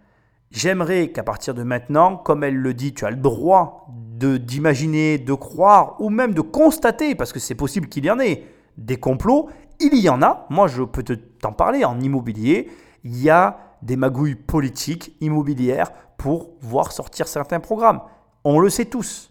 J'aimerais 0.52 1.10
qu'à 1.10 1.23
partir 1.23 1.53
de 1.53 1.64
maintenant, 1.64 2.18
comme 2.18 2.43
elle 2.43 2.56
le 2.56 2.73
dit, 2.73 2.93
tu 2.93 3.06
as 3.06 3.11
le 3.11 3.18
droit 3.18 3.88
d'imaginer, 3.89 5.18
de 5.18 5.34
croire 5.34 5.95
ou 5.99 6.10
même 6.10 6.34
de 6.34 6.41
constater, 6.41 7.15
parce 7.15 7.34
que 7.34 7.39
c'est 7.39 7.56
possible 7.56 7.88
qu'il 7.88 8.06
y 8.06 8.11
en 8.11 8.19
ait 8.19 8.45
des 8.77 8.98
complots. 8.98 9.49
Il 9.80 9.95
y 9.98 10.10
en 10.10 10.22
a. 10.22 10.45
Moi, 10.49 10.68
je 10.68 10.84
peux 10.84 11.03
t'en 11.03 11.53
parler 11.53 11.84
en 11.85 11.99
immobilier. 11.99 12.69
Il 13.03 13.18
y 13.22 13.30
a 13.30 13.57
des 13.81 13.95
magouilles 13.95 14.35
politiques 14.35 15.15
immobilières 15.22 15.91
pour 16.18 16.52
voir 16.61 16.91
sortir 16.91 17.27
certains 17.27 17.60
programmes. 17.60 18.02
On 18.43 18.60
le 18.60 18.69
sait 18.69 18.85
tous. 18.85 19.30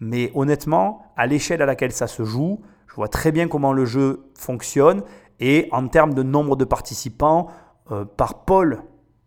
Mais 0.00 0.30
honnêtement, 0.34 1.02
à 1.16 1.26
l'échelle 1.26 1.62
à 1.62 1.66
laquelle 1.66 1.92
ça 1.92 2.06
se 2.06 2.24
joue, 2.24 2.60
je 2.88 2.94
vois 2.94 3.08
très 3.08 3.32
bien 3.32 3.46
comment 3.48 3.72
le 3.72 3.84
jeu 3.84 4.30
fonctionne. 4.36 5.02
Et 5.38 5.68
en 5.72 5.86
termes 5.88 6.14
de 6.14 6.22
nombre 6.22 6.56
de 6.56 6.64
participants, 6.64 7.48
euh, 7.90 8.04
par 8.04 8.44
pôle, 8.44 8.82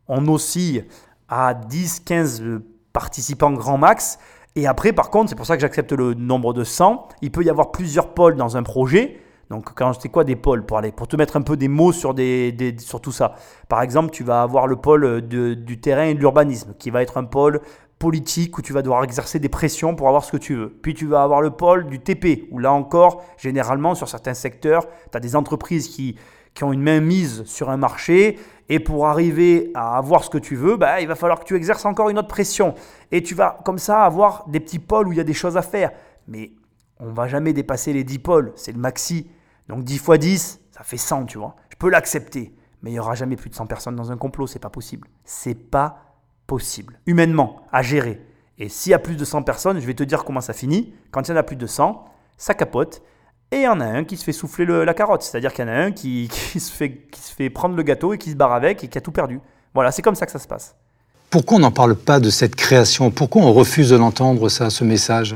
on 0.08 0.28
oscille 0.28 0.86
à 1.30 1.54
10-15 1.54 2.62
participants 2.92 3.52
grand 3.52 3.78
max. 3.78 4.20
Et 4.56 4.68
après, 4.68 4.94
par 4.94 5.10
contre, 5.10 5.30
c'est 5.30 5.36
pour 5.36 5.46
ça 5.46 5.56
que 5.56 5.62
j'accepte 5.62 5.92
le 5.94 6.14
nombre 6.14 6.54
de 6.54 6.64
100. 6.64 7.08
Il 7.22 7.32
peut 7.32 7.44
y 7.44 7.50
avoir 7.50 7.72
plusieurs 7.72 8.14
pôles 8.14 8.36
dans 8.36 8.58
un 8.58 8.64
projet. 8.64 9.20
Donc, 9.50 9.74
quand 9.74 9.94
c'est 9.94 10.10
quoi 10.10 10.24
des 10.24 10.36
pôles 10.36 10.66
pour, 10.66 10.78
aller, 10.78 10.92
pour 10.92 11.08
te 11.08 11.16
mettre 11.16 11.36
un 11.36 11.42
peu 11.42 11.58
des 11.58 11.68
mots 11.68 11.92
sur, 11.92 12.14
des, 12.14 12.76
sur 12.80 13.02
tout 13.02 13.12
ça? 13.12 13.36
Par 13.68 13.82
exemple, 13.82 14.12
tu 14.12 14.24
vas 14.24 14.42
avoir 14.42 14.68
le 14.68 14.76
pôle 14.76 15.22
du 15.22 15.80
terrain 15.80 16.04
et 16.04 16.14
de 16.14 16.20
l'urbanisme, 16.20 16.74
qui 16.78 16.90
va 16.90 17.02
être 17.02 17.18
un 17.18 17.24
pôle 17.24 17.62
politique 18.04 18.58
où 18.58 18.62
tu 18.62 18.74
vas 18.74 18.82
devoir 18.82 19.02
exercer 19.06 19.40
des 19.40 19.48
pressions 19.48 19.96
pour 19.96 20.10
avoir 20.10 20.26
ce 20.26 20.34
que 20.34 20.38
tu 20.38 20.56
veux. 20.56 20.78
Puis 20.82 20.94
tu 20.94 21.08
vas 21.08 21.24
avoir 21.24 21.42
le 21.42 21.52
pôle 21.52 21.88
du 21.88 22.02
TP, 22.02 22.50
où 22.52 22.60
là 22.60 22.74
encore, 22.74 23.24
généralement, 23.38 23.96
sur 23.96 24.10
certains 24.10 24.34
secteurs, 24.34 24.90
tu 25.10 25.16
as 25.16 25.22
des 25.22 25.38
entreprises 25.38 25.88
qui, 25.88 26.18
qui 26.54 26.66
ont 26.66 26.74
une 26.74 26.82
main 26.82 27.00
mise 27.00 27.46
sur 27.46 27.70
un 27.70 27.78
marché, 27.78 28.40
et 28.68 28.82
pour 28.82 29.08
arriver 29.08 29.72
à 29.74 29.96
avoir 29.98 30.26
ce 30.26 30.30
que 30.30 30.38
tu 30.38 30.58
veux, 30.58 30.76
bah, 30.76 31.00
il 31.00 31.08
va 31.08 31.16
falloir 31.16 31.40
que 31.40 31.46
tu 31.46 31.56
exerces 31.56 31.86
encore 31.86 32.10
une 32.10 32.20
autre 32.20 32.28
pression. 32.28 32.74
Et 33.14 33.24
tu 33.24 33.36
vas 33.36 33.58
comme 33.64 33.78
ça 33.78 34.04
avoir 34.04 34.50
des 34.50 34.60
petits 34.60 34.80
pôles 34.80 35.08
où 35.08 35.14
il 35.14 35.18
y 35.18 35.22
a 35.22 35.24
des 35.24 35.34
choses 35.34 35.56
à 35.56 35.62
faire. 35.62 35.92
Mais 36.28 36.52
on 37.00 37.14
va 37.14 37.30
jamais 37.30 37.54
dépasser 37.54 37.94
les 37.94 38.04
10 38.04 38.20
pôles, 38.20 38.52
c'est 38.58 38.74
le 38.74 38.80
maxi. 38.80 39.30
Donc 39.70 39.86
10 39.86 39.98
fois 40.00 40.18
10, 40.18 40.60
ça 40.72 40.84
fait 40.84 40.98
100, 40.98 41.28
tu 41.28 41.38
vois. 41.38 41.56
Je 41.70 41.78
peux 41.78 41.90
l'accepter. 41.90 42.54
Mais 42.82 42.90
il 42.90 42.94
n'y 42.96 43.00
aura 43.00 43.16
jamais 43.16 43.38
plus 43.38 43.50
de 43.50 43.56
100 43.56 43.66
personnes 43.66 43.96
dans 43.96 44.12
un 44.12 44.18
complot, 44.18 44.48
c'est 44.48 44.60
pas 44.60 44.70
possible. 44.70 45.08
C'est 45.24 45.56
pas 45.56 46.13
possible, 46.48 47.00
humainement, 47.06 47.62
à 47.72 47.82
gérer. 47.82 48.22
Et 48.60 48.70
s'il 48.70 48.92
y 48.92 48.94
a 48.94 49.00
plus 49.00 49.16
de 49.16 49.26
100 49.26 49.44
personnes, 49.44 49.80
je 49.80 49.86
vais 49.86 49.94
te 49.94 50.04
dire 50.04 50.24
comment 50.24 50.42
ça 50.42 50.54
finit. 50.54 50.94
Quand 51.12 51.28
il 51.28 51.32
y 51.32 51.34
en 51.34 51.38
a 51.38 51.44
plus 51.44 51.56
de 51.56 51.66
100, 51.66 52.06
ça 52.38 52.54
capote. 52.54 53.02
Et 53.52 53.58
il 53.58 53.64
y 53.64 53.68
en 53.68 53.80
a 53.80 53.86
un 53.86 54.04
qui 54.04 54.18
se 54.18 54.24
fait 54.24 54.32
souffler 54.32 54.66
la 54.66 54.94
carotte. 54.94 55.24
C'est-à-dire 55.24 55.54
qu'il 55.54 55.66
y 55.66 55.70
en 55.70 55.72
a 55.72 55.76
un 55.76 55.92
qui, 55.92 56.30
se 56.30 56.72
fait, 56.72 57.08
qui 57.12 57.22
se 57.22 57.34
fait 57.34 57.50
prendre 57.50 57.76
le 57.76 57.84
gâteau 57.84 58.14
et 58.14 58.18
qui 58.18 58.32
se 58.32 58.36
barre 58.36 58.54
avec 58.54 58.84
et 58.84 58.88
qui 58.88 58.98
a 58.98 59.02
tout 59.02 59.12
perdu. 59.12 59.40
Voilà, 59.74 59.92
c'est 59.92 60.02
comme 60.02 60.16
ça 60.16 60.26
que 60.26 60.32
ça 60.32 60.40
se 60.40 60.48
passe. 60.48 60.76
Pourquoi 61.30 61.58
on 61.58 61.62
n'en 61.62 61.72
parle 61.72 61.96
pas 61.96 62.20
de 62.20 62.30
cette 62.30 62.56
création? 62.56 63.10
Pourquoi 63.10 63.42
on 63.42 63.54
refuse 63.54 63.90
de 63.90 63.96
l'entendre, 63.96 64.50
ça, 64.50 64.70
ce 64.70 64.84
message? 64.84 65.36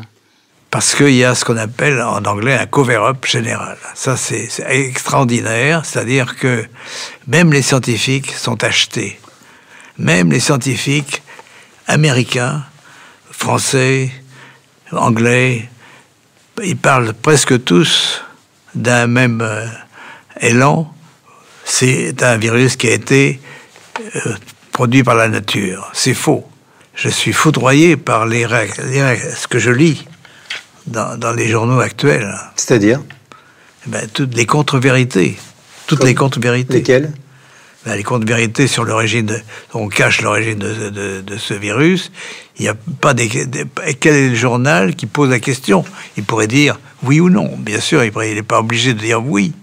Parce 0.69 0.93
qu'il 0.93 1.15
y 1.15 1.23
a 1.23 1.33
ce 1.33 1.43
qu'on 1.43 1.57
appelle 1.57 1.99
en 2.01 2.23
anglais 2.25 2.53
un 2.53 2.67
cover-up 2.67 3.25
général. 3.25 3.77
Ça, 3.95 4.15
c'est 4.15 4.47
extraordinaire, 4.67 5.85
c'est-à-dire 5.85 6.35
que 6.35 6.65
même 7.25 7.51
les 7.51 7.61
scientifiques 7.63 8.31
sont 8.31 8.63
achetés. 8.63 9.17
Même 9.99 10.31
les 10.31 10.39
scientifiques 10.39 11.23
américains, 11.87 12.63
français, 13.31 14.11
anglais, 14.91 15.69
ils 16.63 16.77
parlent 16.77 17.13
presque 17.13 17.63
tous 17.63 18.23
d'un 18.75 19.07
même 19.07 19.41
euh, 19.41 19.65
élan. 20.41 20.93
C'est 21.65 22.23
un 22.23 22.37
virus 22.37 22.75
qui 22.75 22.87
a 22.87 22.93
été 22.93 23.39
euh, 24.15 24.35
produit 24.71 25.03
par 25.03 25.15
la 25.15 25.27
nature. 25.27 25.89
C'est 25.93 26.13
faux. 26.13 26.47
Je 26.95 27.09
suis 27.09 27.33
foudroyé 27.33 27.95
par 27.97 28.25
les 28.25 28.47
ce 28.47 29.47
que 29.47 29.59
je 29.59 29.71
lis 29.71 30.07
dans, 30.87 31.35
les 31.35 31.47
journaux 31.47 31.79
actuels. 31.79 32.33
C'est-à-dire? 32.55 33.01
Eh 33.85 33.89
ben, 33.89 34.07
Toutes 34.11 34.35
les 34.35 34.45
contre-vérités. 34.45 35.37
Toutes 35.85 36.03
les 36.03 36.15
contre-vérités. 36.15 36.73
Lesquelles? 36.73 37.11
Les 37.95 38.03
contre-vérités 38.03 38.67
sur 38.67 38.83
l'origine, 38.83 39.41
on 39.73 39.87
cache 39.87 40.21
l'origine 40.21 40.59
de, 40.59 41.37
ce 41.37 41.53
virus. 41.53 42.11
Il 42.59 42.63
n'y 42.63 42.67
a 42.67 42.75
pas 43.01 43.13
des, 43.13 43.29
Quel 43.99 44.15
est 44.15 44.29
le 44.29 44.35
journal 44.35 44.95
qui 44.95 45.05
pose 45.05 45.29
la 45.29 45.39
question? 45.39 45.85
Il 46.17 46.23
pourrait 46.23 46.47
dire 46.47 46.79
oui 47.03 47.19
ou 47.19 47.29
non. 47.29 47.55
Bien 47.57 47.79
sûr, 47.79 48.03
il 48.03 48.11
n'est 48.13 48.43
pas 48.43 48.59
obligé 48.59 48.93
de 48.93 48.99
dire 48.99 49.23
oui, 49.23 49.53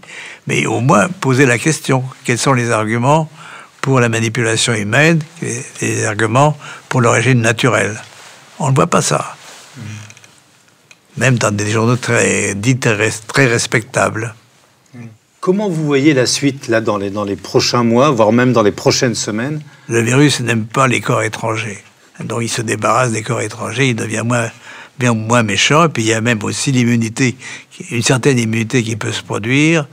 mais 0.46 0.66
au 0.66 0.80
moins 0.80 1.08
poser 1.08 1.46
la 1.46 1.58
question. 1.58 2.04
Quels 2.24 2.38
sont 2.38 2.54
les 2.54 2.70
arguments 2.70 3.30
pour 3.80 4.00
la 4.00 4.08
manipulation 4.08 4.72
humaine? 4.74 5.20
Et 5.42 5.62
les 5.80 6.04
arguments 6.04 6.56
pour 6.88 7.00
l'origine 7.00 7.40
naturelle 7.40 8.00
On 8.58 8.70
ne 8.70 8.74
voit 8.74 8.86
pas 8.86 9.02
ça 9.02 9.36
même 11.16 11.38
dans 11.38 11.50
des 11.50 11.70
journaux 11.70 11.96
très, 11.96 12.54
dits 12.54 12.78
très 12.78 13.46
respectables. 13.46 14.34
Comment 15.44 15.68
vous 15.68 15.84
voyez 15.84 16.14
la 16.14 16.24
suite 16.24 16.68
là 16.68 16.80
dans 16.80 16.96
les, 16.96 17.10
dans 17.10 17.24
les 17.24 17.36
prochains 17.36 17.84
mois, 17.84 18.10
voire 18.10 18.32
même 18.32 18.54
dans 18.54 18.62
les 18.62 18.72
prochaines 18.72 19.14
semaines? 19.14 19.60
Le 19.88 20.00
virus 20.00 20.40
n'aime 20.40 20.64
pas 20.64 20.88
les 20.88 21.02
corps 21.02 21.22
étrangers. 21.22 21.84
Donc 22.20 22.40
il 22.40 22.48
se 22.48 22.62
débarrasse 22.62 23.12
des 23.12 23.20
corps 23.20 23.42
étrangers, 23.42 23.90
il 23.90 23.94
devient 23.94 24.22
moins, 24.24 24.48
bien 24.98 25.12
moins 25.12 25.42
méchant. 25.42 25.84
Et 25.84 25.88
puis 25.90 26.02
il 26.02 26.06
y 26.06 26.14
a 26.14 26.22
même 26.22 26.42
aussi 26.44 26.72
l'immunité, 26.72 27.36
une 27.90 28.00
certaine 28.00 28.38
immunité 28.38 28.82
qui 28.82 28.96
peut 28.96 29.12
se 29.12 29.22
produire. 29.22 29.86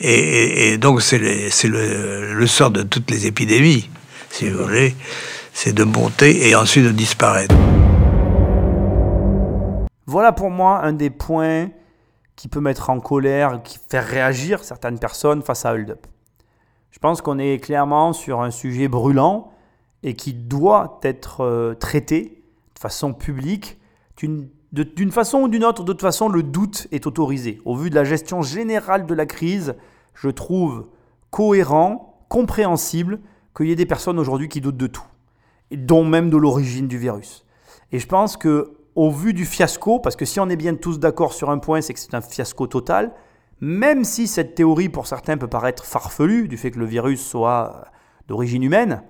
Et, 0.00 0.78
donc 0.78 1.02
c'est 1.02 1.18
le, 1.18 2.32
le, 2.32 2.46
sort 2.46 2.70
de 2.70 2.82
toutes 2.82 3.10
les 3.10 3.26
épidémies, 3.26 3.90
si 4.30 4.48
vous 4.48 4.64
voulez. 4.64 4.94
C'est 5.52 5.74
de 5.74 5.84
monter 5.84 6.48
et 6.48 6.54
ensuite 6.54 6.86
de 6.86 6.92
disparaître. 6.92 7.54
Voilà 10.06 10.32
pour 10.32 10.48
moi 10.48 10.80
un 10.82 10.94
des 10.94 11.10
points 11.10 11.68
qui 12.36 12.48
peut 12.48 12.60
mettre 12.60 12.90
en 12.90 13.00
colère, 13.00 13.62
qui 13.62 13.78
fait 13.88 14.00
réagir 14.00 14.64
certaines 14.64 14.98
personnes 14.98 15.42
face 15.42 15.64
à 15.64 15.72
Hold 15.72 15.90
Up. 15.90 16.06
Je 16.90 16.98
pense 16.98 17.22
qu'on 17.22 17.38
est 17.38 17.58
clairement 17.58 18.12
sur 18.12 18.40
un 18.40 18.50
sujet 18.50 18.88
brûlant 18.88 19.52
et 20.02 20.14
qui 20.14 20.32
doit 20.32 21.00
être 21.02 21.40
euh, 21.40 21.74
traité 21.74 22.44
de 22.74 22.78
façon 22.78 23.12
publique. 23.12 23.78
D'une 24.16 25.10
façon 25.10 25.42
ou 25.42 25.48
d'une 25.48 25.64
autre, 25.64 25.82
de 25.82 25.92
toute 25.92 26.00
façon, 26.02 26.28
le 26.28 26.42
doute 26.42 26.86
est 26.92 27.06
autorisé. 27.06 27.60
Au 27.64 27.76
vu 27.76 27.90
de 27.90 27.94
la 27.94 28.04
gestion 28.04 28.42
générale 28.42 29.06
de 29.06 29.14
la 29.14 29.26
crise, 29.26 29.74
je 30.14 30.28
trouve 30.28 30.86
cohérent, 31.30 32.24
compréhensible 32.28 33.20
qu'il 33.56 33.66
y 33.66 33.72
ait 33.72 33.76
des 33.76 33.86
personnes 33.86 34.18
aujourd'hui 34.18 34.48
qui 34.48 34.60
doutent 34.60 34.76
de 34.76 34.86
tout, 34.86 35.06
dont 35.72 36.04
même 36.04 36.30
de 36.30 36.36
l'origine 36.36 36.86
du 36.86 36.98
virus. 36.98 37.44
Et 37.92 37.98
je 37.98 38.06
pense 38.06 38.36
que 38.36 38.76
au 38.96 39.10
vu 39.10 39.34
du 39.34 39.44
fiasco, 39.44 39.98
parce 39.98 40.16
que 40.16 40.24
si 40.24 40.40
on 40.40 40.48
est 40.48 40.56
bien 40.56 40.74
tous 40.74 40.98
d'accord 40.98 41.32
sur 41.32 41.50
un 41.50 41.58
point, 41.58 41.80
c'est 41.80 41.94
que 41.94 42.00
c'est 42.00 42.14
un 42.14 42.20
fiasco 42.20 42.66
total, 42.66 43.12
même 43.60 44.04
si 44.04 44.26
cette 44.26 44.54
théorie 44.54 44.88
pour 44.88 45.06
certains 45.06 45.36
peut 45.36 45.48
paraître 45.48 45.84
farfelue, 45.84 46.48
du 46.48 46.56
fait 46.56 46.70
que 46.70 46.78
le 46.78 46.86
virus 46.86 47.24
soit 47.24 47.84
d'origine 48.28 48.62
humaine, 48.62 49.02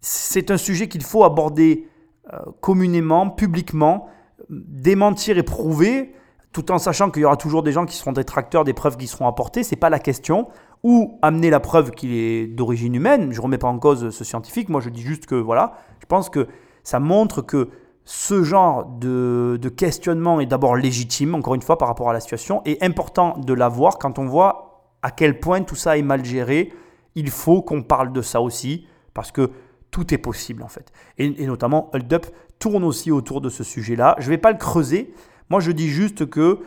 c'est 0.00 0.50
un 0.50 0.56
sujet 0.56 0.88
qu'il 0.88 1.02
faut 1.02 1.24
aborder 1.24 1.88
euh, 2.32 2.38
communément, 2.60 3.30
publiquement, 3.30 4.08
démentir 4.50 5.38
et 5.38 5.42
prouver, 5.42 6.12
tout 6.52 6.70
en 6.70 6.78
sachant 6.78 7.10
qu'il 7.10 7.22
y 7.22 7.24
aura 7.24 7.36
toujours 7.36 7.62
des 7.62 7.72
gens 7.72 7.86
qui 7.86 7.96
seront 7.96 8.12
détracteurs 8.12 8.64
des 8.64 8.74
preuves 8.74 8.96
qui 8.96 9.06
seront 9.06 9.26
apportées, 9.26 9.64
c'est 9.64 9.76
pas 9.76 9.90
la 9.90 9.98
question, 9.98 10.48
ou 10.82 11.18
amener 11.22 11.50
la 11.50 11.60
preuve 11.60 11.90
qu'il 11.90 12.12
est 12.12 12.46
d'origine 12.46 12.94
humaine, 12.94 13.32
je 13.32 13.38
ne 13.38 13.42
remets 13.42 13.58
pas 13.58 13.68
en 13.68 13.78
cause 13.78 14.10
ce 14.10 14.24
scientifique, 14.24 14.68
moi 14.68 14.80
je 14.80 14.90
dis 14.90 15.00
juste 15.00 15.26
que 15.26 15.34
voilà, 15.34 15.74
je 16.00 16.06
pense 16.06 16.28
que 16.28 16.46
ça 16.82 17.00
montre 17.00 17.40
que 17.40 17.70
ce 18.04 18.42
genre 18.42 18.84
de, 18.84 19.58
questionnement 19.76 20.40
est 20.40 20.46
d'abord 20.46 20.76
légitime, 20.76 21.34
encore 21.34 21.54
une 21.54 21.62
fois, 21.62 21.78
par 21.78 21.88
rapport 21.88 22.10
à 22.10 22.12
la 22.12 22.20
situation, 22.20 22.60
et 22.66 22.76
important 22.82 23.38
de 23.38 23.54
l'avoir 23.54 23.98
quand 23.98 24.18
on 24.18 24.26
voit 24.26 24.90
à 25.02 25.10
quel 25.10 25.40
point 25.40 25.62
tout 25.62 25.74
ça 25.74 25.96
est 25.96 26.02
mal 26.02 26.24
géré. 26.24 26.72
Il 27.14 27.30
faut 27.30 27.62
qu'on 27.62 27.82
parle 27.82 28.12
de 28.12 28.20
ça 28.20 28.40
aussi, 28.40 28.86
parce 29.14 29.32
que 29.32 29.50
tout 29.90 30.12
est 30.12 30.18
possible 30.18 30.62
en 30.62 30.68
fait. 30.68 30.92
Et, 31.18 31.46
notamment, 31.46 31.90
Hold 31.94 32.12
Up 32.12 32.26
tourne 32.58 32.84
aussi 32.84 33.10
autour 33.10 33.40
de 33.40 33.48
ce 33.48 33.64
sujet-là. 33.64 34.16
Je 34.18 34.24
ne 34.24 34.30
vais 34.30 34.38
pas 34.38 34.52
le 34.52 34.58
creuser. 34.58 35.14
Moi, 35.48 35.60
je 35.60 35.70
dis 35.70 35.88
juste 35.88 36.28
que 36.28 36.58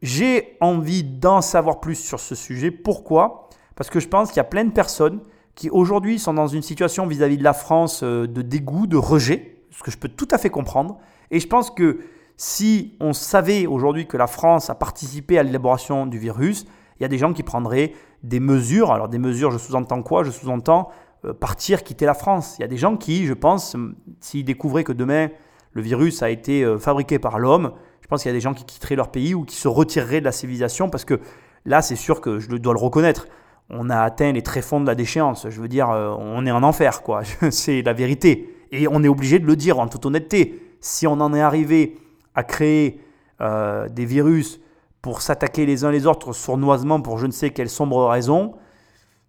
j'ai 0.00 0.56
envie 0.60 1.04
d'en 1.04 1.42
savoir 1.42 1.80
plus 1.80 1.96
sur 1.96 2.18
ce 2.18 2.34
sujet. 2.34 2.70
Pourquoi? 2.70 3.48
Parce 3.76 3.90
que 3.90 4.00
je 4.00 4.08
pense 4.08 4.28
qu'il 4.28 4.38
y 4.38 4.40
a 4.40 4.44
plein 4.44 4.64
de 4.64 4.72
personnes 4.72 5.20
qui 5.54 5.68
aujourd'hui 5.70 6.18
sont 6.18 6.34
dans 6.34 6.46
une 6.46 6.62
situation 6.62 7.06
vis 7.06 7.22
à 7.22 7.28
-vis 7.28 7.36
de 7.36 7.44
la 7.44 7.52
France 7.52 8.02
euh, 8.02 8.26
de 8.26 8.40
dégoût, 8.40 8.86
de 8.86 8.96
rejet 8.96 9.61
ce 9.72 9.82
que 9.82 9.90
je 9.90 9.98
peux 9.98 10.08
tout 10.08 10.28
à 10.30 10.38
fait 10.38 10.50
comprendre. 10.50 10.98
Et 11.30 11.40
je 11.40 11.48
pense 11.48 11.70
que 11.70 12.00
si 12.36 12.96
on 13.00 13.12
savait 13.12 13.66
aujourd'hui 13.66 14.06
que 14.06 14.16
la 14.16 14.26
France 14.26 14.70
a 14.70 14.74
participé 14.74 15.38
à 15.38 15.42
l'élaboration 15.42 16.06
du 16.06 16.18
virus, 16.18 16.66
il 16.98 17.02
y 17.02 17.06
a 17.06 17.08
des 17.08 17.18
gens 17.18 17.32
qui 17.32 17.42
prendraient 17.42 17.92
des 18.22 18.40
mesures. 18.40 18.92
Alors 18.92 19.08
des 19.08 19.18
mesures, 19.18 19.50
je 19.50 19.58
sous-entends 19.58 20.02
quoi? 20.02 20.24
Je 20.24 20.30
sous-entends 20.30 20.90
euh, 21.24 21.32
partir, 21.32 21.82
quitter 21.82 22.06
la 22.06 22.14
France. 22.14 22.56
Il 22.58 22.62
y 22.62 22.64
a 22.64 22.68
des 22.68 22.76
gens 22.76 22.96
qui, 22.96 23.26
je 23.26 23.32
pense, 23.32 23.76
s'ils 24.20 24.44
découvraient 24.44 24.84
que 24.84 24.92
demain 24.92 25.28
le 25.72 25.82
virus 25.82 26.22
a 26.22 26.30
été 26.30 26.64
euh, 26.64 26.78
fabriqué 26.78 27.18
par 27.18 27.38
l'homme, 27.38 27.72
je 28.02 28.06
pense 28.06 28.22
qu'il 28.22 28.28
y 28.28 28.34
a 28.34 28.36
des 28.36 28.40
gens 28.40 28.52
qui 28.52 28.64
quitteraient 28.64 28.96
leur 28.96 29.10
pays 29.10 29.34
ou 29.34 29.44
qui 29.44 29.56
se 29.56 29.68
retireraient 29.68 30.20
de 30.20 30.26
la 30.26 30.32
civilisation 30.32 30.90
parce 30.90 31.04
que 31.04 31.20
là, 31.64 31.80
c'est 31.80 31.96
sûr 31.96 32.20
que 32.20 32.38
je 32.38 32.48
dois 32.56 32.74
le 32.74 32.80
reconnaître. 32.80 33.26
On 33.70 33.88
a 33.88 34.00
atteint 34.00 34.32
les 34.32 34.42
tréfonds 34.42 34.80
de 34.80 34.86
la 34.86 34.94
déchéance. 34.94 35.46
Je 35.48 35.60
veux 35.60 35.68
dire, 35.68 35.88
euh, 35.90 36.14
on 36.18 36.44
est 36.44 36.50
en 36.50 36.62
enfer, 36.62 37.02
quoi. 37.02 37.22
c'est 37.50 37.82
la 37.82 37.92
vérité. 37.92 38.50
Et 38.72 38.88
on 38.88 39.02
est 39.04 39.08
obligé 39.08 39.38
de 39.38 39.46
le 39.46 39.54
dire 39.54 39.78
en 39.78 39.86
toute 39.86 40.04
honnêteté. 40.06 40.76
Si 40.80 41.06
on 41.06 41.12
en 41.12 41.32
est 41.34 41.40
arrivé 41.40 41.98
à 42.34 42.42
créer 42.42 43.00
euh, 43.40 43.88
des 43.88 44.04
virus 44.04 44.60
pour 45.00 45.22
s'attaquer 45.22 45.66
les 45.66 45.84
uns 45.84 45.90
les 45.90 46.06
autres 46.06 46.32
sournoisement 46.32 47.00
pour 47.00 47.18
je 47.18 47.26
ne 47.26 47.32
sais 47.32 47.50
quelle 47.50 47.68
sombre 47.68 48.06
raison, 48.08 48.54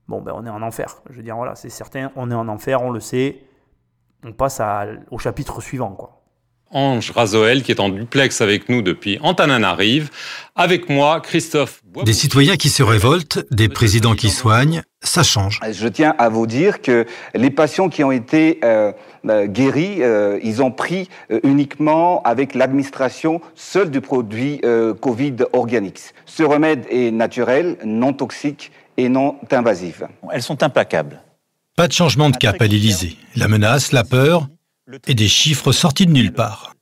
bon, 0.07 0.21
ben 0.21 0.33
on 0.35 0.45
est 0.45 0.49
en 0.49 0.61
enfer. 0.61 1.01
Je 1.09 1.17
veux 1.17 1.23
dire, 1.23 1.35
voilà, 1.35 1.55
c'est 1.55 1.69
certain, 1.69 2.11
on 2.15 2.31
est 2.31 2.35
en 2.35 2.47
enfer, 2.47 2.81
on 2.81 2.89
le 2.89 2.99
sait. 2.99 3.43
On 4.23 4.31
passe 4.31 4.61
au 5.11 5.17
chapitre 5.17 5.61
suivant, 5.61 5.91
quoi. 5.91 6.22
Ange 6.73 7.11
Razoel, 7.11 7.63
qui 7.63 7.71
est 7.71 7.79
en 7.79 7.89
duplex 7.89 8.41
avec 8.41 8.67
nous 8.69 8.81
depuis 8.81 9.19
Antananarive. 9.21 10.09
Avec 10.55 10.89
moi, 10.89 11.21
Christophe. 11.21 11.81
Des 12.03 12.13
citoyens 12.13 12.57
qui 12.57 12.69
se 12.69 12.83
révoltent, 12.83 13.45
des 13.51 13.69
présidents 13.69 14.15
qui 14.15 14.29
soignent, 14.29 14.83
ça 15.01 15.23
change. 15.23 15.59
Je 15.71 15.87
tiens 15.87 16.15
à 16.17 16.29
vous 16.29 16.47
dire 16.47 16.81
que 16.81 17.05
les 17.35 17.49
patients 17.49 17.89
qui 17.89 18.03
ont 18.03 18.11
été 18.11 18.59
euh, 18.63 18.91
euh, 19.29 19.47
guéris, 19.47 20.01
euh, 20.01 20.39
ils 20.43 20.61
ont 20.61 20.71
pris 20.71 21.09
uniquement 21.43 22.21
avec 22.23 22.55
l'administration 22.55 23.41
seule 23.55 23.91
du 23.91 24.01
produit 24.01 24.61
Covid 25.01 25.35
Organics. 25.53 26.13
Ce 26.25 26.43
remède 26.43 26.85
est 26.89 27.11
naturel, 27.11 27.77
non 27.85 28.13
toxique 28.13 28.71
et 28.97 29.09
non 29.09 29.35
invasif. 29.51 30.03
Elles 30.31 30.41
sont 30.41 30.63
implacables. 30.63 31.21
Pas 31.75 31.87
de 31.87 31.93
changement 31.93 32.29
de 32.29 32.37
cap 32.37 32.61
à 32.61 32.67
l'Élysée. 32.67 33.17
La 33.35 33.47
menace, 33.47 33.91
la 33.91 34.03
peur, 34.03 34.47
et 35.07 35.13
des 35.13 35.27
chiffres 35.27 35.71
sortis 35.71 36.05
de 36.05 36.11
nulle 36.11 36.33
part. 36.33 36.75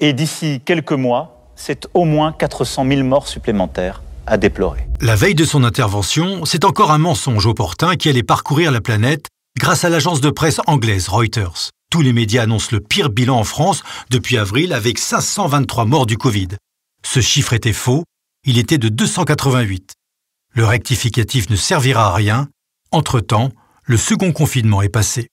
Et 0.00 0.12
d'ici 0.12 0.60
quelques 0.64 0.92
mois, 0.92 1.50
c'est 1.56 1.86
au 1.94 2.04
moins 2.04 2.32
400 2.32 2.86
000 2.86 3.02
morts 3.02 3.28
supplémentaires 3.28 4.02
à 4.26 4.36
déplorer. 4.36 4.86
La 5.00 5.16
veille 5.16 5.34
de 5.34 5.44
son 5.44 5.64
intervention, 5.64 6.44
c'est 6.44 6.64
encore 6.64 6.92
un 6.92 6.98
mensonge 6.98 7.46
opportun 7.46 7.96
qui 7.96 8.08
allait 8.08 8.22
parcourir 8.22 8.70
la 8.70 8.80
planète 8.80 9.26
grâce 9.58 9.84
à 9.84 9.88
l'agence 9.88 10.20
de 10.20 10.30
presse 10.30 10.60
anglaise 10.66 11.08
Reuters. 11.08 11.70
Tous 11.90 12.00
les 12.00 12.12
médias 12.12 12.42
annoncent 12.42 12.68
le 12.72 12.80
pire 12.80 13.10
bilan 13.10 13.38
en 13.38 13.44
France 13.44 13.82
depuis 14.10 14.38
avril 14.38 14.72
avec 14.72 14.98
523 14.98 15.84
morts 15.84 16.06
du 16.06 16.16
Covid. 16.16 16.48
Ce 17.04 17.20
chiffre 17.20 17.52
était 17.52 17.72
faux, 17.72 18.04
il 18.46 18.58
était 18.58 18.78
de 18.78 18.88
288. 18.88 19.92
Le 20.54 20.64
rectificatif 20.64 21.50
ne 21.50 21.56
servira 21.56 22.08
à 22.08 22.14
rien. 22.14 22.48
Entre-temps, 22.92 23.50
le 23.84 23.96
second 23.96 24.32
confinement 24.32 24.82
est 24.82 24.88
passé. 24.88 25.28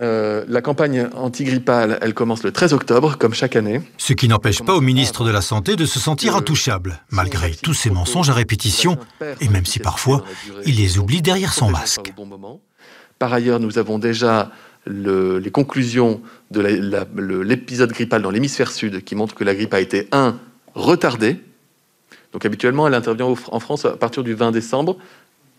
Euh, 0.00 0.44
la 0.48 0.62
campagne 0.62 1.08
antigrippale, 1.14 1.98
elle 2.00 2.14
commence 2.14 2.42
le 2.42 2.52
13 2.52 2.72
octobre, 2.72 3.18
comme 3.18 3.34
chaque 3.34 3.56
année. 3.56 3.82
Ce 3.98 4.12
qui 4.14 4.26
n'empêche 4.26 4.62
pas 4.62 4.74
au 4.74 4.80
ministre 4.80 5.24
de 5.24 5.30
la 5.30 5.42
Santé 5.42 5.76
de 5.76 5.84
se 5.84 6.00
sentir 6.00 6.34
intouchable, 6.34 7.02
malgré 7.10 7.50
tous 7.50 7.74
ces 7.74 7.90
mensonges 7.90 8.30
à 8.30 8.32
répétition, 8.32 8.96
et 9.40 9.48
même 9.48 9.66
si 9.66 9.80
parfois 9.80 10.24
il 10.64 10.76
les 10.76 10.98
oublie 10.98 11.20
derrière 11.20 11.52
son 11.52 11.70
masque. 11.70 12.12
Par 13.18 13.32
ailleurs, 13.32 13.60
nous 13.60 13.78
avons 13.78 13.98
déjà 13.98 14.50
les 14.86 15.50
conclusions 15.50 16.22
de 16.50 16.60
l'épisode 17.42 17.92
grippal 17.92 18.22
dans 18.22 18.30
l'hémisphère 18.30 18.72
sud 18.72 19.04
qui 19.04 19.14
montrent 19.14 19.34
que 19.34 19.44
la 19.44 19.54
grippe 19.54 19.74
a 19.74 19.80
été, 19.80 20.08
un, 20.10 20.38
retardée. 20.74 21.38
Donc 22.32 22.46
habituellement, 22.46 22.86
elle 22.88 22.94
intervient 22.94 23.26
en 23.26 23.60
France 23.60 23.84
à 23.84 23.96
partir 23.96 24.24
du 24.24 24.34
20 24.34 24.52
décembre. 24.52 24.96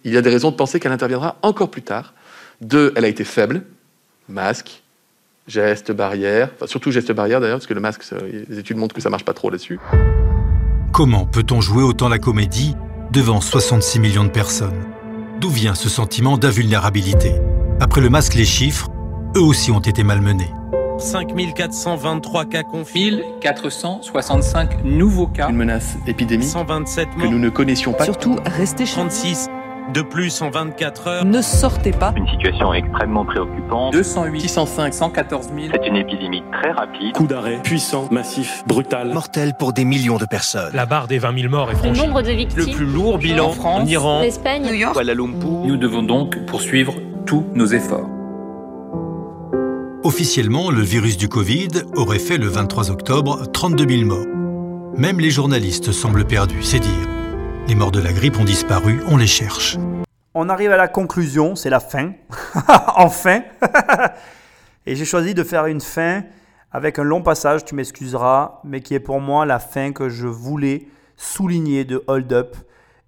Il 0.03 0.11
y 0.11 0.17
a 0.17 0.21
des 0.21 0.31
raisons 0.31 0.51
de 0.51 0.55
penser 0.55 0.79
qu'elle 0.79 0.91
interviendra 0.91 1.37
encore 1.43 1.69
plus 1.69 1.83
tard. 1.83 2.13
Deux, 2.61 2.91
elle 2.95 3.05
a 3.05 3.07
été 3.07 3.23
faible. 3.23 3.63
Masque, 4.29 4.83
gestes, 5.47 5.91
barrières, 5.91 6.49
enfin, 6.55 6.67
surtout 6.67 6.91
gestes 6.91 7.11
barrières 7.11 7.41
d'ailleurs, 7.41 7.57
parce 7.57 7.67
que 7.67 7.73
le 7.73 7.81
masque, 7.81 8.03
les 8.49 8.59
études 8.59 8.77
montrent 8.77 8.95
que 8.95 9.01
ça 9.01 9.09
marche 9.09 9.25
pas 9.25 9.33
trop 9.33 9.49
là-dessus. 9.49 9.79
Comment 10.91 11.25
peut-on 11.25 11.59
jouer 11.59 11.83
autant 11.83 12.07
la 12.07 12.19
comédie 12.19 12.75
devant 13.11 13.41
66 13.41 13.99
millions 13.99 14.23
de 14.23 14.29
personnes? 14.29 14.85
D'où 15.39 15.49
vient 15.49 15.75
ce 15.75 15.89
sentiment 15.89 16.37
d'invulnérabilité? 16.37 17.33
Après 17.81 17.99
le 17.99 18.09
masque, 18.09 18.35
les 18.35 18.45
chiffres, 18.45 18.89
eux 19.35 19.41
aussi 19.41 19.71
ont 19.71 19.79
été 19.79 20.03
malmenés. 20.03 20.51
5423 20.99 22.45
cas 22.45 22.63
confirmés. 22.63 23.23
1465 23.41 24.83
nouveaux 24.85 25.27
cas. 25.27 25.49
Une 25.49 25.57
menace 25.57 25.95
épidémique 26.07 26.47
127 26.47 27.09
que 27.19 27.27
nous 27.27 27.39
ne 27.39 27.49
connaissions 27.49 27.93
pas. 27.93 28.05
Surtout, 28.05 28.37
restez 28.45 28.85
chez 28.85 28.93
36 28.93 29.49
de 29.93 30.01
plus 30.01 30.41
en 30.41 30.49
24 30.49 31.07
heures. 31.07 31.25
Ne 31.25 31.41
sortez 31.41 31.91
pas. 31.91 32.13
Une 32.15 32.27
situation 32.27 32.73
extrêmement 32.73 33.25
préoccupante. 33.25 33.93
208, 33.93 34.41
605, 34.41 34.93
114 34.93 35.47
000. 35.47 35.67
C'est 35.73 35.87
une 35.87 35.95
épidémie 35.95 36.43
très 36.51 36.71
rapide. 36.71 37.13
Coup 37.13 37.27
d'arrêt, 37.27 37.59
puissant, 37.63 38.07
massif, 38.11 38.63
brutal. 38.67 39.13
Mortel 39.13 39.53
pour 39.57 39.73
des 39.73 39.85
millions 39.85 40.17
de 40.17 40.25
personnes. 40.25 40.73
La 40.73 40.85
barre 40.85 41.07
des 41.07 41.19
20 41.19 41.39
000 41.39 41.49
morts 41.49 41.71
est 41.71 41.75
franchie. 41.75 41.99
Le 41.99 42.07
nombre 42.07 42.21
de 42.21 42.31
victimes. 42.31 42.65
Le 42.65 42.71
plus 42.71 42.85
lourd 42.85 43.17
bilan 43.17 43.47
en 43.47 43.51
France, 43.51 43.81
en 43.83 43.85
Iran, 43.85 44.21
l'Espagne, 44.21 44.63
New 44.63 44.73
York, 44.73 44.93
Kuala 44.93 45.13
Lumpur. 45.13 45.65
Nous 45.65 45.77
devons 45.77 46.03
donc 46.03 46.45
poursuivre 46.45 46.93
tous 47.25 47.45
nos 47.53 47.67
efforts. 47.67 48.09
Officiellement, 50.03 50.69
le 50.69 50.81
virus 50.81 51.17
du 51.17 51.29
Covid 51.29 51.69
aurait 51.95 52.19
fait 52.19 52.37
le 52.37 52.47
23 52.47 52.91
octobre 52.91 53.45
32 53.51 53.87
000 53.87 54.05
morts. 54.05 54.27
Même 54.97 55.19
les 55.19 55.31
journalistes 55.31 55.91
semblent 55.91 56.25
perdus, 56.25 56.61
c'est 56.61 56.79
dire. 56.79 57.07
Les 57.65 57.75
morts 57.75 57.91
de 57.91 58.01
la 58.01 58.11
grippe 58.11 58.37
ont 58.37 58.43
disparu, 58.43 59.01
on 59.07 59.15
les 59.15 59.27
cherche. 59.27 59.77
On 60.33 60.49
arrive 60.49 60.71
à 60.71 60.77
la 60.77 60.89
conclusion, 60.89 61.55
c'est 61.55 61.69
la 61.69 61.79
fin. 61.79 62.11
enfin 62.95 63.43
Et 64.85 64.97
j'ai 64.97 65.05
choisi 65.05 65.33
de 65.33 65.43
faire 65.43 65.67
une 65.67 65.79
fin 65.79 66.23
avec 66.73 66.99
un 66.99 67.03
long 67.03 67.21
passage, 67.21 67.63
tu 67.63 67.73
m'excuseras, 67.73 68.59
mais 68.65 68.81
qui 68.81 68.95
est 68.95 68.99
pour 68.99 69.21
moi 69.21 69.45
la 69.45 69.59
fin 69.59 69.93
que 69.93 70.09
je 70.09 70.27
voulais 70.27 70.87
souligner 71.15 71.85
de 71.85 72.03
Hold 72.07 72.33
Up. 72.33 72.57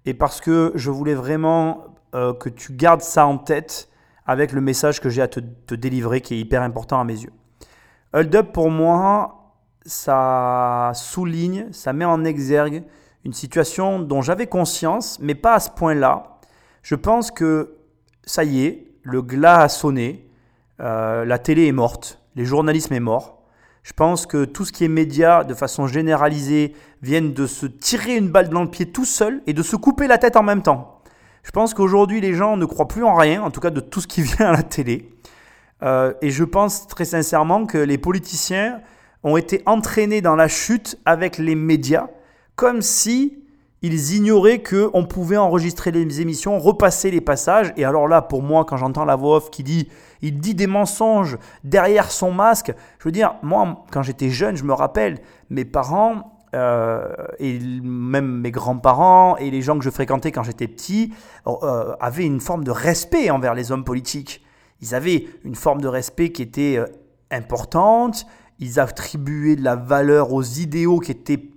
Et 0.06 0.14
parce 0.14 0.40
que 0.40 0.72
je 0.74 0.90
voulais 0.90 1.14
vraiment 1.14 1.84
euh, 2.14 2.32
que 2.32 2.48
tu 2.48 2.72
gardes 2.72 3.02
ça 3.02 3.26
en 3.26 3.36
tête 3.36 3.90
avec 4.26 4.52
le 4.52 4.62
message 4.62 5.00
que 5.00 5.10
j'ai 5.10 5.20
à 5.20 5.28
te, 5.28 5.40
te, 5.40 5.74
délivrer 5.74 6.22
qui 6.22 6.34
est 6.34 6.38
hyper 6.38 6.62
important 6.62 6.98
à 6.98 7.04
mes 7.04 7.20
yeux. 7.20 7.32
Hold 8.14 8.34
Up, 8.34 8.52
pour 8.52 8.70
moi, 8.70 9.52
ça 9.84 10.92
souligne, 10.94 11.66
ça 11.72 11.92
met 11.92 12.06
en 12.06 12.24
exergue 12.24 12.84
une 13.26 13.32
situation 13.32 13.98
dont 13.98 14.22
j'avais 14.22 14.46
conscience, 14.46 15.18
mais 15.20 15.34
pas 15.34 15.54
à 15.54 15.60
ce 15.60 15.70
point-là. 15.70 16.38
Je 16.82 16.94
pense 16.94 17.32
que 17.32 17.74
ça 18.24 18.44
y 18.44 18.64
est, 18.64 18.86
le 19.02 19.20
glas 19.20 19.62
a 19.62 19.68
sonné, 19.68 20.30
euh, 20.80 21.24
la 21.24 21.40
télé 21.40 21.66
est 21.66 21.72
morte, 21.72 22.20
les 22.36 22.44
journalismes 22.44 22.94
est 22.94 23.00
mort. 23.00 23.42
Je 23.82 23.92
pense 23.92 24.26
que 24.26 24.44
tout 24.44 24.64
ce 24.64 24.70
qui 24.70 24.84
est 24.84 24.88
média, 24.88 25.42
de 25.42 25.54
façon 25.54 25.88
généralisée, 25.88 26.74
viennent 27.02 27.32
de 27.32 27.48
se 27.48 27.66
tirer 27.66 28.16
une 28.16 28.28
balle 28.28 28.48
dans 28.48 28.62
le 28.62 28.70
pied 28.70 28.92
tout 28.92 29.04
seul 29.04 29.42
et 29.48 29.52
de 29.52 29.62
se 29.64 29.74
couper 29.74 30.06
la 30.06 30.18
tête 30.18 30.36
en 30.36 30.44
même 30.44 30.62
temps. 30.62 31.02
Je 31.42 31.50
pense 31.50 31.74
qu'aujourd'hui, 31.74 32.20
les 32.20 32.34
gens 32.34 32.56
ne 32.56 32.64
croient 32.64 32.86
plus 32.86 33.02
en 33.02 33.16
rien, 33.16 33.42
en 33.42 33.50
tout 33.50 33.60
cas 33.60 33.70
de 33.70 33.80
tout 33.80 34.00
ce 34.00 34.06
qui 34.06 34.22
vient 34.22 34.46
à 34.46 34.52
la 34.52 34.62
télé. 34.62 35.10
Euh, 35.82 36.14
et 36.22 36.30
je 36.30 36.44
pense 36.44 36.86
très 36.86 37.04
sincèrement 37.04 37.66
que 37.66 37.78
les 37.78 37.98
politiciens 37.98 38.82
ont 39.24 39.36
été 39.36 39.64
entraînés 39.66 40.20
dans 40.20 40.36
la 40.36 40.46
chute 40.46 40.96
avec 41.04 41.38
les 41.38 41.56
médias, 41.56 42.06
comme 42.56 42.82
si 42.82 43.38
ils 43.82 44.14
ignoraient 44.14 44.62
qu'on 44.62 45.04
pouvait 45.04 45.36
enregistrer 45.36 45.92
les 45.92 46.20
émissions, 46.20 46.58
repasser 46.58 47.10
les 47.10 47.20
passages. 47.20 47.72
Et 47.76 47.84
alors 47.84 48.08
là, 48.08 48.22
pour 48.22 48.42
moi, 48.42 48.64
quand 48.64 48.76
j'entends 48.76 49.04
la 49.04 49.16
voix 49.16 49.36
off 49.36 49.50
qui 49.50 49.62
dit, 49.62 49.88
il 50.22 50.40
dit 50.40 50.54
des 50.54 50.66
mensonges 50.66 51.38
derrière 51.62 52.10
son 52.10 52.32
masque, 52.32 52.72
je 52.98 53.04
veux 53.04 53.12
dire, 53.12 53.34
moi, 53.42 53.84
quand 53.92 54.02
j'étais 54.02 54.30
jeune, 54.30 54.56
je 54.56 54.64
me 54.64 54.72
rappelle, 54.72 55.20
mes 55.50 55.64
parents 55.64 56.36
euh, 56.54 57.12
et 57.38 57.58
même 57.60 58.40
mes 58.40 58.50
grands-parents 58.50 59.36
et 59.36 59.50
les 59.50 59.60
gens 59.60 59.76
que 59.78 59.84
je 59.84 59.90
fréquentais 59.90 60.32
quand 60.32 60.42
j'étais 60.42 60.68
petit 60.68 61.12
euh, 61.46 61.94
avaient 62.00 62.24
une 62.24 62.40
forme 62.40 62.64
de 62.64 62.70
respect 62.70 63.30
envers 63.30 63.54
les 63.54 63.72
hommes 63.72 63.84
politiques. 63.84 64.42
Ils 64.80 64.94
avaient 64.94 65.26
une 65.44 65.54
forme 65.54 65.80
de 65.80 65.88
respect 65.88 66.32
qui 66.32 66.42
était 66.42 66.78
euh, 66.78 66.86
importante, 67.30 68.26
ils 68.58 68.80
attribuaient 68.80 69.56
de 69.56 69.64
la 69.64 69.76
valeur 69.76 70.32
aux 70.32 70.42
idéaux 70.42 70.98
qui 70.98 71.12
étaient, 71.12 71.50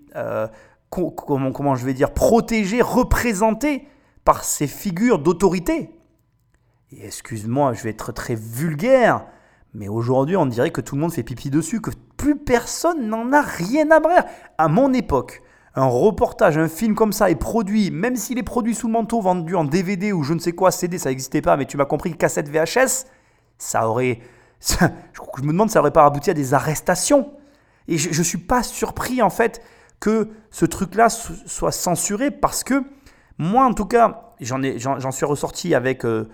comment, 0.89 1.51
comment 1.51 1.75
je 1.75 1.85
vais 1.85 1.93
dire, 1.93 2.13
protégés, 2.13 2.81
représentés 2.81 3.87
par 4.25 4.43
ces 4.43 4.67
figures 4.67 5.19
d'autorité. 5.19 5.91
Et 6.91 7.05
excuse-moi, 7.05 7.73
je 7.73 7.83
vais 7.83 7.91
être 7.91 8.11
très 8.11 8.35
vulgaire, 8.35 9.25
mais 9.73 9.87
aujourd'hui, 9.87 10.35
on 10.35 10.45
dirait 10.45 10.71
que 10.71 10.81
tout 10.81 10.95
le 10.95 11.01
monde 11.01 11.13
fait 11.13 11.23
pipi 11.23 11.49
dessus, 11.49 11.81
que 11.81 11.91
plus 12.17 12.35
personne 12.35 13.07
n'en 13.07 13.31
a 13.31 13.41
rien 13.41 13.91
à 13.91 13.99
brère. 13.99 14.25
À 14.57 14.67
mon 14.67 14.93
époque, 14.93 15.41
un 15.75 15.85
reportage, 15.85 16.57
un 16.57 16.67
film 16.67 16.95
comme 16.95 17.13
ça 17.13 17.29
est 17.29 17.35
produit, 17.35 17.91
même 17.91 18.15
s'il 18.15 18.39
est 18.39 18.43
produit 18.43 18.73
sous 18.73 18.87
le 18.87 18.93
manteau, 18.93 19.21
vendu 19.21 19.55
en 19.55 19.63
DVD 19.63 20.11
ou 20.11 20.23
je 20.23 20.33
ne 20.33 20.39
sais 20.39 20.51
quoi, 20.51 20.71
CD, 20.71 20.97
ça 20.97 21.09
n'existait 21.09 21.41
pas, 21.41 21.57
mais 21.57 21.65
tu 21.65 21.77
m'as 21.77 21.85
compris, 21.85 22.15
cassette 22.17 22.49
VHS, 22.49 23.05
ça 23.57 23.87
aurait. 23.87 24.19
Ça, 24.61 24.91
je 25.13 25.41
me 25.41 25.53
demande, 25.53 25.69
ça 25.69 25.79
n'aurait 25.79 25.91
pas 25.91 26.05
abouti 26.05 26.29
à 26.29 26.33
des 26.33 26.53
arrestations. 26.53 27.31
Et 27.87 27.97
je 27.97 28.09
ne 28.09 28.23
suis 28.25 28.37
pas 28.37 28.61
surpris, 28.61 29.21
en 29.21 29.29
fait, 29.29 29.61
que 29.99 30.29
ce 30.51 30.65
truc-là 30.65 31.09
soit 31.09 31.71
censuré 31.71 32.31
parce 32.31 32.63
que 32.63 32.83
moi, 33.37 33.65
en 33.65 33.73
tout 33.73 33.85
cas, 33.85 34.33
j'en 34.41 35.11
suis 35.11 35.25
ressorti 35.25 35.75
avec. 35.75 36.05
Euh, 36.05 36.29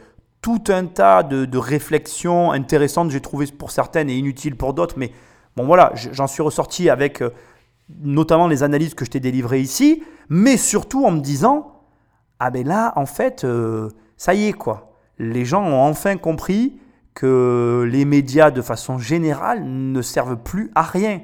tout 0.45 0.65
un 0.67 0.85
tas 0.85 1.23
de, 1.23 1.57
réflexions 1.57 2.51
intéressantes, 2.51 3.09
j'ai 3.09 3.19
trouvé 3.19 3.47
pour 3.47 3.71
certaines 3.71 4.11
et 4.11 4.15
inutiles 4.15 4.55
pour 4.55 4.75
d'autres, 4.75 4.93
mais 4.95 5.11
bon 5.55 5.65
voilà, 5.65 5.91
j'en 5.95 6.27
suis 6.27 6.43
ressorti 6.43 6.87
avec 6.87 7.23
euh, 7.23 7.31
notamment 8.03 8.47
les 8.47 8.61
analyses 8.61 8.93
que 8.93 9.05
je 9.05 9.09
t'ai 9.09 9.19
délivrées 9.19 9.59
ici, 9.59 10.03
mais 10.29 10.55
surtout 10.57 11.03
en 11.03 11.09
me 11.09 11.19
disant, 11.19 11.81
ah 12.37 12.51
ben 12.51 12.63
là, 12.63 12.93
en 12.95 13.07
fait, 13.07 13.43
euh, 13.43 13.89
ça 14.17 14.35
y 14.35 14.45
est 14.49 14.53
quoi, 14.53 14.93
les 15.17 15.45
gens 15.45 15.63
ont 15.63 15.81
enfin 15.81 16.15
compris 16.15 16.79
que 17.15 17.89
les 17.91 18.05
médias 18.05 18.51
de 18.51 18.61
façon 18.61 18.99
générale 18.99 19.63
ne 19.65 20.01
servent 20.03 20.37
plus 20.37 20.69
à 20.75 20.83
rien. 20.83 21.21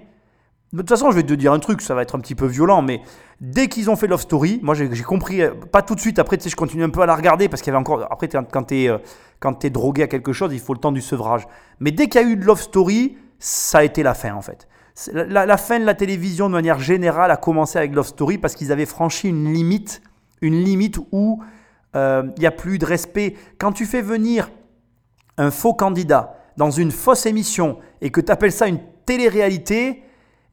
De 0.74 0.78
toute 0.78 0.88
façon, 0.90 1.12
je 1.12 1.18
vais 1.18 1.24
te 1.24 1.34
dire 1.34 1.52
un 1.52 1.60
truc, 1.60 1.82
ça 1.82 1.94
va 1.94 2.02
être 2.02 2.16
un 2.16 2.20
petit 2.20 2.36
peu 2.36 2.46
violent, 2.46 2.82
mais 2.82 3.02
dès 3.42 3.68
qu'ils 3.68 3.90
ont 3.90 3.98
fait 3.98 4.08
Love 4.08 4.22
Story, 4.22 4.62
moi 4.64 4.74
j'ai 4.74 4.88
compris, 5.04 5.42
euh, 5.42 5.52
pas 5.70 5.82
tout 5.82 5.96
de 5.96 6.00
suite, 6.00 6.18
après 6.18 6.38
tu 6.38 6.44
sais, 6.44 6.50
je 6.50 6.56
continue 6.56 6.84
un 6.84 6.90
peu 6.90 7.02
à 7.02 7.06
la 7.06 7.16
regarder 7.16 7.50
parce 7.50 7.62
qu'il 7.62 7.72
y 7.72 7.76
avait 7.76 7.82
encore. 7.82 8.08
Après, 8.10 8.30
quand 8.30 8.64
tu 8.64 8.84
es, 8.84 8.88
euh, 8.88 8.98
quand 9.42 9.66
es 9.66 9.70
drogué 9.70 10.04
à 10.04 10.08
quelque 10.08 10.32
chose, 10.32 10.54
il 10.54 10.62
faut 10.62 10.74
le 10.74 10.80
temps 10.80 10.94
du 10.94 11.02
sevrage. 11.02 11.46
Mais 11.82 11.92
dès 11.92 12.08
qu'il 12.08 12.22
y 12.22 12.24
a 12.24 12.28
eu 12.28 12.38
Love 12.38 12.62
Story, 12.62 13.18
ça 13.38 13.80
a 13.80 13.84
été 13.84 14.02
la 14.02 14.14
fin 14.14 14.34
en 14.34 14.42
fait. 14.42 14.70
La, 15.14 15.58
fin 15.58 15.80
de 15.80 15.86
la 15.86 15.94
télévision 15.94 16.48
de 16.48 16.54
manière 16.54 16.80
générale 16.80 17.32
a 17.32 17.38
commencé 17.38 17.78
avec 17.78 17.94
Love 17.94 18.08
Story 18.08 18.38
parce 18.38 18.56
qu'ils 18.56 18.72
avaient 18.72 18.86
franchi 18.86 19.30
une 19.30 19.52
limite, 19.52 20.02
une 20.42 20.64
limite 20.64 21.00
où 21.12 21.42
euh, 21.96 22.24
il 22.38 22.40
n'y 22.40 22.46
a 22.46 22.52
plus 22.52 22.78
de 22.78 22.86
respect. 22.86 23.36
Quand 23.58 23.72
tu 23.72 23.86
fais 23.86 24.02
venir 24.02 24.52
un 25.38 25.50
faux 25.50 25.74
candidat 25.74 26.36
dans 26.58 26.72
une 26.72 26.92
fausse 26.92 27.26
émission 27.26 27.80
et 28.02 28.10
que 28.10 28.22
tu 28.22 28.32
appelles 28.32 28.52
ça 28.52 28.68
une 28.68 28.80
télé-réalité, 29.06 30.04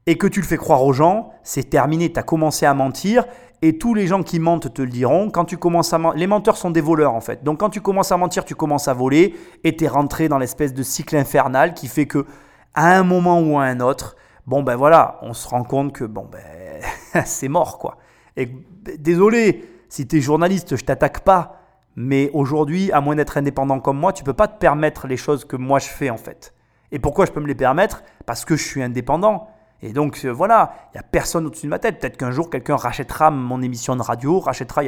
et 0.09 0.17
que 0.17 0.27
tu 0.27 0.41
le 0.41 0.47
fais 0.47 0.57
croire 0.57 0.83
aux 0.87 0.95
gens, 0.95 1.33
c'est 1.43 1.69
terminé, 1.69 2.11
tu 2.11 2.19
as 2.19 2.23
commencé 2.23 2.65
à 2.65 2.73
mentir, 2.73 3.27
et 3.61 3.77
tous 3.77 3.93
les 3.93 4.07
gens 4.07 4.23
qui 4.23 4.41
mentent 4.41 4.73
te 4.73 4.81
le 4.81 4.89
diront, 4.89 5.29
quand 5.29 5.45
tu 5.45 5.59
commences 5.59 5.93
à 5.93 6.01
les 6.17 6.27
menteurs 6.27 6.57
sont 6.57 6.71
des 6.71 6.81
voleurs 6.81 7.13
en 7.13 7.21
fait. 7.21 7.45
Donc 7.45 7.61
quand 7.61 7.69
tu 7.69 7.83
commences 7.83 8.11
à 8.11 8.17
mentir, 8.17 8.47
tu 8.47 8.55
commences 8.55 8.89
à 8.89 8.95
voler, 8.95 9.35
et 9.65 9.77
tu 9.77 9.85
es 9.85 9.89
rentré 9.89 10.31
dans 10.31 10.39
l'espèce 10.39 10.73
de 10.73 10.83
cycle 10.83 11.15
infernal 11.15 11.75
qui 11.75 11.89
fait 11.89 12.07
que, 12.07 12.25
à 12.73 12.97
un 12.97 13.03
moment 13.03 13.39
ou 13.43 13.59
à 13.59 13.65
un 13.65 13.81
autre, 13.81 14.17
bon 14.47 14.63
ben 14.63 14.77
voilà, 14.77 15.19
on 15.21 15.35
se 15.35 15.47
rend 15.47 15.63
compte 15.63 15.93
que 15.93 16.05
bon 16.05 16.27
ben 16.33 17.23
c'est 17.27 17.49
mort 17.49 17.77
quoi. 17.79 17.99
Et 18.39 18.51
désolé, 18.99 19.63
si 19.91 20.09
tu 20.09 20.17
es 20.17 20.21
journaliste, 20.23 20.75
je 20.75 20.85
t'attaque 20.87 21.21
pas, 21.21 21.61
mais 21.97 22.31
aujourd'hui, 22.33 22.91
à 22.93 23.03
moins 23.03 23.15
d'être 23.15 23.37
indépendant 23.37 23.79
comme 23.79 23.99
moi, 23.99 24.15
tu 24.15 24.25
peux 24.25 24.33
pas 24.33 24.49
te 24.49 24.59
permettre 24.59 25.07
les 25.07 25.19
choses 25.19 25.45
que 25.45 25.57
moi 25.57 25.79
je 25.81 25.89
fais 25.89 26.09
en 26.09 26.17
fait. 26.17 26.55
Et 26.93 26.99
pourquoi 26.99 27.27
je 27.27 27.33
peux 27.33 27.41
me 27.41 27.47
les 27.47 27.55
permettre? 27.55 28.03
Parce 28.25 28.47
que 28.47 28.57
je 28.57 28.65
suis 28.65 28.83
indépendant. 28.83 29.49
Et 29.81 29.93
donc 29.93 30.21
euh, 30.25 30.31
voilà, 30.31 30.73
il 30.89 30.97
n'y 30.97 31.01
a 31.01 31.05
personne 31.05 31.47
au-dessus 31.47 31.67
de 31.67 31.71
ma 31.71 31.79
tête. 31.79 32.01
Peut-être 32.01 32.17
qu'un 32.17 32.33
jour, 32.33 32.51
quelqu'un 32.51 32.77
rachètera 32.77 33.31
mon 33.31 33.63
émission 33.63 33.95
de 33.95 34.03
radio, 34.03 34.41
rachètera. 34.41 34.83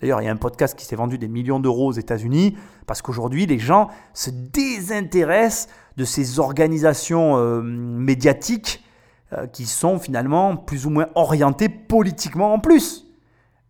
D'ailleurs, 0.00 0.22
il 0.22 0.26
y 0.26 0.28
a 0.28 0.32
un 0.32 0.36
podcast 0.36 0.78
qui 0.78 0.84
s'est 0.84 0.96
vendu 0.96 1.18
des 1.18 1.28
millions 1.28 1.58
d'euros 1.58 1.88
aux 1.88 1.92
États-Unis, 1.92 2.56
parce 2.86 3.02
qu'aujourd'hui, 3.02 3.46
les 3.46 3.58
gens 3.58 3.88
se 4.14 4.30
désintéressent 4.30 5.68
de 5.96 6.04
ces 6.04 6.38
organisations 6.38 7.36
euh, 7.36 7.62
médiatiques 7.62 8.84
euh, 9.32 9.48
qui 9.48 9.66
sont 9.66 9.98
finalement 9.98 10.56
plus 10.56 10.86
ou 10.86 10.90
moins 10.90 11.08
orientées 11.16 11.68
politiquement 11.68 12.54
en 12.54 12.60
plus. 12.60 13.06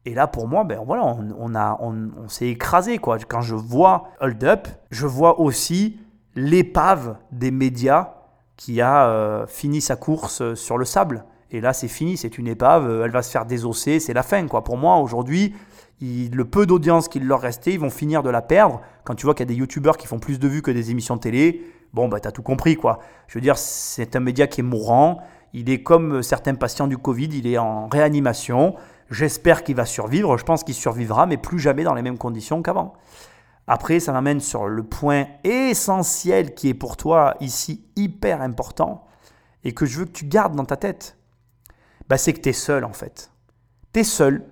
Et 0.05 0.15
là, 0.15 0.27
pour 0.27 0.49
moi, 0.49 0.65
ben 0.65 0.81
voilà, 0.87 1.05
on, 1.05 1.29
on, 1.39 1.55
on 1.55 2.29
s'est 2.29 2.49
écrasé. 2.49 2.99
Quoi. 2.99 3.19
Quand 3.27 3.41
je 3.41 3.55
vois 3.55 4.11
Hold 4.21 4.45
Up, 4.45 4.69
je 4.91 5.07
vois 5.07 5.41
aussi 5.41 5.99
l'épave 6.35 7.17
des 7.33 7.51
médias 7.51 8.18
qui 8.59 8.83
a 8.83 9.09
euh, 9.09 9.47
fini 9.47 9.81
sa 9.81 9.97
course 9.97 10.55
sur 10.55 10.77
le 10.77 10.85
sable. 10.85 11.25
Et 11.51 11.63
là, 11.63 11.73
c'est 11.73 11.89
fini, 11.89 12.19
c'est 12.19 12.37
une 12.37 12.49
épave, 12.49 12.87
euh, 12.87 13.05
elle 13.05 13.11
va 13.11 13.23
se 13.23 13.31
faire 13.31 13.47
désosser, 13.47 14.01
c'est 14.01 14.13
la 14.13 14.23
fin. 14.23 14.47
Quoi. 14.47 14.65
Pour 14.65 14.77
moi, 14.77 14.97
aujourd'hui, 14.99 15.55
le 16.03 16.43
peu 16.45 16.67
d'audience 16.67 17.09
qu'il 17.09 17.27
leur 17.27 17.41
restait, 17.41 17.73
ils 17.73 17.81
vont 17.81 17.89
finir 17.89 18.23
de 18.23 18.29
la 18.29 18.43
perdre. 18.43 18.83
Quand 19.05 19.15
tu 19.15 19.25
vois 19.25 19.35
qu'il 19.35 19.47
y 19.47 19.49
a 19.49 19.53
des 19.55 19.59
youtubeurs 19.59 19.97
qui 19.97 20.07
font 20.07 20.19
plus 20.19 20.39
de 20.39 20.47
vues 20.47 20.61
que 20.61 20.71
des 20.71 20.91
émissions 20.91 21.17
télé, 21.17 21.63
bon, 21.95 22.09
bah, 22.09 22.21
t'as 22.21 22.33
tout 22.33 22.43
compris. 22.43 22.77
quoi. 22.77 22.99
Je 23.29 23.35
veux 23.35 23.41
dire, 23.41 23.57
c'est 23.57 24.15
un 24.17 24.21
média 24.21 24.47
qui 24.47 24.61
est 24.61 24.65
mourant. 24.65 25.23
Il 25.55 25.71
est 25.71 25.83
comme 25.83 26.23
certains 26.23 26.55
patients 26.55 26.89
du 26.89 26.99
Covid, 26.99 27.31
il 27.33 27.47
est 27.47 27.59
en 27.59 27.89
réanimation. 27.89 28.75
J'espère 29.11 29.63
qu'il 29.63 29.77
va 29.77 29.87
survivre. 29.87 30.37
Je 30.37 30.45
pense 30.45 30.65
qu'il 30.65 30.75
survivra, 30.75 31.27
mais 31.27 31.37
plus 31.39 31.61
jamais 31.61 31.85
dans 31.85 31.95
les 31.95 32.03
mêmes 32.03 32.19
conditions 32.19 32.61
qu'avant. 32.61 32.95
Après, 33.71 34.01
ça 34.01 34.13
m'amène 34.13 34.41
sur 34.41 34.67
le 34.67 34.83
point 34.83 35.27
essentiel 35.45 36.55
qui 36.55 36.71
est 36.71 36.75
pour 36.75 36.97
toi 36.97 37.37
ici 37.41 37.85
hyper 37.97 38.41
important 38.41 39.07
et 39.63 39.73
que 39.73 39.85
je 39.85 39.99
veux 39.99 40.05
que 40.07 40.13
tu 40.13 40.25
gardes 40.25 40.57
dans 40.57 40.65
ta 40.65 40.79
tête. 40.79 41.19
Bah, 42.09 42.17
c'est 42.17 42.33
que 42.33 42.41
tu 42.41 42.49
es 42.49 42.55
seul 42.55 42.85
en 42.85 42.95
fait. 42.95 43.31
Tu 43.93 44.01
es 44.01 44.05
seul. 44.05 44.47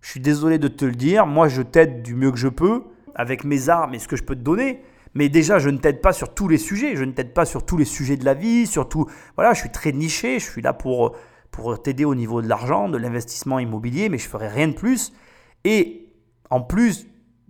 Je 0.00 0.10
suis 0.10 0.20
désolé 0.20 0.58
de 0.58 0.68
te 0.68 0.86
le 0.86 0.94
dire. 0.94 1.26
Moi, 1.26 1.48
je 1.48 1.60
t'aide 1.60 2.02
du 2.02 2.14
mieux 2.14 2.32
que 2.32 2.38
je 2.38 2.48
peux 2.48 2.84
avec 3.14 3.44
mes 3.44 3.68
armes 3.68 3.94
et 3.94 3.98
ce 3.98 4.08
que 4.08 4.16
je 4.16 4.22
peux 4.22 4.34
te 4.34 4.40
donner. 4.40 4.82
Mais 5.12 5.28
déjà, 5.28 5.58
je 5.58 5.68
ne 5.68 5.76
t'aide 5.76 6.00
pas 6.00 6.14
sur 6.14 6.34
tous 6.34 6.48
les 6.48 6.58
sujets. 6.58 6.96
Je 6.96 7.04
ne 7.04 7.12
t'aide 7.12 7.34
pas 7.34 7.44
sur 7.44 7.66
tous 7.66 7.76
les 7.76 7.84
sujets 7.84 8.16
de 8.16 8.24
la 8.24 8.34
vie. 8.34 8.66
Surtout, 8.66 9.06
voilà, 9.36 9.52
je 9.52 9.60
suis 9.60 9.70
très 9.70 9.92
niché. 9.92 10.38
Je 10.38 10.50
suis 10.50 10.62
là 10.62 10.72
pour, 10.72 11.16
pour 11.50 11.82
t'aider 11.82 12.06
au 12.06 12.14
niveau 12.14 12.40
de 12.40 12.48
l'argent, 12.48 12.88
de 12.88 12.96
l'investissement 12.96 13.58
immobilier, 13.58 14.08
mais 14.08 14.16
je 14.16 14.26
ferai 14.26 14.48
rien 14.48 14.68
de 14.68 14.72
plus. 14.72 15.12
Et 15.64 16.08
en 16.48 16.62
plus 16.62 17.06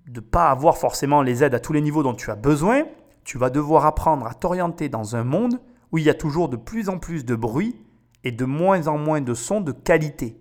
de 0.06 0.20
ne 0.20 0.24
pas 0.24 0.50
avoir 0.50 0.76
forcément 0.76 1.22
les 1.22 1.42
aides 1.42 1.54
à 1.54 1.60
tous 1.60 1.72
les 1.72 1.80
niveaux 1.80 2.02
dont 2.02 2.14
tu 2.14 2.30
as 2.30 2.36
besoin, 2.36 2.84
tu 3.24 3.38
vas 3.38 3.50
devoir 3.50 3.86
apprendre 3.86 4.26
à 4.26 4.34
t'orienter 4.34 4.88
dans 4.88 5.16
un 5.16 5.24
monde 5.24 5.60
où 5.92 5.98
il 5.98 6.04
y 6.04 6.10
a 6.10 6.14
toujours 6.14 6.48
de 6.48 6.56
plus 6.56 6.88
en 6.88 6.98
plus 6.98 7.24
de 7.24 7.34
bruit 7.34 7.80
et 8.22 8.32
de 8.32 8.44
moins 8.44 8.86
en 8.86 8.98
moins 8.98 9.20
de 9.20 9.34
sons 9.34 9.60
de 9.60 9.72
qualité. 9.72 10.36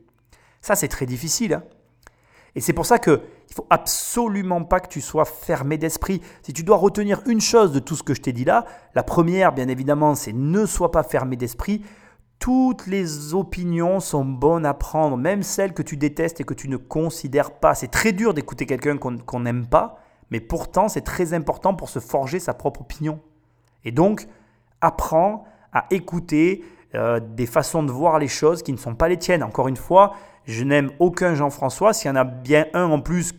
Ça, 0.62 0.76
c'est 0.76 0.88
très 0.88 1.06
difficile. 1.06 1.54
Hein. 1.56 1.64
et 2.56 2.62
c'est 2.62 2.74
pour 2.74 2.86
ça 2.86 3.00
qu'il 3.00 3.14
ne 3.14 3.54
faut 3.54 3.68
absolument 3.70 4.64
pas 4.64 4.80
que 4.80 4.88
tu 4.88 5.02
sois 5.02 5.26
fermé 5.26 5.78
d'esprit. 5.78 6.22
Si 6.42 6.54
tu 6.54 6.64
dois 6.64 6.78
retenir 6.78 7.22
une 7.26 7.42
chose 7.42 7.72
de 7.72 7.80
tout 7.80 7.96
ce 7.96 8.04
que 8.04 8.14
je 8.14 8.22
t'ai 8.22 8.34
dit 8.34 8.46
là, 8.46 8.66
la 8.96 9.04
première, 9.04 9.54
bien 9.54 9.68
évidemment, 9.68 10.16
c'est 10.16 10.34
ne 10.34 10.66
sois 10.66 10.92
pas 10.92 11.04
fermé 11.04 11.36
d'esprit. 11.36 11.84
Toutes 12.44 12.88
les 12.88 13.34
opinions 13.34 14.02
sont 14.02 14.26
bonnes 14.26 14.66
à 14.66 14.74
prendre, 14.74 15.16
même 15.16 15.44
celles 15.44 15.74
que 15.74 15.82
tu 15.82 15.96
détestes 15.96 16.42
et 16.42 16.44
que 16.44 16.54
tu 16.54 16.68
ne 16.68 16.76
considères 16.76 17.52
pas. 17.52 17.74
C'est 17.74 17.88
très 17.88 18.12
dur 18.12 18.34
d'écouter 18.34 18.66
quelqu'un 18.66 18.98
qu'on 18.98 19.40
n'aime 19.40 19.66
pas, 19.66 19.98
mais 20.30 20.42
pourtant 20.42 20.90
c'est 20.90 21.04
très 21.04 21.34
important 21.34 21.74
pour 21.74 21.88
se 21.88 22.00
forger 22.00 22.40
sa 22.40 22.54
propre 22.54 22.82
opinion. 22.82 23.22
Et 23.86 23.94
donc, 23.94 24.28
apprends 24.82 25.46
à 25.72 25.86
écouter 25.90 26.66
euh, 26.96 27.22
des 27.22 27.46
façons 27.46 27.82
de 27.82 27.94
voir 27.94 28.20
les 28.20 28.28
choses 28.28 28.62
qui 28.62 28.74
ne 28.74 28.78
sont 28.78 28.94
pas 28.94 29.08
les 29.08 29.16
tiennes. 29.16 29.42
Encore 29.42 29.70
une 29.70 29.78
fois, 29.78 30.12
je 30.44 30.66
n'aime 30.66 30.92
aucun 31.00 31.36
Jean-François. 31.36 31.94
S'il 31.94 32.10
y 32.10 32.12
en 32.12 32.18
a 32.18 32.26
bien 32.26 32.66
un 32.74 32.88
en 32.88 33.00
plus 33.00 33.32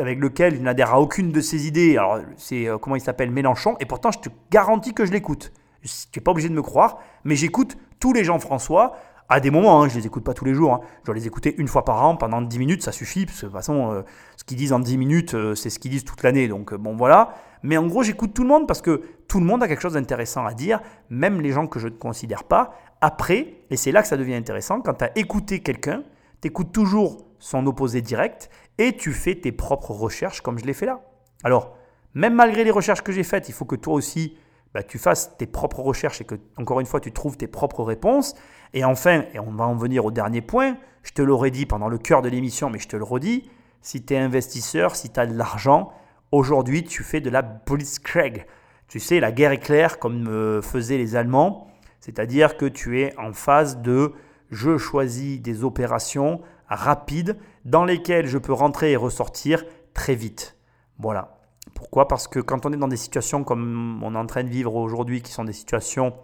avec 0.00 0.18
lequel 0.18 0.56
je 0.56 0.62
n'adhère 0.62 0.94
à 0.94 1.00
aucune 1.00 1.30
de 1.30 1.40
ses 1.40 1.68
idées, 1.68 1.96
alors 1.96 2.18
c'est 2.36 2.66
euh, 2.66 2.76
comment 2.76 2.96
il 2.96 3.02
s'appelle 3.02 3.30
Mélenchon, 3.30 3.76
et 3.78 3.86
pourtant 3.86 4.10
je 4.10 4.18
te 4.18 4.28
garantis 4.50 4.94
que 4.94 5.06
je 5.06 5.12
l'écoute. 5.12 5.52
Tu 5.84 6.18
n'es 6.18 6.24
pas 6.24 6.32
obligé 6.32 6.48
de 6.48 6.54
me 6.54 6.62
croire, 6.62 6.98
mais 7.22 7.36
j'écoute 7.36 7.76
tous 8.00 8.12
les 8.12 8.24
Jean-François 8.24 8.96
à 9.28 9.40
des 9.40 9.50
moments, 9.50 9.82
hein, 9.82 9.88
je 9.88 9.96
les 9.96 10.06
écoute 10.06 10.24
pas 10.24 10.32
tous 10.32 10.46
les 10.46 10.54
jours, 10.54 10.72
hein. 10.72 10.80
je 11.00 11.06
dois 11.06 11.14
les 11.14 11.26
écouter 11.26 11.54
une 11.58 11.68
fois 11.68 11.84
par 11.84 12.02
an 12.02 12.16
pendant 12.16 12.40
10 12.40 12.58
minutes, 12.58 12.82
ça 12.82 12.92
suffit, 12.92 13.26
parce 13.26 13.40
que 13.40 13.46
de 13.46 13.50
toute 13.50 13.58
façon, 13.58 13.92
euh, 13.92 14.02
ce 14.36 14.44
qu'ils 14.44 14.56
disent 14.56 14.72
en 14.72 14.78
10 14.78 14.96
minutes, 14.96 15.34
euh, 15.34 15.54
c'est 15.54 15.68
ce 15.68 15.78
qu'ils 15.78 15.90
disent 15.90 16.04
toute 16.04 16.22
l'année, 16.22 16.48
donc 16.48 16.72
euh, 16.72 16.78
bon 16.78 16.96
voilà. 16.96 17.34
Mais 17.62 17.76
en 17.76 17.86
gros, 17.86 18.02
j'écoute 18.02 18.32
tout 18.32 18.42
le 18.42 18.48
monde 18.48 18.66
parce 18.66 18.80
que 18.80 19.02
tout 19.26 19.38
le 19.38 19.44
monde 19.44 19.62
a 19.62 19.68
quelque 19.68 19.82
chose 19.82 19.94
d'intéressant 19.94 20.46
à 20.46 20.54
dire, 20.54 20.80
même 21.10 21.42
les 21.42 21.52
gens 21.52 21.66
que 21.66 21.78
je 21.78 21.88
ne 21.88 21.92
considère 21.92 22.44
pas. 22.44 22.72
Après, 23.02 23.54
et 23.68 23.76
c'est 23.76 23.92
là 23.92 24.00
que 24.00 24.08
ça 24.08 24.16
devient 24.16 24.34
intéressant, 24.34 24.80
quand 24.80 24.94
tu 24.94 25.04
as 25.04 25.18
écouté 25.18 25.60
quelqu'un, 25.60 26.04
tu 26.40 26.48
écoutes 26.48 26.72
toujours 26.72 27.26
son 27.38 27.66
opposé 27.66 28.00
direct 28.00 28.48
et 28.78 28.96
tu 28.96 29.12
fais 29.12 29.34
tes 29.34 29.52
propres 29.52 29.90
recherches 29.90 30.40
comme 30.40 30.58
je 30.58 30.64
l'ai 30.64 30.72
fait 30.72 30.86
là. 30.86 31.00
Alors, 31.44 31.76
même 32.14 32.34
malgré 32.34 32.64
les 32.64 32.70
recherches 32.70 33.02
que 33.02 33.12
j'ai 33.12 33.24
faites, 33.24 33.48
il 33.48 33.52
faut 33.52 33.66
que 33.66 33.76
toi 33.76 33.92
aussi, 33.92 34.36
bah, 34.74 34.82
tu 34.82 34.98
fasses 34.98 35.36
tes 35.36 35.46
propres 35.46 35.80
recherches 35.80 36.20
et 36.20 36.24
que, 36.24 36.34
encore 36.56 36.80
une 36.80 36.86
fois, 36.86 37.00
tu 37.00 37.12
trouves 37.12 37.36
tes 37.36 37.46
propres 37.46 37.82
réponses. 37.82 38.34
Et 38.74 38.84
enfin, 38.84 39.24
et 39.32 39.38
on 39.38 39.50
va 39.50 39.66
en 39.66 39.76
venir 39.76 40.04
au 40.04 40.10
dernier 40.10 40.42
point, 40.42 40.76
je 41.02 41.12
te 41.12 41.22
l'aurais 41.22 41.50
dit 41.50 41.66
pendant 41.66 41.88
le 41.88 41.98
cœur 41.98 42.22
de 42.22 42.28
l'émission, 42.28 42.70
mais 42.70 42.78
je 42.78 42.88
te 42.88 42.96
le 42.96 43.04
redis, 43.04 43.48
si 43.80 44.04
tu 44.04 44.14
es 44.14 44.18
investisseur, 44.18 44.94
si 44.94 45.10
tu 45.10 45.18
as 45.18 45.26
de 45.26 45.36
l'argent, 45.36 45.92
aujourd'hui 46.32 46.84
tu 46.84 47.02
fais 47.02 47.20
de 47.20 47.30
la 47.30 47.42
blitzkrieg. 47.42 48.46
Tu 48.88 49.00
sais, 49.00 49.20
la 49.20 49.32
guerre 49.32 49.52
éclair 49.52 49.98
comme 49.98 50.28
euh, 50.28 50.62
faisaient 50.62 50.98
les 50.98 51.16
Allemands, 51.16 51.68
c'est-à-dire 52.00 52.56
que 52.56 52.66
tu 52.66 53.00
es 53.00 53.16
en 53.18 53.32
phase 53.32 53.78
de 53.78 54.12
je 54.50 54.78
choisis 54.78 55.40
des 55.40 55.64
opérations 55.64 56.40
rapides 56.68 57.36
dans 57.64 57.84
lesquelles 57.84 58.26
je 58.26 58.38
peux 58.38 58.52
rentrer 58.52 58.92
et 58.92 58.96
ressortir 58.96 59.64
très 59.94 60.14
vite. 60.14 60.56
Voilà. 60.98 61.37
Pourquoi? 61.74 62.08
Parce 62.08 62.28
que 62.28 62.40
quand 62.40 62.66
on 62.66 62.72
est 62.72 62.76
dans 62.76 62.88
des 62.88 62.96
situations 62.96 63.44
comme 63.44 64.00
on 64.02 64.14
est 64.14 64.18
en 64.18 64.26
train 64.26 64.44
de 64.44 64.48
vivre 64.48 64.74
aujourd'hui, 64.74 65.22
qui 65.22 65.32
sont 65.32 65.44
des 65.44 65.52
situations, 65.52 66.14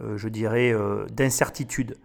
euh, 0.00 0.16
je 0.16 0.28
dirais, 0.28 0.72
euh, 0.72 1.06
d'incertitude, 1.06 1.96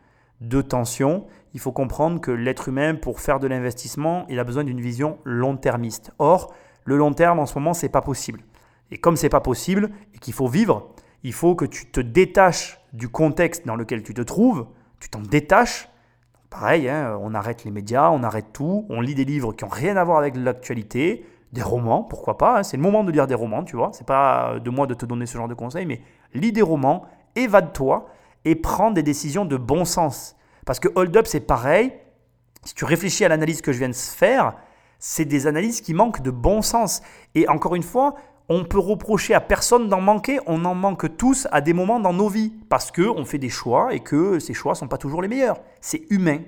de 0.41 0.61
tension, 0.61 1.25
il 1.53 1.59
faut 1.59 1.71
comprendre 1.71 2.19
que 2.19 2.31
l'être 2.31 2.69
humain, 2.69 2.95
pour 2.95 3.19
faire 3.19 3.39
de 3.39 3.47
l'investissement, 3.47 4.25
il 4.29 4.39
a 4.39 4.43
besoin 4.43 4.63
d'une 4.63 4.81
vision 4.81 5.19
long-termiste. 5.23 6.11
Or, 6.19 6.53
le 6.85 6.97
long 6.97 7.13
terme, 7.13 7.39
en 7.39 7.45
ce 7.45 7.55
moment, 7.55 7.73
c'est 7.73 7.89
pas 7.89 8.01
possible. 8.01 8.41
Et 8.91 8.97
comme 8.97 9.15
c'est 9.15 9.29
pas 9.29 9.39
possible 9.39 9.89
et 10.13 10.19
qu'il 10.19 10.33
faut 10.33 10.47
vivre, 10.47 10.93
il 11.23 11.33
faut 11.33 11.55
que 11.55 11.65
tu 11.65 11.89
te 11.89 12.01
détaches 12.01 12.79
du 12.91 13.09
contexte 13.09 13.65
dans 13.65 13.75
lequel 13.75 14.03
tu 14.03 14.13
te 14.13 14.21
trouves, 14.21 14.67
tu 14.99 15.09
t'en 15.09 15.21
détaches. 15.21 15.89
Pareil, 16.49 16.89
hein, 16.89 17.17
on 17.21 17.33
arrête 17.33 17.63
les 17.63 17.71
médias, 17.71 18.09
on 18.11 18.23
arrête 18.23 18.47
tout, 18.53 18.85
on 18.89 19.01
lit 19.01 19.15
des 19.15 19.25
livres 19.25 19.53
qui 19.53 19.63
n'ont 19.63 19.71
rien 19.71 19.97
à 19.97 20.03
voir 20.03 20.17
avec 20.19 20.35
l'actualité, 20.35 21.25
des 21.53 21.61
romans, 21.61 22.03
pourquoi 22.03 22.37
pas. 22.37 22.59
Hein. 22.59 22.63
c'est 22.63 22.77
le 22.77 22.83
moment 22.83 23.03
de 23.03 23.11
lire 23.11 23.27
des 23.27 23.35
romans, 23.35 23.63
tu 23.63 23.75
vois. 23.75 23.91
C'est 23.93 24.07
pas 24.07 24.59
de 24.59 24.69
moi 24.69 24.87
de 24.87 24.95
te 24.95 25.05
donner 25.05 25.25
ce 25.27 25.37
genre 25.37 25.47
de 25.47 25.53
conseils, 25.53 25.85
mais 25.85 26.01
lis 26.33 26.51
des 26.51 26.63
romans, 26.63 27.05
évade-toi 27.35 28.07
et 28.43 28.55
prends 28.55 28.91
des 28.91 29.03
décisions 29.03 29.45
de 29.45 29.55
bon 29.55 29.85
sens. 29.85 30.35
Parce 30.65 30.79
que 30.79 30.89
hold 30.95 31.15
up, 31.15 31.27
c'est 31.27 31.41
pareil. 31.41 31.93
Si 32.65 32.73
tu 32.73 32.85
réfléchis 32.85 33.23
à 33.23 33.29
l'analyse 33.29 33.61
que 33.61 33.71
je 33.71 33.77
viens 33.77 33.89
de 33.89 33.95
faire, 33.95 34.55
c'est 34.97 35.25
des 35.25 35.45
analyses 35.45 35.81
qui 35.81 35.93
manquent 35.93 36.21
de 36.21 36.31
bon 36.31 36.61
sens. 36.61 37.01
Et 37.35 37.47
encore 37.47 37.75
une 37.75 37.83
fois, 37.83 38.15
on 38.49 38.65
peut 38.65 38.79
reprocher 38.79 39.35
à 39.35 39.41
personne 39.41 39.89
d'en 39.89 40.01
manquer. 40.01 40.39
On 40.47 40.65
en 40.65 40.73
manque 40.73 41.17
tous 41.17 41.47
à 41.51 41.61
des 41.61 41.73
moments 41.73 41.99
dans 41.99 42.13
nos 42.13 42.29
vies 42.29 42.53
parce 42.67 42.89
que 42.89 43.03
on 43.03 43.25
fait 43.25 43.37
des 43.37 43.49
choix 43.49 43.93
et 43.93 43.99
que 43.99 44.39
ces 44.39 44.53
choix 44.53 44.73
sont 44.73 44.87
pas 44.87 44.97
toujours 44.97 45.21
les 45.21 45.27
meilleurs. 45.27 45.59
C'est 45.81 46.03
humain. 46.09 46.39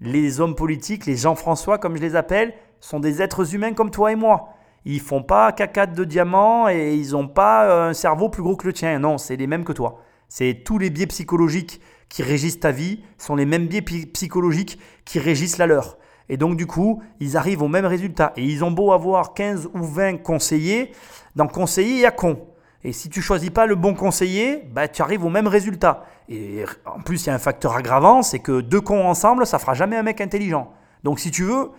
Les 0.00 0.40
hommes 0.40 0.54
politiques, 0.54 1.06
les 1.06 1.16
Jean-François 1.16 1.78
comme 1.78 1.96
je 1.96 2.02
les 2.02 2.14
appelle, 2.14 2.52
sont 2.80 3.00
des 3.00 3.22
êtres 3.22 3.54
humains 3.54 3.72
comme 3.72 3.90
toi 3.90 4.12
et 4.12 4.16
moi. 4.16 4.50
Ils 4.84 5.00
font 5.00 5.22
pas 5.22 5.52
caca 5.52 5.86
de 5.86 6.04
diamants 6.04 6.68
et 6.68 6.94
ils 6.94 7.12
n'ont 7.12 7.28
pas 7.28 7.64
euh, 7.64 7.90
un 7.90 7.94
cerveau 7.94 8.28
plus 8.28 8.42
gros 8.42 8.56
que 8.56 8.66
le 8.66 8.72
tien. 8.72 8.98
Non, 8.98 9.18
c'est 9.18 9.36
les 9.36 9.46
mêmes 9.46 9.64
que 9.64 9.72
toi. 9.72 10.00
C'est 10.28 10.62
tous 10.64 10.78
les 10.78 10.90
biais 10.90 11.06
psychologiques 11.06 11.80
qui 12.08 12.22
régissent 12.22 12.60
ta 12.60 12.70
vie 12.70 13.02
sont 13.18 13.36
les 13.36 13.44
mêmes 13.44 13.66
biais 13.66 13.82
psychologiques 13.82 14.78
qui 15.04 15.18
régissent 15.18 15.58
la 15.58 15.66
leur. 15.66 15.98
Et 16.28 16.36
donc 16.36 16.56
du 16.56 16.66
coup, 16.66 17.02
ils 17.20 17.36
arrivent 17.36 17.62
au 17.62 17.68
même 17.68 17.86
résultat. 17.86 18.32
Et 18.36 18.44
ils 18.44 18.64
ont 18.64 18.70
beau 18.70 18.92
avoir 18.92 19.34
15 19.34 19.70
ou 19.74 19.82
20 19.82 20.18
conseillers, 20.18 20.92
dans 21.36 21.46
conseiller, 21.46 21.94
il 21.94 22.00
y 22.00 22.06
a 22.06 22.10
con. 22.10 22.38
Et 22.84 22.92
si 22.92 23.08
tu 23.08 23.20
choisis 23.20 23.50
pas 23.50 23.66
le 23.66 23.74
bon 23.74 23.94
conseiller, 23.94 24.62
bah, 24.72 24.88
tu 24.88 25.02
arrives 25.02 25.24
au 25.24 25.30
même 25.30 25.48
résultat. 25.48 26.04
Et 26.28 26.64
en 26.86 27.00
plus, 27.00 27.24
il 27.24 27.26
y 27.28 27.30
a 27.30 27.34
un 27.34 27.38
facteur 27.38 27.74
aggravant, 27.74 28.22
c'est 28.22 28.38
que 28.38 28.60
deux 28.60 28.80
cons 28.80 29.06
ensemble, 29.06 29.46
ça 29.46 29.58
fera 29.58 29.74
jamais 29.74 29.96
un 29.96 30.02
mec 30.02 30.20
intelligent. 30.20 30.70
Donc 31.02 31.18
si 31.18 31.30
tu 31.30 31.44
veux, 31.44 31.70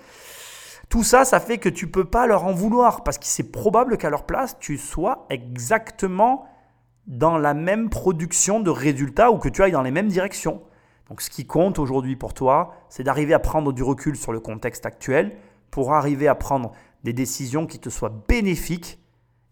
tout 0.90 1.04
ça, 1.04 1.24
ça 1.24 1.40
fait 1.40 1.60
que 1.60 1.70
tu 1.70 1.88
peux 1.88 2.06
pas 2.06 2.26
leur 2.26 2.46
en 2.46 2.54
vouloir 2.54 3.04
parce 3.04 3.20
que 3.20 3.26
c'est 3.26 3.52
probable 3.52 3.98
qu'à 3.98 4.10
leur 4.10 4.26
place, 4.26 4.58
tu 4.60 4.78
sois 4.78 5.28
exactement 5.30 6.48
dans 7.06 7.38
la 7.38 7.54
même 7.54 7.90
production 7.90 8.60
de 8.60 8.72
résultats 8.72 9.32
ou 9.32 9.38
que 9.38 9.50
tu 9.50 9.62
ailles 9.62 9.72
dans 9.72 9.84
les 9.84 9.92
mêmes 9.92 10.08
directions. 10.08 10.64
Donc 11.08 11.22
ce 11.22 11.30
qui 11.30 11.46
compte 11.46 11.78
aujourd'hui 11.78 12.16
pour 12.16 12.34
toi, 12.34 12.74
c'est 12.90 13.04
d'arriver 13.04 13.36
à 13.36 13.40
prendre 13.40 13.72
du 13.72 13.84
recul 13.84 14.16
sur 14.16 14.32
le 14.32 14.40
contexte 14.40 14.86
actuel 14.88 15.38
pour 15.70 15.94
arriver 15.94 16.28
à 16.28 16.36
prendre 16.36 16.72
des 17.04 17.14
décisions 17.14 17.68
qui 17.68 17.80
te 17.80 17.90
soient 17.90 18.14
bénéfiques 18.28 19.00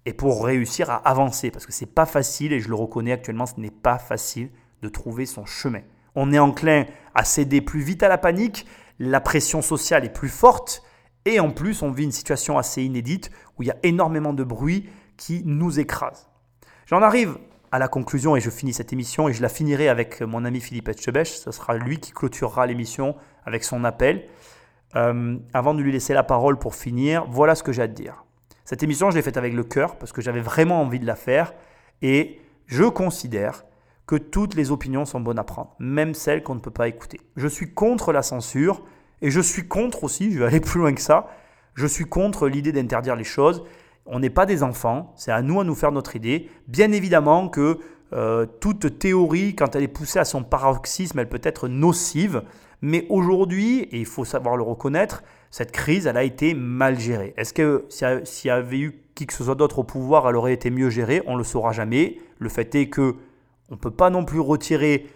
et 0.06 0.14
pour 0.14 0.43
réussir 0.43 0.90
à 0.90 0.95
avancer 0.95 1.51
parce 1.51 1.67
que 1.67 1.72
c'est 1.72 1.85
pas 1.85 2.06
facile 2.07 2.51
et 2.51 2.59
je 2.59 2.69
le 2.69 2.75
reconnais 2.75 3.11
actuellement, 3.11 3.45
ce 3.45 3.59
n'est 3.59 3.72
pas 3.72 3.99
facile 3.99 4.49
de 4.82 4.90
trouver 4.90 5.27
son 5.27 5.45
chemin. 5.45 5.82
On 6.16 6.32
est 6.32 6.40
enclin 6.40 6.85
à 7.14 7.24
céder 7.24 7.61
plus 7.61 7.82
vite 7.82 8.01
à 8.01 8.07
la 8.07 8.17
panique, 8.17 8.66
la 8.98 9.22
pression 9.22 9.61
sociale 9.61 10.03
est 10.03 10.14
plus 10.14 10.30
forte 10.30 10.83
et 11.27 11.39
en 11.39 11.51
plus, 11.51 11.81
on 11.81 11.91
vit 11.91 12.06
une 12.06 12.11
situation 12.11 12.57
assez 12.57 12.83
inédite 12.83 13.31
où 13.57 13.64
il 13.64 13.67
y 13.67 13.72
a 13.72 13.77
énormément 13.83 14.33
de 14.33 14.43
bruit 14.43 14.89
qui 15.17 15.43
nous 15.45 15.80
écrase. 15.80 16.30
J'en 16.85 17.01
arrive 17.01 17.38
à 17.72 17.80
la 17.80 17.88
conclusion 17.88 18.35
et 18.35 18.39
je 18.39 18.49
finis 18.49 18.73
cette 18.73 18.93
émission 18.93 19.27
et 19.27 19.33
je 19.33 19.41
la 19.41 19.49
finirai 19.49 19.89
avec 19.89 20.22
mon 20.22 20.45
ami 20.45 20.61
Philippe 20.61 20.88
Etchebech. 20.88 21.27
Ce 21.27 21.51
sera 21.51 21.75
lui 21.75 21.99
qui 21.99 22.11
clôturera 22.11 22.65
l'émission 22.65 23.15
avec 23.45 23.64
son 23.64 23.83
appel. 23.83 24.27
Euh, 24.95 25.38
avant 25.53 25.73
de 25.73 25.81
lui 25.81 25.91
laisser 25.91 26.14
la 26.14 26.23
parole 26.23 26.57
pour 26.57 26.75
finir, 26.75 27.25
voilà 27.30 27.56
ce 27.56 27.64
que 27.64 27.73
j'ai 27.73 27.81
à 27.81 27.88
te 27.88 27.93
dire. 27.93 28.23
Cette 28.64 28.83
émission, 28.83 29.11
je 29.11 29.17
l'ai 29.17 29.22
faite 29.22 29.38
avec 29.38 29.53
le 29.53 29.64
cœur 29.64 29.97
parce 29.97 30.14
que 30.14 30.22
j'avais 30.22 30.39
vraiment 30.39 30.81
envie 30.81 30.99
de 30.99 31.06
la 31.06 31.15
faire 31.15 31.53
et 32.01 32.39
je 32.67 32.83
considère 32.85 33.65
que 34.06 34.15
toutes 34.15 34.56
les 34.56 34.72
opinions 34.72 35.03
sont 35.03 35.19
bonnes 35.19 35.39
à 35.39 35.43
prendre, 35.43 35.75
même 35.80 36.14
celles 36.14 36.41
qu'on 36.41 36.56
ne 36.56 36.61
peut 36.61 36.72
pas 36.72 36.88
écouter. 36.88 37.19
Je 37.35 37.47
suis 37.47 37.73
contre 37.73 38.14
la 38.14 38.23
censure 38.23 38.81
et 39.21 39.31
je 39.31 39.41
suis 39.41 39.67
contre 39.67 40.03
aussi, 40.03 40.31
je 40.31 40.39
vais 40.39 40.45
aller 40.45 40.59
plus 40.59 40.79
loin 40.79 40.93
que 40.93 41.01
ça, 41.01 41.27
je 41.73 41.85
suis 41.85 42.05
contre 42.05 42.47
l'idée 42.47 42.71
d'interdire 42.71 43.15
les 43.15 43.23
choses. 43.23 43.63
On 44.05 44.19
n'est 44.19 44.29
pas 44.29 44.45
des 44.45 44.63
enfants, 44.63 45.13
c'est 45.15 45.31
à 45.31 45.41
nous 45.41 45.59
à 45.59 45.63
nous 45.63 45.75
faire 45.75 45.91
notre 45.91 46.15
idée. 46.15 46.49
Bien 46.67 46.91
évidemment 46.91 47.49
que 47.49 47.79
euh, 48.13 48.45
toute 48.59 48.99
théorie, 48.99 49.55
quand 49.55 49.75
elle 49.75 49.83
est 49.83 49.89
poussée 49.89 50.19
à 50.19 50.25
son 50.25 50.43
paroxysme, 50.43 51.19
elle 51.19 51.29
peut 51.29 51.41
être 51.43 51.67
nocive. 51.67 52.43
Mais 52.81 53.05
aujourd'hui, 53.09 53.81
et 53.91 53.99
il 53.99 54.05
faut 54.05 54.25
savoir 54.25 54.55
le 54.55 54.63
reconnaître, 54.63 55.23
cette 55.51 55.71
crise, 55.71 56.07
elle 56.07 56.17
a 56.17 56.23
été 56.23 56.53
mal 56.53 56.99
gérée. 56.99 57.33
Est-ce 57.37 57.53
que 57.53 57.85
s'il 57.89 58.47
y 58.47 58.51
avait 58.51 58.79
eu 58.79 59.01
qui 59.15 59.25
que 59.25 59.33
ce 59.33 59.43
soit 59.43 59.55
d'autre 59.55 59.79
au 59.79 59.83
pouvoir, 59.83 60.29
elle 60.29 60.35
aurait 60.35 60.53
été 60.53 60.69
mieux 60.69 60.89
gérée? 60.89 61.21
On 61.25 61.33
ne 61.33 61.39
le 61.39 61.43
saura 61.43 61.71
jamais. 61.71 62.19
Le 62.37 62.49
fait 62.49 62.75
est 62.75 62.87
que 62.87 63.15
on 63.69 63.75
ne 63.75 63.79
peut 63.79 63.91
pas 63.91 64.09
non 64.09 64.23
plus 64.23 64.39
retirer 64.39 65.07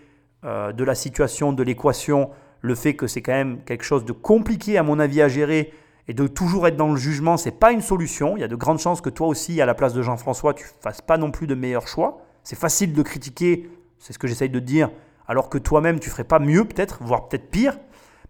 euh, 0.44 0.74
de 0.74 0.84
la 0.84 0.96
situation, 0.96 1.54
de 1.54 1.64
l'équation, 1.64 2.32
le 2.62 2.76
fait 2.76 2.96
que 2.96 3.08
c'est 3.08 3.22
quand 3.22 3.34
même 3.34 3.60
quelque 3.66 3.84
chose 3.84 4.06
de 4.06 4.12
compliqué, 4.12 4.78
à 4.78 4.84
mon 4.84 5.00
avis, 5.00 5.22
à 5.22 5.28
gérer 5.28 5.74
et 6.08 6.14
de 6.14 6.28
toujours 6.28 6.68
être 6.68 6.76
dans 6.76 6.90
le 6.92 6.98
jugement, 6.98 7.38
c'est 7.38 7.52
pas 7.52 7.72
une 7.72 7.82
solution. 7.82 8.36
Il 8.36 8.42
y 8.42 8.44
a 8.44 8.48
de 8.48 8.56
grandes 8.56 8.80
chances 8.80 9.02
que 9.02 9.10
toi 9.10 9.28
aussi, 9.28 9.62
à 9.62 9.66
la 9.66 9.74
place 9.74 9.94
de 9.94 10.02
Jean-François, 10.02 10.54
tu 10.54 10.66
fasses 10.82 11.02
pas 11.02 11.18
non 11.18 11.32
plus 11.32 11.48
de 11.48 11.56
meilleurs 11.56 11.88
choix. 11.88 12.22
C'est 12.44 12.58
facile 12.58 12.94
de 12.94 13.02
critiquer, 13.02 13.70
c'est 14.00 14.14
ce 14.14 14.20
que 14.20 14.28
j'essaye 14.28 14.50
de 14.50 14.60
dire, 14.60 14.90
alors 15.28 15.50
que 15.50 15.58
toi-même, 15.58 16.00
tu 16.00 16.10
ferais 16.10 16.24
pas 16.24 16.40
mieux 16.40 16.66
peut-être, 16.66 17.00
voire 17.02 17.28
peut-être 17.28 17.50
pire. 17.50 17.78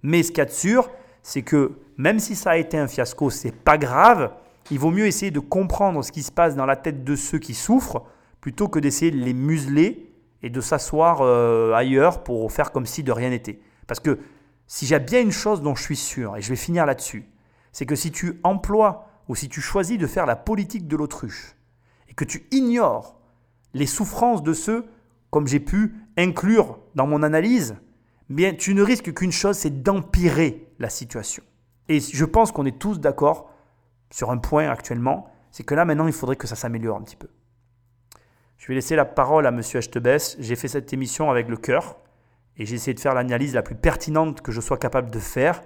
Mais 0.04 0.24
ce 0.24 0.30
qu'il 0.30 0.40
y 0.40 0.42
a 0.42 0.46
de 0.46 0.52
sûr, 0.52 0.90
c'est 1.24 1.42
que 1.42 1.72
même 1.98 2.20
si 2.20 2.36
ça 2.36 2.52
a 2.52 2.58
été 2.58 2.78
un 2.78 2.88
fiasco, 2.88 3.30
c'est 3.30 3.56
pas 3.56 3.78
grave. 3.78 4.32
Il 4.70 4.80
vaut 4.80 4.92
mieux 4.92 5.06
essayer 5.06 5.32
de 5.32 5.40
comprendre 5.40 6.04
ce 6.04 6.12
qui 6.12 6.24
se 6.24 6.32
passe 6.32 6.56
dans 6.56 6.66
la 6.66 6.76
tête 6.76 7.04
de 7.04 7.16
ceux 7.16 7.40
qui 7.40 7.54
souffrent 7.54 8.04
plutôt 8.42 8.68
que 8.68 8.80
d'essayer 8.80 9.12
de 9.12 9.18
les 9.18 9.34
museler 9.34 10.12
et 10.44 10.50
de 10.50 10.62
s'asseoir 10.62 11.22
euh, 11.22 11.74
ailleurs 11.74 12.24
pour 12.24 12.52
faire 12.52 12.72
comme 12.72 12.86
si 12.86 13.04
de 13.04 13.12
rien 13.12 13.30
n'était. 13.30 13.60
Parce 13.88 14.00
que 14.00 14.20
si 14.68 14.86
j'ai 14.86 15.00
bien 15.00 15.22
une 15.22 15.32
chose 15.32 15.62
dont 15.62 15.76
je 15.76 15.84
suis 15.84 15.96
sûr, 15.96 16.38
et 16.38 16.42
je 16.42 16.50
vais 16.50 16.56
finir 16.56 16.86
là-dessus, 16.86 17.30
c'est 17.72 17.86
que 17.86 17.96
si 17.96 18.12
tu 18.12 18.40
emploies 18.44 19.08
ou 19.28 19.36
si 19.36 19.50
tu 19.50 19.62
choisis 19.62 19.98
de 19.98 20.08
faire 20.08 20.26
la 20.26 20.36
politique 20.36 20.88
de 20.88 20.96
l'autruche 20.96 21.56
et 22.10 22.14
que 22.14 22.26
tu 22.26 22.48
ignores 22.52 23.20
les 23.74 23.86
souffrances 23.86 24.44
de 24.44 24.54
ceux, 24.54 24.86
comme 25.30 25.48
j'ai 25.48 25.60
pu 25.60 25.96
inclure 26.18 26.80
dans 26.96 27.08
mon 27.08 27.24
analyse, 27.24 27.76
bien 28.30 28.54
tu 28.54 28.74
ne 28.74 28.82
risques 28.82 29.14
qu'une 29.14 29.32
chose, 29.32 29.58
c'est 29.58 29.84
d'empirer 29.84 30.68
la 30.80 30.90
situation. 30.90 31.44
Et 31.88 32.00
je 32.00 32.26
pense 32.26 32.52
qu'on 32.52 32.66
est 32.66 32.80
tous 32.80 33.00
d'accord 33.00 33.50
sur 34.10 34.32
un 34.32 34.38
point 34.38 34.70
actuellement, 34.70 35.30
c'est 35.52 35.64
que 35.64 35.76
là 35.76 35.86
maintenant 35.86 36.08
il 36.08 36.14
faudrait 36.14 36.36
que 36.36 36.48
ça 36.48 36.56
s'améliore 36.56 36.98
un 36.98 37.02
petit 37.02 37.16
peu. 37.16 37.28
Je 38.58 38.68
vais 38.68 38.76
laisser 38.76 38.96
la 38.96 39.06
parole 39.06 39.48
à 39.48 39.50
M. 39.50 39.60
Echtebès. 39.60 40.38
J'ai 40.40 40.56
fait 40.56 40.68
cette 40.68 40.94
émission 40.94 41.32
avec 41.32 41.48
le 41.48 41.58
cœur 41.58 41.98
et 42.58 42.66
j'ai 42.66 42.76
essayé 42.76 42.94
de 42.94 43.00
faire 43.00 43.14
l'analyse 43.14 43.54
la 43.54 43.64
plus 43.64 43.76
pertinente 43.76 44.42
que 44.42 44.52
je 44.52 44.62
sois 44.62 44.78
capable 44.78 45.12
de 45.12 45.20
faire. 45.20 45.62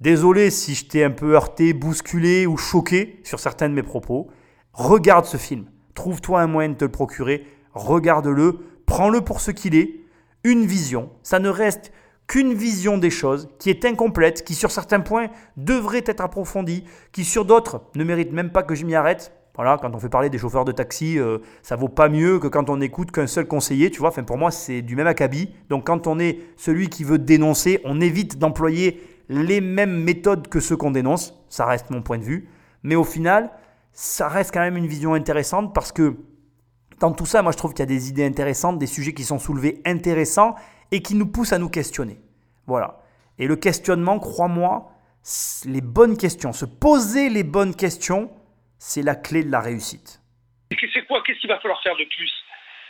Désolé 0.00 0.50
si 0.50 0.74
je 0.74 0.86
t'ai 0.86 1.04
un 1.04 1.10
peu 1.10 1.34
heurté, 1.34 1.72
bousculé 1.72 2.46
ou 2.46 2.56
choqué 2.56 3.20
sur 3.24 3.38
certains 3.38 3.68
de 3.68 3.74
mes 3.74 3.82
propos. 3.82 4.30
Regarde 4.72 5.26
ce 5.26 5.36
film. 5.36 5.66
Trouve-toi 5.94 6.40
un 6.40 6.46
moyen 6.46 6.70
de 6.70 6.74
te 6.74 6.84
le 6.84 6.90
procurer. 6.90 7.46
Regarde-le. 7.74 8.58
Prends-le 8.86 9.20
pour 9.20 9.40
ce 9.40 9.50
qu'il 9.50 9.74
est. 9.74 10.00
Une 10.44 10.66
vision. 10.66 11.10
Ça 11.22 11.38
ne 11.38 11.48
reste 11.48 11.92
qu'une 12.26 12.54
vision 12.54 12.98
des 12.98 13.10
choses 13.10 13.48
qui 13.58 13.70
est 13.70 13.84
incomplète, 13.84 14.44
qui 14.44 14.54
sur 14.54 14.70
certains 14.70 15.00
points 15.00 15.28
devrait 15.56 16.04
être 16.06 16.20
approfondie, 16.20 16.84
qui 17.12 17.24
sur 17.24 17.44
d'autres 17.44 17.82
ne 17.94 18.04
mérite 18.04 18.32
même 18.32 18.50
pas 18.50 18.62
que 18.62 18.74
je 18.74 18.86
m'y 18.86 18.94
arrête. 18.94 19.32
Voilà, 19.54 19.76
quand 19.80 19.94
on 19.94 19.98
fait 19.98 20.08
parler 20.08 20.30
des 20.30 20.38
chauffeurs 20.38 20.64
de 20.64 20.72
taxi, 20.72 21.18
euh, 21.18 21.38
ça 21.62 21.76
vaut 21.76 21.88
pas 21.88 22.08
mieux 22.08 22.38
que 22.38 22.46
quand 22.46 22.70
on 22.70 22.80
écoute 22.80 23.10
qu'un 23.10 23.26
seul 23.26 23.46
conseiller, 23.46 23.90
tu 23.90 24.00
vois. 24.00 24.08
Enfin, 24.08 24.22
pour 24.22 24.38
moi, 24.38 24.50
c'est 24.50 24.80
du 24.80 24.96
même 24.96 25.06
acabit. 25.06 25.50
Donc, 25.68 25.86
quand 25.86 26.06
on 26.06 26.18
est 26.18 26.38
celui 26.56 26.88
qui 26.88 27.04
veut 27.04 27.18
dénoncer, 27.18 27.80
on 27.84 28.00
évite 28.00 28.38
d'employer 28.38 29.02
les 29.28 29.60
mêmes 29.60 30.02
méthodes 30.02 30.48
que 30.48 30.58
ceux 30.58 30.76
qu'on 30.76 30.90
dénonce. 30.90 31.44
Ça 31.48 31.66
reste 31.66 31.90
mon 31.90 32.00
point 32.00 32.18
de 32.18 32.24
vue. 32.24 32.48
Mais 32.82 32.94
au 32.94 33.04
final, 33.04 33.50
ça 33.92 34.28
reste 34.28 34.52
quand 34.54 34.60
même 34.60 34.76
une 34.76 34.86
vision 34.86 35.12
intéressante 35.12 35.74
parce 35.74 35.92
que 35.92 36.16
dans 36.98 37.12
tout 37.12 37.26
ça, 37.26 37.42
moi, 37.42 37.52
je 37.52 37.58
trouve 37.58 37.72
qu'il 37.72 37.80
y 37.80 37.82
a 37.82 37.86
des 37.86 38.08
idées 38.08 38.24
intéressantes, 38.24 38.78
des 38.78 38.86
sujets 38.86 39.12
qui 39.12 39.24
sont 39.24 39.38
soulevés 39.38 39.82
intéressants 39.84 40.54
et 40.92 41.02
qui 41.02 41.14
nous 41.14 41.26
poussent 41.26 41.52
à 41.52 41.58
nous 41.58 41.68
questionner. 41.68 42.20
Voilà. 42.66 43.02
Et 43.38 43.46
le 43.46 43.56
questionnement, 43.56 44.18
crois-moi, 44.18 44.92
les 45.66 45.80
bonnes 45.80 46.16
questions, 46.16 46.52
se 46.52 46.64
poser 46.64 47.28
les 47.28 47.42
bonnes 47.42 47.74
questions, 47.74 48.30
c'est 48.82 49.02
la 49.02 49.14
clé 49.14 49.44
de 49.44 49.52
la 49.52 49.60
réussite. 49.60 50.18
C'est 50.92 51.06
quoi? 51.06 51.22
Qu'est-ce 51.22 51.38
qu'il 51.38 51.48
va 51.48 51.60
falloir 51.60 51.80
faire 51.82 51.94
de 51.94 52.04
plus? 52.04 52.32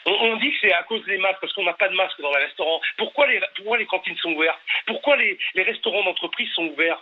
On, 0.06 0.36
dit 0.38 0.50
que 0.50 0.56
c'est 0.62 0.72
à 0.72 0.82
cause 0.84 1.04
des 1.04 1.18
masques, 1.18 1.38
parce 1.40 1.52
qu'on 1.52 1.64
n'a 1.64 1.74
pas 1.74 1.88
de 1.88 1.94
masques 1.94 2.20
dans 2.20 2.32
les 2.32 2.44
restaurants. 2.44 2.80
Pourquoi 2.96 3.26
les, 3.26 3.40
pourquoi 3.56 3.76
les 3.76 3.86
cantines 3.86 4.16
sont 4.16 4.32
ouvertes? 4.32 4.58
Pourquoi 4.86 5.16
les, 5.16 5.38
les 5.54 5.62
restaurants 5.62 6.02
d'entreprise 6.02 6.50
sont 6.54 6.64
ouverts? 6.64 6.98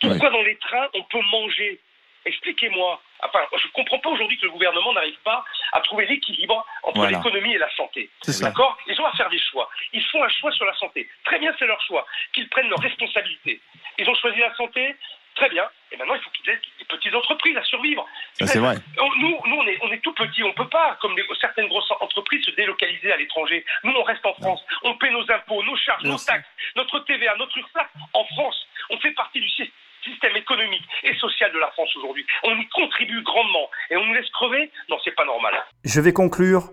Pourquoi 0.00 0.30
dans 0.30 0.42
les 0.42 0.56
trains 0.58 0.88
on 0.94 1.02
peut 1.02 1.20
manger? 1.32 1.80
Expliquez-moi. 2.24 3.02
Enfin, 3.22 3.40
je 3.60 3.66
ne 3.66 3.72
comprends 3.72 3.98
pas 3.98 4.10
aujourd'hui 4.10 4.38
que 4.38 4.46
le 4.46 4.52
gouvernement 4.52 4.92
n'arrive 4.92 5.18
pas 5.24 5.44
à 5.72 5.80
trouver 5.80 6.06
l'équilibre 6.06 6.64
entre 6.84 7.06
l'économie 7.06 7.54
et 7.54 7.58
la 7.58 7.74
santé. 7.74 8.10
D'accord? 8.40 8.78
Ils 8.86 9.00
ont 9.00 9.06
à 9.06 9.12
faire 9.12 9.28
des 9.30 9.38
choix. 9.38 9.68
Ils 9.92 10.04
font 10.04 10.22
un 10.22 10.28
choix 10.28 10.52
sur 10.52 10.66
la 10.66 10.74
santé. 10.74 11.08
Très 11.24 11.38
bien, 11.40 11.52
c'est 11.58 11.66
leur 11.66 11.80
choix. 11.82 12.06
Qu'ils 12.32 12.48
prennent 12.48 12.68
leurs 12.68 12.80
responsabilités. 12.80 13.60
Ils 13.98 14.08
ont 14.08 14.14
choisi 14.14 14.38
la 14.38 14.54
santé. 14.54 14.94
Très 15.40 15.48
bien. 15.48 15.64
Et 15.90 15.96
maintenant, 15.96 16.16
il 16.16 16.20
faut 16.20 16.28
qu'ils 16.36 16.52
aident 16.52 16.60
des 16.78 16.84
petites 16.84 17.14
entreprises 17.14 17.56
à 17.56 17.64
survivre. 17.64 18.06
c'est 18.34 18.58
vrai. 18.58 18.76
Nous, 19.00 19.40
nous 19.46 19.56
on, 19.56 19.66
est, 19.66 19.78
on 19.80 19.90
est 19.90 20.02
tout 20.02 20.12
petits. 20.12 20.44
On 20.44 20.48
ne 20.48 20.52
peut 20.52 20.68
pas, 20.68 20.98
comme 21.00 21.16
certaines 21.40 21.68
grosses 21.68 21.90
entreprises, 21.98 22.44
se 22.44 22.50
délocaliser 22.50 23.10
à 23.10 23.16
l'étranger. 23.16 23.64
Nous, 23.84 23.92
on 23.98 24.02
reste 24.02 24.26
en 24.26 24.34
France. 24.34 24.60
On 24.82 24.98
paie 24.98 25.10
nos 25.10 25.24
impôts, 25.32 25.62
nos 25.62 25.76
charges, 25.76 26.04
nos 26.04 26.18
taxes, 26.18 26.46
notre 26.76 26.98
TVA, 27.06 27.34
notre 27.38 27.56
URSSAF 27.56 27.88
en 28.12 28.24
France. 28.36 28.66
On 28.90 28.98
fait 28.98 29.12
partie 29.12 29.40
du 29.40 29.48
système 29.48 30.36
économique 30.36 30.84
et 31.04 31.14
social 31.14 31.50
de 31.54 31.58
la 31.58 31.70
France 31.70 31.88
aujourd'hui. 31.96 32.26
On 32.44 32.54
y 32.58 32.68
contribue 32.68 33.22
grandement. 33.22 33.70
Et 33.88 33.96
on 33.96 34.04
nous 34.04 34.12
laisse 34.12 34.28
crever 34.32 34.70
Non, 34.90 34.98
c'est 35.02 35.14
pas 35.14 35.24
normal. 35.24 35.54
Je 35.84 36.02
vais 36.02 36.12
conclure 36.12 36.70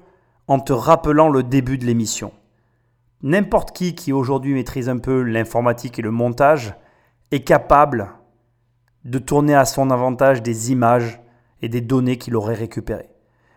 en 0.50 0.60
te 0.60 0.74
rappelant 0.74 1.30
le 1.30 1.42
début 1.42 1.78
de 1.78 1.86
l'émission. 1.86 2.34
N'importe 3.24 3.74
qui 3.74 3.96
qui 3.96 4.12
aujourd'hui 4.12 4.54
maîtrise 4.54 4.90
un 4.90 5.00
peu 5.00 5.22
l'informatique 5.22 6.00
et 6.00 6.02
le 6.02 6.12
montage 6.12 6.74
est 7.32 7.48
capable 7.48 8.10
de 9.08 9.20
tourner 9.20 9.56
à 9.56 9.66
son 9.66 9.90
avantage 9.90 10.44
des 10.44 10.72
images 10.72 11.22
et 11.62 11.70
des 11.70 11.82
données 11.82 12.18
qu'il 12.18 12.36
aurait 12.36 12.54
récupérées. 12.54 13.10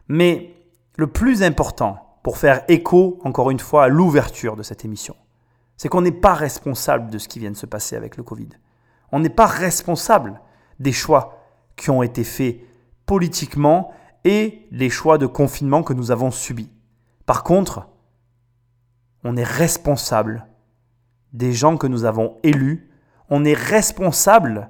Mais 0.06 0.54
le 0.96 1.08
plus 1.08 1.42
important, 1.42 2.18
pour 2.22 2.38
faire 2.38 2.62
écho, 2.68 3.18
encore 3.24 3.50
une 3.50 3.58
fois, 3.58 3.84
à 3.84 3.88
l'ouverture 3.88 4.56
de 4.56 4.62
cette 4.62 4.84
émission, 4.84 5.16
c'est 5.76 5.88
qu'on 5.88 6.02
n'est 6.02 6.12
pas 6.12 6.34
responsable 6.34 7.10
de 7.10 7.18
ce 7.18 7.26
qui 7.26 7.40
vient 7.40 7.50
de 7.50 7.56
se 7.56 7.66
passer 7.66 7.96
avec 7.96 8.16
le 8.16 8.22
Covid. 8.22 8.50
On 9.10 9.18
n'est 9.18 9.28
pas 9.28 9.46
responsable 9.46 10.40
des 10.78 10.92
choix 10.92 11.42
qui 11.76 11.90
ont 11.90 12.02
été 12.02 12.22
faits 12.22 12.60
politiquement 13.04 13.92
et 14.24 14.66
les 14.70 14.90
choix 14.90 15.18
de 15.18 15.26
confinement 15.26 15.82
que 15.82 15.94
nous 15.94 16.12
avons 16.12 16.30
subis. 16.30 16.70
Par 17.26 17.42
contre, 17.42 17.88
on 19.24 19.36
est 19.36 19.42
responsable 19.44 20.46
des 21.32 21.52
gens 21.52 21.76
que 21.76 21.86
nous 21.86 22.04
avons 22.04 22.36
élus, 22.42 22.90
on 23.30 23.44
est 23.44 23.54
responsable 23.54 24.68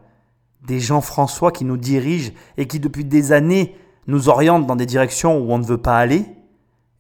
des 0.63 0.81
gens 0.81 1.01
François 1.01 1.53
qui 1.53 1.65
nous 1.65 1.77
dirigent 1.77 2.33
et 2.57 2.67
qui 2.67 2.81
depuis 2.81 3.05
des 3.05 3.33
années 3.33 3.77
nous 4.07 4.29
orientent 4.29 4.67
dans 4.67 4.77
des 4.77 4.87
directions 4.87 5.39
où 5.39 5.53
on 5.53 5.59
ne 5.59 5.65
veut 5.65 5.79
pas 5.79 5.99
aller, 5.99 6.27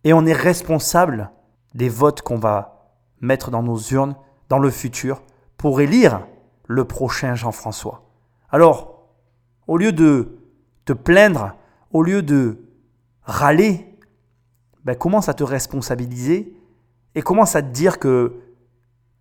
et 0.05 0.13
on 0.13 0.25
est 0.27 0.33
responsable 0.33 1.31
des 1.75 1.89
votes 1.89 2.23
qu'on 2.23 2.39
va 2.39 2.95
mettre 3.21 3.51
dans 3.51 3.63
nos 3.63 3.79
urnes 3.79 4.17
dans 4.49 4.59
le 4.59 4.71
futur 4.71 5.23
pour 5.57 5.81
élire 5.81 6.27
le 6.67 6.85
prochain 6.85 7.35
Jean-François. 7.35 8.03
Alors, 8.51 9.09
au 9.67 9.77
lieu 9.77 9.93
de 9.93 10.39
te 10.85 10.93
plaindre, 10.93 11.55
au 11.93 12.03
lieu 12.03 12.23
de 12.23 12.65
râler, 13.23 13.99
ben 14.85 14.95
commence 14.95 15.29
à 15.29 15.35
te 15.35 15.45
responsabiliser 15.45 16.57
et 17.15 17.23
commence 17.23 17.55
à 17.55 17.63
te 17.63 17.69
dire 17.69 17.99
que 17.99 18.41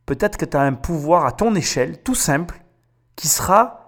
peut-être 0.05 0.37
que 0.37 0.45
tu 0.45 0.55
as 0.55 0.61
un 0.61 0.73
pouvoir 0.73 1.25
à 1.25 1.31
ton 1.31 1.53
échelle, 1.55 2.01
tout 2.01 2.15
simple, 2.15 2.63
qui 3.15 3.27
sera 3.27 3.78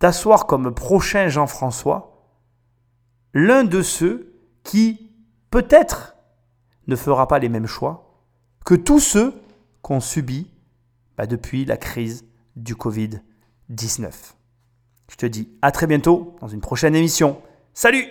d'asseoir 0.00 0.46
comme 0.46 0.74
prochain 0.74 1.28
Jean-François 1.28 2.10
l'un 3.32 3.64
de 3.64 3.82
ceux 3.82 4.34
qui, 4.64 5.10
peut-être, 5.50 6.16
ne 6.86 6.96
fera 6.96 7.28
pas 7.28 7.38
les 7.38 7.48
mêmes 7.48 7.66
choix 7.66 8.24
que 8.64 8.74
tous 8.74 9.00
ceux 9.00 9.40
qu'ont 9.82 10.00
subi 10.00 10.50
bah, 11.16 11.26
depuis 11.26 11.64
la 11.64 11.76
crise 11.76 12.24
du 12.56 12.74
Covid-19. 12.74 14.10
Je 15.10 15.16
te 15.16 15.26
dis 15.26 15.48
à 15.62 15.70
très 15.70 15.86
bientôt 15.86 16.36
dans 16.40 16.48
une 16.48 16.60
prochaine 16.60 16.94
émission. 16.94 17.40
Salut 17.72 18.06